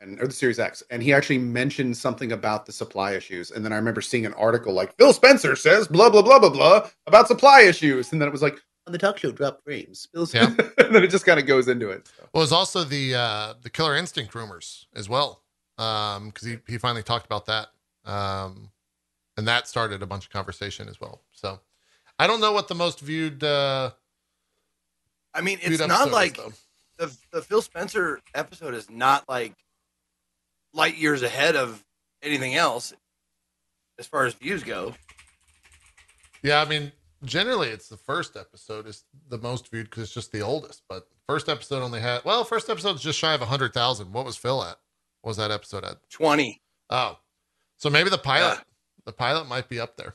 and 0.00 0.20
or 0.20 0.26
the 0.28 0.32
Series 0.32 0.58
X, 0.60 0.82
and 0.90 1.02
he 1.02 1.12
actually 1.12 1.38
mentioned 1.38 1.96
something 1.96 2.30
about 2.32 2.64
the 2.64 2.72
supply 2.72 3.12
issues. 3.12 3.50
And 3.50 3.64
then 3.64 3.72
I 3.72 3.76
remember 3.76 4.00
seeing 4.00 4.24
an 4.24 4.34
article 4.34 4.72
like 4.72 4.96
Phil 4.96 5.12
Spencer 5.12 5.56
says 5.56 5.88
blah 5.88 6.08
blah 6.10 6.22
blah 6.22 6.38
blah 6.38 6.48
blah 6.50 6.88
about 7.08 7.26
supply 7.28 7.62
issues, 7.62 8.12
and 8.12 8.20
then 8.20 8.28
it 8.28 8.32
was 8.32 8.42
like 8.42 8.60
on 8.86 8.92
the 8.92 8.98
talk 8.98 9.18
show 9.18 9.30
drop 9.30 9.62
frames. 9.62 10.08
Phil 10.12 10.26
Yeah. 10.32 10.46
and 10.78 10.94
then 10.94 11.02
it 11.04 11.10
just 11.10 11.26
kind 11.26 11.38
of 11.38 11.46
goes 11.46 11.68
into 11.68 11.90
it. 11.90 12.06
So. 12.08 12.28
Well, 12.32 12.40
it 12.40 12.44
was 12.44 12.52
also 12.52 12.84
the 12.84 13.14
uh, 13.14 13.54
the 13.62 13.70
Killer 13.70 13.96
Instinct 13.96 14.34
rumors 14.34 14.86
as 14.94 15.08
well, 15.08 15.42
because 15.76 16.42
he 16.44 16.58
he 16.66 16.78
finally 16.78 17.02
talked 17.02 17.26
about 17.26 17.46
that, 17.46 17.68
um, 18.04 18.70
and 19.36 19.46
that 19.48 19.68
started 19.68 20.02
a 20.02 20.06
bunch 20.06 20.24
of 20.24 20.30
conversation 20.30 20.88
as 20.88 21.00
well. 21.00 21.22
So 21.32 21.60
I 22.18 22.26
don't 22.26 22.40
know 22.40 22.52
what 22.52 22.68
the 22.68 22.74
most 22.74 23.00
viewed 23.00 23.44
uh, 23.44 23.90
I 25.34 25.40
mean, 25.40 25.58
it's 25.62 25.86
not 25.86 26.10
like 26.10 26.36
though. 26.36 26.52
the 26.98 27.16
the 27.30 27.42
Phil 27.42 27.62
Spencer 27.62 28.20
episode 28.34 28.74
is 28.74 28.90
not 28.90 29.28
like 29.28 29.54
light 30.72 30.96
years 30.96 31.22
ahead 31.22 31.56
of 31.56 31.84
anything 32.22 32.54
else 32.54 32.92
as 33.98 34.06
far 34.06 34.24
as 34.24 34.34
views 34.34 34.62
go. 34.64 34.94
Yeah, 36.42 36.60
I 36.60 36.64
mean, 36.64 36.90
generally 37.24 37.68
it's 37.68 37.88
the 37.88 37.96
first 37.96 38.36
episode 38.36 38.86
is 38.86 39.04
the 39.28 39.38
most 39.38 39.70
viewed 39.70 39.90
because 39.90 40.04
it's 40.04 40.12
just 40.14 40.32
the 40.32 40.40
oldest. 40.40 40.82
But 40.88 41.06
first 41.28 41.48
episode 41.48 41.82
only 41.82 42.00
had 42.00 42.24
well, 42.24 42.44
first 42.44 42.68
episode's 42.70 43.02
just 43.02 43.18
shy 43.18 43.34
of 43.34 43.40
hundred 43.40 43.72
thousand. 43.74 44.12
What 44.12 44.24
was 44.24 44.36
Phil 44.36 44.62
at? 44.62 44.76
What 45.22 45.30
was 45.30 45.36
that 45.36 45.50
episode 45.50 45.84
at? 45.84 45.96
Twenty. 46.10 46.60
Oh, 46.90 47.18
so 47.76 47.88
maybe 47.90 48.10
the 48.10 48.18
pilot, 48.18 48.58
Yeah. 48.58 48.62
the 49.06 49.12
pilot 49.12 49.46
might 49.48 49.68
be 49.68 49.78
up 49.80 49.96
there. 49.96 50.14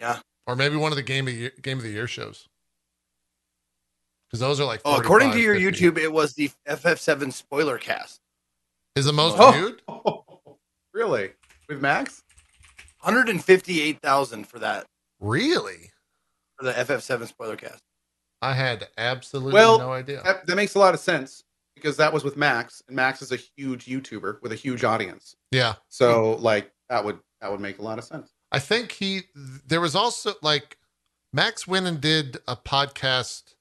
Yeah. 0.00 0.20
or 0.46 0.56
maybe 0.56 0.76
one 0.76 0.92
of 0.92 0.96
the 0.96 1.02
game 1.02 1.28
of 1.28 1.34
year, 1.34 1.52
game 1.62 1.76
of 1.78 1.82
the 1.84 1.90
year 1.90 2.06
shows. 2.06 2.48
Because 4.26 4.40
those 4.40 4.60
are 4.60 4.64
like. 4.64 4.80
Oh, 4.84 4.96
according 4.98 5.32
to 5.32 5.38
your 5.40 5.54
50. 5.58 5.90
YouTube, 5.90 5.98
it 5.98 6.12
was 6.12 6.34
the 6.34 6.50
FF7 6.68 7.32
spoiler 7.32 7.78
cast. 7.78 8.20
is 8.96 9.04
the 9.04 9.12
most 9.12 9.36
Oh. 9.38 9.52
viewed. 9.52 9.82
really 10.94 11.30
with 11.68 11.80
Max? 11.80 12.22
158,000 13.02 14.44
for 14.46 14.58
that 14.58 14.86
Really, 15.20 15.89
for 16.60 16.66
the 16.66 16.72
FF7 16.72 17.26
spoiler 17.26 17.56
cast. 17.56 17.82
I 18.42 18.52
had 18.54 18.88
absolutely 18.98 19.54
Well, 19.54 19.78
no 19.78 19.92
idea. 19.92 20.22
That, 20.24 20.46
that 20.46 20.56
makes 20.56 20.74
a 20.74 20.78
lot 20.78 20.94
of 20.94 21.00
sense 21.00 21.44
because 21.74 21.96
that 21.96 22.12
was 22.12 22.24
with 22.24 22.36
Max, 22.36 22.82
and 22.86 22.96
Max 22.96 23.22
is 23.22 23.32
a 23.32 23.36
huge 23.36 23.86
YouTuber 23.86 24.42
with 24.42 24.52
a 24.52 24.56
huge 24.56 24.84
audience. 24.84 25.36
yeah, 25.50 25.74
So 25.88 26.34
like 26.36 26.70
that 26.88 27.04
would 27.04 27.18
that 27.40 27.50
would 27.50 27.60
make 27.60 27.78
a 27.78 27.82
lot 27.82 27.98
of 27.98 28.04
sense. 28.04 28.30
I 28.52 28.58
think 28.58 28.92
he. 28.92 29.22
There 29.66 29.80
was 29.80 29.94
also 29.94 30.34
like 30.42 30.76
Max 31.32 31.66
went 31.66 31.86
and 31.86 32.00
did 32.00 32.38
a 32.48 32.56
podcast 32.56 33.54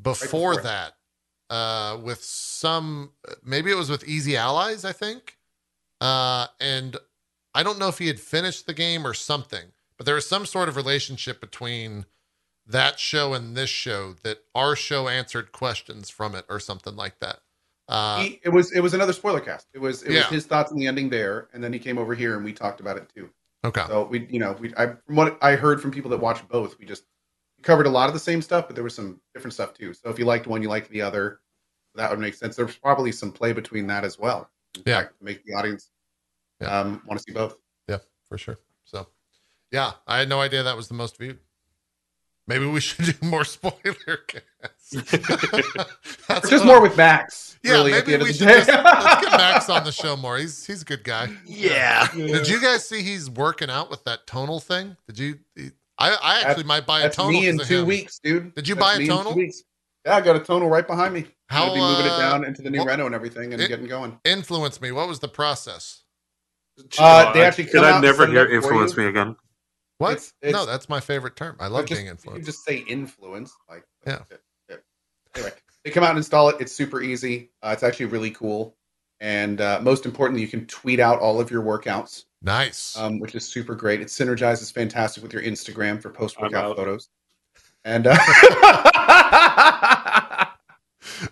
before, 0.00 0.54
before 0.54 0.62
that 0.62 0.92
uh, 1.48 1.98
with 2.02 2.22
some. 2.22 3.12
Maybe 3.42 3.70
it 3.70 3.76
was 3.76 3.88
with 3.88 4.06
Easy 4.06 4.36
Allies, 4.36 4.84
I 4.84 4.92
think. 4.92 5.38
Uh, 6.00 6.48
and 6.60 6.96
I 7.54 7.62
don't 7.62 7.78
know 7.78 7.88
if 7.88 7.98
he 7.98 8.06
had 8.08 8.20
finished 8.20 8.66
the 8.66 8.74
game 8.74 9.06
or 9.06 9.14
something, 9.14 9.72
but 9.96 10.06
there 10.06 10.14
was 10.14 10.28
some 10.28 10.46
sort 10.46 10.68
of 10.68 10.76
relationship 10.76 11.40
between 11.40 12.06
that 12.66 12.98
show 12.98 13.32
and 13.34 13.56
this 13.56 13.70
show 13.70 14.14
that 14.24 14.38
our 14.54 14.74
show 14.74 15.08
answered 15.08 15.52
questions 15.52 16.10
from 16.10 16.34
it 16.34 16.44
or 16.48 16.58
something 16.58 16.96
like 16.96 17.18
that. 17.20 17.38
Uh, 17.88 18.22
he, 18.22 18.40
it 18.42 18.48
was 18.48 18.72
it 18.72 18.80
was 18.80 18.94
another 18.94 19.12
spoiler 19.12 19.40
cast. 19.40 19.68
It 19.72 19.78
was 19.78 20.02
it 20.02 20.10
Yeah. 20.12 20.22
was 20.22 20.26
his 20.28 20.46
thoughts 20.46 20.72
on 20.72 20.78
the 20.78 20.86
ending 20.88 21.08
there, 21.08 21.48
and 21.52 21.62
then 21.62 21.72
he 21.72 21.78
came 21.78 21.98
over 21.98 22.14
here 22.14 22.34
and 22.34 22.44
we 22.44 22.52
talked 22.52 22.80
about 22.80 22.96
it 22.96 23.08
too. 23.14 23.30
okay. 23.64 23.84
So 23.86 24.04
we 24.06 24.26
you 24.28 24.40
know 24.40 24.56
we 24.58 24.74
I 24.76 24.86
from 25.06 25.14
what 25.16 25.38
I 25.40 25.54
heard 25.54 25.80
from 25.80 25.92
people 25.92 26.10
that 26.10 26.18
watched 26.18 26.48
both, 26.48 26.78
we 26.80 26.84
just 26.86 27.04
covered 27.62 27.86
a 27.86 27.90
lot 27.90 28.08
of 28.08 28.12
the 28.14 28.20
same 28.20 28.42
stuff, 28.42 28.66
but 28.66 28.74
there 28.74 28.82
was 28.84 28.94
some 28.94 29.20
different 29.34 29.54
stuff 29.54 29.72
too. 29.74 29.94
So 29.94 30.10
if 30.10 30.18
you 30.18 30.24
liked 30.24 30.46
one, 30.48 30.62
you 30.62 30.68
liked 30.68 30.90
the 30.90 31.02
other. 31.02 31.40
That 31.94 32.10
would 32.10 32.18
make 32.18 32.34
sense. 32.34 32.56
There's 32.56 32.76
probably 32.76 33.12
some 33.12 33.30
play 33.32 33.52
between 33.52 33.86
that 33.86 34.04
as 34.04 34.18
well. 34.18 34.50
In 34.76 34.82
Yeah. 34.84 34.98
fact, 35.02 35.18
to 35.18 35.24
make 35.24 35.44
the 35.44 35.54
audience 35.54 35.90
Yeah. 36.60 36.80
um, 36.80 37.02
want 37.06 37.18
to 37.20 37.24
see 37.26 37.32
both. 37.32 37.56
Yeah, 37.88 37.98
for 38.28 38.36
sure. 38.36 38.58
So, 38.84 39.06
yeah, 39.76 39.92
I 40.06 40.18
had 40.20 40.28
no 40.30 40.40
idea 40.40 40.62
that 40.62 40.74
was 40.76 40.88
the 40.88 40.94
most 40.94 41.18
viewed. 41.18 41.38
Maybe 42.48 42.64
we 42.64 42.80
should 42.86 43.04
do 43.04 43.26
more 43.26 43.44
spoiler 43.44 44.16
casts. 44.26 44.90
That's 46.28 46.48
Just 46.48 46.64
more 46.64 46.80
with 46.80 46.96
Max. 46.96 47.58
Yeah, 47.62 47.72
really, 47.72 47.92
at 47.92 48.06
the 48.06 48.12
maybe 48.12 48.14
end 48.14 48.22
we 48.22 48.30
of 48.30 48.38
the 48.38 48.44
should 48.44 48.66
just 48.66 48.68
let's 48.68 49.20
get 49.26 49.30
Max 49.36 49.68
on 49.68 49.84
the 49.84 49.92
show 49.92 50.16
more. 50.16 50.38
He's 50.38 50.64
he's 50.66 50.80
a 50.82 50.84
good 50.86 51.04
guy. 51.04 51.28
Yeah. 51.44 52.08
Did 52.14 52.48
you 52.48 52.60
guys 52.60 52.88
see 52.88 53.02
he's 53.02 53.28
working 53.28 53.68
out 53.70 53.90
with 53.90 54.04
that 54.04 54.26
tonal 54.26 54.60
thing? 54.60 54.96
Did 55.08 55.18
you? 55.18 55.38
I 55.98 56.10
I 56.22 56.40
actually 56.44 56.64
might 56.64 56.86
buy 56.86 57.00
a 57.00 57.02
That's 57.04 57.16
tonal. 57.16 57.32
me 57.32 57.48
in 57.48 57.58
'cause 57.58 57.66
of 57.66 57.68
two 57.68 57.80
him. 57.82 57.86
weeks, 57.86 58.18
dude. 58.18 58.54
Did 58.54 58.68
you 58.68 58.74
That's 58.76 58.86
buy 58.86 58.94
a 58.94 58.98
me 58.98 59.06
two 59.08 59.12
tonal? 59.16 59.34
weeks. 59.34 59.62
Yeah, 60.06 60.16
I 60.16 60.20
got 60.22 60.36
a 60.36 60.40
tonal 60.40 60.68
right 60.68 60.86
behind 60.86 61.12
me. 61.14 61.26
How, 61.48 61.64
I'm 61.64 61.68
gonna 61.70 61.80
be 61.80 61.80
moving 62.02 62.12
uh, 62.12 62.14
it 62.16 62.18
down 62.20 62.44
into 62.44 62.62
the 62.62 62.70
new 62.70 62.78
what- 62.78 62.86
Renault 62.88 63.06
and 63.06 63.14
everything 63.14 63.52
and 63.52 63.60
it- 63.60 63.68
getting 63.68 63.86
going. 63.88 64.18
Influence 64.24 64.80
me. 64.80 64.92
What 64.92 65.08
was 65.08 65.18
the 65.18 65.28
process? 65.28 66.02
Uh, 66.98 67.32
they 67.32 67.42
actually 67.42 67.64
Did 67.64 67.72
come 67.74 67.84
I 67.86 68.00
never 68.00 68.26
hear 68.26 68.46
influence 68.46 68.96
me 68.96 69.06
again? 69.06 69.34
What? 69.98 70.12
It's- 70.12 70.32
it's- 70.42 70.52
no, 70.52 70.66
that's 70.66 70.88
my 70.88 71.00
favorite 71.00 71.36
term. 71.36 71.56
I 71.58 71.68
love 71.68 71.86
just, 71.86 71.98
being 71.98 72.08
influenced. 72.10 72.24
You 72.26 72.30
influenced. 72.38 72.46
just 72.46 72.64
say 72.64 72.78
influence. 72.92 73.54
Like 73.68 73.84
Yeah. 74.06 74.22
yeah. 74.30 74.36
yeah. 74.70 74.76
Anyway, 75.34 75.52
they 75.84 75.90
come 75.90 76.04
out 76.04 76.10
and 76.10 76.18
install 76.18 76.48
it. 76.50 76.56
It's 76.60 76.72
super 76.72 77.00
easy. 77.02 77.50
Uh, 77.62 77.70
it's 77.72 77.82
actually 77.82 78.06
really 78.06 78.30
cool. 78.30 78.76
And 79.20 79.60
uh, 79.62 79.80
most 79.82 80.04
importantly, 80.04 80.42
you 80.42 80.48
can 80.48 80.66
tweet 80.66 81.00
out 81.00 81.18
all 81.20 81.40
of 81.40 81.50
your 81.50 81.62
workouts, 81.62 82.24
Nice. 82.42 82.94
um, 82.98 83.18
which 83.18 83.34
is 83.34 83.48
super 83.48 83.74
great. 83.74 84.02
It 84.02 84.08
synergizes 84.08 84.70
fantastic 84.70 85.22
with 85.22 85.32
your 85.32 85.40
Instagram 85.42 86.02
for 86.02 86.10
post 86.10 86.38
workout 86.38 86.76
photos. 86.76 87.08
And 87.86 88.06
uh, 88.06 88.14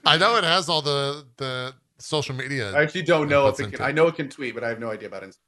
I 0.07 0.17
know 0.19 0.37
it 0.37 0.45
has 0.45 0.69
all 0.69 0.81
the 0.83 1.27
the 1.37 1.75
social 1.99 2.35
media. 2.35 2.73
I 2.73 2.83
actually 2.83 3.03
don't 3.03 3.29
know 3.29 3.49
if 3.49 3.55
it 3.61 3.65
can. 3.65 3.73
into 3.73 3.85
I 3.85 3.93
know 3.93 4.07
it 4.07 4.15
can 4.17 4.29
tweet, 4.29 4.55
but 4.55 4.65
I 4.65 4.69
have 4.69 4.79
no 4.81 4.91
idea 4.91 5.09
about 5.09 5.23
Instagram. 5.23 5.39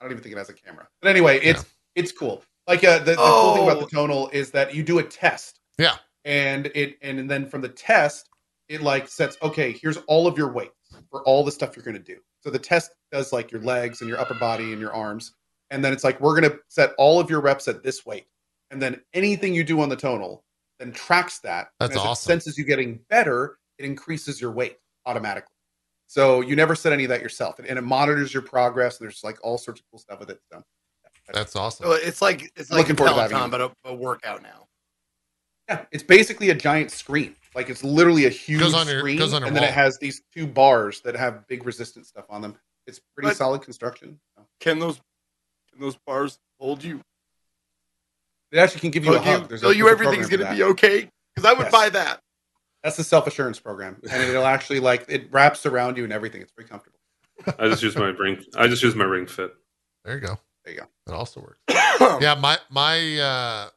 I 0.00 0.04
don't 0.04 0.12
even 0.12 0.22
think 0.22 0.34
it 0.34 0.38
has 0.38 0.48
a 0.50 0.54
camera. 0.54 0.88
But 1.00 1.08
anyway, 1.10 1.38
it's 1.40 1.64
it's 1.94 2.12
cool. 2.12 2.42
Like 2.68 2.84
uh, 2.84 2.98
the, 2.98 3.12
the 3.12 3.16
cool 3.16 3.54
thing 3.54 3.64
about 3.64 3.78
Oh. 3.78 3.80
the 3.80 3.86
tonal 3.86 4.28
is 4.28 4.50
that 4.52 4.74
you 4.74 4.82
do 4.82 4.98
a 4.98 5.02
test. 5.02 5.60
Yeah. 5.78 5.96
And 6.24 6.66
it 6.74 6.98
and 7.02 7.28
then 7.28 7.48
from 7.48 7.62
the 7.62 7.68
test, 7.68 8.28
it 8.68 8.82
like 8.82 9.08
sets 9.08 9.38
okay. 9.42 9.72
Here's 9.72 9.96
all 10.06 10.26
of 10.26 10.36
your 10.36 10.52
weights 10.52 10.74
for 11.10 11.22
all 11.22 11.42
the 11.42 11.52
stuff 11.52 11.74
you're 11.74 11.84
going 11.84 11.96
to 11.96 12.02
do. 12.02 12.18
So 12.40 12.50
the 12.50 12.58
test 12.58 12.92
does 13.10 13.32
like 13.32 13.50
your 13.50 13.62
legs 13.62 14.00
and 14.02 14.10
your 14.10 14.20
upper 14.20 14.34
body 14.34 14.72
and 14.72 14.80
your 14.80 14.92
arms, 14.92 15.32
and 15.70 15.82
then 15.84 15.92
it's 15.92 16.04
like 16.04 16.20
we're 16.20 16.38
going 16.38 16.50
to 16.52 16.58
set 16.68 16.92
all 16.98 17.18
of 17.18 17.30
your 17.30 17.40
reps 17.40 17.66
at 17.66 17.82
this 17.82 18.04
weight, 18.04 18.26
and 18.70 18.80
then 18.80 19.00
anything 19.14 19.54
you 19.54 19.64
do 19.64 19.80
on 19.80 19.88
the 19.88 19.96
tonal 19.96 20.44
then 20.78 20.92
tracks 20.92 21.40
that. 21.40 21.68
That's 21.80 21.90
and 21.92 22.00
as 22.00 22.06
awesome. 22.06 22.30
It 22.30 22.34
senses 22.34 22.58
you 22.58 22.64
getting 22.64 23.00
better, 23.08 23.58
it 23.78 23.84
increases 23.84 24.40
your 24.40 24.52
weight 24.52 24.76
automatically. 25.06 25.54
So 26.06 26.40
you 26.40 26.54
never 26.56 26.74
set 26.74 26.92
any 26.92 27.04
of 27.04 27.08
that 27.10 27.20
yourself, 27.20 27.58
and, 27.58 27.66
and 27.66 27.78
it 27.78 27.82
monitors 27.82 28.32
your 28.32 28.42
progress. 28.42 28.98
There's 28.98 29.24
like 29.24 29.38
all 29.42 29.58
sorts 29.58 29.80
of 29.80 29.86
cool 29.90 29.98
stuff 29.98 30.20
with 30.20 30.30
it. 30.30 30.40
So 30.52 30.62
That's 31.32 31.54
awesome. 31.56 31.86
So 31.86 31.92
it's 31.92 32.22
like 32.22 32.50
it's 32.56 32.70
like 32.70 32.78
Looking 32.88 32.94
a 32.94 32.96
forward 32.96 33.28
Peloton, 33.28 33.50
but 33.50 33.60
a, 33.60 33.72
a 33.84 33.94
workout 33.94 34.42
now. 34.42 34.66
yeah, 35.68 35.84
it's 35.92 36.02
basically 36.02 36.50
a 36.50 36.54
giant 36.54 36.90
screen. 36.90 37.34
Like 37.54 37.68
it's 37.70 37.82
literally 37.84 38.26
a 38.26 38.30
huge 38.30 38.60
Goes 38.60 38.74
on 38.74 38.86
your- 38.86 38.98
screen, 39.00 39.18
goes 39.18 39.32
on 39.34 39.42
and 39.44 39.54
then 39.54 39.64
it 39.64 39.72
has 39.72 39.98
these 39.98 40.22
two 40.34 40.46
bars 40.46 41.00
that 41.02 41.14
have 41.16 41.46
big 41.46 41.66
resistance 41.66 42.08
stuff 42.08 42.24
on 42.30 42.40
them. 42.40 42.56
It's 42.86 43.00
pretty 43.14 43.28
But- 43.30 43.36
solid 43.36 43.62
construction. 43.62 44.18
Can 44.60 44.78
those 44.78 45.00
can 45.70 45.80
those 45.80 45.96
bars 46.06 46.38
hold 46.58 46.82
you? 46.82 47.00
It 48.50 48.58
actually 48.58 48.80
can 48.80 48.90
give 48.90 49.04
you 49.04 49.14
a 49.14 49.18
Tell 49.18 49.24
you, 49.32 49.38
hug. 49.40 49.48
There's 49.48 49.60
tell 49.60 49.70
a, 49.70 49.74
you 49.74 49.88
everything's 49.88 50.28
gonna 50.28 50.54
be 50.54 50.62
okay. 50.62 51.10
Because 51.34 51.48
I 51.48 51.52
would 51.52 51.64
Yes. 51.64 51.72
buy 51.72 51.88
that. 51.90 52.20
That's 52.82 52.96
the 52.96 53.04
self 53.04 53.26
assurance 53.26 53.58
program, 53.60 54.00
and 54.10 54.22
it'll 54.22 54.46
actually 54.46 54.80
like 54.80 55.04
it 55.08 55.30
wraps 55.30 55.66
around 55.66 55.96
you 55.98 56.04
and 56.04 56.12
everything. 56.12 56.40
It's 56.40 56.52
very 56.56 56.66
comfortable. 56.68 56.98
I 57.58 57.68
just 57.68 57.82
use 57.82 57.96
my 57.96 58.06
ring. 58.06 58.42
I 58.56 58.66
just 58.68 58.82
use 58.82 58.94
my 58.94 59.04
ring 59.04 59.26
fit. 59.26 59.52
There 60.04 60.14
you 60.14 60.20
go. 60.20 60.38
There 60.68 60.74
you 60.74 60.80
go. 60.80 61.12
It 61.12 61.16
also 61.16 61.40
works. 61.40 61.58
yeah, 62.22 62.34
my 62.34 62.58
my 62.70 63.18
uh 63.18 63.68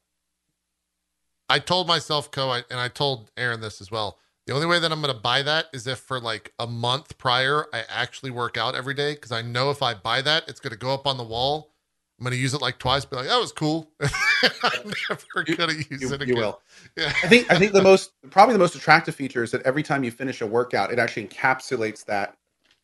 I 1.49 1.59
told 1.59 1.87
myself, 1.87 2.31
Cohh, 2.31 2.49
I, 2.49 2.63
and 2.69 2.79
I 2.79 2.87
told 2.87 3.29
Aaron 3.37 3.59
this 3.61 3.81
as 3.81 3.91
well. 3.91 4.17
The 4.47 4.53
only 4.53 4.65
way 4.67 4.79
that 4.79 4.91
I'm 4.91 5.01
going 5.01 5.13
to 5.13 5.19
buy 5.21 5.41
that 5.43 5.65
is 5.73 5.85
if 5.85 5.99
for 5.99 6.19
like 6.19 6.53
a 6.59 6.65
month 6.67 7.17
prior, 7.17 7.65
I 7.73 7.83
actually 7.89 8.31
work 8.31 8.57
out 8.57 8.73
every 8.75 8.93
day 8.93 9.13
because 9.13 9.31
I 9.31 9.41
know 9.41 9.69
if 9.69 9.81
I 9.83 9.93
buy 9.93 10.21
that, 10.21 10.47
it's 10.47 10.59
going 10.59 10.71
to 10.71 10.77
go 10.79 10.93
up 10.93 11.05
on 11.07 11.17
the 11.17 11.23
wall. 11.23 11.71
I'm 12.19 12.23
going 12.23 12.33
to 12.35 12.39
use 12.41 12.53
it 12.53 12.61
like 12.61 12.77
twice, 12.77 13.03
be 13.05 13.15
like, 13.17 13.27
that 13.27 13.39
was 13.39 13.51
cool. 13.51 13.89
I'm 14.01 14.93
never 15.09 15.43
You- 15.47 15.55
going 15.57 15.69
to 15.69 15.75
use 15.89 16.01
You, 16.01 16.13
it 16.13 16.21
you 16.21 16.33
again. 16.33 16.35
will. 16.35 16.61
Yeah. 16.97 17.13
I 17.23 17.27
think 17.27 17.51
I 17.51 17.57
think 17.59 17.71
the 17.73 17.81
most 17.81 18.11
probably 18.29 18.53
the 18.53 18.59
most 18.59 18.75
attractive 18.75 19.15
feature 19.15 19.43
is 19.43 19.51
that 19.51 19.61
every 19.63 19.83
time 19.83 20.03
you 20.03 20.11
finish 20.11 20.41
a 20.41 20.47
workout, 20.47 20.91
it 20.91 20.99
actually 20.99 21.27
encapsulates 21.27 22.05
that 22.05 22.35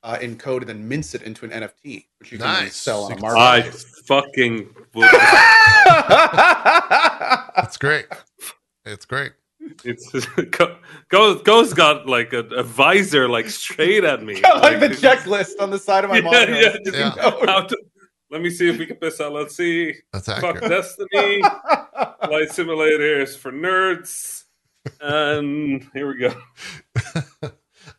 uh, 0.03 0.18
in 0.22 0.38
code 0.38 0.61
and 0.64 0.69
then 0.69 0.88
mince 0.88 1.15
it 1.15 1.24
into 1.24 1.45
an 1.45 1.52
NFT, 1.52 2.06
which 2.19 2.32
you 2.32 2.38
can 2.38 2.48
Nice. 2.48 2.76
sell 2.76 3.06
on 3.06 3.11
You 3.11 3.18
a 3.18 3.22
can- 3.22 3.38
I 3.38 3.61
fucking 4.07 4.69
would. 4.94 5.10
It's 7.64 7.78
great. 7.78 8.06
It's 8.86 9.06
great. 9.06 9.32
It's 9.84 10.10
Go- 10.57 10.78
Go 11.10 11.36
Go's 11.40 11.74
got 11.74 12.07
like 12.07 12.32
a, 12.34 12.40
a 12.40 12.64
visor 12.64 13.28
like 13.28 13.49
straight 13.49 14.03
at 14.03 14.24
me. 14.24 14.40
Got, 14.41 14.61
like 14.61 14.80
the 14.80 14.90
checklist 14.90 15.53
on 15.60 15.72
the 15.72 15.80
side 15.80 16.03
of 16.03 16.10
my 16.11 16.18
Yeah, 16.18 16.22
monitor. 16.24 16.52
yeah, 16.53 16.78
Just 16.86 16.98
yeah. 16.98 17.10
How 17.45 17.61
to- 17.61 17.78
let 18.30 18.41
me 18.41 18.49
see 18.49 18.68
if 18.69 18.78
we 18.78 18.86
can 18.86 18.98
piss 18.98 19.19
out. 19.22 19.32
Let's 19.34 19.56
see. 19.56 19.95
That's 20.14 20.26
Fuck. 20.28 20.60
Destiny. 20.61 21.41
Flight 21.41 22.49
Simulator 22.52 23.22
is 23.22 23.36
for 23.38 23.52
nerds. 23.53 24.44
And 25.02 25.90
here 25.94 26.07
we 26.07 26.18
go. 26.19 26.34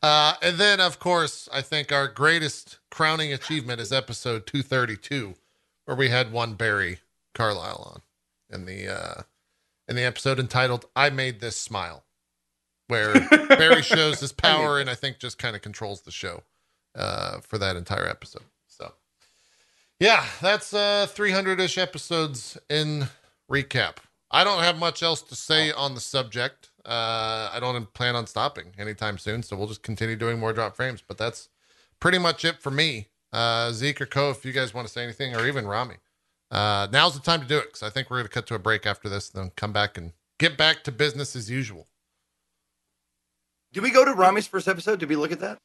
Uh, 0.02 0.34
and 0.42 0.58
then, 0.58 0.80
of 0.80 0.98
course, 0.98 1.48
I 1.52 1.62
think 1.62 1.92
our 1.92 2.08
greatest 2.08 2.78
crowning 2.90 3.32
achievement 3.32 3.80
is 3.80 3.92
episode 3.92 4.46
232, 4.46 5.34
where 5.84 5.96
we 5.96 6.08
had 6.08 6.32
one 6.32 6.54
Barry 6.54 6.98
Carlisle 7.34 7.92
on 7.94 8.02
in 8.50 8.66
the 8.66 8.88
uh, 8.88 9.22
in 9.86 9.96
the 9.96 10.04
episode 10.04 10.38
entitled 10.38 10.86
"I 10.96 11.10
Made 11.10 11.40
This 11.40 11.56
Smile," 11.56 12.04
where 12.88 13.14
Barry 13.48 13.82
shows 13.82 14.20
his 14.20 14.32
power 14.32 14.80
and 14.80 14.90
I 14.90 14.94
think 14.94 15.18
just 15.18 15.38
kind 15.38 15.54
of 15.56 15.62
controls 15.62 16.02
the 16.02 16.10
show 16.10 16.42
uh, 16.94 17.40
for 17.40 17.58
that 17.58 17.76
entire 17.76 18.08
episode. 18.08 18.44
So, 18.66 18.92
yeah, 20.00 20.26
that's 20.40 20.74
uh, 20.74 21.06
300 21.08 21.60
ish 21.60 21.78
episodes 21.78 22.58
in 22.68 23.08
recap. 23.50 23.96
I 24.30 24.44
don't 24.44 24.62
have 24.62 24.78
much 24.78 25.02
else 25.02 25.22
to 25.22 25.34
say 25.34 25.72
on 25.72 25.94
the 25.94 26.00
subject. 26.00 26.67
Uh, 26.88 27.50
I 27.52 27.60
don't 27.60 27.92
plan 27.92 28.16
on 28.16 28.26
stopping 28.26 28.72
anytime 28.78 29.18
soon, 29.18 29.42
so 29.42 29.56
we'll 29.56 29.66
just 29.68 29.82
continue 29.82 30.16
doing 30.16 30.38
more 30.38 30.54
drop 30.54 30.74
frames. 30.74 31.02
But 31.06 31.18
that's 31.18 31.50
pretty 32.00 32.16
much 32.18 32.46
it 32.46 32.62
for 32.62 32.70
me. 32.70 33.08
Uh, 33.30 33.72
Zeke 33.72 34.00
or 34.00 34.06
Cohh, 34.06 34.30
if 34.30 34.44
you 34.46 34.52
guys 34.52 34.72
want 34.72 34.86
to 34.86 34.92
say 34.92 35.02
anything, 35.04 35.36
or 35.36 35.46
even 35.46 35.66
Rami, 35.66 35.96
uh, 36.50 36.88
now's 36.90 37.12
the 37.12 37.20
time 37.20 37.42
to 37.42 37.46
do 37.46 37.58
it 37.58 37.66
because 37.66 37.82
I 37.82 37.90
think 37.90 38.08
we're 38.08 38.16
going 38.16 38.28
to 38.28 38.32
cut 38.32 38.46
to 38.46 38.54
a 38.54 38.58
break 38.58 38.86
after 38.86 39.10
this, 39.10 39.28
then 39.28 39.52
come 39.54 39.70
back 39.70 39.98
and 39.98 40.12
get 40.38 40.56
back 40.56 40.82
to 40.84 40.92
business 40.92 41.36
as 41.36 41.50
usual. 41.50 41.88
Did 43.74 43.82
we 43.82 43.90
go 43.90 44.02
to 44.02 44.14
Rami's 44.14 44.46
first 44.46 44.66
episode? 44.66 44.98
Did 44.98 45.10
we 45.10 45.16
look 45.16 45.30
at 45.30 45.40
that? 45.40 45.58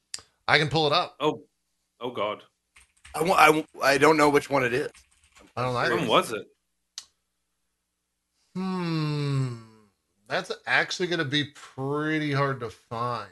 I 0.46 0.58
can 0.58 0.68
pull 0.68 0.86
it 0.86 0.92
up. 0.92 1.16
Oh, 1.20 1.44
oh 2.02 2.10
God. 2.10 2.42
I, 3.14 3.22
I, 3.22 3.64
I 3.82 3.98
don't 3.98 4.18
know 4.18 4.28
which 4.28 4.50
one 4.50 4.62
it 4.62 4.74
is. 4.74 4.90
I 5.56 5.62
don't 5.62 5.74
either. 5.74 5.96
When 5.96 6.06
was 6.06 6.32
it? 6.32 6.46
Hmm. 8.54 9.63
That's 10.28 10.50
actually 10.66 11.08
going 11.08 11.18
to 11.18 11.24
be 11.24 11.44
pretty 11.54 12.32
hard 12.32 12.60
to 12.60 12.70
find. 12.70 13.30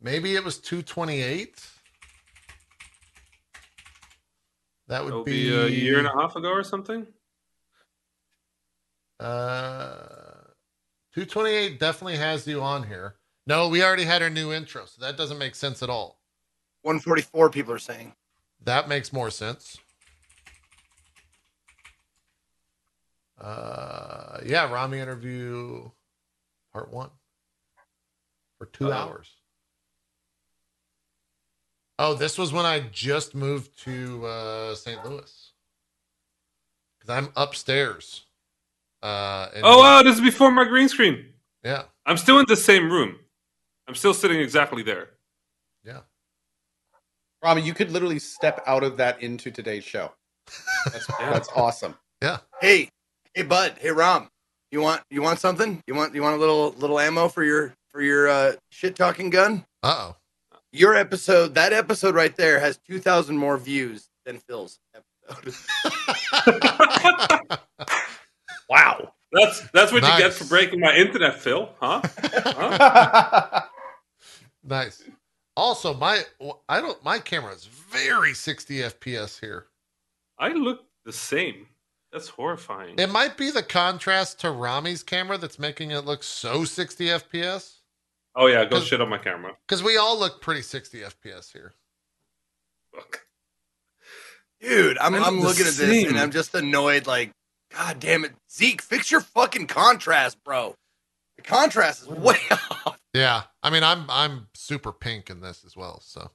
Maybe 0.00 0.34
it 0.34 0.44
was 0.44 0.58
228. 0.58 1.66
That 4.88 5.04
would 5.04 5.24
be, 5.24 5.50
be 5.50 5.56
a 5.56 5.66
year 5.68 5.98
and 5.98 6.06
a 6.06 6.12
half 6.12 6.36
ago 6.36 6.50
or 6.50 6.64
something. 6.64 7.06
Uh, 9.18 10.46
228 11.14 11.78
definitely 11.78 12.16
has 12.16 12.46
you 12.46 12.62
on 12.62 12.84
here. 12.84 13.16
No, 13.46 13.68
we 13.68 13.82
already 13.82 14.04
had 14.04 14.22
our 14.22 14.30
new 14.30 14.52
intro, 14.52 14.86
so 14.86 15.00
that 15.04 15.16
doesn't 15.16 15.38
make 15.38 15.54
sense 15.54 15.82
at 15.82 15.90
all. 15.90 16.20
144 16.82 17.50
people 17.50 17.74
are 17.74 17.78
saying. 17.78 18.14
That 18.64 18.88
makes 18.88 19.12
more 19.12 19.30
sense. 19.30 19.78
Uh, 23.40 24.38
yeah, 24.44 24.70
Rami 24.70 24.98
interview 24.98 25.90
part 26.72 26.92
one 26.92 27.10
for 28.58 28.66
2 28.66 28.92
hours. 28.92 29.28
Oh, 31.98 32.14
this 32.14 32.38
was 32.38 32.52
when 32.52 32.64
I 32.64 32.80
just 32.80 33.34
moved 33.34 33.78
to 33.84 34.24
uh, 34.26 34.74
St. 34.74 35.04
Louis 35.04 35.52
because 36.98 37.10
I'm 37.10 37.30
upstairs. 37.36 38.24
Uh, 39.02 39.48
in- 39.54 39.60
Oh 39.64 39.80
wow, 39.80 40.02
this 40.02 40.14
is 40.16 40.20
before 40.20 40.50
my 40.50 40.64
green 40.64 40.88
screen. 40.88 41.26
yeah, 41.62 41.82
I'm 42.06 42.16
still 42.16 42.38
in 42.38 42.46
the 42.48 42.56
same 42.56 42.90
room. 42.90 43.16
I'm 43.88 43.94
still 43.94 44.14
sitting 44.14 44.40
exactly 44.40 44.82
there. 44.82 45.10
yeah. 45.84 46.00
Rami, 47.42 47.62
you 47.62 47.72
could 47.72 47.90
literally 47.90 48.18
step 48.18 48.62
out 48.66 48.82
of 48.84 48.98
that 48.98 49.22
into 49.22 49.50
today's 49.50 49.82
show. 49.84 50.12
That's, 50.92 51.06
that's 51.18 51.48
awesome. 51.56 51.94
Yeah. 52.22 52.38
Hey, 52.60 52.90
hey, 53.34 53.42
bud. 53.44 53.76
Hey, 53.80 53.90
Rom. 53.90 54.28
You 54.70 54.80
want 54.80 55.02
you 55.10 55.22
want 55.22 55.38
something? 55.38 55.82
You 55.86 55.94
want 55.94 56.14
you 56.14 56.22
want 56.22 56.36
a 56.36 56.38
little 56.38 56.70
little 56.78 57.00
ammo 57.00 57.28
for 57.28 57.42
your 57.42 57.74
for 57.88 58.02
your 58.02 58.28
uh, 58.28 58.52
shit 58.70 58.94
talking 58.96 59.30
gun? 59.30 59.64
Uh 59.82 60.12
oh. 60.12 60.16
Your 60.72 60.94
episode, 60.94 61.54
that 61.54 61.72
episode 61.72 62.14
right 62.14 62.36
there, 62.36 62.60
has 62.60 62.78
2,000 62.86 63.36
more 63.36 63.58
views 63.58 64.08
than 64.24 64.38
Phil's 64.38 64.78
episode. 64.94 65.54
Wow. 68.70 69.12
That's 69.32 69.68
that's 69.72 69.92
what 69.92 70.02
you 70.02 70.16
get 70.16 70.32
for 70.32 70.44
breaking 70.44 70.80
my 70.80 70.94
internet, 70.94 71.38
Phil. 71.38 71.68
Huh? 71.80 72.00
Huh? 72.04 73.62
Nice. 74.62 75.02
Also, 75.56 75.94
my 75.94 76.22
I 76.68 76.82
don't 76.82 77.02
my 77.02 77.18
camera 77.18 77.52
is 77.52 77.64
very 77.64 78.34
60 78.34 78.74
FPS 78.76 79.40
here. 79.40 79.66
I 80.38 80.50
look 80.50 80.84
the 81.06 81.12
same. 81.12 81.66
That's 82.12 82.28
horrifying. 82.28 82.98
It 82.98 83.08
might 83.10 83.36
be 83.36 83.50
the 83.50 83.62
contrast 83.62 84.40
to 84.40 84.50
Rami's 84.50 85.02
camera 85.02 85.38
that's 85.38 85.58
making 85.58 85.92
it 85.92 86.04
look 86.04 86.22
so 86.24 86.64
60 86.64 87.06
FPS. 87.06 87.74
Oh 88.34 88.46
yeah, 88.46 88.64
go 88.64 88.80
shit 88.80 89.00
on 89.00 89.08
my 89.08 89.18
camera. 89.18 89.56
Because 89.66 89.82
we 89.82 89.96
all 89.96 90.18
look 90.18 90.40
pretty 90.40 90.62
60 90.62 91.00
FPS 91.00 91.52
here. 91.52 91.74
Fuck. 92.94 93.20
Dude, 94.60 94.98
I'm, 94.98 95.14
I 95.14 95.18
know 95.18 95.24
I'm 95.24 95.36
the 95.36 95.42
looking 95.42 95.66
at 95.66 95.72
this 95.74 95.76
same. 95.78 96.08
and 96.08 96.18
I'm 96.18 96.30
just 96.30 96.54
annoyed. 96.54 97.06
Like, 97.06 97.30
God 97.76 97.98
damn 98.00 98.24
it, 98.24 98.32
Zeke, 98.52 98.82
fix 98.82 99.10
your 99.10 99.20
fucking 99.20 99.66
contrast, 99.68 100.42
bro. 100.44 100.74
The 101.36 101.42
contrast 101.42 102.02
is 102.02 102.08
way 102.08 102.36
off. 102.50 102.98
Yeah, 103.14 103.42
I 103.62 103.70
mean, 103.70 103.82
I'm 103.82 104.04
I'm 104.08 104.48
super 104.54 104.92
pink 104.92 105.30
in 105.30 105.40
this 105.40 105.64
as 105.64 105.76
well. 105.76 106.00
So 106.04 106.30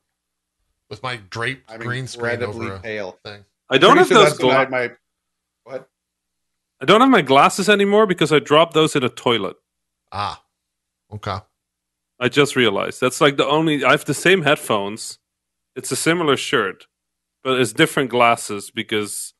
with 0.89 1.03
my 1.03 1.17
draped 1.29 1.69
I'm 1.71 1.79
green 1.79 2.07
screen 2.07 2.31
incredibly 2.33 2.65
over 2.67 2.75
a 2.75 2.79
pale. 2.79 3.19
thing. 3.23 3.45
I 3.69 3.77
don't 3.77 3.95
Pretty 3.95 3.99
have 3.99 4.07
sure 4.07 4.17
those 4.17 4.29
that's 4.37 4.43
when 4.43 4.55
I 4.55 4.65
gla- 4.65 4.71
my 4.71 4.91
what? 5.65 5.89
I 6.81 6.85
don't 6.85 7.01
have 7.01 7.09
my 7.09 7.21
glasses 7.21 7.67
anymore 7.69 8.05
because 8.07 8.31
I 8.31 8.39
dropped 8.39 8.73
those 8.73 8.95
in 8.95 9.03
a 9.03 9.09
toilet. 9.09 9.57
Ah, 10.11 10.41
okay. 11.13 11.39
I 12.19 12.29
just 12.29 12.55
realized 12.55 13.01
that's 13.01 13.19
like 13.19 13.35
the 13.37 13.45
only. 13.45 13.83
I 13.83 13.91
have 13.91 14.05
the 14.05 14.13
same 14.13 14.41
headphones. 14.43 15.19
It's 15.75 15.91
a 15.91 15.95
similar 15.97 16.37
shirt, 16.37 16.87
but 17.43 17.59
it's 17.59 17.73
different 17.73 18.09
glasses 18.09 18.71
because. 18.71 19.33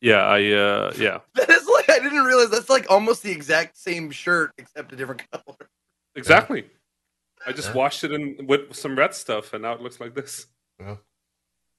Yeah, 0.00 0.22
I 0.24 0.52
uh 0.52 0.92
yeah 0.96 1.18
That 1.34 1.50
is 1.50 1.66
like, 1.66 1.90
I 1.90 1.98
didn't 1.98 2.22
realize 2.24 2.50
that's 2.50 2.70
like 2.70 2.88
almost 2.88 3.24
the 3.24 3.32
exact 3.32 3.76
same 3.76 4.12
shirt 4.12 4.52
except 4.56 4.92
a 4.92 4.96
different 4.96 5.28
color. 5.32 5.56
exactly. 6.14 6.66
I 7.46 7.52
just 7.52 7.68
Yeah. 7.70 7.74
washed 7.74 8.04
it 8.04 8.12
in 8.12 8.46
with 8.46 8.74
some 8.76 8.96
red 8.96 9.12
stuff, 9.14 9.52
and 9.54 9.62
now 9.62 9.72
it 9.72 9.80
looks 9.80 9.98
like 10.00 10.14
this. 10.14 10.46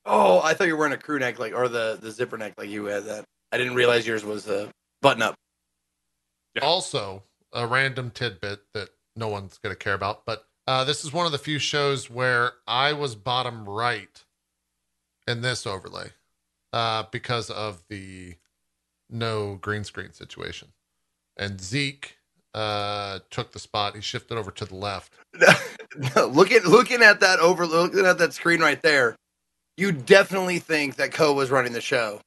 Oh, 0.06 0.42
I 0.42 0.54
thought 0.54 0.68
you 0.68 0.74
were 0.74 0.80
wearing 0.80 0.94
a 0.94 0.98
crew 0.98 1.20
neck, 1.20 1.40
like, 1.40 1.54
or 1.54 1.68
the, 1.68 1.98
the 2.02 2.12
zipper 2.12 2.38
neck, 2.38 2.54
like 2.58 2.70
you 2.70 2.86
had 2.86 3.06
that. 3.06 3.26
I 3.52 3.58
didn't 3.58 3.76
realize 3.76 4.08
yours 4.08 4.24
was 4.24 4.48
a 4.48 4.70
button 5.02 5.22
up. 5.22 5.36
Yeah. 6.56 6.64
Also, 6.64 7.24
a 7.54 7.68
random 7.68 8.12
tidbit 8.12 8.62
that 8.74 8.90
no 9.16 9.28
one's 9.28 9.58
going 9.58 9.76
to 9.76 9.80
care 9.80 9.94
about, 9.94 10.26
but 10.26 10.46
uh, 10.68 10.84
this 10.84 11.04
is 11.04 11.12
one 11.12 11.26
of 11.26 11.32
the 11.32 11.38
few 11.38 11.60
shows 11.60 12.10
where 12.10 12.54
I 12.68 12.94
was 12.94 13.16
bottom 13.16 13.68
right 13.68 14.24
in 15.28 15.42
this 15.42 15.66
overlay 15.66 16.10
uh, 16.74 17.04
because 17.12 17.50
of 17.50 17.84
the 17.90 18.36
no 19.10 19.56
green 19.56 19.84
screen 19.84 20.14
situation. 20.14 20.70
And 21.38 21.60
Zeke 21.60 22.18
uh, 22.54 23.20
took 23.30 23.52
the 23.52 23.60
spot. 23.60 23.96
He 23.96 24.02
shifted 24.02 24.38
over 24.38 24.52
to 24.52 24.66
the 24.66 24.76
left. 24.76 25.14
No, 26.16 26.28
looking 26.28 26.62
looking 26.66 27.02
at 27.02 27.20
that 27.22 27.40
over 27.40 27.66
looking 27.66 28.06
at 28.06 28.20
that 28.20 28.34
screen 28.34 28.60
right 28.60 28.80
there, 28.80 29.16
you 29.80 29.92
definitely 29.92 30.60
think 30.60 30.96
that 30.98 31.12
Cohh 31.12 31.36
was 31.36 31.50
running 31.52 31.74
the 31.74 31.82
show, 31.82 32.22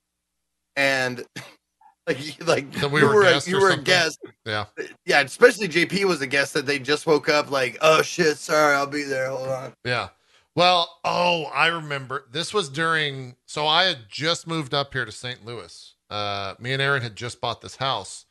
and 0.76 1.24
like 2.06 2.24
you- 2.24 2.44
like 2.44 2.70
That 2.72 2.90
we 2.90 3.00
you 3.00 3.06
were 3.06 3.14
were 3.14 3.24
a, 3.24 3.40
you 3.46 3.60
were 3.60 3.70
a 3.70 3.76
guest. 3.76 4.18
Yeah. 4.44 4.64
Yeah, 5.06 5.20
especially 5.20 5.68
JP 5.68 6.04
was 6.04 6.20
a 6.20 6.26
guest 6.26 6.54
that 6.54 6.66
they 6.66 6.78
just 6.78 7.06
woke 7.06 7.28
up 7.28 7.50
like, 7.50 7.78
oh 7.80 8.02
shit, 8.02 8.38
sorry, 8.38 8.74
I'll 8.74 8.86
be 8.86 9.04
there. 9.04 9.28
Hold 9.30 9.48
on. 9.48 9.72
Yeah. 9.84 10.08
Well, 10.54 10.98
oh, 11.04 11.44
I 11.44 11.68
remember. 11.68 12.26
This 12.30 12.52
was 12.52 12.68
during. 12.68 13.36
So 13.46 13.66
I 13.66 13.84
had 13.84 13.98
just 14.08 14.46
moved 14.46 14.74
up 14.74 14.92
here 14.92 15.04
to 15.04 15.12
St. 15.12 15.44
Louis. 15.46 15.94
Uh, 16.10 16.54
me 16.58 16.72
and 16.72 16.82
Aaron 16.82 17.00
had 17.02 17.16
just 17.16 17.40
bought 17.40 17.62
this 17.62 17.76
house, 17.76 18.26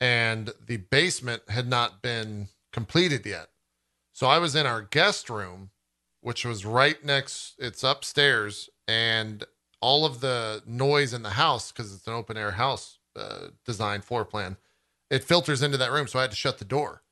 and 0.00 0.52
the 0.66 0.78
basement 0.78 1.42
had 1.48 1.68
not 1.68 2.02
been 2.02 2.48
completed 2.72 3.24
yet. 3.24 3.48
So 4.12 4.26
I 4.26 4.38
was 4.38 4.56
in 4.56 4.66
our 4.66 4.82
guest 4.82 5.30
room, 5.30 5.70
which 6.20 6.44
was 6.44 6.64
right 6.64 7.02
next. 7.04 7.54
It's 7.58 7.84
upstairs, 7.84 8.70
and 8.86 9.44
all 9.80 10.04
of 10.04 10.20
the 10.20 10.62
noise 10.66 11.14
in 11.14 11.22
the 11.22 11.30
house 11.30 11.72
because 11.72 11.94
it's 11.94 12.06
an 12.06 12.12
open 12.12 12.36
air 12.36 12.52
house 12.52 12.98
uh, 13.16 13.48
design 13.64 14.00
floor 14.02 14.24
plan. 14.24 14.56
It 15.10 15.24
filters 15.24 15.62
into 15.62 15.78
that 15.78 15.90
room, 15.90 16.06
so 16.06 16.18
I 16.18 16.22
had 16.22 16.30
to 16.30 16.36
shut 16.36 16.58
the 16.58 16.64
door. 16.64 17.02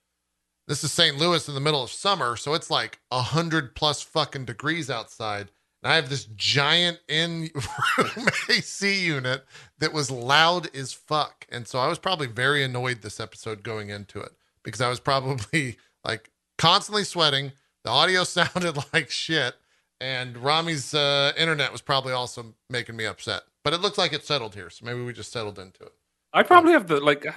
This 0.69 0.85
is 0.85 0.93
St. 0.93 1.17
Louis 1.17 1.49
in 1.49 1.55
the 1.55 1.61
middle 1.61 1.83
of 1.83 1.91
summer, 1.91 2.37
so 2.37 2.53
it's 2.55 2.71
like 2.71 3.01
a 3.11 3.23
hundred 3.23 3.75
plus 3.75 4.03
fucking 4.03 4.45
degrees 4.45 4.91
outside. 4.91 5.51
And 5.83 5.93
I 5.93 5.97
have 5.97 6.11
this 6.11 6.27
giant 6.37 7.01
in 7.09 7.51
room 7.99 8.29
AC 8.51 9.05
unit 9.05 9.45
that 9.79 9.93
was 9.93 10.11
loud 10.11 10.75
as 10.77 10.93
fuck. 10.93 11.47
And 11.51 11.67
so 11.67 11.79
I 11.79 11.89
was 11.89 11.99
probably 11.99 12.27
very 12.27 12.63
annoyed 12.63 13.01
this 13.01 13.21
episode 13.21 13.63
going 13.63 13.89
into 13.89 14.21
it 14.21 14.33
because 14.63 14.81
I 14.81 14.89
was 14.89 15.01
probably 15.01 15.79
like 16.05 16.31
constantly 16.59 17.05
sweating. 17.05 17.53
The 17.89 17.95
audio 17.95 18.23
sounded 18.25 18.77
like 18.93 19.11
shit. 19.11 19.55
And 19.99 20.37
Rami's 20.37 20.93
uh, 20.93 21.33
internet 21.39 21.73
was 21.73 21.81
probably 21.81 22.13
also 22.13 22.55
making 22.69 22.97
me 22.97 23.07
upset. 23.07 23.45
But 23.65 23.73
it 23.73 23.81
looked 23.81 23.97
like 23.97 24.13
it 24.13 24.27
settled 24.27 24.55
here. 24.55 24.69
So 24.69 24.85
maybe 24.85 25.03
we 25.03 25.15
just 25.15 25.33
settled 25.33 25.59
into 25.59 25.85
it. 25.85 25.93
I 26.35 26.43
probably 26.43 26.73
have 26.73 26.87
the 26.87 27.01
like. 27.01 27.27
I 27.27 27.33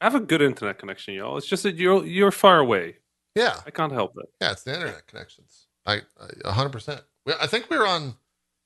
have 0.00 0.16
a 0.16 0.20
good 0.20 0.42
internet 0.42 0.78
connection, 0.78 1.14
y'all. 1.14 1.36
It's 1.36 1.46
just 1.46 1.62
that 1.62 1.76
you're 1.76 2.04
you're 2.04 2.32
far 2.32 2.58
away. 2.58 2.96
Yeah. 3.36 3.60
I 3.64 3.70
can't 3.70 3.92
help 3.92 4.14
it. 4.18 4.28
Yeah, 4.40 4.50
it's 4.50 4.64
the 4.64 4.74
internet 4.74 5.06
connections. 5.06 5.66
I 5.86 6.00
a 6.44 6.50
hundred 6.50 6.72
percent. 6.72 7.02
I 7.40 7.46
think 7.46 7.70
we 7.70 7.78
were 7.78 7.86
on. 7.86 8.16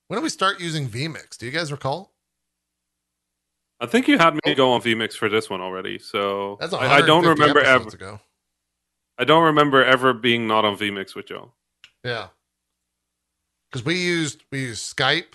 When 0.09 0.17
did 0.17 0.23
we 0.23 0.31
start 0.31 0.59
using 0.59 0.89
vMix? 0.89 1.37
Do 1.37 1.45
you 1.45 1.53
guys 1.53 1.71
recall? 1.71 2.15
I 3.79 3.87
think 3.87 4.09
you 4.09 4.17
had 4.17 4.39
me 4.47 4.55
go 4.55 4.73
on 4.73 4.81
vMix 4.81 5.13
for 5.13 5.29
this 5.29 5.51
one 5.51 5.61
already, 5.61 5.99
so 5.99 6.57
I, 6.63 6.65
I 6.65 7.01
don't 7.03 7.25
150 7.25 7.43
remember 7.43 7.61
ever. 7.61 7.89
ago. 7.89 8.21
I 9.19 9.25
don't 9.25 9.45
remember 9.45 9.85
ever 9.85 10.13
being 10.13 10.47
not 10.47 10.65
on 10.65 10.77
vMix 10.77 11.15
with 11.15 11.31
y'all. 11.31 11.53
Yeah, 12.03 12.29
because 13.71 13.85
we 13.85 13.97
used 13.97 14.45
we 14.51 14.61
used 14.61 14.97
Skype, 14.97 15.35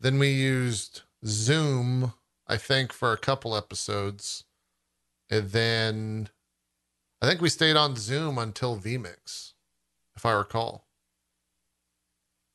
then 0.00 0.18
we 0.18 0.28
used 0.28 1.02
Zoom. 1.24 2.12
I 2.46 2.58
think 2.58 2.92
for 2.92 3.12
a 3.12 3.16
couple 3.16 3.56
episodes, 3.56 4.44
and 5.30 5.50
then 5.50 6.28
I 7.22 7.26
think 7.26 7.40
we 7.40 7.48
stayed 7.48 7.76
on 7.76 7.96
Zoom 7.96 8.36
until 8.36 8.78
vMix, 8.78 9.54
if 10.14 10.26
I 10.26 10.32
recall. 10.32 10.84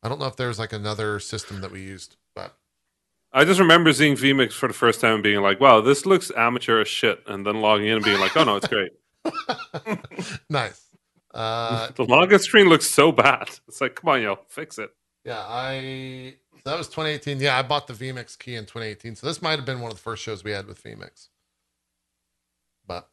I 0.04 0.10
don't 0.10 0.20
know 0.20 0.28
if 0.28 0.36
there's 0.36 0.60
like 0.60 0.74
another 0.74 1.20
system 1.20 1.62
that 1.62 1.72
we 1.72 1.82
used, 1.82 2.16
but 2.36 2.56
I 3.34 3.46
just 3.46 3.60
remember 3.60 3.92
seeing 3.94 4.16
vMix 4.16 4.54
for 4.54 4.68
the 4.68 4.74
first 4.74 5.02
time 5.02 5.16
and 5.16 5.24
being 5.24 5.42
like, 5.42 5.60
"Wow, 5.60 5.82
this 5.82 6.06
looks 6.06 6.32
amateur 6.38 6.82
as 6.82 6.88
shit," 6.88 7.24
and 7.28 7.46
then 7.46 7.62
logging 7.62 7.88
in 7.88 7.96
and 7.96 8.06
being 8.06 8.20
like, 8.20 8.38
"Oh 8.38 8.44
no, 8.44 8.56
it's 8.56 8.68
great." 8.68 8.92
nice. 10.50 10.86
Uh, 11.34 11.88
the 11.96 12.06
login 12.06 12.40
screen 12.40 12.68
looks 12.68 12.88
so 12.88 13.12
bad. 13.12 13.50
It's 13.68 13.82
like, 13.82 13.96
come 13.96 14.10
on, 14.10 14.22
yo, 14.22 14.40
fix 14.48 14.80
it. 14.80 14.92
Yeah, 15.26 15.44
I 15.48 16.36
that 16.66 16.78
was 16.78 16.88
2018. 16.88 17.40
Yeah, 17.40 17.58
I 17.58 17.62
bought 17.62 17.88
the 17.88 17.94
VMix 17.94 18.38
key 18.38 18.56
in 18.56 18.64
2018. 18.66 19.16
So 19.16 19.28
this 19.28 19.42
might 19.42 19.58
have 19.58 19.66
been 19.66 19.80
one 19.82 19.92
of 19.92 19.98
the 19.98 20.02
first 20.02 20.24
shows 20.24 20.44
we 20.44 20.52
had 20.52 20.66
with 20.68 20.84
VMix. 20.84 21.28
But 22.88 23.08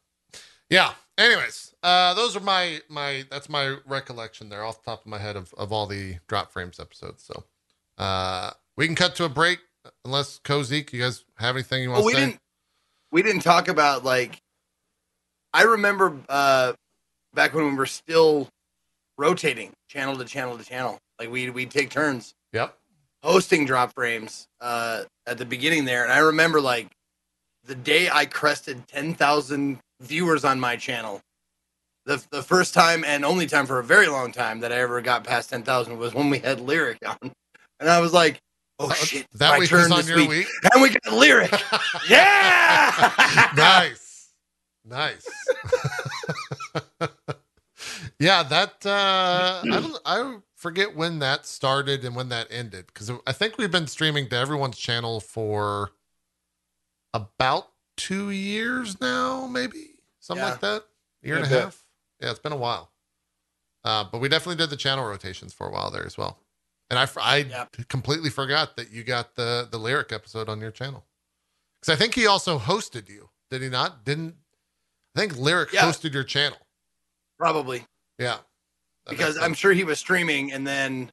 yeah. 0.69 0.93
Anyways, 1.17 1.73
uh 1.83 2.13
those 2.13 2.35
are 2.35 2.39
my 2.41 2.79
my 2.89 3.25
that's 3.29 3.49
my 3.49 3.77
recollection 3.85 4.49
there 4.49 4.63
off 4.63 4.83
the 4.83 4.91
top 4.91 5.01
of 5.01 5.07
my 5.07 5.17
head 5.17 5.35
of, 5.35 5.53
of 5.57 5.71
all 5.71 5.87
the 5.87 6.17
drop 6.27 6.51
frames 6.51 6.79
episodes. 6.79 7.23
So 7.23 7.43
uh 7.97 8.51
we 8.75 8.85
can 8.87 8.95
cut 8.95 9.15
to 9.15 9.25
a 9.25 9.29
break 9.29 9.59
unless 10.05 10.39
Kozik, 10.39 10.93
you 10.93 11.01
guys 11.01 11.23
have 11.37 11.55
anything 11.55 11.83
you 11.83 11.89
want 11.89 11.99
Oh, 11.99 12.03
to 12.03 12.05
we 12.07 12.13
say? 12.13 12.19
didn't 12.25 12.39
we 13.11 13.23
didn't 13.23 13.41
talk 13.41 13.67
about 13.67 14.03
like 14.03 14.41
I 15.53 15.63
remember 15.63 16.17
uh 16.29 16.73
back 17.33 17.53
when 17.53 17.65
we 17.69 17.75
were 17.75 17.85
still 17.85 18.47
rotating 19.17 19.71
channel 19.89 20.17
to 20.17 20.25
channel 20.25 20.57
to 20.57 20.63
channel. 20.63 20.99
Like 21.19 21.31
we 21.31 21.49
we'd 21.49 21.71
take 21.71 21.89
turns 21.89 22.33
Yep. 22.53 22.77
hosting 23.23 23.65
drop 23.65 23.93
frames 23.93 24.47
uh 24.61 25.03
at 25.25 25.37
the 25.37 25.45
beginning 25.45 25.85
there 25.85 26.03
and 26.03 26.11
I 26.13 26.19
remember 26.19 26.61
like 26.61 26.87
the 27.65 27.75
day 27.75 28.09
I 28.09 28.25
crested 28.25 28.87
10,000 28.87 29.79
viewers 30.01 30.45
on 30.45 30.59
my 30.59 30.77
channel. 30.77 31.21
The, 32.05 32.23
the 32.31 32.41
first 32.41 32.73
time 32.73 33.03
and 33.03 33.25
only 33.25 33.45
time 33.47 33.65
for 33.65 33.79
a 33.79 33.83
very 33.83 34.07
long 34.07 34.31
time 34.31 34.61
that 34.61 34.71
I 34.71 34.77
ever 34.77 35.01
got 35.01 35.25
past 35.25 35.49
10,000 35.49 35.97
was 35.97 36.13
when 36.13 36.29
we 36.29 36.39
had 36.39 36.59
Lirik 36.59 36.97
on. 37.05 37.31
And 37.81 37.89
I 37.89 37.99
was 37.99 38.13
like, 38.13 38.39
oh 38.79 38.89
shit, 38.93 39.25
that 39.33 39.51
my 39.51 39.59
week 39.59 39.69
turn 39.69 39.91
was 39.91 39.91
on 39.91 40.07
your 40.07 40.17
week. 40.17 40.29
week. 40.29 40.47
And 40.71 40.81
we 40.81 40.89
got 40.89 41.03
Lirik. 41.03 41.61
Yeah! 42.09 43.51
nice. 43.57 44.06
Nice. 44.89 45.27
yeah, 48.19 48.43
that 48.43 48.85
uh 48.85 49.65
I 49.69 49.79
don't 49.79 49.99
I 50.05 50.37
forget 50.55 50.95
when 50.95 51.19
that 51.19 51.45
started 51.45 52.03
and 52.05 52.15
when 52.15 52.29
that 52.29 52.47
ended 52.49 52.93
cuz 52.93 53.11
I 53.25 53.31
think 53.33 53.57
we've 53.57 53.71
been 53.71 53.87
streaming 53.87 54.29
to 54.29 54.35
everyone's 54.35 54.77
channel 54.77 55.19
for 55.19 55.91
about 57.13 57.71
2 57.97 58.29
years 58.31 58.99
now, 59.01 59.47
maybe. 59.47 59.95
Something 60.19 60.43
Yeah. 60.45 60.51
like 60.51 60.59
that. 60.61 60.83
Year 61.21 61.35
and 61.37 61.45
a 61.45 61.47
a 61.47 61.49
bit. 61.51 61.61
half. 61.63 61.83
Yeah, 62.19 62.31
it's 62.31 62.39
been 62.39 62.51
a 62.53 62.57
while. 62.57 62.91
Uh 63.83 64.03
but 64.05 64.19
we 64.19 64.29
definitely 64.29 64.55
did 64.55 64.69
the 64.69 64.77
channel 64.77 65.05
rotations 65.05 65.53
for 65.53 65.67
a 65.67 65.71
while 65.71 65.91
there 65.91 66.05
as 66.05 66.17
well. 66.17 66.39
And 66.89 66.97
I 66.97 67.35
Yep. 67.37 67.87
completely 67.89 68.29
forgot 68.29 68.75
that 68.77 68.91
you 68.91 69.03
got 69.03 69.35
the 69.35 69.67
the 69.69 69.77
Lirik 69.79 70.11
episode 70.11 70.49
on 70.49 70.59
your 70.61 70.71
channel. 70.71 71.05
Cuz 71.83 71.89
I 71.89 71.95
think 71.95 72.15
he 72.15 72.25
also 72.25 72.57
hosted 72.57 73.09
you. 73.09 73.29
Did 73.51 73.61
he 73.61 73.69
not? 73.69 74.03
Didn't 74.03 74.35
I 75.17 75.21
think 75.21 75.33
Lirik 75.33 75.71
Yeah. 75.71 75.81
hosted 75.81 76.13
your 76.13 76.23
channel? 76.23 76.59
Probably. 77.39 77.83
Yeah. 78.19 78.37
That 79.05 79.11
because 79.11 79.37
I'm 79.37 79.55
sure 79.55 79.73
he 79.73 79.83
was 79.83 79.97
streaming 79.97 80.51
and 80.51 80.65
then 80.65 81.11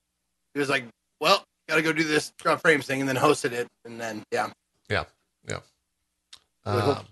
he 0.53 0.61
was 0.61 0.69
like, 0.69 0.85
"Well, 1.21 1.43
got 1.69 1.77
to 1.77 1.83
go 1.83 1.93
do 1.93 2.05
this 2.05 2.31
drop 2.39 2.61
frames 2.61 2.87
thing," 2.87 3.01
and 3.01 3.09
then 3.09 3.17
hosted 3.17 3.53
it, 3.53 3.69
and 3.85 3.99
then 4.01 4.23
yeah, 4.31 4.51
Yeah. 4.91 5.05
Yeah. 5.49 5.61
Um, 6.67 7.07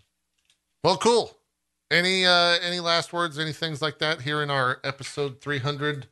well, 0.84 0.96
cool. 0.98 1.36
Any 1.90 2.26
uh 2.26 2.58
any 2.60 2.80
last 2.80 3.12
words, 3.12 3.38
any 3.38 3.52
things 3.52 3.80
like 3.80 3.98
that 3.98 4.22
here 4.22 4.42
in 4.42 4.50
our 4.50 4.80
episode 4.84 5.40
300 5.40 6.08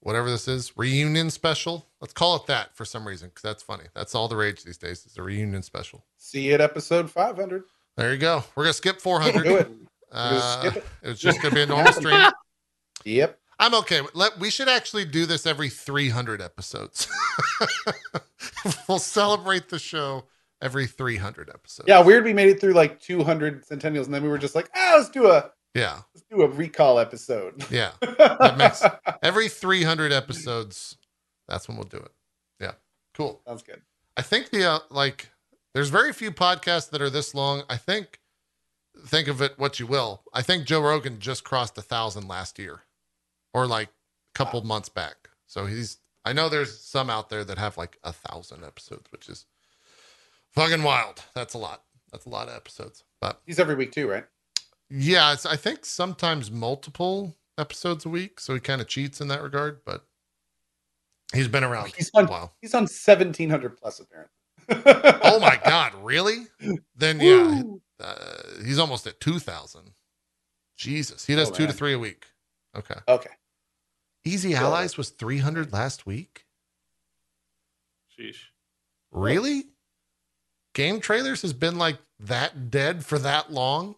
whatever 0.00 0.30
this 0.30 0.46
is, 0.46 0.76
reunion 0.76 1.30
special. 1.30 1.86
Let's 2.00 2.12
call 2.12 2.36
it 2.36 2.46
that 2.46 2.76
for 2.76 2.84
some 2.84 3.06
reason 3.08 3.28
because 3.28 3.42
that's 3.42 3.62
funny. 3.62 3.84
That's 3.94 4.14
all 4.14 4.28
the 4.28 4.36
rage 4.36 4.62
these 4.62 4.76
days 4.76 5.06
is 5.06 5.16
a 5.16 5.22
reunion 5.22 5.62
special. 5.62 6.04
See 6.18 6.42
you 6.42 6.54
at 6.54 6.60
episode 6.60 7.10
500. 7.10 7.64
There 7.96 8.12
you 8.12 8.18
go. 8.18 8.44
We're 8.54 8.64
gonna 8.64 8.72
skip 8.74 9.00
400. 9.00 9.44
Do 9.44 9.56
it. 9.56 9.68
Uh, 10.10 10.60
skip 10.60 10.76
it. 10.76 10.84
it 11.02 11.08
was 11.08 11.20
just 11.20 11.40
gonna 11.42 11.54
be 11.54 11.62
a 11.62 11.66
normal 11.66 11.92
stream. 11.92 12.20
Yep. 13.04 13.38
I'm 13.58 13.74
okay. 13.74 14.00
Let 14.14 14.38
we 14.38 14.48
should 14.48 14.68
actually 14.68 15.04
do 15.04 15.26
this 15.26 15.44
every 15.46 15.68
300 15.68 16.40
episodes. 16.40 17.06
we'll 18.88 18.98
celebrate 18.98 19.68
the 19.68 19.78
show 19.78 20.24
every 20.62 20.86
300 20.86 21.50
episodes. 21.50 21.86
Yeah, 21.86 22.00
weird. 22.00 22.24
We 22.24 22.32
made 22.32 22.48
it 22.48 22.60
through 22.60 22.72
like 22.72 23.00
200 23.00 23.66
centennials, 23.66 24.06
and 24.06 24.14
then 24.14 24.22
we 24.22 24.28
were 24.30 24.38
just 24.38 24.54
like, 24.54 24.70
ah, 24.74 24.94
let's 24.96 25.10
do 25.10 25.26
a 25.30 25.50
Yeah. 25.74 25.98
let's 26.14 26.24
do 26.30 26.42
a 26.42 26.48
recall 26.48 26.98
episode. 26.98 27.62
Yeah. 27.70 27.90
That 28.00 28.56
makes 28.56 28.82
every 29.22 29.48
300 29.48 30.12
episodes. 30.12 30.96
That's 31.46 31.68
when 31.68 31.76
we'll 31.76 31.84
do 31.84 31.98
it. 31.98 32.12
Yeah. 32.60 32.72
Cool. 33.14 33.42
sounds 33.46 33.62
good. 33.62 33.82
I 34.16 34.22
think 34.22 34.50
the 34.50 34.64
uh, 34.64 34.78
like 34.90 35.28
there's 35.74 35.88
very 35.90 36.12
few 36.12 36.30
podcasts 36.30 36.90
that 36.90 37.02
are 37.02 37.10
this 37.10 37.34
long. 37.34 37.62
I 37.68 37.76
think 37.76 38.20
think 39.06 39.28
of 39.28 39.42
it 39.42 39.58
what 39.58 39.78
you 39.80 39.86
will. 39.86 40.22
I 40.32 40.42
think 40.42 40.64
Joe 40.66 40.80
Rogan 40.80 41.18
just 41.18 41.44
crossed 41.44 41.76
a 41.78 41.82
thousand 41.82 42.28
last 42.28 42.58
year, 42.58 42.82
or 43.52 43.66
like 43.66 43.88
a 43.88 44.38
couple 44.38 44.62
months 44.64 44.88
back. 44.88 45.16
So 45.46 45.66
he's. 45.66 45.98
I 46.26 46.32
know 46.32 46.48
there's 46.48 46.78
some 46.80 47.10
out 47.10 47.28
there 47.28 47.44
that 47.44 47.58
have 47.58 47.76
like 47.76 47.98
a 48.02 48.12
thousand 48.12 48.64
episodes, 48.64 49.10
which 49.12 49.28
is 49.28 49.44
fucking 50.52 50.82
wild. 50.82 51.22
That's 51.34 51.52
a 51.54 51.58
lot. 51.58 51.82
That's 52.12 52.24
a 52.24 52.30
lot 52.30 52.48
of 52.48 52.54
episodes. 52.54 53.04
But 53.20 53.40
He's 53.44 53.58
every 53.58 53.74
week 53.74 53.92
too, 53.92 54.08
right? 54.08 54.24
yeah, 54.90 55.32
it's 55.32 55.44
I 55.44 55.56
think 55.56 55.84
sometimes 55.84 56.50
multiple 56.50 57.36
episodes 57.58 58.04
a 58.06 58.08
week, 58.08 58.40
so 58.40 58.54
he 58.54 58.60
kind 58.60 58.80
of 58.80 58.86
cheats 58.88 59.20
in 59.20 59.28
that 59.28 59.42
regard. 59.42 59.80
But 59.84 60.06
he's 61.34 61.48
been 61.48 61.64
around 61.64 61.92
He's 61.96 62.10
a 62.14 62.18
on 62.18 62.26
while. 62.26 62.52
he's 62.62 62.74
on 62.74 62.82
1700 62.84 63.76
plus 63.76 64.00
apparently. 64.00 64.30
Oh 64.68 65.38
my 65.40 65.58
god, 65.64 65.92
really? 66.02 66.46
Then 66.96 67.20
yeah, 67.20 67.62
uh, 68.00 68.14
he's 68.64 68.78
almost 68.78 69.06
at 69.06 69.20
2000 69.20 69.92
jesus 70.76 71.24
he 71.24 71.34
does 71.36 71.50
Oh, 71.50 71.54
two 71.54 71.66
to 71.66 71.72
three 71.72 71.92
a 71.92 71.98
week. 71.98 72.26
Okay. 72.76 72.94
Okay. 73.08 73.30
easy 74.24 74.52
So- 74.52 74.58
allies 74.58 74.96
was 74.96 75.10
300 75.10 75.72
last 75.72 76.06
week? 76.06 76.46
Sheesh. 78.18 78.46
really? 79.12 79.64
Game 80.74 81.00
trailers 81.00 81.42
has 81.42 81.52
been 81.52 81.78
like 81.78 81.98
that 82.20 82.70
dead 82.70 83.04
for 83.04 83.18
that 83.20 83.52
long? 83.52 83.94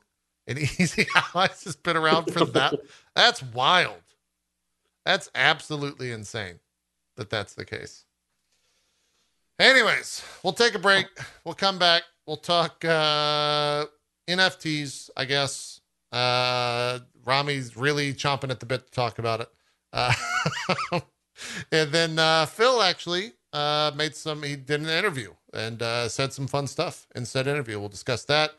And 0.47 0.59
easy 0.80 1.06
allies 1.14 1.64
has 1.64 1.76
been 1.76 1.97
around 1.97 2.32
for 2.32 2.44
that? 2.47 2.74
That's 3.14 3.43
wild. 3.43 4.02
That's 5.05 5.30
absolutely 5.34 6.12
insane 6.12 6.60
that 7.16 7.30
that's 7.30 7.55
the 7.55 7.64
case 7.64 8.05
anyways 9.59 10.23
we'll 10.43 10.53
take 10.53 10.74
a 10.74 10.78
break. 10.78 11.07
We'll 11.45 11.55
come 11.55 11.78
back. 11.78 12.03
We'll 12.27 12.37
talk 12.37 12.85
uh 12.85 13.87
nfts 14.28 15.11
i 15.16 15.24
guess. 15.24 15.81
Uh 16.12 17.01
rami's 17.24 17.77
really 17.77 18.12
chomping 18.15 18.51
at 18.51 18.61
the 18.61 18.66
bit 18.66 18.87
to 18.87 18.93
talk 18.93 19.19
about 19.19 19.41
it. 19.41 19.49
Uh 19.93 20.12
and 21.73 21.93
then 21.93 22.19
uh 22.19 22.47
phil 22.47 22.83
actually 22.83 23.33
uh 23.53 23.93
made 23.97 24.15
some 24.15 24.43
he 24.43 24.57
did 24.57 24.81
an 24.81 24.89
interview 24.89 25.33
and 25.55 25.83
uh 25.83 26.09
said 26.09 26.33
some 26.33 26.47
fun 26.47 26.66
stuff 26.66 27.07
in 27.15 27.24
said 27.24 27.47
interview. 27.47 27.78
We'll 27.78 27.89
discuss 27.89 28.24
that. 28.24 28.53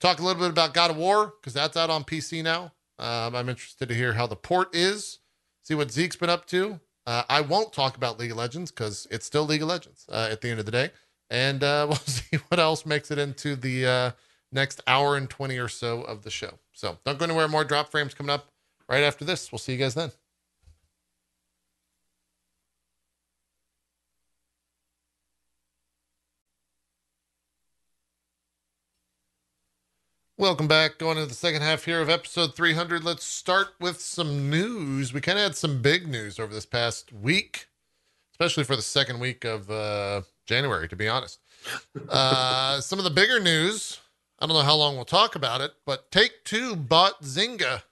Talk 0.00 0.18
a 0.18 0.22
little 0.22 0.40
bit 0.40 0.50
about 0.50 0.74
god 0.74 0.90
of 0.90 0.96
war 0.96 1.34
because 1.40 1.54
that's 1.54 1.76
out 1.76 1.90
on 1.90 2.04
pc 2.04 2.42
now. 2.42 2.72
Um, 2.96 3.34
i'm 3.34 3.48
interested 3.48 3.88
to 3.88 3.94
hear 3.94 4.12
how 4.12 4.28
the 4.28 4.36
port 4.36 4.72
is 4.72 5.18
see 5.64 5.74
what 5.74 5.90
zeke's 5.90 6.14
been 6.14 6.30
up 6.30 6.46
to 6.46 6.78
uh, 7.06 7.22
i 7.28 7.40
won't 7.40 7.72
talk 7.72 7.96
about 7.96 8.18
league 8.18 8.30
of 8.30 8.36
legends 8.36 8.70
because 8.70 9.06
it's 9.10 9.26
still 9.26 9.44
league 9.44 9.62
of 9.62 9.68
legends 9.68 10.06
uh, 10.10 10.28
at 10.30 10.40
the 10.40 10.50
end 10.50 10.60
of 10.60 10.66
the 10.66 10.72
day. 10.72 10.90
And 11.30 11.62
uh, 11.62 11.86
we'll 11.88 11.96
see 11.96 12.38
what 12.48 12.60
else 12.60 12.86
makes 12.86 13.10
it 13.10 13.18
into 13.18 13.56
the 13.56 13.86
uh, 13.86 14.10
next 14.52 14.80
hour 14.86 15.16
and 15.16 15.28
20 15.28 15.58
or 15.58 15.68
so 15.68 16.02
of 16.02 16.22
the 16.22 16.30
show. 16.30 16.58
So 16.72 16.98
don't 17.04 17.18
go 17.18 17.24
anywhere. 17.24 17.48
More 17.48 17.64
drop 17.64 17.90
frames 17.90 18.14
coming 18.14 18.30
up 18.30 18.48
right 18.88 19.02
after 19.02 19.24
this. 19.24 19.50
We'll 19.50 19.58
see 19.58 19.72
you 19.72 19.78
guys 19.78 19.94
then 19.94 20.12
Welcome 30.36 30.66
back. 30.66 30.98
Going 30.98 31.16
into 31.16 31.28
the 31.28 31.34
second 31.34 31.62
half 31.62 31.84
here 31.84 32.00
of 32.00 32.10
episode 32.10 32.56
300. 32.56 33.04
Let's 33.04 33.22
start 33.22 33.68
with 33.78 34.00
some 34.00 34.50
news. 34.50 35.12
We 35.12 35.20
kind 35.20 35.38
of 35.38 35.44
had 35.44 35.54
some 35.54 35.80
big 35.80 36.08
news 36.08 36.40
over 36.40 36.52
this 36.52 36.66
past 36.66 37.12
week, 37.12 37.68
especially 38.32 38.64
for 38.64 38.74
the 38.74 38.82
second 38.82 39.20
week 39.20 39.44
of 39.44 39.70
uh, 39.70 40.22
January, 40.44 40.88
to 40.88 40.96
be 40.96 41.08
honest. 41.08 41.38
Uh, 42.08 42.80
some 42.80 42.98
of 42.98 43.04
the 43.04 43.12
bigger 43.12 43.38
news, 43.38 44.00
I 44.40 44.46
don't 44.46 44.56
know 44.56 44.64
how 44.64 44.74
long 44.74 44.96
we'll 44.96 45.04
talk 45.04 45.36
about 45.36 45.60
it, 45.60 45.70
but 45.86 46.10
Take 46.10 46.42
Two 46.42 46.74
bought 46.74 47.22
Zynga 47.22 47.82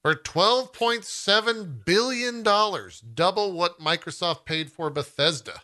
for 0.00 0.14
$12.7 0.14 1.84
billion, 1.84 2.42
double 3.14 3.52
what 3.52 3.78
Microsoft 3.78 4.46
paid 4.46 4.72
for 4.72 4.88
Bethesda, 4.88 5.60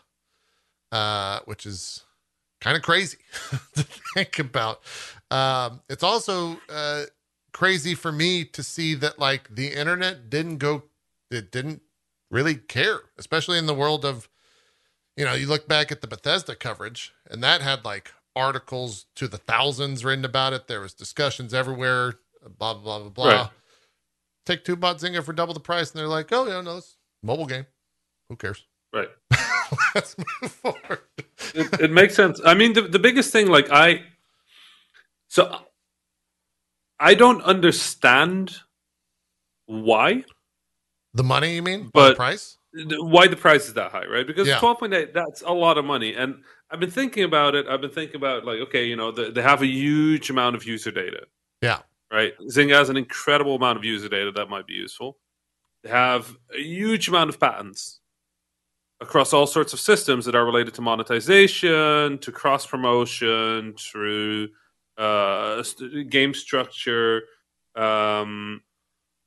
uh, 0.91 1.39
which 1.45 1.65
is 1.65 2.03
kind 2.61 2.77
of 2.77 2.83
crazy 2.83 3.17
to 3.75 3.83
think 4.13 4.39
about. 4.39 4.81
Um, 5.31 5.81
it's 5.89 6.03
also 6.03 6.59
uh, 6.69 7.03
crazy 7.51 7.95
for 7.95 8.11
me 8.11 8.45
to 8.45 8.63
see 8.63 8.93
that 8.95 9.19
like 9.19 9.55
the 9.55 9.69
internet 9.69 10.29
didn't 10.29 10.57
go, 10.57 10.83
it 11.31 11.51
didn't 11.51 11.81
really 12.29 12.55
care, 12.55 12.99
especially 13.17 13.57
in 13.57 13.65
the 13.65 13.73
world 13.73 14.05
of, 14.05 14.29
you 15.17 15.25
know, 15.25 15.33
you 15.33 15.47
look 15.47 15.67
back 15.67 15.91
at 15.91 16.01
the 16.01 16.07
Bethesda 16.07 16.55
coverage, 16.55 17.13
and 17.29 17.43
that 17.43 17.61
had 17.61 17.85
like 17.85 18.11
articles 18.35 19.05
to 19.15 19.27
the 19.27 19.37
thousands 19.37 20.03
written 20.03 20.25
about 20.25 20.53
it. 20.53 20.67
There 20.67 20.81
was 20.81 20.93
discussions 20.93 21.53
everywhere, 21.53 22.15
blah 22.57 22.73
blah 22.73 22.99
blah 22.99 23.09
blah. 23.09 23.27
Right. 23.27 23.49
Take 24.45 24.63
two 24.63 24.75
bought 24.75 24.97
Zynga 24.99 25.23
for 25.23 25.33
double 25.33 25.53
the 25.53 25.59
price, 25.59 25.91
and 25.91 25.99
they're 25.99 26.07
like, 26.07 26.31
"Oh 26.31 26.45
yeah, 26.45 26.61
no, 26.61 26.77
it's 26.77 26.97
mobile 27.23 27.45
game. 27.45 27.65
Who 28.29 28.35
cares? 28.35 28.63
Right. 28.93 29.09
Let's 29.95 30.15
move 30.17 30.51
forward." 30.51 30.99
it, 31.53 31.81
it 31.81 31.91
makes 31.91 32.15
sense. 32.15 32.39
I 32.45 32.53
mean, 32.53 32.73
the, 32.73 32.81
the 32.81 32.99
biggest 32.99 33.31
thing, 33.31 33.47
like 33.47 33.69
I, 33.71 34.03
so 35.35 35.59
I 36.97 37.13
don't 37.13 37.41
understand 37.41 38.55
why 39.65 40.23
The 41.13 41.23
money, 41.23 41.55
you 41.55 41.61
mean? 41.61 41.89
But 41.93 42.09
the 42.11 42.15
price? 42.15 42.57
why 42.99 43.27
the 43.27 43.35
price 43.35 43.67
is 43.67 43.73
that 43.73 43.91
high, 43.91 44.05
right? 44.05 44.25
Because 44.25 44.47
Yeah. 44.47 44.59
twelve 44.59 44.79
point 44.79 44.93
eight, 44.93 45.13
that's 45.13 45.41
a 45.41 45.51
lot 45.51 45.77
of 45.77 45.83
money. 45.83 46.13
And 46.15 46.41
I've 46.71 46.79
been 46.79 46.89
thinking 46.91 47.25
about 47.25 47.53
it. 47.53 47.67
I've 47.67 47.81
been 47.81 47.91
thinking 47.91 48.15
about 48.15 48.45
like, 48.45 48.59
okay, 48.61 48.85
you 48.85 48.95
know, 48.95 49.11
the, 49.11 49.29
they 49.29 49.41
have 49.41 49.61
a 49.61 49.67
huge 49.67 50.29
amount 50.29 50.55
of 50.55 50.65
user 50.65 50.91
data, 50.91 51.25
Yeah. 51.61 51.79
right? 52.11 52.33
Zynga 52.49 52.75
has 52.75 52.87
an 52.89 52.95
incredible 52.97 53.55
amount 53.55 53.77
of 53.77 53.83
user 53.83 54.07
data 54.07 54.31
that 54.31 54.49
might 54.49 54.65
be 54.67 54.73
useful. 54.73 55.17
They 55.83 55.89
have 55.89 56.33
a 56.57 56.61
huge 56.61 57.09
amount 57.09 57.29
of 57.29 57.39
patents 57.41 57.99
across 59.01 59.33
all 59.33 59.47
sorts 59.47 59.73
of 59.73 59.79
systems 59.81 60.23
that 60.25 60.35
are 60.35 60.45
related 60.45 60.73
to 60.75 60.81
monetization, 60.81 62.17
to 62.19 62.31
cross 62.31 62.65
promotion, 62.65 63.73
through 63.77 64.47
uh, 64.97 65.61
st- 65.63 66.09
game 66.09 66.33
structure, 66.33 67.23
um, 67.75 68.61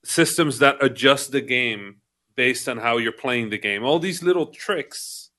systems 0.04 0.58
that 0.60 0.82
adjust 0.82 1.32
the 1.32 1.40
game 1.40 1.96
based 2.34 2.68
on 2.68 2.78
how 2.78 2.96
you're 2.98 3.12
playing 3.12 3.50
the 3.50 3.58
game. 3.58 3.84
All 3.84 3.98
these 3.98 4.22
little 4.22 4.46
tricks 4.46 5.30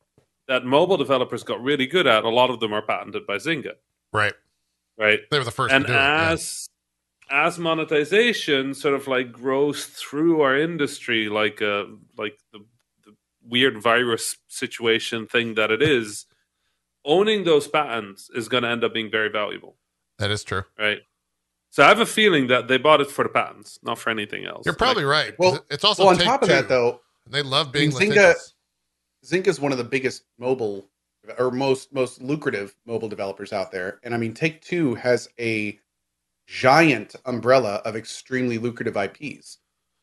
that 0.47 0.65
mobile 0.65 0.97
developers 0.97 1.43
got 1.43 1.61
really 1.63 1.87
good 1.87 2.07
at, 2.07 2.23
a 2.23 2.29
lot 2.29 2.49
of 2.49 2.59
them 2.59 2.73
are 2.73 2.81
patented 2.81 3.25
by 3.25 3.35
Zynga, 3.37 3.73
Right. 4.11 4.33
right? 4.97 5.19
They 5.31 5.37
were 5.37 5.43
the 5.45 5.51
first 5.51 5.73
and 5.73 5.85
to 5.85 5.87
do 5.87 5.93
it. 5.93 5.95
yeah. 5.95 6.29
as 6.31 6.67
as 7.31 7.59
monetization 7.59 8.73
sort 8.73 8.95
of 8.95 9.07
like 9.07 9.31
grows 9.31 9.85
through 9.85 10.41
our 10.41 10.57
industry 10.57 11.29
like 11.29 11.61
uh 11.61 11.85
like 12.17 12.39
the, 12.51 12.59
the 13.05 13.13
weird 13.47 13.79
virus 13.79 14.35
situation 14.47 15.27
thing 15.27 15.53
that 15.53 15.69
it 15.69 15.79
is 15.83 16.25
owning 17.05 17.43
those 17.43 17.67
patents 17.67 18.31
is 18.33 18.49
going 18.49 18.63
to 18.63 18.69
end 18.69 18.83
up 18.83 18.95
being 18.95 19.11
very 19.11 19.29
valuable 19.29 19.75
That 20.19 20.31
is 20.31 20.43
true. 20.43 20.63
right 20.77 20.99
so 21.71 21.83
i 21.83 21.87
have 21.87 21.99
a 21.99 22.05
feeling 22.05 22.47
that 22.47 22.67
they 22.67 22.77
bought 22.77 23.01
it 23.01 23.09
for 23.11 23.23
the 23.23 23.29
patents 23.29 23.79
not 23.83 23.97
for 23.99 24.09
anything 24.09 24.45
else 24.45 24.65
You're 24.65 24.75
probably 24.75 25.03
right. 25.05 25.33
Well- 25.39 25.65
it's 25.69 25.83
also 25.83 26.03
Well, 26.03 26.11
on 26.11 26.17
Take 26.17 26.25
top 26.27 26.41
of 26.43 26.49
Two. 26.49 26.55
that, 26.55 26.67
though, 26.69 27.01
they 27.29 27.41
love 27.41 27.71
being 27.71 27.95
I 27.95 27.99
mean, 27.99 28.11
Zynga- 28.11 28.15
litigious. 28.15 28.53
Zynga's 29.25 29.59
one 29.59 29.71
of 29.71 29.77
the 29.77 29.83
biggest 29.83 30.23
mobile 30.37 30.89
or 31.37 31.51
most 31.51 31.93
most 31.93 32.21
lucrative 32.21 32.75
mobile 32.85 33.07
developers 33.09 33.53
out 33.53 33.71
there. 33.71 33.99
And 34.03 34.13
I 34.13 34.17
mean, 34.17 34.33
Take 34.33 34.61
Two 34.61 34.95
has 34.95 35.27
a 35.39 35.79
giant 36.47 37.15
umbrella 37.25 37.81
of 37.85 37.95
extremely 37.95 38.57
lucrative 38.57 38.95
IPs. 38.97 39.59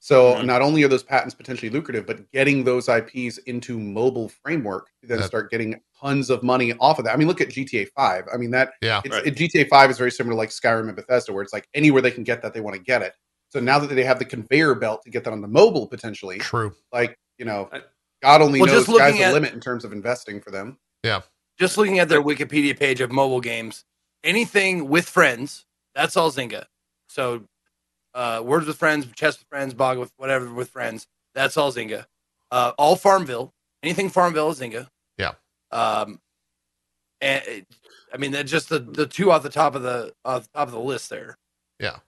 So 0.07 0.37
Mhm. 0.37 0.45
not 0.45 0.63
only 0.63 0.85
are 0.85 0.89
those 0.89 1.03
patents 1.03 1.35
potentially 1.35 1.69
lucrative, 1.69 2.07
but 2.07 2.31
getting 2.31 2.63
those 2.63 2.89
IPs 2.89 3.39
into 3.39 3.77
mobile 3.77 4.29
framework, 4.29 4.89
you 5.03 5.09
then 5.09 5.19
Yeah. 5.19 5.27
start 5.27 5.51
getting 5.51 5.81
tons 6.01 6.31
of 6.31 6.45
money 6.45 6.73
off 6.75 7.01
of 7.01 7.05
that. 7.07 7.13
I 7.13 7.17
mean, 7.17 7.27
look 7.27 7.41
at 7.41 7.49
GTA 7.49 7.87
Five. 7.87 8.29
I 8.33 8.37
mean 8.37 8.53
that 8.53 8.75
Yeah. 8.81 9.03
it's, 9.05 9.13
Right. 9.17 9.27
it, 9.27 9.35
GTA 9.35 9.65
Five 9.65 9.91
is 9.91 9.99
very 9.99 10.13
similar 10.13 10.35
to 10.35 10.37
like 10.37 10.51
Skyrim 10.51 10.87
and 10.87 10.95
Bethesda, 10.95 11.33
where 11.33 11.43
it's 11.43 11.53
like 11.53 11.69
anywhere 11.75 12.01
they 12.01 12.13
can 12.13 12.23
get 12.23 12.41
that, 12.43 12.55
they 12.55 12.61
want 12.61 12.77
to 12.77 12.81
get 12.83 13.03
it. 13.03 13.15
So 13.49 13.59
now 13.59 13.81
that 13.81 13.93
they 13.93 14.05
have 14.05 14.21
the 14.21 14.25
conveyor 14.25 14.77
belt 14.77 15.03
to 15.03 15.11
get 15.11 15.25
that 15.25 15.33
on 15.33 15.41
the 15.41 15.49
mobile 15.49 15.89
potentially, 15.89 16.39
True. 16.39 16.73
like 16.93 17.19
you 17.39 17.45
know, 17.45 17.69
God 18.23 18.43
only 18.43 18.61
Well, 18.61 18.69
knows 18.69 18.87
just 18.87 18.97
sky's 18.97 19.15
looking 19.15 19.27
the 19.27 19.33
limit 19.33 19.55
in 19.55 19.61
terms 19.61 19.85
of 19.85 19.93
investing 19.93 20.41
for 20.41 20.53
them. 20.53 20.79
Yeah, 21.03 21.23
just 21.59 21.77
looking 21.79 21.99
at 21.99 22.09
their 22.09 22.23
Wikipedia 22.23 22.79
page 22.79 23.01
of 23.01 23.11
mobile 23.11 23.41
games, 23.41 23.85
anything 24.23 24.89
with 24.89 25.09
friends, 25.09 25.67
that's 25.97 26.17
all 26.17 26.31
Zynga. 26.31 26.67
So, 27.09 27.43
uh, 28.17 28.43
Words 28.45 28.67
with 28.67 28.77
Friends, 28.79 29.07
Chess 29.15 29.39
with 29.39 29.47
Friends, 29.49 29.75
Bog 29.75 29.99
with 29.99 30.11
whatever 30.17 30.53
with 30.53 30.71
friends, 30.71 31.07
that's 31.35 31.57
all 31.57 31.71
Zynga. 31.71 32.07
Uh, 32.51 32.73
all 32.79 32.97
Farmville, 32.97 33.53
anything 33.83 34.09
Farmville 34.11 34.51
is 34.51 34.59
Zynga. 34.61 34.89
Yeah. 35.19 35.35
Um, 35.71 36.19
and 37.21 37.45
it, 37.47 37.67
I 38.13 38.17
mean, 38.17 38.33
that's 38.33 38.51
just 38.51 38.69
the, 38.69 38.79
the 38.79 39.07
two 39.07 39.31
off 39.31 39.43
the 39.43 39.51
top 39.51 39.75
of 39.75 39.83
the 39.83 40.13
off 40.25 40.43
the 40.45 40.59
top 40.59 40.69
of 40.69 40.75
the 40.75 40.81
list 40.81 41.11
there. 41.11 41.37
Yeah. 41.79 41.99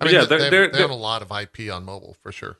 I 0.00 0.04
mean, 0.06 0.14
yeah, 0.14 0.20
they, 0.22 0.26
they're- 0.26 0.38
they, 0.38 0.50
they're- 0.50 0.72
they 0.72 0.84
own 0.84 0.90
a 0.90 0.96
lot 0.96 1.22
of 1.22 1.30
IP 1.30 1.72
on 1.72 1.84
mobile 1.84 2.16
for 2.22 2.32
sure. 2.32 2.58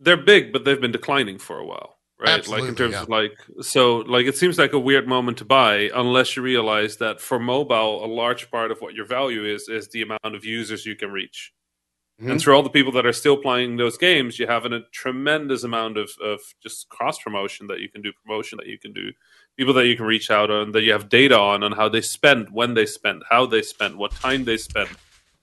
they're 0.00 0.16
big, 0.16 0.52
but 0.52 0.64
they've 0.64 0.80
been 0.80 0.92
declining 0.92 1.38
for 1.38 1.58
a 1.58 1.64
while, 1.64 1.96
right? 2.20 2.46
like 2.48 2.64
in 2.64 2.74
terms 2.74 2.92
yeah. 2.94 3.02
of 3.02 3.08
like, 3.08 3.32
so 3.62 3.98
like 3.98 4.26
it 4.26 4.36
seems 4.36 4.58
like 4.58 4.72
a 4.74 4.78
weird 4.78 5.06
moment 5.08 5.38
to 5.38 5.44
buy 5.44 5.90
unless 5.94 6.36
you 6.36 6.42
realize 6.42 6.96
that 6.98 7.20
for 7.20 7.38
mobile, 7.38 8.04
a 8.04 8.08
large 8.08 8.50
part 8.50 8.70
of 8.70 8.80
what 8.80 8.94
your 8.94 9.06
value 9.06 9.44
is 9.44 9.68
is 9.68 9.88
the 9.88 10.02
amount 10.02 10.20
of 10.24 10.44
users 10.44 10.84
you 10.84 10.96
can 10.96 11.10
reach. 11.10 11.52
Mhm. 12.20 12.30
And 12.30 12.42
for 12.42 12.54
all 12.54 12.62
the 12.62 12.70
people 12.70 12.92
that 12.92 13.04
are 13.04 13.12
still 13.12 13.36
playing 13.36 13.76
those 13.76 13.98
games, 13.98 14.38
you 14.38 14.46
have 14.46 14.64
an, 14.64 14.72
a 14.72 14.80
tremendous 14.90 15.64
amount 15.64 15.98
of, 15.98 16.10
of 16.22 16.40
just 16.62 16.88
cross 16.88 17.18
promotion 17.18 17.66
that 17.66 17.80
you 17.80 17.90
can 17.90 18.00
do, 18.00 18.12
promotion 18.24 18.56
that 18.56 18.68
you 18.68 18.78
can 18.78 18.94
do, 18.94 19.12
people 19.58 19.74
that 19.74 19.86
you 19.86 19.96
can 19.96 20.06
reach 20.06 20.30
out 20.30 20.50
on, 20.50 20.72
that 20.72 20.82
you 20.82 20.92
have 20.92 21.10
data 21.10 21.38
on, 21.38 21.62
on 21.62 21.72
how 21.72 21.88
they 21.90 22.00
spend, 22.00 22.48
when 22.50 22.72
they 22.72 22.86
spend, 22.86 23.22
how 23.28 23.44
they 23.44 23.60
spend, 23.60 23.96
what 23.96 24.12
time 24.12 24.44
they 24.44 24.56
spend, 24.56 24.88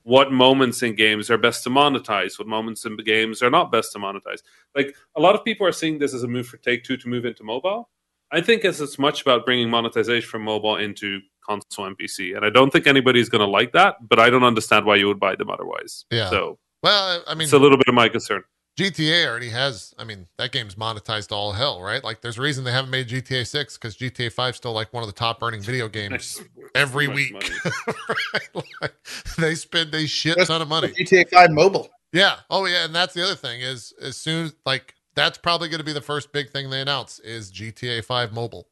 what 0.01 0.31
moments 0.31 0.81
in 0.81 0.95
games 0.95 1.29
are 1.29 1.37
best 1.37 1.63
to 1.63 1.69
monetize, 1.69 2.39
what 2.39 2.47
moments 2.47 2.85
in 2.85 2.95
the 2.95 3.03
games 3.03 3.43
are 3.43 3.51
not 3.51 3.71
best 3.71 3.91
to 3.93 3.99
monetize. 3.99 4.41
Like 4.75 4.95
a 5.15 5.21
lot 5.21 5.35
of 5.35 5.45
people 5.45 5.67
are 5.67 5.71
seeing 5.71 5.99
this 5.99 6.13
as 6.13 6.23
a 6.23 6.27
move 6.27 6.47
for 6.47 6.57
Take 6.57 6.83
Two 6.83 6.97
to 6.97 7.07
move 7.07 7.25
into 7.25 7.43
mobile. 7.43 7.89
I 8.31 8.41
think 8.41 8.65
as 8.65 8.81
it's 8.81 8.97
much 8.97 9.21
about 9.21 9.45
bringing 9.45 9.69
monetization 9.69 10.27
from 10.27 10.41
mobile 10.41 10.77
into 10.77 11.19
console 11.47 11.85
and 11.85 11.97
PC, 11.97 12.35
and 12.35 12.43
I 12.43 12.49
don't 12.49 12.71
think 12.71 12.87
anybody's 12.87 13.29
going 13.29 13.45
to 13.45 13.47
like 13.47 13.73
that. 13.73 14.07
But 14.09 14.19
I 14.19 14.31
don't 14.31 14.43
understand 14.43 14.85
why 14.85 14.95
you 14.95 15.07
would 15.07 15.19
buy 15.19 15.35
them 15.35 15.51
otherwise. 15.51 16.05
Yeah. 16.09 16.29
So 16.31 16.57
Well, 16.83 17.23
I 17.25 17.33
mean, 17.33 17.43
it's 17.43 17.53
a 17.53 17.59
little 17.59 17.77
bit 17.77 17.87
of 17.87 17.95
my 17.95 18.09
concern. 18.09 18.43
GTA 18.77 19.27
already 19.27 19.49
has. 19.49 19.93
I 19.97 20.03
mean, 20.03 20.27
that 20.37 20.51
game's 20.51 20.75
monetized 20.75 21.31
all 21.31 21.53
hell, 21.53 21.81
right? 21.81 22.03
Like, 22.03 22.21
there's 22.21 22.37
a 22.37 22.41
reason 22.41 22.63
they 22.63 22.71
haven't 22.71 22.89
made 22.91 23.07
GTA 23.07 23.47
Six 23.47 23.77
because 23.77 23.95
GTA 23.95 24.31
Five 24.31 24.55
still 24.55 24.73
like 24.73 24.91
one 24.91 25.03
of 25.03 25.07
the 25.07 25.13
top 25.13 25.41
earning 25.41 25.61
video 25.61 25.87
games 25.89 26.41
every 26.75 27.07
much 27.07 27.15
week. 27.15 27.51
right? 28.33 28.65
Like, 28.81 28.95
they 29.37 29.55
spend 29.55 29.93
a 29.95 30.05
shit 30.07 30.37
Just- 30.37 30.49
ton 30.49 30.61
of 30.61 30.67
money. 30.67 30.89
GTA 30.89 31.29
5 31.29 31.51
mobile. 31.51 31.89
Yeah. 32.11 32.37
Oh 32.49 32.65
yeah, 32.65 32.85
and 32.85 32.93
that's 32.93 33.13
the 33.13 33.23
other 33.23 33.35
thing 33.35 33.61
is 33.61 33.91
as 34.01 34.17
soon 34.17 34.51
like 34.65 34.93
that's 35.15 35.37
probably 35.37 35.67
going 35.69 35.79
to 35.79 35.85
be 35.85 35.93
the 35.93 36.01
first 36.01 36.31
big 36.31 36.49
thing 36.51 36.69
they 36.69 36.81
announce 36.81 37.19
is 37.19 37.51
GTA 37.51 38.03
5 38.05 38.33
mobile. 38.33 38.67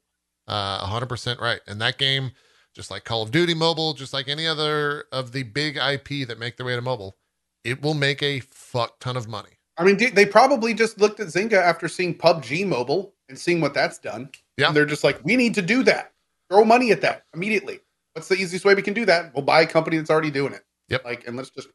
Uh 0.47 0.85
100% 0.85 1.39
right. 1.39 1.59
And 1.67 1.81
that 1.81 1.97
game 1.97 2.31
just 2.75 2.91
like 2.91 3.03
Call 3.03 3.23
of 3.23 3.31
Duty 3.31 3.53
mobile, 3.53 3.93
just 3.93 4.13
like 4.13 4.27
any 4.27 4.45
other 4.47 5.05
of 5.11 5.31
the 5.31 5.43
big 5.43 5.77
IP 5.77 6.27
that 6.27 6.37
make 6.39 6.57
their 6.57 6.65
way 6.65 6.75
to 6.75 6.81
mobile, 6.81 7.17
it 7.63 7.81
will 7.81 7.93
make 7.93 8.21
a 8.23 8.39
fuck 8.41 8.99
ton 8.99 9.17
of 9.17 9.27
money. 9.27 9.49
I 9.77 9.83
mean, 9.83 9.97
they 10.13 10.25
probably 10.25 10.73
just 10.73 10.99
looked 10.99 11.19
at 11.19 11.27
Zynga 11.27 11.53
after 11.53 11.87
seeing 11.87 12.15
PUBG 12.15 12.67
Mobile 12.67 13.13
and 13.29 13.39
seeing 13.39 13.61
what 13.61 13.73
that's 13.73 13.97
done. 13.97 14.29
Yeah. 14.57 14.67
And 14.67 14.75
they're 14.75 14.85
just 14.85 15.03
like, 15.03 15.19
we 15.23 15.35
need 15.35 15.55
to 15.55 15.61
do 15.61 15.81
that. 15.83 16.11
Throw 16.49 16.63
money 16.65 16.91
at 16.91 17.01
that 17.01 17.23
immediately. 17.33 17.79
What's 18.13 18.27
the 18.27 18.35
easiest 18.35 18.65
way 18.65 18.75
we 18.75 18.81
can 18.81 18.93
do 18.93 19.05
that? 19.05 19.33
We'll 19.33 19.45
buy 19.45 19.61
a 19.61 19.67
company 19.67 19.97
that's 19.97 20.09
already 20.09 20.29
doing 20.31 20.53
it. 20.53 20.63
Yep. 20.89 21.05
Like, 21.05 21.25
and 21.27 21.37
let's 21.37 21.49
just. 21.49 21.69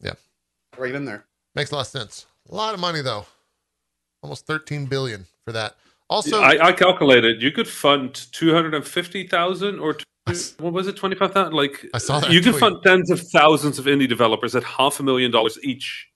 Yeah. 0.00 0.14
Right 0.76 0.94
in 0.94 1.04
there. 1.04 1.24
Makes 1.54 1.70
a 1.70 1.76
lot 1.76 1.82
of 1.82 1.86
sense. 1.86 2.26
A 2.50 2.54
lot 2.54 2.74
of 2.74 2.80
money 2.80 3.00
though. 3.00 3.24
Almost 4.22 4.46
13 4.46 4.86
billion 4.86 5.26
for 5.44 5.52
that. 5.52 5.76
Also, 6.10 6.42
I, 6.42 6.66
I 6.68 6.72
calculated 6.72 7.40
you 7.40 7.50
could 7.50 7.68
fund 7.68 8.14
two 8.32 8.52
hundred 8.52 8.74
and 8.74 8.86
fifty 8.86 9.26
thousand 9.26 9.78
or 9.78 9.94
two, 9.94 10.04
I 10.04 10.04
s- 10.04 10.04
what 10.58 10.72
was 10.72 10.86
it 10.86 10.96
twenty 10.96 11.16
five 11.16 11.32
thousand? 11.32 11.52
Like 11.54 11.86
I 11.92 11.98
saw 11.98 12.20
that 12.20 12.30
you 12.32 12.40
tweet. 12.40 12.56
fund 12.56 12.76
tens 12.82 13.10
of 13.10 13.20
thousands 13.20 13.78
of 13.78 13.84
indie 13.86 14.08
developers 14.08 14.54
at 14.56 14.64
half 14.64 15.00
a 15.00 15.02
million 15.02 15.30
dollars 15.30 15.58
each 15.62 16.08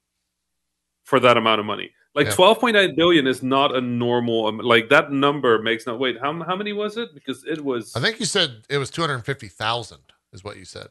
for 1.05 1.21
that 1.21 1.37
amount 1.37 1.61
of 1.61 1.67
money. 1.67 1.91
Like 2.15 2.27
Yeah. 2.27 2.33
twelve 2.35 2.59
point 2.59 2.77
eight 2.77 2.97
billion 2.97 3.27
is 3.27 3.43
not 3.43 3.75
a 3.77 3.81
normal 3.81 4.51
like 4.65 4.89
that 4.89 5.13
number 5.13 5.61
makes 5.63 5.87
no 5.87 5.95
wait. 5.97 6.19
How 6.21 6.33
how 6.43 6.57
many 6.57 6.73
was 6.73 6.97
it? 6.97 7.11
Because 7.15 7.45
it 7.45 7.63
was 7.63 7.95
I 7.95 8.01
think 8.01 8.19
you 8.19 8.27
said 8.27 8.63
it 8.71 8.79
was 8.79 8.91
250,000 8.91 9.99
is 10.33 10.43
what 10.43 10.57
you 10.57 10.65
said. 10.65 10.89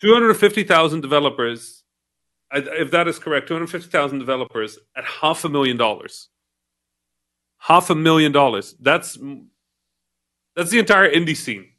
two 0.00 0.12
hundred 0.12 0.34
fifty 0.34 0.62
thousand 0.62 1.00
developers. 1.00 1.82
If 2.52 2.90
that 2.92 3.08
is 3.08 3.18
correct, 3.18 3.48
two 3.48 3.54
hundred 3.54 3.70
fifty 3.70 3.88
thousand 3.88 4.18
developers 4.18 4.78
at 4.96 5.04
half 5.04 5.44
a 5.44 5.48
million 5.48 5.76
dollars. 5.78 6.28
Half 7.58 7.90
a 7.90 7.94
million 7.94 8.30
dollars. 8.30 8.74
That's 8.78 9.18
that's 10.54 10.70
the 10.70 10.78
entire 10.78 11.10
indie 11.10 11.36
scene. 11.36 11.70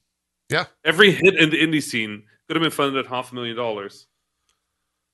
Yeah. 0.50 0.66
Every 0.84 1.12
hit 1.12 1.36
in 1.36 1.50
the 1.50 1.58
indie 1.58 1.84
scene 1.84 2.24
could 2.48 2.56
have 2.56 2.62
been 2.62 2.72
funded 2.72 3.06
at 3.06 3.10
half 3.10 3.32
a 3.32 3.36
million 3.36 3.56
dollars 3.56 4.08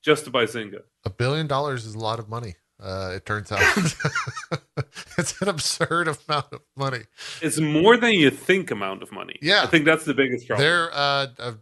just 0.02 0.26
to 0.26 0.32
buy 0.32 0.46
Zynga. 0.46 0.82
A 1.04 1.10
billion 1.10 1.48
dollars 1.48 1.86
is 1.86 1.96
a 1.96 2.00
lot 2.00 2.20
of 2.20 2.30
money. 2.30 2.56
Uh, 2.82 3.14
it 3.16 3.26
turns 3.26 3.52
out 3.52 3.62
it's 5.18 5.42
an 5.42 5.48
absurd 5.48 6.08
amount 6.08 6.52
of 6.52 6.62
money. 6.76 7.04
It's 7.42 7.60
more 7.60 7.96
than 7.96 8.14
you 8.14 8.30
think 8.30 8.70
amount 8.70 9.02
of 9.02 9.12
money. 9.12 9.38
Yeah. 9.42 9.64
I 9.64 9.68
think 9.68 9.86
that's 9.86 10.04
the 10.04 10.14
biggest 10.14 10.48
problem. 10.48 10.66
They're 10.66 10.94
uh, 10.94 11.28
uh, 11.40 11.54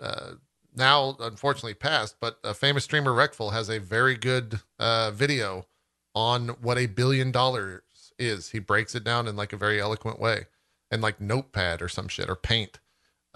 uh, 0.00 0.30
now 0.76 1.16
unfortunately 1.20 1.74
passed, 1.74 2.16
but 2.20 2.38
a 2.44 2.54
famous 2.54 2.84
streamer 2.84 3.12
Reckful 3.12 3.52
has 3.52 3.70
a 3.70 3.78
very 3.78 4.14
good 4.14 4.60
uh, 4.78 5.10
video 5.10 5.66
on 6.14 6.48
what 6.60 6.78
a 6.78 6.86
billion 6.86 7.32
dollars 7.32 8.12
is. 8.18 8.50
He 8.50 8.58
breaks 8.58 8.94
it 8.94 9.04
down 9.04 9.26
in 9.26 9.36
like 9.36 9.52
a 9.52 9.56
very 9.56 9.80
eloquent 9.80 10.20
way, 10.20 10.46
and 10.90 11.02
like 11.02 11.20
Notepad 11.20 11.80
or 11.80 11.88
some 11.88 12.08
shit 12.08 12.28
or 12.28 12.36
Paint, 12.36 12.78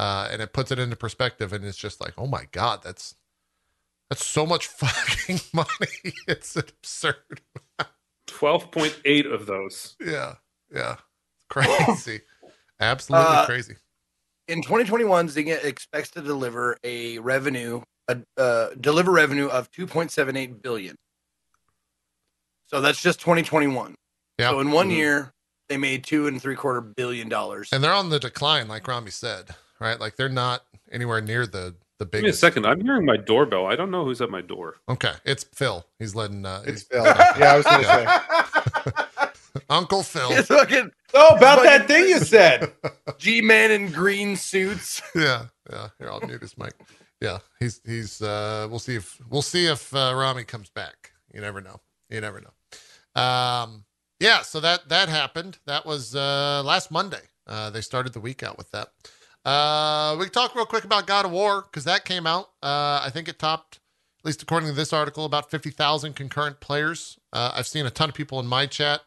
uh, 0.02 0.28
and 0.32 0.42
it 0.42 0.52
puts 0.52 0.70
it 0.72 0.78
into 0.80 0.96
perspective. 0.96 1.52
And 1.52 1.64
it's 1.64 1.78
just 1.78 2.00
like, 2.00 2.14
oh 2.18 2.26
my 2.26 2.46
god, 2.50 2.80
that's 2.82 3.14
that's 4.10 4.26
so 4.26 4.44
much 4.44 4.66
fucking 4.82 5.40
money. 5.52 5.68
It's 6.26 6.56
absurd. 6.56 7.40
Twelve 8.26 8.70
point 8.70 8.98
eight 9.04 9.26
of 9.26 9.46
those. 9.46 9.96
Yeah, 10.04 10.34
yeah, 10.74 10.96
crazy, 11.48 12.20
absolutely 12.80 13.36
Uh, 13.36 13.46
crazy. 13.46 13.74
In 14.48 14.60
2021, 14.62 15.28
Zynga 15.28 15.62
expects 15.64 16.10
to 16.10 16.20
deliver 16.20 16.76
a 16.82 17.18
revenue, 17.20 17.80
a, 18.08 18.18
uh, 18.36 18.70
deliver 18.80 19.12
revenue 19.12 19.46
of 19.46 19.70
2.78 19.70 20.60
billion. 20.60 20.96
So 22.66 22.80
that's 22.80 23.00
just 23.00 23.20
2021. 23.20 23.94
Yeah. 24.38 24.50
So 24.50 24.60
in 24.60 24.72
one 24.72 24.88
Mhm. 24.88 24.96
year, 24.96 25.32
they 25.68 25.76
made 25.76 26.02
two 26.04 26.26
and 26.26 26.42
three 26.42 26.56
quarter 26.56 26.80
billion 26.80 27.28
dollars. 27.28 27.68
and 27.72 27.82
they're 27.84 27.92
on 27.94 28.10
the 28.10 28.18
decline, 28.18 28.66
like 28.68 28.86
Rami 28.88 29.10
said, 29.12 29.54
right? 29.82 29.98
Like 30.00 30.16
they're 30.16 30.28
not 30.28 30.62
anywhere 30.90 31.20
near 31.20 31.46
the 31.46 31.74
the 31.98 32.06
Give 32.06 32.22
me 32.22 32.30
a 32.30 32.32
second. 32.32 32.66
I'm 32.66 32.80
hearing 32.80 33.04
my 33.04 33.16
doorbell. 33.16 33.66
I 33.66 33.76
don't 33.76 33.90
know 33.90 34.04
who's 34.04 34.20
at 34.20 34.30
my 34.30 34.40
door. 34.40 34.76
Okay, 34.88 35.12
it's 35.24 35.44
Phil. 35.44 35.86
He's 35.98 36.14
letting 36.14 36.44
uh, 36.44 36.62
It's 36.66 36.82
he's- 36.82 36.84
Phil. 36.90 37.04
Yeah, 37.04 37.52
I 37.52 37.56
was 37.56 37.66
going 37.66 37.82
to 37.82 38.92
say. 39.14 39.60
Uncle 39.70 40.02
Phil. 40.02 40.32
It's 40.32 40.48
fucking 40.48 40.90
Oh, 41.14 41.36
about 41.36 41.62
that 41.62 41.86
thing 41.86 42.08
you 42.08 42.18
said. 42.18 42.72
G-man 43.18 43.70
in 43.70 43.92
green 43.92 44.36
suits. 44.36 45.02
yeah, 45.14 45.46
yeah. 45.70 45.88
Here, 45.98 46.10
I'll 46.10 46.20
mute 46.26 46.40
his 46.40 46.56
mic. 46.56 46.72
Yeah, 47.20 47.38
he's 47.60 47.80
he's. 47.84 48.20
uh 48.22 48.66
We'll 48.70 48.78
see 48.80 48.96
if 48.96 49.20
we'll 49.30 49.42
see 49.42 49.66
if 49.66 49.94
uh, 49.94 50.12
Rami 50.16 50.44
comes 50.44 50.70
back. 50.70 51.12
You 51.32 51.40
never 51.40 51.60
know. 51.60 51.80
You 52.10 52.20
never 52.20 52.40
know. 52.40 53.20
Um, 53.22 53.84
yeah. 54.18 54.42
So 54.42 54.58
that 54.60 54.88
that 54.88 55.08
happened. 55.08 55.58
That 55.66 55.86
was 55.86 56.16
uh 56.16 56.62
last 56.64 56.90
Monday. 56.90 57.22
Uh, 57.46 57.70
they 57.70 57.80
started 57.80 58.12
the 58.12 58.20
week 58.20 58.42
out 58.42 58.56
with 58.58 58.70
that. 58.72 58.88
Uh, 59.44 60.16
we 60.18 60.26
can 60.26 60.32
talk 60.32 60.54
real 60.54 60.66
quick 60.66 60.84
about 60.84 61.06
God 61.06 61.24
of 61.24 61.32
War 61.32 61.62
because 61.62 61.84
that 61.84 62.04
came 62.04 62.26
out. 62.26 62.50
Uh, 62.62 63.02
I 63.04 63.10
think 63.12 63.28
it 63.28 63.38
topped, 63.38 63.80
at 64.20 64.24
least 64.24 64.42
according 64.42 64.68
to 64.68 64.74
this 64.74 64.92
article, 64.92 65.24
about 65.24 65.50
fifty 65.50 65.70
thousand 65.70 66.14
concurrent 66.14 66.60
players. 66.60 67.18
Uh, 67.32 67.52
I've 67.54 67.66
seen 67.66 67.86
a 67.86 67.90
ton 67.90 68.08
of 68.08 68.14
people 68.14 68.38
in 68.40 68.46
my 68.46 68.66
chat 68.66 69.00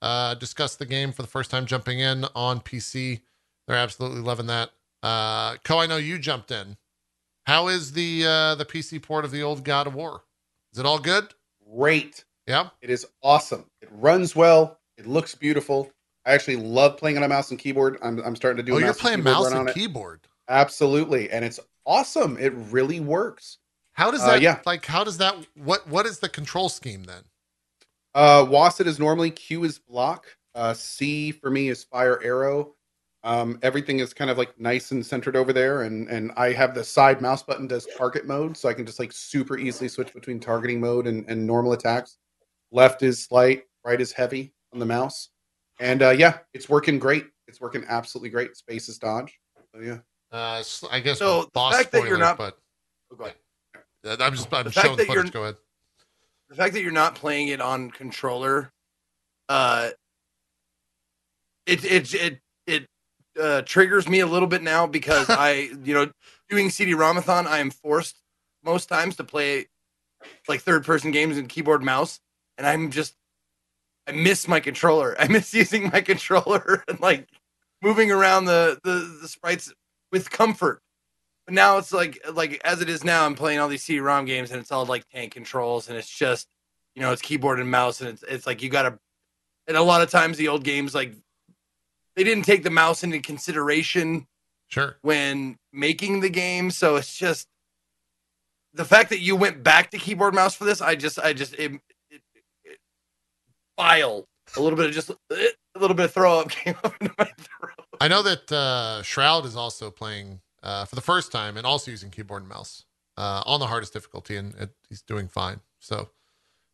uh, 0.00 0.34
discuss 0.34 0.76
the 0.76 0.86
game 0.86 1.12
for 1.12 1.22
the 1.22 1.28
first 1.28 1.50
time 1.50 1.66
jumping 1.66 2.00
in 2.00 2.24
on 2.34 2.60
PC. 2.60 3.20
They're 3.66 3.76
absolutely 3.76 4.20
loving 4.20 4.46
that. 4.46 4.70
Uh, 5.02 5.56
Cohh, 5.64 5.82
I 5.82 5.86
know 5.86 5.96
you 5.96 6.18
jumped 6.18 6.50
in. 6.50 6.76
How 7.46 7.68
is 7.68 7.92
the 7.92 8.24
uh, 8.26 8.54
the 8.54 8.64
PC 8.64 9.02
port 9.02 9.24
of 9.24 9.30
the 9.30 9.42
old 9.42 9.64
God 9.64 9.86
of 9.86 9.94
War? 9.94 10.22
Is 10.72 10.78
it 10.78 10.86
all 10.86 10.98
good? 10.98 11.34
Great. 11.76 12.24
Yeah. 12.46 12.70
It 12.80 12.90
is 12.90 13.06
awesome. 13.22 13.66
It 13.80 13.88
runs 13.92 14.34
well. 14.34 14.78
It 14.96 15.06
looks 15.06 15.34
beautiful. 15.34 15.90
I 16.26 16.32
actually 16.32 16.56
love 16.56 16.96
playing 16.96 17.16
on 17.16 17.22
a 17.22 17.28
mouse 17.28 17.50
and 17.50 17.58
keyboard. 17.58 17.98
I'm, 18.02 18.18
I'm 18.20 18.36
starting 18.36 18.56
to 18.58 18.62
do. 18.62 18.74
oh, 18.74 18.78
you're 18.78 18.94
playing 18.94 19.16
and 19.16 19.24
mouse 19.24 19.52
and 19.52 19.68
keyboard. 19.74 20.20
Absolutely, 20.48 21.30
and 21.30 21.44
it's 21.44 21.60
awesome. 21.84 22.36
It 22.38 22.52
really 22.70 23.00
works. 23.00 23.58
How 23.92 24.10
does 24.10 24.22
Uh, 24.22 24.32
that? 24.32 24.42
yeah. 24.42 24.60
Like, 24.66 24.84
how 24.86 25.04
does 25.04 25.18
that? 25.18 25.36
What 25.54 25.86
What 25.88 26.06
is 26.06 26.18
the 26.18 26.28
control 26.28 26.68
scheme 26.68 27.04
then? 27.04 27.22
Uh, 28.14 28.44
WASD 28.44 28.86
is 28.86 28.98
normally 28.98 29.30
Q 29.30 29.64
is 29.64 29.78
block. 29.78 30.26
Uh, 30.54 30.72
C 30.72 31.32
for 31.32 31.50
me 31.50 31.68
is 31.68 31.84
fire 31.84 32.22
arrow. 32.22 32.74
Um, 33.24 33.58
everything 33.62 34.00
is 34.00 34.12
kind 34.12 34.30
of 34.30 34.36
like 34.38 34.58
nice 34.60 34.90
and 34.90 35.04
centered 35.04 35.34
over 35.36 35.52
there, 35.52 35.82
and 35.82 36.08
and 36.08 36.30
I 36.36 36.52
have 36.52 36.74
the 36.74 36.84
side 36.84 37.20
mouse 37.22 37.42
button 37.42 37.66
does 37.66 37.88
target 37.96 38.26
mode, 38.26 38.56
so 38.56 38.68
I 38.68 38.74
can 38.74 38.84
just 38.86 38.98
like 38.98 39.12
super 39.12 39.56
easily 39.58 39.88
switch 39.88 40.12
between 40.12 40.38
targeting 40.40 40.80
mode 40.80 41.06
and, 41.06 41.24
and 41.28 41.46
normal 41.46 41.72
attacks. 41.72 42.18
Left 42.70 43.02
is 43.02 43.26
light, 43.30 43.64
right 43.84 44.00
is 44.00 44.12
heavy 44.12 44.52
on 44.72 44.78
the 44.78 44.86
mouse. 44.86 45.30
And 45.80 46.02
uh, 46.02 46.10
yeah, 46.10 46.38
it's 46.52 46.68
working 46.68 46.98
great. 46.98 47.26
It's 47.48 47.60
working 47.60 47.84
absolutely 47.88 48.30
great. 48.30 48.56
Space 48.56 48.88
is 48.88 48.98
dodge. 48.98 49.38
So 49.74 49.80
yeah. 49.80 49.98
Uh, 50.32 50.58
s- 50.60 50.84
I 50.90 51.00
guess 51.00 51.18
So, 51.18 51.42
the 51.42 51.50
boss 51.52 51.74
fact 51.76 51.92
that 51.92 52.04
you're 52.04 52.18
not- 52.18 52.38
but 52.38 52.58
Oh, 53.12 53.16
go 53.16 53.24
ahead. 53.24 53.36
uh, 54.04 54.16
I'm 54.20 54.34
just 54.34 54.52
I'm 54.52 54.64
The 54.64 54.72
fact 54.72 54.86
showing 54.86 54.96
the 54.96 55.04
that 55.04 55.08
you're- 55.08 55.18
footage. 55.22 55.32
Go 55.32 55.42
ahead. 55.42 55.56
the 56.48 56.54
fact 56.56 56.74
that 56.74 56.82
you're 56.82 56.92
not 56.92 57.14
playing 57.14 57.48
it 57.48 57.60
on 57.60 57.90
controller, 57.90 58.72
uh, 59.48 59.90
it 61.66 61.84
it 61.84 62.14
it 62.14 62.40
it 62.66 62.86
uh, 63.40 63.62
triggers 63.62 64.08
me 64.08 64.20
a 64.20 64.26
little 64.26 64.48
bit 64.48 64.62
now 64.62 64.86
because 64.86 65.26
I, 65.30 65.70
you 65.82 65.94
know, 65.94 66.10
doing 66.48 66.70
CD-ROMathon, 66.70 67.46
I 67.46 67.58
am 67.58 67.70
forced 67.70 68.16
most 68.64 68.88
times 68.88 69.16
to 69.16 69.24
play 69.24 69.66
like 70.48 70.60
third 70.60 70.84
person 70.84 71.10
games 71.10 71.36
and 71.36 71.48
keyboard 71.48 71.82
mouse, 71.82 72.20
and 72.58 72.66
I'm 72.66 72.90
just 72.90 73.14
I 74.06 74.12
miss 74.12 74.46
my 74.48 74.60
controller. 74.60 75.16
I 75.20 75.28
miss 75.28 75.52
using 75.54 75.90
my 75.90 76.00
controller 76.00 76.84
and 76.88 77.00
like 77.00 77.28
moving 77.82 78.10
around 78.10 78.46
the 78.46 78.78
the, 78.84 79.18
the 79.22 79.28
sprites 79.28 79.72
with 80.12 80.30
comfort. 80.30 80.80
But 81.46 81.54
now 81.54 81.78
it's 81.78 81.92
like 81.92 82.18
like 82.32 82.60
as 82.64 82.80
it 82.80 82.88
is 82.88 83.04
now, 83.04 83.26
I'm 83.26 83.34
playing 83.34 83.58
all 83.58 83.68
these 83.68 83.82
CD-ROM 83.82 84.24
games 84.24 84.50
and 84.50 84.60
it's 84.60 84.72
all 84.72 84.86
like 84.86 85.08
tank 85.08 85.32
controls 85.32 85.88
and 85.88 85.98
it's 85.98 86.08
just 86.08 86.48
you 86.94 87.02
know 87.02 87.12
it's 87.12 87.22
keyboard 87.22 87.60
and 87.60 87.70
mouse 87.70 88.00
and 88.00 88.10
it's 88.10 88.22
it's 88.22 88.46
like 88.46 88.62
you 88.62 88.70
gotta 88.70 88.98
and 89.66 89.76
a 89.76 89.82
lot 89.82 90.02
of 90.02 90.10
times 90.10 90.36
the 90.36 90.48
old 90.48 90.64
games 90.64 90.94
like 90.94 91.14
they 92.16 92.24
didn't 92.24 92.44
take 92.44 92.62
the 92.62 92.70
mouse 92.70 93.02
into 93.02 93.18
consideration 93.20 94.26
Sure. 94.68 94.96
when 95.02 95.56
making 95.72 96.20
the 96.20 96.30
game, 96.30 96.70
so 96.70 96.96
it's 96.96 97.16
just 97.16 97.46
the 98.72 98.84
fact 98.84 99.10
that 99.10 99.20
you 99.20 99.36
went 99.36 99.62
back 99.62 99.90
to 99.90 99.98
keyboard 99.98 100.34
mouse 100.34 100.54
for 100.54 100.64
this. 100.64 100.80
I 100.80 100.94
just 100.94 101.18
I 101.18 101.32
just 101.32 101.54
it, 101.54 101.72
file 103.76 104.26
a 104.56 104.60
little 104.60 104.76
bit 104.76 104.86
of 104.86 104.92
just 104.92 105.10
a 105.10 105.16
little 105.78 105.96
bit 105.96 106.06
of 106.06 106.12
throw 106.12 106.40
up 106.40 106.50
came 106.50 106.76
up 106.84 106.94
into 107.00 107.14
my 107.18 107.24
throat. 107.38 107.86
I 108.00 108.08
know 108.08 108.22
that 108.22 108.50
uh, 108.52 109.02
Shroud 109.02 109.46
is 109.46 109.56
also 109.56 109.90
playing 109.90 110.40
uh, 110.62 110.84
for 110.84 110.94
the 110.94 111.00
first 111.00 111.32
time 111.32 111.56
and 111.56 111.66
also 111.66 111.90
using 111.90 112.10
keyboard 112.10 112.42
and 112.42 112.48
mouse 112.48 112.84
uh, 113.16 113.42
on 113.46 113.60
the 113.60 113.66
hardest 113.66 113.92
difficulty, 113.92 114.36
and 114.36 114.54
it, 114.56 114.70
he's 114.88 115.02
doing 115.02 115.28
fine. 115.28 115.60
So 115.80 116.08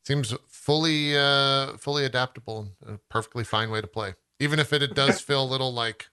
seems 0.05 0.35
fully 0.49 1.17
uh, 1.17 1.77
fully 1.77 2.05
adaptable 2.05 2.69
and 2.87 2.97
a 2.97 3.01
perfectly 3.09 3.45
fine 3.45 3.71
way 3.71 3.81
to 3.81 3.87
play, 3.87 4.15
even 4.39 4.59
if 4.59 4.73
it, 4.73 4.83
it 4.83 4.95
does 4.95 5.21
feel 5.27 5.43
a 5.43 5.47
little 5.47 5.73
like 5.73 6.09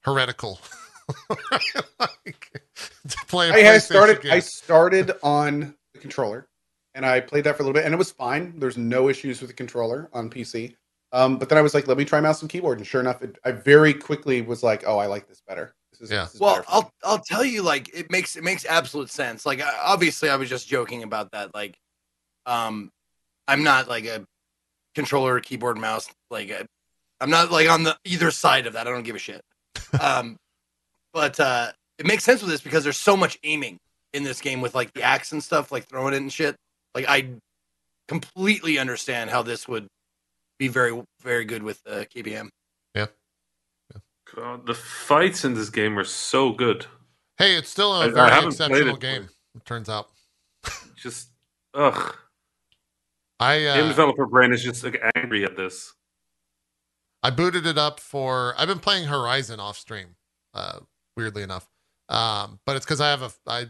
heretical. 0.00 0.60
like, 2.00 2.62
to 3.08 3.16
play 3.28 3.48
a 3.48 3.70
I, 3.70 3.74
I 3.74 3.78
started. 3.78 4.20
game. 4.20 4.32
I 4.32 4.40
started 4.40 5.12
on 5.22 5.74
the 5.94 6.00
controller, 6.00 6.47
and 6.98 7.06
I 7.06 7.20
played 7.20 7.44
that 7.44 7.56
for 7.56 7.62
a 7.62 7.64
little 7.66 7.72
bit, 7.72 7.84
and 7.86 7.94
it 7.94 7.96
was 7.96 8.10
fine. 8.10 8.58
There's 8.58 8.76
no 8.76 9.08
issues 9.08 9.40
with 9.40 9.48
the 9.48 9.54
controller 9.54 10.10
on 10.12 10.28
PC. 10.28 10.74
Um, 11.12 11.38
but 11.38 11.48
then 11.48 11.56
I 11.56 11.62
was 11.62 11.72
like, 11.72 11.88
let 11.88 11.96
me 11.96 12.04
try 12.04 12.20
mouse 12.20 12.42
and 12.42 12.50
keyboard, 12.50 12.76
and 12.78 12.86
sure 12.86 13.00
enough, 13.00 13.22
it, 13.22 13.38
I 13.44 13.52
very 13.52 13.94
quickly 13.94 14.42
was 14.42 14.62
like, 14.62 14.84
oh, 14.86 14.98
I 14.98 15.06
like 15.06 15.26
this 15.26 15.40
better. 15.48 15.74
This 15.92 16.02
is, 16.02 16.10
Yeah. 16.10 16.24
this 16.24 16.34
is 16.34 16.40
Well, 16.40 16.56
better 16.56 16.66
I'll. 16.68 16.92
I'll 17.04 17.18
tell 17.20 17.44
you, 17.44 17.62
like 17.62 17.88
it 17.94 18.10
makes 18.10 18.36
it 18.36 18.44
makes 18.44 18.66
absolute 18.66 19.08
sense. 19.10 19.46
Like 19.46 19.62
obviously, 19.82 20.28
I 20.28 20.36
was 20.36 20.50
just 20.50 20.68
joking 20.68 21.02
about 21.04 21.30
that. 21.32 21.54
Like, 21.54 21.78
um, 22.44 22.90
I'm 23.46 23.62
not 23.62 23.88
like 23.88 24.04
a 24.04 24.26
controller, 24.94 25.40
keyboard, 25.40 25.78
mouse. 25.78 26.10
Like 26.30 26.50
I- 26.50 26.66
I'm 27.20 27.30
not 27.30 27.50
like 27.50 27.68
on 27.68 27.82
the 27.84 27.96
either 28.04 28.30
side 28.30 28.66
of 28.66 28.74
that. 28.74 28.86
I 28.86 28.90
don't 28.90 29.02
give 29.04 29.16
a 29.16 29.18
shit. 29.18 29.40
Um, 30.00 30.36
but 31.14 31.40
uh, 31.40 31.72
it 31.98 32.04
makes 32.06 32.22
sense 32.22 32.42
with 32.42 32.50
this 32.50 32.60
because 32.60 32.84
there's 32.84 32.98
so 32.98 33.16
much 33.16 33.38
aiming 33.42 33.78
in 34.12 34.22
this 34.22 34.40
game 34.42 34.60
with 34.60 34.74
like 34.74 34.92
the 34.92 35.02
axe 35.02 35.32
and 35.32 35.42
stuff, 35.42 35.72
like 35.72 35.88
throwing 35.88 36.12
it 36.14 36.18
and 36.18 36.32
shit. 36.32 36.54
Like 36.98 37.08
I 37.08 37.28
completely 38.08 38.78
understand 38.78 39.30
how 39.30 39.42
this 39.42 39.68
would 39.68 39.86
be 40.58 40.66
very 40.66 41.00
very 41.22 41.44
good 41.44 41.62
with 41.62 41.80
uh, 41.86 42.04
KBM. 42.14 42.48
God, 44.36 44.66
the 44.66 44.74
fights 44.74 45.46
in 45.46 45.54
this 45.54 45.70
game 45.70 45.98
are 45.98 46.04
so 46.04 46.52
good. 46.52 46.84
hey, 47.38 47.54
it's 47.54 47.70
still 47.70 47.92
I- 47.92 48.04
a 48.04 48.08
I 48.08 48.10
very 48.10 48.30
haven't 48.30 48.50
exceptional 48.50 48.94
it. 48.96 49.00
game. 49.00 49.28
It 49.54 49.64
turns 49.64 49.88
out. 49.88 50.08
Just 50.96 51.28
ugh. 51.72 52.14
I 53.40 53.60
Game 53.60 53.84
uh, 53.84 53.88
developer 53.88 54.26
brain 54.26 54.52
is 54.52 54.62
just 54.62 54.82
like 54.84 55.00
angry 55.14 55.44
at 55.44 55.56
this. 55.56 55.94
I 57.22 57.30
booted 57.30 57.64
it 57.66 57.78
up 57.78 58.00
for. 58.00 58.54
I've 58.58 58.68
been 58.68 58.80
playing 58.80 59.06
Horizon 59.06 59.60
off 59.60 59.78
stream, 59.78 60.16
uh, 60.52 60.80
weirdly 61.16 61.42
enough. 61.44 61.66
Um, 62.10 62.58
but 62.66 62.76
it's 62.76 62.84
because 62.84 63.00
I 63.00 63.08
have 63.10 63.22
a 63.22 63.30
I 63.46 63.66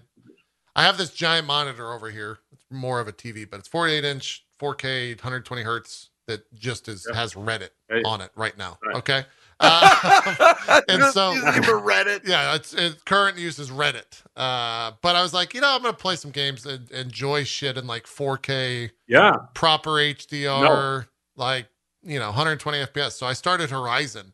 I 0.75 0.83
have 0.85 0.97
this 0.99 1.11
giant 1.11 1.47
monitor 1.47 1.93
over 1.93 2.11
here. 2.11 2.39
More 2.71 3.01
of 3.01 3.09
a 3.09 3.13
TV, 3.13 3.49
but 3.51 3.61
it's 3.61 3.69
48 3.69 4.05
inch, 4.05 4.45
4K, 4.61 5.17
120 5.17 5.63
hertz 5.63 6.11
that 6.27 6.53
just 6.55 6.89
is 6.89 7.07
Yeah. 7.09 7.17
has 7.17 7.35
Reddit 7.35 7.71
Right. 7.91 8.05
on 8.05 8.21
it 8.21 8.31
right 8.37 8.57
now. 8.59 8.79
Right. 8.85 8.97
Okay. 8.97 9.25
Uh, 9.61 10.81
and 10.89 11.03
so- 11.13 11.35
for 11.65 11.81
Reddit. 11.81 12.21
yeah, 12.25 12.55
it's, 12.55 12.73
it's 12.75 13.03
current 13.03 13.37
use 13.39 13.59
is 13.59 13.71
Reddit. 13.71 14.23
Uh, 14.37 14.93
but 15.03 15.17
I 15.17 15.23
was 15.23 15.35
like, 15.35 15.53
you 15.53 15.61
know, 15.61 15.75
I'm 15.75 15.83
gonna 15.83 15.95
play 15.95 16.15
some 16.15 16.31
games 16.31 16.65
and 16.65 16.89
enjoy 16.93 17.43
shit 17.43 17.77
in 17.77 17.87
like 17.89 18.05
4K 18.07 18.91
Yeah, 19.09 19.33
proper 19.55 19.91
HDR, 19.93 21.09
like 21.37 21.67
you 22.05 22.21
know, 22.21 22.27
120 22.27 22.79
FPS. 22.79 23.13
So 23.13 23.27
I 23.27 23.33
started 23.33 23.69
Horizon. 23.71 24.33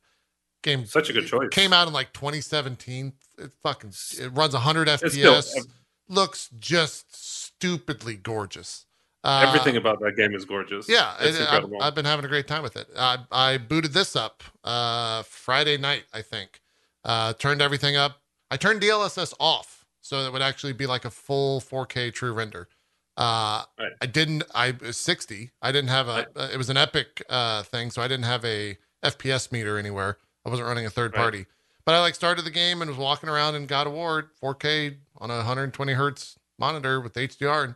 Game 0.62 0.84
Such 0.84 1.08
a 1.08 1.14
good 1.14 1.26
choice. 1.26 1.48
Came 1.52 1.72
out 1.72 1.86
in 1.88 1.94
like 1.94 2.12
2017. 2.12 3.12
It 3.38 3.50
fucking 3.62 3.92
it 4.20 4.28
runs 4.34 4.52
100 4.52 4.88
FPS. 4.88 5.42
still- 5.44 5.64
looks 6.10 6.50
just 6.58 7.43
stupidly 7.58 8.16
gorgeous. 8.16 8.86
Uh, 9.22 9.44
everything 9.48 9.76
about 9.76 10.00
that 10.00 10.16
game 10.16 10.34
is 10.34 10.44
gorgeous. 10.44 10.86
Yeah, 10.88 11.14
it's 11.20 11.38
it- 11.38 11.42
incredible. 11.42 11.78
I've, 11.80 11.88
I've 11.88 11.94
been 11.94 12.04
having 12.04 12.24
a 12.26 12.28
great 12.28 12.46
time 12.46 12.62
with 12.62 12.76
it. 12.76 12.86
I, 12.96 13.18
I 13.32 13.56
booted 13.58 13.92
this 13.92 14.16
up 14.16 14.42
uh, 14.62 15.22
Friday 15.22 15.78
night, 15.78 16.04
I 16.12 16.20
think. 16.20 16.60
Uh, 17.04 17.32
turned 17.32 17.62
everything 17.62 17.96
up. 17.96 18.20
I 18.50 18.56
turned 18.58 18.82
DLSS 18.82 19.32
off 19.40 19.86
so 20.02 20.20
that 20.22 20.28
it 20.28 20.32
would 20.32 20.42
actually 20.42 20.74
be 20.74 20.86
like 20.86 21.04
a 21.06 21.10
full 21.10 21.60
4K 21.60 22.12
true 22.12 22.32
render. 22.32 22.68
Uh, 23.16 23.62
Right. 23.78 23.92
I 24.02 24.06
didn't. 24.06 24.42
I 24.54 24.74
was 24.80 24.96
60. 24.98 25.52
I 25.62 25.72
didn't 25.72 25.88
have 25.90 26.08
a. 26.08 26.26
uh, 26.36 26.48
It 26.52 26.58
was 26.58 26.68
an 26.68 26.76
Epic 26.76 27.22
uh, 27.30 27.62
thing, 27.62 27.90
so 27.90 28.02
I 28.02 28.08
didn't 28.08 28.24
have 28.26 28.44
a 28.44 28.76
FPS 29.02 29.50
meter 29.52 29.78
anywhere. 29.78 30.18
I 30.44 30.50
wasn't 30.50 30.68
running 30.68 30.84
a 30.84 30.90
third 30.90 31.12
Right. 31.14 31.20
party. 31.22 31.46
But 31.86 31.94
I 31.94 32.00
like 32.00 32.14
started 32.14 32.44
the 32.44 32.50
game 32.50 32.82
and 32.82 32.90
was 32.90 32.98
walking 32.98 33.28
around 33.28 33.54
and 33.54 33.68
got 33.68 33.86
a 33.86 33.90
award 33.90 34.28
4K 34.42 34.96
on 35.18 35.30
a 35.30 35.36
120 35.36 35.92
hertz 35.92 36.38
monitor 36.58 37.00
with 37.00 37.14
HDR 37.14 37.64
and 37.64 37.74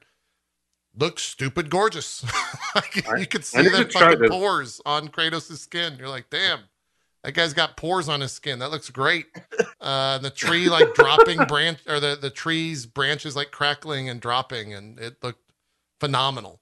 looks 0.97 1.23
stupid 1.23 1.71
gorgeous. 1.71 2.25
I- 2.75 3.17
you 3.19 3.27
could 3.27 3.45
see 3.45 3.63
the 3.63 3.89
fucking 3.93 4.29
pores 4.29 4.81
on 4.85 5.09
Kratos' 5.09 5.59
skin. 5.59 5.97
You're 5.99 6.09
like, 6.09 6.31
damn, 6.31 6.61
that 7.25 7.33
guy's 7.33 7.53
got 7.53 7.77
pores 7.77 8.09
on 8.09 8.21
his 8.21 8.33
skin. 8.33 8.59
That 8.59 8.71
looks 8.71 8.91
great. 8.91 9.27
Uh, 9.81 10.19
the 10.19 10.31
tree 10.31 10.69
like 10.69 10.95
dropping 10.95 11.39
branch 11.45 11.81
or 11.87 12.01
the 12.01 12.19
the 12.21 12.31
trees 12.31 12.87
branches 12.87 13.37
like 13.37 13.51
crackling 13.51 14.09
and 14.09 14.21
dropping, 14.21 14.75
and 14.75 14.99
it 14.99 15.23
looked 15.23 15.53
phenomenal. 16.01 16.61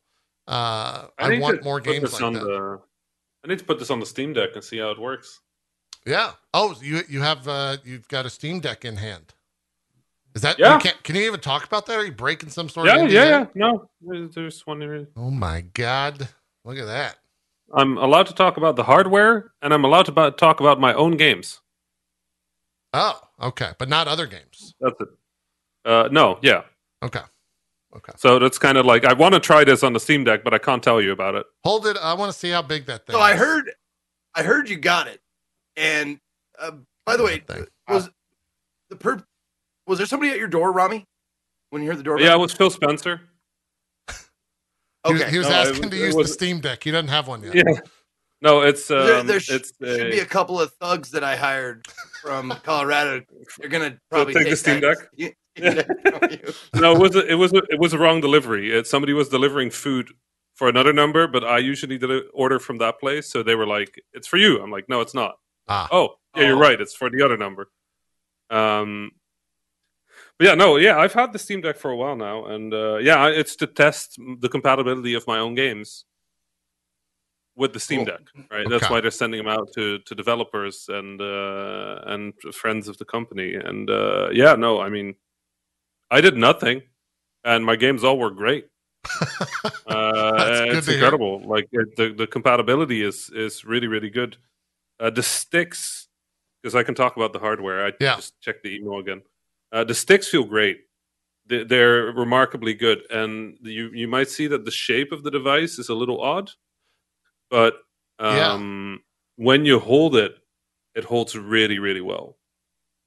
Uh, 0.49 1.07
I, 1.19 1.31
need 1.31 1.41
want 1.41 1.65
more 1.65 1.81
games 1.81 2.13
like 2.13 2.23
on 2.23 2.33
that. 2.35 2.45
The, 2.45 2.81
I 3.45 3.49
need 3.49 3.59
to 3.59 3.65
put 3.65 3.79
this 3.79 3.91
on 3.91 4.01
the 4.01 4.07
Steam 4.07 4.33
Deck 4.33 4.51
and 4.55 4.63
see 4.63 4.79
how 4.79 4.91
it 4.91 4.99
works. 4.99 5.41
Yeah. 6.07 6.33
Oh, 6.55 6.77
you 6.81 7.03
you 7.09 7.21
have 7.21 7.49
uh 7.49 7.79
you've 7.85 8.09
got 8.09 8.27
a 8.27 8.31
Steam 8.31 8.61
Deck 8.61 8.85
in 8.85 8.97
hand. 8.97 9.35
Is 10.37 10.43
that 10.43 10.59
Yeah. 10.59 10.75
you 10.75 10.81
can't, 10.81 11.03
can 11.03 11.17
you 11.17 11.23
even 11.23 11.41
talk 11.41 11.65
about 11.65 11.87
that? 11.87 11.97
Are 11.99 12.05
you 12.05 12.13
breaking 12.13 12.51
some 12.51 12.69
sort 12.69 12.87
Yeah, 12.87 12.97
of 13.05 13.11
yeah, 13.11 13.23
NDA? 13.23 13.31
yeah. 13.31 13.47
No, 13.55 13.91
there's, 14.03 14.35
there's 14.35 14.67
one 14.67 14.83
here. 14.83 15.09
Oh 15.17 15.31
my 15.31 15.63
god. 15.63 16.29
Look 16.65 16.77
at 16.79 16.85
that. 16.85 17.17
I'm 17.75 17.97
allowed 17.97 18.27
to 18.27 18.35
talk 18.35 18.59
about 18.59 18.77
the 18.77 18.85
hardware, 18.85 19.53
and 19.63 19.73
I'm 19.75 19.83
allowed 19.85 20.05
to 20.05 20.13
about, 20.13 20.37
talk 20.39 20.61
about 20.61 20.79
my 20.79 20.93
own 20.95 21.17
games. 21.17 21.61
Oh, 22.93 23.19
okay. 23.41 23.73
But 23.79 23.89
not 23.89 24.09
other 24.09 24.27
games. 24.27 24.75
That's 24.79 24.95
it. 25.01 25.09
Uh, 25.87 26.09
no, 26.13 26.39
yeah. 26.43 26.63
Okay. 27.03 27.21
Okay. 27.97 28.13
So 28.17 28.39
that's 28.39 28.59
kind 28.59 28.77
of 28.77 28.85
like 28.85 29.05
I 29.07 29.15
want 29.15 29.33
to 29.35 29.41
try 29.41 29.65
this 29.65 29.83
on 29.83 29.95
the 29.95 30.01
Steam 30.01 30.23
Deck, 30.23 30.45
but 30.45 30.53
I 30.53 30.59
can't 30.59 30.83
tell 30.83 31.01
you 31.01 31.13
about 31.13 31.35
it. 31.35 31.47
Hold 31.65 31.87
it. 31.87 31.97
I 31.97 32.13
want 32.15 32.31
to 32.31 32.39
see 32.39 32.51
how 32.51 32.61
big 32.63 32.85
that 32.87 33.07
thing 33.07 33.15
So 33.15 33.21
I 33.21 33.33
is. 33.33 33.39
heard, 33.39 33.71
I 34.35 34.43
heard 34.43 34.69
you 34.69 34.77
got 34.77 35.07
it. 35.09 35.21
And 35.77 36.21
uh, 36.59 36.73
by 37.07 37.17
the 37.17 37.25
way, 37.25 37.39
Thing. 37.39 37.67
was 37.89 38.11
the 38.91 38.97
per 38.97 39.25
was 39.87 39.99
there 39.99 40.07
somebody 40.07 40.33
at 40.33 40.39
your 40.39 40.49
door, 40.49 40.73
Rami? 40.73 41.05
When 41.71 41.83
you 41.83 41.89
heard 41.89 41.99
the 41.99 42.03
door? 42.03 42.21
Yeah, 42.21 42.35
it 42.35 42.39
was 42.39 42.53
Phil 42.53 42.71
Spencer. 42.71 43.21
He 45.07 45.13
was, 45.13 45.23
Okay. 45.23 45.31
he 45.31 45.39
was 45.39 45.49
No, 45.49 45.55
asking 45.55 45.83
was- 45.83 45.91
to 45.91 45.97
it 45.97 46.07
use 46.07 46.15
the 46.17 46.27
Steam 46.29 46.61
Deck. 46.61 46.83
He 46.83 46.91
doesn't 46.91 47.09
have 47.09 47.29
one 47.29 47.43
yet. 47.43 47.55
Yeah. 47.55 47.63
No, 48.43 48.61
it's 48.63 48.91
um, 48.91 49.07
there 49.07 49.23
there 49.23 49.41
sh- 49.41 49.51
it's 49.51 49.73
should 49.81 50.09
uh, 50.09 50.11
be 50.11 50.19
a 50.19 50.27
couple 50.27 50.61
of 50.61 50.71
thugs 50.81 51.11
that 51.13 51.25
I 51.25 51.37
hired 51.37 51.87
from 52.23 52.51
Colorado. 52.65 53.23
They're 53.59 53.69
gonna 53.71 53.99
probably 54.11 54.35
take 54.35 54.45
the 54.45 54.51
take 54.51 54.59
Steam 54.59 54.81
that- 54.81 54.99
Deck? 55.17 55.35
Yeah. 55.59 55.83
no, 56.75 56.93
it 56.95 56.99
was 57.01 57.17
a, 57.17 57.27
it 57.27 57.35
was 57.37 57.55
a, 57.55 57.63
it 57.71 57.81
was 57.81 57.95
a 57.95 57.99
wrong 57.99 58.21
delivery. 58.21 58.71
It, 58.77 58.87
somebody 58.87 59.15
was 59.15 59.31
delivering 59.31 59.71
food 59.71 60.11
for 60.55 60.69
another 60.69 60.93
number, 60.93 61.27
but 61.27 61.45
I 61.45 61.57
usually 61.59 61.97
did 61.97 62.11
an 62.11 62.25
order 62.35 62.59
from 62.59 62.77
that 62.79 63.01
place, 63.01 63.31
so 63.31 63.43
they 63.43 63.55
were 63.55 63.67
like, 63.67 63.95
"It's 64.13 64.27
for 64.27 64.37
you." 64.37 64.61
I'm 64.63 64.71
like, 64.71 64.87
"No, 64.91 65.01
it's 65.01 65.15
not." 65.15 65.37
Ah. 65.67 65.89
Oh, 65.91 66.17
yeah, 66.37 66.49
you're 66.49 66.57
Oh. 66.57 66.61
right. 66.61 66.79
It's 66.79 66.95
for 66.95 67.09
the 67.09 67.23
other 67.25 67.39
number. 67.39 67.71
Um, 68.51 69.13
but 70.39 70.47
yeah, 70.49 70.55
no, 70.55 70.77
yeah, 70.77 70.99
I've 70.99 71.13
had 71.15 71.33
the 71.33 71.39
Steam 71.39 71.61
Deck 71.61 71.77
for 71.77 71.91
a 71.91 71.97
while 71.97 72.17
now, 72.17 72.47
and 72.47 72.73
uh, 72.75 72.97
yeah, 72.97 73.27
it's 73.29 73.57
to 73.57 73.67
test 73.67 74.19
the 74.41 74.49
compatibility 74.49 75.15
of 75.15 75.27
my 75.27 75.39
own 75.39 75.55
games. 75.55 76.05
with 77.57 77.73
the 77.73 77.81
Steam. 77.81 78.05
Deck, 78.05 78.21
right? 78.51 78.69
That's 78.69 78.91
why 78.91 79.01
they're 79.01 79.11
sending 79.11 79.39
them 79.43 79.49
out 79.49 79.73
to 79.75 79.99
to 80.01 80.15
developers 80.15 80.89
and 80.91 81.21
uh, 81.21 82.01
and 82.13 82.35
friends 82.53 82.87
of 82.89 82.99
the 82.99 83.05
company. 83.07 83.55
And 83.55 83.89
uh, 83.89 84.29
yeah, 84.33 84.55
no, 84.57 84.79
I 84.81 84.91
mean, 84.91 85.15
I 86.11 86.21
did 86.21 86.37
nothing, 86.37 86.83
and 87.45 87.65
my 87.65 87.77
games 87.77 88.05
all 88.05 88.19
work 88.19 88.37
great. 88.37 88.67
Uh, 89.89 90.67
it's 90.69 90.87
to 90.87 90.93
hear. 90.93 90.95
incredible. 91.01 91.41
Like 91.47 91.69
it, 91.73 91.97
the 91.97 92.13
the 92.13 92.27
compatibility 92.27 93.03
is 93.03 93.31
is 93.31 93.65
really 93.65 93.87
really 93.87 94.11
good. 94.11 94.37
Uh, 95.01 95.11
the 95.11 95.23
sticks, 95.23 96.09
because 96.63 96.75
I 96.75 96.83
can 96.83 96.95
talk 96.95 97.17
about 97.17 97.33
the 97.33 97.39
hardware. 97.39 97.87
I 97.87 97.93
Yeah. 98.01 98.17
just 98.17 98.35
checked 98.41 98.63
the 98.65 98.75
email 98.77 98.99
again. 98.99 99.23
Uh, 99.73 99.85
the 99.85 99.95
sticks 99.95 100.29
feel 100.29 100.45
great. 100.45 100.81
They- 101.47 101.65
They're 101.65 102.13
remarkably 102.13 102.75
good, 102.75 103.05
and 103.11 103.59
you 103.63 103.91
you 103.93 104.09
might 104.09 104.29
see 104.29 104.47
that 104.49 104.65
the 104.65 104.71
shape 104.71 105.13
of 105.13 105.23
the 105.23 105.31
device 105.31 105.79
is 105.79 105.89
a 105.89 105.95
little 105.95 106.21
odd, 106.21 106.51
but 107.51 107.75
Yeah. 108.21 108.53
um, 108.53 109.03
when 109.37 109.65
you 109.65 109.79
hold 109.79 110.17
it, 110.17 110.39
it 110.95 111.05
holds 111.05 111.37
really 111.37 111.79
really 111.79 112.01
well. 112.01 112.39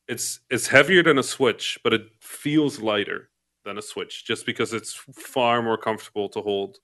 It's 0.07 0.39
it's 0.49 0.67
heavier 0.67 1.03
than 1.03 1.17
a 1.17 1.23
Switch, 1.23 1.77
but 1.83 1.93
it 1.93 2.09
feels 2.21 2.79
lighter 2.79 3.29
than 3.65 3.77
a 3.77 3.81
Switch, 3.81 4.25
just 4.25 4.45
because 4.45 4.73
it's 4.73 4.93
far 4.93 5.61
more 5.61 5.77
comfortable 5.77 6.29
to 6.29 6.41
hold. 6.41 6.77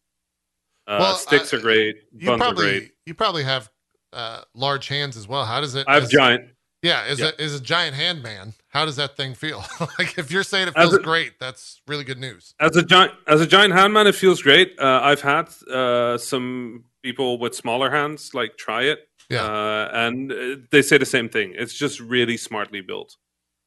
Uh, 0.87 0.97
Well, 0.99 1.15
sticks 1.15 1.53
I- 1.53 1.57
are 1.57 1.61
great. 1.61 1.95
You 2.11 2.27
Buns 2.27 2.41
are 2.41 2.45
probably 2.45 2.65
great. 2.79 2.91
you 3.05 3.13
probably 3.15 3.43
have 3.43 3.69
uh, 4.13 4.43
large 4.53 4.87
hands 4.87 5.17
as 5.17 5.27
well. 5.27 5.45
How 5.45 5.59
does 5.61 5.75
it? 5.75 5.85
I 5.87 5.95
have 5.95 6.09
giant. 6.09 6.51
Yeah, 6.85 7.05
is 7.11 7.19
Yeah. 7.19 7.31
a 7.37 7.41
is 7.45 7.53
a 7.55 7.59
giant 7.73 7.95
hand 7.95 8.21
man. 8.23 8.53
How 8.69 8.85
does 8.85 8.95
that 8.97 9.15
thing 9.17 9.33
feel? 9.35 9.63
like 9.99 10.17
if 10.17 10.31
you're 10.31 10.43
saying 10.43 10.67
it 10.69 10.73
feels 10.75 10.93
a- 10.93 10.99
great, 10.99 11.39
that's 11.39 11.81
really 11.87 12.03
good 12.03 12.19
news. 12.19 12.53
As 12.59 12.75
a 12.75 12.83
giant, 12.83 13.13
as 13.27 13.41
a 13.41 13.47
giant 13.47 13.73
handman, 13.73 14.05
it 14.07 14.15
feels 14.15 14.41
great. 14.41 14.77
Uh, 14.79 14.99
I've 15.09 15.21
had 15.21 15.47
uh, 15.71 16.17
some 16.17 16.85
people 17.01 17.39
with 17.39 17.53
smaller 17.55 17.89
hands 17.89 18.33
like 18.33 18.57
try 18.57 18.83
it, 18.83 18.99
Yeah. 19.29 19.43
uh, 19.45 19.89
and 19.93 20.31
uh, 20.31 20.55
they 20.71 20.81
say 20.81 20.97
the 20.97 21.05
same 21.05 21.29
thing. 21.29 21.53
It's 21.57 21.73
just 21.73 21.99
really 21.99 22.37
smartly 22.37 22.81
built. 22.81 23.17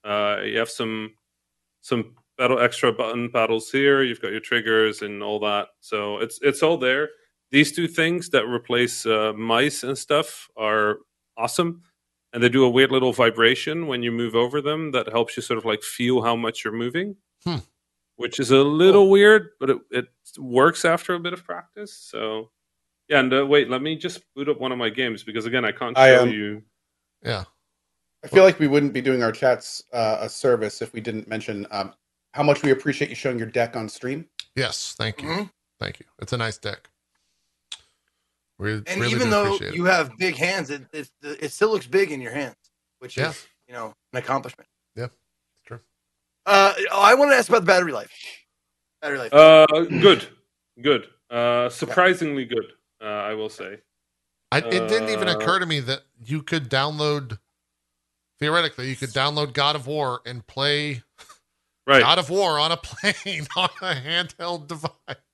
Uh, 0.05 0.36
you 0.45 0.59
have 0.59 0.70
some 0.70 1.15
some 1.81 2.15
pedal 2.39 2.59
extra 2.61 2.93
button 2.93 3.31
paddles 3.31 3.70
here. 3.73 4.03
You've 4.03 4.20
got 4.23 4.31
your 4.31 4.40
triggers 4.51 5.03
and 5.03 5.23
all 5.23 5.40
that, 5.40 5.69
so 5.81 6.19
it's 6.19 6.39
it's 6.43 6.62
all 6.62 6.78
there. 6.78 7.09
These 7.51 7.73
two 7.74 7.89
things 7.89 8.28
that 8.31 8.45
replace 8.47 9.07
uh, 9.07 9.32
mice 9.35 9.82
and 9.82 9.97
stuff 9.97 10.49
are 10.57 10.99
awesome, 11.36 11.82
and 12.32 12.42
they 12.42 12.48
do 12.48 12.64
a 12.64 12.68
weird 12.70 12.90
little 12.92 13.12
vibration 13.12 13.86
when 13.86 14.02
you 14.02 14.12
move 14.12 14.34
over 14.34 14.60
them 14.60 14.90
that 14.92 15.09
helps 15.09 15.36
you 15.36 15.42
sort 15.42 15.59
of 15.59 15.64
like 15.64 15.82
feel 15.82 16.22
how 16.22 16.36
much 16.36 16.64
you're 16.64 16.72
moving 16.72 17.16
Hmm. 17.44 17.59
which 18.16 18.40
is 18.40 18.50
a 18.50 18.59
little 18.59 19.09
weird, 19.10 19.50
but 19.60 19.70
it, 19.70 19.78
it 19.92 20.06
works 20.38 20.84
after 20.84 21.14
a 21.14 21.20
bit 21.20 21.32
of 21.32 21.44
practice. 21.44 21.92
So, 21.94 22.50
yeah. 23.09 23.20
And 23.20 23.32
uh, 23.32 23.46
wait, 23.46 23.70
let 23.70 23.80
me 23.80 23.94
just 23.96 24.22
boot 24.34 24.48
up 24.48 24.59
one 24.60 24.72
of 24.72 24.78
my 24.78 24.90
games 24.90 25.22
because 25.22 25.46
again, 25.46 25.64
I 25.64 25.70
can't 25.70 25.96
show 25.96 26.02
I, 26.02 26.14
um, 26.16 26.28
you. 26.30 26.62
Yeah. 27.22 27.44
I 28.24 28.26
feel 28.26 28.42
like 28.42 28.59
we 28.59 28.66
wouldn't 28.66 28.92
be 28.92 29.00
doing 29.00 29.22
our 29.22 29.30
chats 29.30 29.84
uh, 29.92 30.18
a 30.20 30.28
service 30.28 30.82
if 30.82 30.92
we 30.92 31.00
didn't 31.00 31.28
mention 31.28 31.64
um, 31.70 31.94
how 32.34 32.42
much 32.42 32.62
we 32.64 32.72
appreciate 32.72 33.09
you 33.09 33.14
showing 33.14 33.38
your 33.38 33.46
deck 33.46 33.76
on 33.76 33.88
stream. 33.88 34.26
Yes. 34.56 34.94
Thank 34.98 35.22
you. 35.22 35.28
Mhm. 35.28 35.50
Thank 35.78 36.00
you. 36.00 36.06
It's 36.20 36.32
a 36.32 36.36
nice 36.36 36.59
deck. 36.59 36.90
We 38.59 38.72
And 38.72 38.86
really 38.89 39.12
even 39.12 39.30
though 39.30 39.56
you 39.60 39.86
it. 39.86 39.90
have 39.90 40.10
big 40.18 40.35
hands, 40.36 40.70
it, 40.70 40.82
it 40.93 41.09
it 41.22 41.52
still 41.52 41.70
looks 41.70 41.86
big 41.86 42.10
in 42.10 42.20
your 42.20 42.32
hands, 42.32 42.56
which 42.98 43.16
Yeah. 43.16 43.30
is 43.30 43.47
you 43.68 43.74
know 43.74 43.93
an 44.12 44.18
accomplishment. 44.18 44.68
Yeah, 44.97 45.05
it's 45.05 45.66
true. 45.66 45.80
Uh, 46.47 46.74
oh, 46.90 47.01
I 47.02 47.14
want 47.14 47.30
to 47.30 47.36
ask 47.36 47.48
about 47.48 47.60
the 47.60 47.66
battery 47.66 47.93
life. 47.93 48.10
Battery 49.01 49.18
life. 49.18 49.32
Uh, 49.32 49.66
good, 50.01 50.26
good. 50.82 51.06
Uh, 51.30 51.68
surprisingly 51.68 52.44
good. 52.44 52.72
Uh, 53.01 53.05
I 53.05 53.35
will 53.35 53.48
say. 53.48 53.78
I, 54.51 54.59
it 54.59 54.89
didn't 54.89 55.10
even 55.10 55.28
Uh, 55.28 55.32
occur 55.39 55.59
to 55.60 55.66
me 55.66 55.78
that 55.80 56.02
you 56.24 56.43
could 56.43 56.68
download. 56.70 57.39
Theoretically, 58.40 58.89
you 58.89 58.97
could 58.97 59.10
download 59.10 59.52
God 59.52 59.76
of 59.76 59.86
War 59.86 60.20
and 60.24 60.47
play 60.47 61.02
Right. 61.86 62.02
God 62.02 62.18
of 62.18 62.28
War 62.30 62.59
on 62.59 62.72
a 62.72 62.76
plane 62.82 63.47
on 63.56 63.68
a 63.82 63.94
handheld 63.94 64.66
device. 64.66 64.90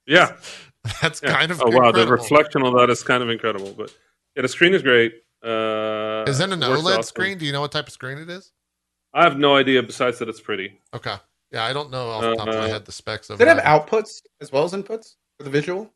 yeah. 0.06 0.36
That's 1.02 1.22
yeah. 1.22 1.32
kind 1.32 1.50
of 1.50 1.62
Oh 1.62 1.70
wow, 1.70 1.92
the 1.92 2.06
reflection 2.06 2.62
on 2.62 2.74
that 2.76 2.90
is 2.90 3.02
kind 3.02 3.22
of 3.22 3.30
incredible. 3.30 3.72
But 3.76 3.94
yeah, 4.36 4.42
the 4.42 4.48
screen 4.48 4.74
is 4.74 4.82
great. 4.82 5.14
Uh, 5.42 6.24
Is 6.26 6.40
it 6.40 6.50
an 6.50 6.60
OLED 6.60 6.98
awesome. 6.98 7.02
screen? 7.02 7.38
Do 7.38 7.46
you 7.46 7.52
know 7.52 7.60
what 7.60 7.72
type 7.72 7.86
of 7.86 7.92
screen 7.92 8.18
it 8.18 8.30
is? 8.30 8.52
I 9.12 9.24
have 9.24 9.38
no 9.38 9.56
idea. 9.56 9.82
Besides 9.82 10.18
that, 10.18 10.28
it's 10.28 10.40
pretty. 10.40 10.80
Okay. 10.94 11.14
Yeah, 11.52 11.64
I 11.64 11.72
don't 11.72 11.90
know 11.90 12.08
off 12.08 12.22
the 12.22 12.34
top 12.34 12.48
of 12.48 12.54
my 12.54 12.60
Uh, 12.60 12.68
head 12.68 12.84
the 12.84 12.92
specs 12.92 13.30
of 13.30 13.38
Does 13.38 13.46
it 13.46 13.54
have 13.54 13.62
outputs 13.64 14.22
as 14.40 14.50
well 14.50 14.64
as 14.64 14.72
inputs 14.72 15.14
for 15.38 15.44
the 15.44 15.50
visual? 15.50 15.90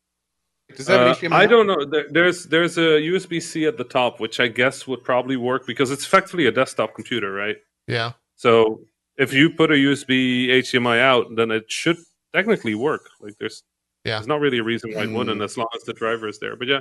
Does 0.75 0.87
it 0.87 0.93
have 0.93 1.07
Uh, 1.07 1.15
HDMI? 1.15 1.33
I 1.33 1.45
don't 1.47 1.67
know. 1.67 1.83
There, 1.83 2.05
there's 2.09 2.45
there's 2.45 2.77
a 2.77 3.01
USB 3.11 3.41
C 3.41 3.65
at 3.65 3.77
the 3.77 3.83
top, 3.83 4.19
which 4.19 4.39
I 4.39 4.47
guess 4.47 4.87
would 4.87 5.03
probably 5.03 5.35
work 5.35 5.65
because 5.67 5.91
it's 5.91 6.05
effectively 6.05 6.45
a 6.45 6.51
desktop 6.51 6.93
computer, 6.95 7.33
right? 7.33 7.57
Yeah. 7.87 8.13
So 8.35 8.81
if 9.17 9.33
you 9.33 9.49
put 9.49 9.71
a 9.71 9.75
USB 9.75 10.47
HDMI 10.49 10.99
out, 11.01 11.35
then 11.35 11.51
it 11.51 11.69
should 11.71 11.97
technically 12.33 12.75
work. 12.75 13.09
Like 13.19 13.33
there's 13.39 13.63
Yeah. 14.05 14.15
there's 14.15 14.27
not 14.27 14.39
really 14.39 14.59
a 14.59 14.63
reason 14.63 14.93
why 14.93 15.03
it 15.03 15.09
Mm. 15.09 15.15
wouldn't, 15.17 15.41
as 15.41 15.57
long 15.57 15.67
as 15.75 15.83
the 15.83 15.93
driver 15.93 16.27
is 16.27 16.39
there. 16.39 16.55
But 16.55 16.67
yeah, 16.67 16.79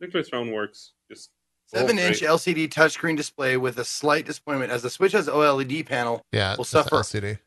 Nicholas 0.00 0.28
phone 0.28 0.50
works. 0.52 0.92
Just 1.10 1.30
seven 1.66 1.98
inch 1.98 2.20
great. 2.20 2.30
LCD 2.30 2.68
touchscreen 2.68 3.16
display 3.16 3.56
with 3.56 3.78
a 3.78 3.84
slight 3.84 4.26
disappointment 4.26 4.70
as 4.72 4.82
the 4.82 4.90
Switch 4.90 5.12
has 5.12 5.28
OLED 5.28 5.84
panel 5.86 6.24
Yeah. 6.32 6.56
Will 6.56 6.64
suffer. 6.64 6.96
LCD. 6.96 7.38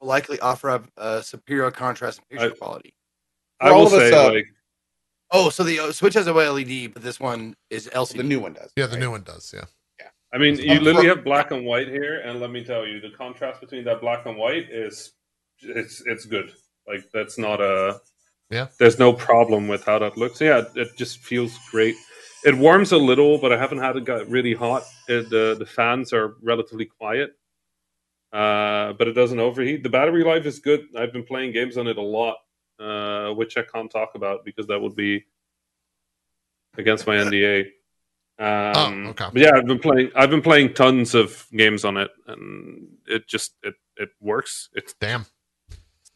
will 0.00 0.08
likely 0.08 0.38
offer 0.40 0.70
up 0.70 0.84
uh, 0.96 1.20
superior 1.20 1.70
contrast 1.70 2.18
and 2.20 2.28
picture 2.28 2.54
I- 2.54 2.56
quality. 2.58 2.94
I 3.60 3.68
For 3.68 3.74
all 3.74 3.80
will 3.80 3.86
of 3.88 3.92
us, 3.94 4.10
say 4.10 4.16
uh, 4.16 4.32
like 4.32 4.46
Oh, 5.30 5.50
so 5.50 5.62
the 5.62 5.78
uh, 5.80 5.92
Switch 5.92 6.14
has 6.14 6.26
OLED, 6.26 6.94
but 6.94 7.02
this 7.02 7.20
one 7.20 7.54
is 7.68 7.86
LCD. 7.92 8.16
The 8.18 8.22
new 8.22 8.40
one 8.40 8.54
does. 8.54 8.72
Yeah, 8.76 8.86
the 8.86 8.92
right? 8.92 9.00
new 9.00 9.10
one 9.10 9.22
does. 9.24 9.52
Yeah. 9.54 9.64
Yeah. 10.00 10.06
I 10.32 10.38
mean, 10.38 10.56
you 10.56 10.80
literally 10.80 11.08
have 11.08 11.22
black 11.22 11.50
and 11.50 11.66
white 11.66 11.88
here, 11.88 12.20
and 12.20 12.40
let 12.40 12.50
me 12.50 12.64
tell 12.64 12.86
you, 12.86 12.98
the 13.00 13.10
contrast 13.10 13.60
between 13.60 13.84
that 13.84 14.00
black 14.00 14.24
and 14.24 14.38
white 14.38 14.70
is 14.70 15.12
it's 15.60 16.02
it's 16.06 16.24
good. 16.24 16.52
Like 16.86 17.04
that's 17.12 17.36
not 17.36 17.60
a 17.60 18.00
Yeah. 18.50 18.68
There's 18.78 18.98
no 18.98 19.12
problem 19.12 19.68
with 19.68 19.84
how 19.84 19.98
that 19.98 20.16
looks. 20.16 20.40
Yeah, 20.40 20.64
it 20.74 20.96
just 20.96 21.18
feels 21.18 21.58
great. 21.70 21.96
It 22.44 22.56
warms 22.56 22.92
a 22.92 22.96
little, 22.96 23.38
but 23.38 23.52
I 23.52 23.58
haven't 23.58 23.78
had 23.78 23.96
it 23.96 24.04
get 24.04 24.28
really 24.28 24.54
hot. 24.54 24.84
It, 25.08 25.28
the 25.28 25.56
the 25.58 25.66
fans 25.66 26.12
are 26.12 26.36
relatively 26.42 26.86
quiet, 26.86 27.30
uh, 28.32 28.92
but 28.92 29.08
it 29.08 29.12
doesn't 29.12 29.40
overheat. 29.40 29.82
The 29.82 29.88
battery 29.90 30.24
life 30.24 30.46
is 30.46 30.60
good. 30.60 30.86
I've 30.96 31.12
been 31.12 31.24
playing 31.24 31.52
games 31.52 31.76
on 31.76 31.88
it 31.88 31.98
a 31.98 32.02
lot, 32.02 32.36
uh, 32.78 33.34
which 33.34 33.56
I 33.56 33.62
can't 33.62 33.90
talk 33.90 34.10
about 34.14 34.44
because 34.44 34.66
that 34.68 34.80
would 34.80 34.94
be 34.94 35.24
against 36.76 37.06
my 37.06 37.16
NDA. 37.16 37.66
Um, 38.38 39.06
Oh, 39.06 39.10
okay. 39.10 39.26
But 39.32 39.42
yeah, 39.42 39.50
I've 39.56 39.66
been 39.66 39.80
playing. 39.80 40.10
I've 40.14 40.30
been 40.30 40.42
playing 40.42 40.74
tons 40.74 41.14
of 41.14 41.44
games 41.52 41.84
on 41.84 41.96
it, 41.96 42.10
and 42.28 42.86
it 43.06 43.26
just 43.26 43.56
it 43.64 43.74
it 43.96 44.10
works. 44.20 44.68
It's 44.74 44.94
Damn. 45.00 45.26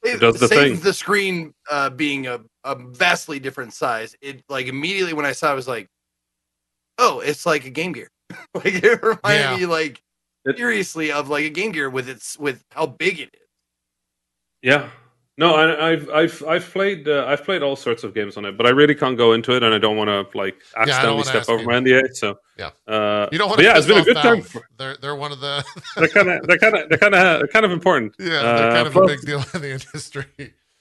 Save, 0.05 0.20
does 0.20 0.41
the 0.41 0.49
thing. 0.49 0.81
the 0.81 0.93
screen 0.93 1.55
uh, 1.70 1.91
being 1.91 2.27
a, 2.27 2.41
a 2.65 2.74
vastly 2.74 3.39
different 3.39 3.73
size. 3.73 4.16
It 4.20 4.43
like 4.49 4.66
immediately 4.66 5.12
when 5.12 5.24
I 5.27 5.33
saw, 5.33 5.49
it, 5.49 5.53
I 5.53 5.55
was 5.55 5.69
like, 5.69 5.89
"Oh, 6.99 7.20
it's 7.20 7.47
like 7.47 7.65
a 7.66 7.70
Game 7.70 7.93
Gear." 7.93 8.09
like 8.55 8.66
it 8.83 9.03
reminded 9.03 9.23
Yeah. 9.41 9.57
me 9.57 9.66
like 9.66 10.03
It- 10.45 10.57
seriously 10.57 11.12
of 11.12 11.29
like 11.29 11.45
a 11.45 11.51
Game 11.51 11.73
Gear 11.73 11.89
with 11.91 12.09
its 12.09 12.39
with 12.39 12.65
how 12.73 12.87
big 12.87 13.20
it 13.20 13.31
is. 13.35 13.49
Yeah. 14.62 14.91
No, 15.38 15.54
I, 15.54 15.90
I've 15.92 16.10
I've 16.10 16.44
I've 16.46 16.70
played 16.70 17.09
uh, 17.09 17.24
I've 17.26 17.42
played 17.42 17.62
all 17.62 17.74
sorts 17.74 18.04
of 18.04 18.12
games 18.14 18.36
on 18.36 18.44
it, 18.44 18.56
but 18.59 18.66
I 18.66 18.70
really 18.70 18.94
can't 18.94 19.16
go 19.16 19.32
into 19.32 19.56
it, 19.56 19.62
and 19.62 19.74
I 19.74 19.78
don't 19.78 19.96
want 19.96 20.09
to 20.09 20.26
like 20.38 20.56
accidentally 20.76 21.14
wanna 21.14 21.24
step 21.24 21.48
over 21.48 21.64
my 21.64 21.74
NDA. 21.80 22.14
So 22.14 22.36
Yeah. 22.59 22.70
uh, 22.86 23.28
You 23.32 23.38
don't 23.38 23.48
want 23.48 23.60
to. 23.60 23.64
yeah, 23.64 23.78
it's 23.78 23.86
been 23.86 23.98
a 23.98 24.04
good 24.04 24.16
time. 24.16 24.42
For, 24.42 24.62
They're 24.76 24.96
they're 24.98 25.16
one 25.16 25.32
of 25.32 25.40
the. 25.40 25.64
they're 25.96 26.09
kind 26.09 26.28
of 26.28 26.46
they're 26.46 26.59
kind 26.59 26.76
of 26.76 26.88
they're 26.90 26.98
kind 26.98 27.14
of 27.14 27.38
they're 27.38 27.48
kind 27.48 27.64
of 27.64 27.72
important. 27.72 28.14
yeah, 28.18 28.26
they're 28.28 28.70
Uh, 28.70 28.74
kind 28.74 28.86
of 28.88 28.92
plus, 28.92 29.04
a 29.10 29.14
big 29.16 29.20
deal 29.22 29.42
in 29.54 29.62
the 29.62 29.70
industry. 29.72 30.26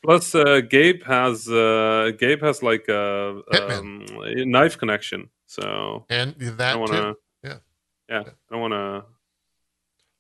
Plus, 0.03 0.35
uh, 0.35 0.59
Gabe 0.69 1.03
has 1.03 1.47
uh, 1.47 2.11
Gabe 2.19 2.41
has 2.41 2.61
like 2.61 2.89
a, 2.89 3.41
um, 3.53 4.05
a 4.25 4.43
knife 4.43 4.77
connection, 4.77 5.29
so 5.45 6.05
And 6.09 6.35
that 6.37 6.77
want 6.77 6.91
too. 6.91 6.97
to. 6.97 7.15
Yeah. 7.43 7.57
Yeah, 8.09 8.23
I 8.51 8.55
want 8.57 8.73
to. 8.73 9.05
I 9.05 9.05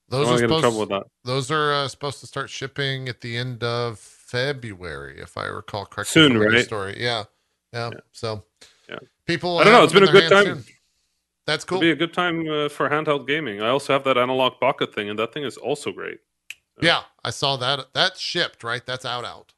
Those 0.07 0.27
don't 0.27 0.27
are 0.27 0.27
want 0.27 0.39
to 0.41 0.47
get 0.47 0.55
in 0.55 0.61
trouble 0.61 0.81
supposed. 0.85 1.05
Those 1.25 1.51
are 1.51 1.73
uh, 1.73 1.87
supposed 1.89 2.19
to 2.21 2.27
start 2.27 2.49
shipping 2.49 3.09
at 3.09 3.19
the 3.21 3.35
end 3.35 3.63
of 3.63 4.20
February, 4.31 5.19
if 5.19 5.37
I 5.37 5.45
recall 5.47 5.85
correctly. 5.85 6.11
Soon, 6.13 6.37
right? 6.37 6.63
Story. 6.63 6.95
Yeah. 6.97 7.25
yeah. 7.73 7.89
Yeah. 7.91 7.99
So. 8.13 8.45
Yeah. 8.87 8.99
People. 9.25 9.59
I 9.59 9.65
don't 9.65 9.73
know, 9.73 9.83
It's 9.83 9.91
been 9.93 10.07
a 10.07 10.11
good 10.11 10.29
time. 10.29 10.45
soon. 10.45 10.63
That's 11.45 11.65
It'll 11.65 11.75
cool. 11.75 11.81
be 11.81 11.91
a 11.91 11.95
good 11.95 12.13
time 12.13 12.47
uh, 12.49 12.69
for 12.69 12.89
handheld 12.89 13.27
gaming. 13.27 13.61
I 13.61 13.67
also 13.69 13.91
have 13.91 14.03
that 14.05 14.17
Analogue 14.17 14.59
Pocket 14.59 14.95
thing, 14.95 15.09
and 15.09 15.19
that 15.19 15.33
thing 15.33 15.43
is 15.43 15.57
also 15.57 15.91
great. 15.91 16.19
Yeah, 16.81 17.01
I 17.25 17.31
saw 17.31 17.57
that. 17.57 17.93
That 17.93 18.15
shipped 18.17 18.63
right. 18.63 18.85
That's 18.85 19.05
out. 19.05 19.25
Out. 19.25 19.53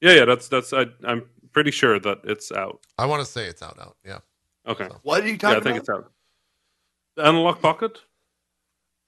Yeah, 0.00 0.12
yeah, 0.12 0.24
that's 0.24 0.46
that's. 0.48 0.72
I, 0.72 0.86
I'm 1.04 1.24
pretty 1.52 1.70
sure 1.72 1.98
that 1.98 2.18
it's 2.24 2.52
out. 2.52 2.80
I 2.98 3.06
want 3.06 3.24
to 3.24 3.30
say 3.30 3.46
it's 3.46 3.62
out. 3.62 3.78
Out. 3.80 3.96
Yeah. 4.04 4.18
Okay. 4.68 4.86
So, 4.88 5.00
What 5.02 5.22
are 5.22 5.26
you 5.26 5.32
Yeah, 5.32 5.38
talking 5.38 5.56
I 5.58 5.60
think 5.62 5.76
about? 5.76 5.80
it's 5.80 5.88
out. 5.88 6.12
The 7.16 7.26
Analogue 7.26 7.60
Pocket. 7.60 7.98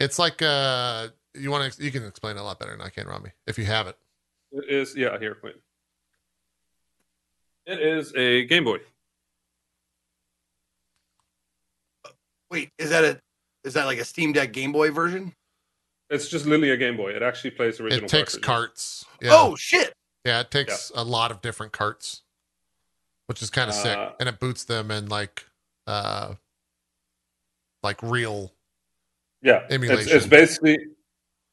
It's 0.00 0.18
like 0.18 0.42
uh, 0.42 1.08
you 1.34 1.50
want 1.52 1.72
to. 1.72 1.84
You 1.84 1.92
can 1.92 2.04
explain 2.04 2.36
it 2.36 2.40
a 2.40 2.42
lot 2.42 2.58
better 2.58 2.72
than 2.72 2.80
I 2.80 2.88
can, 2.88 3.06
Rami, 3.06 3.30
if 3.46 3.58
you 3.58 3.64
have 3.66 3.86
it. 3.86 3.96
It 4.52 4.68
is 4.68 4.96
yeah. 4.96 5.18
Here, 5.18 5.36
wait. 5.42 5.56
It 7.66 7.80
is 7.80 8.14
a 8.14 8.44
Game 8.46 8.64
Boy. 8.64 8.78
Wait, 12.50 12.70
is 12.78 12.90
that 12.90 13.04
a 13.04 13.20
is 13.64 13.74
that 13.74 13.84
like 13.84 13.98
a 13.98 14.04
Steam 14.04 14.32
Deck 14.32 14.52
Game 14.52 14.72
Boy 14.72 14.90
version? 14.90 15.34
It's 16.10 16.28
just 16.28 16.46
literally 16.46 16.70
a 16.70 16.76
Game 16.76 16.96
Boy. 16.96 17.10
It 17.10 17.22
actually 17.22 17.50
plays 17.50 17.78
original. 17.78 18.04
It 18.04 18.08
takes 18.08 18.36
cartridges. 18.38 19.04
carts. 19.06 19.06
Yeah. 19.20 19.30
Oh 19.32 19.56
shit! 19.56 19.92
yeah, 20.24 20.40
it 20.40 20.50
takes 20.50 20.90
a 20.94 21.04
lot 21.04 21.30
of 21.30 21.40
different 21.40 21.72
carts, 21.72 22.22
which 23.26 23.42
is 23.42 23.50
kind 23.50 23.68
of 23.68 23.74
sick, 23.74 23.96
Uh, 23.96 24.12
and 24.20 24.28
it 24.28 24.38
boots 24.40 24.64
them 24.64 24.90
in 24.90 25.08
like, 25.08 25.46
uh, 25.86 26.34
like 27.82 28.02
real. 28.02 28.52
Yeah, 29.42 29.64
it's, 29.64 29.74
Emulation. 29.74 30.16
it's 30.16 30.26
basically 30.26 30.78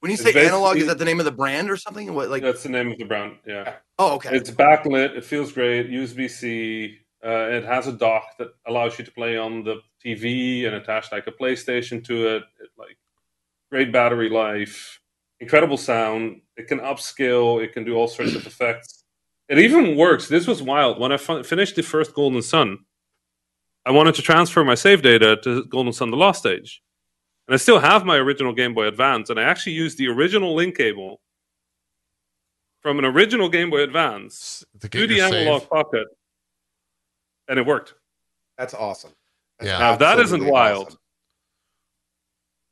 When 0.05 0.11
you 0.11 0.17
say 0.17 0.45
Analogue, 0.45 0.77
is 0.77 0.85
that 0.85 0.99
the 0.99 1.05
name 1.05 1.17
of 1.17 1.25
the 1.25 1.31
brand 1.31 1.67
or 1.67 1.77
something? 1.77 2.13
What 2.13 2.29
like? 2.29 2.43
that's 2.43 2.61
the 2.61 2.69
name 2.69 2.91
of 2.91 2.97
the 2.99 3.05
brand. 3.05 3.37
Yeah, 3.43 3.77
oh, 3.97 4.13
okay. 4.17 4.37
it's 4.37 4.51
backlit. 4.51 5.17
It 5.17 5.25
feels 5.25 5.51
great. 5.51 5.89
USB 5.89 6.29
C. 6.29 6.99
Uh, 7.25 7.49
it 7.49 7.63
has 7.63 7.87
a 7.87 7.91
dock 7.91 8.37
that 8.37 8.49
allows 8.67 8.99
you 8.99 9.05
to 9.05 9.11
play 9.11 9.35
on 9.35 9.63
the 9.63 9.81
TV 10.05 10.67
and 10.67 10.75
attach 10.75 11.11
like 11.11 11.25
a 11.25 11.31
PlayStation 11.31 12.05
to 12.05 12.35
it. 12.35 12.43
it 12.59 12.69
like 12.77 12.99
great 13.71 13.91
battery 13.91 14.29
life, 14.29 15.01
incredible 15.39 15.75
sound. 15.75 16.41
It 16.55 16.67
can 16.67 16.81
upscale. 16.81 17.63
It 17.63 17.73
can 17.73 17.83
do 17.83 17.95
all 17.95 18.07
sorts 18.07 18.35
of 18.35 18.45
effects. 18.45 19.05
It 19.49 19.57
even 19.57 19.97
works. 19.97 20.27
This 20.27 20.45
was 20.45 20.61
wild. 20.61 20.99
When 20.99 21.13
I 21.13 21.17
fin- 21.17 21.43
finished 21.43 21.77
the 21.77 21.81
first 21.81 22.13
Golden 22.13 22.43
Sun, 22.43 22.77
I 23.87 23.89
wanted 23.89 24.13
to 24.13 24.21
transfer 24.21 24.63
my 24.63 24.75
save 24.75 25.01
data 25.01 25.37
to 25.37 25.65
Golden 25.65 25.93
Sun: 25.93 26.11
The 26.11 26.17
Lost 26.17 26.45
Age, 26.45 26.83
and 27.47 27.53
I 27.53 27.57
still 27.57 27.79
have 27.79 28.05
my 28.05 28.15
original 28.17 28.53
Game 28.53 28.73
Boy 28.73 28.87
Advance. 28.87 29.29
And 29.29 29.39
I 29.39 29.43
actually 29.43 29.73
used 29.73 29.97
the 29.97 30.07
original 30.07 30.55
link 30.55 30.75
cable 30.77 31.19
from 32.81 32.99
an 32.99 33.05
original 33.05 33.49
Game 33.49 33.69
Boy 33.69 33.81
Advance 33.81 34.63
To 34.79 34.89
to 34.89 35.07
the 35.07 35.15
your 35.15 35.29
save. 35.29 35.69
pocket, 35.69 36.07
and 37.47 37.59
it 37.59 37.65
worked. 37.65 37.93
That's 38.57 38.73
awesome. 38.73 39.11
That's 39.59 39.69
Yeah. 39.71 39.79
Now, 39.79 39.95
that 39.97 40.19
isn't 40.19 40.45
wild. 40.45 40.87
awesome. 40.87 40.99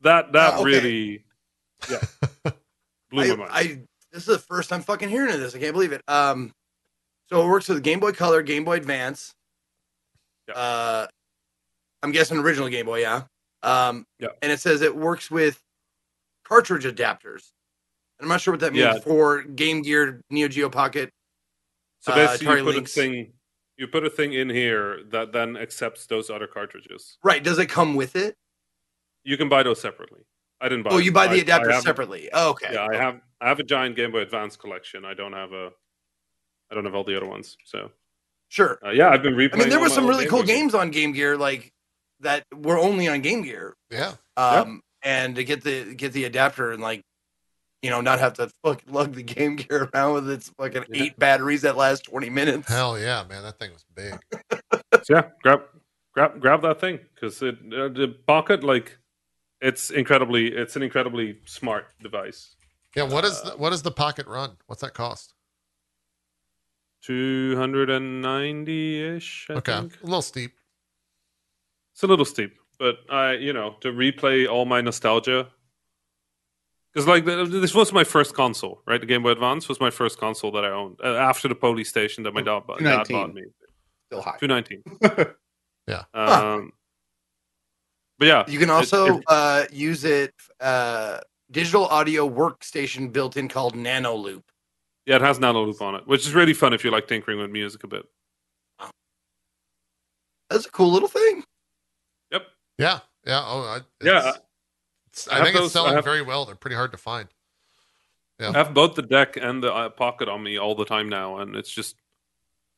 That 0.01 0.33
that 0.33 0.53
Oh, 0.55 0.61
okay. 0.61 0.63
really, 0.65 1.23
yeah, 1.89 1.99
blew 3.09 3.29
my 3.29 3.35
mind. 3.35 3.51
I 3.53 3.63
this 4.11 4.21
is 4.23 4.25
the 4.25 4.37
first 4.39 4.69
time 4.69 4.81
fucking 4.81 5.09
hearing 5.09 5.33
of 5.33 5.39
this. 5.39 5.55
I 5.55 5.59
can't 5.59 5.73
believe 5.73 5.91
it. 5.93 6.01
Um, 6.07 6.51
so 7.29 7.41
it 7.43 7.47
works 7.47 7.69
with 7.69 7.81
Game 7.83 7.99
Boy 7.99 8.11
Color, 8.11 8.41
Game 8.43 8.63
Boy 8.65 8.75
Advance. 8.77 9.33
Yeah. 10.49 10.55
Uh, 10.55 11.07
I'm 12.03 12.11
guessing 12.11 12.37
original 12.37 12.67
Game 12.69 12.85
Boy, 12.85 12.99
yeah. 12.99 13.23
Um, 13.63 14.05
Yeah. 14.19 14.27
And 14.41 14.51
it 14.51 14.59
says 14.59 14.81
it 14.81 14.95
works 14.95 15.31
with 15.31 15.61
cartridge 16.43 16.83
adapters. 16.85 17.51
And 18.19 18.25
I'm 18.25 18.27
not 18.27 18.41
sure 18.41 18.53
what 18.53 18.59
that 18.61 18.73
means 18.73 18.83
Yeah. 18.83 18.99
for 18.99 19.41
Game 19.43 19.81
Gear, 19.81 20.21
Neo 20.29 20.47
Geo 20.47 20.69
Pocket. 20.69 21.09
so 22.01 22.11
uh, 22.11 22.15
basically, 22.15 22.47
Atari 22.47 22.57
you 22.57 22.63
put 22.65 22.75
a 22.77 22.85
thing, 22.85 23.33
you 23.77 23.87
put 23.87 24.05
a 24.05 24.09
thing 24.09 24.33
in 24.33 24.49
here 24.49 25.03
that 25.11 25.31
then 25.31 25.55
accepts 25.57 26.05
those 26.05 26.29
other 26.29 26.47
cartridges. 26.47 27.17
Right? 27.23 27.41
Does 27.43 27.57
it 27.59 27.67
come 27.67 27.95
with 27.95 28.15
it? 28.15 28.35
You 29.23 29.37
can 29.37 29.47
buy 29.49 29.63
those 29.63 29.79
separately. 29.81 30.21
I 30.61 30.69
didn't 30.69 30.83
buy. 30.83 30.91
Oh, 30.91 30.97
you 30.97 31.11
buy 31.11 31.27
the 31.27 31.33
I- 31.35 31.37
I 31.37 31.41
adapter 31.41 31.73
separately. 31.81 32.29
Oh, 32.33 32.51
okay. 32.51 32.73
Yeah, 32.73 32.85
I 32.85 32.95
have 32.95 33.21
I 33.41 33.47
have 33.49 33.59
a 33.59 33.63
giant 33.63 33.95
Game 33.95 34.11
Boy 34.11 34.19
Advance 34.19 34.55
collection. 34.55 35.03
I 35.05 35.13
don't 35.13 35.33
have 35.33 35.51
a, 35.51 35.71
I 36.71 36.75
don't 36.75 36.85
have 36.85 36.95
all 36.95 37.03
the 37.03 37.17
other 37.17 37.25
ones. 37.25 37.57
So 37.65 37.91
Sure. 38.47 38.79
uh, 38.85 38.91
yeah, 38.91 39.09
I've 39.09 39.23
been 39.23 39.33
replaying. 39.35 39.55
I 39.55 39.57
mean, 39.59 39.69
there 39.69 39.79
were 39.81 39.89
some 39.89 40.07
really 40.07 40.23
Game 40.25 40.29
cool 40.29 40.43
games 40.43 40.73
on 40.75 40.91
Game 40.91 41.11
Gear, 41.11 41.35
like 41.37 41.72
that 42.23 42.43
were 42.53 42.77
only 42.77 43.07
on 43.07 43.21
Game 43.21 43.43
Gear. 43.43 43.75
Yeah. 43.91 44.13
Um, 44.35 44.81
and 45.03 45.35
to 45.35 45.43
get 45.43 45.63
the 45.63 45.93
get 45.95 46.11
the 46.13 46.25
adapter 46.25 46.71
and 46.71 46.81
like, 46.81 47.01
you 47.81 47.89
know, 47.89 48.01
not 48.01 48.19
have 48.19 48.33
to 48.35 48.49
fucking 48.63 48.91
lug 48.93 49.13
the 49.13 49.23
Game 49.23 49.55
Gear 49.57 49.89
around 49.93 50.13
with 50.13 50.29
its 50.29 50.49
fucking 50.57 50.85
Yeah. 50.89 51.03
eight 51.03 51.19
batteries 51.19 51.61
that 51.61 51.77
last 51.77 52.05
twenty 52.05 52.29
minutes. 52.29 52.67
Hell 52.67 52.99
yeah, 52.99 53.23
man. 53.29 53.43
That 53.43 53.59
thing 53.59 53.71
was 53.71 53.85
big. 53.93 54.17
So 55.03 55.03
yeah, 55.15 55.29
grab 55.43 55.61
grab 56.13 56.39
grab 56.41 56.61
that 56.63 56.79
thing 56.81 56.99
because 57.13 57.41
it 57.41 57.57
uh, 57.73 57.89
the 57.89 58.15
pocket 58.27 58.63
like 58.63 58.97
it's 59.61 59.89
incredibly 59.91 60.47
it's 60.47 60.75
an 60.75 60.83
incredibly 60.83 61.39
smart 61.45 61.87
device. 62.01 62.55
Yeah. 62.95 63.03
What 63.03 63.25
is 63.25 63.39
Uh, 63.43 63.49
the, 63.51 63.57
what 63.57 63.69
does 63.71 63.81
the 63.81 63.91
pocket 63.91 64.27
run? 64.27 64.57
What's 64.67 64.81
that 64.81 64.93
cost? 64.93 65.33
Two 67.03 67.55
hundred 67.57 67.89
and 67.89 68.21
ninety 68.21 69.01
ish. 69.03 69.47
okay. 69.49 69.79
think. 69.81 69.97
A 70.01 70.05
little 70.05 70.21
steep. 70.21 70.53
It's 71.93 72.03
a 72.03 72.07
little 72.07 72.25
steep, 72.25 72.57
but 72.79 72.97
I 73.09 73.33
you 73.33 73.53
know 73.53 73.75
to 73.81 73.89
replay 73.91 74.49
all 74.49 74.65
my 74.65 74.81
nostalgia. 74.81 75.49
Because 76.93 77.07
like 77.07 77.25
this 77.25 77.73
was 77.73 77.91
my 77.91 78.03
first 78.03 78.35
console, 78.35 78.81
right? 78.85 78.99
The 79.01 79.07
Game 79.07 79.23
Boy 79.23 79.31
Advance 79.31 79.67
was 79.67 79.79
my 79.79 79.89
first 79.89 80.19
console 80.19 80.51
that 80.51 80.63
I 80.63 80.69
owned 80.69 80.99
uh, 81.03 81.15
after 81.15 81.47
the 81.47 81.55
PlayStation 81.55 82.23
that 82.23 82.33
my 82.35 82.41
dad, 82.41 82.61
bought- 82.67 82.79
dad 82.79 83.05
219. 83.05 83.15
bought 83.17 83.33
me. 83.33 83.41
Still 84.07 84.21
high. 84.21 84.37
Two 84.39 84.47
nineteen. 84.47 84.83
Yeah. 85.87 86.03
Um, 86.13 86.71
but 88.17 88.27
yeah, 88.27 88.43
You 88.47 88.57
can 88.57 88.69
it- 88.69 88.73
also 88.73 89.17
it- 89.17 89.23
uh, 89.27 89.65
use 89.71 90.05
it 90.05 90.33
uh, 90.61 91.19
digital 91.51 91.87
audio 91.87 92.29
workstation 92.29 93.11
built 93.11 93.35
in 93.37 93.49
called 93.49 93.75
Nanoloop. 93.75 94.43
yeah, 95.05 95.17
it 95.17 95.21
has 95.21 95.39
nanoloop 95.39 95.81
on 95.81 95.95
it, 95.95 96.07
which 96.07 96.25
is 96.25 96.33
really 96.33 96.53
fun 96.53 96.73
if 96.73 96.85
you 96.85 96.91
like 96.91 97.07
tinkering 97.07 97.37
with 97.39 97.49
music 97.51 97.83
a 97.83 97.87
bit. 97.87 98.05
That's 100.49 100.65
a 100.67 100.71
cool 100.71 100.91
little 100.91 101.09
thing. 101.09 101.43
Yeah. 102.77 102.99
Yeah. 103.25 103.41
Oh, 103.45 103.61
I, 103.63 103.77
it's, 103.77 103.85
Yeah, 104.01 104.17
it's- 104.29 105.27
I 105.31 105.39
I, 105.39 105.43
think 105.43 105.55
those- 105.55 105.65
it's 105.65 105.73
selling 105.73 105.93
have- 105.95 106.03
very 106.03 106.21
well. 106.21 106.45
They're 106.45 106.55
pretty 106.55 106.75
hard 106.75 106.91
to 106.91 106.97
find. 106.97 107.27
I 108.39 108.51
have 108.51 108.73
both 108.73 108.95
the 108.95 109.03
deck 109.03 109.37
and 109.37 109.63
the 109.63 109.73
uh, 109.73 109.89
pocket 109.89 110.27
on 110.27 110.43
me 110.43 110.57
all 110.57 110.75
the 110.75 110.83
time 110.83 111.07
now, 111.07 111.37
and 111.37 111.55
it's 111.55 111.69
just, 111.69 111.95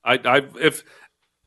I, 0.04 0.20
I, 0.24 0.42
if 0.60 0.84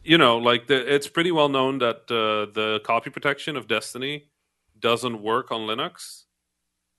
you 0.02 0.18
know, 0.18 0.38
like 0.38 0.66
the, 0.66 0.92
it's 0.92 1.06
pretty 1.06 1.30
well 1.30 1.48
known 1.48 1.78
that 1.78 1.98
uh, 2.10 2.50
the 2.52 2.80
copy 2.82 3.10
protection 3.10 3.56
of 3.56 3.68
Destiny 3.68 4.28
doesn't 4.80 5.22
work 5.22 5.52
on 5.52 5.60
Linux 5.68 6.24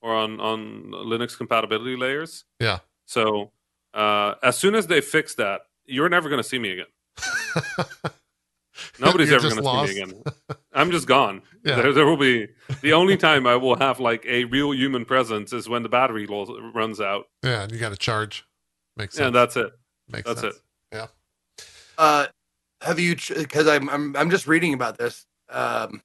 or 0.00 0.14
on 0.14 0.40
on 0.40 0.92
Linux 0.92 1.36
compatibility 1.36 1.94
layers. 1.96 2.44
Yeah. 2.58 2.78
So 3.04 3.52
uh, 3.92 4.36
as 4.42 4.56
soon 4.56 4.74
as 4.74 4.86
they 4.86 5.02
fix 5.02 5.34
that, 5.34 5.62
you're 5.84 6.08
never 6.08 6.30
going 6.30 6.42
to 6.42 6.48
see 6.48 6.58
me 6.58 6.70
again. 6.70 6.86
Nobody's 8.98 9.32
ever 9.32 9.50
going 9.50 9.62
to 9.62 9.88
see 9.88 9.94
me 9.94 10.00
again. 10.00 10.22
I'm 10.72 10.90
just 10.90 11.06
gone. 11.06 11.42
Yeah. 11.64 11.76
There, 11.76 11.92
there 11.92 12.06
will 12.06 12.16
be 12.16 12.48
the 12.80 12.92
only 12.92 13.16
time 13.16 13.46
I 13.46 13.56
will 13.56 13.76
have 13.76 14.00
like 14.00 14.24
a 14.26 14.44
real 14.44 14.72
human 14.72 15.04
presence 15.04 15.52
is 15.52 15.68
when 15.68 15.82
the 15.82 15.88
battery 15.88 16.26
lo- 16.26 16.70
runs 16.74 17.00
out. 17.00 17.26
Yeah. 17.42 17.62
And 17.62 17.72
you 17.72 17.78
got 17.78 17.90
to 17.90 17.96
charge. 17.96 18.44
Makes 18.96 19.14
sense. 19.16 19.26
And 19.26 19.34
that's 19.34 19.56
it. 19.56 19.72
Makes 20.08 20.26
that's 20.28 20.40
sense. 20.40 20.56
it. 20.56 20.62
Yeah. 20.92 21.06
Uh, 21.98 22.26
have 22.82 22.98
you? 22.98 23.14
Because 23.14 23.66
I'm, 23.68 23.88
I'm 23.90 24.16
I'm 24.16 24.30
just 24.30 24.46
reading 24.46 24.74
about 24.74 24.96
this. 24.98 25.26
Um, 25.50 26.02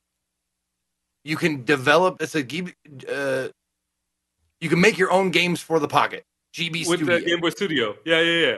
you 1.24 1.38
can 1.38 1.64
develop. 1.64 2.22
It's 2.22 2.36
a 2.36 2.44
GB. 2.44 2.74
Uh, 3.10 3.50
you 4.60 4.70
can 4.70 4.82
make 4.82 4.98
your 4.98 5.12
own 5.12 5.32
games 5.32 5.62
for 5.62 5.80
the 5.80 5.88
Pocket. 5.88 6.24
GB 6.54 6.88
with 6.88 7.00
Studio. 7.00 7.20
the 7.20 7.26
Game 7.26 7.42
Boy 7.42 7.50
Studio. 7.50 7.96
Yeah, 8.06 8.22
yeah, 8.22 8.48
yeah. 8.48 8.58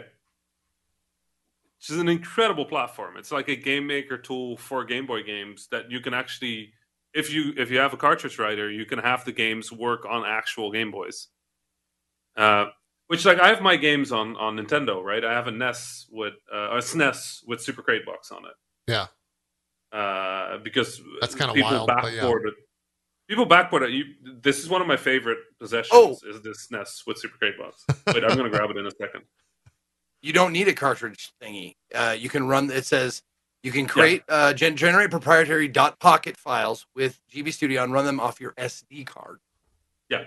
Which 1.79 1.91
is 1.91 1.97
an 1.97 2.09
incredible 2.09 2.65
platform. 2.65 3.17
It's 3.17 3.31
like 3.31 3.49
a 3.49 3.55
game 3.55 3.85
maker 3.85 4.17
tool 4.17 4.57
for 4.57 4.83
Game 4.83 5.05
Boy 5.05 5.23
games 5.23 5.67
that 5.71 5.91
you 5.91 5.99
can 5.99 6.13
actually, 6.13 6.73
if 7.13 7.31
you 7.31 7.53
if 7.55 7.69
you 7.69 7.77
have 7.77 7.93
a 7.93 7.97
cartridge 7.97 8.39
writer, 8.39 8.69
you 8.69 8.85
can 8.85 8.99
have 8.99 9.25
the 9.25 9.31
games 9.31 9.71
work 9.71 10.05
on 10.09 10.25
actual 10.25 10.71
Game 10.71 10.91
Boys. 10.91 11.27
Uh, 12.35 12.65
which 13.07 13.25
like 13.25 13.39
I 13.39 13.47
have 13.47 13.61
my 13.61 13.75
games 13.75 14.11
on 14.11 14.35
on 14.37 14.57
Nintendo, 14.57 15.03
right? 15.03 15.23
I 15.23 15.33
have 15.33 15.47
a 15.47 15.51
NES 15.51 16.07
with 16.11 16.33
uh, 16.53 16.71
a 16.71 16.77
SNES 16.77 17.47
with 17.47 17.61
Super 17.61 17.81
Crate 17.81 18.05
Box 18.05 18.31
on 18.31 18.43
it. 18.45 18.53
Yeah. 18.87 19.07
Uh, 19.97 20.57
because 20.57 21.01
That's 21.21 21.35
kinda 21.35 21.53
people 21.53 21.71
wild, 21.71 21.87
but 21.87 22.13
yeah. 22.13 22.31
People 23.29 23.45
backported. 23.45 23.91
You, 23.91 24.05
this 24.41 24.59
is 24.59 24.69
one 24.69 24.81
of 24.81 24.87
my 24.87 24.95
favorite 24.95 25.39
possessions. 25.59 25.89
Oh. 25.91 26.17
Is 26.29 26.41
this 26.41 26.67
SNES 26.71 27.05
with 27.05 27.17
Super 27.17 27.37
Crate 27.37 27.57
Box? 27.57 27.85
Wait, 28.07 28.23
I'm 28.23 28.37
gonna 28.37 28.49
grab 28.49 28.69
it 28.69 28.77
in 28.77 28.85
a 28.85 28.91
second. 28.91 29.23
You 30.27 30.33
don't 30.33 30.51
need 30.51 30.67
a 30.67 30.73
cartridge 30.73 31.31
thingy. 31.41 31.75
Uh, 31.95 32.13
you 32.19 32.27
can 32.27 32.47
run. 32.47 32.69
It 32.69 32.85
says 32.85 33.23
you 33.63 33.71
can 33.71 33.87
create 33.87 34.23
uh, 34.27 34.53
gen- 34.53 34.75
generate 34.75 35.09
proprietary 35.09 35.69
dot 35.69 35.99
.pocket 35.99 36.35
files 36.35 36.85
with 36.93 37.19
GB 37.33 37.53
Studio 37.53 37.81
and 37.83 37.93
run 37.93 38.05
them 38.05 38.19
off 38.19 38.41
your 38.41 38.51
SD 38.53 39.05
card. 39.07 39.39
Yeah. 40.09 40.25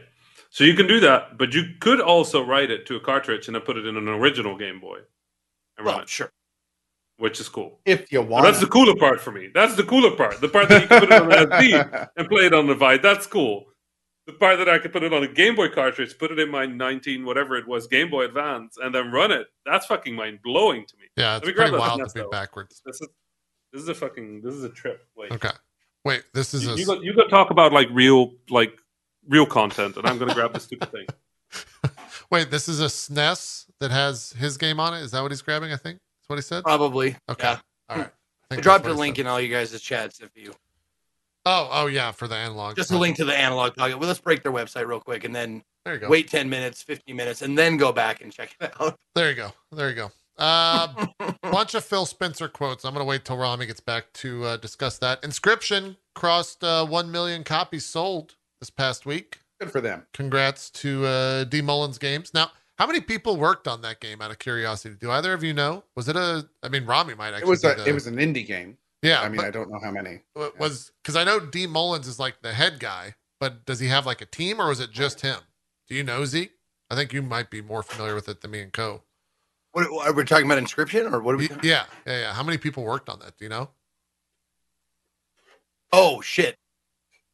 So 0.48 0.64
you 0.64 0.74
can 0.74 0.86
do 0.88 0.98
that, 1.00 1.36
but 1.38 1.52
you 1.52 1.62
could 1.80 2.00
also 2.00 2.42
write 2.42 2.70
it 2.70 2.86
to 2.86 2.96
a 2.96 3.00
cartridge 3.00 3.46
and 3.46 3.54
then 3.54 3.62
put 3.62 3.76
it 3.76 3.86
in 3.86 3.96
an 3.96 4.08
original 4.08 4.56
Game 4.56 4.80
Boy 4.80 4.98
and 5.76 5.86
run 5.86 5.94
Well, 5.96 6.02
it, 6.02 6.08
sure. 6.08 6.32
which 7.18 7.38
is 7.38 7.48
cool. 7.48 7.78
If 7.84 8.10
you 8.10 8.22
want. 8.22 8.44
that's 8.44 8.58
the 8.58 8.66
cooler 8.66 8.96
part 8.96 9.20
for 9.20 9.30
me. 9.32 9.50
That's 9.54 9.76
the 9.76 9.84
cooler 9.84 10.16
part. 10.16 10.40
The 10.40 10.48
part 10.48 10.68
that 10.70 10.82
you 10.82 10.88
can 10.88 11.00
put 11.00 11.12
it 11.12 11.22
on 11.22 11.30
an 11.32 11.50
SD 11.50 12.08
and 12.16 12.28
play 12.28 12.46
it 12.46 12.54
on 12.54 12.66
the 12.66 12.72
device. 12.72 12.98
That's 13.02 13.26
cool. 13.26 13.66
The 14.26 14.32
part 14.34 14.58
that 14.58 14.68
I 14.68 14.78
could 14.78 14.92
put 14.92 15.02
it 15.02 15.12
on 15.12 15.22
a 15.22 15.28
Game 15.28 15.56
Boy 15.56 15.68
cartridge, 15.68 16.16
put 16.18 16.30
it 16.30 16.38
in 16.38 16.50
my 16.50 16.66
19 16.66 17.24
whatever 17.24 17.56
it 17.56 17.66
was 17.66 17.86
Game 17.86 18.10
Boy 18.10 18.26
Advance, 18.26 18.76
and 18.80 18.94
then 18.94 19.10
run 19.10 19.32
it. 19.32 19.48
That's 19.66 19.86
fucking 19.86 20.14
mind 20.14 20.40
blowing 20.42 20.84
to 20.86 20.96
me. 20.98 21.06
Yeah. 21.16 21.32
Let 21.32 21.36
It's 21.38 21.46
me 21.48 21.52
grab 21.54 21.68
pretty 21.70 21.82
that 21.82 21.88
wild 21.88 22.00
NES 22.00 22.12
to 22.12 22.22
be 22.24 22.28
backwards. 22.30 22.82
This 22.84 23.00
is 23.00 23.08
this 23.72 23.82
is 23.82 23.88
a 23.88 23.94
fucking 23.94 24.42
this 24.42 24.54
is 24.54 24.64
a 24.64 24.68
trip. 24.68 25.06
Wait, 25.16 25.32
Okay. 25.32 25.50
Wait, 26.04 26.22
this 26.32 26.54
is 26.54 26.64
you, 26.64 26.72
a. 26.72 26.76
you 26.76 26.86
go 26.86 27.00
you 27.00 27.14
go 27.14 27.26
talk 27.28 27.50
about 27.50 27.72
like 27.72 27.88
real 27.92 28.32
like 28.48 28.78
real 29.28 29.46
content, 29.46 29.96
and 29.96 30.06
I'm 30.06 30.18
gonna 30.18 30.34
grab 30.34 30.52
this 30.54 30.64
stupid 30.64 30.90
thing. 30.90 31.06
Wait, 32.30 32.50
this 32.50 32.68
is 32.68 32.80
a 32.80 32.86
SNES 32.86 33.66
that 33.80 33.90
has 33.90 34.32
his 34.32 34.56
game 34.56 34.78
on 34.80 34.94
it. 34.94 35.00
Is 35.00 35.10
that 35.10 35.22
what 35.22 35.30
he's 35.32 35.42
grabbing? 35.42 35.72
I 35.72 35.76
think 35.76 35.98
that's 35.98 36.28
what 36.28 36.36
he 36.36 36.42
said. 36.42 36.62
Probably. 36.62 37.16
Okay. 37.28 37.48
Yeah. 37.48 37.58
All 37.88 37.96
right. 37.98 38.10
I 38.50 38.54
think 38.54 38.62
dropped 38.62 38.86
a 38.86 38.92
link 38.94 39.16
said. 39.16 39.22
in 39.22 39.26
all 39.26 39.40
you 39.40 39.48
guys' 39.52 39.78
chats 39.80 40.20
if 40.20 40.30
you 40.36 40.52
Oh, 41.46 41.68
oh 41.72 41.86
yeah, 41.86 42.12
for 42.12 42.28
the 42.28 42.34
Analogue. 42.34 42.76
Just 42.76 42.90
a 42.90 42.98
link 42.98 43.16
to 43.16 43.24
the 43.24 43.36
Analogue 43.36 43.74
Pocket. 43.76 43.98
Well, 43.98 44.08
let's 44.08 44.20
break 44.20 44.42
their 44.42 44.52
website 44.52 44.86
real 44.86 45.00
quick 45.00 45.24
and 45.24 45.34
then 45.34 45.62
There 45.84 45.94
you 45.94 46.00
go. 46.00 46.08
wait 46.08 46.28
10 46.28 46.48
minutes, 46.50 46.82
15 46.82 47.16
minutes, 47.16 47.42
and 47.42 47.56
then 47.56 47.76
go 47.76 47.92
back 47.92 48.20
and 48.20 48.32
check 48.32 48.54
it 48.60 48.72
out. 48.80 48.96
There 49.14 49.28
you 49.30 49.36
go. 49.36 49.52
There 49.72 49.88
you 49.88 49.94
go. 49.96 50.12
Uh, 50.38 51.06
bunch 51.42 51.74
of 51.74 51.84
Phil 51.84 52.06
Spencer 52.06 52.48
quotes. 52.48 52.84
I'm 52.84 52.94
going 52.94 53.04
to 53.04 53.08
wait 53.08 53.24
till 53.24 53.36
Rami 53.36 53.66
gets 53.66 53.80
back 53.80 54.12
to 54.14 54.44
uh, 54.44 54.56
discuss 54.58 54.98
that. 54.98 55.22
Inscription 55.24 55.96
crossed 56.14 56.62
uh, 56.62 56.86
1 56.86 57.10
million 57.10 57.42
copies 57.44 57.84
sold 57.84 58.36
this 58.60 58.70
past 58.70 59.04
week. 59.04 59.40
Good 59.60 59.70
for 59.70 59.80
them. 59.80 60.06
Congrats 60.14 60.70
to 60.70 61.04
uh, 61.04 61.44
D. 61.44 61.60
Mullins 61.60 61.98
Games. 61.98 62.32
Now, 62.32 62.50
how 62.78 62.86
many 62.86 63.00
people 63.00 63.36
worked 63.36 63.68
on 63.68 63.82
that 63.82 64.00
game 64.00 64.22
out 64.22 64.30
of 64.30 64.38
curiosity? 64.38 64.94
Do 64.98 65.10
either 65.10 65.34
of 65.34 65.42
you 65.44 65.52
know? 65.52 65.84
Was 65.96 66.08
it 66.08 66.16
a, 66.16 66.48
I 66.62 66.68
mean, 66.68 66.86
Rami 66.86 67.14
might 67.14 67.34
actually 67.34 67.42
It 67.42 67.50
was 67.50 67.64
a, 67.64 67.74
the- 67.74 67.88
it 67.88 67.92
was 67.92 68.06
an 68.06 68.16
indie 68.16 68.46
game. 68.46 68.78
Yeah, 69.02 69.22
I 69.22 69.28
mean, 69.28 69.40
I 69.40 69.50
don't 69.50 69.70
know 69.70 69.80
how 69.82 69.90
many. 69.90 70.20
it 70.36 70.58
was 70.58 70.92
because 71.02 71.16
I 71.16 71.24
know 71.24 71.40
D. 71.40 71.66
Mullins 71.66 72.06
is 72.06 72.18
like 72.18 72.42
the 72.42 72.52
head 72.52 72.78
guy, 72.80 73.14
but 73.38 73.64
does 73.64 73.80
he 73.80 73.88
have 73.88 74.04
like 74.04 74.20
a 74.20 74.26
team 74.26 74.60
or 74.60 74.70
is 74.70 74.80
it 74.80 74.90
just 74.90 75.22
him? 75.22 75.38
Do 75.88 75.94
you 75.94 76.04
know, 76.04 76.24
Zeke? 76.26 76.52
I 76.90 76.94
think 76.96 77.12
you 77.12 77.22
might 77.22 77.50
be 77.50 77.62
more 77.62 77.82
familiar 77.82 78.14
with 78.14 78.28
it 78.28 78.40
than 78.40 78.50
me 78.50 78.60
and 78.60 78.72
Cohh. 78.72 79.00
What, 79.72 79.86
are 79.86 80.12
we 80.12 80.24
talking 80.24 80.46
about 80.46 80.58
inscription 80.58 81.06
or 81.06 81.20
what 81.20 81.34
are 81.36 81.38
we? 81.38 81.48
Yeah, 81.62 81.84
yeah, 82.04 82.20
yeah. 82.20 82.32
How 82.34 82.42
many 82.42 82.58
people 82.58 82.82
worked 82.84 83.08
on 83.08 83.20
that? 83.20 83.38
Do 83.38 83.44
you 83.44 83.48
know? 83.48 83.70
Oh 85.92 86.20
shit, 86.20 86.56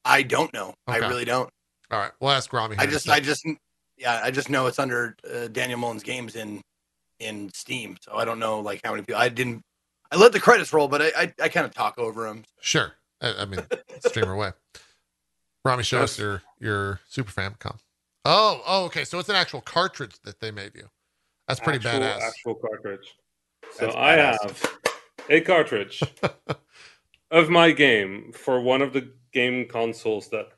I 0.04 0.22
don't 0.22 0.52
know. 0.52 0.74
Okay. 0.88 1.04
I 1.04 1.08
really 1.08 1.24
don't. 1.24 1.50
All 1.90 1.98
right, 1.98 2.12
we'll 2.20 2.30
ask 2.30 2.52
Rami. 2.52 2.76
I 2.78 2.82
here 2.82 2.84
in 2.84 2.90
a 2.90 2.92
just. 2.92 3.08
I 3.08 3.20
just, 3.20 3.46
yeah, 3.96 4.20
I 4.22 4.30
just 4.30 4.50
know 4.50 4.66
it's 4.66 4.78
under 4.78 5.16
uh, 5.32 5.48
Daniel 5.48 5.78
Mullins 5.78 6.02
Games 6.02 6.36
in 6.36 6.60
in 7.18 7.50
Steam. 7.54 7.96
So 8.00 8.12
I 8.14 8.24
don't 8.24 8.38
know 8.38 8.60
like 8.60 8.80
how 8.84 8.92
many 8.92 9.02
people. 9.02 9.20
I 9.20 9.28
didn't. 9.28 9.62
I 10.12 10.16
let 10.16 10.32
the 10.32 10.40
credits 10.40 10.72
roll, 10.72 10.88
but 10.88 11.02
I 11.02 11.06
I, 11.16 11.32
I 11.42 11.48
kind 11.48 11.66
of 11.66 11.74
talk 11.74 11.98
over 11.98 12.24
them. 12.24 12.44
Sure. 12.60 12.92
I, 13.20 13.34
I 13.40 13.44
mean, 13.46 13.60
streamer 14.00 14.36
way. 14.36 14.50
Rami, 15.64 15.82
show 15.82 16.02
us 16.02 16.18
your 16.18 16.42
your 16.60 17.00
Super 17.08 17.32
Famicom. 17.32 17.78
Oh, 18.24 18.62
oh, 18.66 18.84
okay. 18.86 19.04
So 19.04 19.18
it's 19.18 19.28
an 19.28 19.36
actual 19.36 19.60
cartridge 19.60 20.16
that 20.24 20.40
they 20.40 20.50
made 20.50 20.74
you. 20.74 20.88
That's 21.48 21.60
pretty 21.60 21.78
actual, 21.86 22.00
badass. 22.02 22.20
Actual 22.22 22.54
cartridge. 22.56 23.14
So 23.72 23.86
That's 23.86 23.96
I 23.96 24.16
badass. 24.16 24.42
have 24.42 24.78
a 25.28 25.40
cartridge 25.40 26.02
of 27.30 27.48
my 27.48 27.70
game 27.72 28.32
for 28.32 28.60
one 28.60 28.82
of 28.82 28.92
the 28.92 29.12
game 29.32 29.66
consoles 29.68 30.28
that 30.30 30.48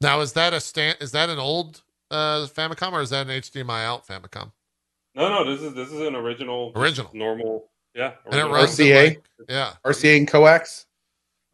Now, 0.00 0.20
is 0.20 0.32
that 0.34 0.52
a 0.52 0.60
stand? 0.60 0.98
Is 1.00 1.12
that 1.12 1.28
an 1.28 1.38
old 1.38 1.82
uh, 2.10 2.46
Famicom 2.46 2.92
or 2.92 3.00
is 3.00 3.10
that 3.10 3.28
an 3.28 3.32
HDMI 3.40 3.84
out 3.84 4.06
Famicom? 4.06 4.52
No, 5.14 5.28
no, 5.28 5.50
this 5.50 5.62
is 5.62 5.74
this 5.74 5.90
is 5.90 6.00
an 6.00 6.14
original, 6.14 6.72
Original. 6.76 7.10
normal. 7.12 7.70
Yeah, 7.98 8.12
And 8.26 8.34
it 8.36 8.44
runs 8.44 8.78
RCA? 8.78 9.04
like- 9.08 9.24
yeah, 9.48 9.72
RCA 9.84 10.16
and 10.18 10.28
coax. 10.28 10.86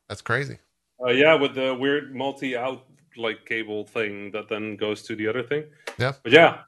that's 0.08 0.20
crazy. 0.20 0.58
Uh, 1.02 1.08
yeah, 1.10 1.32
with 1.34 1.54
the 1.54 1.74
weird 1.74 2.14
multi-out 2.14 2.84
like 3.16 3.46
cable 3.46 3.84
thing 3.86 4.30
that 4.32 4.48
then 4.50 4.76
goes 4.76 5.02
to 5.04 5.16
the 5.16 5.26
other 5.26 5.42
thing. 5.42 5.64
Yeah. 5.98 6.12
but 6.22 6.32
yeah, 6.32 6.58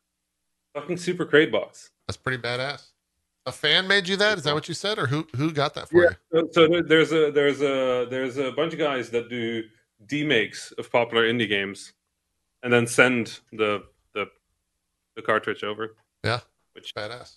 fucking 0.75 0.97
super 0.97 1.27
crate 1.27 1.53
box. 1.53 1.91
That's 2.07 2.17
pretty 2.17 2.43
badass. 2.43 2.87
A 3.45 3.53
fan 3.53 3.87
made 3.87 4.09
you 4.09 4.17
that? 4.17 4.39
Is 4.39 4.45
that 4.45 4.55
what 4.55 4.67
you 4.67 4.75
said, 4.75 4.99
or 4.99 5.07
who 5.07 5.27
who 5.37 5.53
got 5.53 5.75
that 5.75 5.89
for 5.91 6.03
you? 6.05 6.11
So, 6.33 6.49
so 6.69 6.83
there's 6.83 7.13
a 7.13 7.31
there's 7.31 7.61
a 7.61 8.07
there's 8.11 8.39
a 8.39 8.51
bunch 8.53 8.73
of 8.73 8.79
guys 8.79 9.11
that 9.11 9.29
do 9.29 9.63
demakes 10.07 10.73
of 10.79 10.91
popular 10.91 11.31
indie 11.31 11.49
games, 11.49 11.93
and 12.63 12.73
then 12.73 12.87
send 12.87 13.41
the 13.53 13.85
the 14.15 14.27
the 15.17 15.23
cartridge 15.23 15.63
over. 15.63 15.95
Yeah, 16.25 16.41
Which 16.73 16.93
badass. 16.95 17.37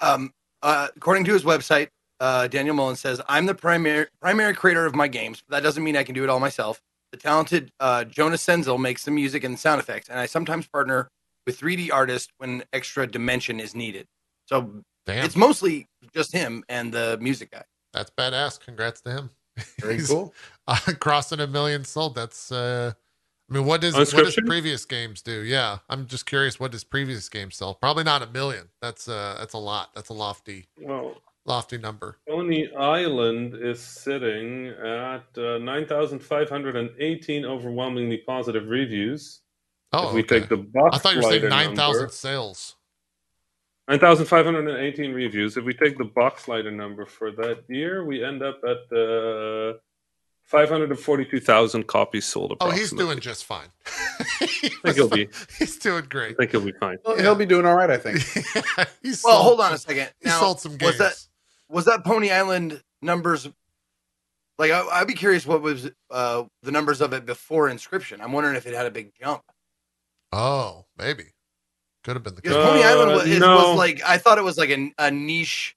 Um, 0.00 0.32
uh, 0.62 0.88
according 0.96 1.24
to 1.24 1.32
his 1.32 1.42
website, 1.44 1.88
uh, 2.20 2.46
Daniel 2.48 2.74
Mullins 2.74 3.00
says, 3.00 3.20
"I'm 3.28 3.46
the 3.46 3.54
primary 3.54 4.06
primary 4.20 4.54
creator 4.54 4.84
of 4.86 4.94
my 4.94 5.08
games, 5.08 5.42
but 5.46 5.56
that 5.56 5.62
doesn't 5.62 5.82
mean 5.82 5.96
I 5.96 6.04
can 6.04 6.14
do 6.14 6.22
it 6.24 6.28
all 6.30 6.40
myself. 6.40 6.80
The 7.12 7.16
talented 7.18 7.72
uh, 7.80 8.04
Jonas 8.04 8.44
Senzel 8.44 8.78
makes 8.78 9.04
the 9.04 9.10
music 9.10 9.42
and 9.44 9.58
sound 9.58 9.80
effects, 9.80 10.08
and 10.08 10.18
I 10.18 10.26
sometimes 10.26 10.66
partner 10.68 11.08
with 11.46 11.58
3D 11.58 11.90
artists 11.92 12.28
when 12.38 12.62
extra 12.72 13.06
dimension 13.06 13.58
is 13.58 13.74
needed. 13.74 14.06
So 14.46 14.82
Damn, 15.06 15.24
it's 15.24 15.34
mostly 15.36 15.86
just 16.14 16.32
him 16.32 16.62
and 16.68 16.92
the 16.92 17.18
music 17.20 17.50
guy. 17.50 17.64
that's 17.92 18.10
badass. 18.10 18.60
Congrats 18.60 19.00
to 19.02 19.10
him. 19.10 19.30
Very 19.80 20.00
cool. 20.06 20.34
uh, 20.68 20.76
crossing 21.00 21.40
a 21.40 21.46
million 21.46 21.84
sold. 21.84 22.14
That's 22.14 22.52
uh 22.52 22.92
I 23.50 23.54
mean, 23.54 23.66
what 23.66 23.80
does 23.80 23.94
what 23.96 24.08
does 24.12 24.38
previous 24.46 24.84
games 24.84 25.22
do? 25.22 25.42
Yeah, 25.42 25.78
I'm 25.88 26.06
just 26.06 26.24
curious. 26.24 26.60
What 26.60 26.70
does 26.70 26.84
previous 26.84 27.28
games 27.28 27.56
sell? 27.56 27.74
Probably 27.74 28.04
not 28.04 28.22
a 28.22 28.26
million. 28.26 28.68
That's 28.80 29.08
uh 29.08 29.36
that's 29.40 29.54
a 29.54 29.58
lot. 29.58 29.90
That's 29.94 30.10
a 30.10 30.12
lofty 30.12 30.68
well, 30.78 31.16
lofty 31.46 31.76
number. 31.76 32.18
Pony 32.28 32.72
Island 32.76 33.56
is 33.60 33.80
sitting 33.80 34.68
at 34.68 35.24
uh, 35.36 35.58
nine 35.58 35.86
thousand 35.86 36.20
five 36.20 36.48
hundred 36.48 36.76
and 36.76 36.90
eighteen 37.00 37.44
overwhelmingly 37.44 38.18
positive 38.18 38.68
reviews. 38.68 39.40
Oh, 39.92 40.08
if 40.08 40.14
we 40.14 40.20
okay. 40.20 40.40
take 40.40 40.48
the 40.48 40.58
box 40.58 40.96
I 40.96 40.98
thought 40.98 41.14
you 41.14 41.18
were 41.18 41.30
saying 41.30 41.48
nine 41.48 41.74
thousand 41.74 42.10
sales. 42.10 42.76
9,518 43.88 45.12
reviews. 45.12 45.56
If 45.56 45.64
we 45.64 45.74
take 45.74 45.98
the 45.98 46.04
Boxleiter 46.04 46.72
number 46.72 47.04
for 47.04 47.32
that 47.32 47.64
year, 47.66 48.04
we 48.04 48.24
end 48.24 48.40
up 48.40 48.60
at 48.62 48.96
uh, 48.96 49.78
542,000 50.50 51.86
copies 51.86 52.24
sold. 52.24 52.56
Oh, 52.60 52.70
he's 52.70 52.90
doing 52.90 53.20
just 53.20 53.44
fine. 53.44 53.68
I 53.86 54.46
think 54.82 54.96
he'll 54.96 55.08
be. 55.08 55.28
He's 55.58 55.78
doing 55.78 56.06
great. 56.08 56.32
I 56.32 56.34
think 56.34 56.50
he'll 56.50 56.60
be 56.60 56.72
fine. 56.72 56.98
He'll, 57.06 57.18
he'll 57.18 57.34
be 57.36 57.46
doing 57.46 57.66
all 57.66 57.76
right, 57.76 57.88
I 57.90 57.96
think. 57.98 58.18
he's 59.02 59.22
Well, 59.22 59.42
sold 59.42 59.44
hold 59.44 59.60
on 59.60 59.66
some- 59.66 59.74
a 59.74 59.78
second. 59.78 60.10
He 60.20 60.28
sold 60.30 60.60
some 60.60 60.76
games. 60.76 60.82
was 60.92 60.98
that 60.98 61.14
was 61.68 61.84
that 61.84 62.04
Pony 62.04 62.32
Island 62.32 62.82
numbers? 63.00 63.48
Like, 64.58 64.72
I, 64.72 64.84
I'd 64.92 65.06
be 65.06 65.14
curious 65.14 65.46
what 65.46 65.62
was 65.62 65.88
uh, 66.10 66.44
the 66.62 66.72
numbers 66.72 67.00
of 67.00 67.12
it 67.12 67.26
before 67.26 67.68
Inscription. 67.68 68.20
I'm 68.20 68.32
wondering 68.32 68.56
if 68.56 68.66
it 68.66 68.74
had 68.74 68.86
a 68.86 68.90
big 68.90 69.12
jump. 69.20 69.42
Oh, 70.32 70.84
maybe. 70.98 71.26
Could 72.02 72.16
have 72.16 72.24
been 72.24 72.34
the 72.34 72.42
case. 72.42 72.52
Uh, 72.52 72.64
Pony 72.66 72.82
Island 72.82 73.12
was, 73.12 73.38
no. 73.38 73.54
was 73.54 73.78
like 73.78 74.02
I 74.04 74.18
thought 74.18 74.38
it 74.38 74.44
was 74.44 74.58
like 74.58 74.70
a, 74.70 74.92
a 74.98 75.10
niche, 75.12 75.76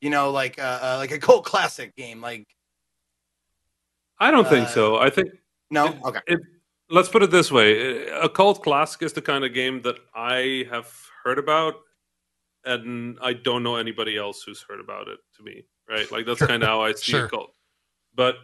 you 0.00 0.10
know, 0.10 0.32
like 0.32 0.58
uh, 0.58 0.80
uh, 0.82 0.96
like 0.98 1.12
a 1.12 1.18
cult 1.18 1.44
classic 1.44 1.94
game. 1.94 2.20
Like 2.20 2.48
I 4.20 4.30
don't 4.30 4.46
think 4.48 4.66
Uh, 4.68 4.70
so. 4.70 4.96
I 4.98 5.10
think 5.10 5.30
no, 5.70 5.86
It- 5.86 6.02
okay, 6.04 6.20
it- 6.26 6.40
let's 6.90 7.08
put 7.08 7.22
it 7.22 7.30
this 7.30 7.50
way: 7.50 8.06
a 8.08 8.28
cult 8.28 8.62
classic 8.62 9.02
is 9.02 9.12
the 9.12 9.22
kind 9.22 9.44
of 9.44 9.52
game 9.54 9.80
that 9.82 9.98
I 10.14 10.66
have 10.70 10.88
heard 11.24 11.38
about, 11.38 11.74
and 12.64 13.18
I 13.22 13.32
don't 13.32 13.62
know 13.62 13.76
anybody 13.76 14.16
else 14.18 14.42
who's 14.42 14.62
heard 14.62 14.80
about 14.80 15.08
it. 15.08 15.18
To 15.36 15.42
me, 15.42 15.64
right? 15.88 16.10
Like 16.12 16.26
that's 16.26 16.44
kind 16.44 16.62
of 16.62 16.68
how 16.68 16.82
I 16.82 16.92
see 17.00 17.12
Sure. 17.12 17.24
a 17.26 17.28
cult. 17.30 17.54
But 18.14 18.36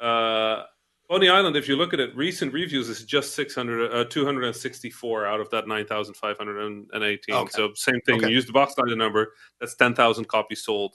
uh, 0.00 0.64
Pony 1.08 1.28
Island, 1.28 1.56
if 1.56 1.68
you 1.68 1.76
look 1.76 1.92
at 1.94 2.00
it, 2.00 2.14
recent 2.16 2.52
reviews 2.52 2.88
is 2.88 3.04
just 3.04 3.34
600, 3.34 3.92
uh, 3.92 4.04
264 4.06 5.26
out 5.26 5.40
of 5.40 5.48
that 5.50 5.66
9,518. 5.68 7.34
Okay. 7.34 7.50
So 7.52 7.72
same 7.74 8.00
thing. 8.00 8.16
Okay. 8.16 8.28
You 8.28 8.34
use 8.34 8.46
the 8.46 8.52
Boxleiter 8.52 8.96
number. 8.96 9.34
That's 9.60 9.74
10,000 9.76 10.26
copies 10.26 10.64
sold 10.64 10.94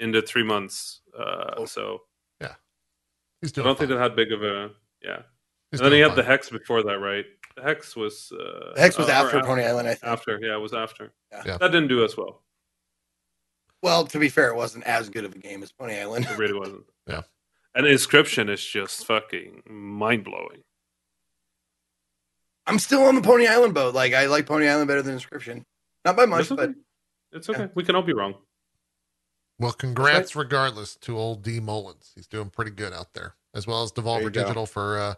in 0.00 0.10
the 0.12 0.22
three 0.22 0.42
months. 0.44 1.02
Uh, 1.18 1.54
Oh. 1.58 1.64
so 1.66 2.02
He's 3.42 3.56
I 3.58 3.62
don't 3.62 3.76
think 3.78 3.90
fine. 3.90 3.98
that 3.98 4.02
had 4.02 4.16
big 4.16 4.32
of 4.32 4.42
a 4.42 4.70
yeah. 5.02 5.22
He's 5.70 5.80
and 5.80 5.86
then 5.86 5.92
he 5.92 5.98
doing 5.98 6.10
had 6.10 6.16
the 6.16 6.22
hex 6.22 6.48
before 6.48 6.82
that, 6.84 6.98
right? 6.98 7.26
The 7.56 7.62
hex 7.62 7.94
was 7.94 8.32
uh, 8.32 8.72
the 8.74 8.80
Hex 8.80 8.96
was 8.96 9.08
uh, 9.08 9.12
or 9.12 9.14
after 9.14 9.40
Pony 9.42 9.64
Island. 9.64 9.86
I 9.88 9.94
think. 9.94 10.10
After, 10.10 10.38
yeah, 10.40 10.54
it 10.54 10.60
was 10.60 10.72
after. 10.72 11.12
Yeah. 11.30 11.42
Yeah. 11.44 11.58
That 11.58 11.72
didn't 11.72 11.88
do 11.88 12.02
as 12.04 12.16
well. 12.16 12.42
Well, 13.82 14.06
to 14.06 14.18
be 14.18 14.28
fair, 14.30 14.48
it 14.48 14.56
wasn't 14.56 14.84
as 14.84 15.10
good 15.10 15.24
of 15.24 15.34
a 15.34 15.38
game 15.38 15.62
as 15.62 15.72
Pony 15.72 15.98
Island. 15.98 16.26
It 16.30 16.38
really 16.38 16.58
wasn't. 16.58 16.84
Yeah. 17.08 17.22
And 17.74 17.84
inscription 17.86 18.48
is 18.48 18.64
just 18.64 19.04
fucking 19.06 19.62
mind 19.66 20.22
blowing. 20.24 20.62
I'm 22.66 22.78
still 22.78 23.02
on 23.02 23.16
the 23.16 23.22
Pony 23.22 23.46
Island 23.48 23.74
boat. 23.74 23.92
Like 23.94 24.14
I 24.14 24.26
like 24.26 24.46
Pony 24.46 24.68
Island 24.68 24.86
better 24.88 25.02
than 25.02 25.14
Inscription. 25.14 25.64
Not 26.04 26.16
by 26.16 26.26
much, 26.26 26.42
It's 26.42 26.52
okay. 26.52 26.66
but 26.66 26.74
It's 27.36 27.48
okay. 27.50 27.62
Yeah. 27.62 27.68
We 27.74 27.82
can 27.82 27.96
all 27.96 28.02
be 28.02 28.12
wrong. 28.12 28.34
Well, 29.62 29.72
congrats 29.72 30.34
regardless 30.34 30.96
to 30.96 31.16
old 31.16 31.42
D 31.42 31.60
Mullins. 31.60 32.12
He's 32.14 32.26
doing 32.26 32.50
pretty 32.50 32.72
good 32.72 32.92
out 32.92 33.14
there, 33.14 33.34
as 33.54 33.66
well 33.66 33.82
as 33.82 33.92
Devolver 33.92 34.22
you 34.22 34.30
go. 34.30 34.42
Digital 34.42 34.66
for 34.66 34.98
uh, 34.98 35.14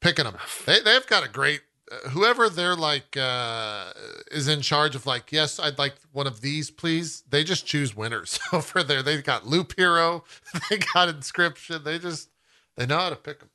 picking 0.00 0.24
him. 0.24 0.36
They 0.66 0.80
they've 0.80 1.06
got 1.06 1.24
a 1.24 1.28
great 1.28 1.60
uh, 1.90 2.08
whoever 2.10 2.48
they're 2.48 2.76
like 2.76 3.16
uh, 3.16 3.92
is 4.30 4.48
in 4.48 4.60
charge 4.60 4.94
of 4.94 5.06
like 5.06 5.32
yes 5.32 5.58
I'd 5.60 5.78
like 5.78 5.94
one 6.12 6.26
of 6.26 6.40
these 6.40 6.70
please. 6.70 7.22
They 7.30 7.44
just 7.44 7.66
choose 7.66 7.94
winners 7.94 8.40
over 8.52 8.82
there. 8.82 9.02
They 9.02 9.22
got 9.22 9.46
Loop 9.46 9.74
Hero, 9.76 10.24
they 10.70 10.78
got 10.92 11.08
Inscription. 11.08 11.84
They 11.84 11.98
just 11.98 12.30
they 12.76 12.86
know 12.86 12.98
how 12.98 13.10
to 13.10 13.16
pick 13.16 13.38
them. 13.38 13.50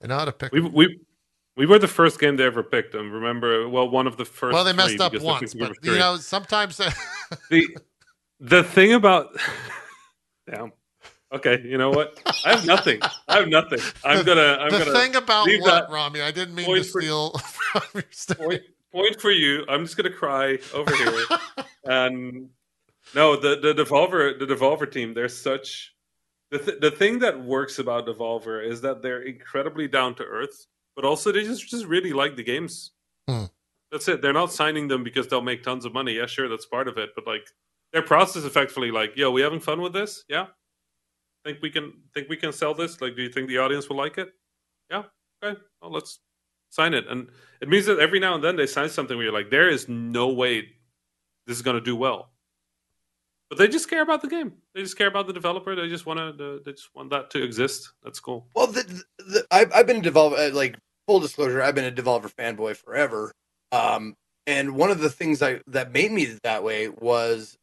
They 0.00 0.08
know 0.08 0.18
how 0.18 0.24
to 0.24 0.32
pick. 0.32 0.52
We 0.52 0.60
'em. 0.60 0.72
we 0.72 1.00
we 1.56 1.66
were 1.66 1.78
the 1.78 1.88
first 1.88 2.20
game 2.20 2.36
they 2.36 2.44
ever 2.44 2.62
picked 2.62 2.92
them. 2.92 3.10
Remember? 3.10 3.68
Well, 3.68 3.88
one 3.88 4.06
of 4.06 4.16
the 4.18 4.24
first. 4.24 4.52
Well, 4.52 4.64
they 4.64 4.72
three, 4.72 4.96
messed 4.96 5.00
up 5.00 5.18
once, 5.20 5.52
think 5.52 5.54
we 5.54 5.68
were 5.68 5.74
but 5.80 5.92
you 5.92 5.98
know 5.98 6.16
sometimes. 6.16 6.76
the 7.50 7.76
the 8.40 8.62
thing 8.64 8.92
about 8.94 9.36
damn. 10.50 10.72
Okay, 11.32 11.60
you 11.64 11.76
know 11.76 11.90
what? 11.90 12.20
I 12.44 12.54
have 12.54 12.66
nothing. 12.66 13.00
I 13.28 13.38
have 13.38 13.48
nothing. 13.48 13.80
I'm 14.04 14.24
gonna. 14.24 14.58
I'm 14.60 14.70
the 14.70 14.78
gonna 14.78 14.92
thing 14.92 15.16
about 15.16 15.48
what 15.60 15.90
Rami, 15.90 16.20
I 16.22 16.30
didn't 16.30 16.54
mean 16.54 16.66
to 16.66 16.70
point 16.72 16.86
for- 16.86 17.00
steal 17.02 17.30
from 17.38 17.82
your 17.94 18.04
story. 18.10 18.46
point, 18.48 18.62
point 18.92 19.20
for 19.20 19.32
you. 19.32 19.64
I'm 19.68 19.84
just 19.84 19.96
gonna 19.96 20.10
cry 20.12 20.58
over 20.72 20.94
here. 20.94 21.24
and 21.84 22.48
no, 23.14 23.34
the 23.36 23.56
the 23.60 23.74
Devolver 23.74 24.38
the 24.38 24.46
Devolver 24.46 24.90
team, 24.90 25.14
they're 25.14 25.28
such 25.28 25.94
the 26.52 26.58
th- 26.60 26.80
the 26.80 26.92
thing 26.92 27.18
that 27.18 27.42
works 27.42 27.80
about 27.80 28.06
Devolver 28.06 28.64
is 28.64 28.80
that 28.82 29.02
they're 29.02 29.22
incredibly 29.22 29.88
down 29.88 30.14
to 30.14 30.22
earth, 30.22 30.66
but 30.94 31.04
also 31.04 31.32
they 31.32 31.42
just 31.42 31.68
just 31.68 31.86
really 31.86 32.12
like 32.12 32.36
the 32.36 32.44
games. 32.44 32.92
Hmm. 33.28 33.44
That's 33.90 34.06
it. 34.06 34.22
They're 34.22 34.32
not 34.32 34.52
signing 34.52 34.86
them 34.86 35.02
because 35.02 35.26
they'll 35.26 35.42
make 35.42 35.64
tons 35.64 35.84
of 35.84 35.92
money. 35.92 36.12
Yeah, 36.12 36.26
sure, 36.26 36.48
that's 36.48 36.66
part 36.66 36.86
of 36.86 36.98
it, 36.98 37.10
but 37.16 37.26
like 37.26 37.48
their 37.96 38.02
process 38.02 38.44
effectively 38.44 38.90
like, 38.90 39.16
yo, 39.16 39.30
we 39.30 39.40
having 39.40 39.58
fun 39.58 39.80
with 39.80 39.94
this? 39.94 40.22
Yeah. 40.28 40.48
Think 41.46 41.58
we 41.62 41.70
can 41.70 41.94
think 42.12 42.28
we 42.28 42.36
can 42.36 42.52
sell 42.52 42.74
this? 42.74 43.00
Like, 43.00 43.16
do 43.16 43.22
you 43.22 43.30
think 43.30 43.48
the 43.48 43.56
audience 43.56 43.88
will 43.88 43.96
like 43.96 44.18
it? 44.18 44.28
Yeah. 44.90 45.04
Okay. 45.42 45.58
Well, 45.80 45.92
let's 45.92 46.18
sign 46.68 46.92
it. 46.92 47.06
And 47.08 47.28
it 47.62 47.70
means 47.70 47.86
that 47.86 47.98
every 47.98 48.20
now 48.20 48.34
and 48.34 48.44
then 48.44 48.56
they 48.56 48.66
sign 48.66 48.90
something 48.90 49.16
where 49.16 49.24
you're 49.24 49.32
like, 49.32 49.48
there 49.50 49.70
is 49.70 49.88
no 49.88 50.28
way 50.28 50.68
this 51.46 51.56
is 51.56 51.62
going 51.62 51.76
to 51.76 51.80
do 51.80 51.96
well. 51.96 52.32
But 53.48 53.58
they 53.58 53.68
just 53.68 53.88
care 53.88 54.02
about 54.02 54.20
the 54.20 54.28
game. 54.28 54.52
They 54.74 54.82
just 54.82 54.98
care 54.98 55.06
about 55.06 55.26
the 55.26 55.32
developer. 55.32 55.74
They 55.74 55.88
just 55.88 56.04
want 56.04 56.18
to. 56.18 56.60
They 56.64 56.72
just 56.72 56.94
want 56.94 57.08
that 57.10 57.30
to 57.30 57.42
exist. 57.42 57.92
That's 58.02 58.20
cool. 58.20 58.46
Well, 58.54 58.66
the, 58.66 58.82
the, 59.18 59.46
I've, 59.50 59.72
I've 59.74 59.86
been 59.86 59.98
a 59.98 60.02
developer. 60.02 60.36
uh, 60.36 60.50
Like 60.50 60.76
full 61.06 61.20
disclosure, 61.20 61.62
I've 61.62 61.74
been 61.74 61.84
a 61.84 61.92
Devolver 61.92 62.30
fanboy 62.30 62.76
forever. 62.76 63.32
Um, 63.72 64.16
and 64.46 64.74
one 64.76 64.90
of 64.90 64.98
the 64.98 65.10
things 65.10 65.42
I 65.42 65.60
that 65.68 65.92
made 65.92 66.12
me 66.12 66.36
that 66.42 66.62
way 66.62 66.88
was 66.88 67.56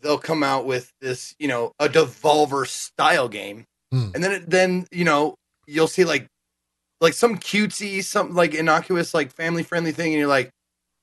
they'll 0.00 0.18
come 0.18 0.42
out 0.42 0.66
with 0.66 0.92
this, 1.00 1.34
you 1.38 1.48
know, 1.48 1.72
a 1.78 1.88
devolver 1.88 2.66
style 2.66 3.28
game, 3.28 3.64
Hmm. 3.92 4.10
and 4.14 4.22
then 4.22 4.32
it, 4.32 4.50
then 4.50 4.86
you 4.92 5.04
know 5.04 5.34
you'll 5.66 5.88
see 5.88 6.04
like 6.04 6.26
like 7.00 7.14
some 7.14 7.38
cutesy, 7.38 8.04
some 8.04 8.34
like 8.34 8.54
innocuous, 8.54 9.14
like 9.14 9.32
family 9.32 9.62
friendly 9.62 9.92
thing, 9.92 10.12
and 10.12 10.18
you're 10.18 10.28
like, 10.28 10.50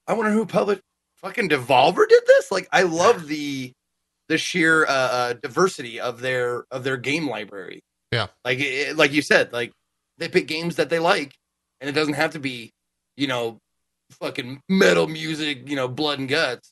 I 0.07 0.13
wonder 0.13 0.31
who 0.31 0.45
published 0.45 0.81
fucking 1.15 1.49
Devolver 1.49 2.07
did 2.07 2.23
this. 2.27 2.51
Like, 2.51 2.67
I 2.71 2.83
love 2.83 3.27
the 3.27 3.71
the 4.29 4.37
sheer 4.37 4.85
uh, 4.85 4.89
uh, 4.91 5.33
diversity 5.33 5.99
of 5.99 6.21
their 6.21 6.65
of 6.71 6.83
their 6.83 6.97
game 6.97 7.27
library. 7.29 7.81
Yeah. 8.11 8.27
like 8.45 8.59
it, 8.59 8.95
like 8.95 9.11
you 9.11 9.21
said, 9.21 9.51
like 9.51 9.71
they 10.17 10.29
pick 10.29 10.47
games 10.47 10.75
that 10.77 10.89
they 10.89 10.99
like, 10.99 11.33
and 11.81 11.89
it 11.89 11.93
doesn't 11.93 12.13
have 12.13 12.31
to 12.33 12.39
be, 12.39 12.71
you 13.17 13.27
know, 13.27 13.57
fucking 14.11 14.61
metal 14.69 15.07
music, 15.07 15.67
you 15.69 15.75
know, 15.75 15.87
blood 15.87 16.19
and 16.19 16.29
guts. 16.29 16.71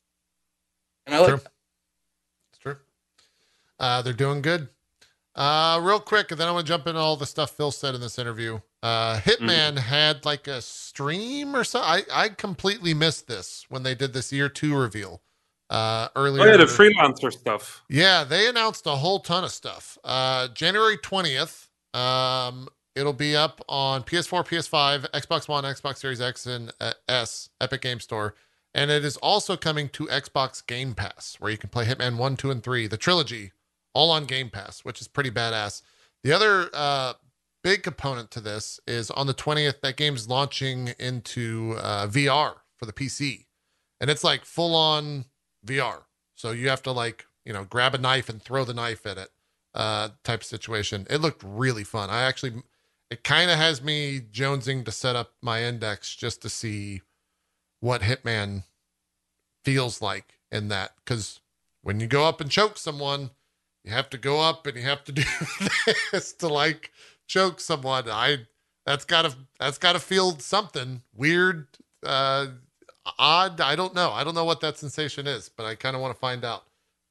And 1.06 1.14
I 1.14 1.18
like 1.20 1.28
True. 1.28 1.40
Uh, 3.78 4.02
they're 4.02 4.12
doing 4.12 4.42
good. 4.42 4.68
Uh, 5.34 5.78
real 5.82 6.00
quick, 6.00 6.30
and 6.30 6.40
then 6.40 6.48
I 6.48 6.50
want 6.50 6.66
to 6.66 6.72
jump 6.72 6.86
into 6.86 6.98
all 6.98 7.16
the 7.16 7.26
stuff 7.26 7.50
Phil 7.50 7.70
said 7.70 7.94
in 7.94 8.00
this 8.00 8.18
interview. 8.18 8.58
Uh, 8.82 9.18
Hitman 9.18 9.76
had 9.78 10.24
like 10.24 10.48
a 10.48 10.62
stream 10.62 11.54
or 11.54 11.62
something. 11.62 12.06
I, 12.10 12.24
I 12.24 12.28
completely 12.30 12.94
missed 12.94 13.26
this 13.26 13.66
when 13.68 13.82
they 13.82 13.94
did 13.94 14.14
this 14.14 14.32
year 14.32 14.48
two 14.48 14.74
reveal 14.74 15.20
uh, 15.70 16.08
earlier. 16.16 16.42
Oh 16.42 16.46
yeah, 16.46 16.56
the 16.56 16.64
freelancer 16.64 17.32
stuff. 17.32 17.82
Yeah, 17.88 18.24
they 18.24 18.48
announced 18.48 18.86
a 18.86 18.96
whole 18.96 19.20
ton 19.20 19.44
of 19.44 19.50
stuff. 19.50 19.98
Uh, 20.04 20.48
January 20.48 20.96
20th, 20.98 21.68
um, 21.94 22.68
it'll 22.94 23.12
be 23.12 23.36
up 23.36 23.60
on 23.68 24.02
PS4, 24.02 24.46
PS5, 24.46 25.10
Xbox 25.10 25.48
One, 25.48 25.64
Xbox 25.64 25.98
Series 25.98 26.20
X, 26.20 26.46
and 26.46 26.72
uh, 26.80 26.92
S, 27.08 27.50
Epic 27.60 27.82
Game 27.82 28.00
Store. 28.00 28.34
And 28.74 28.90
it 28.90 29.04
is 29.04 29.16
also 29.18 29.56
coming 29.56 29.88
to 29.90 30.06
Xbox 30.06 30.66
Game 30.66 30.94
Pass, 30.94 31.36
where 31.38 31.50
you 31.50 31.58
can 31.58 31.70
play 31.70 31.86
Hitman 31.86 32.18
1, 32.18 32.36
2, 32.36 32.50
and 32.50 32.62
3, 32.62 32.86
the 32.86 32.98
trilogy, 32.98 33.52
all 33.96 34.10
on 34.10 34.26
Game 34.26 34.50
Pass, 34.50 34.80
which 34.80 35.00
is 35.00 35.08
pretty 35.08 35.30
badass. 35.30 35.80
The 36.22 36.30
other 36.32 36.68
uh, 36.74 37.14
big 37.64 37.82
component 37.82 38.30
to 38.32 38.40
this 38.42 38.78
is 38.86 39.10
on 39.10 39.26
the 39.26 39.32
20th, 39.32 39.80
that 39.80 39.96
game's 39.96 40.28
launching 40.28 40.92
into 40.98 41.76
uh, 41.78 42.06
VR 42.06 42.56
for 42.76 42.84
the 42.84 42.92
PC. 42.92 43.46
And 43.98 44.10
it's 44.10 44.22
like 44.22 44.44
full 44.44 44.74
on 44.74 45.24
VR. 45.66 46.02
So 46.34 46.50
you 46.50 46.68
have 46.68 46.82
to 46.82 46.92
like, 46.92 47.24
you 47.46 47.54
know, 47.54 47.64
grab 47.64 47.94
a 47.94 47.98
knife 47.98 48.28
and 48.28 48.42
throw 48.42 48.64
the 48.64 48.74
knife 48.74 49.06
at 49.06 49.16
it, 49.16 49.30
uh, 49.74 50.10
type 50.24 50.44
situation. 50.44 51.06
It 51.08 51.22
looked 51.22 51.42
really 51.42 51.84
fun. 51.84 52.10
I 52.10 52.22
actually, 52.24 52.62
it 53.10 53.24
kind 53.24 53.50
of 53.50 53.56
has 53.56 53.82
me 53.82 54.20
jonesing 54.20 54.84
to 54.84 54.92
set 54.92 55.16
up 55.16 55.32
my 55.40 55.62
index 55.62 56.14
just 56.14 56.42
to 56.42 56.50
see 56.50 57.00
what 57.80 58.02
Hitman 58.02 58.64
feels 59.64 60.02
like 60.02 60.34
in 60.52 60.68
that. 60.68 60.92
Because 61.02 61.40
when 61.80 61.98
you 61.98 62.06
go 62.06 62.26
up 62.26 62.42
and 62.42 62.50
choke 62.50 62.76
someone, 62.76 63.30
you 63.86 63.92
have 63.92 64.10
to 64.10 64.18
go 64.18 64.40
up 64.40 64.66
and 64.66 64.76
you 64.76 64.82
have 64.82 65.04
to 65.04 65.12
do 65.12 65.22
this 66.12 66.32
to 66.34 66.48
like 66.48 66.92
choke 67.26 67.60
someone. 67.60 68.10
I 68.10 68.40
that's 68.84 69.04
gotta 69.04 69.34
that's 69.58 69.78
gotta 69.78 70.00
feel 70.00 70.38
something 70.38 71.02
weird, 71.14 71.68
uh, 72.04 72.48
odd. 73.18 73.60
I 73.60 73.76
don't 73.76 73.94
know. 73.94 74.10
I 74.10 74.24
don't 74.24 74.34
know 74.34 74.44
what 74.44 74.60
that 74.60 74.76
sensation 74.76 75.26
is, 75.26 75.48
but 75.48 75.64
I 75.64 75.76
kind 75.76 75.94
of 75.94 76.02
want 76.02 76.14
to 76.14 76.18
find 76.18 76.44
out. 76.44 76.64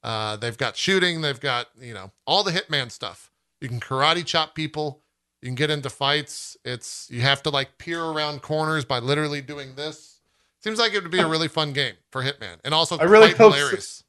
Uh, 0.04 0.36
they've 0.36 0.58
got 0.58 0.78
shooting. 0.78 1.22
They've 1.22 1.40
got 1.40 1.68
you 1.80 1.94
know 1.94 2.12
all 2.28 2.44
the 2.44 2.52
Hitman 2.52 2.92
stuff. 2.92 3.32
You 3.62 3.70
can 3.70 3.80
karate 3.80 4.26
chop 4.26 4.54
people. 4.54 5.02
You 5.42 5.48
can 5.48 5.56
get 5.56 5.70
into 5.70 5.90
fights. 5.90 6.58
It's 6.66 7.08
you 7.10 7.22
have 7.22 7.42
to 7.44 7.50
like 7.50 7.78
peer 7.78 8.04
around 8.04 8.42
corners 8.42 8.84
by 8.84 9.00
literally 9.00 9.42
doing 9.42 9.76
this. 9.76 10.20
Seems 10.62 10.80
like 10.80 10.94
it 10.94 11.04
would 11.04 11.12
be 11.12 11.20
a 11.20 11.28
really 11.28 11.48
fun 11.48 11.74
game 11.74 11.94
for 12.12 12.24
Hitman, 12.24 12.58
and 12.66 12.74
also 12.74 12.98
I 12.98 13.04
really 13.04 13.34
quite 13.34 13.54
hope 13.54 13.80
so. 13.82 14.05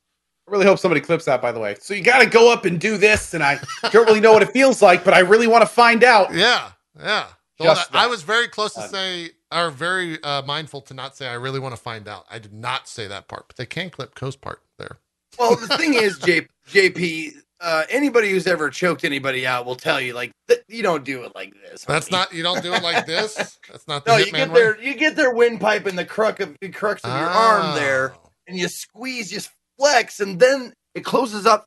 Hilarious. 0.47 0.49
I 0.49 0.51
really 0.53 0.67
hope 0.67 0.79
somebody 0.79 1.01
clips 1.01 1.25
that, 1.27 1.43
by 1.43 1.53
the 1.53 1.61
way. 1.61 1.77
So 1.81 1.95
you 1.95 2.03
got 2.03 2.21
to 2.21 2.27
go 2.27 2.53
up 2.53 2.65
and 2.65 2.81
do 2.81 2.97
this, 2.97 3.35
and 3.35 3.43
I 3.43 3.59
don't 3.91 4.07
really 4.07 4.21
know 4.21 4.33
what 4.33 4.43
it 4.43 4.51
feels 4.53 4.81
like, 4.83 5.05
but 5.05 5.15
I 5.15 5.21
really 5.21 5.47
want 5.47 5.63
to 5.63 5.67
find 5.69 6.05
out. 6.05 6.33
Yeah, 6.35 6.71
yeah. 6.99 7.27
Well, 7.59 7.79
I 7.93 8.07
was 8.07 8.23
very 8.23 8.49
close 8.49 8.75
to 8.75 8.81
Uh, 8.81 8.89
say, 8.89 9.31
or 9.51 9.71
very 9.71 10.23
uh, 10.23 10.43
mindful 10.43 10.83
to 10.83 10.95
not 10.95 11.17
say. 11.17 11.27
I 11.27 11.35
really 11.35 11.59
want 11.59 11.75
to 11.75 11.81
find 11.81 12.07
out. 12.07 12.27
I 12.31 12.39
did 12.39 12.53
not 12.53 12.87
say 12.87 13.07
that 13.07 13.29
part, 13.29 13.45
but 13.49 13.57
they 13.57 13.65
can 13.67 13.89
clip 13.91 14.15
Cohh's 14.15 14.37
part 14.37 14.61
there. 14.79 14.99
Well, 15.39 15.57
the 15.57 15.69
thing 15.79 15.95
is, 15.95 16.19
J- 16.19 16.47
JP, 16.71 17.33
uh, 17.63 17.85
anybody 17.89 18.31
who's 18.31 18.47
ever 18.47 18.69
choked 18.69 19.05
anybody 19.05 19.47
out 19.47 19.65
will 19.65 19.75
tell 19.77 20.01
you, 20.01 20.13
like, 20.13 20.33
th- 20.49 20.61
you 20.69 20.83
don't 20.83 21.05
do 21.05 21.25
it 21.25 21.33
like 21.35 21.55
this. 21.63 21.85
That's 21.87 22.11
not. 22.11 22.33
You 22.35 22.43
don't 22.43 22.63
do 22.63 22.75
it 22.75 22.83
like 22.83 23.07
this. 23.07 23.59
That's 23.71 23.89
not 23.89 24.05
the 24.05 24.13
No, 24.13 24.17
you 24.19 24.27
Hitman 24.27 24.33
get 24.33 24.49
way. 24.53 24.61
their 24.61 24.81
you 24.83 24.95
get 24.95 25.17
their 25.17 25.33
windpipe 25.35 25.87
in 25.87 25.97
the 25.97 26.05
crux 26.05 26.41
of 26.41 26.55
the 26.61 26.69
crux 26.69 27.03
of 27.05 27.11
your 27.19 27.29
arm 27.29 27.75
there, 27.75 28.13
Oh, 28.17 28.29
and 28.49 28.59
you 28.59 28.69
squeeze, 28.69 29.31
just 29.31 29.51
flex, 29.79 30.21
and 30.21 30.39
then 30.39 30.73
it 30.95 31.05
closes 31.05 31.47
up. 31.47 31.67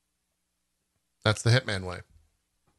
That's 1.24 1.42
the 1.42 1.50
Hitman 1.50 1.84
way. 1.86 2.00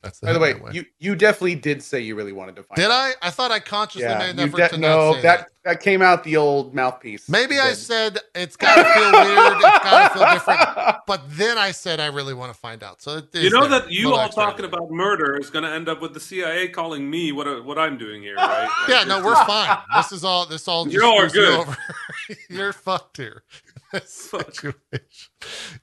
That's 0.03 0.19
the 0.19 0.29
By 0.29 0.33
the 0.33 0.39
way, 0.41 0.55
Hitman 0.55 0.73
you 0.73 0.87
you 0.99 1.15
definitely 1.15 1.57
did 1.57 1.83
say 1.83 2.01
you 2.01 2.15
really 2.17 2.33
wanted 2.33 2.57
to 2.57 2.63
find 2.63 2.77
did 2.77 2.87
out. 2.87 2.93
I? 2.93 3.13
I 3.21 3.29
thought 3.31 3.51
I 3.51 3.61
consciously 3.61 4.09
Yeah, 4.09 4.19
made 4.19 4.31
an 4.31 4.41
effort 4.49 4.57
de- 4.57 4.69
to 4.71 4.79
no, 4.79 4.97
not 5.11 5.15
say 5.17 5.23
that, 5.23 5.39
that. 5.41 5.49
that 5.65 5.81
came 5.83 6.01
out 6.01 6.25
the 6.25 6.39
old 6.39 6.75
mouthpiece. 6.75 7.29
Maybe 7.29 7.57
You 7.57 7.61
I 7.61 7.75
said 7.75 8.19
it's 8.35 8.57
got 8.57 8.77
to 8.77 8.85
feel 8.85 9.13
weird. 9.13 9.53
It's 9.59 9.85
got 9.85 10.09
to 10.13 10.19
feel 10.19 10.33
different. 10.33 10.97
But 11.07 11.21
then 11.29 11.59
I 11.59 11.71
said 11.73 12.01
I 12.01 12.07
really 12.07 12.33
want 12.33 12.51
to 12.51 12.59
find 12.59 12.83
out. 12.83 13.03
So 13.03 13.19
it 13.19 13.29
You 13.35 13.51
know 13.51 13.69
there. 13.69 13.81
that 13.81 13.91
you 13.93 14.15
all 14.15 14.31
talking 14.31 14.65
about 14.65 14.91
murder 14.91 15.37
is 15.37 15.51
going 15.51 15.65
to 15.65 15.71
end 15.71 15.87
up 15.91 16.01
with 16.01 16.15
the 16.15 16.21
CIA 16.21 16.69
calling 16.69 17.11
me 17.11 17.33
what 17.33 17.47
uh, 17.47 17.57
what 17.61 17.79
I'm 17.79 17.99
doing 17.99 18.23
here, 18.23 18.37
right? 18.37 18.63
Like, 18.63 18.89
Yeah, 18.89 19.05
no, 19.05 19.23
we're 19.23 19.35
fine. 19.45 19.77
This 19.97 20.13
is 20.13 20.25
all. 20.25 20.47
This 20.47 20.67
all. 20.67 20.87
Just 20.87 20.95
You're 20.95 21.29
screws 21.29 21.35
you 21.35 21.41
good. 21.43 21.59
over. 21.59 21.77
You're 22.49 22.73
fucked 22.73 23.19
here. 23.19 23.43
This 23.93 24.13
situation. 24.13 25.31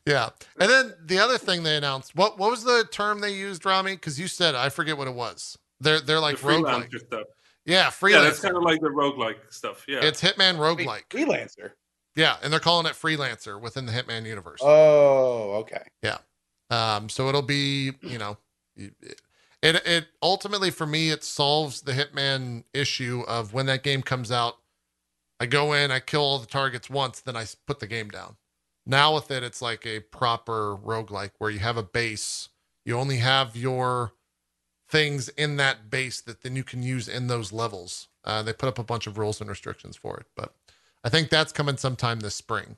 Yeah, 0.05 0.29
and 0.59 0.69
then 0.69 0.93
the 1.05 1.19
other 1.19 1.37
thing 1.37 1.63
they 1.63 1.75
announced. 1.75 2.15
What 2.15 2.39
what 2.39 2.51
was 2.51 2.63
the 2.63 2.87
term 2.89 3.19
they 3.19 3.33
used, 3.33 3.65
Rami? 3.65 3.95
Because 3.95 4.17
you 4.19 4.27
said 4.27 4.55
I 4.55 4.69
forget 4.69 4.97
what 4.97 5.07
it 5.07 5.13
was. 5.13 5.57
They're 5.81 5.99
they're 5.99 6.19
like 6.19 6.39
the 6.39 6.47
roguelike. 6.47 6.89
freelancer 6.89 6.99
stuff. 6.99 7.27
Yeah, 7.65 7.87
freelancer. 7.87 8.11
Yeah, 8.11 8.21
that's 8.21 8.39
kind 8.39 8.55
of 8.55 8.63
like 8.63 8.79
the 8.79 8.87
roguelike 8.87 9.35
stuff. 9.49 9.83
Yeah. 9.89 9.99
It's 10.01 10.21
Hitman 10.21 10.57
Wait, 10.57 10.87
roguelike. 10.87 11.09
freelancer. 11.09 11.71
Yeah, 12.15 12.37
and 12.41 12.51
they're 12.51 12.61
calling 12.61 12.85
it 12.85 12.93
freelancer 12.93 13.59
within 13.61 13.85
the 13.85 13.91
Hitman 13.91 14.25
universe. 14.25 14.61
Oh, 14.63 15.57
okay. 15.59 15.83
Yeah. 16.01 16.17
Um, 16.69 17.09
so 17.09 17.29
it'll 17.29 17.41
be, 17.41 17.91
you 18.01 18.17
know, 18.17 18.37
it, 18.77 18.95
it 19.61 20.07
ultimately 20.21 20.71
for 20.71 20.85
me 20.85 21.11
it 21.11 21.23
solves 21.23 21.81
the 21.81 21.91
Hitman 21.91 22.63
issue 22.73 23.23
of 23.27 23.53
when 23.53 23.65
that 23.67 23.83
game 23.83 24.01
comes 24.01 24.31
out, 24.31 24.55
I 25.39 25.45
go 25.45 25.73
in, 25.73 25.91
I 25.91 25.99
kill 25.99 26.21
all 26.21 26.39
the 26.39 26.47
targets 26.47 26.89
once, 26.89 27.19
then 27.19 27.35
I 27.35 27.45
put 27.65 27.79
the 27.79 27.87
game 27.87 28.09
down. 28.09 28.37
Now 28.85 29.13
with 29.15 29.29
it, 29.31 29.43
it's 29.43 29.61
like 29.61 29.85
a 29.85 29.99
proper 29.99 30.75
roguelike 30.75 31.31
where 31.37 31.51
you 31.51 31.59
have 31.59 31.77
a 31.77 31.83
base, 31.83 32.49
you 32.85 32.97
only 32.97 33.17
have 33.17 33.55
your 33.55 34.13
things 34.89 35.27
in 35.29 35.57
that 35.57 35.89
base 35.89 36.21
that 36.21 36.41
then 36.41 36.55
you 36.55 36.63
can 36.63 36.81
use 36.81 37.07
in 37.07 37.27
those 37.27 37.51
levels. 37.51 38.07
Uh, 38.23 38.41
they 38.41 38.53
put 38.53 38.69
up 38.69 38.79
a 38.79 38.83
bunch 38.83 39.05
of 39.05 39.17
rules 39.17 39.41
and 39.41 39.49
restrictions 39.49 39.95
for 39.95 40.17
it, 40.17 40.25
but 40.35 40.55
I 41.03 41.09
think 41.09 41.29
that's 41.29 41.51
coming 41.51 41.77
sometime 41.77 42.21
this 42.21 42.35
spring, 42.35 42.77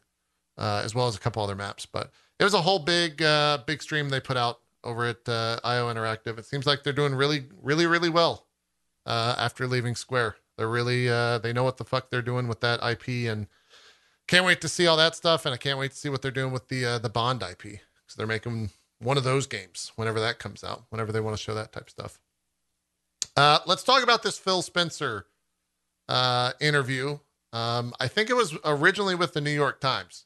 uh, 0.57 0.81
as 0.83 0.93
well 0.93 1.07
as 1.07 1.15
a 1.15 1.19
couple 1.19 1.43
other 1.43 1.55
maps. 1.55 1.85
But 1.85 2.11
it 2.39 2.43
was 2.43 2.53
a 2.53 2.61
whole 2.61 2.79
big, 2.79 3.21
uh, 3.21 3.59
big 3.65 3.81
stream 3.81 4.09
they 4.09 4.19
put 4.19 4.37
out 4.37 4.59
over 4.83 5.05
at 5.05 5.27
uh, 5.27 5.59
IO 5.63 5.91
Interactive. 5.93 6.37
It 6.37 6.45
seems 6.45 6.65
like 6.65 6.83
they're 6.83 6.93
doing 6.93 7.13
really, 7.13 7.45
really, 7.61 7.85
really 7.85 8.09
well 8.09 8.47
uh, 9.05 9.35
after 9.37 9.67
leaving 9.67 9.95
Square. 9.95 10.37
They're 10.59 10.67
really, 10.67 11.07
uh, 11.07 11.37
they 11.37 11.53
know 11.53 11.63
what 11.63 11.77
the 11.77 11.85
fuck 11.85 12.09
they're 12.09 12.21
doing 12.21 12.49
with 12.49 12.59
that 12.59 12.83
IP, 12.83 13.31
and 13.31 13.47
can't 14.27 14.45
wait 14.45 14.59
to 14.59 14.67
see 14.67 14.87
all 14.87 14.97
that 14.97 15.15
stuff. 15.15 15.45
And 15.45 15.53
I 15.53 15.57
can't 15.57 15.79
wait 15.79 15.91
to 15.91 15.97
see 15.97 16.09
what 16.09 16.21
they're 16.21 16.31
doing 16.31 16.51
with 16.51 16.67
the 16.67 16.85
uh, 16.85 16.99
the 16.99 17.07
Bond 17.07 17.41
IP 17.41 17.61
because 17.61 18.15
they're 18.17 18.27
making 18.27 18.69
one 18.99 19.15
of 19.15 19.23
those 19.23 19.47
games 19.47 19.93
whenever 19.95 20.19
that 20.19 20.37
comes 20.37 20.61
out, 20.61 20.83
whenever 20.89 21.13
they 21.13 21.21
want 21.21 21.37
to 21.37 21.41
show 21.41 21.53
that 21.53 21.71
type 21.71 21.83
of 21.83 21.89
stuff. 21.89 22.19
Uh, 23.37 23.59
let's 23.67 23.83
talk 23.83 24.03
about 24.03 24.21
this 24.21 24.37
Phil 24.37 24.61
Spencer 24.61 25.27
uh, 26.09 26.51
interview. 26.59 27.19
Um, 27.53 27.93
I 28.01 28.09
think 28.09 28.29
it 28.29 28.35
was 28.35 28.57
originally 28.65 29.15
with 29.15 29.31
the 29.31 29.39
New 29.39 29.49
York 29.49 29.79
Times, 29.79 30.25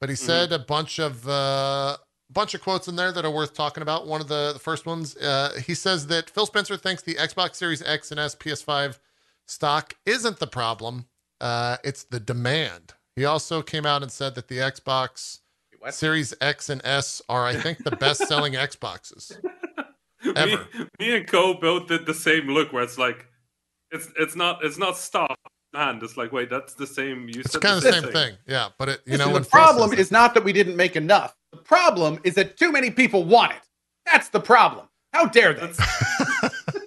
but 0.00 0.08
he 0.08 0.16
said 0.16 0.50
a 0.50 0.58
bunch 0.58 0.98
of 0.98 1.28
uh, 1.28 1.96
bunch 2.28 2.54
of 2.54 2.60
quotes 2.60 2.88
in 2.88 2.96
there 2.96 3.12
that 3.12 3.24
are 3.24 3.30
worth 3.30 3.54
talking 3.54 3.84
about. 3.84 4.08
One 4.08 4.20
of 4.20 4.26
the, 4.26 4.50
the 4.52 4.58
first 4.58 4.84
ones, 4.84 5.16
uh, 5.16 5.60
he 5.64 5.74
says 5.74 6.08
that 6.08 6.28
Phil 6.28 6.46
Spencer 6.46 6.76
thinks 6.76 7.02
the 7.02 7.14
Xbox 7.14 7.54
Series 7.54 7.82
X 7.82 8.10
and 8.10 8.18
S 8.18 8.34
PS5 8.34 8.98
stock 9.50 9.94
isn't 10.06 10.38
the 10.38 10.46
problem, 10.46 11.06
uh, 11.40 11.76
it's 11.84 12.04
the 12.04 12.20
demand. 12.20 12.94
He 13.16 13.24
also 13.24 13.60
came 13.62 13.84
out 13.86 14.02
and 14.02 14.10
said 14.10 14.34
that 14.36 14.48
the 14.48 14.58
Xbox 14.58 15.40
What? 15.78 15.94
Series 15.94 16.32
X 16.40 16.70
and 16.70 16.80
S 16.84 17.20
are, 17.28 17.44
I 17.46 17.54
think, 17.54 17.84
the 17.84 17.90
best 17.96 18.26
selling 18.28 18.54
Xboxes. 18.54 19.36
me, 20.24 20.32
Ever. 20.36 20.66
me 20.98 21.16
and 21.16 21.26
Cohh 21.26 21.60
both 21.60 21.88
did 21.88 22.06
the 22.06 22.14
same 22.14 22.46
look 22.48 22.72
where 22.72 22.82
it's 22.82 22.98
like, 22.98 23.26
it's 23.90 24.08
it's 24.16 24.36
not 24.36 24.64
it's 24.64 24.78
not 24.78 24.96
stock 24.96 25.36
hand. 25.74 26.02
It's 26.02 26.16
like 26.16 26.30
wait, 26.32 26.48
that's 26.48 26.74
the 26.74 26.86
same. 26.86 27.28
You 27.28 27.40
It's 27.40 27.52
said 27.52 27.60
kind 27.62 27.76
of 27.76 27.82
the 27.82 27.92
same 27.92 28.02
thing. 28.04 28.12
thing. 28.12 28.36
Yeah. 28.46 28.68
But 28.78 28.88
it, 28.90 29.00
you 29.04 29.12
Listen, 29.16 29.32
know, 29.32 29.38
the 29.40 29.44
problem 29.48 29.90
says 29.90 29.98
is 29.98 30.10
not 30.12 30.32
that 30.34 30.44
we 30.44 30.52
didn't 30.52 30.76
make 30.76 30.94
enough. 30.94 31.34
The 31.52 31.58
problem 31.58 32.20
is 32.22 32.34
that 32.36 32.56
too 32.56 32.70
many 32.70 32.90
people 32.90 33.24
want 33.24 33.52
it. 33.52 33.62
That's 34.06 34.28
the 34.28 34.40
problem. 34.40 34.86
How 35.12 35.26
dare 35.26 35.54
they? 35.54 35.66
That's, 35.66 35.78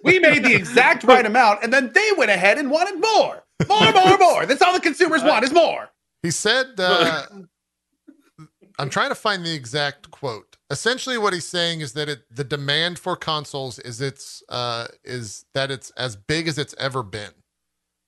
We 0.04 0.20
made 0.20 0.44
the 0.44 0.54
exact 0.54 1.04
right 1.06 1.26
amount, 1.26 1.64
and 1.64 1.72
then 1.74 1.92
they 1.94 2.10
went 2.18 2.30
ahead 2.32 2.58
and 2.58 2.70
wanted 2.70 3.00
more, 3.00 3.44
more, 3.68 3.92
more, 3.94 4.18
more. 4.18 4.46
That's 4.46 4.62
all 4.62 4.74
the 4.74 4.80
consumers 4.82 5.24
want 5.24 5.44
is 5.46 5.54
more. 5.54 5.90
He 6.22 6.32
said, 6.32 6.68
uh, 6.80 7.26
I'm 8.80 8.90
trying 8.90 9.10
to 9.10 9.16
find 9.16 9.46
the 9.46 9.54
exact 9.54 10.12
quote. 10.12 10.58
Essentially, 10.70 11.18
what 11.18 11.34
he's 11.34 11.48
saying 11.48 11.82
is 11.82 11.94
that 11.94 12.10
it, 12.10 12.24
the 12.32 12.44
demand 12.44 12.98
for 12.98 13.16
consoles 13.16 13.78
is 13.80 14.02
it's 14.02 14.42
uh, 14.50 14.88
is 15.04 15.46
that 15.54 15.70
it's 15.70 15.92
as 15.92 16.16
big 16.16 16.48
as 16.48 16.58
it's 16.58 16.74
ever 16.80 17.04
been 17.04 17.32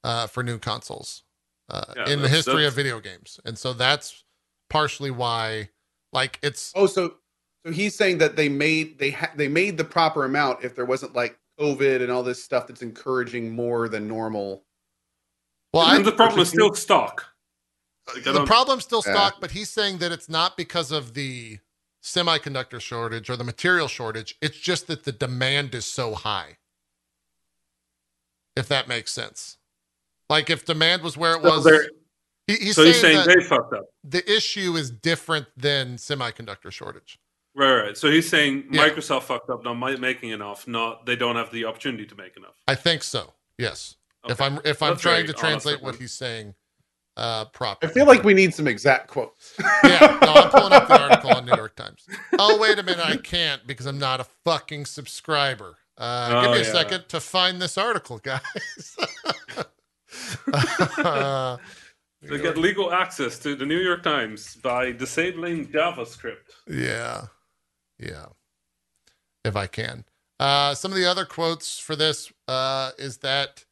uh, 0.03 0.25
for 0.27 0.41
new 0.41 0.57
consoles 0.57 1.23
uh, 1.69 1.83
Yeah, 1.95 2.09
in 2.09 2.21
the 2.21 2.27
history 2.29 2.53
that's- 2.55 2.69
of 2.69 2.75
video 2.75 2.99
games, 2.99 3.39
and 3.45 3.57
so 3.57 3.73
that's 3.73 4.23
partially 4.69 5.11
why, 5.11 5.69
like, 6.11 6.39
it's 6.41 6.71
Oh, 6.75 6.87
so 6.87 7.15
so 7.65 7.71
he's 7.71 7.95
saying 7.95 8.17
that 8.19 8.35
they 8.35 8.49
made 8.49 8.97
they 8.97 9.11
ha- 9.11 9.31
they 9.35 9.47
made 9.47 9.77
the 9.77 9.83
proper 9.83 10.25
amount 10.25 10.63
if 10.63 10.75
there 10.75 10.85
wasn't 10.85 11.13
like 11.15 11.37
COVID 11.59 12.01
and 12.01 12.11
all 12.11 12.23
this 12.23 12.43
stuff 12.43 12.67
that's 12.67 12.81
encouraging 12.81 13.53
more 13.55 13.87
than 13.89 14.07
normal. 14.07 14.63
well, 15.73 15.83
I, 15.85 15.95
and 15.97 16.05
the 16.05 16.11
problem 16.11 16.39
is 16.41 16.49
still 16.49 16.73
stock. 16.73 17.25
Like, 18.13 18.23
the 18.23 18.33
don't- 18.33 18.45
problem's 18.47 18.83
still 18.83 19.03
Yeah. 19.05 19.13
stock, 19.13 19.41
but 19.41 19.51
he's 19.51 19.69
saying 19.69 19.97
that 19.99 20.11
it's 20.11 20.29
not 20.29 20.55
because 20.57 20.91
of 20.91 21.13
the 21.13 21.59
semiconductor 22.03 22.79
shortage 22.79 23.29
or 23.29 23.35
the 23.35 23.43
material 23.43 23.87
shortage. 23.87 24.35
It's 24.41 24.57
just 24.57 24.87
that 24.87 25.03
the 25.05 25.11
demand 25.11 25.73
is 25.75 25.85
so 25.85 26.13
high. 26.13 26.57
If 28.55 28.67
that 28.69 28.87
makes 28.87 29.11
sense. 29.11 29.57
Like 30.29 30.49
if 30.49 30.65
demand 30.65 31.01
was 31.01 31.17
where 31.17 31.35
it 31.35 31.43
So 31.43 31.49
was, 31.57 31.87
he, 32.47 32.53
he's 32.55 32.75
so 32.75 32.83
saying, 32.83 32.93
he's 32.93 33.01
saying 33.01 33.17
that 33.17 33.27
they 33.27 33.43
fucked 33.43 33.73
up. 33.73 33.85
the 34.03 34.23
issue 34.31 34.75
is 34.75 34.91
different 34.91 35.47
than 35.57 35.97
semiconductor 35.97 36.71
shortage. 36.71 37.19
Right, 37.55 37.73
right. 37.81 37.97
So 37.97 38.11
he's 38.11 38.27
saying 38.29 38.65
Yeah. 38.71 38.87
Microsoft 38.89 39.23
fucked 39.23 39.49
up, 39.49 39.63
not 39.63 39.75
making 39.99 40.31
enough, 40.31 40.67
not 40.67 41.05
they 41.05 41.15
don't 41.15 41.35
have 41.37 41.51
the 41.51 41.65
opportunity 41.65 42.05
to 42.05 42.15
make 42.15 42.35
enough. 42.37 42.55
I 42.67 42.75
think 42.75 43.01
so. 43.03 43.33
Yes. 43.57 43.95
If 44.27 44.41
I'm 44.41 44.59
if 44.65 44.81
I'm 44.83 44.91
That's 44.91 45.01
trying 45.01 45.27
to 45.27 45.33
translate 45.33 45.81
what 45.81 45.95
he's 45.95 46.11
saying 46.11 46.55
uh 47.17 47.45
properly. 47.45 47.89
I 47.89 47.93
feel 47.93 48.05
like 48.05 48.23
we 48.25 48.33
need 48.33 48.53
some 48.53 48.67
exact 48.67 49.07
quotes. 49.07 49.53
yeah, 49.85 50.17
no, 50.21 50.33
I'm 50.33 50.49
pulling 50.49 50.73
up 50.73 50.87
the 50.89 50.99
article 51.09 51.29
on 51.31 51.45
New 51.45 51.55
York 51.55 51.75
Times. 51.77 52.05
Oh, 52.37 52.59
wait 52.59 52.77
a 52.77 52.83
minute, 52.83 53.05
I 53.05 53.15
can't 53.17 53.65
because 53.65 53.85
I'm 53.85 53.99
not 53.99 54.19
a 54.19 54.25
fucking 54.43 54.85
subscriber. 54.85 55.77
Uh, 55.97 56.41
give 56.41 56.49
Oh, 56.49 56.53
me 56.55 56.59
a 56.59 56.63
yeah. 56.63 56.71
second 56.73 57.07
to 57.07 57.21
find 57.21 57.61
this 57.61 57.77
article, 57.77 58.17
guys. 58.17 58.97
uh, 60.97 61.57
They 62.21 62.37
get 62.39 62.57
legal 62.57 62.91
access 62.91 63.37
to 63.39 63.55
the 63.55 63.65
New 63.65 63.77
York 63.79 64.03
Times 64.03 64.55
by 64.55 64.91
disabling 64.91 65.67
JavaScript. 65.67 66.51
yeah, 66.67 67.27
yeah. 67.99 68.27
If 69.43 69.55
I 69.55 69.67
can. 69.67 70.05
Uh, 70.39 70.73
some 70.73 70.91
of 70.91 70.97
the 70.97 71.05
other 71.05 71.25
quotes 71.25 71.79
for 71.79 71.95
this 71.95 72.31
uh, 72.47 72.91
is 72.97 73.17
that 73.17 73.65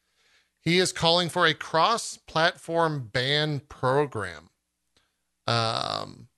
he 0.62 0.80
is 0.80 0.94
calling 0.94 1.30
for 1.30 1.46
a 1.46 1.54
cross-platform 1.54 3.10
ban 3.12 3.60
program. 3.68 4.50
Um, 5.46 6.30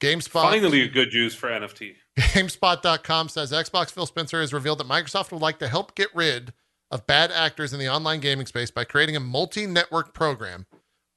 GameSpot. 0.00 0.42
Finally, 0.42 0.82
a 0.82 0.88
good 0.88 1.12
use 1.12 1.34
for 1.34 1.48
NFT. 1.48 1.96
GameSpot.com 2.18 3.28
says 3.28 3.50
Xbox 3.50 3.90
Phil 3.90 4.06
Spencer 4.06 4.40
has 4.40 4.52
revealed 4.52 4.78
that 4.78 4.86
Microsoft 4.86 5.32
would 5.32 5.42
like 5.42 5.58
to 5.58 5.68
help 5.68 5.96
get 5.96 6.08
rid 6.14 6.52
of 6.90 7.06
bad 7.06 7.32
actors 7.32 7.72
in 7.72 7.80
the 7.80 7.88
online 7.88 8.20
gaming 8.20 8.46
space 8.46 8.70
by 8.70 8.84
creating 8.84 9.16
a 9.16 9.20
multi 9.20 9.66
network 9.66 10.14
program 10.14 10.66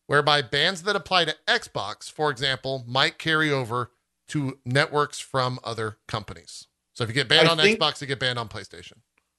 whereby 0.07 0.41
bans 0.41 0.83
that 0.83 0.95
apply 0.95 1.25
to 1.25 1.35
Xbox, 1.47 2.11
for 2.11 2.29
example, 2.31 2.83
might 2.87 3.17
carry 3.17 3.51
over 3.51 3.91
to 4.31 4.57
networks 4.65 5.19
from 5.19 5.59
other 5.63 5.97
companies. 6.07 6.67
So 6.93 7.03
if 7.03 7.09
you 7.09 7.13
get 7.13 7.29
banned 7.29 7.47
I 7.47 7.51
on 7.51 7.57
think- 7.57 7.79
Xbox, 7.79 8.01
you 8.01 8.07
get 8.07 8.19
banned 8.19 8.39
on 8.39 8.49
PlayStation. 8.49 8.93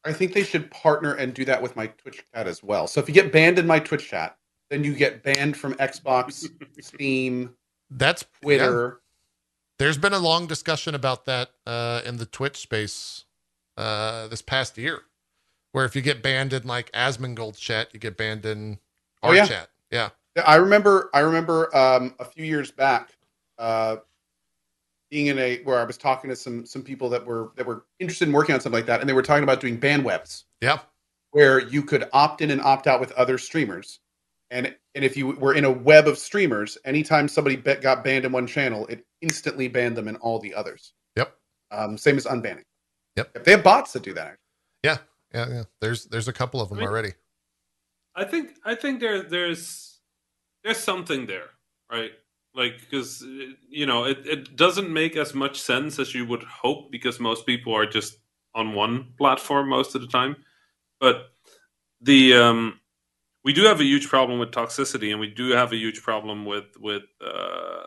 I 0.05 0.13
think 0.13 0.33
they 0.33 0.43
should 0.43 0.69
partner 0.73 1.15
and 1.15 1.33
do 1.33 1.45
that 1.45 1.63
with 1.63 1.77
my 1.77 1.87
Twitch 1.87 2.25
chat 2.35 2.49
as 2.49 2.63
well. 2.63 2.89
So 2.89 3.01
if 3.01 3.09
you 3.09 3.15
get 3.15 3.31
banned 3.33 3.59
in 3.61 3.67
my 3.69 3.79
Twitch 3.79 4.09
chat, 4.09 4.37
then 4.69 4.83
you 4.83 4.95
get 4.95 5.23
banned 5.23 5.57
from 5.57 5.75
Xbox, 5.75 6.49
Steam, 6.81 7.55
That's 7.91 8.23
yeah. 8.23 8.41
Twitter. 8.43 9.01
There's 9.79 9.99
been 9.99 10.13
a 10.13 10.19
long 10.19 10.47
discussion 10.47 10.95
about 10.97 11.25
that 11.27 11.51
uh, 11.67 12.01
in 12.05 12.17
the 12.17 12.27
Twitch 12.27 12.57
space 12.57 13.25
uh, 13.77 14.27
this 14.29 14.43
past 14.43 14.77
year, 14.77 15.03
where 15.71 15.85
if 15.85 15.95
you 15.95 16.03
get 16.03 16.21
banned 16.23 16.53
in 16.53 16.67
like 16.67 16.91
Asmongold's 16.93 17.61
chat, 17.61 17.89
you 17.93 18.01
get 18.01 18.17
banned 18.17 18.45
in 18.45 18.79
Oh, 19.23 19.29
our 19.29 19.37
yeah. 19.37 19.47
chat. 19.47 19.69
Yeah. 19.93 20.11
Yeah, 20.37 20.43
I 20.47 20.57
remember. 20.57 21.11
I 21.15 21.21
remember 21.21 21.75
um, 21.77 22.15
a 22.19 22.25
few 22.25 22.45
years 22.45 22.71
back 22.73 23.11
uh, 23.59 23.97
being 25.13 25.27
in 25.27 25.39
a 25.39 25.59
where 25.65 25.79
I 25.79 25.85
was 25.85 25.99
talking 25.99 26.31
to 26.31 26.35
some 26.37 26.65
some 26.65 26.83
people 26.83 27.11
that 27.11 27.25
were 27.25 27.53
that 27.57 27.67
were 27.67 27.85
interested 28.01 28.27
in 28.29 28.33
working 28.35 28.55
on 28.55 28.61
something 28.63 28.79
like 28.79 28.87
that, 28.87 29.01
and 29.01 29.09
they 29.09 29.13
were 29.13 29.23
talking 29.23 29.45
about 29.45 29.61
doing 29.61 29.77
ban 29.77 30.03
webs 30.03 30.47
Yeah. 30.63 30.79
where 31.33 31.61
you 31.61 31.83
could 31.83 32.09
opt 32.15 32.41
in 32.41 32.51
and 32.51 32.63
opt 32.63 32.87
out 32.87 32.99
with 32.99 33.13
other 33.13 33.37
streamers, 33.37 34.01
and 34.51 34.75
and 34.95 35.05
if 35.05 35.15
you 35.15 35.29
were 35.33 35.53
in 35.55 35.67
a 35.67 35.71
web 35.71 36.09
of 36.09 36.17
streamers, 36.17 36.79
anytime 36.87 37.29
somebody 37.29 37.57
be- 37.57 37.75
got 37.75 38.03
banned 38.03 38.25
in 38.25 38.33
one 38.33 38.47
channel, 38.47 38.87
it 38.87 39.05
instantly 39.21 39.69
banned 39.69 39.97
them 39.99 40.09
in 40.09 40.17
all 40.17 40.39
the 40.39 40.55
others. 40.55 40.95
Yep. 41.17 41.37
Um, 41.71 41.99
same 41.99 42.17
as 42.17 42.25
unbanning. 42.25 42.65
Yep. 43.17 43.45
They 43.45 43.51
have 43.53 43.63
bots 43.63 43.93
that 43.93 44.03
do 44.03 44.15
that. 44.15 44.39
Yeah, 44.83 44.97
yeah. 45.35 45.65
There's 45.83 46.07
there's 46.07 46.29
a 46.29 46.33
couple 46.33 46.61
of 46.63 46.71
them 46.71 46.79
I 46.79 46.81
mean- 46.81 46.89
already. 46.89 47.13
I 48.15 48.25
think 48.25 48.57
I 48.65 48.75
think 48.75 49.01
there 49.01 49.23
there's 49.23 50.01
there's 50.65 50.79
something 50.79 51.27
there, 51.27 51.51
right? 51.91 52.13
Like 52.55 52.81
because 52.81 53.25
you 53.71 53.87
know 53.87 54.05
it, 54.05 54.27
it 54.27 54.57
doesn't 54.57 54.93
make 54.93 55.17
as 55.17 55.35
much 55.35 55.61
sense 55.61 55.99
as 55.99 56.15
you 56.15 56.27
would 56.27 56.43
hope 56.43 56.93
because 56.93 57.19
most 57.19 57.47
people 57.47 57.75
are 57.75 57.87
just 57.87 58.19
on 58.55 58.75
one 58.75 59.15
platform 59.17 59.71
most 59.71 59.95
of 59.95 60.03
the 60.03 60.07
time. 60.07 60.37
But 61.01 61.31
the 62.01 62.35
um, 62.35 62.81
we 63.45 63.53
do 63.53 63.65
have 63.65 63.81
a 63.81 63.85
huge 63.85 64.09
problem 64.09 64.39
with 64.39 64.51
toxicity, 64.51 65.11
and 65.11 65.21
we 65.21 65.29
do 65.29 65.51
have 65.51 65.73
a 65.73 65.77
huge 65.77 66.03
problem 66.03 66.45
with 66.45 66.67
with 66.79 67.05
uh, 67.25 67.85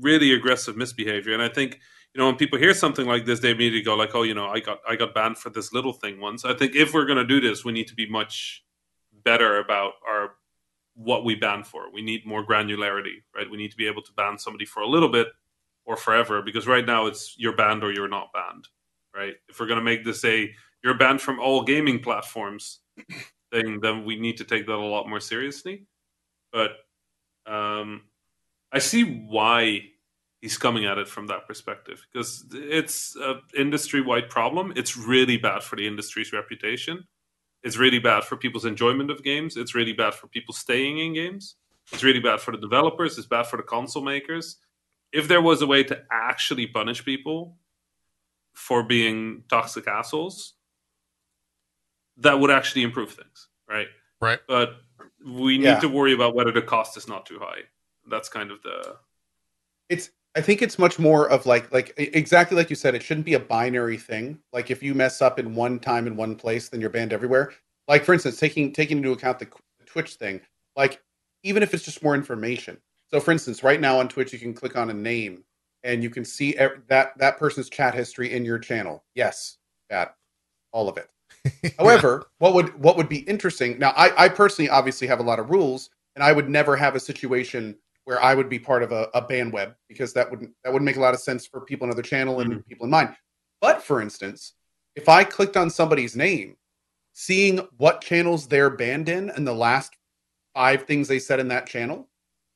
really 0.00 0.32
aggressive 0.32 0.76
misbehavior. 0.76 1.32
And 1.34 1.42
I 1.42 1.48
think 1.48 1.80
you 2.14 2.20
know 2.20 2.26
when 2.26 2.36
people 2.36 2.58
hear 2.58 2.74
something 2.74 3.06
like 3.06 3.24
this, 3.24 3.40
they 3.40 3.50
immediately 3.50 3.82
go 3.82 3.96
like, 3.96 4.14
"Oh, 4.14 4.22
you 4.22 4.34
know, 4.34 4.46
I 4.48 4.60
got 4.60 4.78
I 4.88 4.96
got 4.96 5.14
banned 5.14 5.38
for 5.38 5.50
this 5.50 5.72
little 5.72 5.92
thing 5.92 6.20
once." 6.20 6.44
I 6.44 6.54
think 6.54 6.76
if 6.76 6.94
we're 6.94 7.06
going 7.06 7.18
to 7.18 7.24
do 7.24 7.40
this, 7.40 7.64
we 7.64 7.72
need 7.72 7.88
to 7.88 7.94
be 7.94 8.08
much 8.08 8.64
better 9.24 9.58
about 9.58 9.94
our 10.08 10.34
what 10.96 11.24
we 11.24 11.34
ban 11.34 11.62
for. 11.62 11.90
We 11.92 12.02
need 12.02 12.26
more 12.26 12.44
granularity, 12.44 13.22
right? 13.34 13.50
We 13.50 13.58
need 13.58 13.70
to 13.70 13.76
be 13.76 13.86
able 13.86 14.02
to 14.02 14.12
ban 14.12 14.38
somebody 14.38 14.64
for 14.64 14.80
a 14.80 14.88
little 14.88 15.10
bit 15.10 15.28
or 15.84 15.96
forever 15.96 16.42
because 16.42 16.66
right 16.66 16.84
now 16.84 17.06
it's 17.06 17.34
you're 17.38 17.56
banned 17.56 17.84
or 17.84 17.92
you're 17.92 18.08
not 18.08 18.32
banned, 18.32 18.66
right? 19.14 19.34
If 19.48 19.60
we're 19.60 19.66
going 19.66 19.78
to 19.78 19.84
make 19.84 20.04
this 20.04 20.24
a 20.24 20.50
you're 20.82 20.98
banned 20.98 21.20
from 21.20 21.38
all 21.38 21.62
gaming 21.62 22.00
platforms 22.00 22.80
thing, 23.52 23.80
then 23.80 24.04
we 24.04 24.18
need 24.18 24.38
to 24.38 24.44
take 24.44 24.66
that 24.66 24.74
a 24.74 24.76
lot 24.76 25.08
more 25.08 25.20
seriously. 25.20 25.86
But 26.52 26.70
um, 27.46 28.02
I 28.72 28.78
see 28.78 29.04
why 29.04 29.80
he's 30.40 30.58
coming 30.58 30.84
at 30.86 30.98
it 30.98 31.08
from 31.08 31.26
that 31.26 31.46
perspective 31.46 32.06
because 32.12 32.44
it's 32.52 33.16
an 33.16 33.40
industry 33.56 34.00
wide 34.00 34.28
problem. 34.30 34.72
It's 34.76 34.96
really 34.96 35.36
bad 35.36 35.62
for 35.62 35.76
the 35.76 35.86
industry's 35.86 36.32
reputation. 36.32 37.04
It's 37.66 37.76
really 37.76 37.98
bad 37.98 38.22
for 38.22 38.36
people's 38.36 38.64
enjoyment 38.64 39.10
of 39.10 39.24
games. 39.24 39.56
It's 39.56 39.74
really 39.74 39.92
bad 39.92 40.14
for 40.14 40.28
people 40.28 40.54
staying 40.54 40.98
in 40.98 41.14
games. 41.14 41.56
It's 41.92 42.04
really 42.04 42.20
bad 42.20 42.40
for 42.40 42.52
the 42.52 42.58
developers. 42.58 43.18
It's 43.18 43.26
bad 43.26 43.48
for 43.48 43.56
the 43.56 43.64
console 43.64 44.04
makers. 44.04 44.58
If 45.12 45.26
there 45.26 45.42
was 45.42 45.62
a 45.62 45.66
way 45.66 45.82
to 45.82 46.00
actually 46.12 46.68
punish 46.68 47.04
people 47.04 47.56
for 48.54 48.84
being 48.84 49.42
toxic 49.48 49.88
assholes, 49.88 50.54
that 52.18 52.38
would 52.38 52.52
actually 52.52 52.84
improve 52.84 53.10
things, 53.10 53.48
right? 53.68 53.88
Right. 54.20 54.38
But 54.46 54.76
we 55.26 55.58
need 55.58 55.64
Yeah. 55.64 55.80
to 55.80 55.88
worry 55.88 56.12
about 56.12 56.36
whether 56.36 56.52
the 56.52 56.62
cost 56.62 56.96
is 56.96 57.08
not 57.08 57.26
too 57.26 57.40
high. 57.40 57.62
That's 58.06 58.28
kind 58.28 58.52
of 58.52 58.62
the 58.62 58.96
It's 59.88 60.10
I 60.36 60.42
think 60.42 60.60
it's 60.60 60.78
much 60.78 60.98
more 60.98 61.28
of 61.30 61.46
like 61.46 61.72
like 61.72 61.94
exactly 61.96 62.56
like 62.56 62.68
you 62.68 62.76
said, 62.76 62.94
it 62.94 63.02
shouldn't 63.02 63.24
be 63.24 63.34
a 63.34 63.40
binary 63.40 63.96
thing. 63.96 64.38
Like 64.52 64.70
if 64.70 64.82
you 64.82 64.94
mess 64.94 65.22
up 65.22 65.38
in 65.38 65.54
one 65.54 65.78
time 65.78 66.06
in 66.06 66.14
one 66.14 66.36
place, 66.36 66.68
then 66.68 66.80
you're 66.80 66.90
banned 66.90 67.14
everywhere. 67.14 67.54
Like 67.88 68.04
for 68.04 68.12
instance, 68.12 68.38
taking 68.38 68.72
taking 68.72 68.98
into 68.98 69.12
account 69.12 69.38
the 69.38 69.48
Twitch 69.86 70.14
thing, 70.14 70.42
like 70.76 71.00
even 71.42 71.62
if 71.62 71.72
it's 71.72 71.84
just 71.84 72.02
more 72.02 72.14
information. 72.14 72.76
So 73.10 73.18
for 73.18 73.30
instance, 73.30 73.62
right 73.62 73.80
now 73.80 73.98
on 73.98 74.08
Twitch 74.08 74.32
you 74.32 74.38
can 74.38 74.52
click 74.52 74.76
on 74.76 74.90
a 74.90 74.94
name 74.94 75.42
and 75.84 76.02
you 76.02 76.10
can 76.10 76.24
see 76.24 76.52
that 76.88 77.16
that 77.16 77.38
person's 77.38 77.70
chat 77.70 77.94
history 77.94 78.32
in 78.34 78.44
your 78.44 78.58
channel. 78.58 79.04
Yes, 79.14 79.56
chat, 79.90 80.16
all 80.70 80.88
of 80.88 80.98
it. 80.98 81.08
However, 81.78 82.26
what 82.38 82.52
would 82.52 82.78
what 82.78 82.98
would 82.98 83.08
be 83.08 83.20
interesting 83.20 83.78
now? 83.78 83.94
I, 83.96 84.26
I 84.26 84.28
personally 84.28 84.68
obviously 84.68 85.06
have 85.06 85.20
a 85.20 85.22
lot 85.24 85.38
of 85.38 85.48
rules, 85.48 85.88
and 86.14 86.22
I 86.22 86.32
would 86.32 86.50
never 86.50 86.76
have 86.76 86.94
a 86.94 87.00
situation 87.00 87.76
where 88.06 88.22
I 88.22 88.34
would 88.34 88.48
be 88.48 88.58
part 88.60 88.84
of 88.84 88.92
a, 88.92 89.08
a 89.14 89.20
ban 89.20 89.50
web 89.50 89.74
because 89.88 90.12
that 90.14 90.30
wouldn't 90.30 90.52
that 90.64 90.72
wouldn't 90.72 90.86
make 90.86 90.96
a 90.96 91.00
lot 91.00 91.12
of 91.12 91.20
sense 91.20 91.44
for 91.44 91.60
people 91.60 91.86
in 91.86 91.92
other 91.92 92.02
channel 92.02 92.40
and 92.40 92.50
mm-hmm. 92.50 92.60
people 92.60 92.84
in 92.84 92.90
mine. 92.90 93.14
But 93.60 93.82
for 93.82 94.00
instance, 94.00 94.54
if 94.94 95.08
I 95.08 95.24
clicked 95.24 95.56
on 95.56 95.68
somebody's 95.70 96.14
name, 96.14 96.56
seeing 97.12 97.58
what 97.76 98.00
channels 98.00 98.46
they're 98.46 98.70
banned 98.70 99.08
in 99.08 99.30
and 99.30 99.46
the 99.46 99.52
last 99.52 99.92
five 100.54 100.84
things 100.84 101.08
they 101.08 101.18
said 101.18 101.40
in 101.40 101.48
that 101.48 101.66
channel, 101.66 102.08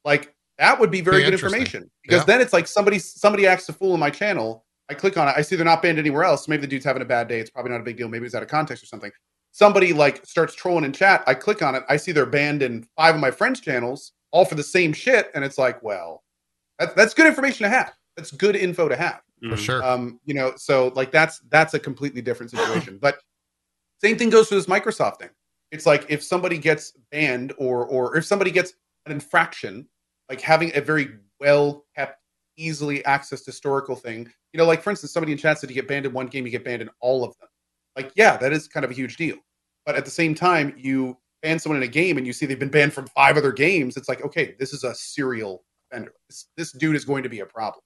like 0.05 0.33
that 0.59 0.79
would 0.79 0.91
be 0.91 1.01
very 1.01 1.19
Be 1.19 1.25
good 1.25 1.33
information 1.35 1.91
because 2.03 2.21
Yeah. 2.21 2.27
then 2.27 2.41
it's 2.41 2.53
like 2.53 2.69
somebody 2.69 3.01
somebody 3.01 3.47
acts 3.49 3.69
a 3.69 3.73
fool 3.73 3.95
in 3.95 4.01
my 4.01 4.11
channel. 4.11 4.65
I 4.89 4.95
click 4.95 5.17
on 5.17 5.27
it, 5.27 5.35
I 5.37 5.43
see 5.43 5.57
they're 5.57 5.65
not 5.65 5.83
banned 5.83 5.99
anywhere 5.99 6.23
else. 6.23 6.47
Maybe 6.47 6.61
the 6.61 6.69
dude's 6.69 6.85
having 6.85 7.03
a 7.03 7.07
bad 7.07 7.27
day. 7.27 7.41
It's 7.41 7.51
probably 7.51 7.73
not 7.73 7.81
a 7.81 7.85
big 7.85 7.97
deal. 7.97 8.09
Maybe 8.09 8.25
it's 8.27 8.37
out 8.37 8.43
of 8.43 8.49
context 8.49 8.85
or 8.85 8.87
something. 8.87 9.11
Somebody 9.51 9.93
like 9.93 10.25
starts 10.25 10.55
trolling 10.55 10.85
in 10.85 10.93
chat. 10.93 11.25
I 11.27 11.35
click 11.35 11.61
on 11.61 11.75
it. 11.75 11.83
I 11.89 11.97
see 11.97 12.13
they're 12.13 12.25
banned 12.25 12.63
in 12.63 12.87
five 12.97 13.17
of 13.17 13.21
my 13.21 13.33
friends' 13.33 13.61
channels, 13.61 14.13
all 14.33 14.45
for 14.45 14.55
the 14.55 14.63
same 14.63 14.93
shit. 14.93 15.31
And 15.35 15.45
it's 15.45 15.59
like, 15.59 15.83
well, 15.83 16.23
that, 16.79 16.97
that's 16.97 17.15
good 17.15 17.27
information 17.27 17.65
to 17.65 17.71
have. 17.71 17.93
That's 18.17 18.33
good 18.33 18.57
info 18.57 18.89
to 18.89 18.97
have 18.97 19.23
For 19.49 19.57
sure. 19.57 19.83
um 19.83 20.21
you 20.27 20.35
know 20.35 20.53
so 20.57 20.93
like 20.95 21.11
that's 21.11 21.39
that's 21.49 21.73
a 21.75 21.79
completely 21.79 22.21
different 22.21 22.51
situation 22.51 22.99
but 23.01 23.19
same 24.03 24.19
thing 24.19 24.29
goes 24.29 24.49
for 24.49 24.57
this 24.57 24.67
microsoft 24.67 25.19
thing 25.21 25.31
it's 25.71 25.87
like 25.87 26.05
if 26.11 26.23
somebody 26.23 26.59
gets 26.59 26.93
banned 27.11 27.55
or 27.57 27.87
or 27.87 28.17
if 28.19 28.27
somebody 28.27 28.51
gets 28.51 28.75
an 29.07 29.13
infraction 29.13 29.89
like 30.29 30.41
having 30.41 30.71
a 30.75 30.81
very 30.83 31.09
well 31.39 31.87
kept 31.97 32.19
easily 32.59 32.99
accessed 33.05 33.47
historical 33.47 33.97
thing 33.97 34.31
you 34.53 34.59
know 34.59 34.67
like 34.67 34.83
for 34.83 34.91
instance 34.91 35.13
somebody 35.13 35.33
in 35.33 35.39
chat 35.39 35.59
said 35.59 35.71
you 35.71 35.75
get 35.75 35.89
banned 35.89 36.05
in 36.05 36.13
one 36.13 36.27
game 36.27 36.45
you 36.45 36.51
get 36.51 36.65
banned 36.65 36.83
in 36.83 36.91
all 37.01 37.25
of 37.25 37.35
them 37.39 37.49
like 37.97 38.13
yeah 38.17 38.37
that 38.37 38.53
is 38.53 38.69
kind 38.69 38.85
of 38.85 38.91
a 38.91 38.95
huge 38.95 39.17
deal 39.17 39.37
but 39.87 39.95
at 39.95 40.05
the 40.05 40.11
same 40.11 40.35
time 40.35 40.75
you 40.77 41.17
ban 41.43 41.59
someone 41.59 41.77
in 41.77 41.89
a 41.89 41.91
game 41.91 42.19
and 42.19 42.27
you 42.27 42.33
see 42.33 42.47
they've 42.47 42.59
been 42.59 42.69
banned 42.69 42.93
from 42.93 43.07
five 43.09 43.37
other 43.37 43.53
games 43.53 43.97
it's 43.97 44.09
like 44.09 44.25
okay 44.25 44.55
this 44.59 44.73
is 44.73 44.85
a 44.85 44.95
serial 44.95 45.63
offender 45.91 46.13
this, 46.29 46.47
this 46.57 46.73
dude 46.73 46.97
is 46.97 47.05
going 47.05 47.23
to 47.23 47.29
be 47.29 47.41
a 47.41 47.47
problem 47.47 47.83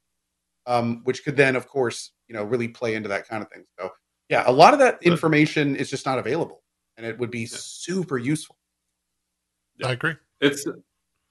um, 0.66 1.02
which 1.04 1.24
could 1.24 1.36
then, 1.36 1.56
of 1.56 1.68
course, 1.68 2.12
you 2.28 2.34
know, 2.34 2.44
really 2.44 2.68
play 2.68 2.94
into 2.94 3.08
that 3.08 3.28
kind 3.28 3.42
of 3.42 3.50
thing. 3.50 3.64
So, 3.78 3.90
yeah, 4.28 4.44
a 4.46 4.52
lot 4.52 4.72
of 4.72 4.80
that 4.80 5.02
information 5.02 5.76
is 5.76 5.90
just 5.90 6.06
not 6.06 6.18
available, 6.18 6.62
and 6.96 7.04
it 7.04 7.18
would 7.18 7.30
be 7.30 7.46
super 7.46 8.18
useful. 8.18 8.56
I 9.84 9.92
agree. 9.92 10.14
It's 10.40 10.66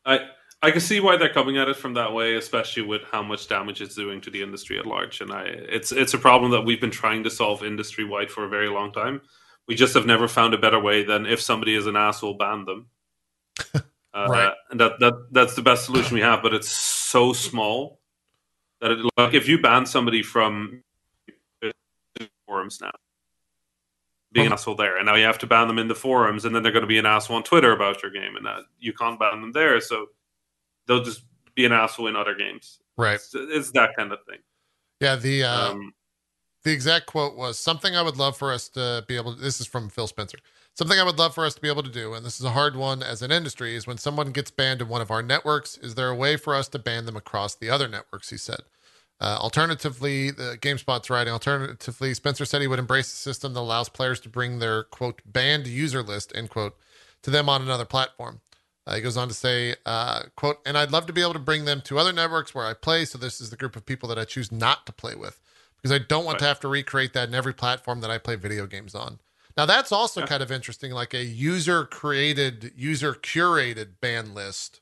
I 0.05 0.19
I 0.61 0.71
can 0.71 0.81
see 0.81 0.99
why 0.99 1.17
they're 1.17 1.33
coming 1.33 1.57
at 1.57 1.67
it 1.67 1.77
from 1.77 1.93
that 1.95 2.13
way, 2.13 2.35
especially 2.35 2.83
with 2.83 3.01
how 3.11 3.23
much 3.23 3.47
damage 3.47 3.81
it's 3.81 3.95
doing 3.95 4.21
to 4.21 4.29
the 4.29 4.43
industry 4.43 4.77
at 4.77 4.85
large. 4.85 5.21
And 5.21 5.31
I 5.31 5.43
it's 5.43 5.91
it's 5.91 6.13
a 6.13 6.19
problem 6.19 6.51
that 6.51 6.61
we've 6.61 6.81
been 6.81 6.91
trying 6.91 7.23
to 7.23 7.29
solve 7.29 7.63
industry 7.63 8.05
wide 8.05 8.29
for 8.29 8.45
a 8.45 8.49
very 8.49 8.69
long 8.69 8.91
time. 8.91 9.21
We 9.67 9.75
just 9.75 9.93
have 9.93 10.05
never 10.05 10.27
found 10.27 10.53
a 10.53 10.57
better 10.57 10.79
way 10.79 11.03
than 11.03 11.25
if 11.25 11.41
somebody 11.41 11.75
is 11.75 11.87
an 11.87 11.95
asshole, 11.95 12.35
ban 12.35 12.65
them. 12.65 12.87
Uh, 14.15 14.27
Right. 14.29 14.53
And 14.69 14.79
that 14.79 14.99
that 14.99 15.13
that's 15.31 15.55
the 15.55 15.63
best 15.63 15.85
solution 15.85 16.13
we 16.13 16.21
have, 16.21 16.43
but 16.43 16.53
it's 16.53 16.69
so 16.69 17.33
small 17.33 17.99
that 18.79 18.91
it, 18.91 18.99
like 19.17 19.33
if 19.33 19.47
you 19.47 19.59
ban 19.59 19.87
somebody 19.87 20.21
from 20.21 20.83
forums 22.53 22.79
now. 22.81 22.91
Being 24.31 24.47
an 24.47 24.53
asshole 24.53 24.75
there, 24.75 24.97
and 24.97 25.05
now 25.05 25.15
you 25.15 25.25
have 25.25 25.37
to 25.39 25.47
ban 25.47 25.67
them 25.67 25.77
in 25.77 25.87
the 25.87 25.95
forums, 25.95 26.43
and 26.45 26.55
then 26.55 26.63
they're 26.63 26.71
going 26.71 26.81
to 26.81 26.87
be 26.87 26.97
an 26.97 27.05
asshole 27.05 27.37
on 27.37 27.43
Twitter 27.43 27.71
about 27.71 28.01
your 28.01 28.11
game, 28.11 28.35
and 28.35 28.45
that 28.45 28.61
you 28.79 28.91
can't 28.91 29.19
ban 29.19 29.41
them 29.41 29.51
there, 29.51 29.79
so 29.79 30.07
they'll 30.87 31.03
just 31.03 31.23
be 31.53 31.65
an 31.65 31.71
asshole 31.71 32.07
in 32.07 32.15
other 32.15 32.33
games. 32.33 32.79
Right. 32.97 33.15
It's, 33.15 33.31
it's 33.35 33.71
that 33.71 33.95
kind 33.95 34.11
of 34.11 34.19
thing. 34.27 34.39
Yeah. 34.99 35.17
The 35.17 35.43
uh, 35.43 35.71
Um, 35.71 35.93
the 36.63 36.71
exact 36.71 37.05
quote 37.07 37.35
was 37.35 37.59
something 37.59 37.95
I 37.95 38.01
would 38.01 38.17
love 38.17 38.37
for 38.37 38.51
us 38.51 38.69
to 38.69 39.03
be 39.07 39.15
able 39.15 39.35
to, 39.35 39.41
this 39.41 39.59
is 39.59 39.67
from 39.67 39.89
Phil 39.89 40.07
Spencer. 40.07 40.37
Something 40.75 40.99
I 40.99 41.03
would 41.03 41.19
love 41.19 41.35
for 41.35 41.45
us 41.45 41.53
to 41.53 41.61
be 41.61 41.67
able 41.67 41.83
to 41.83 41.91
do, 41.91 42.13
and 42.13 42.25
this 42.25 42.39
is 42.39 42.45
a 42.45 42.51
hard 42.51 42.75
one 42.75 43.03
as 43.03 43.21
an 43.21 43.31
industry, 43.31 43.75
is 43.75 43.85
when 43.85 43.97
someone 43.97 44.31
gets 44.31 44.49
banned 44.49 44.81
in 44.81 44.87
one 44.87 45.01
of 45.01 45.11
our 45.11 45.21
networks, 45.21 45.77
is 45.77 45.95
there 45.95 46.09
a 46.09 46.15
way 46.15 46.35
for 46.35 46.55
us 46.55 46.67
to 46.69 46.79
ban 46.79 47.05
them 47.05 47.15
across 47.15 47.53
the 47.53 47.69
other 47.69 47.87
networks? 47.87 48.29
He 48.29 48.37
said. 48.37 48.61
Uh, 49.21 49.37
alternatively, 49.39 50.31
the 50.31 50.57
GameSpot's 50.59 51.09
writing. 51.09 51.31
Alternatively, 51.31 52.13
Spencer 52.13 52.43
said 52.43 52.61
he 52.61 52.67
would 52.67 52.79
embrace 52.79 53.13
a 53.13 53.15
system 53.15 53.53
that 53.53 53.59
allows 53.59 53.87
players 53.87 54.19
to 54.21 54.29
bring 54.29 54.59
their 54.59 54.83
quote 54.83 55.21
banned 55.25 55.67
user 55.67 56.01
list 56.01 56.31
end 56.35 56.49
quote 56.49 56.75
to 57.21 57.29
them 57.29 57.47
on 57.47 57.61
another 57.61 57.85
platform. 57.85 58.41
Uh, 58.85 58.95
he 58.95 59.01
goes 59.01 59.15
on 59.15 59.29
to 59.29 59.33
say, 59.33 59.75
uh, 59.85 60.23
quote, 60.35 60.57
and 60.65 60.77
I'd 60.77 60.91
love 60.91 61.05
to 61.05 61.13
be 61.13 61.21
able 61.21 61.33
to 61.33 61.39
bring 61.39 61.63
them 61.63 61.81
to 61.81 61.99
other 61.99 62.11
networks 62.11 62.53
where 62.53 62.65
I 62.65 62.73
play. 62.73 63.05
So 63.05 63.17
this 63.17 63.39
is 63.39 63.49
the 63.49 63.55
group 63.55 63.75
of 63.75 63.85
people 63.85 64.09
that 64.09 64.19
I 64.19 64.25
choose 64.25 64.51
not 64.51 64.85
to 64.87 64.91
play 64.91 65.15
with 65.15 65.39
because 65.83 65.93
I 65.93 65.99
don't 66.03 66.23
want 66.25 66.39
to 66.39 66.45
have 66.45 66.61
to 66.61 66.67
recreate 66.69 67.13
that 67.13 67.27
in 67.27 67.35
every 67.35 67.53
platform 67.53 67.99
that 68.01 68.09
I 68.09 68.17
play 68.17 68.35
video 68.37 68.65
games 68.65 68.95
on. 68.95 69.19
Now 69.57 69.65
that's 69.65 69.91
also 69.91 70.21
Yeah. 70.21 70.27
kind 70.27 70.41
of 70.41 70.51
interesting, 70.51 70.91
like 70.93 71.13
a 71.13 71.23
user 71.23 71.85
created, 71.85 72.71
user 72.75 73.13
curated 73.13 73.99
ban 74.01 74.33
list, 74.33 74.79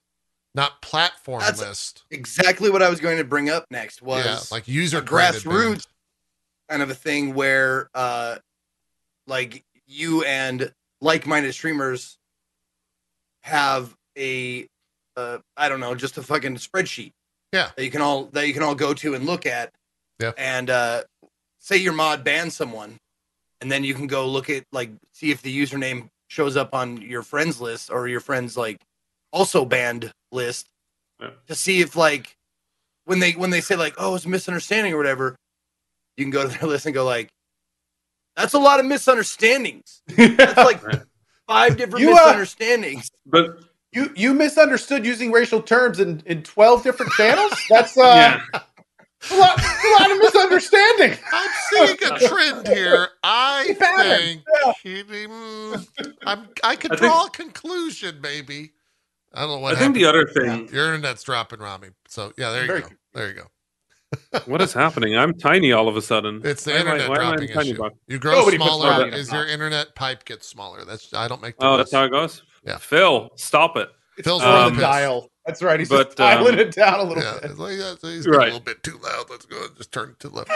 not 0.54 0.82
platform 0.82 1.40
That's- 1.42 1.60
list. 1.60 2.04
Exactly 2.12 2.70
what 2.70 2.82
I 2.84 2.90
was 2.90 3.00
going 3.00 3.18
to 3.18 3.24
bring 3.24 3.50
up 3.50 3.66
next 3.72 4.02
was 4.02 4.26
yeah, 4.26 4.40
like 4.56 4.68
user 4.68 5.00
a 5.00 5.02
created 5.02 5.44
ban. 5.44 5.54
grassroots 5.54 5.88
kind 6.70 6.82
of 6.84 6.90
a 6.90 6.96
thing 6.96 7.34
where 7.34 7.90
uh 7.94 8.38
like 9.28 9.66
you 9.88 10.24
and 10.24 10.72
like-minded 11.02 11.52
streamers 11.54 12.18
have 13.42 13.96
a 14.18 14.68
uh 15.18 15.40
I 15.58 15.68
don't 15.68 15.80
know, 15.82 15.96
just 15.96 16.18
a 16.18 16.24
fucking 16.24 16.56
spreadsheet. 16.58 17.12
Yeah. 17.52 17.72
That 17.76 17.84
you 17.84 17.92
can 17.92 18.02
all 18.02 18.26
that 18.28 18.48
you 18.48 18.54
can 18.54 18.64
all 18.64 18.76
go 18.76 18.94
to 18.94 19.16
and 19.16 19.26
look 19.26 19.46
at. 19.46 19.74
Yeah. 20.22 20.32
And 20.38 20.70
uh 20.70 21.04
say 21.60 21.78
your 21.78 21.94
mod 21.94 22.24
bans 22.24 22.56
someone 22.56 22.98
and 23.60 23.72
then 23.72 23.84
you 23.84 23.94
can 23.94 24.08
go 24.08 24.28
look 24.28 24.50
at 24.50 24.64
like 24.72 24.92
see 25.12 25.32
if 25.32 25.42
the 25.42 25.56
username 25.56 26.10
shows 26.28 26.56
up 26.56 26.74
on 26.74 27.02
your 27.02 27.24
friends 27.24 27.60
list 27.60 27.90
or 27.92 28.08
your 28.08 28.20
friends 28.20 28.56
like 28.58 28.78
also 29.32 29.66
banned 29.66 30.12
list 30.32 30.68
Yeah. 31.20 31.32
to 31.48 31.56
see 31.56 31.82
if 31.82 31.96
like 31.96 32.36
when 33.06 33.20
they 33.20 33.32
when 33.34 33.50
they 33.50 33.62
say 33.62 33.76
like 33.76 33.96
oh 33.98 34.16
it's 34.16 34.26
a 34.26 34.30
misunderstanding 34.30 34.94
or 34.94 34.98
whatever 34.98 35.36
you 36.18 36.24
can 36.24 36.32
go 36.32 36.44
to 36.48 36.58
their 36.60 36.70
list 36.70 36.86
and 36.86 36.94
go 36.96 37.06
like 37.06 37.30
that's 38.36 38.54
a 38.54 38.60
lot 38.60 38.80
of 38.80 38.86
misunderstandings 38.86 40.02
that's 40.08 40.58
like 40.58 40.84
Right. 40.84 41.02
five 41.48 41.78
different 41.78 42.06
You, 42.06 42.12
uh, 42.12 42.16
misunderstandings 42.16 43.10
but 43.26 43.60
You 43.94 44.10
you 44.16 44.34
misunderstood 44.34 45.06
using 45.06 45.32
racial 45.34 45.62
terms 45.62 46.00
in, 46.00 46.24
in 46.26 46.44
twelve 46.44 46.82
different 46.82 47.12
channels. 47.14 47.52
That's 47.70 47.98
uh, 47.98 48.40
yeah, 48.54 48.60
a, 49.30 49.36
lot, 49.38 49.60
a 49.60 49.92
lot 50.00 50.12
of 50.12 50.18
misunderstanding. 50.20 51.18
I'm 51.34 51.52
seeing 51.70 51.98
a 52.12 52.20
trend 52.28 52.68
here. 52.68 53.10
I 53.24 53.76
Pattern, 53.80 54.42
think 54.84 55.06
mm, 55.30 55.88
I'm, 56.26 56.48
I 56.64 56.76
could 56.76 56.94
I 56.94 56.96
think- 56.96 57.12
draw 57.12 57.26
a 57.26 57.30
conclusion, 57.30 58.20
maybe. 58.22 58.72
I 59.34 59.42
don't 59.42 59.50
know 59.50 59.58
what 59.60 59.76
I 59.76 59.80
think 59.80 59.96
happened. 59.96 59.96
the 59.96 60.06
other 60.06 60.28
thing. 60.28 60.74
Your 60.74 60.94
internet's 60.94 61.24
dropping, 61.24 61.60
Rami. 61.60 61.90
So 62.08 62.34
yeah, 62.38 62.52
there 62.52 62.62
you 62.64 62.68
Very 62.68 62.82
go. 62.82 62.88
There 63.14 63.28
you 63.30 63.34
go. 63.36 64.40
What 64.46 64.62
is 64.62 64.74
happening? 64.74 65.16
I'm 65.16 65.34
tiny 65.34 65.72
all 65.72 65.88
of 65.88 65.96
a 65.96 66.02
sudden. 66.02 66.42
It's 66.44 66.66
the 66.66 66.72
Why 66.74 66.80
internet 66.80 67.10
why 67.10 67.16
am 67.16 67.22
I 67.22 67.26
dropping 67.38 67.48
tiny 67.54 67.70
issue. 67.70 67.78
box? 67.80 67.96
You 68.08 68.20
grow 68.20 68.34
Nobody 68.34 68.58
smaller 68.58 68.90
Rami 68.90 69.12
as 69.14 69.32
your 69.32 69.48
internet 69.48 69.96
pipe 69.96 70.26
gets 70.26 70.48
smaller. 70.50 70.84
That's 70.84 71.14
I 71.14 71.30
don't 71.30 71.42
make 71.42 71.58
the 71.58 71.64
Oh, 71.64 71.68
rules. 71.70 71.78
that's 71.78 71.92
how 71.94 72.04
it 72.04 72.10
goes. 72.10 72.44
Yeah. 72.66 72.76
Phil, 72.78 73.30
stop 73.38 73.78
it. 73.78 73.88
It's 74.18 74.28
Phil's 74.28 74.44
on 74.44 74.76
the 74.76 74.82
dial. 74.82 75.31
That's 75.46 75.62
right. 75.64 75.80
He's 75.80 75.90
But, 75.90 76.08
just 76.08 76.18
dialing 76.18 76.54
um, 76.54 76.60
it 76.60 76.72
down 76.76 77.00
a 77.00 77.04
little 77.04 77.24
Yeah, 77.24 77.40
bit. 77.42 77.52
it's 77.52 77.60
like 77.60 77.78
that. 77.78 77.98
He's 78.02 78.28
Right. 78.28 78.42
a 78.42 78.46
little 78.54 78.60
bit 78.60 78.84
too 78.84 79.00
loud. 79.04 79.26
Let's 79.30 79.46
go. 79.46 79.64
and 79.66 79.76
Just 79.76 79.92
turn 79.92 80.10
it 80.12 80.20
to 80.20 80.30
the 80.30 80.36
left. 80.36 80.50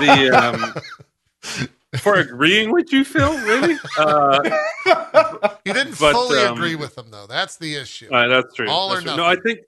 The 0.00 0.30
um, 0.32 1.68
for 1.98 2.14
agreeing 2.14 2.72
with 2.72 2.92
you, 2.92 3.04
Phil. 3.04 3.36
Really? 3.44 3.76
Uh, 3.98 4.40
You 5.66 5.72
didn't 5.74 5.98
But, 6.00 6.12
fully 6.12 6.38
um, 6.40 6.54
agree 6.56 6.74
with 6.76 6.96
him 6.96 7.10
though. 7.10 7.26
That's 7.26 7.56
the 7.56 7.74
issue. 7.76 8.08
Uh, 8.12 8.28
that's 8.28 8.54
true. 8.54 8.68
All 8.68 8.90
or 8.90 8.94
That's 8.96 9.06
true. 9.06 9.16
No, 9.16 9.24
I 9.24 9.36
think 9.36 9.60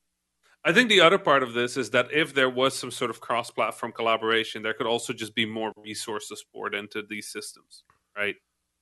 I 0.64 0.72
think 0.72 0.88
the 0.88 1.02
other 1.02 1.18
part 1.18 1.42
of 1.42 1.52
this 1.52 1.76
is 1.76 1.90
that 1.90 2.10
if 2.10 2.32
there 2.32 2.48
was 2.48 2.74
some 2.74 2.90
sort 2.90 3.10
of 3.10 3.20
cross-platform 3.20 3.92
collaboration, 3.92 4.62
there 4.62 4.72
could 4.72 4.86
also 4.86 5.12
just 5.12 5.34
be 5.34 5.44
more 5.44 5.72
resources 5.76 6.42
poured 6.54 6.74
into 6.74 7.02
these 7.02 7.28
systems, 7.28 7.84
right? 8.16 8.34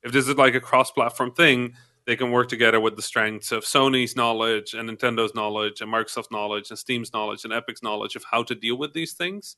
If 0.04 0.12
this 0.12 0.28
is 0.28 0.36
like 0.36 0.54
a 0.54 0.60
cross-platform 0.60 1.32
thing, 1.32 1.74
they 2.06 2.16
can 2.16 2.30
work 2.30 2.48
together 2.48 2.80
with 2.80 2.96
the 2.96 3.02
strengths 3.02 3.52
of 3.52 3.64
Sony's 3.64 4.16
knowledge 4.16 4.74
and 4.74 4.88
Nintendo's 4.88 5.34
knowledge 5.34 5.80
and 5.80 5.92
Microsoft's 5.92 6.30
knowledge 6.30 6.70
and 6.70 6.78
Steam's 6.78 7.12
knowledge 7.12 7.44
and 7.44 7.52
Epic's 7.52 7.82
knowledge 7.82 8.16
of 8.16 8.24
how 8.24 8.42
to 8.42 8.54
deal 8.54 8.76
with 8.76 8.92
these 8.92 9.12
things, 9.12 9.56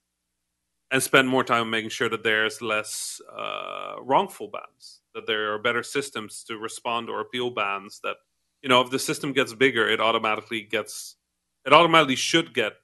and 0.91 1.03
spend 1.03 1.29
more 1.29 1.45
time 1.45 1.71
making 1.71 1.91
sure 1.91 2.09
that 2.09 2.23
there's 2.23 2.61
less 2.61 3.21
uh, 3.37 3.97
wrongful 4.01 4.49
bans, 4.49 5.01
that 5.15 5.27
there 5.27 5.53
are 5.53 5.59
better 5.59 5.83
systems 5.83 6.45
to 6.45 6.59
respond 6.59 7.09
or 7.09 7.21
appeal 7.21 7.51
bans. 7.51 8.01
That 8.03 8.17
you 8.63 8.69
know, 8.69 8.81
if 8.81 8.91
the 8.91 8.99
system 8.99 9.33
gets 9.33 9.55
bigger, 9.55 9.89
it 9.89 10.01
automatically 10.01 10.63
gets 10.63 11.17
it 11.65 11.73
automatically 11.73 12.17
should 12.17 12.55
get 12.55 12.75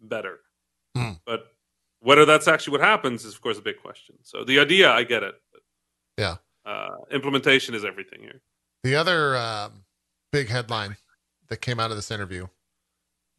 better. 0.00 0.40
Hmm. 0.96 1.12
But 1.26 1.52
whether 2.00 2.24
that's 2.24 2.48
actually 2.48 2.72
what 2.72 2.80
happens 2.80 3.24
is, 3.24 3.34
of 3.34 3.40
course, 3.40 3.58
a 3.58 3.62
big 3.62 3.80
question. 3.80 4.16
So 4.22 4.44
the 4.44 4.58
idea, 4.58 4.90
I 4.90 5.04
get 5.04 5.22
it. 5.22 5.34
But, 5.52 5.62
Yeah. 6.18 6.36
Uh, 6.66 6.96
implementation 7.10 7.74
is 7.74 7.84
everything 7.84 8.20
here. 8.20 8.40
The 8.84 8.96
other 8.96 9.34
um, 9.34 9.84
big 10.30 10.50
headline 10.50 10.98
that 11.48 11.62
came 11.62 11.80
out 11.80 11.90
of 11.90 11.96
this 11.96 12.10
interview 12.10 12.48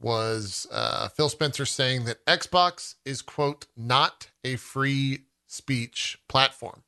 was 0.01 0.65
uh, 0.71 1.07
Phil 1.09 1.29
Spencer 1.29 1.65
saying 1.65 2.05
that 2.05 2.25
Xbox 2.25 2.95
is, 3.05 3.21
quote, 3.21 3.67
not 3.77 4.31
a 4.43 4.55
free 4.55 5.25
speech 5.45 6.17
platform, 6.27 6.81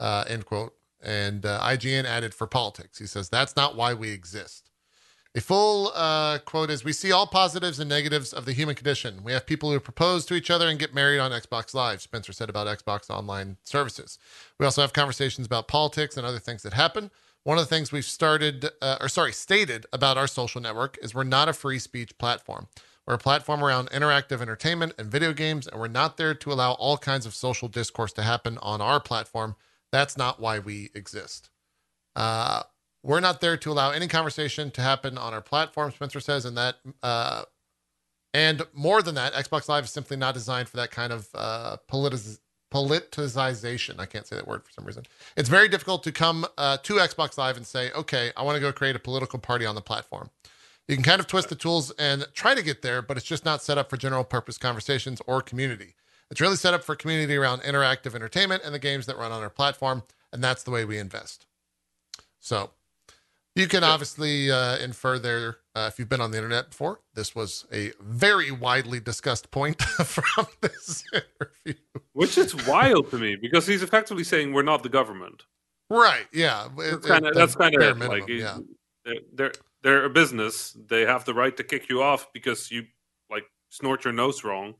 uh, 0.00 0.24
end 0.26 0.44
quote. 0.44 0.74
And 1.00 1.46
uh, 1.46 1.60
IGN 1.60 2.04
added 2.04 2.34
for 2.34 2.48
politics. 2.48 2.98
He 2.98 3.06
says, 3.06 3.28
that's 3.28 3.54
not 3.54 3.76
why 3.76 3.94
we 3.94 4.10
exist. 4.10 4.70
A 5.36 5.40
full 5.40 5.92
uh, 5.94 6.38
quote 6.38 6.70
is 6.70 6.82
We 6.82 6.92
see 6.92 7.12
all 7.12 7.28
positives 7.28 7.78
and 7.78 7.88
negatives 7.88 8.32
of 8.32 8.44
the 8.44 8.54
human 8.54 8.74
condition. 8.74 9.22
We 9.22 9.30
have 9.30 9.46
people 9.46 9.70
who 9.70 9.78
propose 9.78 10.26
to 10.26 10.34
each 10.34 10.50
other 10.50 10.66
and 10.66 10.80
get 10.80 10.94
married 10.94 11.20
on 11.20 11.30
Xbox 11.30 11.74
Live, 11.74 12.02
Spencer 12.02 12.32
said 12.32 12.50
about 12.50 12.66
Xbox 12.66 13.08
online 13.08 13.58
services. 13.62 14.18
We 14.58 14.66
also 14.66 14.80
have 14.80 14.92
conversations 14.92 15.46
about 15.46 15.68
politics 15.68 16.16
and 16.16 16.26
other 16.26 16.40
things 16.40 16.64
that 16.64 16.72
happen. 16.72 17.12
One 17.44 17.58
of 17.58 17.64
the 17.64 17.74
things 17.74 17.92
we've 17.92 18.04
started, 18.04 18.68
uh, 18.82 18.98
or 19.00 19.08
sorry, 19.08 19.32
stated 19.32 19.86
about 19.92 20.18
our 20.18 20.26
social 20.26 20.60
network 20.60 20.98
is 21.00 21.14
we're 21.14 21.24
not 21.24 21.48
a 21.48 21.52
free 21.52 21.78
speech 21.78 22.18
platform. 22.18 22.68
We're 23.06 23.14
a 23.14 23.18
platform 23.18 23.64
around 23.64 23.90
interactive 23.90 24.42
entertainment 24.42 24.92
and 24.98 25.10
video 25.10 25.32
games, 25.32 25.66
and 25.66 25.80
we're 25.80 25.88
not 25.88 26.18
there 26.18 26.34
to 26.34 26.52
allow 26.52 26.72
all 26.72 26.98
kinds 26.98 27.24
of 27.24 27.34
social 27.34 27.68
discourse 27.68 28.12
to 28.14 28.22
happen 28.22 28.58
on 28.58 28.82
our 28.82 29.00
platform. 29.00 29.56
That's 29.90 30.18
not 30.18 30.40
why 30.40 30.58
we 30.58 30.90
exist. 30.94 31.48
Uh, 32.14 32.64
we're 33.02 33.20
not 33.20 33.40
there 33.40 33.56
to 33.56 33.72
allow 33.72 33.92
any 33.92 34.08
conversation 34.08 34.70
to 34.72 34.82
happen 34.82 35.16
on 35.16 35.32
our 35.32 35.40
platform, 35.40 35.90
Spencer 35.90 36.20
says, 36.20 36.44
and 36.44 36.58
that, 36.58 36.76
uh, 37.02 37.44
and 38.34 38.66
more 38.74 39.00
than 39.00 39.14
that, 39.14 39.32
Xbox 39.32 39.68
Live 39.68 39.84
is 39.84 39.90
simply 39.90 40.18
not 40.18 40.34
designed 40.34 40.68
for 40.68 40.76
that 40.76 40.90
kind 40.90 41.12
of 41.12 41.28
uh, 41.34 41.78
politicization. 42.70 43.98
I 43.98 44.06
can't 44.06 44.26
say 44.26 44.36
that 44.36 44.46
word 44.46 44.64
for 44.64 44.72
some 44.72 44.84
reason. 44.84 45.04
It's 45.36 45.48
very 45.48 45.68
difficult 45.68 46.02
to 46.04 46.12
come 46.12 46.46
uh, 46.56 46.76
to 46.78 46.94
Xbox 46.94 47.38
Live 47.38 47.56
and 47.56 47.66
say, 47.66 47.90
okay, 47.92 48.32
I 48.36 48.42
want 48.42 48.56
to 48.56 48.60
go 48.60 48.72
create 48.72 48.96
a 48.96 49.00
political 49.00 49.38
party 49.38 49.64
on 49.64 49.74
the 49.74 49.80
platform. 49.80 50.30
You 50.86 50.96
can 50.96 51.04
kind 51.04 51.20
of 51.20 51.26
twist 51.26 51.50
the 51.50 51.54
tools 51.54 51.90
and 51.98 52.26
try 52.32 52.54
to 52.54 52.62
get 52.62 52.82
there, 52.82 53.02
but 53.02 53.16
it's 53.16 53.26
just 53.26 53.44
not 53.44 53.62
set 53.62 53.76
up 53.78 53.90
for 53.90 53.96
general 53.96 54.24
purpose 54.24 54.56
conversations 54.56 55.20
or 55.26 55.42
community. 55.42 55.94
It's 56.30 56.40
really 56.40 56.56
set 56.56 56.74
up 56.74 56.84
for 56.84 56.94
community 56.94 57.36
around 57.36 57.60
interactive 57.60 58.14
entertainment 58.14 58.62
and 58.64 58.74
the 58.74 58.78
games 58.78 59.06
that 59.06 59.16
run 59.16 59.32
on 59.32 59.42
our 59.42 59.50
platform, 59.50 60.02
and 60.32 60.42
that's 60.42 60.62
the 60.62 60.70
way 60.70 60.84
we 60.84 60.98
invest. 60.98 61.46
So 62.40 62.70
you 63.54 63.66
can 63.66 63.82
obviously 63.84 64.50
uh, 64.50 64.78
infer 64.78 65.18
there, 65.18 65.56
uh, 65.74 65.88
if 65.92 65.98
you've 65.98 66.08
been 66.08 66.20
on 66.20 66.30
the 66.30 66.36
internet 66.36 66.70
before, 66.70 67.00
this 67.14 67.34
was 67.34 67.66
a 67.72 67.92
very 68.00 68.50
widely 68.50 69.00
discussed 69.00 69.50
point 69.50 69.80
from 70.04 70.46
this 70.60 71.04
interview. 71.12 71.80
Which 72.12 72.38
is 72.38 72.54
wild 72.66 73.10
to 73.10 73.18
me 73.18 73.36
because 73.36 73.66
he's 73.66 73.82
effectively 73.82 74.24
saying 74.24 74.52
we're 74.52 74.62
not 74.62 74.82
the 74.82 74.88
government. 74.88 75.44
Right? 75.90 76.26
Yeah. 76.32 76.66
It- 76.78 77.02
That's 77.02 77.06
kind 77.06 77.26
of 77.26 77.34
the 77.34 77.40
that's 77.40 77.54
kind 77.56 77.74
of 77.74 77.80
minimum, 77.80 78.08
Like, 78.08 78.28
yeah. 78.28 78.58
they're, 79.04 79.14
they're 79.34 79.52
they're 79.82 80.04
a 80.04 80.10
business. 80.10 80.76
They 80.88 81.02
have 81.02 81.24
the 81.24 81.34
right 81.34 81.56
to 81.56 81.62
kick 81.64 81.88
you 81.88 82.02
off 82.02 82.26
because 82.32 82.70
you 82.70 82.84
like 83.30 83.44
snort 83.70 84.04
your 84.04 84.12
nose 84.12 84.42
wrong. 84.44 84.74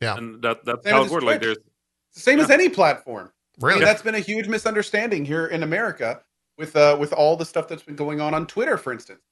Yeah. 0.00 0.16
and 0.16 0.40
that 0.42 0.64
that's 0.64 0.84
Same 0.84 0.94
how 0.94 1.04
it 1.04 1.10
works. 1.10 1.24
Like 1.24 1.40
there's 1.40 1.56
It's 1.58 2.14
the 2.16 2.20
same 2.20 2.40
as 2.40 2.50
any 2.50 2.68
platform. 2.68 3.32
I 3.62 3.66
mean, 3.66 3.74
Really? 3.74 3.84
that's 3.84 4.02
been 4.02 4.14
a 4.14 4.20
huge 4.20 4.48
misunderstanding 4.48 5.24
here 5.24 5.46
in 5.46 5.62
America 5.62 6.22
with 6.60 6.76
uh, 6.76 6.96
with 7.00 7.12
all 7.12 7.36
the 7.36 7.44
stuff 7.44 7.66
that's 7.66 7.82
been 7.82 7.96
going 7.96 8.20
on 8.20 8.34
on 8.34 8.46
Twitter, 8.46 8.76
for 8.76 8.92
instance, 8.92 9.22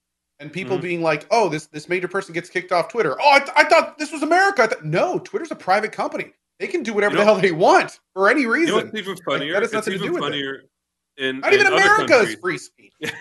and 0.40 0.52
people 0.52 0.76
Mhm. 0.78 0.82
being 0.82 1.02
like, 1.02 1.26
"Oh, 1.30 1.48
this 1.48 1.66
this 1.66 1.88
major 1.88 2.08
person 2.08 2.32
gets 2.34 2.50
kicked 2.50 2.72
off 2.72 2.88
Twitter." 2.88 3.16
Oh, 3.20 3.30
I, 3.34 3.38
th- 3.38 3.52
I 3.54 3.64
thought 3.64 3.98
this 3.98 4.10
was 4.10 4.22
America. 4.22 4.62
I 4.64 4.66
thought, 4.66 4.84
no, 4.84 5.18
Twitter's 5.20 5.52
a 5.52 5.56
private 5.56 5.92
company. 5.92 6.32
They 6.58 6.66
can 6.66 6.82
do 6.82 6.92
whatever 6.92 7.12
You 7.14 7.18
the 7.18 7.24
hell 7.24 7.36
they 7.40 7.52
want 7.52 8.00
for 8.14 8.28
any 8.28 8.40
you 8.42 8.52
reason. 8.52 8.74
know 8.76 8.82
what's 8.82 8.96
even 8.96 9.16
funnier? 9.18 9.52
that 9.52 9.62
has 9.62 9.68
it's 9.72 9.74
nothing 9.74 9.92
to 9.92 10.04
even 10.04 10.08
do 10.08 10.20
with 10.24 10.34
it. 10.34 10.70
in 11.18 11.40
Not 11.40 11.52
even 11.52 11.66
in 11.68 11.72
other 11.74 11.82
America 11.82 12.18
is 12.20 12.34
free 12.40 12.58
speech. 12.58 12.92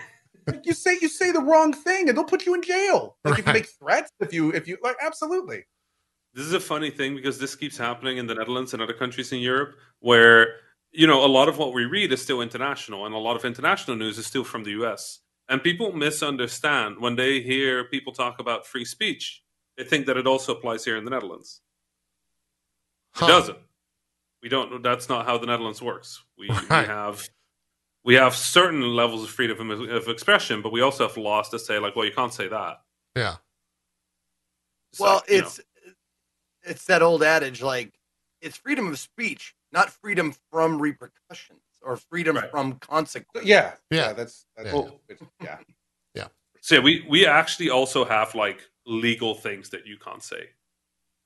Like, 0.48 0.64
you 0.64 0.72
say 0.72 0.96
you 1.02 1.10
say 1.10 1.30
the 1.30 1.40
wrong 1.42 1.74
thing 1.74 2.08
and 2.08 2.16
they'll 2.16 2.24
put 2.24 2.46
you 2.46 2.54
in 2.54 2.62
jail. 2.62 3.18
Like 3.22 3.38
if 3.38 3.46
you 3.46 3.52
make 3.52 3.66
threats, 3.68 4.10
if 4.18 4.32
you 4.32 4.50
if 4.54 4.66
you 4.66 4.78
like, 4.82 4.96
absolutely. 5.02 5.66
This 6.32 6.46
is 6.46 6.54
a 6.54 6.60
funny 6.60 6.90
thing 6.90 7.14
because 7.14 7.38
this 7.38 7.54
keeps 7.54 7.76
happening 7.76 8.16
in 8.16 8.26
the 8.26 8.34
Netherlands 8.34 8.72
and 8.72 8.80
other 8.82 8.94
countries 8.94 9.30
in 9.30 9.40
Europe 9.40 9.76
where 10.00 10.54
you 10.98 11.06
know 11.06 11.24
a 11.24 11.30
lot 11.38 11.48
of 11.48 11.58
what 11.58 11.72
we 11.72 11.84
read 11.84 12.12
is 12.12 12.20
still 12.20 12.40
international 12.40 13.06
and 13.06 13.14
a 13.14 13.18
lot 13.18 13.36
of 13.36 13.44
international 13.44 13.96
news 13.96 14.18
is 14.18 14.26
still 14.26 14.42
from 14.42 14.64
the 14.64 14.72
US. 14.82 15.20
And 15.48 15.62
people 15.62 15.92
misunderstand 15.92 16.98
when 16.98 17.14
they 17.14 17.40
hear 17.40 17.84
people 17.84 18.12
talk 18.12 18.40
about 18.40 18.66
free 18.66 18.84
speech. 18.84 19.42
They 19.76 19.84
think 19.84 20.06
that 20.06 20.16
it 20.16 20.26
also 20.26 20.56
applies 20.56 20.84
here 20.84 20.96
in 20.96 21.04
the 21.04 21.12
Netherlands. 21.12 21.60
It 23.22 23.28
doesn't. 23.28 23.58
We 24.42 24.48
don't 24.48 24.82
that's 24.82 25.08
not 25.08 25.24
how 25.24 25.38
the 25.38 25.46
Netherlands 25.46 25.80
works. 25.80 26.24
We, 26.36 26.48
we 26.48 26.66
have 26.66 27.28
we 28.04 28.14
have 28.14 28.34
certain 28.34 28.82
levels 28.82 29.22
of 29.22 29.30
freedom 29.30 29.70
of, 29.70 29.80
of 29.80 30.08
expression, 30.08 30.62
but 30.62 30.72
we 30.72 30.80
also 30.80 31.06
have 31.06 31.16
laws 31.16 31.48
that 31.50 31.60
say 31.60 31.78
like, 31.78 31.94
well, 31.94 32.06
you 32.06 32.12
can't 32.12 32.34
say 32.34 32.48
that. 32.48 32.80
Yeah. 33.14 33.36
So, 34.94 35.04
well, 35.04 35.22
you 35.28 35.42
know. 35.42 35.46
it's 35.46 35.60
it's 36.64 36.84
that 36.86 37.02
old 37.02 37.22
adage 37.22 37.62
like 37.62 37.92
it's 38.40 38.56
freedom 38.56 38.88
of 38.88 38.98
speech, 38.98 39.54
not 39.72 39.90
freedom 39.90 40.34
from 40.50 40.80
repercussions 40.80 41.60
or 41.82 41.96
freedom 41.96 42.36
Right. 42.36 42.50
from 42.50 42.74
consequences. 42.78 43.48
Yeah, 43.48 43.74
Yeah. 43.90 44.08
yeah, 44.08 44.12
that's 44.12 44.46
that's 44.56 44.72
Yeah. 44.72 44.88
it's- 45.08 45.28
yeah. 45.42 45.58
So 46.60 46.74
yeah, 46.74 46.80
we 46.82 47.06
we 47.08 47.24
actually 47.24 47.70
also 47.70 48.04
have 48.04 48.34
like 48.34 48.60
legal 48.84 49.34
things 49.34 49.70
that 49.70 49.86
you 49.86 49.96
can't 49.96 50.22
say 50.22 50.50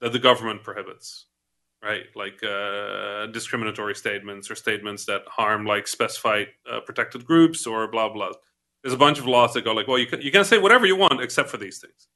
that 0.01 0.13
the 0.13 0.19
government 0.19 0.63
prohibits, 0.63 1.27
right? 1.83 2.05
Like 2.15 2.43
uh, 2.45 3.27
discriminatory 3.29 3.95
statements 3.95 4.51
or 4.51 4.55
statements 4.57 5.07
that 5.07 5.23
harm 5.27 5.65
like 5.65 5.89
specified 5.89 6.49
uh, 6.71 6.81
protected 6.81 7.25
groups 7.25 7.67
or 7.67 7.89
blah 7.89 8.11
blah. 8.11 8.33
There's 8.83 8.93
a 8.93 8.99
bunch 8.99 9.19
of 9.19 9.27
laws 9.27 9.55
that 9.55 9.65
go 9.65 9.73
like, 9.73 9.89
well, 9.89 9.99
you 9.99 10.07
can 10.07 10.21
you 10.21 10.31
can 10.31 10.45
say 10.45 10.59
whatever 10.59 10.85
you 10.87 10.97
want 10.97 11.21
except 11.23 11.49
for 11.49 11.57
these 11.57 11.79
things. 11.79 12.09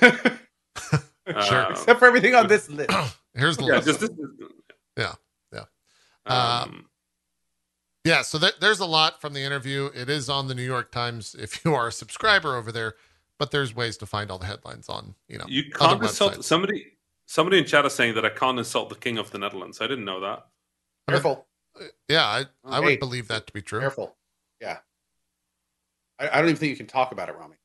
Sure. 1.26 1.66
Uh, 1.66 1.70
Except 1.70 1.98
for 2.00 2.06
everything 2.06 2.34
on 2.34 2.48
this 2.48 2.68
list. 2.68 2.90
Here's 3.34 3.56
the 3.56 3.64
yeah, 3.64 3.74
list. 3.76 3.86
just 3.86 4.00
this. 4.00 4.10
Yeah, 4.96 5.14
yeah. 6.26 6.60
Um, 6.62 6.88
Yeah, 8.04 8.22
so 8.22 8.38
there, 8.38 8.52
there's 8.60 8.80
a 8.80 8.86
lot 8.86 9.20
from 9.20 9.32
the 9.32 9.40
interview. 9.40 9.90
It 9.94 10.08
is 10.08 10.28
on 10.28 10.48
the 10.48 10.54
New 10.54 10.64
York 10.64 10.90
Times 10.90 11.34
if 11.38 11.64
you 11.64 11.74
are 11.74 11.88
a 11.88 11.92
subscriber 11.92 12.56
over 12.56 12.72
there, 12.72 12.94
but 13.38 13.50
there's 13.50 13.74
ways 13.74 13.96
to 13.98 14.06
find 14.06 14.30
all 14.30 14.38
the 14.38 14.46
headlines 14.46 14.88
on, 14.88 15.14
you 15.28 15.38
know, 15.38 15.44
you 15.48 15.70
can't 15.70 16.02
insult 16.02 16.34
websites. 16.34 16.44
somebody. 16.44 16.86
Somebody 17.26 17.58
in 17.58 17.64
chat 17.64 17.86
is 17.86 17.94
saying 17.94 18.14
that 18.16 18.24
I 18.26 18.28
can't 18.30 18.58
insult 18.58 18.88
the 18.90 18.94
king 18.96 19.16
of 19.16 19.30
the 19.30 19.38
Netherlands. 19.38 19.80
I 19.80 19.86
didn't 19.86 20.04
know 20.04 20.20
that. 20.20 20.46
Careful, 21.08 21.46
Yeah, 22.08 22.24
I, 22.26 22.44
I 22.64 22.80
would 22.80 22.88
Hey. 22.90 22.96
believe 22.96 23.28
that 23.28 23.46
to 23.46 23.52
be 23.52 23.62
true. 23.62 23.80
careful. 23.80 24.16
Yeah, 24.60 24.78
I, 26.18 26.28
I 26.28 26.36
don't 26.40 26.46
even 26.46 26.56
think 26.56 26.70
you 26.70 26.76
can 26.76 26.86
talk 26.88 27.12
about 27.12 27.28
it, 27.28 27.36
Rami. 27.36 27.56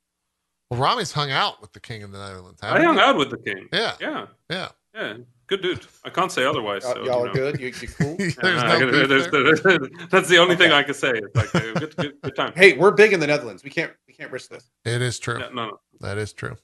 Well, 0.69 0.79
Rami's 0.79 1.11
hung 1.11 1.31
out 1.31 1.59
with 1.61 1.73
the 1.73 1.79
king 1.79 2.03
of 2.03 2.11
the 2.11 2.17
Netherlands. 2.19 2.59
I 2.61 2.67
haven't 2.67 2.83
hung 2.85 2.95
you? 2.95 3.01
out 3.01 3.17
with 3.17 3.29
the 3.31 3.37
king. 3.37 3.67
Yeah, 3.73 3.95
Yeah, 3.99 4.25
yeah. 4.49 4.69
yeah, 4.93 5.13
good 5.47 5.61
dude. 5.61 5.85
I 6.05 6.09
can't 6.09 6.31
say 6.31 6.43
otherwise. 6.45 6.83
Y'all, 6.83 6.93
So, 6.93 7.03
y'all 7.05 7.05
you 7.05 7.23
are 7.23 7.27
know. 7.27 7.33
good. 7.33 7.59
You, 7.59 7.67
you 7.67 7.87
cool? 7.87 8.15
there's 8.17 8.37
Uh, 8.37 8.79
no 8.79 8.91
beef 8.91 9.07
there's- 9.09 9.27
there. 9.31 9.43
there's- 9.43 9.89
that's 10.09 10.27
the 10.29 10.37
only 10.37 10.55
thing 10.55 10.71
I 10.71 10.83
can 10.83 10.93
say. 10.93 11.11
It's 11.15 11.35
like 11.35 11.55
uh, 11.55 11.79
good, 11.79 11.95
good, 11.97 12.13
good 12.21 12.35
time. 12.35 12.53
hey, 12.55 12.77
we're 12.77 12.91
big 12.91 13.13
in 13.13 13.19
the 13.19 13.27
Netherlands. 13.27 13.63
We 13.63 13.69
can't 13.69 13.91
we 14.07 14.13
can't 14.13 14.31
risk 14.31 14.49
this. 14.49 14.69
It 14.85 15.01
is 15.01 15.19
true. 15.19 15.39
Ja, 15.39 15.49
no, 15.49 15.65
no. 15.65 15.79
That 16.01 16.17
is 16.17 16.33
true. 16.33 16.55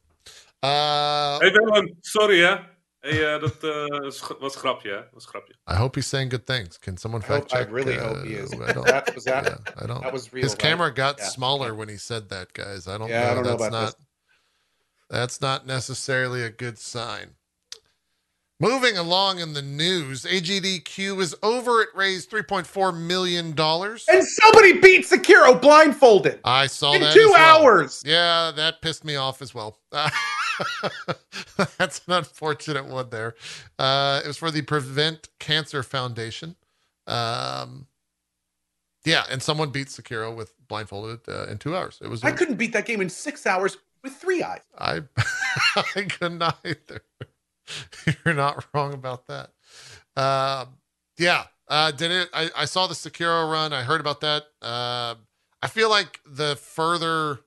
Uh, 0.61 1.39
Hey 1.41 1.51
Willem, 1.51 1.87
sorry 2.03 2.39
hè. 2.41 2.57
Hey, 3.05 3.35
uh, 3.35 3.39
dat 3.41 3.63
uh, 3.63 4.07
is- 4.07 4.21
was 4.39 4.53
een 4.55 4.59
grapje 4.61 4.89
hè. 4.89 5.01
Was 5.13 5.23
een 5.23 5.29
grapje. 5.29 5.53
I 5.67 5.75
hope 5.75 5.95
he's 5.99 6.07
saying 6.09 6.29
good 6.31 6.45
things. 6.45 6.77
Can 6.79 6.97
someone 6.97 7.21
I, 7.23 7.27
hope, 7.27 7.49
fact 7.49 7.67
I 7.69 7.71
really 7.73 7.97
uh, 7.97 8.03
hope 8.07 8.25
he 8.27 8.35
is. 8.35 8.51
I 8.53 8.71
don't. 8.73 8.85
That 8.85 9.13
was 9.13 9.23
that. 9.25 9.43
yeah, 9.45 9.83
I 9.83 9.85
don't. 9.87 10.01
That 10.01 10.13
was 10.13 10.31
real. 10.31 10.43
His 10.43 10.51
right? 10.53 10.59
camera 10.61 10.93
got 10.93 11.17
Yeah. 11.19 11.27
smaller 11.27 11.73
when 11.75 11.89
he 11.89 11.97
said 11.97 12.29
that, 12.29 12.53
guys. 12.53 12.87
I 12.87 12.97
don't 12.97 13.09
Yeah, 13.09 13.23
know. 13.25 13.31
I 13.31 13.33
don't 13.35 13.43
know 13.43 13.49
that's 13.57 13.67
about 13.67 13.71
not 13.81 13.85
this. 13.97 14.05
that's 15.09 15.41
not 15.41 15.65
necessarily 15.65 16.43
a 16.43 16.49
good 16.49 16.77
sign. 16.79 17.35
Moving 18.63 18.97
along 18.97 19.39
in 19.39 19.51
the 19.51 19.61
news, 19.61 20.23
AGDQ 20.23 21.19
is 21.19 21.35
over. 21.43 21.81
It 21.81 21.89
raised 21.93 22.31
$3.4 22.31 22.97
million. 22.97 23.47
And 23.47 24.25
somebody 24.25 24.79
beat 24.79 25.05
Sekiro 25.05 25.61
blindfolded 25.61 26.39
I 26.45 26.67
saw 26.67 26.91
that. 26.91 26.95
in 26.95 27.01
that. 27.01 27.13
two 27.13 27.29
well. 27.33 27.61
hours. 27.61 28.01
Yeah, 28.05 28.53
that 28.55 28.81
pissed 28.81 29.03
me 29.03 29.17
off 29.17 29.41
as 29.41 29.53
well. 29.53 29.79
That's 29.91 32.01
an 32.07 32.13
unfortunate 32.13 32.85
one 32.85 33.09
there. 33.09 33.35
Uh, 33.77 34.21
it 34.23 34.27
was 34.27 34.37
for 34.37 34.49
the 34.49 34.61
Prevent 34.61 35.27
Cancer 35.39 35.83
Foundation. 35.83 36.55
Um, 37.05 37.87
yeah, 39.03 39.25
and 39.29 39.43
someone 39.43 39.71
beat 39.71 39.87
Sekiro 39.87 40.33
with 40.33 40.53
blindfolded 40.69 41.19
uh, 41.27 41.47
in 41.47 41.57
two 41.57 41.75
hours. 41.75 41.99
It 42.01 42.07
was. 42.07 42.23
I 42.23 42.31
couldn't 42.31 42.55
beat 42.55 42.71
that 42.71 42.85
game 42.85 43.01
in 43.01 43.09
six 43.09 43.45
hours 43.45 43.75
with 44.03 44.13
three 44.13 44.41
eyes. 44.41 44.61
I 44.79 45.01
I 45.75 46.03
could 46.03 46.39
not 46.39 46.59
either. 46.63 47.01
You're 48.25 48.33
not 48.33 48.65
wrong 48.73 48.93
about 48.93 49.27
that. 49.27 49.51
Uh, 50.15 50.65
yeah, 51.17 51.45
uh, 51.67 51.91
did 51.91 52.11
it? 52.11 52.29
I, 52.33 52.49
I 52.55 52.65
saw 52.65 52.87
the 52.87 52.93
Sekiro 52.93 53.51
run. 53.51 53.73
I 53.73 53.83
heard 53.83 54.01
about 54.01 54.21
that. 54.21 54.43
Uh, 54.61 55.15
I 55.61 55.67
feel 55.67 55.89
like 55.89 56.19
the 56.25 56.55
further 56.55 57.39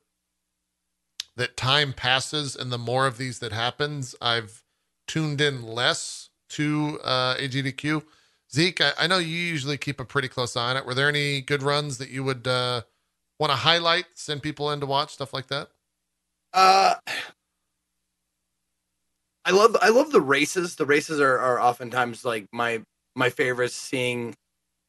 that 1.36 1.56
time 1.56 1.92
passes 1.92 2.56
and 2.56 2.72
the 2.72 2.78
more 2.78 3.06
of 3.06 3.18
these 3.18 3.40
that 3.40 3.52
happens, 3.52 4.14
I've 4.20 4.64
tuned 5.06 5.40
in 5.40 5.62
less 5.62 6.30
to 6.50 6.98
uh, 7.04 7.36
AGDQ. 7.36 8.02
Zeke, 8.52 8.80
I, 8.80 8.92
I 9.00 9.06
know 9.06 9.18
you 9.18 9.36
usually 9.36 9.76
keep 9.76 10.00
a 10.00 10.04
pretty 10.04 10.28
close 10.28 10.56
eye 10.56 10.70
on 10.70 10.76
it. 10.76 10.86
Were 10.86 10.94
there 10.94 11.08
any 11.08 11.40
good 11.40 11.62
runs 11.62 11.98
that 11.98 12.08
you 12.08 12.24
would 12.24 12.46
uh, 12.46 12.82
want 13.38 13.50
to 13.50 13.56
highlight, 13.56 14.06
send 14.14 14.42
people 14.42 14.70
in 14.70 14.80
to 14.80 14.86
watch, 14.86 15.12
stuff 15.12 15.34
like 15.34 15.48
that? 15.48 15.68
Uh, 16.52 16.94
I 19.46 19.52
love 19.52 19.76
I 19.80 19.90
love 19.90 20.10
the 20.10 20.20
races. 20.20 20.74
The 20.74 20.84
races 20.86 21.20
are, 21.20 21.38
are 21.38 21.60
oftentimes 21.60 22.24
like 22.24 22.46
my 22.52 22.82
my 23.14 23.30
favorites. 23.30 23.74
Seeing 23.74 24.34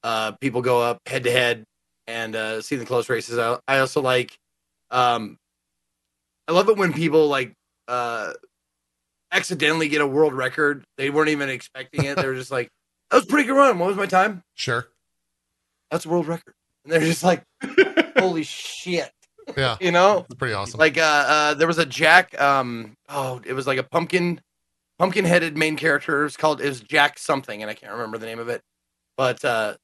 uh, 0.03 0.31
people 0.34 0.61
go 0.61 0.81
up 0.81 0.97
head 1.05 1.23
to 1.25 1.31
head 1.31 1.63
and 2.07 2.35
uh, 2.35 2.61
see 2.61 2.75
the 2.75 2.85
close 2.85 3.07
races. 3.07 3.38
I, 3.38 3.59
I 3.67 3.79
also 3.79 4.01
like. 4.01 4.35
Um, 4.89 5.38
I 6.47 6.53
love 6.53 6.69
it 6.69 6.77
when 6.77 6.91
people 6.91 7.27
like 7.27 7.53
uh, 7.88 8.34
accidentally 9.31 9.89
get 9.89 10.01
a 10.01 10.07
world 10.07 10.34
record. 10.34 10.84
They 10.97 11.09
weren't 11.09 11.29
even 11.29 11.49
expecting 11.49 12.05
it. 12.05 12.15
They 12.17 12.25
were 12.25 12.35
just 12.35 12.51
like, 12.51 12.69
"That 13.11 13.17
was 13.17 13.25
a 13.25 13.27
pretty 13.27 13.47
good 13.47 13.55
run. 13.57 13.77
What 13.77 13.89
was 13.89 13.97
my 13.97 14.05
time? 14.07 14.41
Sure. 14.55 14.88
That's 15.91 16.05
a 16.05 16.09
world 16.09 16.27
record." 16.27 16.53
And 16.84 16.93
they're 16.93 17.01
just 17.01 17.23
like, 17.23 17.43
"Holy 18.17 18.43
shit!" 18.43 19.11
Yeah. 19.55 19.77
You 19.79 19.91
know, 19.91 20.25
It's 20.29 20.35
pretty 20.35 20.53
awesome. 20.53 20.79
like 20.79 20.97
uh, 20.97 21.01
uh 21.01 21.53
there 21.53 21.67
was 21.67 21.77
a 21.77 21.85
jack 21.85 22.39
um 22.41 22.93
oh 23.07 23.39
it 23.45 23.53
was 23.53 23.65
like 23.65 23.77
a 23.77 23.84
pumpkin 23.84 24.41
pumpkin 24.99 25.26
headed 25.26 25.57
main 25.57 25.76
character 25.76 26.26
it's 26.26 26.38
called 26.38 26.61
is 26.61 26.82
jack 26.82 27.19
something 27.19 27.61
and 27.61 27.69
i 27.69 27.74
can't 27.74 27.91
remember 27.91 28.18
the 28.18 28.26
name 28.26 28.40
of 28.40 28.49
it 28.49 28.61
but 29.15 29.44
uh 29.45 29.76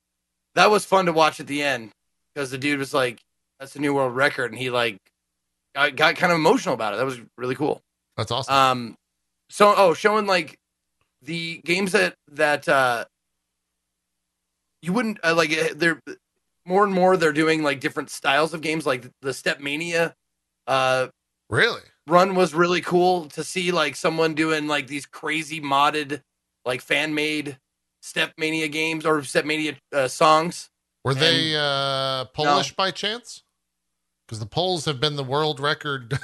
that 0.56 0.70
was 0.70 0.86
fun 0.86 1.06
to 1.06 1.14
watch 1.14 1.40
at 1.40 1.48
the 1.48 1.62
end 1.64 1.92
because 2.34 2.52
the 2.52 2.58
dude 2.58 2.80
was 2.80 2.94
like 2.94 3.20
that's 3.60 3.76
a 3.76 3.80
new 3.80 3.94
world 3.94 4.16
record 4.16 4.52
and 4.52 4.60
he 4.60 4.70
like 4.70 4.98
got, 5.76 5.96
got 5.96 6.16
kind 6.16 6.32
of 6.32 6.38
emotional 6.38 6.74
about 6.74 6.94
it 6.94 6.98
that 6.98 7.06
was 7.06 7.20
really 7.38 7.56
cool 7.56 7.82
That's 8.18 8.32
awesome. 8.32 8.54
um 8.54 8.96
so 9.50 9.74
oh 9.76 9.94
showing 9.94 10.26
like 10.26 10.58
the 11.22 11.62
games 11.64 11.92
that 11.94 12.16
that 12.32 12.68
uh 12.68 13.06
you 14.82 14.92
wouldn't 14.94 15.20
uh, 15.24 15.34
like 15.36 15.52
uh, 15.52 15.70
they're 15.76 16.00
more 16.66 16.84
and 16.84 16.94
more 16.94 17.18
they're 17.18 17.34
doing 17.34 17.64
like 17.64 17.80
different 17.80 18.10
styles 18.10 18.54
of 18.54 18.62
games 18.62 18.86
like 18.86 19.06
the 19.22 19.34
step 19.34 19.60
mania 19.60 20.14
uh 20.68 21.08
really? 21.50 21.82
Run 22.08 22.36
was 22.36 22.54
really 22.54 22.82
cool 22.82 23.26
to 23.30 23.44
see 23.44 23.72
like 23.72 23.96
someone 23.96 24.34
doing 24.34 24.68
like 24.68 24.88
these 24.88 25.06
crazy 25.06 25.62
modded 25.62 26.22
like 26.66 26.82
fan 26.82 27.14
made 27.14 27.58
step 28.02 28.34
mania 28.38 28.68
games 28.68 29.06
or 29.06 29.24
step 29.24 29.46
mania 29.46 29.76
uh, 29.94 30.08
songs 30.08 30.70
Were 31.06 31.14
they 31.14 31.56
uh, 31.56 32.26
Polish 32.26 32.76
by 32.76 32.92
chance? 32.92 33.44
Because 34.26 34.40
the 34.40 34.46
Poles 34.46 34.86
have 34.86 35.00
been 35.02 35.18
the 35.18 35.24
world 35.24 35.60
record 35.60 36.18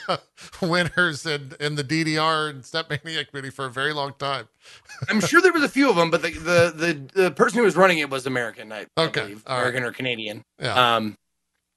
winners 0.62 1.26
in, 1.26 1.52
in 1.60 1.74
the 1.74 1.84
DDR 1.84 2.48
and 2.48 2.62
Stepmania 2.62 3.28
committee 3.28 3.50
for 3.50 3.66
a 3.66 3.70
very 3.70 3.92
long 3.92 4.14
time. 4.18 4.48
i'm 5.10 5.20
sure 5.20 5.40
there 5.42 5.52
was 5.52 5.62
a 5.62 5.68
few 5.68 5.88
of 5.90 5.96
them 5.96 6.10
but 6.10 6.22
the 6.22 6.30
the 6.30 6.72
the, 7.14 7.22
the 7.22 7.30
person 7.30 7.58
who 7.58 7.64
was 7.64 7.76
running 7.76 7.98
it 7.98 8.08
was 8.08 8.26
american 8.26 8.72
i, 8.72 8.86
I 8.96 9.02
Okay, 9.04 9.20
believe. 9.20 9.42
all 9.46 9.56
right. 9.56 9.62
american 9.64 9.82
or 9.84 9.92
canadian 9.92 10.42
Yeah. 10.60 10.96
Um, 10.96 11.14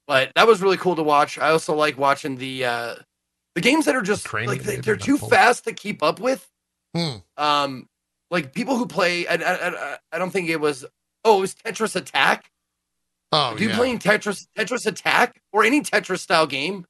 but 0.08 0.32
that 0.36 0.48
was 0.48 0.62
really 0.62 0.78
cool 0.78 0.96
to 0.96 1.04
watch. 1.04 1.40
I 1.40 1.50
also 1.50 1.74
like 1.74 1.98
watching 1.98 2.36
the 2.38 2.66
uh, 2.66 2.96
the 3.56 3.62
games 3.62 3.86
that 3.86 3.96
are 3.96 4.02
just 4.02 4.26
Ukrainian 4.26 4.58
like 4.58 4.64
they, 4.64 4.76
they're 4.78 4.98
too 4.98 5.18
fast 5.18 5.64
to 5.64 5.74
keep 5.74 6.04
up 6.04 6.20
with. 6.20 6.48
Hmm. 6.94 7.16
Um, 7.38 7.90
like 8.30 8.54
people 8.54 8.76
who 8.78 8.86
play, 8.86 9.28
I, 9.28 9.36
I, 9.36 9.68
I, 9.70 9.98
I 10.12 10.18
don't 10.20 10.32
think 10.32 10.50
it 10.50 10.60
was. 10.60 10.86
Oh, 11.24 11.38
it 11.38 11.42
was 11.42 11.56
Tetris 11.56 11.96
Attack. 11.96 12.52
Oh, 13.32 13.56
you 13.58 13.70
yeah. 13.70 13.76
playing 13.76 14.00
Tetris 14.00 14.48
Tetris 14.58 14.86
Attack 14.86 15.42
or 15.52 15.64
any 15.64 15.82
Tetris 15.82 16.20
style 16.20 16.46
game, 16.46 16.86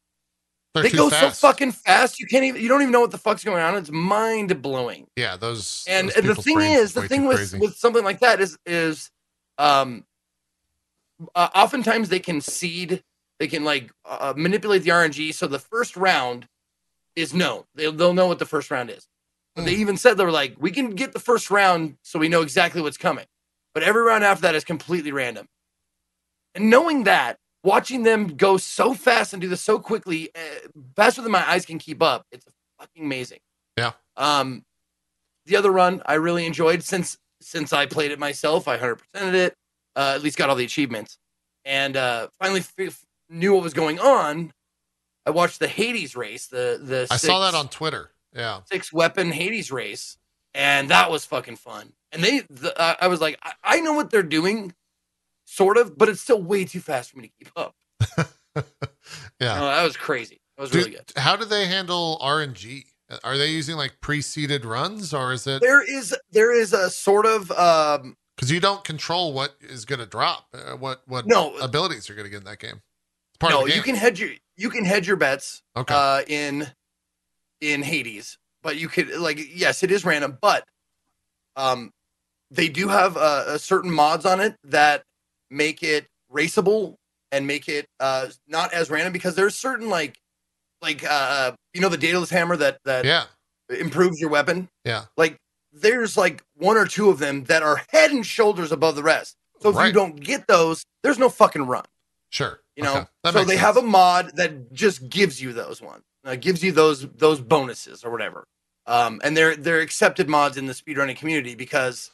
They're 0.73 0.83
they 0.83 0.89
go 0.89 1.09
fast. 1.09 1.39
so 1.39 1.47
fucking 1.47 1.71
fast. 1.71 2.19
You 2.19 2.27
can't 2.27 2.43
even. 2.43 2.61
You 2.61 2.67
don't 2.67 2.81
even 2.81 2.91
know 2.91 3.01
what 3.01 3.11
the 3.11 3.17
fuck's 3.17 3.43
going 3.43 3.61
on. 3.61 3.75
It's 3.75 3.91
mind 3.91 4.61
blowing. 4.61 5.07
Yeah, 5.15 5.37
those. 5.37 5.85
And, 5.87 6.09
those 6.09 6.17
and 6.17 6.27
the 6.27 6.35
thing 6.35 6.61
is, 6.61 6.93
the 6.93 7.07
thing 7.07 7.25
with 7.25 7.37
crazy. 7.37 7.59
with 7.59 7.75
something 7.75 8.03
like 8.03 8.19
that 8.19 8.41
is 8.41 8.57
is, 8.65 9.11
um, 9.57 10.03
uh, 11.35 11.49
oftentimes 11.55 12.09
they 12.09 12.19
can 12.19 12.41
seed, 12.41 13.03
they 13.39 13.47
can 13.47 13.63
like 13.63 13.91
uh, 14.05 14.33
manipulate 14.35 14.83
the 14.83 14.91
RNG. 14.91 15.33
So 15.33 15.47
the 15.47 15.59
first 15.59 15.95
round 15.95 16.47
is 17.15 17.33
known. 17.33 17.63
They'll 17.75 17.91
they'll 17.91 18.13
know 18.13 18.27
what 18.27 18.39
the 18.39 18.45
first 18.45 18.71
round 18.71 18.89
is. 18.89 19.07
But 19.55 19.65
they 19.65 19.75
Hmm. 19.75 19.81
even 19.81 19.97
said 19.97 20.17
they 20.17 20.25
were 20.25 20.31
like, 20.31 20.55
we 20.59 20.71
can 20.71 20.91
get 20.91 21.13
the 21.13 21.19
first 21.19 21.49
round 21.49 21.97
so 22.01 22.19
we 22.19 22.27
know 22.29 22.41
exactly 22.41 22.81
what's 22.81 22.97
coming. 22.97 23.25
But 23.73 23.83
every 23.83 24.01
round 24.03 24.23
after 24.23 24.41
that 24.43 24.55
is 24.55 24.63
completely 24.63 25.11
random. 25.11 25.47
And 26.53 26.69
knowing 26.69 27.03
that, 27.05 27.37
watching 27.63 28.03
them 28.03 28.27
go 28.35 28.57
so 28.57 28.93
fast 28.93 29.33
and 29.33 29.41
do 29.41 29.47
this 29.47 29.61
so 29.61 29.79
quickly, 29.79 30.29
uh, 30.35 30.67
faster 30.95 31.21
than 31.21 31.31
my 31.31 31.49
eyes 31.49 31.65
can 31.65 31.79
keep 31.79 32.01
up, 32.01 32.25
it's 32.31 32.45
fucking 32.79 33.03
amazing. 33.03 33.39
Yeah. 33.77 33.91
Um, 34.17 34.63
the 35.45 35.55
other 35.57 35.71
run 35.71 36.01
I 36.05 36.15
really 36.15 36.45
enjoyed 36.45 36.83
since 36.83 37.17
since 37.41 37.73
I 37.73 37.85
played 37.85 38.11
it 38.11 38.17
myself. 38.19 38.67
I 38.67 38.77
hundred 38.77 39.01
percented 39.01 39.33
it. 39.35 39.55
Uh, 39.95 40.13
at 40.15 40.21
least 40.23 40.37
got 40.37 40.49
all 40.49 40.55
the 40.55 40.65
achievements, 40.65 41.17
and 41.63 41.95
uh, 41.95 42.27
finally 42.39 42.61
f- 42.79 43.05
knew 43.29 43.53
what 43.53 43.63
was 43.63 43.73
going 43.73 43.99
on. 43.99 44.51
I 45.25 45.31
watched 45.31 45.59
the 45.59 45.67
Hades 45.67 46.15
race. 46.15 46.47
The 46.47 46.79
the 46.81 47.07
I 47.09 47.17
saw 47.17 47.39
that 47.39 47.55
on 47.55 47.67
Twitter. 47.69 48.11
Yeah. 48.35 48.61
six 48.69 48.91
weapon 48.91 49.31
Hades 49.31 49.71
race, 49.71 50.17
and 50.53 50.89
that 50.89 51.09
was 51.09 51.25
fucking 51.25 51.55
fun. 51.55 51.93
And 52.11 52.23
they, 52.23 52.41
the, 52.49 52.77
uh, 52.79 52.95
I 52.99 53.07
was 53.07 53.21
like, 53.21 53.37
I, 53.41 53.53
I 53.63 53.79
know 53.79 53.93
what 53.93 54.09
they're 54.09 54.23
doing, 54.23 54.73
sort 55.45 55.77
of, 55.77 55.97
but 55.97 56.09
it's 56.09 56.21
still 56.21 56.41
way 56.41 56.65
too 56.65 56.79
fast 56.81 57.11
for 57.11 57.19
me 57.19 57.27
to 57.27 57.33
keep 57.39 57.51
up. 57.55 57.75
Yeah. 59.39 59.61
Oh, 59.61 59.65
that 59.65 59.83
was 59.83 59.97
crazy. 59.97 60.39
That 60.57 60.61
was 60.61 60.71
Do- 60.71 60.77
really 60.79 60.91
good. 60.91 61.11
How 61.17 61.35
do 61.35 61.45
they 61.45 61.65
handle 61.67 62.17
RNG? 62.23 62.85
Are 63.23 63.37
they 63.37 63.47
using 63.51 63.75
like 63.75 63.97
pre-seeded 64.01 64.65
runs 64.65 65.13
or 65.13 65.33
is 65.33 65.45
it 65.45 65.61
There 65.61 65.83
is 65.83 66.15
there 66.31 66.51
is 66.51 66.73
a 66.73 66.89
sort 66.89 67.25
of 67.25 67.51
um 67.51 68.15
because 68.35 68.49
you 68.51 68.59
don't 68.59 68.83
control 68.83 69.31
what 69.33 69.55
is 69.61 69.85
going 69.85 69.99
to 69.99 70.05
drop, 70.05 70.47
uh, 70.53 70.75
what 70.77 71.01
what 71.05 71.27
no 71.27 71.55
abilities 71.57 72.09
you're 72.09 72.15
going 72.15 72.25
to 72.25 72.31
get 72.31 72.37
in 72.39 72.43
that 72.45 72.59
game? 72.59 72.81
It's 73.31 73.37
part 73.39 73.51
no 73.53 73.59
of 73.59 73.65
the 73.65 73.71
game. 73.71 73.77
you 73.77 73.83
can 73.83 73.95
hedge 73.95 74.19
your 74.19 74.31
you 74.57 74.69
can 74.69 74.85
hedge 74.85 75.07
your 75.07 75.17
bets 75.17 75.61
Okay. 75.75 75.93
uh 75.93 76.21
in 76.27 76.67
in 77.61 77.81
Hades, 77.83 78.37
but 78.63 78.77
you 78.77 78.87
could 78.87 79.09
like 79.17 79.39
yes 79.53 79.83
it 79.83 79.91
is 79.91 80.05
random, 80.05 80.37
but 80.41 80.63
um 81.55 81.91
they 82.51 82.69
do 82.69 82.87
have 82.87 83.17
uh, 83.17 83.43
a 83.47 83.59
certain 83.59 83.91
mods 83.91 84.25
on 84.25 84.39
it 84.39 84.55
that 84.63 85.03
make 85.49 85.81
it 85.83 86.05
raceable 86.31 86.95
and 87.31 87.47
make 87.47 87.67
it 87.67 87.87
uh 87.99 88.27
not 88.47 88.71
as 88.73 88.89
random 88.89 89.13
because 89.13 89.35
there's 89.35 89.55
certain 89.55 89.89
like 89.89 90.15
like 90.81 91.03
uh 91.03 91.51
you 91.73 91.81
know 91.81 91.89
the 91.89 91.97
daedalus 91.97 92.29
hammer 92.29 92.55
that 92.55 92.77
that 92.85 93.05
yeah. 93.05 93.25
improves 93.69 94.19
your 94.19 94.29
weapon 94.29 94.69
Yeah. 94.83 95.05
like 95.17 95.37
there's 95.71 96.15
like 96.17 96.41
one 96.55 96.77
or 96.77 96.85
two 96.85 97.09
of 97.09 97.19
them 97.19 97.45
that 97.45 97.63
are 97.63 97.81
head 97.89 98.11
and 98.11 98.25
shoulders 98.25 98.71
above 98.71 98.95
the 98.95 99.03
rest 99.03 99.35
so 99.61 99.69
if 99.69 99.75
you 99.87 99.93
don't 99.93 100.19
get 100.19 100.47
those 100.47 100.83
there's 101.03 101.17
no 101.19 101.29
fucking 101.29 101.65
run 101.65 101.85
Sure. 102.29 102.59
You 102.75 102.83
know 102.83 102.97
Okay. 102.97 103.05
So 103.25 103.43
they 103.43 103.57
sense. 103.57 103.61
have 103.61 103.77
a 103.77 103.81
mod 103.81 104.35
that 104.35 104.71
just 104.73 105.09
gives 105.09 105.41
you 105.41 105.53
those 105.53 105.81
ones 105.81 106.03
uh, 106.25 106.35
gives 106.35 106.63
you 106.63 106.71
those 106.71 107.07
those 107.17 107.41
bonuses 107.41 108.03
or 108.03 108.11
whatever 108.11 108.45
um 108.87 109.21
and 109.23 109.35
they're 109.35 109.55
they're 109.55 109.81
accepted 109.81 110.29
mods 110.29 110.57
in 110.57 110.65
the 110.65 110.73
speedrunning 110.73 111.15
community 111.17 111.55
because 111.55 112.11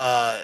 uh 0.00 0.42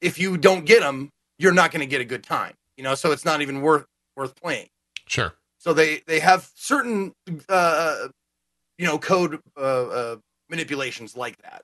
if 0.00 0.18
you 0.18 0.36
don't 0.36 0.64
get 0.66 0.80
them 0.80 1.10
you're 1.38 1.52
not 1.52 1.70
going 1.70 1.80
to 1.80 1.86
get 1.86 2.00
a 2.00 2.04
good 2.04 2.22
time 2.22 2.54
you 2.76 2.84
know 2.84 2.94
so 2.94 3.12
it's 3.12 3.24
not 3.24 3.42
even 3.42 3.60
worth 3.60 3.86
worth 4.16 4.34
playing 4.36 4.68
Sure. 5.06 5.34
so 5.58 5.72
they 5.72 6.02
they 6.06 6.20
have 6.20 6.50
certain 6.54 7.12
uh 7.48 8.08
you 8.78 8.86
know 8.86 8.98
code 8.98 9.40
uh, 9.56 9.60
uh 9.88 10.16
manipulations 10.50 11.16
like 11.16 11.36
that 11.42 11.62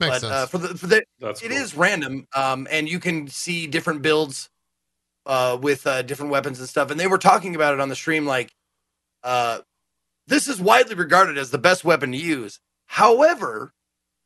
Makes 0.00 0.20
but 0.20 0.20
sense. 0.20 0.32
uh 0.32 0.46
for 0.46 0.58
the 0.58 0.68
for 0.76 0.86
the 0.86 1.04
That's 1.20 1.42
it 1.42 1.48
cool. 1.50 1.56
is 1.58 1.74
random 1.76 2.26
um 2.34 2.66
and 2.70 2.88
you 2.88 2.98
can 3.00 3.28
see 3.28 3.66
different 3.66 4.02
builds 4.02 4.48
uh 5.26 5.58
with 5.60 5.86
uh 5.86 6.02
different 6.02 6.30
weapons 6.30 6.58
and 6.58 6.68
stuff 6.68 6.90
and 6.90 6.98
they 6.98 7.06
were 7.06 7.18
talking 7.18 7.54
about 7.54 7.74
it 7.74 7.80
on 7.80 7.88
the 7.88 7.96
stream 7.96 8.24
like 8.26 8.52
uh 9.22 9.58
this 10.26 10.48
is 10.48 10.60
widely 10.60 10.94
regarded 10.94 11.36
as 11.38 11.50
the 11.50 11.58
best 11.58 11.84
weapon 11.84 12.12
to 12.12 12.18
use 12.18 12.60
however 12.86 13.72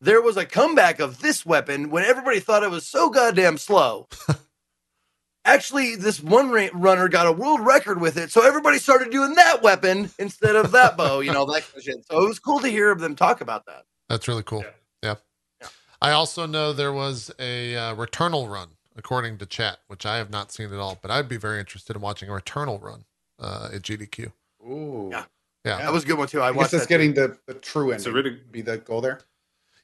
there 0.00 0.22
was 0.22 0.36
a 0.36 0.46
comeback 0.46 1.00
of 1.00 1.20
this 1.20 1.44
weapon 1.44 1.90
when 1.90 2.04
everybody 2.04 2.40
thought 2.40 2.62
it 2.62 2.70
was 2.70 2.86
so 2.86 3.10
goddamn 3.10 3.58
slow 3.58 4.08
actually 5.44 5.96
this 5.96 6.22
one 6.22 6.50
ra- 6.50 6.68
runner 6.74 7.08
got 7.08 7.26
a 7.26 7.32
world 7.32 7.60
record 7.60 8.00
with 8.00 8.16
it 8.16 8.30
so 8.30 8.46
everybody 8.46 8.78
started 8.78 9.10
doing 9.10 9.34
that 9.34 9.62
weapon 9.62 10.10
instead 10.18 10.54
of 10.54 10.70
that 10.72 10.96
bow 10.96 11.20
you 11.20 11.32
know 11.32 11.46
that 11.46 11.62
kind 11.62 11.76
of 11.78 11.82
shit 11.82 12.04
so 12.10 12.22
it 12.22 12.28
was 12.28 12.38
cool 12.38 12.60
to 12.60 12.68
hear 12.68 12.94
them 12.94 13.16
talk 13.16 13.40
about 13.40 13.64
that 13.66 13.84
That's 14.08 14.28
really 14.28 14.42
cool. 14.42 14.60
Yeah. 14.60 14.70
Yeah. 15.02 15.14
Yeah. 15.62 15.68
I 16.02 16.10
also 16.12 16.46
know 16.46 16.72
there 16.74 16.92
was 16.92 17.30
a 17.38 17.74
uh, 17.76 17.94
Returnal 17.94 18.50
run, 18.50 18.68
according 18.96 19.38
to 19.38 19.46
chat, 19.46 19.78
which 19.88 20.04
I 20.06 20.16
have 20.16 20.30
not 20.30 20.52
seen 20.52 20.72
at 20.72 20.78
all, 20.78 20.98
but 21.00 21.10
I'd 21.10 21.28
be 21.28 21.36
very 21.36 21.60
interested 21.60 21.96
in 21.96 22.02
watching 22.02 22.28
a 22.28 22.32
Returnal 22.32 22.82
run 22.82 23.04
uh, 23.38 23.70
at 23.72 23.82
GDQ. 23.82 24.32
Ooh. 24.66 25.08
Yeah. 25.12 25.24
Yeah. 25.64 25.76
that 25.78 25.92
was 25.92 26.04
a 26.04 26.06
good 26.06 26.16
one 26.16 26.26
too 26.26 26.40
i 26.40 26.48
I 26.48 26.50
watched 26.52 26.70
guess 26.72 26.80
that's 26.80 26.86
that 26.86 26.88
too. 26.98 27.12
getting 27.12 27.14
the, 27.14 27.36
the 27.46 27.54
true 27.54 27.90
It's 27.90 28.06
a 28.06 28.08
ending. 28.08 28.24
really 28.24 28.40
Be 28.50 28.62
the 28.62 28.78
goal 28.78 29.00
there. 29.02 29.20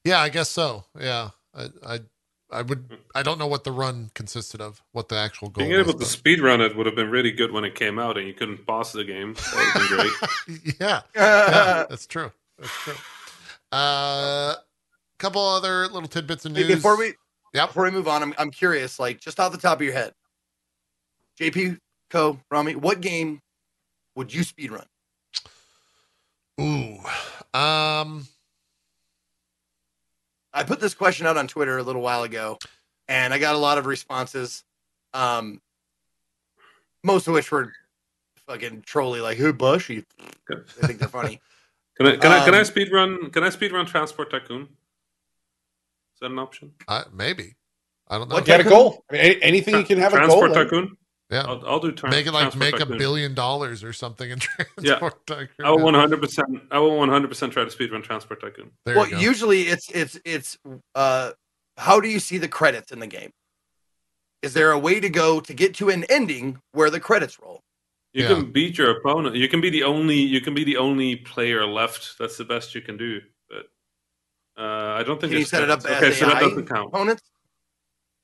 Yeah, 0.04 0.20
I 0.20 0.28
guess 0.30 0.48
so. 0.48 0.84
Yeah. 0.98 1.30
I, 1.54 1.66
I, 1.86 1.98
I 2.50 2.62
would, 2.62 2.96
I 3.14 3.22
don't 3.22 3.38
know 3.38 3.46
what 3.48 3.64
the 3.64 3.72
run 3.72 4.10
consisted 4.14 4.60
of, 4.60 4.82
what 4.92 5.08
the 5.08 5.16
actual 5.16 5.48
goal 5.50 5.66
being 5.66 5.78
able 5.78 5.92
to 5.94 6.04
speed 6.04 6.40
run 6.40 6.60
it 6.60 6.76
would 6.76 6.86
have 6.86 6.94
been 6.94 7.10
really 7.10 7.32
good 7.32 7.50
when 7.52 7.64
it 7.64 7.74
came 7.74 7.98
out 7.98 8.16
and 8.16 8.26
you 8.26 8.32
couldn't 8.34 8.64
pause 8.66 8.92
the 8.92 9.04
game. 9.04 9.34
That 9.34 9.54
would 9.54 9.64
have 9.66 9.88
been 10.46 10.56
great. 10.56 10.74
yeah. 10.80 11.00
yeah, 11.16 11.84
that's 11.90 12.06
true. 12.06 12.30
That's 12.58 12.72
true. 12.72 12.94
Uh, 13.72 14.54
couple 15.18 15.42
other 15.42 15.88
little 15.88 16.08
tidbits 16.08 16.44
of 16.44 16.54
Hey, 16.54 16.62
news. 16.62 16.76
before 16.76 16.96
we 16.98 17.14
Yep. 17.56 17.68
before 17.68 17.84
we 17.84 17.90
move 17.90 18.06
on, 18.08 18.22
I'm 18.22 18.34
I'm 18.38 18.50
curious, 18.50 18.98
like 18.98 19.20
just 19.20 19.40
off 19.40 19.52
the 19.52 19.58
top 19.58 19.78
of 19.78 19.82
your 19.82 19.94
head, 19.94 20.12
JP, 21.40 21.78
Cohh, 22.10 22.38
Rami, 22.50 22.74
what 22.74 23.00
game 23.00 23.40
would 24.14 24.32
you 24.32 24.42
speed 24.42 24.70
run? 24.70 24.86
Ooh. 26.60 26.98
Um, 27.58 28.26
I 30.52 30.64
put 30.64 30.80
this 30.80 30.94
question 30.94 31.26
out 31.26 31.36
on 31.36 31.48
Twitter 31.48 31.78
a 31.78 31.82
little 31.82 32.02
while 32.02 32.22
ago, 32.22 32.58
and 33.08 33.32
I 33.32 33.38
got 33.38 33.54
a 33.54 33.58
lot 33.58 33.78
of 33.78 33.86
responses. 33.86 34.62
Um, 35.14 35.60
most 37.02 37.26
of 37.26 37.34
which 37.34 37.50
were 37.50 37.72
fucking 38.46 38.82
trolly, 38.82 39.20
like 39.20 39.38
"Who 39.38 39.52
Bushy?" 39.52 40.04
Good. 40.46 40.64
They 40.78 40.86
think 40.86 40.98
they're 40.98 41.08
funny. 41.08 41.40
Can 41.96 42.06
I 42.08 42.16
can 42.18 42.30
I 42.30 42.44
can 42.44 42.54
I 42.54 42.58
Um, 42.58 42.64
speed 42.66 42.92
run? 42.92 43.30
Can 43.30 43.42
I 43.42 43.48
speed 43.48 43.72
run 43.72 43.86
Transport 43.86 44.30
Tycoon? 44.30 44.68
Is 46.16 46.20
that 46.22 46.30
an 46.30 46.38
option? 46.38 46.72
I, 46.88 47.04
maybe. 47.12 47.56
I 48.08 48.16
don't 48.16 48.30
know. 48.30 48.36
What, 48.36 48.46
you 48.46 48.52
had 48.52 48.66
a 48.66 48.68
goal. 48.68 49.04
I 49.10 49.12
mean, 49.12 49.22
any- 49.22 49.42
anything 49.42 49.76
you 49.76 49.84
can 49.84 49.98
have 49.98 50.14
a 50.14 50.26
goal. 50.26 50.40
Transport 50.40 50.50
in. 50.50 50.56
Tycoon. 50.56 50.96
Yeah. 51.30 51.42
I'll, 51.42 51.66
I'll 51.66 51.80
do 51.80 51.92
tran- 51.92 52.10
make 52.10 52.26
it 52.26 52.32
like 52.32 52.52
Transport 52.52 52.72
make 52.72 52.80
a 52.80 52.86
billion 52.98 53.34
dollars 53.34 53.84
or 53.84 53.92
something 53.92 54.30
in 54.30 54.38
transport 54.78 55.26
tycoon. 55.26 55.48
I 55.62 55.70
will 55.70 55.80
one 55.82 55.92
hundred 55.92 56.22
percent. 56.22 56.48
I 56.70 56.78
will 56.78 56.96
one 56.96 57.10
hundred 57.10 57.28
percent 57.28 57.52
try 57.52 57.64
to 57.64 57.70
speed 57.70 57.92
run 57.92 58.00
Transport 58.00 58.40
Tycoon. 58.40 58.70
There 58.86 58.96
well, 58.96 59.08
usually 59.08 59.62
it's 59.62 59.90
it's 59.90 60.18
it's. 60.24 60.56
Uh, 60.94 61.32
how 61.76 62.00
do 62.00 62.08
you 62.08 62.20
see 62.20 62.38
the 62.38 62.48
credits 62.48 62.92
in 62.92 63.00
the 63.00 63.06
game? 63.08 63.30
Is 64.40 64.54
there 64.54 64.70
a 64.70 64.78
way 64.78 65.00
to 65.00 65.10
go 65.10 65.40
to 65.40 65.52
get 65.52 65.74
to 65.74 65.90
an 65.90 66.04
ending 66.04 66.60
where 66.72 66.88
the 66.88 67.00
credits 67.00 67.38
roll? 67.40 67.60
You 68.14 68.22
Yeah. 68.22 68.28
can 68.28 68.52
beat 68.52 68.78
your 68.78 68.96
opponent. 68.96 69.34
You 69.34 69.48
can 69.48 69.60
be 69.60 69.68
the 69.68 69.82
only. 69.82 70.14
You 70.20 70.40
can 70.40 70.54
be 70.54 70.62
the 70.64 70.76
only 70.76 71.16
player 71.16 71.66
left. 71.66 72.16
That's 72.20 72.36
the 72.38 72.44
best 72.44 72.74
you 72.74 72.80
can 72.82 72.96
do. 72.96 73.20
But 74.56 74.62
uh, 74.62 74.96
I 74.98 75.02
don't 75.02 75.20
think 75.20 75.32
Can 75.32 75.40
you 75.40 75.44
set 75.44 75.62
it 75.62 75.70
up 75.70 75.82
credits. 75.82 76.02
as 76.02 76.12
Okay, 76.12 76.18
so 76.20 76.26
that 76.26 76.42
AI 76.42 76.48
doesn't 76.48 76.66
count. 76.68 76.88
opponents? 76.88 77.22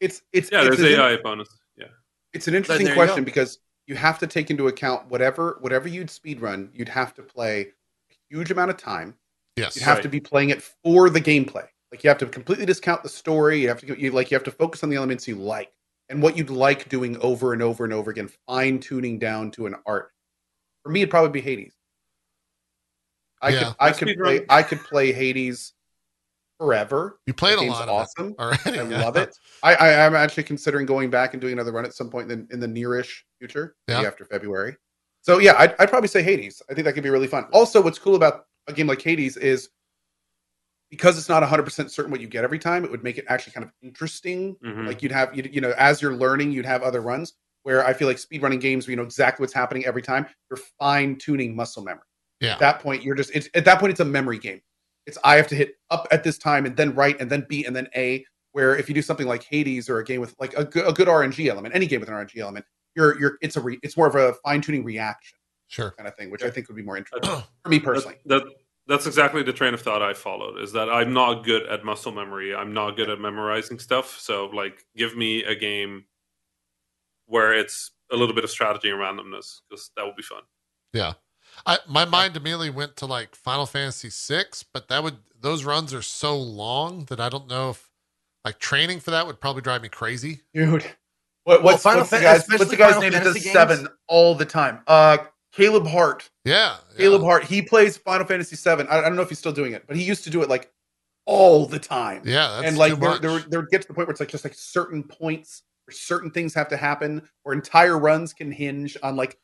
It's 0.00 0.22
it's 0.32 0.50
Yeah, 0.50 0.62
it's 0.66 0.76
there's 0.78 0.92
an- 0.94 1.00
AI 1.00 1.10
opponents. 1.12 1.56
Yeah. 1.76 1.86
It's 2.32 2.48
an 2.48 2.54
interesting 2.54 2.86
there 2.86 2.94
you 2.94 2.98
question 3.00 3.24
because 3.24 3.58
you 3.86 3.94
have 3.96 4.18
to 4.20 4.26
take 4.26 4.50
into 4.50 4.68
account 4.68 5.08
whatever 5.10 5.58
whatever 5.60 5.88
you'd 5.88 6.10
speed 6.10 6.40
run, 6.40 6.70
you'd 6.72 6.88
have 6.88 7.14
to 7.14 7.22
play 7.22 7.68
a 8.10 8.14
huge 8.30 8.50
amount 8.50 8.70
of 8.70 8.76
time. 8.76 9.14
yes. 9.56 9.76
You'd 9.76 9.84
have 9.84 9.98
Right. 9.98 10.02
to 10.04 10.08
be 10.08 10.20
playing 10.20 10.50
it 10.50 10.62
for 10.62 11.10
the 11.10 11.20
gameplay. 11.20 11.66
Like 11.90 12.02
you 12.02 12.08
have 12.08 12.18
to 12.18 12.26
completely 12.26 12.64
discount 12.64 13.02
the 13.02 13.08
story. 13.10 13.60
You 13.60 13.68
have 13.68 13.80
to 13.80 14.00
you 14.00 14.10
like 14.12 14.30
you 14.30 14.34
have 14.36 14.44
to 14.44 14.50
focus 14.50 14.82
on 14.82 14.88
the 14.90 14.96
elements 14.96 15.28
you 15.28 15.36
like 15.36 15.70
and 16.08 16.22
what 16.22 16.36
you'd 16.36 16.48
like 16.50 16.88
doing 16.88 17.16
over 17.18 17.52
and 17.52 17.62
over 17.62 17.84
and 17.84 17.92
over 17.92 18.10
again, 18.10 18.30
fine 18.46 18.80
tuning 18.80 19.18
down 19.18 19.50
to 19.52 19.66
an 19.66 19.74
art. 19.86 20.10
For 20.82 20.90
me, 20.90 21.02
it'd 21.02 21.10
probably 21.10 21.30
be 21.30 21.40
Hades. 21.42 21.74
I 23.42 23.48
Yeah. 23.50 23.64
could 23.64 23.74
I 23.78 23.92
could 23.92 24.16
play. 24.18 24.46
I 24.48 24.62
could 24.62 24.80
play 24.80 25.12
Hades 25.12 25.74
forever. 26.62 27.18
You 27.26 27.34
played 27.34 27.58
The 27.58 27.65
a 27.65 27.70
lot 27.70 27.89
awesome. 27.89 28.26
of 28.26 28.31
it 28.32 28.39
already. 28.39 28.78
I 28.81 28.89
yeah. 28.89 29.02
love 29.05 29.16
it. 29.16 29.36
I, 29.62 29.74
I 29.74 30.07
I'm 30.07 30.15
actually 30.15 30.44
considering 30.44 30.86
going 30.86 31.10
back 31.10 31.34
and 31.34 31.41
doing 31.41 31.55
another 31.55 31.73
run 31.73 31.84
at 31.84 31.94
some 31.94 32.08
point 32.08 32.31
in, 32.31 32.47
in 32.52 32.60
the 32.60 32.68
nearish 32.68 33.23
future, 33.39 33.74
maybe 33.89 34.02
Yeah. 34.02 34.07
after 34.08 34.24
February. 34.24 34.76
So 35.23 35.39
yeah, 35.39 35.55
I'd, 35.58 35.74
I'd 35.81 35.89
probably 35.89 36.08
say 36.08 36.23
Hades. 36.23 36.62
I 36.70 36.74
think 36.74 36.84
that 36.84 36.92
could 36.92 37.02
be 37.02 37.10
really 37.10 37.26
fun. 37.26 37.47
Also, 37.52 37.81
what's 37.82 37.99
cool 37.99 38.15
about 38.15 38.44
a 38.68 38.73
game 38.73 38.86
like 38.86 39.02
Hades 39.02 39.36
is 39.36 39.70
because 40.91 41.16
it's 41.18 41.28
not 41.28 41.42
100 41.42 41.62
percent 41.62 41.91
certain 41.91 42.10
what 42.12 42.20
you 42.20 42.28
get 42.28 42.44
every 42.44 42.58
time. 42.58 42.84
It 42.84 42.91
would 42.91 43.02
make 43.02 43.18
it 43.18 43.24
actually 43.28 43.52
kind 43.55 43.65
of 43.65 43.73
interesting. 43.82 44.57
Mhm. 44.65 44.86
Like 44.86 45.02
you'd 45.02 45.12
have 45.12 45.36
you 45.36 45.49
you 45.50 45.60
know 45.60 45.73
as 45.76 46.00
you're 46.02 46.15
learning, 46.15 46.52
you'd 46.52 46.66
have 46.66 46.82
other 46.82 47.00
runs. 47.00 47.34
Where 47.65 47.86
I 47.86 47.92
feel 47.92 48.08
like 48.08 48.16
speedrunning 48.16 48.60
games, 48.60 48.86
where 48.86 48.91
you 48.91 48.97
know 48.97 49.05
exactly 49.05 49.42
what's 49.44 49.52
happening 49.52 49.86
every 49.86 50.02
time, 50.02 50.26
you're 50.50 50.58
fine 50.81 51.16
tuning 51.16 51.55
muscle 51.55 51.84
memory. 51.84 52.02
Yeah. 52.41 52.55
At 52.55 52.58
that 52.58 52.81
point, 52.81 53.05
you're 53.05 53.15
just 53.15 53.31
it's 53.34 53.49
at 53.55 53.65
that 53.66 53.78
point 53.78 53.92
it's 53.92 54.00
a 54.00 54.05
memory 54.05 54.39
game. 54.39 54.60
It's 55.06 55.18
I 55.24 55.36
have 55.36 55.48
to 55.48 55.55
hit 55.55 55.74
up 55.90 56.06
at 56.10 56.24
this 56.24 56.39
time 56.39 56.66
and 56.66 56.76
then 56.76 56.94
right 56.94 57.18
and 57.20 57.31
then 57.31 57.47
B 57.48 57.64
and 57.64 57.74
then 57.74 57.89
A. 57.97 58.24
Where 58.52 58.76
if 58.76 58.86
you 58.86 58.94
do 58.94 59.00
something 59.00 59.26
like 59.26 59.42
Hades 59.42 59.89
or 59.89 59.98
a 59.98 60.05
game 60.05 60.20
with 60.20 60.34
like 60.39 60.52
a 60.55 60.64
good, 60.64 60.86
a 60.86 60.92
good 60.92 61.08
RNG 61.08 61.48
element, 61.48 61.74
any 61.74 61.86
game 61.86 62.00
with 62.00 62.10
an 62.10 62.14
RNG 62.14 62.36
element, 62.36 62.66
you're 62.94 63.18
you're 63.18 63.39
it's 63.40 63.56
a 63.56 63.60
re, 63.60 63.78
it's 63.82 63.97
more 63.97 64.06
of 64.06 64.14
a 64.14 64.34
fine 64.44 64.60
tuning 64.60 64.84
reaction 64.84 65.39
Sure. 65.68 65.92
kind 65.92 66.06
of 66.06 66.14
thing, 66.16 66.31
which 66.31 66.42
I 66.42 66.50
think 66.50 66.68
would 66.68 66.76
be 66.76 66.82
more 66.82 66.98
interesting 66.98 67.42
for 67.62 67.68
me 67.70 67.81
personally. 67.81 68.18
That, 68.26 68.44
that 68.44 68.52
that's 68.86 69.06
exactly 69.06 69.42
the 69.42 69.52
train 69.55 69.72
of 69.72 69.81
thought 69.81 70.02
I 70.02 70.12
followed. 70.12 70.60
Is 70.60 70.72
that 70.72 70.90
I'm 70.90 71.14
not 71.14 71.44
good 71.44 71.66
at 71.66 71.84
muscle 71.84 72.12
memory. 72.12 72.55
I'm 72.55 72.74
not 72.74 72.97
good 72.97 73.08
at 73.08 73.18
memorizing 73.20 73.78
stuff. 73.78 74.18
So 74.20 74.47
like, 74.47 74.84
give 74.97 75.16
me 75.16 75.44
a 75.44 75.55
game 75.55 76.05
where 77.26 77.55
it's 77.55 77.92
a 78.10 78.16
little 78.16 78.34
bit 78.34 78.44
of 78.44 78.50
strategy 78.50 78.90
and 78.90 78.98
randomness 78.98 79.60
because 79.68 79.90
that 79.97 80.05
would 80.05 80.16
be 80.16 80.22
fun. 80.22 80.42
Yeah. 80.92 81.14
I 81.66 81.78
my 81.86 82.05
mind 82.05 82.36
immediately 82.36 82.70
went 82.70 82.97
to 82.97 83.07
like 83.07 83.34
Final 83.34 83.66
Fantasy 83.66 84.10
VI, 84.10 84.44
but 84.73 84.89
that 84.89 85.02
would 85.02 85.16
those 85.41 85.65
runs 85.65 85.92
are 85.92 86.02
so 86.02 86.36
long 86.39 87.05
that 87.07 87.20
I 87.20 87.28
don't 87.28 87.49
know 87.49 87.70
if 87.70 87.91
like 88.44 88.58
training 88.58 89.00
for 89.00 89.10
that 89.10 89.26
would 89.26 89.41
probably 89.41 89.62
drive 89.62 89.82
me 89.82 89.89
crazy. 89.89 90.41
Dude, 90.55 90.73
what, 90.73 90.97
Well, 91.44 91.62
what's, 91.62 91.82
Final 91.82 92.00
what's 92.00 92.10
the 92.10 92.20
guy's, 92.20 92.47
what's 92.49 92.70
the 92.70 92.76
guy's 92.76 92.94
Final 92.94 93.02
name 93.02 93.12
that 93.12 93.23
Fantasy 93.24 93.39
does 93.41 93.44
games? 93.44 93.52
seven 93.52 93.89
all 94.08 94.34
the 94.34 94.44
time? 94.44 94.81
Uh, 94.86 95.18
Caleb 95.52 95.86
Hart. 95.86 96.31
Yeah. 96.44 96.76
yeah. 96.92 96.99
Caleb 96.99 97.23
Hart. 97.23 97.44
He 97.44 97.62
plays 97.62 97.97
Final 97.97 98.26
Fantasy 98.26 98.57
Seven. 98.57 98.86
I, 98.89 98.99
I 98.99 99.02
don't 99.02 99.16
know 99.16 99.23
if 99.23 99.28
he's 99.28 99.39
still 99.39 99.52
doing 99.52 99.73
it, 99.73 99.84
but 99.86 99.97
he 99.97 100.02
used 100.02 100.24
to 100.24 100.31
do 100.31 100.42
it 100.42 100.49
like 100.49 100.70
all 101.26 101.66
the 101.66 101.78
time. 101.78 102.23
Yeah, 102.24 102.49
that's 102.49 102.68
and 102.68 102.78
like 102.78 102.94
too 102.94 103.00
there, 103.00 103.10
much. 103.10 103.23
there, 103.23 103.39
there 103.39 103.60
would 103.60 103.70
get 103.70 103.82
to 103.82 103.89
the 103.89 103.94
point 103.94 104.08
where 104.08 104.12
it's 104.12 104.20
like 104.20 104.28
just 104.31 104.44
like 104.44 104.55
certain 104.55 105.02
points 105.02 105.62
or 105.89 105.92
certain 105.92 106.31
things 106.31 106.55
have 106.55 106.68
to 106.68 106.76
happen, 106.76 107.23
or 107.44 107.52
entire 107.52 107.99
runs 107.99 108.32
can 108.32 108.50
hinge 108.50 108.97
on 109.02 109.16
like 109.16 109.39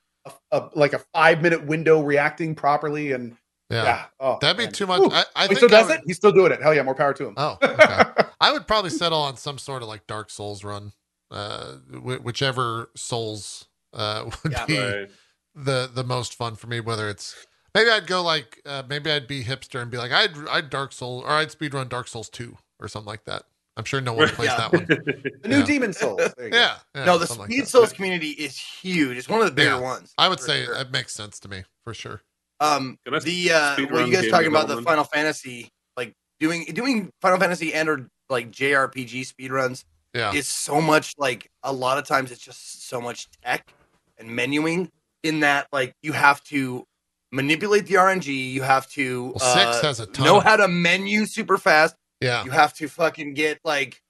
a, 0.52 0.58
a 0.58 0.70
like 0.74 0.92
a 0.92 0.98
five 1.14 1.42
minute 1.42 1.64
window 1.66 2.00
reacting 2.02 2.54
properly, 2.54 3.12
and 3.12 3.36
yeah. 3.70 3.82
yeah, 3.84 4.04
oh, 4.20 4.38
That'd 4.40 4.56
be 4.56 4.64
man. 4.64 4.72
too 4.72 4.86
much. 4.86 5.00
Whew. 5.00 5.10
I, 5.12 5.18
I 5.18 5.24
Oh, 5.36 5.42
he 5.42 5.48
think 5.48 5.58
still 5.58 5.68
I 5.68 5.80
does 5.80 5.88
would- 5.88 5.98
it. 5.98 6.04
He's 6.06 6.16
still 6.16 6.32
doing 6.32 6.52
it. 6.52 6.62
Hell 6.62 6.74
yeah, 6.74 6.82
more 6.82 6.94
power 6.94 7.12
to 7.14 7.26
him. 7.26 7.34
Oh, 7.36 7.58
okay. 7.62 8.04
I 8.40 8.52
would 8.52 8.66
probably 8.66 8.90
settle 8.90 9.18
on 9.20 9.36
some 9.36 9.58
sort 9.58 9.82
of 9.82 9.88
like 9.88 10.06
Dark 10.06 10.30
Souls 10.30 10.62
run, 10.64 10.92
uh, 11.30 11.74
wh- 11.92 12.24
whichever 12.24 12.90
Souls 12.96 13.66
uh, 13.92 14.30
would 14.42 14.52
Yeah. 14.52 14.66
be 14.66 14.78
Right. 14.78 15.10
the 15.54 15.90
the 15.92 16.04
most 16.04 16.34
fun 16.34 16.54
for 16.56 16.66
me. 16.68 16.80
Whether 16.80 17.08
it's 17.08 17.34
maybe 17.74 17.90
I'd 17.90 18.06
go 18.06 18.22
like 18.22 18.60
uh, 18.64 18.84
maybe 18.88 19.10
I'd 19.10 19.26
be 19.26 19.44
hipster 19.44 19.82
and 19.82 19.90
be 19.90 19.98
like 19.98 20.12
I'd 20.12 20.36
I'd 20.48 20.70
Dark 20.70 20.92
Soul 20.92 21.20
or 21.20 21.30
I'd 21.30 21.50
speed 21.50 21.74
run 21.74 21.88
Dark 21.88 22.08
Souls 22.08 22.28
two 22.28 22.56
or 22.80 22.88
something 22.88 23.08
like 23.08 23.24
that. 23.24 23.42
I'm 23.78 23.84
sure 23.84 24.00
no 24.02 24.12
one 24.14 24.28
plays 24.28 24.48
Yeah. 24.50 24.56
that 24.58 24.72
one. 24.72 24.84
the 24.86 25.48
new 25.48 25.58
Yeah. 25.60 25.64
Demon 25.64 25.92
Souls. 25.94 26.18
There 26.36 26.46
you 26.46 26.50
go. 26.50 26.58
Yeah, 26.58 26.76
yeah, 26.94 27.04
no, 27.06 27.16
the 27.16 27.26
something 27.26 27.42
like 27.44 27.52
Speed. 27.52 27.68
Souls 27.68 27.92
community 27.92 28.30
is 28.30 28.58
huge. 28.58 29.16
It's 29.16 29.28
one 29.28 29.40
of 29.40 29.46
the 29.46 29.52
bigger 29.52 29.70
Yeah. 29.76 29.80
ones. 29.80 30.12
I 30.18 30.28
would 30.28 30.40
say 30.40 30.64
sure. 30.66 30.74
that 30.74 30.90
makes 30.92 31.14
sense 31.14 31.38
to 31.40 31.48
me 31.48 31.62
for 31.84 31.94
sure. 31.94 32.20
Um, 32.60 32.98
the 33.04 33.52
uh, 33.52 33.72
speed 33.74 33.90
what 33.90 34.00
run 34.00 34.08
you 34.10 34.14
guys 34.14 34.28
talking 34.28 34.48
about 34.48 34.62
the 34.66 34.74
development? 34.74 34.86
Final 34.88 35.04
Fantasy, 35.04 35.68
like 35.96 36.12
doing 36.40 36.64
doing 36.74 37.08
Final 37.22 37.38
Fantasy 37.38 37.72
and 37.72 37.88
or 37.88 38.08
like 38.28 38.50
JRPG 38.50 39.32
speedruns 39.32 39.84
Yeah, 40.12 40.32
is 40.34 40.48
so 40.48 40.80
much 40.80 41.14
like 41.18 41.48
a 41.62 41.72
lot 41.72 41.98
of 41.98 42.04
times 42.04 42.32
it's 42.32 42.40
just 42.42 42.88
so 42.88 43.00
much 43.00 43.28
tech 43.44 43.72
and 44.18 44.28
menuing 44.28 44.88
in 45.22 45.40
that 45.40 45.68
like 45.72 45.92
you 46.02 46.12
have 46.12 46.42
to 46.44 46.82
manipulate 47.30 47.86
the 47.86 47.94
RNG, 47.94 48.26
you 48.52 48.62
have 48.62 48.88
to 48.90 49.34
well, 49.38 49.54
six 49.54 49.76
uh, 49.78 49.82
has 49.86 50.00
a 50.00 50.06
ton. 50.06 50.24
know 50.24 50.38
of- 50.38 50.42
how 50.44 50.56
to 50.56 50.66
menu 50.66 51.26
super 51.26 51.58
fast, 51.58 51.94
yeah, 52.20 52.44
you 52.44 52.50
have 52.50 52.74
to 52.74 52.88
fucking 52.88 53.34
get 53.34 53.60
like 53.64 54.02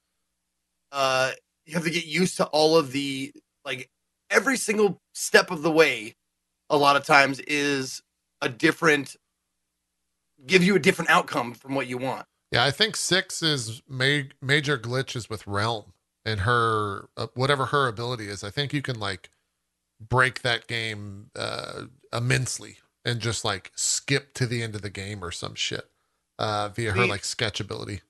uh 0.93 1.33
you 1.67 1.75
have 1.75 1.85
to 1.85 1.91
get 1.91 2.07
used 2.07 2.37
to 2.39 2.47
all 2.47 2.77
of 2.77 2.93
the 2.93 3.33
like 3.65 3.91
every 4.31 4.57
single 4.57 5.01
step 5.13 5.51
of 5.51 5.63
the 5.63 5.71
way 5.71 6.15
a 6.71 6.77
lot 6.77 6.97
of 6.97 7.05
times 7.05 7.41
is 7.41 8.03
a 8.41 8.49
different 8.49 9.17
give 10.47 10.63
you 10.63 10.77
a 10.77 10.79
different 10.79 11.11
outcome 11.11 11.53
from 11.53 11.75
what 11.75 11.87
you 11.87 11.99
want 11.99 12.25
yeah. 12.51 12.65
I 12.65 12.71
think 12.71 12.97
six 12.97 13.43
is 13.43 13.83
ma- 13.89 14.29
major 14.41 14.79
glitches 14.79 15.29
with 15.29 15.45
Relm 15.47 15.93
and 16.25 16.41
her 16.41 17.09
uh, 17.17 17.29
whatever 17.35 17.67
her 17.67 17.89
ability 17.89 18.29
is. 18.29 18.43
I 18.43 18.51
think 18.51 18.73
you 18.73 18.83
can 18.83 18.99
like 18.99 19.31
break 20.01 20.43
that 20.43 20.67
game 20.67 21.31
uh, 21.37 21.85
immensely 22.13 22.79
and 23.05 23.21
just 23.21 23.45
like 23.45 23.73
skip 23.75 24.35
to 24.35 24.47
the 24.47 24.63
end 24.63 24.75
of 24.75 24.83
the 24.83 24.91
game 24.91 25.25
or 25.25 25.31
some 25.31 25.55
shit 25.55 25.91
uh, 26.39 26.69
via 26.71 26.93
her 26.93 27.07
like 27.07 27.25
sketch 27.25 27.61
ability. 27.61 28.01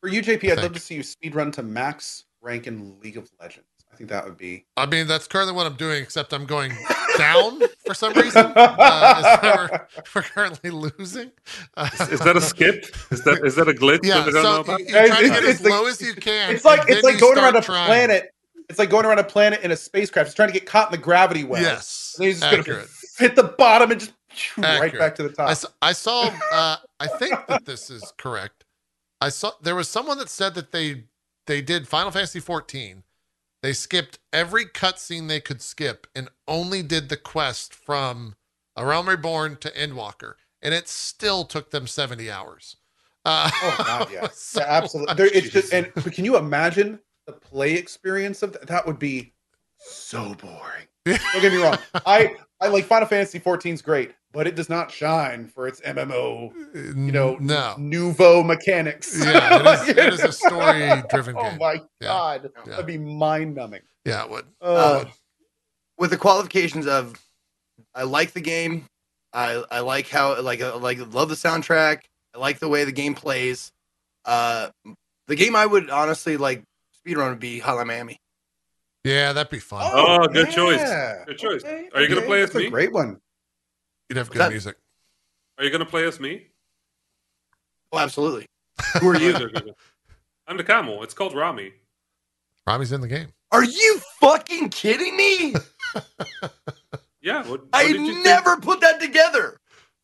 For 0.00 0.08
you, 0.08 0.22
JP, 0.22 0.34
I'd 0.34 0.40
Thank 0.40 0.62
love 0.62 0.72
to 0.74 0.80
see 0.80 0.94
you 0.96 1.02
speed 1.02 1.34
run 1.34 1.50
to 1.52 1.62
max 1.62 2.24
rank 2.40 2.66
in 2.66 2.98
League 3.02 3.16
of 3.16 3.30
Legends. 3.40 3.66
I 3.92 3.96
think 3.96 4.10
that 4.10 4.24
would 4.26 4.36
be. 4.36 4.66
I 4.76 4.84
mean, 4.84 5.06
that's 5.06 5.26
currently 5.26 5.54
what 5.54 5.66
I'm 5.66 5.74
doing, 5.76 6.02
except 6.02 6.34
I'm 6.34 6.44
going 6.44 6.72
down 7.16 7.60
for 7.86 7.94
some 7.94 8.12
reason. 8.14 8.52
Uh, 8.56 9.38
we're, 9.70 9.86
we're 10.14 10.22
currently 10.22 10.70
losing. 10.70 11.30
Uh, 11.76 11.88
Is, 12.00 12.08
is 12.12 12.20
that 12.20 12.36
a 12.36 12.40
skip? 12.40 12.84
Is 13.10 13.22
that 13.24 13.40
is 13.44 13.54
that 13.56 13.68
a 13.68 13.72
glitch 13.72 14.00
yeah, 14.04 14.20
that 14.20 14.28
I 14.28 14.42
don't 14.42 14.42
know 14.42 14.62
so 14.64 14.78
you, 14.78 14.84
you 14.86 14.92
try 14.92 15.06
to 15.08 15.14
It's- 15.24 15.30
get 15.30 15.44
it's 15.44 15.60
as 15.60 15.64
like- 15.64 15.72
low 15.72 15.86
as 15.86 16.02
you 16.02 16.14
can. 16.14 16.54
It's 16.54 16.64
like 16.64 16.88
it's 16.88 17.02
like 17.02 17.18
going 17.18 17.38
around 17.38 17.56
a 17.56 17.62
trying. 17.62 17.86
planet. 17.86 18.34
It's 18.68 18.78
like 18.78 18.90
going 18.90 19.06
around 19.06 19.18
a 19.20 19.24
planet 19.24 19.60
in 19.62 19.70
a 19.70 19.76
spacecraft. 19.76 20.26
It's 20.28 20.34
trying 20.34 20.48
to 20.48 20.52
get 20.54 20.66
caught 20.66 20.88
in 20.92 20.98
the 20.98 21.02
gravity 21.02 21.44
well. 21.44 21.62
Yes, 21.62 22.16
And 22.18 22.26
he's 22.26 22.40
just 22.40 22.50
gonna 22.50 22.60
accurate. 22.62 22.88
hit 23.18 23.34
the 23.36 23.44
bottom 23.44 23.90
and 23.92 24.00
just 24.00 24.12
right 24.58 24.92
back 24.98 25.14
to 25.16 25.22
the 25.22 25.30
I, 25.30 25.32
top. 25.32 25.50
s- 25.50 25.66
I 25.82 25.92
saw. 25.92 26.30
Uh, 26.52 26.76
I 27.00 27.06
think 27.06 27.46
that 27.48 27.64
this 27.64 27.90
is 27.90 28.12
correct. 28.18 28.64
I 29.20 29.28
saw 29.30 29.52
there 29.62 29.74
was 29.74 29.88
someone 29.88 30.18
that 30.18 30.28
said 30.28 30.54
that 30.54 30.72
they 30.72 31.04
they 31.46 31.62
did 31.62 31.88
Final 31.88 32.10
Fantasy 32.10 32.40
14. 32.40 33.02
They 33.62 33.72
skipped 33.72 34.18
every 34.32 34.64
cutscene 34.66 35.28
they 35.28 35.40
could 35.40 35.62
skip 35.62 36.06
and 36.14 36.28
only 36.46 36.82
did 36.82 37.08
the 37.08 37.16
quest 37.16 37.74
from 37.74 38.36
A 38.76 38.84
Realm 38.84 39.08
Reborn 39.08 39.56
to 39.56 39.70
Endwalker, 39.70 40.34
and 40.62 40.72
it 40.74 40.88
still 40.88 41.44
took 41.44 41.70
them 41.70 41.86
70 41.86 42.30
hours. 42.30 42.76
Uh, 43.24 43.50
Oh 43.62 43.82
god, 43.84 44.08
yeah, 44.12 44.28
so 44.32 44.60
yeah 44.60 44.66
absolutely. 44.68 45.14
There, 45.14 45.26
it's 45.26 45.48
just, 45.48 45.72
and 45.72 45.90
but 45.94 46.12
can 46.12 46.24
you 46.24 46.36
imagine 46.36 47.00
the 47.26 47.32
play 47.32 47.74
experience 47.74 48.42
of 48.42 48.52
that? 48.52 48.66
That 48.68 48.86
would 48.86 48.98
be 48.98 49.32
so 49.78 50.34
boring. 50.34 50.86
Don't 51.06 51.40
get 51.40 51.52
me 51.52 51.62
wrong. 51.62 51.78
I 52.04 52.36
I 52.60 52.68
like 52.68 52.84
Final 52.84 53.08
Fantasy 53.08 53.38
14 53.38 53.74
is 53.74 53.82
great, 53.82 54.14
but 54.36 54.46
it 54.46 54.54
does 54.54 54.68
not 54.68 54.90
shine 54.90 55.48
for 55.48 55.66
its 55.66 55.80
MMO, 55.80 56.52
you 56.74 56.82
you 57.06 57.10
know, 57.10 57.38
no. 57.40 57.74
nouveau 57.78 58.42
mechanics. 58.42 59.18
Yeah, 59.24 59.60
it 59.60 59.66
is, 59.66 59.88
it 59.88 60.12
is 60.12 60.20
a 60.22 60.30
story-driven 60.46 61.34
Oh 61.38 61.42
game. 61.50 61.58
my 61.58 61.72
Yeah. 61.72 62.08
god, 62.08 62.50
Yeah. 62.54 62.70
that'd 62.70 62.86
be 62.86 62.98
mind 62.98 63.54
numbing. 63.54 63.80
Yeah, 64.04 64.24
it 64.24 64.30
would. 64.30 64.44
Uh, 64.60 65.06
with 65.98 66.10
the 66.10 66.18
qualifications 66.18 66.86
of 66.86 67.18
I 67.94 68.02
like 68.02 68.32
the 68.32 68.42
game, 68.42 68.84
I 69.32 69.64
I 69.70 69.80
like 69.80 70.08
how 70.10 70.38
like 70.42 70.60
I 70.60 70.74
like 70.74 70.98
love 71.14 71.30
the 71.30 71.34
soundtrack, 71.34 72.00
I 72.34 72.38
like 72.38 72.58
the 72.58 72.68
way 72.68 72.84
the 72.84 72.92
game 72.92 73.14
plays. 73.14 73.72
Uh, 74.26 74.68
the 75.28 75.36
game 75.36 75.56
I 75.56 75.64
would 75.64 75.88
honestly 75.88 76.36
like 76.36 76.62
speedrun 77.06 77.30
would 77.30 77.40
be 77.40 77.58
Hotline 77.60 77.86
Miami. 77.86 78.18
Yeah, 79.02 79.32
that'd 79.32 79.50
be 79.50 79.60
fun. 79.60 79.88
Oh, 79.94 80.26
good 80.28 80.50
choice. 80.50 80.82
Good 81.26 81.38
choice. 81.38 81.64
Okay, 81.64 81.88
Are 81.94 82.02
you 82.02 82.08
gonna 82.08 82.22
play 82.26 82.42
as 82.42 82.50
that's 82.50 82.58
me? 82.60 82.66
A 82.66 82.70
great 82.70 82.92
one. 82.92 83.18
You'd 84.08 84.16
have 84.18 84.30
good 84.30 84.38
that- 84.40 84.50
music. 84.50 84.76
Are 85.58 85.64
you 85.64 85.70
gonna 85.70 85.86
play 85.86 86.04
as 86.06 86.20
me? 86.20 86.48
Oh, 87.92 87.98
absolutely. 87.98 88.46
Who 89.00 89.08
are 89.08 89.16
you? 89.16 89.34
I'm 90.46 90.56
the 90.58 90.64
camel. 90.64 91.02
It's 91.02 91.14
called 91.14 91.34
Rami. 91.34 91.72
Rami's 92.66 92.92
in 92.92 93.00
the 93.00 93.08
game. 93.08 93.28
Are 93.52 93.64
you 93.64 94.00
fucking 94.20 94.68
kidding 94.70 95.16
me? 95.16 95.54
Yeah. 97.22 97.38
What, 97.40 97.62
what 97.62 97.68
I 97.72 97.88
did 97.88 98.02
you 98.02 98.12
think? 98.12 98.24
never 98.24 98.56
put 98.58 98.80
that 98.82 99.00
together. 99.00 99.58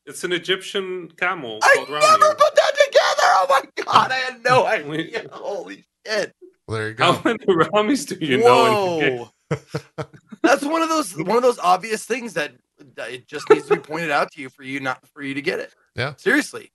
It's 0.06 0.24
an 0.24 0.32
Egyptian 0.32 1.08
camel 1.16 1.60
I 1.62 1.72
called 1.76 1.90
Rami. 1.90 2.05
never 2.20 2.34
put 2.34 2.55
that 2.56 2.72
together. 2.86 3.22
Oh 3.22 3.47
my 3.48 3.84
god, 3.84 4.10
I 4.10 4.14
had 4.16 4.42
no 4.42 4.66
idea. 4.66 5.28
Holy 5.31 5.84
shit. 6.05 6.34
Well, 6.66 6.78
there 6.78 6.89
you 6.89 6.94
go. 6.94 7.12
How 7.12 7.20
many 7.24 7.39
Ramis 7.44 8.08
do 8.08 8.24
you 8.26 8.39
know? 8.39 8.98
In 8.98 8.98
the 8.98 9.06
game? 9.06 9.18
Whoa. 9.18 10.05
That's 10.42 10.64
one 10.64 10.82
of 10.82 10.89
those 10.89 11.16
one 11.16 11.36
of 11.36 11.42
those 11.44 11.60
obvious 11.60 12.05
things 12.05 12.32
that, 12.34 12.50
that 12.50 12.72
it 12.97 13.27
just 13.27 13.49
needs 13.51 13.67
to 13.69 13.75
be 13.77 13.81
pointed 13.81 14.11
out 14.11 14.31
to 14.33 14.41
you 14.41 14.49
for 14.49 14.62
you 14.62 14.81
not 14.81 15.07
for 15.09 15.23
you 15.23 15.35
to 15.35 15.43
get 15.43 15.61
it. 15.61 15.75
Yeah. 15.97 16.15
Seriously. 16.17 16.73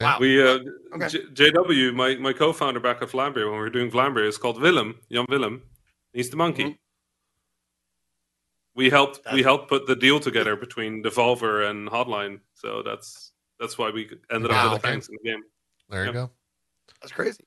Wow. 0.00 0.18
We 0.20 0.42
uh, 0.42 0.58
Okay. 0.94 1.08
J- 1.08 1.50
JW, 1.52 1.94
my, 1.94 2.16
my 2.16 2.32
co-founder 2.32 2.80
back 2.80 3.02
at 3.02 3.08
Vlambeer, 3.08 3.44
when 3.44 3.52
we 3.52 3.58
were 3.58 3.70
doing 3.70 3.90
Vlambeer, 3.90 4.26
is 4.26 4.36
called 4.38 4.60
Willem, 4.60 4.96
Jan 5.10 5.26
Willem. 5.28 5.62
He's 6.12 6.28
the 6.30 6.36
monkey. 6.36 6.64
Mhm. 6.64 6.78
We 8.74 8.88
helped 8.88 9.20
we 9.34 9.42
helped 9.42 9.68
put 9.68 9.86
the 9.86 9.94
deal 9.94 10.18
together 10.18 10.56
between 10.56 11.02
Devolver 11.02 11.68
and 11.68 11.88
Hotline, 11.90 12.40
so 12.54 12.82
that's 12.82 13.32
that's 13.60 13.76
why 13.76 13.90
we 13.90 14.08
ended 14.32 14.50
Wow, 14.50 14.66
up 14.68 14.72
with 14.72 14.82
the 14.82 14.88
okay. 14.88 14.92
tanks 14.94 15.08
in 15.08 15.16
the 15.22 15.30
game. 15.30 15.42
There 15.90 16.06
you 16.06 16.12
go. 16.12 16.30
That's 17.02 17.12
crazy. 17.12 17.44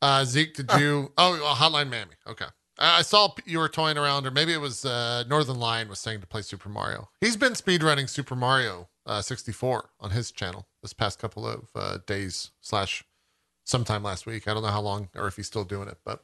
Uh, 0.00 0.24
Zeke, 0.24 0.54
did 0.54 0.70
you? 0.78 1.12
Oh, 1.18 1.54
Hotline 1.58 1.90
Miami. 1.90 2.12
Okay. 2.26 2.46
I 2.78 3.02
saw 3.02 3.32
you 3.46 3.58
were 3.58 3.68
toying 3.68 3.96
around, 3.96 4.26
or 4.26 4.30
maybe 4.30 4.52
it 4.52 4.60
was 4.60 4.84
uh, 4.84 5.24
Northernlion 5.28 5.88
was 5.88 5.98
saying 5.98 6.20
to 6.20 6.26
play 6.26 6.42
Super 6.42 6.68
Mario. 6.68 7.08
He's 7.20 7.36
been 7.36 7.54
speedrunning 7.54 8.08
Super 8.08 8.36
Mario 8.36 8.88
uh, 9.06 9.22
64 9.22 9.90
on 10.00 10.10
his 10.10 10.30
channel 10.30 10.66
this 10.82 10.92
past 10.92 11.18
couple 11.18 11.46
of 11.46 11.68
uh, 11.74 11.98
days 12.06 12.50
slash 12.60 13.04
sometime 13.64 14.02
last 14.02 14.26
week. 14.26 14.46
I 14.46 14.54
don't 14.54 14.62
know 14.62 14.68
how 14.68 14.82
long 14.82 15.08
or 15.14 15.26
if 15.26 15.36
he's 15.36 15.46
still 15.46 15.64
doing 15.64 15.88
it, 15.88 15.98
but 16.04 16.22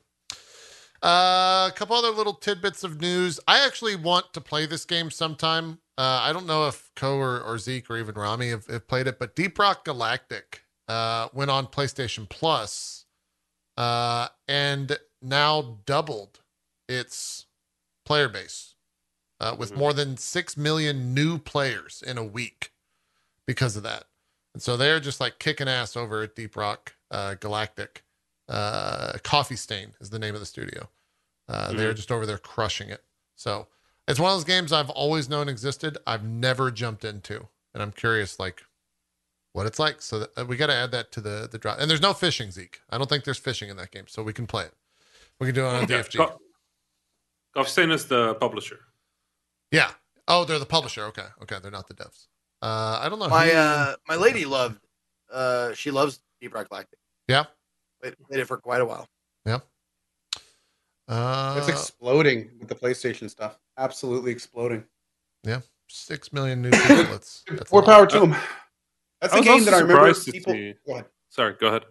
uh, 1.02 1.70
a 1.70 1.72
couple 1.74 1.96
other 1.96 2.10
little 2.10 2.34
tidbits 2.34 2.84
of 2.84 3.00
news. 3.00 3.40
I 3.48 3.64
actually 3.64 3.96
want 3.96 4.32
to 4.34 4.40
play 4.40 4.66
this 4.66 4.84
game 4.84 5.10
sometime. 5.10 5.78
Uh, 5.96 6.20
I 6.22 6.32
don't 6.32 6.46
know 6.46 6.68
if 6.68 6.90
Cohh 6.96 7.16
or, 7.16 7.40
or 7.40 7.58
Zeke 7.58 7.90
or 7.90 7.98
even 7.98 8.14
Rami 8.14 8.50
have, 8.50 8.66
have 8.66 8.86
played 8.86 9.06
it, 9.06 9.18
but 9.18 9.34
Deep 9.34 9.58
Rock 9.58 9.84
Galactic 9.84 10.64
uh, 10.86 11.28
went 11.32 11.50
on 11.50 11.66
PlayStation 11.66 12.28
Plus 12.28 13.06
and 13.76 14.98
now 15.22 15.78
doubled 15.86 16.40
its 16.88 17.46
player 18.04 18.28
base 18.28 18.74
uh, 19.40 19.56
with 19.58 19.72
Mhm. 19.72 19.76
more 19.76 19.92
than 19.92 20.16
6 20.16 20.56
million 20.56 21.14
new 21.14 21.38
players 21.38 22.02
in 22.06 22.16
a 22.18 22.24
week 22.24 22.72
because 23.46 23.76
of 23.76 23.82
that. 23.82 24.04
And 24.54 24.62
so 24.62 24.76
they're 24.76 25.00
just 25.00 25.20
like 25.20 25.38
kicking 25.38 25.68
ass 25.68 25.96
over 25.96 26.22
at 26.22 26.34
Deep 26.36 26.56
Rock 26.56 26.94
uh, 27.10 27.34
Galactic. 27.34 28.04
Uh, 28.48 29.18
Coffee 29.22 29.56
Stain 29.56 29.94
is 30.00 30.10
the 30.10 30.18
name 30.18 30.34
of 30.34 30.40
the 30.40 30.46
studio. 30.46 30.88
Uh, 31.48 31.72
They're 31.72 31.94
just 31.94 32.12
over 32.12 32.24
there 32.26 32.38
crushing 32.38 32.88
it. 32.88 33.04
So 33.36 33.68
it's 34.06 34.20
one 34.20 34.30
of 34.30 34.36
those 34.36 34.44
games 34.44 34.72
I've 34.72 34.90
always 34.90 35.28
known 35.28 35.48
existed. 35.48 35.98
I've 36.06 36.24
never 36.24 36.70
jumped 36.70 37.04
into, 37.04 37.48
and 37.74 37.82
I'm 37.82 37.92
curious, 37.92 38.38
like 38.38 38.62
what 39.52 39.66
it's 39.66 39.78
like. 39.78 40.00
So 40.02 40.20
that, 40.20 40.30
uh, 40.38 40.44
we 40.46 40.56
got 40.56 40.66
to 40.68 40.74
add 40.74 40.90
that 40.92 41.12
to 41.12 41.20
the 41.20 41.48
the 41.50 41.58
drop. 41.58 41.78
And 41.80 41.90
there's 41.90 42.00
no 42.00 42.14
fishing, 42.14 42.50
Zeke. 42.50 42.80
I 42.90 42.98
don't 42.98 43.08
think 43.08 43.24
there's 43.24 43.38
fishing 43.38 43.68
in 43.70 43.76
that 43.76 43.90
game, 43.90 44.06
so 44.06 44.22
we 44.22 44.32
can 44.32 44.46
play 44.46 44.64
it. 44.66 44.74
We 45.40 45.46
can 45.46 45.54
do 45.54 45.64
it 45.66 45.68
on 45.68 45.88
Yeah, 45.88 46.02
DFG. 46.02 46.38
Co- 47.54 47.62
Golfstain 47.62 47.92
is 47.92 48.06
the 48.06 48.34
publisher. 48.36 48.80
yeah. 49.70 49.90
Oh, 50.28 50.44
they're 50.44 50.58
the 50.60 50.66
publisher. 50.66 51.04
Okay. 51.06 51.26
Okay. 51.42 51.56
They're 51.60 51.70
not 51.72 51.88
the 51.88 51.94
devs. 51.94 52.26
Uh, 52.62 53.00
I 53.02 53.08
don't 53.08 53.18
know. 53.18 53.28
My 53.28 53.48
who- 53.48 53.56
uh 53.56 53.96
my 54.08 54.14
lady 54.16 54.44
loved 54.44 54.78
uh 55.32 55.72
she 55.74 55.90
loves 55.90 56.20
Deep 56.40 56.54
Rock 56.54 56.68
Galactic. 56.68 56.98
Yeah. 57.28 57.44
Played, 58.00 58.14
played 58.28 58.40
it 58.40 58.46
for 58.46 58.56
quite 58.56 58.80
a 58.80 58.84
while. 58.84 59.08
uh, 61.08 61.54
It's 61.58 61.68
exploding 61.68 62.50
with 62.58 62.68
the 62.68 62.74
PlayStation 62.74 63.28
stuff. 63.28 63.58
Absolutely 63.76 64.30
exploding. 64.32 64.84
Yeah. 65.44 65.60
six 65.88 66.32
million 66.32 66.62
new 66.62 66.70
people. 66.70 66.96
That's, 67.10 67.42
that's 67.50 67.72
More 67.72 67.82
power 67.82 68.06
to 68.06 68.20
them. 68.20 68.36
That's 69.20 69.34
I 69.34 69.38
a 69.38 69.42
game 69.42 69.64
that 69.64 69.74
I 69.74 69.80
remember 69.80 70.14
people. 70.14 70.54
Go. 70.86 71.02
Sorry, 71.30 71.54
go 71.60 71.66
ahead. 71.68 71.84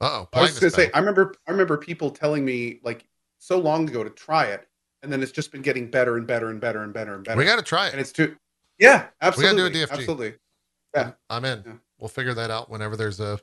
Uh 0.00 0.24
oh. 0.24 0.28
I 0.32 0.42
was 0.42 0.58
gonna 0.58 0.70
say, 0.70 0.90
I 0.94 0.98
remember, 0.98 1.34
I 1.46 1.50
remember 1.50 1.76
people 1.76 2.10
telling 2.10 2.44
me 2.44 2.80
like 2.82 3.04
so 3.38 3.58
long 3.58 3.88
ago 3.88 4.02
to 4.04 4.10
try 4.10 4.46
it, 4.46 4.66
and 5.04 5.12
then 5.12 5.22
it's 5.22 5.30
just 5.30 5.52
been 5.52 5.62
getting 5.62 5.88
better 5.88 6.16
and 6.16 6.26
better 6.26 6.50
and 6.50 6.60
better 6.60 6.82
and 6.82 6.92
better 6.92 7.14
and 7.14 7.24
better. 7.24 7.38
we 7.38 7.44
got 7.44 7.56
to 7.56 7.62
try 7.62 7.86
it. 7.86 7.92
and 7.92 8.00
it's 8.00 8.10
too, 8.10 8.36
yeah, 8.78 9.06
absolutely. 9.20 9.54
We 9.54 9.68
gotta 9.68 9.74
do 9.74 9.82
absolutely, 9.82 9.82
a 9.82 9.86
DFG. 9.86 9.98
absolutely. 10.00 10.34
Yeah. 10.94 11.10
I'm 11.30 11.44
in. 11.44 11.62
Yeah. 11.64 11.72
We'll 11.98 12.08
figure 12.08 12.34
that 12.34 12.50
out 12.50 12.68
whenever 12.70 12.96
there's 12.96 13.20
a 13.20 13.38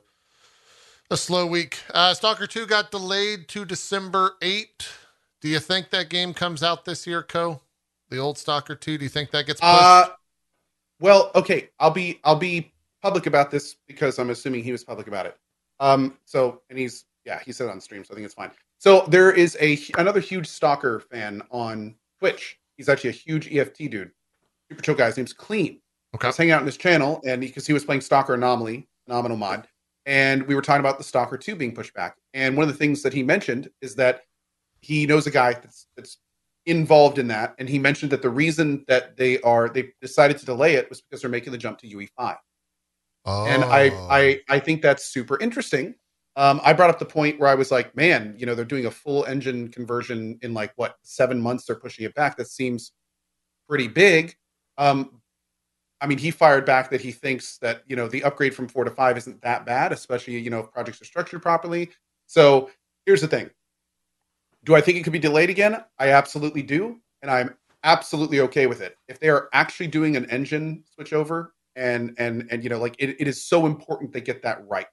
a 1.10 1.16
slow 1.16 1.46
week. 1.46 1.78
Uh, 1.92 2.14
Stalker 2.14 2.46
2 2.46 2.66
got 2.66 2.90
delayed 2.90 3.48
to 3.48 3.64
December 3.64 4.32
8. 4.40 4.88
Do 5.40 5.48
you 5.48 5.58
think 5.58 5.90
that 5.90 6.08
game 6.08 6.32
comes 6.32 6.62
out 6.62 6.84
this 6.84 7.06
year, 7.06 7.22
Cohh? 7.22 7.60
The 8.10 8.18
old 8.18 8.38
Stalker 8.38 8.74
2, 8.74 8.98
do 8.98 9.04
you 9.04 9.08
think 9.08 9.30
that 9.30 9.46
gets 9.46 9.60
pushed? 9.60 9.72
Uh, 9.72 10.08
well, 11.00 11.30
okay, 11.34 11.70
I'll 11.78 11.90
be, 11.90 12.20
I'll 12.24 12.36
be 12.36 12.72
public 13.02 13.26
about 13.26 13.50
this 13.50 13.76
because 13.86 14.18
I'm 14.18 14.30
assuming 14.30 14.62
he 14.62 14.72
was 14.72 14.84
public 14.84 15.06
about 15.06 15.26
it. 15.26 15.36
Um, 15.80 16.16
so, 16.24 16.62
and 16.70 16.78
he's, 16.78 17.04
yeah, 17.26 17.40
he 17.44 17.52
said 17.52 17.68
it 17.68 17.70
on 17.70 17.80
stream, 17.80 18.04
so 18.04 18.12
I 18.12 18.14
think 18.14 18.24
it's 18.24 18.34
fine. 18.34 18.50
So 18.82 19.04
there 19.06 19.30
is 19.30 19.56
a 19.60 19.78
another 19.96 20.18
huge 20.18 20.48
Stalker 20.48 20.98
fan 20.98 21.40
on 21.52 21.94
Twitch. 22.18 22.58
He's 22.76 22.88
actually 22.88 23.10
a 23.10 23.12
huge 23.12 23.46
EFT 23.46 23.76
dude, 23.88 24.10
super 24.68 24.82
chill 24.82 24.96
guy. 24.96 25.06
His 25.06 25.16
name's 25.16 25.32
Klean. 25.32 25.80
okay. 26.16 26.26
I 26.26 26.30
was 26.30 26.36
hanging 26.36 26.50
out 26.50 26.62
in 26.62 26.66
his 26.66 26.76
channel, 26.76 27.22
and 27.24 27.40
because 27.40 27.64
he 27.64 27.72
was 27.72 27.84
playing 27.84 28.00
Stalker 28.00 28.34
Anomaly, 28.34 28.88
phenomenal 29.06 29.36
mod, 29.36 29.68
and 30.04 30.42
we 30.48 30.56
were 30.56 30.62
talking 30.62 30.80
about 30.80 30.98
the 30.98 31.04
Stalker 31.04 31.38
2 31.38 31.54
being 31.54 31.72
pushed 31.72 31.94
back. 31.94 32.16
And 32.34 32.56
one 32.56 32.64
of 32.64 32.72
the 32.72 32.76
things 32.76 33.04
that 33.04 33.12
he 33.12 33.22
mentioned 33.22 33.70
is 33.82 33.94
that 33.94 34.22
he 34.80 35.06
knows 35.06 35.28
a 35.28 35.30
guy 35.30 35.52
that's 35.52 35.86
that's 35.96 36.18
involved 36.66 37.20
in 37.20 37.28
that, 37.28 37.54
and 37.60 37.68
he 37.68 37.78
mentioned 37.78 38.10
that 38.10 38.20
the 38.20 38.30
reason 38.30 38.84
that 38.88 39.16
they 39.16 39.40
are 39.42 39.68
they 39.68 39.92
decided 40.00 40.38
to 40.38 40.44
delay 40.44 40.74
it 40.74 40.88
was 40.88 41.02
because 41.02 41.20
they're 41.20 41.30
making 41.30 41.52
the 41.52 41.58
jump 41.58 41.78
to 41.78 41.86
UE5. 41.86 42.36
Oh. 43.26 43.46
And 43.46 43.62
I 43.62 43.90
I 44.10 44.40
oh. 44.50 44.54
I 44.54 44.58
think 44.58 44.82
that's 44.82 45.04
super 45.04 45.38
interesting. 45.38 45.94
Um, 46.36 46.60
I 46.64 46.72
brought 46.72 46.90
up 46.90 46.98
the 46.98 47.04
point 47.04 47.38
where 47.38 47.48
I 47.48 47.54
was 47.54 47.70
like, 47.70 47.94
man, 47.94 48.34
you 48.38 48.46
know, 48.46 48.54
they're 48.54 48.64
doing 48.64 48.86
a 48.86 48.90
full 48.90 49.24
engine 49.26 49.68
conversion 49.68 50.38
in 50.42 50.54
like 50.54 50.72
what 50.76 50.96
seven 51.02 51.40
months. 51.40 51.66
They're 51.66 51.76
pushing 51.76 52.06
it 52.06 52.14
back. 52.14 52.36
That 52.36 52.48
seems 52.48 52.92
pretty 53.68 53.88
big. 53.88 54.34
Um, 54.78 55.20
I 56.00 56.06
mean, 56.06 56.18
he 56.18 56.30
fired 56.30 56.66
back 56.66 56.90
that 56.90 57.00
he 57.00 57.12
thinks 57.12 57.58
that 57.58 57.82
you 57.86 57.96
know 57.96 58.08
the 58.08 58.24
upgrade 58.24 58.54
from 58.54 58.66
four 58.66 58.84
to 58.84 58.90
five 58.90 59.16
isn't 59.18 59.40
that 59.42 59.64
bad, 59.64 59.92
especially 59.92 60.38
you 60.38 60.50
know 60.50 60.60
if 60.60 60.72
projects 60.72 61.00
are 61.00 61.06
structured 61.06 61.42
properly. 61.42 61.90
So 62.26 62.70
here's 63.06 63.20
the 63.20 63.28
thing: 63.28 63.50
Do 64.64 64.74
I 64.74 64.80
think 64.80 64.98
it 64.98 65.04
could 65.04 65.12
be 65.12 65.18
delayed 65.18 65.50
again? 65.50 65.84
I 65.98 66.08
absolutely 66.10 66.62
do, 66.62 66.98
and 67.22 67.30
I'm 67.30 67.54
absolutely 67.84 68.40
okay 68.40 68.66
with 68.66 68.80
it. 68.80 68.96
If 69.06 69.20
they 69.20 69.28
are 69.28 69.48
actually 69.52 69.88
doing 69.88 70.16
an 70.16 70.28
engine 70.30 70.82
switchover, 70.98 71.48
and 71.76 72.14
and 72.18 72.48
and 72.50 72.64
you 72.64 72.70
know, 72.70 72.78
like 72.78 72.96
it, 72.98 73.16
it 73.20 73.28
is 73.28 73.44
so 73.44 73.66
important 73.66 74.12
they 74.12 74.20
get 74.20 74.42
that 74.42 74.66
right. 74.68 74.86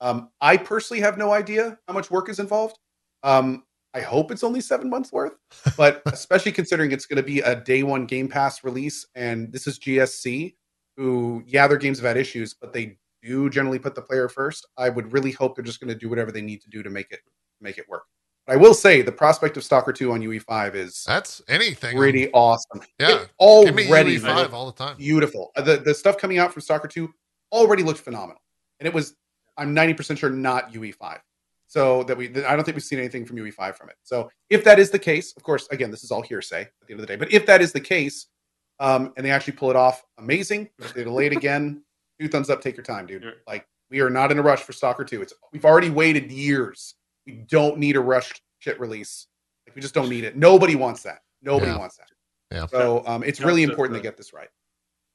Um, 0.00 0.30
I 0.40 0.56
personally 0.56 1.00
have 1.02 1.18
no 1.18 1.32
idea 1.32 1.78
how 1.86 1.94
much 1.94 2.10
work 2.10 2.28
is 2.28 2.38
involved. 2.38 2.78
Um, 3.22 3.64
I 3.92 4.00
hope 4.00 4.30
it's 4.30 4.44
only 4.44 4.60
seven 4.60 4.88
months 4.88 5.12
worth, 5.12 5.32
but 5.76 6.00
especially 6.06 6.52
considering 6.52 6.92
it's 6.92 7.06
going 7.06 7.16
to 7.16 7.22
be 7.22 7.40
a 7.40 7.56
day 7.56 7.82
one 7.82 8.06
Game 8.06 8.28
Pass 8.28 8.62
release, 8.64 9.06
and 9.14 9.52
this 9.52 9.66
is 9.66 9.78
GSC, 9.80 10.54
who 10.96 11.42
yeah, 11.46 11.66
their 11.66 11.76
games 11.76 11.98
have 11.98 12.06
had 12.06 12.16
issues, 12.16 12.54
but 12.54 12.72
they 12.72 12.98
do 13.22 13.50
generally 13.50 13.78
put 13.78 13.94
the 13.94 14.00
player 14.02 14.28
first. 14.28 14.66
I 14.78 14.88
would 14.88 15.12
really 15.12 15.32
hope 15.32 15.54
they're 15.56 15.64
just 15.64 15.80
going 15.80 15.92
to 15.92 15.98
do 15.98 16.08
whatever 16.08 16.30
they 16.32 16.40
need 16.40 16.62
to 16.62 16.70
do 16.70 16.82
to 16.82 16.88
make 16.90 17.10
it 17.10 17.20
make 17.60 17.78
it 17.78 17.88
work. 17.88 18.04
But 18.46 18.54
I 18.54 18.56
will 18.56 18.72
say 18.74 19.02
the 19.02 19.12
prospect 19.12 19.56
of 19.58 19.64
Stalker 19.64 19.92
Two 19.92 20.12
on 20.12 20.20
UE5 20.22 20.74
is 20.76 21.04
That's 21.06 21.42
anything. 21.48 21.96
pretty 21.96 22.30
awesome. 22.32 22.80
Yeah. 22.98 23.22
It 23.22 23.30
already 23.40 24.18
UE5 24.18 24.52
all 24.52 24.66
the 24.70 24.72
time. 24.84 24.96
beautiful. 24.96 25.50
Uh, 25.56 25.62
The 25.62 25.76
the 25.78 25.94
stuff 25.94 26.16
coming 26.16 26.38
out 26.38 26.52
from 26.52 26.62
Stalker 26.62 26.88
2 26.88 27.12
already 27.52 27.82
looked 27.82 28.00
phenomenal. 28.00 28.40
And 28.78 28.86
it 28.86 28.94
was 28.94 29.14
I'm 29.60 29.74
90% 29.76 30.16
sure 30.18 30.30
not 30.30 30.72
UE5. 30.72 31.18
So 31.66 32.02
that 32.04 32.16
we 32.16 32.28
I 32.44 32.56
don't 32.56 32.64
think 32.64 32.74
we've 32.74 32.82
seen 32.82 32.98
anything 32.98 33.24
from 33.24 33.36
UE5 33.36 33.76
from 33.76 33.90
it. 33.90 33.96
So 34.02 34.28
if 34.48 34.64
that 34.64 34.80
is 34.80 34.90
the 34.90 34.98
case, 34.98 35.32
of 35.36 35.44
course, 35.44 35.68
again, 35.70 35.90
this 35.92 36.02
is 36.02 36.10
all 36.10 36.20
hearsay 36.22 36.62
at 36.62 36.70
the 36.88 36.92
end 36.94 37.00
of 37.00 37.06
the 37.06 37.12
day. 37.12 37.16
But 37.16 37.32
if 37.32 37.46
that 37.46 37.60
is 37.60 37.72
the 37.72 37.80
case, 37.80 38.26
um, 38.80 39.12
and 39.16 39.24
they 39.24 39.30
actually 39.30 39.52
pull 39.52 39.70
it 39.70 39.76
off, 39.76 40.02
amazing. 40.18 40.68
If 40.80 40.94
they 40.94 41.04
delay 41.04 41.26
it 41.26 41.32
again, 41.32 41.84
two 42.20 42.26
thumbs 42.28 42.50
up. 42.50 42.60
Take 42.60 42.76
your 42.76 42.82
time, 42.82 43.06
dude. 43.06 43.22
Yeah. 43.22 43.30
Like 43.46 43.68
we 43.88 44.00
are 44.00 44.10
not 44.10 44.32
in 44.32 44.38
a 44.38 44.42
rush 44.42 44.62
for 44.62 44.72
Stalker 44.72 45.04
Two. 45.04 45.22
It's 45.22 45.32
we've 45.52 45.64
already 45.64 45.90
waited 45.90 46.32
years. 46.32 46.94
We 47.24 47.34
don't 47.48 47.78
need 47.78 47.94
a 47.94 48.00
rushed 48.00 48.40
shit 48.58 48.80
release. 48.80 49.28
Like 49.68 49.76
we 49.76 49.82
just 49.82 49.94
don't 49.94 50.08
need 50.08 50.24
it. 50.24 50.36
Nobody 50.36 50.74
wants 50.74 51.04
that. 51.04 51.20
Nobody 51.40 51.70
Yeah. 51.70 51.78
wants 51.78 51.98
that. 51.98 52.08
Yeah. 52.50 52.66
So 52.66 53.04
um, 53.06 53.22
it's 53.22 53.38
Yeah, 53.38 53.46
really 53.46 53.62
important 53.62 53.96
to 53.96 54.02
get 54.02 54.16
this 54.16 54.32
right. 54.32 54.48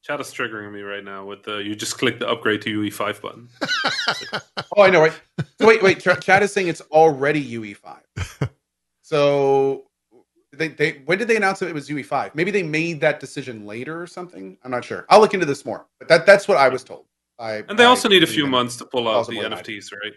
Chat 0.06 0.22
is 0.22 0.27
triggering 0.27 0.72
me 0.72 0.82
right 0.82 1.03
now 1.03 1.25
with 1.25 1.42
the 1.43 1.58
you 1.58 1.75
just 1.75 1.98
click 1.98 2.19
the 2.19 2.27
upgrade 2.30 2.61
to 2.61 2.82
UE5 2.82 3.22
button. 3.22 3.50
Oh, 4.77 4.84
I 4.84 4.90
know, 4.90 5.01
right? 5.01 5.14
So 5.59 5.67
wait, 5.67 5.82
wait. 5.82 6.00
Ch- 6.00 6.19
Chad 6.22 6.43
is 6.43 6.51
saying 6.53 6.67
it's 6.67 6.82
already 6.92 7.43
UE5. 7.43 8.50
So 9.01 9.85
they, 10.51 10.69
they 10.69 11.01
when 11.06 11.17
did 11.19 11.27
they 11.27 11.35
announce 11.38 11.59
that 11.59 11.69
it 11.69 11.74
was 11.75 11.90
UE5? 11.90 12.34
Maybe 12.34 12.50
they 12.51 12.64
made 12.64 13.00
that 13.01 13.19
decision 13.19 13.66
later 13.66 14.01
or 14.01 14.08
something. 14.08 14.58
I'm 14.64 14.72
not 14.72 14.84
sure. 14.84 15.06
I'll 15.09 15.19
look 15.19 15.34
into 15.35 15.45
this 15.45 15.64
more. 15.66 15.85
But 16.00 16.08
that 16.08 16.25
that's 16.25 16.48
what 16.48 16.58
I 16.58 16.69
was 16.69 16.84
told. 16.84 17.06
I, 17.40 17.64
And 17.69 17.77
they 17.77 17.84
I- 17.84 17.88
also 17.88 18.09
need 18.09 18.24
a 18.24 18.27
few 18.27 18.48
months 18.48 18.75
to 18.77 18.85
pull 18.85 19.08
out 19.08 19.27
the 19.27 19.34
more 19.34 19.43
than 19.43 19.53
I 19.53 19.61
do. 19.61 19.77
NFTs, 19.80 19.92
right? 19.93 20.14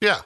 Yeah. 0.00 0.20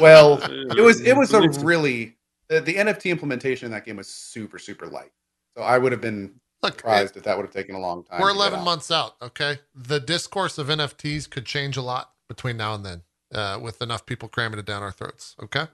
Well, 0.00 0.38
it 0.42 0.80
was 0.80 1.00
it 1.00 1.16
was 1.16 1.32
a 1.32 1.48
really 1.64 2.16
the, 2.48 2.60
the 2.60 2.74
NFT 2.74 3.10
implementation 3.10 3.66
in 3.66 3.72
that 3.72 3.84
game 3.84 3.96
was 3.96 4.08
super 4.08 4.58
super 4.58 4.86
light. 4.86 5.12
So 5.56 5.62
I 5.62 5.78
would 5.78 5.92
have 5.92 6.00
been 6.00 6.34
Look, 6.64 6.74
surprised 6.80 7.16
if 7.16 7.22
that 7.24 7.36
would 7.36 7.46
have 7.46 7.54
taken 7.54 7.74
a 7.74 7.78
long 7.80 8.04
time. 8.04 8.20
we're 8.20 8.30
11 8.30 8.58
out. 8.60 8.64
months 8.64 8.90
out. 8.90 9.16
Okay. 9.22 9.58
The 9.74 10.00
discourse 10.00 10.58
of 10.58 10.66
NFTs 10.68 11.28
could 11.30 11.46
change 11.46 11.76
a 11.76 11.82
lot 11.82 12.10
between 12.28 12.56
now 12.56 12.74
and 12.74 12.84
then 12.84 13.02
uh, 13.34 13.58
with 13.62 13.80
enough 13.82 14.06
people 14.06 14.28
cramming 14.28 14.58
it 14.58 14.66
down 14.66 14.82
our 14.82 14.92
throats. 14.92 15.36
Okay. 15.42 15.66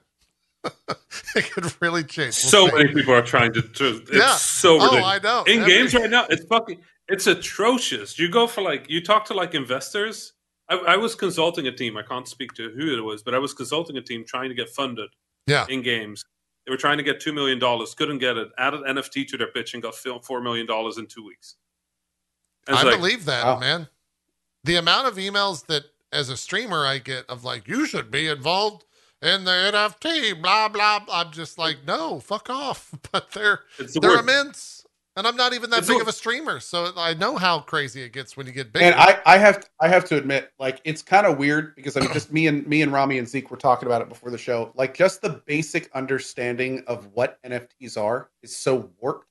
it 1.35 1.51
could 1.51 1.73
really 1.81 2.03
change. 2.03 2.37
We'll 2.43 2.51
so 2.51 2.67
see. 2.69 2.75
many 2.75 2.93
people 2.93 3.13
are 3.13 3.21
trying 3.23 3.53
to. 3.53 3.61
to 3.61 3.97
it's 3.97 4.11
Yeah. 4.13 4.35
so 4.35 4.73
Oh, 4.79 4.85
ridiculous. 4.85 5.03
I 5.05 5.19
know. 5.19 5.43
in 5.47 5.59
Every- 5.61 5.73
games 5.73 5.93
right 5.95 6.09
now 6.09 6.25
it's 6.29 6.45
fucking 6.45 6.79
it's 7.07 7.25
atrocious 7.27 8.19
you 8.19 8.29
go 8.29 8.45
for 8.47 8.61
like 8.61 8.87
you 8.89 9.01
talk 9.03 9.25
to 9.25 9.33
like 9.33 9.55
investors 9.55 10.33
I, 10.69 10.75
I 10.77 10.97
was 10.97 11.15
consulting 11.15 11.65
a 11.67 11.71
team 11.71 11.97
i 11.97 12.03
can't 12.03 12.27
speak 12.27 12.53
to 12.53 12.69
who 12.69 12.95
it 12.95 13.01
was 13.01 13.23
but 13.23 13.33
i 13.33 13.39
was 13.39 13.53
consulting 13.55 13.97
a 13.97 14.01
team 14.01 14.23
trying 14.23 14.49
to 14.49 14.55
get 14.55 14.69
funded 14.69 15.09
Yeah. 15.47 15.65
in 15.67 15.81
games 15.81 16.23
they 16.65 16.71
were 16.71 16.77
trying 16.77 16.97
to 16.97 17.03
get 17.03 17.19
$2 17.19 17.33
million 17.33 17.59
couldn't 17.97 18.19
get 18.19 18.37
it 18.37 18.49
added 18.57 18.81
nft 18.81 19.27
to 19.27 19.37
their 19.37 19.47
pitch 19.51 19.73
and 19.73 19.81
got 19.83 19.93
$4 19.93 20.43
million 20.43 20.67
in 20.97 21.05
two 21.07 21.25
weeks 21.25 21.55
I 22.67 22.83
like, 22.83 22.97
believe 22.97 23.25
that, 23.25 23.43
Wow. 23.45 23.59
man. 23.59 23.87
The 24.63 24.75
amount 24.75 25.07
of 25.07 25.15
emails 25.15 25.65
that 25.65 25.85
as 26.13 26.29
a 26.29 26.37
streamer 26.37 26.85
I 26.85 26.99
get 26.99 27.27
of 27.27 27.43
like, 27.43 27.67
you 27.67 27.87
should 27.87 28.11
be 28.11 28.27
involved 28.27 28.83
in 29.23 29.43
the 29.45 29.51
NFT, 29.51 30.39
blah, 30.41 30.69
blah, 30.69 30.99
blah. 30.99 31.21
I'm 31.21 31.31
just 31.31 31.57
like, 31.57 31.77
no, 31.87 32.19
fuck 32.19 32.49
off. 32.51 32.93
But 33.11 33.31
they're 33.31 33.61
it's 33.79 33.95
the 33.95 33.99
they're 33.99 34.11
word. 34.11 34.19
immense. 34.19 34.80
And 35.17 35.27
I'm 35.27 35.35
not 35.35 35.53
even 35.53 35.69
that 35.71 35.79
It's 35.79 35.87
big 35.89 35.97
a- 35.97 36.01
of 36.01 36.07
a 36.07 36.13
streamer. 36.13 36.59
So 36.61 36.91
I 36.95 37.13
know 37.13 37.35
how 37.35 37.59
crazy 37.59 38.01
it 38.01 38.13
gets 38.13 38.37
when 38.37 38.47
you 38.47 38.53
get 38.53 38.71
big. 38.71 38.81
And 38.83 38.95
I, 38.95 39.19
I 39.25 39.37
have 39.37 39.65
I 39.79 39.89
have 39.89 40.05
to 40.05 40.15
admit, 40.17 40.51
like 40.57 40.79
it's 40.85 41.01
kind 41.01 41.25
of 41.27 41.37
weird 41.37 41.75
because 41.75 41.97
I 41.97 41.99
mean, 41.99 42.13
just 42.13 42.31
me 42.31 42.47
and 42.47 42.65
me 42.65 42.81
and 42.81 42.93
Rami 42.93 43.17
and 43.17 43.27
Zeke 43.27 43.51
were 43.51 43.57
talking 43.57 43.87
about 43.87 44.01
it 44.01 44.07
before 44.09 44.31
the 44.31 44.37
show. 44.37 44.71
Like, 44.75 44.93
just 44.95 45.21
the 45.21 45.41
basic 45.45 45.89
understanding 45.93 46.83
of 46.87 47.07
what 47.13 47.39
NFTs 47.43 47.97
are 48.01 48.29
is 48.41 48.55
so 48.55 48.89
warped. 49.01 49.27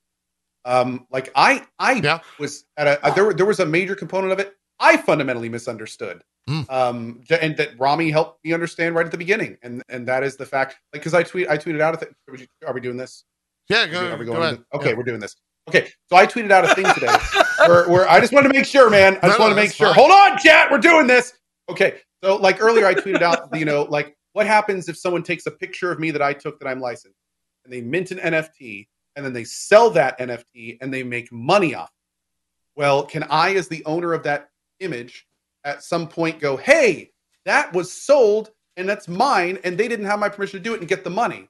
Um, 0.65 1.07
like 1.09 1.31
I 1.35 1.65
I 1.79 1.93
Yeah. 1.93 2.19
was 2.37 2.65
at 2.77 2.85
a 2.87 3.03
uh, 3.03 3.09
there 3.15 3.33
there 3.33 3.47
was 3.47 3.59
a 3.59 3.65
major 3.65 3.95
component 3.95 4.31
of 4.31 4.39
it 4.39 4.55
I 4.79 4.97
fundamentally 4.97 5.49
misunderstood. 5.49 6.23
Mm. 6.49 6.71
Um, 6.71 7.21
and 7.29 7.55
that 7.57 7.79
Rami 7.79 8.09
helped 8.11 8.43
me 8.45 8.51
understand 8.53 8.93
right 8.95 9.05
at 9.05 9.11
the 9.11 9.17
beginning, 9.17 9.57
and 9.63 9.81
and 9.89 10.07
that 10.07 10.23
is 10.23 10.37
the 10.37 10.45
fact. 10.45 10.75
Like, 10.93 11.01
because 11.01 11.15
I 11.15 11.23
tweet 11.23 11.49
I 11.49 11.57
tweeted 11.57 11.81
out 11.81 11.95
a 11.95 11.97
thing. 11.97 12.09
Are 12.27 12.35
we, 12.35 12.47
are 12.67 12.73
we 12.73 12.81
doing 12.81 12.97
this? 12.97 13.23
yeah, 13.69 13.83
Are 13.83 13.85
we- 13.87 13.91
go, 13.91 14.11
are 14.11 14.17
we 14.17 14.25
go 14.25 14.31
going 14.33 14.43
ahead. 14.43 14.57
to- 14.71 14.77
okay, 14.77 14.89
Yeah. 14.89 14.95
we're 14.95 15.03
doing 15.03 15.19
this. 15.19 15.35
Okay, 15.69 15.89
so 16.09 16.15
I 16.15 16.25
tweeted 16.25 16.51
out 16.51 16.65
a 16.65 16.73
thing 16.75 16.85
today 16.93 17.07
where, 17.67 17.87
where 17.89 18.09
I 18.09 18.19
just 18.19 18.33
want 18.33 18.45
to 18.47 18.51
make 18.53 18.65
sure, 18.65 18.89
man. 18.89 19.17
I 19.21 19.27
just 19.27 19.39
No, 19.39 19.45
want 19.45 19.51
to 19.51 19.55
make 19.61 19.71
sure. 19.73 19.87
fine. 19.87 19.95
Hold 19.95 20.11
on, 20.11 20.37
chat. 20.39 20.71
We're 20.71 20.79
doing 20.79 21.07
this. 21.07 21.33
Okay, 21.69 21.99
so 22.23 22.35
like 22.37 22.61
earlier, 22.61 22.85
I 22.85 22.93
tweeted 22.95 23.21
out, 23.21 23.47
you 23.53 23.65
know, 23.65 23.83
like 23.83 24.17
what 24.33 24.47
happens 24.47 24.89
if 24.89 24.97
someone 24.97 25.23
takes 25.23 25.45
a 25.45 25.51
picture 25.51 25.91
of 25.91 25.99
me 25.99 26.11
that 26.11 26.21
I 26.21 26.33
took 26.33 26.59
that 26.59 26.67
I'm 26.67 26.79
licensed, 26.79 27.19
and 27.63 27.71
they 27.71 27.81
mint 27.81 28.11
an 28.11 28.17
NFT, 28.17 28.87
and 29.15 29.23
then 29.25 29.33
they 29.33 29.43
sell 29.43 29.89
that 29.91 30.17
NFT 30.19 30.77
and 30.81 30.91
they 30.93 31.03
make 31.03 31.31
money 31.31 31.75
off. 31.75 31.89
it. 31.89 32.79
Well, 32.79 33.03
can 33.03 33.23
I, 33.23 33.53
as 33.55 33.67
the 33.67 33.85
owner 33.85 34.13
of 34.13 34.23
that 34.23 34.49
image, 34.79 35.27
at 35.63 35.83
some 35.83 36.07
point 36.07 36.39
go, 36.39 36.57
"Hey, 36.57 37.11
that 37.45 37.71
was 37.73 37.91
sold 37.91 38.51
and 38.77 38.89
that's 38.89 39.07
mine, 39.07 39.59
and 39.63 39.77
they 39.77 39.87
didn't 39.87 40.05
have 40.07 40.19
my 40.19 40.29
permission 40.29 40.59
to 40.59 40.63
do 40.63 40.73
it 40.73 40.79
and 40.79 40.89
get 40.89 41.03
the 41.03 41.09
money"? 41.11 41.47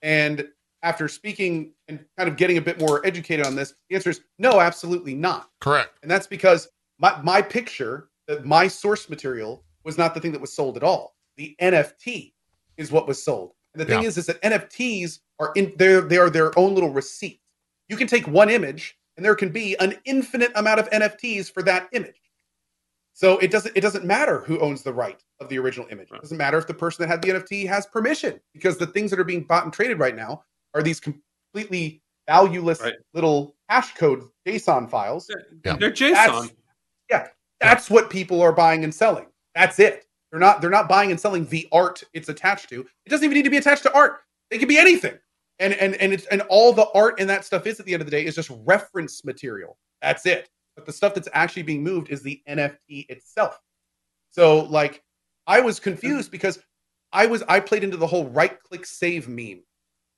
And 0.00 0.46
after 0.82 1.08
speaking 1.08 1.72
and 1.88 2.04
kind 2.18 2.28
of 2.28 2.36
getting 2.36 2.58
a 2.58 2.60
bit 2.60 2.80
more 2.80 3.04
educated 3.06 3.46
on 3.46 3.54
this, 3.54 3.74
the 3.88 3.96
answer 3.96 4.10
is 4.10 4.20
no, 4.38 4.60
absolutely 4.60 5.14
not. 5.14 5.50
Correct. 5.60 5.98
And 6.02 6.10
that's 6.10 6.26
because 6.26 6.68
my, 6.98 7.20
my 7.22 7.40
picture, 7.42 8.08
my 8.44 8.66
source 8.68 9.08
material 9.08 9.64
was 9.84 9.98
not 9.98 10.14
the 10.14 10.20
thing 10.20 10.32
that 10.32 10.40
was 10.40 10.52
sold 10.52 10.76
at 10.76 10.82
all. 10.82 11.16
The 11.36 11.56
NFT 11.60 12.32
is 12.76 12.90
what 12.92 13.06
was 13.06 13.22
sold. 13.22 13.52
And 13.74 13.80
the 13.80 13.86
thing 13.86 14.02
Yeah. 14.02 14.08
is, 14.08 14.18
is 14.18 14.26
that 14.26 14.42
NFTs 14.42 15.20
are 15.38 15.52
in 15.56 15.72
they're 15.76 16.02
they 16.02 16.18
are 16.18 16.30
their 16.30 16.56
own 16.58 16.74
little 16.74 16.90
receipt. 16.90 17.40
You 17.88 17.96
can 17.96 18.06
take 18.06 18.26
one 18.28 18.50
image 18.50 18.96
and 19.16 19.24
there 19.24 19.34
can 19.34 19.50
be 19.50 19.76
an 19.78 19.98
infinite 20.04 20.52
amount 20.54 20.80
of 20.80 20.90
NFTs 20.90 21.50
for 21.52 21.62
that 21.62 21.88
image. 21.92 22.20
So 23.14 23.38
it 23.38 23.50
doesn't 23.50 23.76
it 23.76 23.80
doesn't 23.80 24.04
matter 24.04 24.40
who 24.40 24.58
owns 24.60 24.82
the 24.82 24.92
right 24.92 25.22
of 25.40 25.48
the 25.48 25.58
original 25.58 25.86
image. 25.90 26.08
It 26.12 26.20
doesn't 26.20 26.36
matter 26.36 26.58
if 26.58 26.66
the 26.66 26.74
person 26.74 27.02
that 27.02 27.08
had 27.08 27.22
the 27.22 27.30
NFT 27.40 27.66
has 27.68 27.86
permission 27.86 28.40
because 28.52 28.78
the 28.78 28.86
things 28.86 29.10
that 29.10 29.20
are 29.20 29.24
being 29.24 29.42
bought 29.44 29.64
and 29.64 29.72
traded 29.72 29.98
right 29.98 30.16
now 30.16 30.44
are 30.74 30.82
these 30.82 31.00
completely 31.00 32.02
valueless 32.28 32.80
Right. 32.80 32.94
little 33.14 33.56
hash 33.68 33.94
code 33.94 34.28
JSON 34.46 34.88
files. 34.88 35.30
Yeah. 35.64 35.76
They're 35.76 35.90
JSON. 35.90 36.50
Yeah. 37.10 37.28
That's 37.60 37.90
what 37.90 38.10
people 38.10 38.40
are 38.42 38.52
buying 38.52 38.84
and 38.84 38.94
selling. 38.94 39.26
That's 39.54 39.78
it. 39.78 40.06
They're 40.30 40.40
not 40.40 40.60
they're 40.60 40.70
not 40.70 40.88
buying 40.88 41.10
and 41.10 41.20
selling 41.20 41.46
the 41.46 41.68
art 41.72 42.02
it's 42.14 42.28
attached 42.28 42.68
to. 42.70 42.80
It 43.04 43.10
doesn't 43.10 43.24
even 43.24 43.34
need 43.34 43.42
to 43.44 43.50
be 43.50 43.58
attached 43.58 43.82
to 43.82 43.94
art. 43.94 44.20
It 44.50 44.58
can 44.58 44.68
be 44.68 44.78
anything. 44.78 45.18
And 45.58 45.74
and 45.74 45.94
and 45.96 46.12
it's 46.12 46.26
and 46.26 46.40
all 46.48 46.72
the 46.72 46.88
art 46.94 47.20
and 47.20 47.28
that 47.28 47.44
stuff 47.44 47.66
is 47.66 47.78
at 47.78 47.86
the 47.86 47.92
end 47.92 48.00
of 48.02 48.06
the 48.06 48.10
day 48.10 48.24
is 48.24 48.34
just 48.34 48.50
reference 48.64 49.24
material. 49.24 49.76
That's 50.00 50.24
it. 50.26 50.48
But 50.74 50.86
the 50.86 50.92
stuff 50.92 51.14
that's 51.14 51.28
actually 51.34 51.64
being 51.64 51.82
moved 51.82 52.08
is 52.08 52.22
the 52.22 52.40
NFT 52.48 53.06
itself. 53.10 53.60
So 54.30 54.60
like 54.60 55.02
I 55.46 55.60
was 55.60 55.78
confused 55.78 56.30
because 56.30 56.58
I 57.12 57.26
was 57.26 57.42
I 57.42 57.60
played 57.60 57.84
into 57.84 57.98
the 57.98 58.06
whole 58.06 58.24
right 58.30 58.58
click 58.62 58.86
save 58.86 59.28
meme 59.28 59.62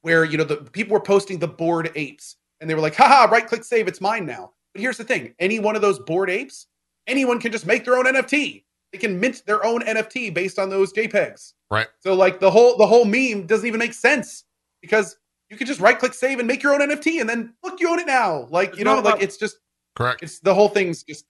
where 0.04 0.24
you 0.26 0.36
know 0.36 0.44
the 0.44 0.56
people 0.58 0.92
were 0.92 1.00
posting 1.00 1.38
the 1.38 1.48
bored 1.48 1.90
apes 1.94 2.36
and 2.60 2.68
they 2.68 2.74
were 2.74 2.80
like, 2.82 2.94
haha, 2.94 3.24
right 3.32 3.46
click 3.46 3.64
save, 3.64 3.88
it's 3.88 4.02
mine 4.02 4.26
now. 4.26 4.52
But 4.74 4.82
here's 4.82 4.98
the 4.98 5.04
thing: 5.04 5.34
any 5.38 5.58
one 5.58 5.76
of 5.76 5.82
those 5.82 5.98
bored 5.98 6.28
apes, 6.28 6.66
anyone 7.06 7.40
can 7.40 7.50
just 7.50 7.66
make 7.66 7.84
their 7.86 7.96
own 7.96 8.04
NFT. 8.04 8.64
They 8.92 8.98
can 8.98 9.18
mint 9.18 9.42
their 9.46 9.64
own 9.64 9.80
NFT 9.82 10.32
based 10.34 10.58
on 10.58 10.68
those 10.68 10.92
JPEGs. 10.92 11.54
Right. 11.70 11.88
So 12.00 12.14
like 12.14 12.38
the 12.38 12.50
whole 12.50 12.76
the 12.76 12.86
whole 12.86 13.06
meme 13.06 13.46
doesn't 13.46 13.66
even 13.66 13.78
make 13.78 13.94
sense 13.94 14.44
because 14.82 15.16
you 15.48 15.56
can 15.56 15.66
just 15.66 15.80
right 15.80 15.98
click 15.98 16.12
save 16.12 16.38
and 16.38 16.46
make 16.46 16.62
your 16.62 16.74
own 16.74 16.80
NFT 16.80 17.20
and 17.20 17.28
then 17.28 17.54
look 17.64 17.80
you 17.80 17.88
own 17.88 17.98
it 17.98 18.06
now. 18.06 18.46
Like 18.50 18.70
It's 18.70 18.78
you 18.78 18.84
know, 18.84 18.96
not 18.96 19.04
like 19.04 19.14
about- 19.14 19.22
it's 19.24 19.36
just 19.38 19.56
Correct. 19.96 20.22
it's 20.22 20.38
the 20.40 20.52
whole 20.54 20.68
thing's 20.68 21.02
just 21.02 21.24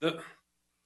The, 0.00 0.20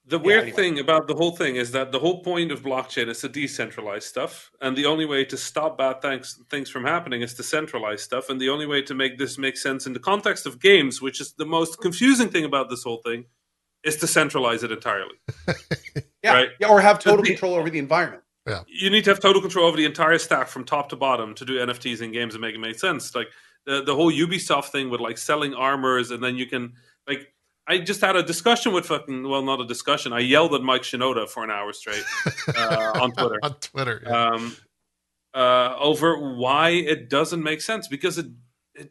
the 0.07 0.19
weird 0.19 0.43
anyway. 0.43 0.57
thing 0.57 0.79
about 0.81 1.07
the 1.07 1.15
whole 1.15 1.37
thing 1.37 1.57
is 1.57 1.71
that 1.73 1.93
the 1.93 1.99
whole 2.01 2.23
point 2.23 2.51
of 2.51 2.63
blockchain 2.63 3.09
is 3.09 3.21
to 3.21 3.29
decentralize 3.29 4.03
stuff, 4.03 4.51
and 4.61 4.77
the 4.77 4.87
only 4.87 5.05
way 5.07 5.25
to 5.27 5.37
stop 5.37 5.79
bad 5.79 6.03
things 6.03 6.39
things 6.51 6.69
from 6.71 6.85
happening 6.85 7.23
is 7.23 7.35
to 7.35 7.43
centralize 7.43 8.03
stuff. 8.03 8.29
And 8.29 8.41
the 8.41 8.49
only 8.49 8.67
way 8.67 8.83
to 8.83 8.95
make 8.95 9.17
this 9.19 9.39
make 9.39 9.57
sense 9.57 9.87
in 9.87 9.93
the 9.93 10.01
context 10.01 10.45
of 10.47 10.61
games, 10.61 11.01
which 11.01 11.21
is 11.21 11.33
the 11.35 11.47
most 11.47 11.81
confusing 11.81 12.29
thing 12.31 12.45
about 12.45 12.69
this 12.69 12.83
whole 12.83 13.01
thing, 13.05 13.27
is 13.85 13.97
to 13.99 14.07
centralize 14.07 14.63
it 14.65 14.73
entirely. 14.73 15.15
yeah, 16.25 16.33
Right. 16.35 16.49
yeah 16.61 16.69
or 16.69 16.81
have 16.81 16.99
total 16.99 17.23
the- 17.23 17.29
control 17.31 17.55
over 17.55 17.71
the 17.71 17.79
environment. 17.79 18.23
Yeah. 18.45 18.63
you 18.67 18.91
need 18.91 19.05
to 19.05 19.11
have 19.11 19.21
total 19.21 19.41
control 19.41 19.67
over 19.67 19.77
the 19.77 19.85
entire 19.85 20.19
stack 20.19 20.49
from 20.49 20.65
top 20.65 20.89
to 20.89 20.97
bottom 20.97 21.33
to 21.37 21.45
do 21.45 21.59
NFTs 21.65 22.03
in 22.03 22.11
games 22.11 22.35
and 22.35 22.41
make 22.41 22.57
it 22.57 22.59
make 22.59 22.77
sense. 22.77 23.15
Like 23.15 23.29
the 23.67 23.85
the 23.85 23.95
whole 23.95 24.11
Ubisoft 24.11 24.71
thing 24.71 24.91
with 24.91 25.01
like 25.01 25.17
selling 25.17 25.55
armors 25.55 26.11
and 26.11 26.21
then 26.21 26.35
you 26.37 26.47
can 26.47 26.73
like 27.07 27.33
I 27.67 27.79
just 27.79 28.01
had 28.01 28.17
a 28.17 28.23
discussion 28.23 28.73
with 28.73 28.87
fucking 28.87 29.29
well 29.29 29.43
not 29.43 29.61
a 29.61 29.67
discussion. 29.67 30.13
I 30.13 30.21
yelled 30.21 30.55
at 30.55 30.63
Mike 30.63 30.83
Shinoda 30.83 31.29
for 31.29 31.45
an 31.45 31.51
hour 31.51 31.73
straight 31.73 32.05
uh, 32.57 32.93
on 33.01 33.13
Twitter 33.13 33.39
On 33.43 33.55
Twitter. 33.55 34.03
yeah. 34.05 34.31
um, 34.31 34.57
uh, 35.35 35.77
over 35.79 36.35
why 36.37 36.71
it 36.71 37.09
doesn't 37.09 37.43
make 37.43 37.61
sense 37.61 37.89
because 37.89 38.19
it, 38.19 38.27
it 38.75 38.91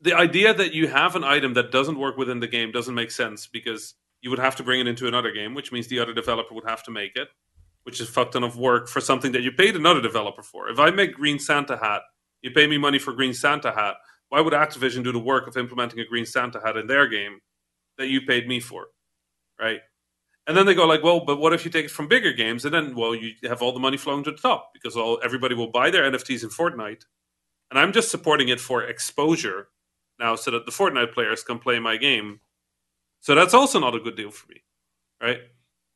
the 0.00 0.14
idea 0.14 0.52
that 0.52 0.74
you 0.74 0.88
have 0.88 1.16
an 1.16 1.24
item 1.24 1.54
that 1.54 1.70
doesn't 1.70 1.98
work 1.98 2.16
within 2.16 2.40
the 2.40 2.48
game 2.48 2.72
doesn't 2.72 2.94
make 2.94 3.10
sense 3.10 3.46
because 3.46 3.94
you 4.20 4.30
would 4.30 4.38
have 4.38 4.56
to 4.56 4.62
bring 4.62 4.80
it 4.80 4.86
into 4.86 5.06
another 5.08 5.32
game, 5.32 5.54
which 5.54 5.72
means 5.72 5.88
the 5.88 5.98
other 5.98 6.12
developer 6.12 6.54
would 6.54 6.68
have 6.68 6.82
to 6.84 6.90
make 6.90 7.16
it, 7.16 7.28
which 7.84 8.00
is 8.00 8.08
fuck 8.08 8.32
ton 8.32 8.44
of 8.44 8.56
work 8.56 8.88
for 8.88 9.00
something 9.00 9.32
that 9.32 9.42
you 9.42 9.50
paid 9.52 9.76
another 9.76 10.00
developer 10.00 10.42
for. 10.42 10.68
If 10.68 10.78
I 10.78 10.90
make 10.90 11.14
Green 11.14 11.38
Santa 11.38 11.76
hat, 11.76 12.02
you 12.42 12.50
pay 12.50 12.66
me 12.66 12.78
money 12.78 12.98
for 12.98 13.12
Green 13.12 13.34
Santa 13.34 13.72
hat. 13.72 13.94
Why 14.32 14.40
would 14.40 14.54
Activision 14.54 15.04
do 15.04 15.12
the 15.12 15.18
work 15.18 15.46
of 15.46 15.58
implementing 15.58 16.00
a 16.00 16.06
Green 16.06 16.24
Santa 16.24 16.58
hat 16.58 16.78
in 16.78 16.86
their 16.86 17.06
game 17.06 17.40
that 17.98 18.08
you 18.08 18.22
paid 18.22 18.48
me 18.48 18.60
for, 18.60 18.86
right? 19.60 19.80
And 20.46 20.56
then 20.56 20.64
they 20.64 20.72
go 20.72 20.86
like, 20.86 21.02
well, 21.02 21.22
but 21.26 21.38
what 21.38 21.52
if 21.52 21.66
you 21.66 21.70
take 21.70 21.84
it 21.84 21.90
from 21.90 22.08
bigger 22.08 22.32
games? 22.32 22.64
And 22.64 22.72
then, 22.72 22.96
well, 22.96 23.14
you 23.14 23.34
have 23.44 23.60
all 23.60 23.74
the 23.74 23.78
money 23.78 23.98
flowing 23.98 24.24
to 24.24 24.30
the 24.30 24.38
top 24.38 24.70
because 24.72 24.96
all 24.96 25.20
everybody 25.22 25.54
will 25.54 25.70
buy 25.70 25.90
their 25.90 26.10
NFTs 26.10 26.44
in 26.44 26.48
Fortnite, 26.48 27.02
and 27.70 27.78
I'm 27.78 27.92
just 27.92 28.10
supporting 28.10 28.48
it 28.48 28.58
for 28.58 28.84
exposure 28.84 29.68
now, 30.18 30.34
so 30.34 30.50
that 30.52 30.64
the 30.64 30.72
Fortnite 30.72 31.12
players 31.12 31.44
can 31.44 31.58
play 31.58 31.78
my 31.78 31.98
game. 31.98 32.40
So 33.20 33.34
that's 33.34 33.52
also 33.52 33.80
not 33.80 33.94
a 33.94 34.00
good 34.00 34.16
deal 34.16 34.30
for 34.30 34.48
me, 34.48 34.62
right? 35.22 35.40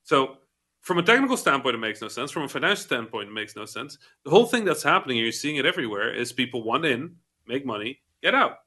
So 0.03 0.37
from 0.83 0.99
a 0.99 1.03
technical 1.03 1.39
standpoint, 1.39 1.77
it 1.77 1.79
makes 1.79 2.03
no 2.03 2.09
sense. 2.09 2.33
From 2.33 2.43
a 2.43 2.49
financial 2.49 2.85
standpoint, 2.85 3.31
it 3.31 3.33
makes 3.33 3.57
no 3.57 3.65
sense. 3.65 3.97
The 4.25 4.31
whole 4.31 4.45
thing 4.45 4.67
that's 4.67 4.83
happening, 4.83 5.17
you're 5.17 5.33
seeing 5.33 5.57
it 5.57 5.65
everywhere, 5.65 6.13
is 6.13 6.35
people 6.35 6.63
want 6.63 6.85
in, 6.85 7.17
make 7.47 7.65
money, 7.65 8.01
get 8.23 8.35
out, 8.35 8.59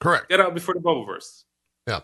Correct. 0.00 0.28
get 0.28 0.40
out 0.40 0.54
before 0.54 0.74
the 0.74 0.80
bubble 0.80 1.04
bursts. 1.06 1.44
Yeah. 1.86 2.00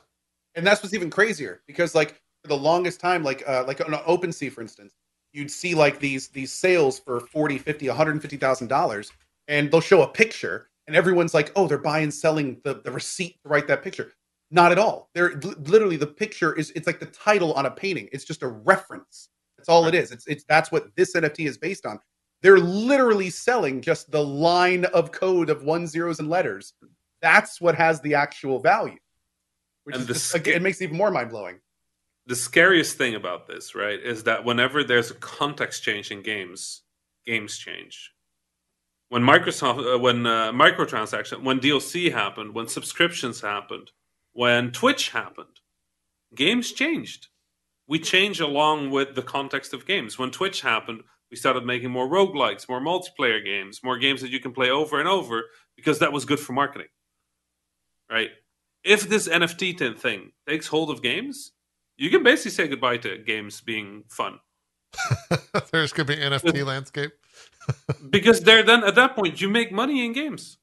And 0.54 0.66
that's 0.66 0.82
what's 0.82 0.94
even 0.94 1.10
crazier 1.10 1.62
because 1.66 1.94
like 1.94 2.20
for 2.42 2.48
the 2.48 2.56
longest 2.56 3.00
time 3.00 3.22
like 3.22 3.42
uh 3.48 3.64
like 3.66 3.80
on 3.80 3.92
OpenSea 3.92 4.52
for 4.52 4.60
instance 4.60 4.94
you'd 5.32 5.50
see 5.50 5.74
like 5.74 5.98
these 5.98 6.28
these 6.28 6.52
sales 6.52 6.98
for 6.98 7.20
40 7.20 7.58
50 7.58 7.88
150,000 7.88 8.68
dollars 8.68 9.12
and 9.48 9.70
they'll 9.70 9.80
show 9.80 10.02
a 10.02 10.08
picture 10.08 10.68
and 10.86 10.94
everyone's 10.94 11.34
like 11.34 11.50
oh 11.56 11.66
they're 11.66 11.78
buying 11.78 12.10
selling 12.10 12.60
the 12.64 12.80
the 12.84 12.92
receipt 12.92 13.36
to 13.42 13.48
write 13.48 13.66
that 13.68 13.82
picture. 13.82 14.12
Not 14.50 14.70
at 14.70 14.78
all. 14.78 15.10
They're 15.14 15.34
literally 15.40 15.96
the 15.96 16.06
picture 16.06 16.52
is 16.54 16.70
it's 16.76 16.86
like 16.86 17.00
the 17.00 17.06
title 17.06 17.54
on 17.54 17.66
a 17.66 17.70
painting. 17.70 18.08
It's 18.12 18.24
just 18.24 18.42
a 18.42 18.48
reference. 18.48 19.30
That's 19.56 19.68
all 19.68 19.86
it 19.86 19.94
is. 19.94 20.12
It's 20.12 20.26
it's 20.26 20.44
that's 20.44 20.70
what 20.70 20.94
this 20.94 21.14
NFT 21.16 21.48
is 21.48 21.58
based 21.58 21.86
on 21.86 21.98
they're 22.44 22.58
literally 22.58 23.30
selling 23.30 23.80
just 23.80 24.12
the 24.12 24.24
line 24.24 24.84
of 24.86 25.10
code 25.10 25.50
of 25.50 25.64
one 25.64 25.88
zeros 25.88 26.20
and 26.20 26.30
letters 26.30 26.74
that's 27.20 27.60
what 27.60 27.74
has 27.74 28.00
the 28.02 28.14
actual 28.14 28.60
value 28.60 28.98
which 29.82 29.96
And 29.96 30.02
is 30.02 30.06
the 30.06 30.14
just, 30.14 30.34
again, 30.36 30.54
it 30.54 30.62
makes 30.62 30.80
it 30.80 30.84
even 30.84 30.96
more 30.96 31.10
mind-blowing 31.10 31.58
the 32.26 32.36
scariest 32.36 32.96
thing 32.96 33.14
about 33.14 33.46
this, 33.46 33.74
right, 33.74 34.00
is 34.00 34.24
that 34.24 34.44
whenever 34.44 34.82
there's 34.82 35.10
a 35.10 35.14
context 35.14 35.82
change 35.82 36.10
in 36.10 36.22
games, 36.22 36.82
games 37.26 37.58
change. 37.58 38.12
When 39.10 39.22
Microsoft, 39.22 39.94
uh, 39.94 39.98
when 39.98 40.26
uh, 40.26 40.50
microtransaction, 40.52 41.42
when 41.42 41.60
DLC 41.60 42.10
happened, 42.10 42.54
when 42.54 42.66
subscriptions 42.66 43.42
happened, 43.42 43.90
when 44.32 44.72
Twitch 44.72 45.10
happened, 45.10 45.60
games 46.34 46.72
changed. 46.72 47.28
We 47.86 47.98
change 47.98 48.40
along 48.40 48.90
with 48.90 49.14
the 49.14 49.22
context 49.22 49.74
of 49.74 49.86
games. 49.86 50.18
When 50.18 50.30
Twitch 50.30 50.62
happened, 50.62 51.02
we 51.34 51.38
started 51.38 51.66
making 51.66 51.90
more 51.90 52.08
roguelikes, 52.08 52.68
more 52.68 52.80
multiplayer 52.80 53.44
games, 53.44 53.80
more 53.82 53.98
games 53.98 54.20
that 54.20 54.30
you 54.30 54.38
can 54.38 54.52
play 54.52 54.70
over 54.70 55.00
and 55.00 55.08
over 55.08 55.42
because 55.74 55.98
that 55.98 56.12
was 56.12 56.24
good 56.24 56.38
for 56.38 56.52
marketing. 56.52 56.86
Right? 58.08 58.30
If 58.84 59.08
this 59.08 59.26
NFT 59.26 59.98
thing 59.98 60.30
takes 60.48 60.68
hold 60.68 60.90
of 60.90 61.02
games, 61.02 61.50
you 61.96 62.08
can 62.08 62.22
basically 62.22 62.52
say 62.52 62.68
goodbye 62.68 62.98
to 62.98 63.18
games 63.18 63.60
being 63.60 64.04
fun 64.08 64.38
There's 65.72 65.92
going 65.92 66.06
to 66.06 66.16
be 66.16 66.22
NFT 66.22 66.64
landscape. 66.64 67.12
because 68.10 68.42
they're 68.42 68.62
then 68.62 68.84
at 68.84 68.94
that 68.94 69.16
point 69.16 69.40
you 69.40 69.48
make 69.48 69.72
money 69.72 70.04
in 70.04 70.12
games 70.12 70.58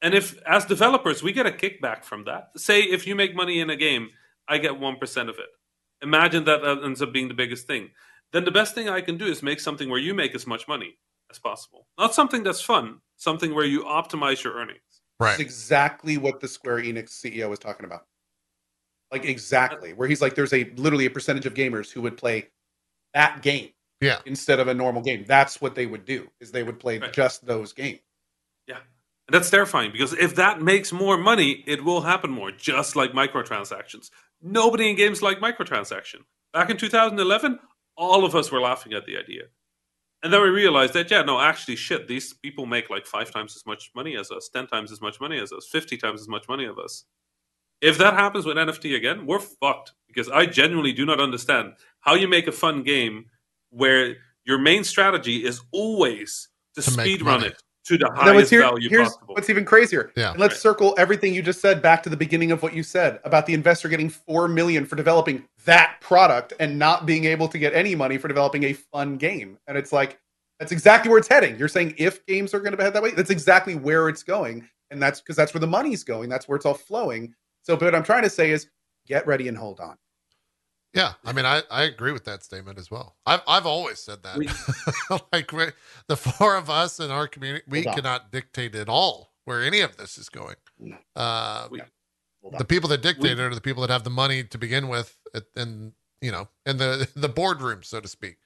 and 0.00 0.14
if 0.14 0.38
as 0.46 0.64
developers 0.66 1.22
we 1.22 1.32
get 1.32 1.46
a 1.46 1.50
kickback 1.50 2.04
from 2.04 2.24
that 2.24 2.50
say 2.56 2.82
if 2.82 3.06
you 3.06 3.14
make 3.14 3.34
money 3.34 3.60
in 3.60 3.70
a 3.70 3.76
game 3.76 4.10
i 4.46 4.58
get 4.58 4.72
1% 4.72 5.22
of 5.22 5.38
it 5.38 5.48
imagine 6.02 6.44
that 6.44 6.60
that 6.60 6.84
ends 6.84 7.00
up 7.00 7.12
being 7.12 7.28
the 7.28 7.34
biggest 7.34 7.66
thing 7.66 7.88
then 8.34 8.44
the 8.44 8.50
best 8.50 8.74
thing 8.74 8.88
i 8.88 9.00
can 9.00 9.16
do 9.16 9.24
is 9.26 9.42
make 9.42 9.60
something 9.60 9.88
where 9.88 9.98
you 10.00 10.12
make 10.14 10.34
as 10.34 10.46
much 10.46 10.68
money 10.68 10.98
as 11.30 11.38
possible 11.38 11.86
not 11.98 12.12
something 12.14 12.42
that's 12.42 12.60
fun 12.60 13.00
something 13.16 13.54
where 13.54 13.64
you 13.64 13.82
optimize 13.84 14.42
your 14.44 14.54
earnings 14.54 14.80
It's 14.90 15.00
Right. 15.20 15.40
exactly 15.40 16.18
what 16.18 16.40
the 16.40 16.48
Square 16.48 16.78
Enix 16.82 17.10
CEO 17.20 17.48
was 17.48 17.60
talking 17.60 17.86
about. 17.86 18.04
Like 19.12 19.24
exactly, 19.24 19.92
where 19.92 20.08
he's 20.08 20.20
like, 20.20 20.34
there's 20.34 20.52
a 20.52 20.64
literally 20.76 21.06
a 21.06 21.10
percentage 21.10 21.46
of 21.46 21.54
gamers 21.54 21.88
who 21.92 22.02
would 22.02 22.16
play 22.16 22.48
that 23.14 23.40
game 23.42 23.70
Yeah. 24.00 24.18
instead 24.26 24.58
of 24.58 24.66
a 24.66 24.74
normal 24.74 25.02
game. 25.02 25.24
That's 25.26 25.60
what 25.60 25.76
they 25.76 25.86
would 25.86 26.04
do, 26.04 26.28
is 26.40 26.50
they 26.50 26.64
would 26.64 26.80
play 26.80 26.98
Right. 26.98 27.12
just 27.12 27.46
those 27.46 27.72
games. 27.72 28.00
Yeah. 28.66 28.78
And 29.28 29.34
that's 29.34 29.50
terrifying 29.50 29.92
because 29.92 30.12
if 30.14 30.34
that 30.34 30.60
makes 30.60 30.90
more 30.92 31.16
money, 31.16 31.62
it 31.66 31.84
will 31.84 32.00
happen 32.00 32.30
more, 32.32 32.50
just 32.50 32.96
like 32.96 33.12
microtransactions. 33.12 34.10
Nobody 34.42 34.90
in 34.90 34.96
games 34.96 35.22
like 35.22 35.38
microtransaction. 35.38 36.24
Back 36.52 36.70
in 36.70 36.76
2011, 36.76 37.60
all 37.96 38.24
of 38.24 38.34
us 38.34 38.50
were 38.50 38.60
laughing 38.60 38.92
at 38.92 39.06
the 39.06 39.16
idea. 39.16 39.42
And 40.22 40.32
then 40.32 40.40
we 40.42 40.48
realized 40.48 40.94
that, 40.94 41.10
yeah, 41.10 41.22
no, 41.22 41.38
actually, 41.40 41.76
shit, 41.76 42.08
these 42.08 42.32
people 42.32 42.64
make 42.64 42.88
like 42.88 43.06
five 43.06 43.30
times 43.30 43.54
as 43.56 43.66
much 43.66 43.90
money 43.94 44.16
as 44.16 44.30
us, 44.30 44.48
10 44.48 44.66
times 44.68 44.90
as 44.90 45.00
much 45.02 45.20
money 45.20 45.38
as 45.38 45.52
us, 45.52 45.66
50 45.70 45.96
times 45.98 46.20
as 46.22 46.28
much 46.28 46.48
money 46.48 46.64
as 46.66 46.76
us. 46.78 47.04
If 47.82 47.98
that 47.98 48.14
happens 48.14 48.46
with 48.46 48.56
NFT 48.56 48.96
again, 48.96 49.26
we're 49.26 49.38
fucked 49.40 49.92
because 50.08 50.30
I 50.30 50.46
genuinely 50.46 50.92
do 50.92 51.04
not 51.04 51.20
understand 51.20 51.74
how 52.00 52.14
you 52.14 52.26
make 52.26 52.46
a 52.46 52.52
fun 52.52 52.82
game 52.82 53.26
where 53.70 54.16
your 54.46 54.58
main 54.58 54.82
strategy 54.84 55.44
is 55.44 55.60
always 55.72 56.48
to, 56.74 56.80
To 56.82 56.96
make 56.96 57.06
speed 57.06 57.22
run 57.22 57.44
it 57.44 57.60
to 57.86 57.98
the 57.98 58.06
And 58.08 58.16
then 58.16 58.34
what's 58.36 58.48
highest 58.48 58.50
here- 58.50 58.60
value 58.62 58.88
here's 58.88 59.08
possible. 59.08 59.34
what's 59.34 59.50
even 59.50 59.66
crazier. 59.66 60.10
Yeah. 60.16 60.30
And 60.30 60.40
let's 60.40 60.54
Right. 60.54 60.60
circle 60.60 60.94
everything 60.96 61.34
you 61.34 61.42
just 61.42 61.60
said 61.60 61.82
back 61.82 62.02
to 62.04 62.08
the 62.08 62.16
beginning 62.16 62.50
of 62.50 62.62
what 62.62 62.72
you 62.72 62.82
said 62.82 63.20
about 63.24 63.44
the 63.44 63.52
investor 63.52 63.88
getting 63.88 64.08
four 64.08 64.48
million 64.48 64.86
for 64.86 64.96
developing 64.96 65.46
that 65.64 65.96
product 66.00 66.52
and 66.60 66.78
not 66.78 67.06
being 67.06 67.24
able 67.24 67.48
to 67.48 67.58
get 67.58 67.74
any 67.74 67.94
money 67.94 68.18
for 68.18 68.28
developing 68.28 68.64
a 68.64 68.72
fun 68.72 69.16
game. 69.16 69.58
And 69.66 69.76
it's 69.76 69.92
like 69.92 70.18
that's 70.58 70.72
exactly 70.72 71.10
where 71.10 71.18
it's 71.18 71.28
heading. 71.28 71.58
You're 71.58 71.68
saying 71.68 71.94
if 71.98 72.24
games 72.26 72.54
are 72.54 72.60
going 72.60 72.76
to 72.76 72.82
head 72.82 72.94
that 72.94 73.02
way, 73.02 73.10
that's 73.10 73.30
exactly 73.30 73.74
where 73.74 74.08
it's 74.08 74.22
going, 74.22 74.68
and 74.90 75.02
that's 75.02 75.20
because 75.20 75.36
that's 75.36 75.52
where 75.52 75.60
the 75.60 75.66
money's 75.66 76.04
going. 76.04 76.28
That's 76.28 76.46
where 76.48 76.56
it's 76.56 76.66
all 76.66 76.74
flowing. 76.74 77.34
So, 77.62 77.76
but 77.76 77.86
what 77.86 77.94
I'm 77.94 78.04
trying 78.04 78.22
to 78.22 78.30
say 78.30 78.50
is, 78.50 78.68
get 79.06 79.26
ready 79.26 79.48
and 79.48 79.56
hold 79.56 79.80
on. 79.80 79.96
Yeah, 80.94 81.14
I 81.24 81.32
mean, 81.32 81.44
I, 81.44 81.62
I 81.72 81.82
agree 81.82 82.12
with 82.12 82.24
that 82.26 82.44
statement 82.44 82.78
as 82.78 82.88
well. 82.90 83.16
I've 83.26 83.42
I've 83.48 83.66
always 83.66 83.98
said 83.98 84.22
that. 84.22 84.38
We- 84.38 84.48
like 85.32 85.50
the 86.06 86.16
four 86.16 86.56
of 86.56 86.70
us 86.70 87.00
in 87.00 87.10
our 87.10 87.26
community, 87.26 87.64
we 87.68 87.82
cannot 87.82 88.30
dictate 88.30 88.76
at 88.76 88.88
all 88.88 89.32
where 89.44 89.62
any 89.62 89.80
of 89.80 89.96
this 89.96 90.18
is 90.18 90.28
going. 90.28 90.54
No. 90.78 90.96
Uh, 91.16 91.68
We-. 91.70 91.82
The 92.58 92.64
people 92.64 92.88
that 92.90 93.02
dictate 93.02 93.32
it 93.32 93.40
are 93.40 93.54
the 93.54 93.60
people 93.60 93.80
that 93.82 93.90
have 93.90 94.04
the 94.04 94.10
money 94.10 94.44
to 94.44 94.58
begin 94.58 94.88
with, 94.88 95.16
and 95.56 95.92
you 96.20 96.30
know, 96.32 96.48
in 96.66 96.78
the 96.78 97.08
the 97.16 97.28
boardroom, 97.28 97.82
so 97.82 98.00
to 98.00 98.08
speak. 98.08 98.38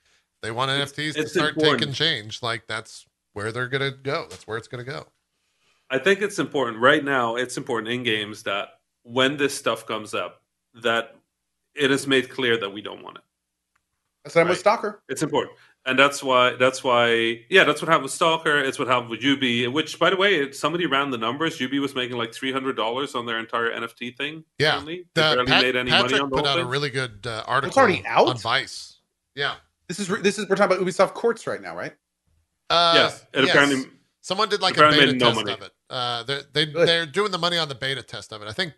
They 0.42 0.50
want 0.50 0.70
NFTs 0.70 1.14
to 1.14 1.28
start 1.28 1.54
important. 1.56 1.80
taking 1.80 1.94
change. 1.94 2.42
Like 2.42 2.66
that's 2.66 3.06
where 3.32 3.50
they're 3.52 3.68
gonna 3.68 3.90
go. 3.90 4.26
That's 4.30 4.46
where 4.46 4.56
it's 4.56 4.68
gonna 4.68 4.84
go. 4.84 5.06
I 5.90 5.98
think 5.98 6.20
it's 6.22 6.38
important 6.38 6.78
right 6.78 7.04
now. 7.04 7.36
It's 7.36 7.56
important 7.56 7.92
in 7.92 8.02
games 8.02 8.42
that 8.44 8.68
when 9.02 9.36
this 9.36 9.56
stuff 9.56 9.86
comes 9.86 10.14
up, 10.14 10.42
that 10.82 11.16
it 11.74 11.90
is 11.90 12.06
made 12.06 12.28
clear 12.28 12.58
that 12.58 12.70
we 12.70 12.82
don't 12.82 13.02
want 13.02 13.16
it. 13.16 13.22
That's 14.24 14.34
what 14.34 14.42
I'm 14.42 14.48
with 14.48 14.58
Right. 14.58 14.60
Stalker. 14.60 15.02
It's 15.08 15.22
important, 15.22 15.56
and 15.89 15.99
that's 15.99 16.23
why. 16.23 16.55
That's 16.55 16.84
why. 16.84 17.41
Yeah, 17.49 17.65
that's 17.65 17.81
what 17.83 17.89
happened 17.89 18.05
with 18.05 18.12
Stalker. 18.12 18.58
It's 18.58 18.78
what 18.78 18.86
happened 18.89 19.10
with 19.10 19.23
Ubi. 19.23 19.67
Which, 19.68 19.99
by 19.99 20.10
the 20.10 20.17
way, 20.17 20.52
somebody 20.52 20.86
ran 20.86 21.10
the 21.10 21.18
numbers. 21.18 21.60
Ubi 21.60 21.78
was 21.78 21.94
making 21.94 22.17
like 22.17 22.33
three 22.33 22.52
hundred 22.52 22.76
dollars 22.76 23.15
on 23.15 23.26
their 23.26 23.39
entire 23.39 23.70
NFT 23.73 24.17
thing. 24.17 24.44
Yeah. 24.58 24.73
currently. 24.73 25.05
They 25.15 25.23
The, 25.23 25.34
barely 25.34 25.47
Pat- 25.47 25.62
made 25.62 25.76
any 25.76 25.91
Patrick 25.91 26.10
money 26.12 26.23
on 26.23 26.31
put 26.31 26.39
whole 26.41 26.49
out 26.49 26.58
a 26.60 26.65
really 26.65 26.91
good 26.91 27.26
uh, 27.26 27.42
article 27.47 27.68
it's 27.70 27.78
already 27.78 28.05
out? 28.07 28.28
on 28.28 28.39
Vice. 28.39 29.00
Yeah. 29.34 29.55
This 29.89 29.99
is 29.99 30.08
this 30.23 30.39
is 30.39 30.49
we're 30.49 30.57
talking 30.57 30.76
about 30.76 30.86
Ubisoft 30.86 31.15
Quartz 31.15 31.47
right 31.47 31.62
now, 31.62 31.75
right? 31.75 31.94
Uh, 32.70 32.92
yes, 32.94 33.25
it 33.33 33.44
yes. 33.44 33.50
apparently. 33.50 33.91
Someone 34.20 34.49
did 34.50 34.60
like 34.60 34.76
a 34.76 34.91
beta 34.91 35.12
no 35.15 35.26
test 35.26 35.36
money. 35.36 35.52
of 35.52 35.62
it. 35.62 35.73
Uh, 35.89 36.23
they're 36.25 36.42
they, 36.52 36.67
Good. 36.67 36.86
they're 36.86 37.07
doing 37.07 37.31
the 37.31 37.39
money 37.39 37.57
on 37.57 37.68
the 37.68 37.75
beta 37.75 38.02
test 38.02 38.31
of 38.33 38.42
it. 38.42 38.49
I 38.49 38.52
think 38.52 38.75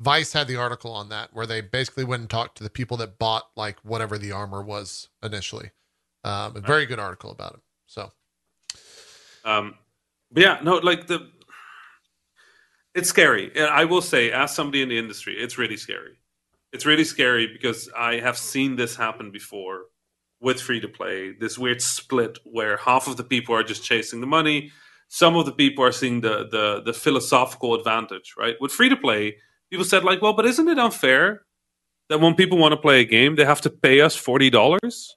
Vice 0.00 0.32
had 0.32 0.48
the 0.48 0.56
article 0.56 0.90
on 0.92 1.10
that 1.10 1.34
where 1.34 1.44
they 1.46 1.60
basically 1.60 2.04
went 2.04 2.20
and 2.20 2.30
talked 2.30 2.56
to 2.58 2.64
the 2.64 2.70
people 2.70 2.96
that 2.98 3.18
bought 3.18 3.44
like 3.56 3.78
whatever 3.80 4.16
the 4.16 4.32
armor 4.32 4.62
was 4.62 5.08
initially. 5.22 5.70
Um, 6.26 6.56
a 6.56 6.60
very 6.60 6.86
good 6.86 6.98
article 6.98 7.30
about 7.30 7.54
it. 7.54 7.60
So 7.86 8.10
Um, 9.44 9.74
but 10.32 10.42
yeah, 10.42 10.58
no, 10.62 10.78
like 10.78 11.06
the, 11.06 11.30
it's 12.94 13.08
scary. 13.08 13.56
I 13.56 13.84
will 13.84 14.02
say, 14.02 14.32
as 14.32 14.54
somebody 14.54 14.82
in 14.82 14.88
the 14.88 14.98
industry, 14.98 15.36
it's 15.38 15.56
really 15.56 15.76
scary. 15.76 16.18
It's 16.72 16.84
really 16.84 17.04
scary 17.04 17.46
because 17.46 17.88
I 17.96 18.16
have 18.16 18.36
seen 18.36 18.74
this 18.74 18.96
happen 18.96 19.30
before 19.30 19.84
with 20.40 20.60
free 20.60 20.80
to 20.80 20.88
play. 20.88 21.32
This 21.32 21.56
weird 21.56 21.80
split 21.80 22.38
where 22.44 22.76
half 22.76 23.06
of 23.06 23.16
the 23.16 23.24
people 23.24 23.54
are 23.54 23.62
just 23.62 23.84
chasing 23.84 24.20
the 24.20 24.26
money, 24.26 24.72
some 25.08 25.36
of 25.36 25.46
the 25.46 25.52
people 25.52 25.84
are 25.84 25.92
seeing 25.92 26.22
the 26.22 26.48
the 26.50 26.82
the 26.84 26.92
philosophical 26.92 27.74
advantage. 27.74 28.34
Right 28.36 28.56
with 28.60 28.72
free 28.72 28.88
to 28.88 28.96
play, 28.96 29.36
people 29.70 29.84
said 29.84 30.02
like, 30.02 30.20
well, 30.20 30.32
but 30.32 30.44
isn't 30.46 30.68
it 30.68 30.78
unfair 30.78 31.42
that 32.08 32.20
when 32.20 32.34
people 32.34 32.58
want 32.58 32.72
to 32.72 32.80
play 32.80 33.00
a 33.00 33.04
game, 33.04 33.36
they 33.36 33.44
have 33.44 33.60
to 33.60 33.70
pay 33.70 34.00
us 34.00 34.16
forty 34.16 34.50
dollars 34.50 35.16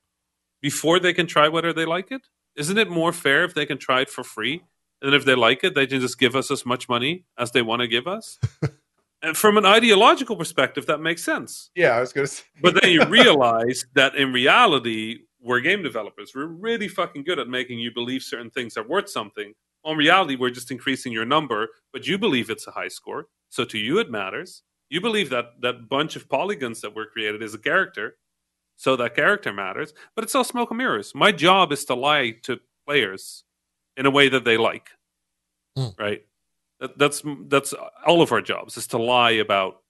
before 0.62 1.00
they 1.00 1.14
can 1.14 1.28
try 1.28 1.48
whether 1.48 1.74
they 1.74 1.86
like 1.86 2.12
it? 2.12 2.22
Isn't 2.56 2.78
it 2.78 2.90
more 2.90 3.14
fair 3.14 3.44
if 3.44 3.54
they 3.54 3.66
can 3.66 3.78
try 3.78 4.02
it 4.02 4.10
for 4.10 4.24
free? 4.24 4.64
And 5.02 5.14
if 5.16 5.26
they 5.26 5.36
like 5.36 5.64
it, 5.64 5.76
they 5.76 5.88
can 5.88 6.02
just 6.02 6.20
give 6.20 6.36
us 6.36 6.52
as 6.52 6.66
much 6.66 6.90
money 6.90 7.26
as 7.38 7.52
they 7.52 7.62
want 7.62 7.82
to 7.82 7.88
give 7.88 8.08
us? 8.08 8.38
and 9.22 9.38
from 9.38 9.58
an 9.58 9.66
ideological 9.66 10.36
perspective, 10.36 10.86
that 10.88 11.00
makes 11.00 11.24
sense. 11.24 11.72
Yeah, 11.76 11.92
I 11.92 12.02
was 12.02 12.12
gonna 12.12 12.28
say. 12.28 12.44
But 12.62 12.82
then 12.82 12.92
you 12.92 13.06
realize 13.06 13.86
that 13.96 14.16
in 14.16 14.34
reality, 14.34 15.20
we're 15.42 15.62
game 15.62 15.84
developers. 15.84 16.34
We're 16.36 16.48
really 16.48 16.88
fucking 16.88 17.24
good 17.24 17.40
at 17.40 17.48
making 17.48 17.80
you 17.80 17.94
believe 17.94 18.24
certain 18.24 18.50
things 18.50 18.76
are 18.76 18.88
worth 18.88 19.10
something. 19.10 19.54
On 19.86 19.96
reality, 19.96 20.36
we're 20.36 20.50
just 20.50 20.72
increasing 20.72 21.14
your 21.14 21.26
number, 21.26 21.70
but 21.94 22.06
you 22.06 22.18
believe 22.18 22.50
it's 22.50 22.68
a 22.68 22.72
high 22.72 22.90
score. 22.90 23.28
So 23.48 23.64
to 23.66 23.78
you, 23.78 24.00
it 24.00 24.12
matters. 24.12 24.64
You 24.90 25.00
believe 25.00 25.30
that 25.30 25.62
that 25.62 25.88
bunch 25.88 26.16
of 26.16 26.28
polygons 26.28 26.82
that 26.82 26.96
were 26.96 27.06
created 27.06 27.42
is 27.42 27.54
a 27.54 27.60
character. 27.60 28.18
So 28.80 28.96
that 28.96 29.14
character 29.14 29.52
matters. 29.52 29.94
But 30.16 30.24
it's 30.24 30.34
all 30.34 30.46
smoke 30.46 30.72
and 30.72 30.78
mirrors. 30.78 31.14
My 31.14 31.34
job 31.34 31.74
is 31.74 31.84
to 31.86 31.96
lie 31.96 32.32
to 32.44 32.62
players 32.88 33.44
in 33.98 34.06
a 34.06 34.10
way 34.10 34.30
that 34.30 34.46
they 34.46 34.56
like. 34.56 34.90
Mm. 35.78 36.00
right? 36.00 36.26
That, 36.80 36.98
that's 36.98 37.22
that's 37.48 37.74
all 38.08 38.22
of 38.22 38.32
our 38.32 38.42
jobs 38.42 38.78
is 38.78 38.88
to 38.88 38.98
lie 38.98 39.32
about 39.32 39.82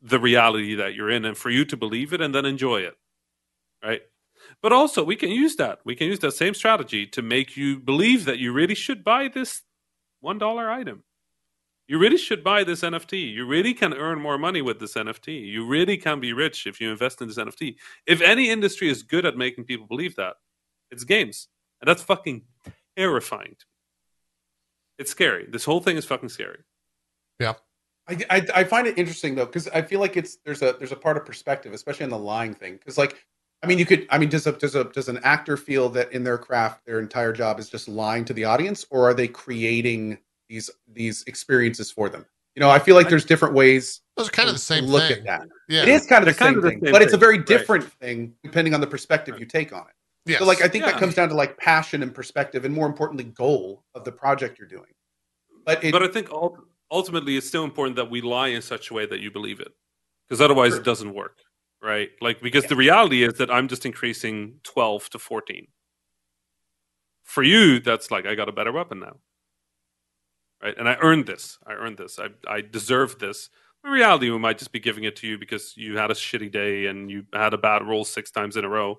the 0.00 0.18
reality 0.18 0.74
that 0.76 0.94
you're 0.94 1.10
in 1.10 1.26
and 1.26 1.36
for 1.36 1.50
you 1.50 1.66
to 1.66 1.76
believe 1.76 2.14
it 2.14 2.22
and 2.22 2.34
then 2.34 2.46
enjoy 2.46 2.80
it, 2.80 2.96
right? 3.84 4.00
But 4.62 4.72
also, 4.72 5.04
we 5.04 5.14
can 5.14 5.30
use 5.30 5.56
that. 5.56 5.80
We 5.84 5.94
can 5.94 6.08
use 6.08 6.18
that 6.20 6.32
same 6.32 6.54
strategy 6.54 7.06
to 7.08 7.22
make 7.22 7.54
you 7.56 7.78
believe 7.78 8.24
that 8.24 8.38
you 8.38 8.52
really 8.52 8.74
should 8.74 9.04
buy 9.04 9.28
this 9.28 9.60
one 10.20 10.38
dollar 10.38 10.70
item. 10.70 11.04
You 11.88 11.98
really 11.98 12.16
should 12.16 12.44
buy 12.44 12.64
this 12.64 12.82
NFT. 12.82 13.32
You 13.32 13.46
really 13.46 13.74
can 13.74 13.92
earn 13.92 14.20
more 14.20 14.38
money 14.38 14.62
with 14.62 14.78
this 14.78 14.94
NFT. 14.94 15.46
You 15.46 15.66
really 15.66 15.96
can 15.96 16.20
be 16.20 16.32
rich 16.32 16.66
if 16.66 16.80
you 16.80 16.90
invest 16.90 17.20
in 17.20 17.28
this 17.28 17.38
NFT. 17.38 17.76
If 18.06 18.20
any 18.20 18.50
industry 18.50 18.88
is 18.88 19.02
good 19.02 19.26
at 19.26 19.36
making 19.36 19.64
people 19.64 19.86
believe 19.86 20.16
that, 20.16 20.34
it's 20.90 21.04
games. 21.04 21.48
And 21.80 21.88
that's 21.88 22.02
fucking 22.02 22.42
terrifying 22.96 23.56
to 23.58 23.66
me. 23.66 23.72
It's 24.98 25.10
scary. 25.10 25.46
This 25.50 25.64
whole 25.64 25.80
thing 25.80 25.96
is 25.96 26.04
fucking 26.04 26.28
scary. 26.28 26.60
I, 28.08 28.18
I, 28.30 28.46
I 28.54 28.64
find 28.64 28.86
it 28.86 28.98
interesting 28.98 29.34
though 29.34 29.46
because 29.46 29.68
I 29.68 29.82
feel 29.82 30.00
like 30.00 30.16
it's 30.16 30.36
there's 30.44 30.62
a 30.62 30.74
there's 30.78 30.92
a 30.92 30.96
part 30.96 31.16
of 31.16 31.24
perspective, 31.24 31.72
especially 31.72 32.04
on 32.04 32.10
the 32.10 32.18
lying 32.18 32.54
thing. 32.54 32.74
Because 32.74 32.98
like, 32.98 33.24
I 33.62 33.66
mean, 33.66 33.78
you 33.78 33.86
could 33.86 34.06
I 34.10 34.18
mean, 34.18 34.28
does 34.28 34.46
a 34.46 34.52
does 34.52 34.74
a 34.74 34.84
does 34.84 35.08
an 35.08 35.18
actor 35.24 35.56
feel 35.56 35.88
that 35.90 36.12
in 36.12 36.24
their 36.24 36.38
craft 36.38 36.84
their 36.84 36.98
entire 36.98 37.32
job 37.32 37.58
is 37.58 37.68
just 37.68 37.88
lying 37.88 38.24
to 38.26 38.32
the 38.32 38.44
audience, 38.44 38.84
or 38.90 39.08
are 39.08 39.14
they 39.14 39.28
creating 39.28 40.18
these 40.52 40.70
these 40.92 41.22
experiences 41.24 41.90
for 41.90 42.08
them? 42.08 42.24
You 42.54 42.60
know, 42.60 42.68
I 42.68 42.78
feel 42.78 42.94
like 42.96 43.08
there's 43.08 43.24
different 43.24 43.54
ways 43.54 44.02
Those 44.16 44.28
are 44.28 44.30
kind 44.32 44.48
of 44.48 44.54
the 44.54 44.58
to 44.58 44.64
same 44.64 44.84
look 44.84 45.08
thing. 45.08 45.18
at 45.18 45.24
that. 45.24 45.48
Yeah. 45.68 45.82
It 45.82 45.88
is 45.88 46.06
kind 46.06 46.20
of 46.20 46.26
They're 46.26 46.34
the 46.34 46.38
kind 46.38 46.48
same 46.50 46.58
of 46.58 46.62
the 46.64 46.70
thing, 46.70 46.80
same 46.84 46.92
but 46.92 47.00
it's 47.02 47.12
a 47.12 47.16
thing, 47.16 47.20
very 47.20 47.38
right. 47.38 47.46
different 47.46 47.84
thing 47.94 48.34
depending 48.42 48.74
on 48.74 48.80
the 48.82 48.86
perspective 48.86 49.32
Right. 49.32 49.40
you 49.40 49.46
take 49.46 49.72
on 49.72 49.80
it. 49.88 49.94
Yes. 50.26 50.38
So, 50.38 50.44
like, 50.44 50.60
I 50.62 50.68
think 50.68 50.84
Yeah. 50.84 50.92
that 50.92 51.00
comes 51.00 51.14
down 51.14 51.30
to 51.30 51.34
like 51.34 51.56
passion 51.56 52.02
and 52.02 52.14
perspective, 52.14 52.64
and 52.66 52.74
more 52.74 52.86
importantly, 52.86 53.24
goal 53.24 53.84
of 53.94 54.04
the 54.04 54.12
project 54.12 54.58
you're 54.58 54.68
doing. 54.68 54.92
But 55.64 55.82
it, 55.82 55.92
but 55.92 56.02
I 56.02 56.08
think 56.08 56.28
ultimately 56.90 57.36
it's 57.38 57.46
still 57.48 57.64
important 57.64 57.96
that 57.96 58.10
we 58.10 58.20
lie 58.20 58.48
in 58.48 58.60
such 58.62 58.90
a 58.90 58.94
way 58.94 59.06
that 59.06 59.20
you 59.20 59.30
believe 59.30 59.58
it. 59.60 59.72
Because 60.28 60.40
otherwise 60.42 60.72
Sure. 60.72 60.80
it 60.80 60.84
doesn't 60.84 61.14
work. 61.14 61.38
Right? 61.80 62.10
Like 62.20 62.40
because 62.42 62.66
the 62.66 62.76
reality 62.76 63.24
is 63.24 63.34
that 63.34 63.50
I'm 63.50 63.66
just 63.66 63.84
increasing 63.86 64.60
12 64.62 65.08
to 65.10 65.18
14. 65.18 65.66
For 67.24 67.42
you, 67.42 67.80
that's 67.80 68.10
like 68.10 68.26
I 68.26 68.34
got 68.34 68.48
a 68.48 68.52
better 68.52 68.72
weapon 68.72 69.00
now. 69.00 69.16
Right? 70.62 70.74
And 70.78 70.88
I 70.88 70.96
earned 71.00 71.26
this. 71.26 71.58
I 71.66 71.72
earned 71.72 71.98
this. 71.98 72.18
I 72.18 72.28
I 72.46 72.60
deserve 72.60 73.18
this. 73.18 73.50
In 73.84 73.90
reality, 73.90 74.30
we 74.30 74.38
might 74.38 74.58
just 74.58 74.70
be 74.70 74.78
giving 74.78 75.04
it 75.04 75.16
to 75.16 75.26
you 75.26 75.38
because 75.38 75.76
you 75.76 75.96
had 75.96 76.10
a 76.10 76.14
shitty 76.14 76.52
day 76.52 76.86
and 76.86 77.10
you 77.10 77.24
had 77.32 77.52
a 77.52 77.58
bad 77.58 77.84
roll 77.84 78.04
six 78.04 78.30
times 78.30 78.56
in 78.56 78.64
a 78.64 78.68
row. 78.68 78.98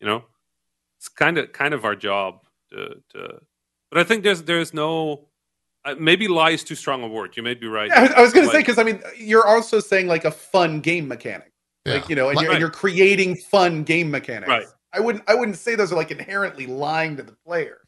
You 0.00 0.08
know, 0.08 0.24
it's 0.98 1.08
kind 1.08 1.38
of 1.38 1.52
kind 1.52 1.72
of 1.74 1.84
our 1.84 1.94
job 1.94 2.40
to, 2.70 2.96
to 3.10 3.38
but 3.90 4.00
I 4.00 4.04
think 4.04 4.24
there's 4.24 4.42
there's 4.42 4.74
no 4.74 5.28
uh, 5.84 5.94
maybe 5.98 6.26
lie 6.26 6.50
is 6.50 6.64
too 6.64 6.74
strong 6.74 7.02
a 7.04 7.08
word. 7.08 7.36
You 7.36 7.42
may 7.44 7.54
be 7.54 7.68
right. 7.68 7.88
Yeah, 7.88 8.00
I 8.16 8.22
was, 8.22 8.32
was 8.32 8.32
going 8.32 8.46
to 8.46 8.52
say 8.52 8.58
because 8.58 8.78
I 8.78 8.82
mean, 8.82 9.00
you're 9.16 9.46
also 9.46 9.78
saying 9.78 10.08
like 10.08 10.24
a 10.24 10.30
fun 10.30 10.80
game 10.80 11.06
mechanic, 11.06 11.52
Yeah. 11.84 11.94
like 11.94 12.08
you 12.08 12.16
know, 12.16 12.28
and 12.30 12.36
Like- 12.36 12.44
you're, 12.44 12.52
and 12.52 12.60
you're 12.60 12.70
creating 12.70 13.36
fun 13.36 13.84
game 13.84 14.10
mechanics. 14.10 14.48
Right. 14.48 14.66
I 14.94 15.00
wouldn't, 15.00 15.24
I 15.26 15.34
wouldn't 15.34 15.56
say 15.56 15.74
those 15.74 15.90
are 15.92 15.96
like 15.96 16.10
inherently 16.10 16.66
lying 16.66 17.16
to 17.16 17.22
the 17.22 17.32
player. 17.46 17.78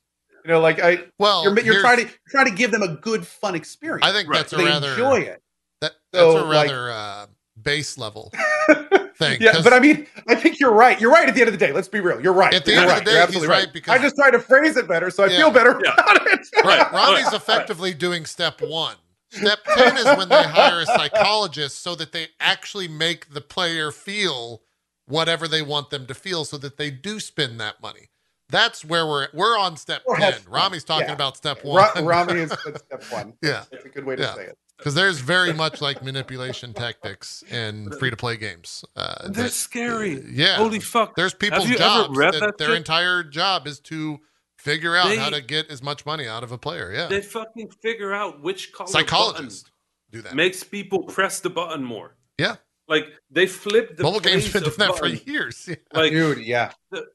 You 0.44 0.50
know, 0.52 0.60
like 0.60 0.80
I, 0.82 1.04
well, 1.18 1.42
you're, 1.44 1.58
you're 1.60 1.80
trying 1.80 1.96
to 1.98 2.02
you're 2.02 2.12
trying 2.28 2.46
to 2.50 2.54
give 2.54 2.70
them 2.70 2.82
a 2.82 2.88
good 2.96 3.26
fun 3.26 3.54
experience. 3.54 4.06
I 4.06 4.12
think 4.12 4.28
Right. 4.28 4.38
that's 4.38 4.52
a 4.52 4.56
they 4.56 4.64
rather 4.64 4.90
enjoy 4.90 5.20
it. 5.20 5.42
that, 5.80 5.92
that's 6.12 6.22
So, 6.22 6.38
a 6.38 6.44
like- 6.44 6.68
rather 6.70 6.90
uh, 6.90 7.26
base 7.62 7.96
level 7.96 8.30
thing. 9.16 9.38
yeah, 9.40 9.52
'cause- 9.52 9.64
but 9.64 9.72
I 9.72 9.80
mean, 9.80 10.06
I 10.28 10.34
think 10.34 10.60
you're 10.60 10.72
right. 10.74 11.00
You're 11.00 11.10
right 11.12 11.26
at 11.28 11.34
the 11.34 11.40
end 11.40 11.48
of 11.48 11.58
the 11.58 11.66
day. 11.66 11.72
Let's 11.72 11.88
be 11.88 12.00
real. 12.00 12.20
You're 12.20 12.32
right. 12.34 12.52
At 12.52 12.64
the 12.66 12.72
You're 12.72 12.80
end 12.82 12.90
of 12.90 12.96
right. 12.96 13.04
the 13.04 13.10
You're 13.12 13.20
day, 13.20 13.22
absolutely 13.22 13.54
he's 13.56 13.64
right 13.64 13.72
because- 13.72 13.98
I 13.98 14.02
just 14.02 14.16
tried 14.16 14.32
to 14.32 14.38
phrase 14.40 14.76
it 14.76 14.86
better, 14.86 15.08
so 15.10 15.24
I 15.24 15.28
Yeah. 15.28 15.38
feel 15.38 15.50
better 15.50 15.80
Yeah. 15.82 15.94
about 15.94 16.26
it. 16.26 16.40
Right. 16.62 16.92
Rami's 16.92 17.24
right. 17.24 17.32
effectively 17.34 17.94
doing 17.94 18.26
step 18.26 18.60
one. 18.60 18.96
Step 19.32 19.60
10 19.74 19.96
is 19.96 20.04
when 20.04 20.28
they 20.28 20.42
hire 20.44 20.80
a 20.82 20.86
psychologist 20.86 21.82
so 21.82 21.94
that 21.96 22.12
they 22.12 22.28
actually 22.38 22.86
make 22.86 23.32
the 23.32 23.40
player 23.40 23.90
feel 23.90 24.62
whatever 25.06 25.48
they 25.48 25.62
want 25.62 25.90
them 25.90 26.06
to 26.06 26.14
feel 26.14 26.44
so 26.44 26.56
that 26.58 26.76
they 26.76 26.90
do 26.90 27.18
spend 27.18 27.58
that 27.60 27.80
money. 27.82 28.10
That's 28.50 28.84
where 28.84 29.06
we're 29.06 29.28
we're 29.32 29.58
on 29.58 29.76
step 29.76 30.02
Or 30.06 30.16
10. 30.16 30.32
have. 30.32 30.46
Rami's 30.46 30.84
talking 30.84 31.08
Yeah. 31.08 31.14
about 31.14 31.36
step 31.36 31.58
Ra- 31.64 31.90
1. 31.94 32.04
Rami 32.04 32.40
is 32.40 32.50
step 32.76 33.02
one. 33.10 33.34
Yeah. 33.42 33.64
it's 33.72 33.84
a 33.84 33.88
good 33.88 34.04
way 34.04 34.16
to 34.16 34.22
Yeah. 34.22 34.34
say 34.34 34.44
it. 34.44 34.58
Because 34.76 34.94
there's 34.94 35.20
very 35.20 35.52
much 35.52 35.80
like 35.80 36.02
manipulation 36.02 36.74
tactics 36.74 37.42
in 37.50 37.90
free 37.92 38.10
to 38.10 38.16
play 38.16 38.36
games. 38.36 38.84
Uh, 38.96 39.28
They're 39.28 39.44
that- 39.44 39.52
scary. 39.52 40.22
yeah. 40.30 40.56
Holy 40.56 40.80
fuck. 40.80 41.14
There's 41.16 41.32
people's 41.32 41.68
jobs 41.70 42.16
that, 42.18 42.32
that 42.40 42.58
their 42.58 42.68
shit? 42.68 42.76
entire 42.78 43.22
job 43.22 43.66
is 43.66 43.78
to 43.80 44.18
figure 44.58 44.96
out 44.96 45.08
They- 45.08 45.16
how 45.16 45.30
to 45.30 45.40
get 45.40 45.70
as 45.70 45.82
much 45.82 46.04
money 46.04 46.26
out 46.26 46.42
of 46.42 46.52
a 46.52 46.58
player. 46.58 46.92
Yeah. 46.92 47.06
They 47.06 47.22
fucking 47.22 47.70
figure 47.82 48.12
out 48.12 48.42
which 48.42 48.72
color 48.72 48.88
Psychologists 48.90 49.70
do 50.10 50.20
that. 50.22 50.34
makes 50.34 50.62
people 50.64 51.04
press 51.04 51.40
the 51.40 51.50
button 51.50 51.82
more. 51.84 52.16
Yeah. 52.38 52.56
Like 52.88 53.06
they 53.30 53.46
flip 53.46 53.96
the 53.96 54.02
Mobile 54.02 54.20
games 54.20 54.52
been 54.52 54.64
doing 54.64 54.74
that 54.78 54.98
for 54.98 55.06
years. 55.06 55.66
Yeah. 55.68 55.76
Like 55.94 56.10
Dude, 56.12 56.38
yeah. 56.38 56.72
the 56.90 57.06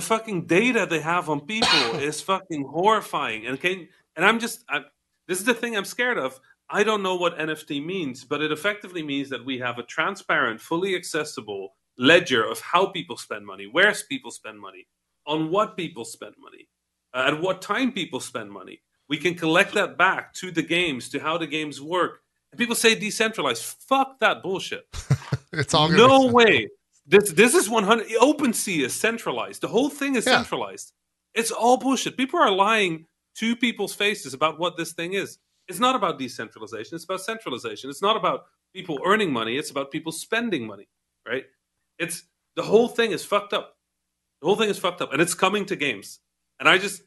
fucking 0.00 0.46
data 0.46 0.86
they 0.88 1.00
have 1.00 1.28
on 1.28 1.40
people 1.40 1.68
is 2.00 2.20
fucking 2.20 2.64
horrifying. 2.64 3.46
And 3.46 3.60
can 3.60 3.88
and 4.16 4.24
I'm 4.24 4.38
just 4.38 4.64
i 4.68 4.80
this 5.28 5.38
is 5.38 5.44
the 5.44 5.54
thing 5.54 5.76
I'm 5.76 5.84
scared 5.84 6.18
of. 6.18 6.40
I 6.68 6.82
don't 6.82 7.02
know 7.02 7.16
what 7.16 7.38
NFT 7.38 7.84
means, 7.84 8.24
but 8.24 8.42
it 8.42 8.50
effectively 8.50 9.02
means 9.02 9.28
that 9.28 9.44
we 9.44 9.58
have 9.58 9.78
a 9.78 9.82
transparent, 9.82 10.60
fully 10.60 10.96
accessible 10.96 11.74
ledger 11.98 12.44
of 12.44 12.60
how 12.60 12.86
people 12.86 13.16
spend 13.16 13.46
money, 13.46 13.66
where 13.66 13.94
people 14.08 14.30
spend 14.30 14.58
money, 14.58 14.86
on 15.26 15.50
what 15.50 15.76
people 15.76 16.04
spend 16.04 16.34
money, 16.40 16.68
uh, 17.14 17.28
at 17.28 17.40
what 17.40 17.62
time 17.62 17.92
people 17.92 18.20
spend 18.20 18.50
money. 18.50 18.80
We 19.08 19.18
can 19.18 19.34
collect 19.34 19.74
that 19.74 19.98
back 19.98 20.32
to 20.34 20.50
the 20.50 20.62
games, 20.62 21.08
to 21.10 21.20
how 21.20 21.36
the 21.36 21.46
games 21.46 21.80
work. 21.80 22.22
And 22.50 22.58
people 22.58 22.74
say 22.74 22.94
decentralized. 22.94 23.62
Fuck 23.62 24.18
that 24.20 24.42
bullshit. 24.42 24.86
It's 25.54 25.74
all 25.74 25.90
No 25.90 26.28
way. 26.28 26.66
This 27.06 27.32
this 27.32 27.54
is 27.54 27.68
one 27.68 27.84
hundred. 27.84 28.08
OpenSea 28.08 28.84
is 28.84 28.94
centralized. 28.94 29.60
The 29.60 29.68
whole 29.68 29.90
thing 29.90 30.14
is 30.16 30.26
Yeah. 30.26 30.36
centralized. 30.36 30.92
It's 31.34 31.50
all 31.50 31.76
bullshit. 31.76 32.16
People 32.16 32.38
are 32.40 32.50
lying 32.50 33.06
to 33.38 33.56
people's 33.56 33.94
faces 33.94 34.34
about 34.34 34.58
what 34.58 34.76
this 34.76 34.92
thing 34.92 35.14
is. 35.14 35.38
It's 35.68 35.78
not 35.80 35.94
about 35.96 36.18
decentralization. 36.18 36.94
It's 36.94 37.04
about 37.04 37.20
centralization. 37.20 37.88
It's 37.90 38.02
not 38.02 38.16
about 38.16 38.44
people 38.74 39.00
earning 39.04 39.32
money. 39.32 39.56
It's 39.56 39.70
about 39.70 39.90
people 39.90 40.12
spending 40.12 40.66
money. 40.66 40.88
Right? 41.26 41.44
It's 41.98 42.24
the 42.56 42.62
whole 42.62 42.88
thing 42.88 43.12
is 43.12 43.24
fucked 43.24 43.52
up. 43.52 43.76
The 44.40 44.46
whole 44.46 44.56
thing 44.56 44.68
is 44.70 44.78
fucked 44.78 45.00
up, 45.00 45.12
and 45.12 45.22
it's 45.22 45.34
coming 45.34 45.64
to 45.66 45.76
games. 45.76 46.18
And 46.60 46.68
I 46.68 46.76
just, 46.78 47.02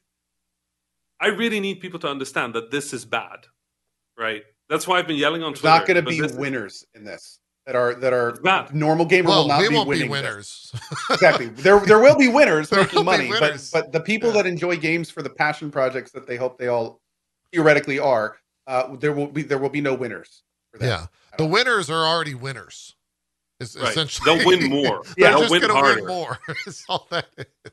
I 1.20 1.28
really 1.28 1.60
need 1.60 1.80
people 1.82 2.00
to 2.00 2.08
understand 2.08 2.54
that 2.56 2.72
this 2.72 2.94
is 2.94 3.06
bad. 3.06 3.46
Right? 4.18 4.44
That's 4.70 4.88
why 4.88 5.00
I've 5.00 5.08
been 5.08 5.18
yelling 5.18 5.44
on 5.44 5.52
There's 5.52 5.60
Twitter. 5.62 5.78
not 5.78 5.88
going 5.88 6.04
to 6.04 6.30
be 6.32 6.38
winners 6.40 6.86
in 6.96 7.04
this 7.04 7.40
that 7.66 7.76
are 7.76 7.96
that 7.96 8.14
are 8.14 8.38
not, 8.44 8.74
normal 8.76 9.06
gamer 9.06 9.30
will 9.30 9.48
not 9.48 9.60
we 9.62 9.70
be 9.70 9.76
won't 9.76 9.88
winning. 9.90 10.04
be 10.06 10.10
winners. 10.10 10.72
exactly. 11.10 11.48
There 11.48 11.80
there 11.80 12.00
will 12.00 12.16
be 12.16 12.28
winners 12.28 12.70
There 12.72 12.82
making 12.84 13.06
money, 13.06 13.30
winners. 13.30 13.72
but 13.72 13.86
but 13.86 13.92
the 13.92 14.00
people 14.00 14.30
Yeah. 14.30 14.44
that 14.44 14.46
enjoy 14.48 14.78
games 14.78 15.10
for 15.10 15.22
the 15.24 15.30
passion 15.30 15.72
projects 15.72 16.12
that 16.12 16.28
they 16.28 16.36
hope 16.38 16.58
they 16.58 16.68
all 16.68 17.02
theoretically 17.52 17.98
are, 18.00 18.38
uh, 18.68 18.96
there 18.98 19.14
will 19.14 19.28
be 19.28 19.42
there 19.42 19.58
will 19.58 19.70
be 19.70 19.82
no 19.82 19.94
winners. 19.96 20.44
For 20.72 20.80
that. 20.80 20.86
yeah. 20.86 21.06
The 21.38 21.46
winners 21.46 21.90
are 21.90 22.06
already 22.06 22.36
winners. 22.36 22.96
Is 23.60 23.76
Right. 23.78 23.90
essentially 23.90 24.38
They'll 24.38 24.46
win 24.46 24.70
more. 24.70 25.02
They're 25.18 25.30
They'll 25.32 25.40
just 25.40 25.52
win 25.52 25.62
gonna 25.62 25.74
harder. 25.74 25.96
win 26.02 26.08
more. 26.08 26.38
Is 26.68 26.84
all 26.90 27.08
that 27.10 27.26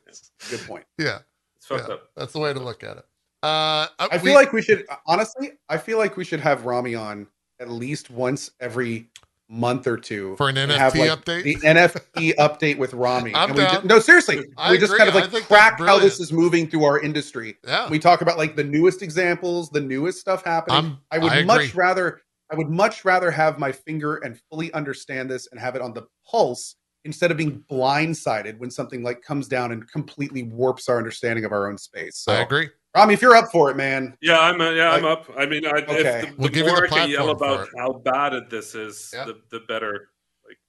is. 0.07 0.31
Good 0.49 0.61
point. 0.61 0.85
Yeah. 0.97 1.19
It's 1.57 1.65
fucked 1.67 1.87
yeah. 1.89 1.95
up. 1.95 2.09
That's 2.15 2.33
the 2.33 2.39
way 2.39 2.53
to 2.53 2.59
look 2.59 2.83
at 2.83 2.97
it. 2.97 3.05
Uh, 3.43 3.87
I 3.99 4.17
feel 4.19 4.33
like 4.35 4.53
we 4.53 4.61
should 4.61 4.85
honestly. 5.05 5.51
I 5.67 5.77
feel 5.77 5.97
like 5.97 6.15
we 6.15 6.23
should 6.23 6.39
have 6.39 6.65
Rami 6.65 6.95
on 6.95 7.27
at 7.59 7.69
least 7.69 8.09
once 8.09 8.51
every 8.61 9.09
month 9.49 9.85
or 9.87 9.97
two 9.97 10.35
For 10.37 10.49
an 10.49 10.55
NFT 10.55 10.77
have, 10.77 10.95
like, 10.95 11.09
update? 11.11 11.43
The 11.43 11.55
NFT 11.57 12.35
update 12.39 12.77
with 12.77 12.93
Rami. 12.93 13.35
I'm 13.35 13.49
and 13.49 13.57
we 13.57 13.63
down. 13.63 13.73
just, 13.73 13.85
no, 13.85 13.99
seriously, 13.99 14.45
I 14.57 14.71
we 14.71 14.77
just 14.77 14.93
agree. 14.93 15.05
kind 15.05 15.25
of 15.25 15.33
like 15.33 15.43
crack 15.47 15.79
how 15.79 15.99
this 15.99 16.19
is 16.19 16.31
moving 16.31 16.67
through 16.69 16.85
our 16.85 16.99
industry. 16.99 17.55
yeah. 17.65 17.89
We 17.89 17.99
talk 17.99 18.21
about 18.21 18.37
like 18.37 18.55
the 18.55 18.63
newest 18.63 19.01
examples, 19.01 19.69
the 19.69 19.81
newest 19.81 20.19
stuff 20.19 20.43
happening. 20.43 20.75
I'm- 20.75 20.97
I 21.11 21.17
would 21.19 21.31
I 21.31 21.43
much 21.43 21.75
rather 21.75 22.21
I 22.51 22.55
would 22.55 22.69
much 22.69 23.03
rather 23.05 23.31
have 23.31 23.57
my 23.59 23.71
finger 23.71 24.15
and 24.17 24.39
fully 24.49 24.71
understand 24.73 25.29
this 25.29 25.47
and 25.51 25.59
have 25.59 25.75
it 25.75 25.81
on 25.81 25.93
the 25.93 26.03
pulse 26.29 26.75
instead 27.05 27.31
of 27.31 27.37
being 27.37 27.63
blindsided 27.69 28.57
when 28.59 28.69
something 28.71 29.03
like 29.03 29.21
comes 29.21 29.47
down 29.47 29.71
and 29.71 29.89
completely 29.91 30.43
warps 30.43 30.87
our 30.87 30.97
understanding 30.97 31.45
of 31.45 31.51
our 31.51 31.67
own 31.69 31.77
space. 31.77 32.17
So, 32.17 32.31
I 32.33 32.37
agree. 32.41 32.69
Rami, 32.95 33.13
if 33.15 33.21
you're 33.21 33.35
up 33.35 33.51
for 33.51 33.71
it, 33.71 33.77
man, 33.77 34.15
Yeah, 34.21 34.39
I'm. 34.39 34.61
Uh, 34.61 34.69
yeah, 34.71 34.91
I'm 34.91 35.03
up. 35.05 35.27
I 35.37 35.45
mean, 35.47 35.65
I, 35.65 35.69
Okay. 35.69 35.93
if 36.19 36.29
the, 36.29 36.33
We'll 36.37 36.47
the 36.49 36.53
give 36.53 36.65
you 36.67 36.71
more 36.73 36.87
the 36.87 36.93
I 36.93 36.99
can 36.99 37.09
yell 37.09 37.29
about 37.29 37.67
how 37.77 37.93
bad 37.93 38.33
it 38.33 38.49
this 38.51 38.75
is, 38.75 39.11
Yeah. 39.13 39.25
the, 39.25 39.39
the 39.49 39.61
better. 39.61 40.09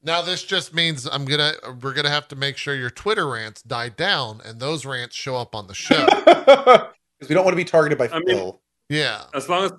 Now 0.03 0.23
this 0.23 0.43
just 0.43 0.73
means 0.73 1.07
I'm 1.07 1.25
gonna 1.27 1.53
we're 1.83 1.93
gonna 1.93 2.09
have 2.11 2.29
to 2.29 2.37
make 2.37 2.57
sure 2.57 2.75
your 2.75 2.91
Twitter 2.91 3.29
rants 3.29 3.61
die 3.63 3.91
down 3.91 4.41
and 4.45 4.59
those 4.61 4.87
rants 4.87 5.15
show 5.17 5.37
up 5.37 5.55
on 5.55 5.67
the 5.67 5.75
show. 5.75 6.07
because 6.25 7.29
we 7.29 7.35
don't 7.35 7.45
want 7.45 7.53
to 7.53 7.57
be 7.57 7.65
targeted 7.65 7.99
by 7.99 8.09
I 8.09 8.19
mean- 8.21 8.29
Phil. 8.29 8.61
yeah. 8.89 9.25
As 9.35 9.49
long 9.49 9.65
as, 9.65 9.73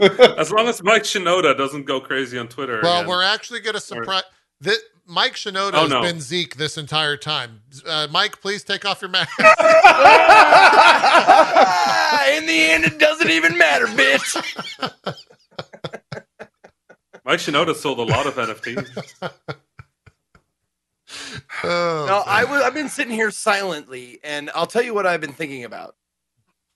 as 0.38 0.50
long 0.50 0.66
as 0.68 0.82
Mike 0.82 1.04
Shinoda 1.04 1.56
doesn't 1.56 1.84
go 1.84 2.00
crazy 2.00 2.36
on 2.38 2.48
Twitter. 2.48 2.80
Well, 2.82 2.98
again. 2.98 3.08
we're 3.08 3.22
actually 3.22 3.60
gonna 3.60 3.80
surprise 3.80 4.24
that 4.60 4.78
Mike 5.06 5.34
Shinoda 5.34 5.70
Oh, 5.74 5.80
has 5.82 5.90
no. 5.90 6.02
been 6.02 6.20
Zeke 6.20 6.56
this 6.56 6.76
entire 6.76 7.16
time. 7.16 7.62
Uh, 7.86 8.08
Mike, 8.10 8.40
please 8.40 8.64
take 8.64 8.84
off 8.84 9.00
your 9.00 9.10
mask. 9.10 9.30
In 9.38 9.44
the 12.46 12.70
end, 12.70 12.84
it 12.84 12.98
doesn't 12.98 13.30
even 13.30 13.56
matter, 13.56 13.86
bitch. 13.86 14.34
Mike 17.24 17.38
Shinoda 17.40 17.74
sold 17.74 17.98
a 17.98 18.02
lot 18.02 18.26
of 18.26 18.34
NFTs. 18.34 19.30
Oh, 21.62 22.04
No, 22.06 22.22
I 22.26 22.44
was, 22.44 22.62
I've 22.62 22.74
been 22.74 22.88
sitting 22.88 23.14
here 23.14 23.30
silently, 23.30 24.18
and 24.24 24.50
I'll 24.54 24.66
tell 24.66 24.82
you 24.82 24.92
what 24.92 25.06
I've 25.06 25.20
been 25.20 25.32
thinking 25.32 25.64
about. 25.64 25.94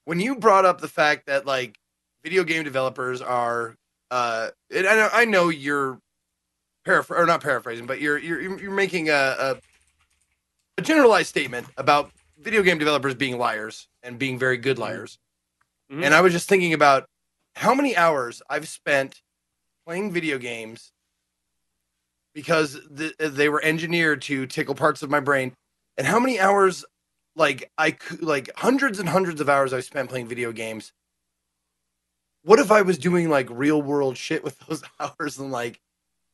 When 0.05 0.21
you 0.21 0.37
brought 0.37 0.65
up 0.65 0.81
the 0.81 0.89
fact 0.89 1.27
that 1.27 1.45
like 1.47 1.77
video 2.23 2.45
game 2.45 2.63
developers 2.65 3.21
are, 3.21 3.77
uh, 4.11 4.49
and 4.75 4.87
I 4.87 4.95
know, 4.95 5.09
I 5.13 5.25
know 5.27 5.49
you're 5.49 6.01
paraphr 6.85 7.17
or 7.17 7.27
not 7.27 7.43
paraphrasing, 7.43 7.87
but 7.87 8.01
you're 8.01 8.19
you're 8.19 8.41
you're 8.61 8.71
making 8.71 9.09
a, 9.09 9.13
a 9.13 9.57
a 10.79 10.83
generalized 10.83 11.29
statement 11.29 11.67
about 11.77 12.11
video 12.39 12.63
game 12.63 12.79
developers 12.79 13.15
being 13.15 13.39
liars 13.39 13.89
and 14.03 14.19
being 14.19 14.39
very 14.39 14.57
good 14.57 14.79
liars. 14.79 15.19
Mhm. 15.93 16.05
And 16.05 16.15
I 16.15 16.21
was 16.21 16.33
just 16.33 16.49
thinking 16.49 16.73
about 16.73 17.07
how 17.55 17.75
many 17.75 17.97
hours 17.97 18.41
I've 18.49 18.69
spent 18.69 19.21
playing 19.87 20.13
video 20.13 20.39
games 20.39 20.93
because 22.35 22.79
th- 22.97 23.15
they 23.19 23.49
were 23.49 23.63
engineered 23.63 24.23
to 24.23 24.47
tickle 24.47 24.75
parts 24.75 25.03
of 25.03 25.11
my 25.11 25.21
brain, 25.21 25.53
and 25.99 26.07
how 26.07 26.21
many 26.21 26.39
hours, 26.39 26.85
like 27.37 27.71
I 27.77 27.91
could, 27.91 28.23
like 28.23 28.51
hundreds 28.57 28.99
and 29.01 29.09
hundreds 29.09 29.41
of 29.41 29.49
hours 29.49 29.73
I've 29.73 29.85
spent 29.85 30.09
playing 30.09 30.29
video 30.29 30.53
games. 30.53 30.93
What 32.43 32.59
if 32.59 32.71
I 32.71 32.83
was 32.83 32.99
doing 32.99 33.29
like 33.29 33.49
real 33.51 33.83
world 33.83 34.17
shit 34.17 34.43
with 34.45 34.59
those 34.69 34.83
hours 34.99 35.39
and 35.39 35.51
like 35.51 35.81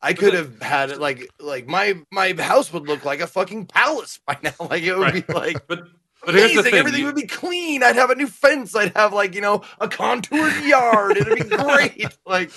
I 0.07 0.13
could 0.15 0.35
have 0.35 0.61
had 0.63 0.91
it 0.91 0.99
like 1.01 1.29
like 1.41 1.67
my 1.67 1.95
my 2.13 2.33
house 2.35 2.73
would 2.73 2.87
look 2.87 3.05
like 3.05 3.21
a 3.21 3.27
fucking 3.27 3.67
palace 3.67 4.21
by 4.27 4.37
now. 4.43 4.53
Like 4.71 4.83
it 4.85 4.97
would 4.97 5.13
be 5.27 5.33
like 5.33 5.67
But 5.67 5.89
but 6.25 6.35
here's 6.35 6.53
the 6.53 6.61
amazing. 6.61 6.71
thing. 6.71 6.79
Everything 6.81 7.01
you- 7.01 7.07
would 7.07 7.15
be 7.15 7.27
clean. 7.27 7.83
I'd 7.83 7.97
have 7.97 8.11
a 8.11 8.15
new 8.15 8.27
fence. 8.29 8.75
I'd 8.75 8.97
have 8.97 9.13
like 9.13 9.35
you 9.35 9.41
know 9.41 9.63
a 9.81 9.89
contoured 9.89 10.65
yard. 10.65 11.17
It'd 11.19 11.35
be 11.51 11.57
great. 11.57 12.17
Like 12.27 12.51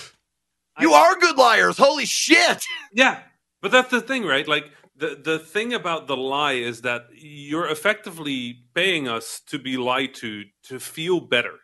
you 0.80 0.94
are 0.94 1.16
good 1.20 1.38
liars. 1.38 1.78
Holy 1.78 2.06
shit. 2.06 2.64
Yeah, 2.94 3.20
but 3.62 3.72
that's 3.72 3.90
the 3.92 4.02
thing, 4.02 4.26
right? 4.26 4.48
Like 4.48 4.66
the 4.96 5.20
the 5.22 5.40
thing 5.40 5.74
about 5.74 6.08
the 6.08 6.18
lie 6.18 6.54
is 6.54 6.82
that 6.82 7.08
you're 7.14 7.68
effectively 7.70 8.60
paying 8.74 9.08
us 9.08 9.42
to 9.48 9.60
be 9.60 9.78
lied 9.78 10.14
to 10.16 10.44
to 10.64 10.80
feel 10.80 11.20
better, 11.20 11.56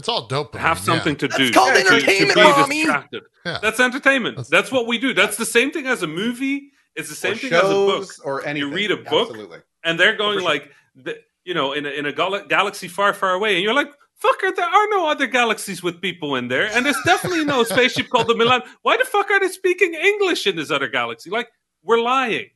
it's 0.00 0.08
all 0.08 0.26
dope. 0.26 0.52
to 0.52 0.58
have 0.58 0.78
yeah. 0.78 0.84
something 0.84 1.14
to 1.16 1.28
That's 1.28 1.38
do. 1.38 1.52
called 1.52 1.74
to- 1.76 1.82
to 1.84 1.88
entertainment, 1.94 2.34
be 2.34 2.40
Rami. 2.42 2.76
distracted. 2.82 3.22
Yeah. 3.46 3.58
That's 3.62 3.78
entertainment. 3.80 4.36
That's- 4.36 4.48
That's, 4.50 4.72
what 4.72 4.86
we 4.88 4.98
do. 4.98 5.14
That's 5.14 5.36
the 5.36 5.46
same 5.46 5.70
thing 5.70 5.86
as 5.86 6.02
a 6.02 6.06
movie. 6.08 6.72
It's 6.96 7.08
the 7.08 7.14
same 7.14 7.36
thing 7.36 7.52
as 7.52 7.62
a 7.62 7.72
book. 7.72 8.08
or 8.24 8.44
anything. 8.44 8.68
You 8.70 8.74
read 8.74 8.90
a 8.90 8.96
book, 8.96 9.28
Absolutely. 9.30 9.58
and 9.84 9.98
they're 9.98 10.16
going 10.16 10.40
like, 10.42 10.70
the, 10.96 11.16
you 11.44 11.54
know, 11.54 11.72
in 11.72 11.86
a, 11.86 11.90
in 11.90 12.04
a 12.06 12.12
gal- 12.12 12.44
galaxy 12.48 12.88
far, 12.88 13.14
far 13.14 13.32
away, 13.34 13.54
and 13.54 13.62
you're 13.62 13.72
like, 13.74 13.90
"Fucker, 14.22 14.54
there 14.54 14.66
are 14.68 14.88
no 14.90 15.08
other 15.08 15.26
galaxies 15.26 15.82
with 15.82 16.00
people 16.00 16.34
in 16.36 16.48
there, 16.48 16.68
and 16.72 16.84
there's 16.84 16.98
definitely 17.06 17.44
no 17.44 17.62
spaceship 17.62 18.08
called 18.10 18.26
the 18.26 18.34
Milan. 18.34 18.62
Why 18.82 18.96
the 18.96 19.04
fuck 19.04 19.30
are 19.30 19.38
they 19.40 19.48
speaking 19.48 19.94
English 19.94 20.46
in 20.46 20.56
this 20.56 20.70
other 20.70 20.88
galaxy? 20.88 21.30
Like, 21.30 21.48
we're 21.84 22.00
lying, 22.02 22.50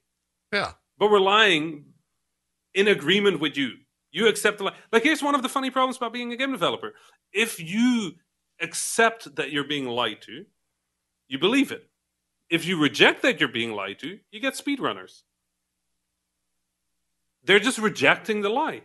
Yeah. 0.52 0.72
but 0.98 1.10
we're 1.10 1.20
lying 1.20 1.84
in 2.74 2.88
agreement 2.88 3.38
with 3.40 3.56
you. 3.56 3.70
You 4.14 4.28
accept 4.28 4.58
the 4.58 4.64
lie. 4.64 4.74
Like, 4.92 5.02
here's 5.02 5.24
one 5.24 5.34
of 5.34 5.42
the 5.42 5.48
funny 5.48 5.70
problems 5.70 5.96
about 5.96 6.12
being 6.12 6.32
a 6.32 6.36
game 6.36 6.52
developer: 6.52 6.94
if 7.32 7.58
you 7.58 8.12
accept 8.60 9.34
that 9.34 9.50
you're 9.50 9.64
being 9.64 9.86
lied 9.86 10.22
to, 10.22 10.46
you 11.26 11.38
believe 11.40 11.72
it. 11.72 11.90
If 12.48 12.64
you 12.64 12.80
reject 12.80 13.22
that 13.22 13.40
you're 13.40 13.48
being 13.48 13.72
lied 13.72 13.98
to, 13.98 14.20
you 14.30 14.40
get 14.40 14.54
speedrunners. 14.54 15.22
They're 17.42 17.58
just 17.58 17.78
rejecting 17.78 18.42
the 18.42 18.50
lie. 18.50 18.82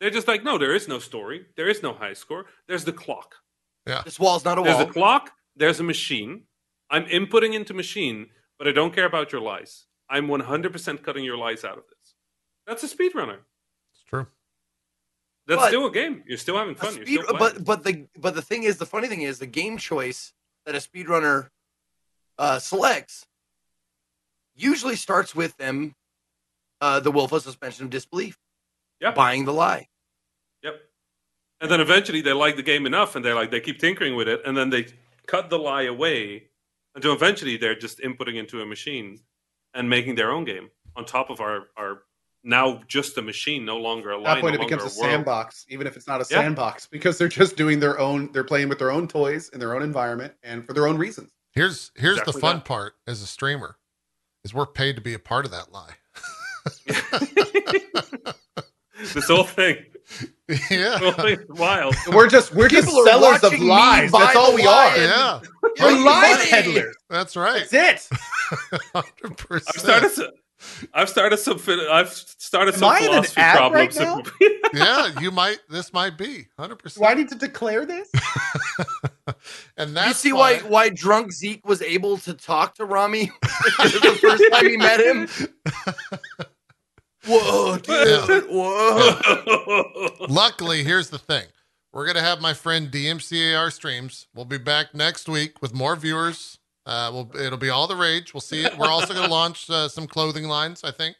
They're 0.00 0.08
just 0.08 0.26
like, 0.26 0.42
no, 0.42 0.56
there 0.56 0.74
is 0.74 0.88
no 0.88 0.98
story. 0.98 1.44
There 1.56 1.68
is 1.68 1.82
no 1.82 1.92
high 1.92 2.14
score. 2.14 2.46
There's 2.66 2.84
the 2.84 2.92
clock. 2.92 3.34
Yeah. 3.86 4.00
This 4.02 4.18
wall's 4.18 4.46
not 4.46 4.58
a 4.58 4.62
There's 4.62 4.76
wall. 4.76 4.84
There's 4.84 4.90
a 4.90 4.92
clock. 4.92 5.32
There's 5.56 5.80
a 5.80 5.84
machine. 5.84 6.44
I'm 6.90 7.04
inputting 7.04 7.52
into 7.52 7.74
machine, 7.74 8.30
but 8.58 8.66
I 8.66 8.72
don't 8.72 8.94
care 8.94 9.04
about 9.04 9.30
your 9.30 9.42
lies. 9.42 9.84
I'm 10.08 10.28
100% 10.28 11.02
cutting 11.02 11.24
your 11.24 11.36
lies 11.36 11.64
out 11.64 11.76
of 11.76 11.84
this. 11.88 12.14
That's 12.66 12.82
a 12.82 12.88
speedrunner. 12.88 13.40
That's 15.46 15.60
But- 15.60 15.68
still 15.68 15.86
a 15.86 15.90
game. 15.90 16.24
You're 16.26 16.38
still 16.38 16.56
having 16.56 16.74
fun. 16.74 16.94
Speed- 16.94 17.20
still 17.22 17.38
but 17.38 17.64
but 17.64 17.84
the 17.84 18.06
but 18.16 18.34
the 18.34 18.42
thing 18.42 18.62
is, 18.62 18.78
the 18.78 18.86
funny 18.86 19.08
thing 19.08 19.22
is, 19.22 19.38
the 19.38 19.46
game 19.46 19.76
choice 19.76 20.32
that 20.64 20.74
a 20.74 20.78
speedrunner 20.78 21.50
uh, 22.38 22.58
selects 22.58 23.26
usually 24.54 24.96
starts 24.96 25.34
with 25.34 25.56
them 25.56 25.94
uh, 26.80 27.00
the 27.00 27.10
willful 27.10 27.40
suspension 27.40 27.84
of 27.84 27.90
disbelief, 27.90 28.38
Yeah. 29.00 29.10
buying 29.12 29.44
the 29.44 29.52
lie. 29.52 29.88
Yep. 30.62 30.80
And 31.60 31.70
then 31.70 31.80
eventually 31.80 32.20
they 32.20 32.32
like 32.32 32.56
the 32.56 32.62
game 32.62 32.86
enough 32.86 33.14
and 33.16 33.24
they're 33.24 33.34
like 33.34 33.50
they 33.50 33.60
keep 33.60 33.78
tinkering 33.78 34.16
with 34.16 34.28
it 34.28 34.42
and 34.44 34.56
then 34.56 34.70
they 34.70 34.86
cut 35.26 35.50
the 35.50 35.58
lie 35.58 35.82
away 35.82 36.48
until 36.94 37.12
eventually 37.12 37.56
they're 37.56 37.74
just 37.78 37.98
inputting 38.00 38.36
into 38.36 38.60
a 38.60 38.66
machine 38.66 39.20
and 39.72 39.88
making 39.88 40.14
their 40.14 40.30
own 40.30 40.44
game 40.44 40.70
on 40.96 41.04
top 41.04 41.30
of 41.30 41.40
our 41.40 41.68
our 41.76 42.02
now 42.44 42.80
just 42.86 43.18
a 43.18 43.22
machine, 43.22 43.64
no 43.64 43.78
longer 43.78 44.10
a 44.12 44.18
At 44.18 44.24
that 44.24 44.40
point, 44.42 44.54
no 44.54 44.60
it 44.62 44.68
becomes 44.68 44.82
a 44.82 44.86
longer 44.86 45.00
world. 45.00 45.10
sandbox, 45.12 45.66
even 45.68 45.86
if 45.86 45.96
it's 45.96 46.06
not 46.06 46.20
a 46.20 46.26
Yeah. 46.30 46.42
sandbox, 46.42 46.86
because 46.86 47.18
they're 47.18 47.28
just 47.28 47.56
doing 47.56 47.80
their 47.80 47.98
own. 47.98 48.30
They're 48.32 48.44
playing 48.44 48.68
with 48.68 48.78
their 48.78 48.92
own 48.92 49.08
toys 49.08 49.48
in 49.48 49.58
their 49.58 49.74
own 49.74 49.82
environment 49.82 50.34
and 50.42 50.66
for 50.66 50.74
their 50.74 50.86
own 50.86 50.98
reasons. 50.98 51.30
Here's 51.52 51.90
here's 51.96 52.20
the 52.22 52.32
fun 52.32 52.56
that. 52.56 52.64
part 52.64 52.94
as 53.06 53.22
a 53.22 53.26
streamer 53.26 53.76
is 54.44 54.52
we're 54.52 54.66
paid 54.66 54.96
to 54.96 55.02
be 55.02 55.14
a 55.14 55.18
part 55.18 55.44
of 55.44 55.50
that 55.52 55.72
lie. 55.72 55.94
this 59.14 59.28
whole 59.28 59.44
thing. 59.44 59.76
yeah. 60.70 60.98
Whole 60.98 61.12
thing 61.12 61.38
wild. 61.48 61.94
We're 62.12 62.28
just 62.28 62.54
we're 62.54 62.68
just 62.68 62.88
People 62.88 63.00
are 63.00 63.06
sellers 63.06 63.42
of 63.42 63.58
lies. 63.58 64.12
That's 64.12 64.36
all 64.36 64.54
we 64.54 64.66
lie 64.66 64.90
are. 64.90 64.98
Yeah. 64.98 65.40
We're 65.80 66.04
lie 66.04 66.46
peddlers. 66.50 66.94
That's 67.08 67.36
right. 67.36 67.66
That's 67.70 68.10
it. 68.10 68.18
100%. 68.94 70.30
I've 70.92 71.08
started 71.08 71.38
some, 71.38 71.54
I've 71.56 71.58
started 71.58 71.58
some 71.58 71.58
phil- 71.58 71.90
I've 71.90 72.12
started 72.12 72.74
Am 72.74 72.80
some 72.80 72.90
I 72.90 72.98
in 72.98 73.04
an 73.04 73.22
philosophy 73.22 73.40
problems. 73.40 73.98
right 74.40 74.50
yeah, 74.74 75.20
you 75.20 75.30
might 75.30 75.58
this 75.68 75.92
might 75.92 76.16
be 76.18 76.46
100%. 76.58 76.94
Do 76.98 77.04
I 77.04 77.14
need 77.14 77.28
to 77.30 77.34
declare 77.34 77.86
this? 77.86 78.10
and 79.76 79.96
that's 79.96 80.08
you 80.08 80.14
see 80.14 80.32
why 80.32 80.58
why 80.60 80.88
drunk 80.90 81.32
Zeke 81.32 81.66
was 81.66 81.82
able 81.82 82.18
to 82.18 82.34
talk 82.34 82.74
to 82.76 82.84
Rami 82.84 83.30
the 83.42 84.18
first 84.20 84.44
time 84.52 84.68
he 84.68 84.76
met 84.76 85.00
him. 85.00 85.28
Whoa, 87.26 87.78
dude! 87.78 88.44
Whoa! 88.50 90.26
Luckily, 90.28 90.84
here's 90.84 91.08
the 91.08 91.18
thing. 91.18 91.46
We're 91.92 92.04
going 92.04 92.16
to 92.16 92.22
have 92.22 92.40
my 92.40 92.52
friend 92.52 92.90
DMCAR 92.90 93.72
streams. 93.72 94.26
We'll 94.34 94.44
be 94.44 94.58
back 94.58 94.94
next 94.94 95.28
week 95.28 95.62
with 95.62 95.72
more 95.72 95.94
viewers. 95.96 96.58
Uh, 96.86 97.10
we'll, 97.12 97.30
it'll 97.40 97.58
be 97.58 97.70
all 97.70 97.86
the 97.86 97.96
rage. 97.96 98.34
We'll 98.34 98.40
see 98.40 98.62
it. 98.64 98.76
We're 98.76 98.88
also 98.90 99.14
going 99.14 99.24
to 99.28 99.30
launch 99.32 99.68
uh, 99.70 99.88
some 99.88 100.06
clothing 100.06 100.44
lines, 100.48 100.82
I 100.84 100.90
think. 100.90 101.16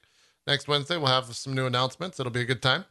Next 0.46 0.68
Wednesday, 0.68 0.96
we'll 0.98 1.06
have 1.06 1.34
some 1.34 1.54
new 1.54 1.66
announcements. 1.66 2.20
It'll 2.20 2.32
be 2.32 2.42
a 2.42 2.44
good 2.44 2.60
time. 2.62 2.84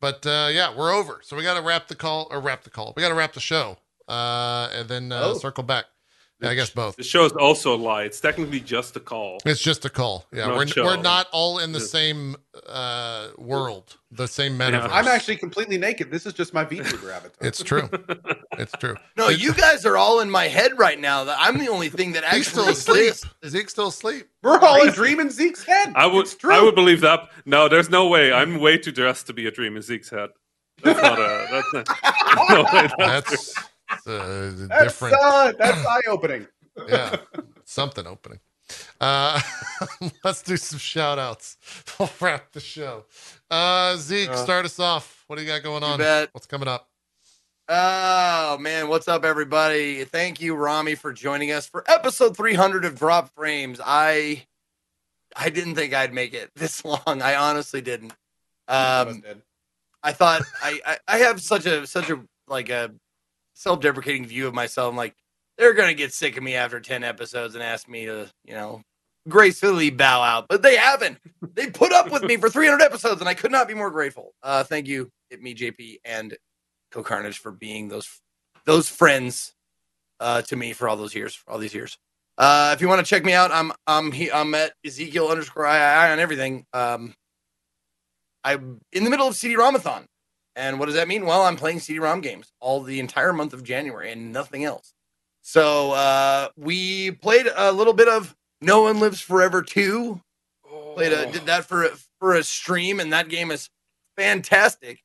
But 0.00 0.24
uh, 0.26 0.48
yeah, 0.52 0.76
we're 0.76 0.92
over. 0.92 1.20
So 1.22 1.36
we 1.36 1.42
got 1.42 1.54
to 1.54 1.62
wrap 1.62 1.88
the 1.88 1.94
call 1.96 2.28
or 2.30 2.40
wrap 2.40 2.62
the 2.64 2.70
call. 2.70 2.92
We 2.96 3.02
got 3.02 3.08
to 3.08 3.14
wrap 3.14 3.32
the 3.32 3.40
show 3.40 3.76
uh, 4.08 4.68
and 4.72 4.88
then 4.88 5.10
uh, 5.12 5.20
Oh. 5.24 5.34
circle 5.38 5.64
back. 5.64 5.86
Yeah, 6.42 6.50
I 6.50 6.54
guess 6.54 6.70
both. 6.70 6.96
the 6.96 7.02
show 7.04 7.24
is 7.24 7.32
also 7.32 7.74
a 7.74 7.76
lie. 7.76 8.02
It's 8.02 8.20
technically 8.20 8.60
just 8.60 8.96
a 8.96 9.00
call. 9.00 9.38
It's 9.46 9.60
just 9.60 9.84
a 9.84 9.90
call. 9.90 10.26
Yeah, 10.32 10.46
Not 10.46 10.56
we're, 10.56 10.66
show. 10.66 10.84
we're 10.84 10.96
not 10.96 11.28
all 11.32 11.58
in 11.60 11.72
the 11.72 11.78
Yeah. 11.78 11.84
same 11.86 12.36
uh, 12.68 13.28
world, 13.38 13.96
the 14.10 14.26
same 14.28 14.58
Yeah. 14.60 14.86
I'm 14.90 15.06
actually 15.08 15.36
completely 15.36 15.78
naked. 15.78 16.10
This 16.10 16.26
is 16.26 16.32
just 16.32 16.52
my 16.52 16.64
VTuber 16.64 17.12
avatar. 17.14 17.30
It's 17.40 17.62
true. 17.62 17.88
It's 18.58 18.72
true. 18.72 18.96
No, 19.16 19.28
It- 19.30 19.40
you 19.40 19.54
guys 19.54 19.86
are 19.86 19.96
all 19.96 20.20
in 20.20 20.30
my 20.30 20.46
head 20.46 20.78
right 20.78 21.00
now. 21.00 21.24
That 21.24 21.38
I'm 21.40 21.58
the 21.58 21.68
only 21.68 21.88
thing 21.88 22.12
that 22.12 22.22
Zeke's 22.34 22.48
still 22.48 22.62
actually 22.68 22.72
asleep. 23.08 23.08
exists. 23.08 23.28
Zeke's 23.48 23.72
still 23.72 23.86
asleep. 23.88 24.28
We're 24.42 24.58
all 24.58 24.86
a 24.86 24.90
dream 24.92 25.20
in 25.20 25.30
Zeke's 25.30 25.64
head. 25.64 25.92
I 25.96 26.06
would, 26.06 26.26
It's 26.26 26.34
true. 26.34 26.52
I 26.54 26.60
would 26.62 26.74
believe 26.74 27.00
that. 27.00 27.30
No, 27.46 27.66
there's 27.68 27.88
no 27.88 28.08
way. 28.08 28.30
I'm 28.30 28.60
way 28.60 28.76
too 28.76 28.92
dressed 28.92 29.26
to 29.28 29.32
be 29.32 29.46
a 29.46 29.50
dream 29.50 29.74
in 29.76 29.82
Zeke's 29.82 30.10
head. 30.10 30.30
That's 30.84 31.00
not 31.00 31.18
a. 31.18 31.46
That's 31.50 31.72
not. 31.88 31.98
No 32.50 32.62
way, 32.72 32.88
that's, 32.98 33.30
That's 33.30 33.54
uh, 34.06 34.50
That's 34.68 34.84
different. 34.84 35.16
uh, 35.20 35.52
that's 35.58 35.86
eye 35.86 36.00
opening. 36.08 36.46
yeah, 36.88 37.16
something 37.64 38.06
opening. 38.06 38.40
Uh, 39.00 39.40
let's 40.24 40.42
do 40.42 40.56
some 40.56 40.78
shout 40.78 41.18
outs. 41.18 41.56
We'll 41.98 42.10
wrap 42.20 42.52
the 42.52 42.60
show. 42.60 43.04
Uh, 43.50 43.96
Zeke, 43.96 44.30
Uh, 44.30 44.36
start 44.36 44.64
us 44.64 44.78
off. 44.80 45.24
What 45.26 45.36
do 45.36 45.42
you 45.42 45.48
got 45.48 45.62
going 45.62 45.82
You 45.82 45.88
on? 45.88 45.98
bet. 45.98 46.30
What's 46.32 46.46
coming 46.46 46.68
up? 46.68 46.88
Oh 47.68 48.58
man, 48.58 48.88
what's 48.88 49.08
up, 49.08 49.24
everybody? 49.24 50.04
Thank 50.04 50.40
you, 50.40 50.54
Rami, 50.54 50.94
for 50.94 51.12
joining 51.12 51.52
us 51.52 51.66
for 51.66 51.84
episode 51.90 52.36
300 52.36 52.84
of 52.84 52.98
Drop 52.98 53.32
Frames. 53.34 53.80
I 53.84 54.44
I 55.36 55.48
didn't 55.48 55.76
think 55.76 55.94
I'd 55.94 56.12
make 56.12 56.34
it 56.34 56.50
this 56.56 56.84
long. 56.84 57.22
I 57.22 57.36
honestly 57.36 57.80
didn't. 57.80 58.12
Um, 58.68 59.22
I 60.02 60.12
thought 60.12 60.42
I, 60.62 60.80
I 60.86 60.98
I 61.08 61.18
have 61.18 61.40
such 61.40 61.66
a 61.66 61.86
such 61.86 62.10
a 62.10 62.20
like 62.48 62.68
a 62.68 62.92
self-deprecating 63.62 64.26
view 64.26 64.46
of 64.46 64.54
myself. 64.54 64.90
I'm 64.90 64.96
like 64.96 65.14
they're 65.58 65.74
gonna 65.74 65.94
get 65.94 66.12
sick 66.12 66.36
of 66.36 66.42
me 66.42 66.54
after 66.54 66.80
10 66.80 67.04
episodes 67.04 67.54
and 67.54 67.62
ask 67.62 67.88
me 67.88 68.06
to 68.06 68.30
you 68.44 68.54
know 68.54 68.82
gracefully 69.28 69.90
bow 69.90 70.22
out, 70.22 70.48
but 70.48 70.62
they 70.62 70.76
haven't. 70.76 71.18
They 71.54 71.70
put 71.70 71.92
up 71.92 72.10
with 72.10 72.22
me 72.22 72.36
for 72.36 72.48
300 72.48 72.82
episodes, 72.84 73.20
and 73.20 73.28
I 73.28 73.34
could 73.34 73.52
not 73.52 73.68
be 73.68 73.74
more 73.74 73.90
grateful. 73.90 74.34
Uh, 74.42 74.64
thank 74.64 74.86
you, 74.88 75.10
Hitman 75.32 75.56
JP 75.56 75.98
and 76.04 76.36
Cohh 76.92 77.04
Carnage 77.04 77.38
for 77.38 77.52
being 77.52 77.88
those 77.88 78.20
those 78.64 78.88
friends 78.88 79.54
uh, 80.20 80.42
to 80.42 80.56
me 80.56 80.72
for 80.72 80.88
all 80.88 80.96
those 80.96 81.14
years, 81.14 81.42
all 81.46 81.58
these 81.58 81.74
years. 81.74 81.98
Uh, 82.38 82.72
if 82.74 82.80
you 82.80 82.88
want 82.88 83.04
to 83.04 83.08
check 83.08 83.24
me 83.24 83.32
out, 83.32 83.50
I'm 83.52 83.72
I'm 83.86 84.12
he, 84.12 84.30
I'm 84.30 84.54
at 84.54 84.72
Ezekiel 84.84 85.28
underscore 85.28 85.66
II 85.66 85.72
on 85.72 86.18
everything. 86.18 86.64
Um, 86.72 87.14
I'm 88.44 88.80
in 88.92 89.04
the 89.04 89.10
middle 89.10 89.28
of 89.28 89.36
CD-ROMathon, 89.36 90.06
and 90.56 90.78
what 90.78 90.86
does 90.86 90.94
that 90.94 91.08
mean? 91.08 91.24
Well, 91.24 91.42
I'm 91.42 91.56
playing 91.56 91.80
CD-ROM 91.80 92.20
games 92.20 92.52
all 92.60 92.82
the 92.82 93.00
entire 93.00 93.32
month 93.32 93.52
of 93.52 93.62
January 93.62 94.12
and 94.12 94.32
nothing 94.32 94.64
else. 94.64 94.94
So 95.40 95.92
uh, 95.92 96.48
we 96.56 97.12
played 97.12 97.46
a 97.54 97.72
little 97.72 97.92
bit 97.94 98.08
of 98.08 98.34
No 98.60 98.82
One 98.82 99.00
Lives 99.00 99.20
Forever 99.20 99.62
2. 99.62 100.20
Played 100.94 101.12
a, 101.12 101.32
did 101.32 101.46
that 101.46 101.64
for 101.64 101.84
a, 101.84 101.90
for 102.20 102.34
a 102.34 102.44
stream, 102.44 103.00
and 103.00 103.12
that 103.12 103.28
game 103.28 103.50
is 103.50 103.68
fantastic. 104.16 105.02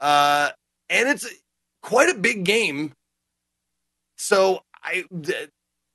Uh, 0.00 0.50
and 0.90 1.08
it's 1.08 1.26
quite 1.82 2.10
a 2.10 2.14
big 2.14 2.44
game. 2.44 2.92
So 4.16 4.62
I 4.82 5.04
th- 5.22 5.50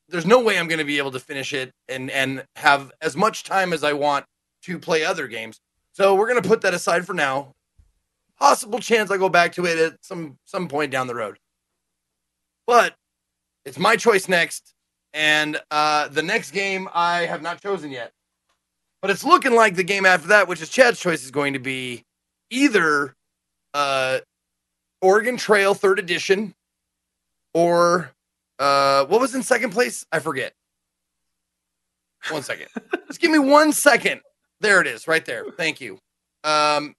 there's 0.09 0.25
no 0.25 0.41
way 0.41 0.57
I'm 0.57 0.67
going 0.67 0.79
to 0.79 0.85
be 0.85 0.97
able 0.97 1.11
to 1.11 1.19
finish 1.19 1.53
it 1.53 1.71
and 1.87 2.09
and 2.09 2.45
have 2.55 2.91
as 3.01 3.15
much 3.15 3.43
time 3.43 3.73
as 3.73 3.83
I 3.83 3.93
want 3.93 4.25
to 4.63 4.79
play 4.79 5.03
other 5.03 5.27
games. 5.27 5.59
So 5.93 6.15
we're 6.15 6.27
going 6.27 6.41
to 6.41 6.47
put 6.47 6.61
that 6.61 6.73
aside 6.73 7.05
for 7.05 7.13
now. 7.13 7.53
Possible 8.39 8.79
chance 8.79 9.09
I 9.09 9.17
go 9.17 9.29
back 9.29 9.53
to 9.53 9.65
it 9.65 9.77
at 9.79 10.05
some 10.05 10.37
some 10.45 10.67
point 10.67 10.91
down 10.91 11.07
the 11.07 11.15
road. 11.15 11.37
But 12.65 12.95
it's 13.65 13.79
my 13.79 13.95
choice 13.95 14.27
next, 14.27 14.73
and 15.13 15.59
uh, 15.71 16.07
the 16.09 16.21
next 16.21 16.51
game 16.51 16.87
I 16.93 17.25
have 17.25 17.41
not 17.41 17.61
chosen 17.61 17.91
yet. 17.91 18.11
But 19.01 19.11
it's 19.11 19.23
looking 19.23 19.55
like 19.55 19.75
the 19.75 19.83
game 19.83 20.05
after 20.05 20.27
that, 20.29 20.47
which 20.47 20.61
is 20.61 20.69
Chad's 20.69 20.99
choice, 20.99 21.23
is 21.23 21.31
going 21.31 21.53
to 21.53 21.59
be 21.59 22.03
either 22.49 23.15
uh, 23.73 24.19
Oregon 25.01 25.37
Trail 25.37 25.73
Third 25.73 25.99
Edition 25.99 26.53
or 27.53 28.11
uh, 28.59 29.05
what 29.05 29.21
was 29.21 29.35
in 29.35 29.43
second 29.43 29.71
place? 29.71 30.05
I 30.11 30.19
forget. 30.19 30.53
One 32.29 32.43
second. 32.43 32.67
Just 33.07 33.19
give 33.19 33.31
me 33.31 33.39
one 33.39 33.71
second. 33.71 34.21
There 34.59 34.81
it 34.81 34.87
is, 34.87 35.07
right 35.07 35.23
there. 35.25 35.45
Thank 35.55 35.79
you. 35.79 35.99
Um, 36.43 36.95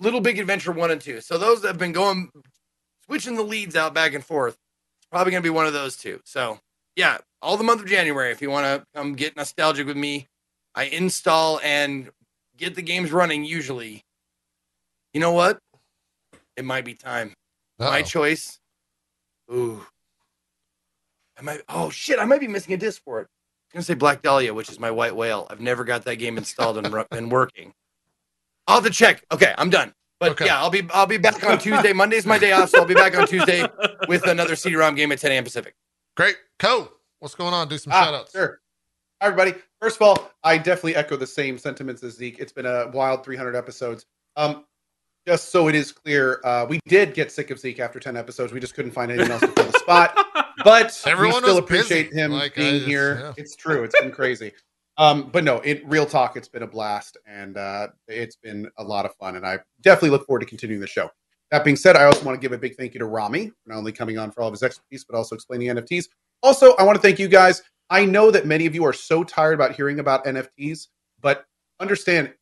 Little 0.00 0.20
Big 0.20 0.38
Adventure 0.38 0.72
one 0.72 0.90
and 0.90 1.00
two. 1.00 1.20
So 1.20 1.38
those 1.38 1.60
that 1.62 1.68
have 1.68 1.78
been 1.78 1.92
going, 1.92 2.30
switching 3.06 3.36
the 3.36 3.42
leads 3.42 3.76
out 3.76 3.94
back 3.94 4.14
and 4.14 4.24
forth, 4.24 4.54
it's 4.98 5.06
probably 5.12 5.30
going 5.30 5.42
to 5.42 5.46
be 5.46 5.54
one 5.54 5.66
of 5.66 5.72
those 5.72 5.96
two. 5.96 6.20
So 6.24 6.58
yeah, 6.96 7.18
all 7.42 7.56
the 7.56 7.64
month 7.64 7.80
of 7.82 7.86
January. 7.86 8.32
If 8.32 8.42
you 8.42 8.50
want 8.50 8.64
to 8.64 8.84
come 8.94 9.14
get 9.14 9.36
nostalgic 9.36 9.86
with 9.86 9.96
me, 9.96 10.26
I 10.74 10.84
install 10.84 11.60
and 11.62 12.10
get 12.56 12.74
the 12.74 12.82
games 12.82 13.12
running. 13.12 13.44
Usually, 13.44 14.02
you 15.12 15.20
know 15.20 15.32
what? 15.32 15.58
It 16.56 16.64
might 16.64 16.84
be 16.84 16.94
time. 16.94 17.34
My 17.78 18.00
Uh-oh. 18.00 18.02
choice. 18.02 18.58
Ooh. 19.52 19.84
I 21.38 21.42
might. 21.42 21.62
Oh 21.68 21.90
shit! 21.90 22.18
I 22.18 22.24
might 22.24 22.40
be 22.40 22.48
missing 22.48 22.74
a 22.74 22.76
disc 22.76 23.02
for 23.02 23.20
it. 23.20 23.28
I'm 23.72 23.78
gonna 23.78 23.84
say 23.84 23.94
Black 23.94 24.20
Dahlia, 24.20 24.52
which 24.52 24.68
is 24.68 24.78
my 24.78 24.90
white 24.90 25.16
whale. 25.16 25.46
I've 25.48 25.60
never 25.60 25.84
got 25.84 26.04
that 26.04 26.16
game 26.16 26.36
installed 26.36 26.78
and, 26.78 27.04
and 27.10 27.30
working. 27.32 27.72
I'll 28.70 28.76
have 28.80 28.84
to 28.84 28.90
check. 28.90 29.24
Okay, 29.32 29.54
I'm 29.58 29.70
done. 29.70 29.92
But 30.20 30.32
Okay. 30.32 30.46
yeah, 30.46 30.58
I'll 30.60 30.70
be 30.70 30.86
I'll 30.92 31.06
be 31.06 31.16
back 31.18 31.42
on 31.44 31.58
Tuesday. 31.58 31.92
Monday's 31.92 32.26
my 32.26 32.38
day 32.38 32.52
off, 32.52 32.68
so 32.70 32.78
I'll 32.80 32.84
be 32.86 32.94
back 32.94 33.16
on 33.16 33.26
Tuesday 33.26 33.66
with 34.08 34.26
another 34.26 34.54
CD-ROM 34.54 34.94
game 34.94 35.10
at 35.12 35.18
10 35.18 35.32
a.m. 35.32 35.44
Pacific. 35.44 35.74
Great. 36.16 36.36
Cohh, 36.58 36.88
what's 37.20 37.34
going 37.34 37.54
on? 37.54 37.68
Do 37.68 37.78
some 37.78 37.92
Ah, 37.92 38.04
shout 38.04 38.14
outs. 38.14 38.32
Sure. 38.32 38.60
Hi, 39.22 39.28
everybody. 39.28 39.54
First 39.80 39.96
of 39.96 40.02
all, 40.02 40.30
I 40.44 40.58
definitely 40.58 40.96
echo 40.96 41.16
the 41.16 41.26
same 41.26 41.56
sentiments 41.58 42.02
as 42.02 42.14
Zeke. 42.16 42.38
It's 42.38 42.52
been 42.52 42.66
a 42.66 42.88
wild 42.88 43.24
300 43.24 43.56
episodes. 43.56 44.04
Um, 44.36 44.66
just 45.26 45.50
so 45.50 45.68
it 45.68 45.74
is 45.74 45.90
clear, 45.92 46.40
uh, 46.44 46.66
we 46.68 46.80
did 46.86 47.14
get 47.14 47.32
sick 47.32 47.50
of 47.50 47.58
Zeke 47.58 47.80
after 47.80 47.98
10 48.00 48.16
episodes. 48.16 48.52
We 48.52 48.60
just 48.60 48.74
couldn't 48.74 48.92
find 48.92 49.10
anyone 49.10 49.30
else 49.30 49.40
to 49.42 49.48
fill 49.48 49.66
the 49.70 49.78
spot. 49.78 50.16
But 50.62 51.00
Everyone 51.06 51.36
we 51.36 51.48
still 51.48 51.56
appreciate 51.56 52.10
busy. 52.10 52.20
him 52.20 52.32
Like, 52.32 52.54
being 52.54 52.74
just- 52.80 52.86
here. 52.86 53.18
yeah. 53.18 53.32
It's 53.38 53.56
true. 53.56 53.82
It's 53.82 53.98
been 53.98 54.10
crazy. 54.12 54.52
Um, 55.00 55.30
but 55.32 55.44
no, 55.44 55.60
in 55.60 55.80
real 55.86 56.04
talk, 56.04 56.36
it's 56.36 56.46
been 56.46 56.62
a 56.62 56.66
blast 56.66 57.16
and 57.26 57.56
uh, 57.56 57.88
it's 58.06 58.36
been 58.36 58.70
a 58.76 58.84
lot 58.84 59.06
of 59.06 59.14
fun. 59.14 59.36
And 59.36 59.46
I 59.46 59.58
definitely 59.80 60.10
look 60.10 60.26
forward 60.26 60.40
to 60.40 60.46
continuing 60.46 60.82
the 60.82 60.86
show. 60.86 61.08
That 61.50 61.64
being 61.64 61.76
said, 61.76 61.96
I 61.96 62.04
also 62.04 62.22
want 62.22 62.38
to 62.38 62.40
give 62.40 62.52
a 62.52 62.58
big 62.58 62.76
thank 62.76 62.92
you 62.92 63.00
to 63.00 63.06
Rami 63.06 63.46
for 63.46 63.54
not 63.64 63.78
only 63.78 63.92
coming 63.92 64.18
on 64.18 64.30
for 64.30 64.42
all 64.42 64.48
of 64.48 64.52
his 64.52 64.62
expertise, 64.62 65.04
but 65.04 65.16
also 65.16 65.34
explaining 65.34 65.68
NFTs. 65.68 66.04
Also, 66.42 66.74
I 66.76 66.82
want 66.82 66.96
to 66.96 67.02
thank 67.02 67.18
you 67.18 67.28
guys. 67.28 67.62
I 67.88 68.04
know 68.04 68.30
that 68.30 68.46
many 68.46 68.66
of 68.66 68.74
you 68.74 68.84
are 68.84 68.92
so 68.92 69.24
tired 69.24 69.54
about 69.54 69.72
hearing 69.72 70.00
about 70.00 70.26
NFTs, 70.26 70.88
but 71.22 71.46
understand 71.80 72.34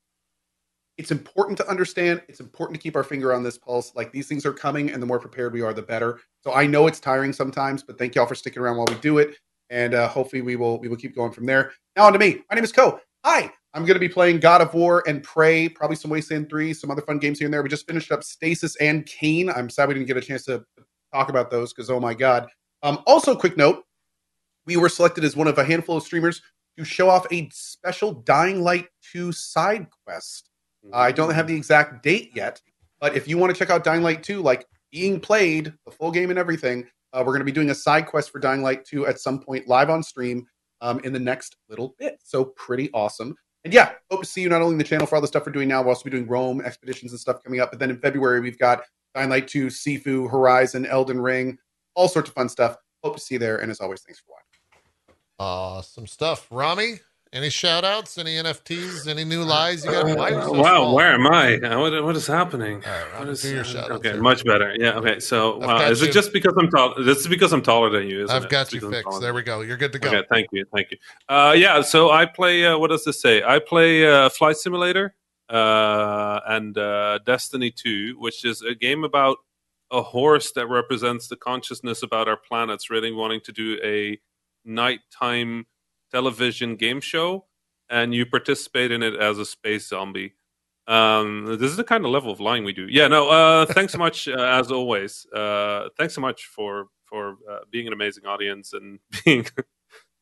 it's 0.98 1.12
important 1.12 1.56
to 1.58 1.68
understand. 1.68 2.22
It's 2.26 2.40
important 2.40 2.74
to 2.74 2.82
keep 2.82 2.96
our 2.96 3.04
finger 3.04 3.32
on 3.32 3.44
this 3.44 3.56
pulse. 3.56 3.94
Like 3.94 4.10
these 4.10 4.26
things 4.26 4.44
are 4.44 4.52
coming, 4.52 4.90
and 4.90 5.00
the 5.00 5.06
more 5.06 5.20
prepared 5.20 5.52
we 5.52 5.62
are, 5.62 5.72
the 5.72 5.80
better. 5.80 6.18
So 6.40 6.52
I 6.52 6.66
know 6.66 6.88
it's 6.88 6.98
tiring 6.98 7.32
sometimes, 7.32 7.84
but 7.84 7.98
thank 7.98 8.16
y'all 8.16 8.26
for 8.26 8.34
sticking 8.34 8.60
around 8.60 8.78
while 8.78 8.86
we 8.88 8.96
do 8.96 9.18
it, 9.18 9.36
and 9.70 9.94
uh, 9.94 10.08
hopefully 10.08 10.42
we 10.42 10.56
will 10.56 10.78
we 10.80 10.88
will 10.88 10.96
keep 10.96 11.14
going 11.14 11.32
from 11.32 11.46
there. 11.46 11.72
Now 11.96 12.06
on 12.06 12.12
to 12.12 12.18
me. 12.18 12.42
My 12.50 12.54
name 12.54 12.64
is 12.64 12.72
Cohh. 12.72 12.98
Hi. 13.24 13.50
I'm 13.74 13.84
going 13.84 13.94
to 13.94 14.00
be 14.00 14.08
playing 14.08 14.40
God 14.40 14.62
of 14.62 14.72
War 14.72 15.04
and 15.06 15.22
Prey, 15.22 15.68
probably 15.68 15.94
some 15.94 16.10
Wasteland 16.10 16.48
3, 16.48 16.72
some 16.72 16.90
other 16.90 17.02
fun 17.02 17.18
games 17.18 17.38
here 17.38 17.46
and 17.46 17.54
there. 17.54 17.62
We 17.62 17.68
just 17.68 17.86
finished 17.86 18.10
up 18.10 18.24
Stasis 18.24 18.74
and 18.76 19.04
Cayne. 19.04 19.50
I'm 19.50 19.68
sad 19.68 19.88
we 19.88 19.94
didn't 19.94 20.06
get 20.06 20.16
a 20.16 20.22
chance 20.22 20.44
to 20.46 20.64
talk 21.12 21.28
about 21.28 21.50
those 21.50 21.72
because, 21.72 21.90
oh 21.90 22.00
my 22.00 22.14
God. 22.14 22.48
Um, 22.82 23.02
also, 23.06 23.36
quick 23.36 23.56
note 23.56 23.84
we 24.66 24.76
were 24.76 24.88
selected 24.88 25.24
as 25.24 25.36
one 25.36 25.48
of 25.48 25.58
a 25.58 25.64
handful 25.64 25.96
of 25.96 26.02
streamers 26.02 26.42
to 26.78 26.84
show 26.84 27.08
off 27.08 27.26
a 27.32 27.48
special 27.50 28.12
Dying 28.12 28.62
Light 28.62 28.86
2 29.12 29.32
side 29.32 29.86
quest. 30.04 30.50
I 30.92 31.12
don't 31.12 31.34
have 31.34 31.46
the 31.46 31.56
exact 31.56 32.02
date 32.02 32.32
yet, 32.34 32.60
but 33.00 33.16
if 33.16 33.28
you 33.28 33.36
want 33.36 33.52
to 33.52 33.58
check 33.58 33.70
out 33.70 33.84
Dying 33.84 34.02
Light 34.02 34.22
2, 34.22 34.42
like 34.42 34.66
being 34.90 35.20
played, 35.20 35.72
the 35.84 35.90
full 35.90 36.10
game 36.10 36.30
and 36.30 36.38
everything, 36.38 36.86
uh, 37.12 37.22
we're 37.24 37.32
going 37.32 37.40
to 37.40 37.44
be 37.44 37.52
doing 37.52 37.70
a 37.70 37.74
side 37.74 38.06
quest 38.06 38.30
for 38.30 38.38
Dying 38.38 38.62
Light 38.62 38.84
2 38.84 39.06
at 39.06 39.20
some 39.20 39.40
point 39.40 39.68
live 39.68 39.90
on 39.90 40.02
stream 40.02 40.46
um, 40.80 41.00
in 41.00 41.12
the 41.12 41.18
next 41.18 41.56
little 41.68 41.94
bit. 41.98 42.18
So 42.22 42.44
pretty 42.44 42.90
awesome. 42.92 43.34
And 43.64 43.74
yeah, 43.74 43.92
hope 44.10 44.22
to 44.22 44.26
see 44.26 44.42
you 44.42 44.48
not 44.48 44.62
only 44.62 44.74
in 44.74 44.78
the 44.78 44.84
channel 44.84 45.06
for 45.06 45.16
all 45.16 45.20
the 45.20 45.26
stuff 45.26 45.44
we're 45.44 45.52
doing 45.52 45.68
now, 45.68 45.80
we'll 45.82 45.90
also 45.90 46.04
be 46.04 46.10
doing 46.10 46.26
Rome 46.26 46.60
expeditions 46.60 47.12
and 47.12 47.20
stuff 47.20 47.42
coming 47.42 47.60
up. 47.60 47.70
But 47.70 47.80
then 47.80 47.90
in 47.90 47.98
February, 47.98 48.40
we've 48.40 48.58
got 48.58 48.82
Dying 49.14 49.30
Light 49.30 49.48
2, 49.48 49.66
Sifu, 49.66 50.30
Horizon, 50.30 50.86
Elden 50.86 51.20
Ring, 51.20 51.58
all 51.94 52.08
sorts 52.08 52.28
of 52.28 52.34
fun 52.34 52.48
stuff. 52.48 52.76
Hope 53.02 53.16
to 53.16 53.22
see 53.22 53.34
you 53.34 53.38
there. 53.38 53.58
And 53.58 53.70
as 53.70 53.80
always, 53.80 54.02
thanks 54.02 54.20
for 54.20 54.32
watching. 54.32 55.16
Awesome 55.40 56.06
stuff. 56.06 56.46
Rami, 56.50 57.00
any 57.32 57.50
shout 57.50 57.84
outs, 57.84 58.16
any 58.18 58.36
NFTs, 58.36 59.06
any 59.06 59.24
new 59.24 59.42
lies 59.42 59.84
you 59.84 59.90
got? 59.90 60.08
You 60.08 60.14
so 60.14 60.52
wow, 60.52 60.76
small? 60.76 60.94
where 60.94 61.12
am 61.12 61.26
I? 61.26 61.56
Uh, 61.56 61.78
What, 61.78 62.04
what 62.04 62.16
is 62.16 62.26
happening? 62.26 62.80
Right, 62.80 63.18
What 63.18 63.28
is, 63.28 63.42
do 63.42 63.50
your 63.50 63.60
uh, 63.60 63.64
shout 63.64 63.90
okay, 63.90 64.14
much 64.14 64.44
better. 64.44 64.74
Yeah. 64.78 64.94
Okay. 64.94 65.20
So, 65.20 65.58
wow, 65.58 65.82
is 65.82 66.00
you. 66.00 66.08
it 66.08 66.12
just 66.12 66.32
because 66.32 66.54
I'm 66.58 66.68
tall? 66.70 66.94
This 67.02 67.18
is 67.18 67.28
because 67.28 67.52
I'm 67.52 67.62
taller 67.62 67.90
than 67.90 68.08
you. 68.08 68.24
Isn't 68.24 68.34
I've 68.34 68.48
got 68.48 68.72
you 68.72 68.80
fixed. 68.90 69.20
There 69.20 69.34
we 69.34 69.42
go. 69.42 69.60
You're 69.60 69.76
good 69.76 69.92
to 69.92 69.98
go. 69.98 70.08
Okay, 70.08 70.26
thank 70.30 70.48
you, 70.52 70.64
thank 70.74 70.90
you. 70.90 70.98
Uh, 71.28 71.54
yeah, 71.56 71.82
so 71.82 72.10
I 72.10 72.24
play. 72.26 72.64
Uh, 72.64 72.78
what 72.78 72.88
does 72.88 73.04
this 73.04 73.20
say? 73.20 73.42
I 73.42 73.58
play 73.58 74.06
uh, 74.06 74.28
Flight 74.30 74.56
Simulator 74.56 75.14
uh, 75.50 76.40
and 76.46 76.78
uh, 76.78 77.18
Destiny 77.26 77.70
Two, 77.70 78.16
which 78.18 78.44
is 78.44 78.62
a 78.62 78.74
game 78.74 79.04
about 79.04 79.38
a 79.90 80.02
horse 80.02 80.52
that 80.52 80.66
represents 80.66 81.28
the 81.28 81.36
consciousness 81.36 82.02
about 82.02 82.28
our 82.28 82.36
planets. 82.36 82.90
Really 82.90 83.12
wanting 83.12 83.40
to 83.42 83.52
do 83.52 83.78
a 83.84 84.18
nighttime 84.64 85.66
television 86.10 86.76
game 86.76 87.00
show, 87.00 87.46
and 87.88 88.14
you 88.14 88.26
participate 88.26 88.90
in 88.90 89.02
it 89.02 89.14
as 89.14 89.38
a 89.38 89.46
space 89.46 89.88
zombie. 89.88 90.34
Um, 90.86 91.44
this 91.60 91.70
is 91.70 91.76
the 91.76 91.84
kind 91.84 92.04
of 92.04 92.10
level 92.10 92.32
of 92.32 92.40
lying 92.40 92.64
we 92.64 92.72
do. 92.72 92.86
Yeah, 92.88 93.08
no. 93.08 93.28
Uh, 93.28 93.66
thanks 93.76 93.92
so 93.92 93.98
much, 93.98 94.26
uh, 94.26 94.32
as 94.32 94.72
always. 94.72 95.26
Uh, 95.26 95.88
thanks 95.98 96.14
so 96.14 96.20
much 96.20 96.46
for 96.46 96.86
for 97.04 97.36
uh, 97.50 97.60
being 97.70 97.86
an 97.86 97.92
amazing 97.92 98.26
audience 98.26 98.72
and 98.72 98.98
being. 99.24 99.46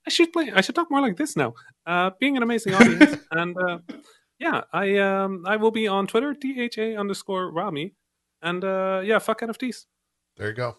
I 0.06 0.10
should 0.10 0.32
play. 0.32 0.52
I 0.54 0.60
should 0.60 0.74
talk 0.74 0.90
more 0.90 1.00
like 1.00 1.16
this 1.16 1.36
now. 1.36 1.54
Uh, 1.84 2.10
being 2.20 2.36
an 2.36 2.42
amazing 2.42 2.74
audience, 2.74 3.16
and 3.30 3.56
uh, 3.56 3.78
yeah, 4.38 4.62
I 4.72 4.96
um 4.98 5.44
I 5.46 5.56
will 5.56 5.72
be 5.72 5.86
on 5.86 6.06
Twitter, 6.06 6.34
tha 6.34 6.96
underscore 6.96 7.50
Rami, 7.50 7.94
and 8.42 8.64
uh, 8.64 9.02
yeah, 9.04 9.18
fuck 9.18 9.40
NFTs. 9.40 9.86
There 10.36 10.48
you 10.48 10.54
go. 10.54 10.76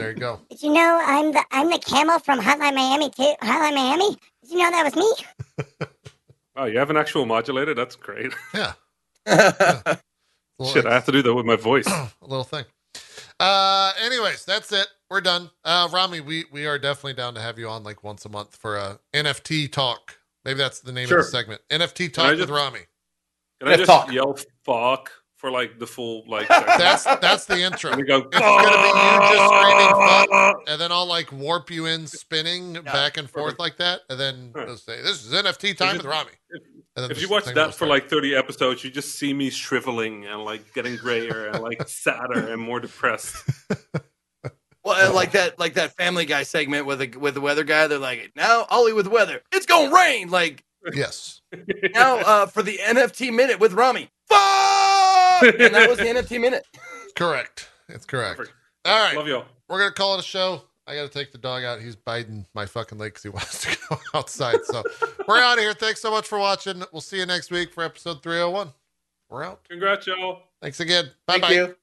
Did 0.00 0.18
you, 0.18 0.24
There 0.24 0.30
you 0.30 0.36
go. 0.36 0.40
did 0.50 0.62
you 0.62 0.72
know 0.72 1.00
I'm 1.04 1.32
the 1.32 1.44
I'm 1.50 1.70
the 1.70 1.78
camel 1.78 2.18
from 2.18 2.40
Hotline 2.40 2.74
Miami 2.74 3.10
too? 3.10 3.32
Hotline 3.42 3.74
Miami? 3.74 4.16
Did 4.42 4.50
you 4.50 4.58
know 4.58 4.70
that 4.70 4.84
was 4.84 4.96
me? 4.96 5.86
Oh, 6.56 6.64
you 6.66 6.78
have 6.78 6.90
an 6.90 6.96
actual 6.98 7.24
modulator. 7.24 7.74
That's 7.74 7.96
great. 7.96 8.32
Yeah. 8.54 8.72
Shit, 10.72 10.84
I 10.84 10.92
have 10.92 11.06
to 11.06 11.12
do 11.12 11.22
that 11.22 11.32
with 11.34 11.46
my 11.46 11.56
voice. 11.56 11.86
a 11.86 12.10
little 12.20 12.44
thing. 12.44 12.64
Uh, 13.38 13.92
anyways, 14.04 14.44
that's 14.44 14.70
it. 14.72 14.86
We're 15.08 15.22
done. 15.22 15.50
Uh, 15.64 15.88
Rami, 15.90 16.20
we 16.20 16.44
we 16.52 16.66
are 16.66 16.78
definitely 16.78 17.14
down 17.14 17.34
to 17.34 17.40
have 17.40 17.58
you 17.58 17.68
on 17.68 17.82
like 17.82 18.04
once 18.04 18.26
a 18.26 18.28
month 18.28 18.56
for 18.56 18.76
a 18.76 18.98
NFT 19.14 19.72
talk. 19.72 20.18
Maybe 20.44 20.58
that's 20.58 20.80
the 20.80 20.92
name 20.92 21.08
Sure. 21.08 21.20
of 21.20 21.24
the 21.26 21.30
segment. 21.30 21.62
NFT 21.70 22.06
I 22.06 22.08
talk 22.08 22.30
with 22.30 22.38
just- 22.40 22.50
Rami. 22.50 22.80
Can 23.60 23.68
I 23.68 23.76
just 23.76 23.86
talk. 23.88 24.12
yell 24.12 24.36
"fuck" 24.64 25.10
for 25.40 25.50
like 25.50 25.78
the 25.78 25.86
full 25.86 26.24
like? 26.28 26.48
That's 26.48 27.04
that's 27.04 27.46
the 27.46 27.58
intro. 27.60 27.90
And 27.92 28.00
we 28.00 28.06
go. 28.06 28.18
It's 28.18 28.38
gonna 28.38 28.62
be 28.62 28.68
you 28.68 29.38
just 29.38 29.54
screaming 29.54 30.26
"fuck," 30.28 30.56
and 30.68 30.80
then 30.80 30.92
I'll 30.92 31.06
like 31.06 31.32
warp 31.32 31.70
you 31.70 31.86
in 31.86 32.06
spinning 32.06 32.74
back 32.84 33.16
and 33.16 33.28
forth 33.28 33.58
like 33.58 33.78
that, 33.78 34.00
and 34.10 34.20
then 34.20 34.52
Huh. 34.54 34.66
they'll 34.66 34.76
say, 34.76 35.00
"This 35.02 35.24
is 35.24 35.32
NFT 35.32 35.76
time 35.76 35.96
If 35.96 36.02
with 36.02 36.06
Rami." 36.06 36.30
if- 36.50 36.62
And 36.96 37.04
then 37.04 37.10
If 37.12 37.22
you 37.22 37.28
watch 37.28 37.44
that 37.46 37.74
for 37.74 37.86
like 37.86 38.10
30 38.10 38.34
episodes, 38.34 38.82
you 38.84 38.90
just 38.90 39.14
see 39.14 39.32
me 39.32 39.48
shriveling 39.48 40.26
and 40.26 40.44
like 40.44 40.74
getting 40.74 40.96
grayer 40.96 41.46
and 41.46 41.62
like 41.62 41.88
sadder 41.88 42.52
and 42.52 42.60
more 42.60 42.80
depressed. 42.80 43.36
Well, 44.82 45.14
like 45.14 45.32
that, 45.32 45.58
like 45.58 45.74
that 45.74 45.94
Family 45.94 46.24
Guy 46.24 46.42
segment 46.42 46.86
with 46.86 47.00
the 47.00 47.18
with 47.18 47.34
the 47.34 47.40
weather 47.42 47.64
guy. 47.64 47.86
They're 47.86 47.98
like, 47.98 48.32
now 48.34 48.64
Ollie 48.70 48.94
with 48.94 49.06
weather. 49.08 49.42
It's 49.52 49.66
gonna 49.66 49.94
rain. 49.94 50.30
Like 50.30 50.64
Yes. 50.94 51.42
now 51.94 52.16
uh, 52.16 52.46
for 52.46 52.62
the 52.62 52.78
NFT 52.78 53.30
minute 53.30 53.60
with 53.60 53.74
Rami. 53.74 54.08
Fuck! 54.26 54.38
And 55.42 55.74
that 55.74 55.88
was 55.88 55.98
the 55.98 56.04
NFT 56.06 56.40
minute. 56.40 56.64
Correct. 57.16 57.68
It's 57.88 58.04
correct. 58.04 58.38
Perfect. 58.38 58.56
All 58.84 58.98
right. 58.98 59.16
Love 59.16 59.28
y'all. 59.28 59.44
We're 59.68 59.78
gonna 59.78 59.92
call 59.92 60.14
it 60.14 60.20
a 60.20 60.24
show. 60.24 60.62
I 60.86 60.94
gotta 60.94 61.08
take 61.08 61.30
the 61.32 61.38
dog 61.38 61.62
out. 61.62 61.80
He's 61.80 61.94
biting 61.96 62.46
my 62.54 62.66
fucking 62.66 62.98
leg 62.98 63.10
because 63.12 63.22
he 63.22 63.28
wants 63.30 63.60
to 63.62 63.78
go 63.88 63.98
outside. 64.18 64.64
So 64.64 64.82
we're 65.28 65.38
out 65.38 65.58
of 65.58 65.64
here. 65.64 65.74
Thanks 65.74 66.00
so 66.00 66.10
much 66.10 66.26
for 66.26 66.38
watching. 66.38 66.82
We'll 66.92 67.00
see 67.00 67.18
you 67.18 67.26
next 67.26 67.50
week 67.50 67.72
for 67.72 67.84
episode 67.84 68.22
301. 68.22 68.72
We're 69.28 69.44
out. 69.44 69.60
Congrats, 69.68 70.06
y'all. 70.06 70.42
Thanks 70.60 70.80
again. 70.80 71.06
Bye 71.26 71.34
Thank 71.34 71.42
bye. 71.42 71.52
you. 71.52 71.76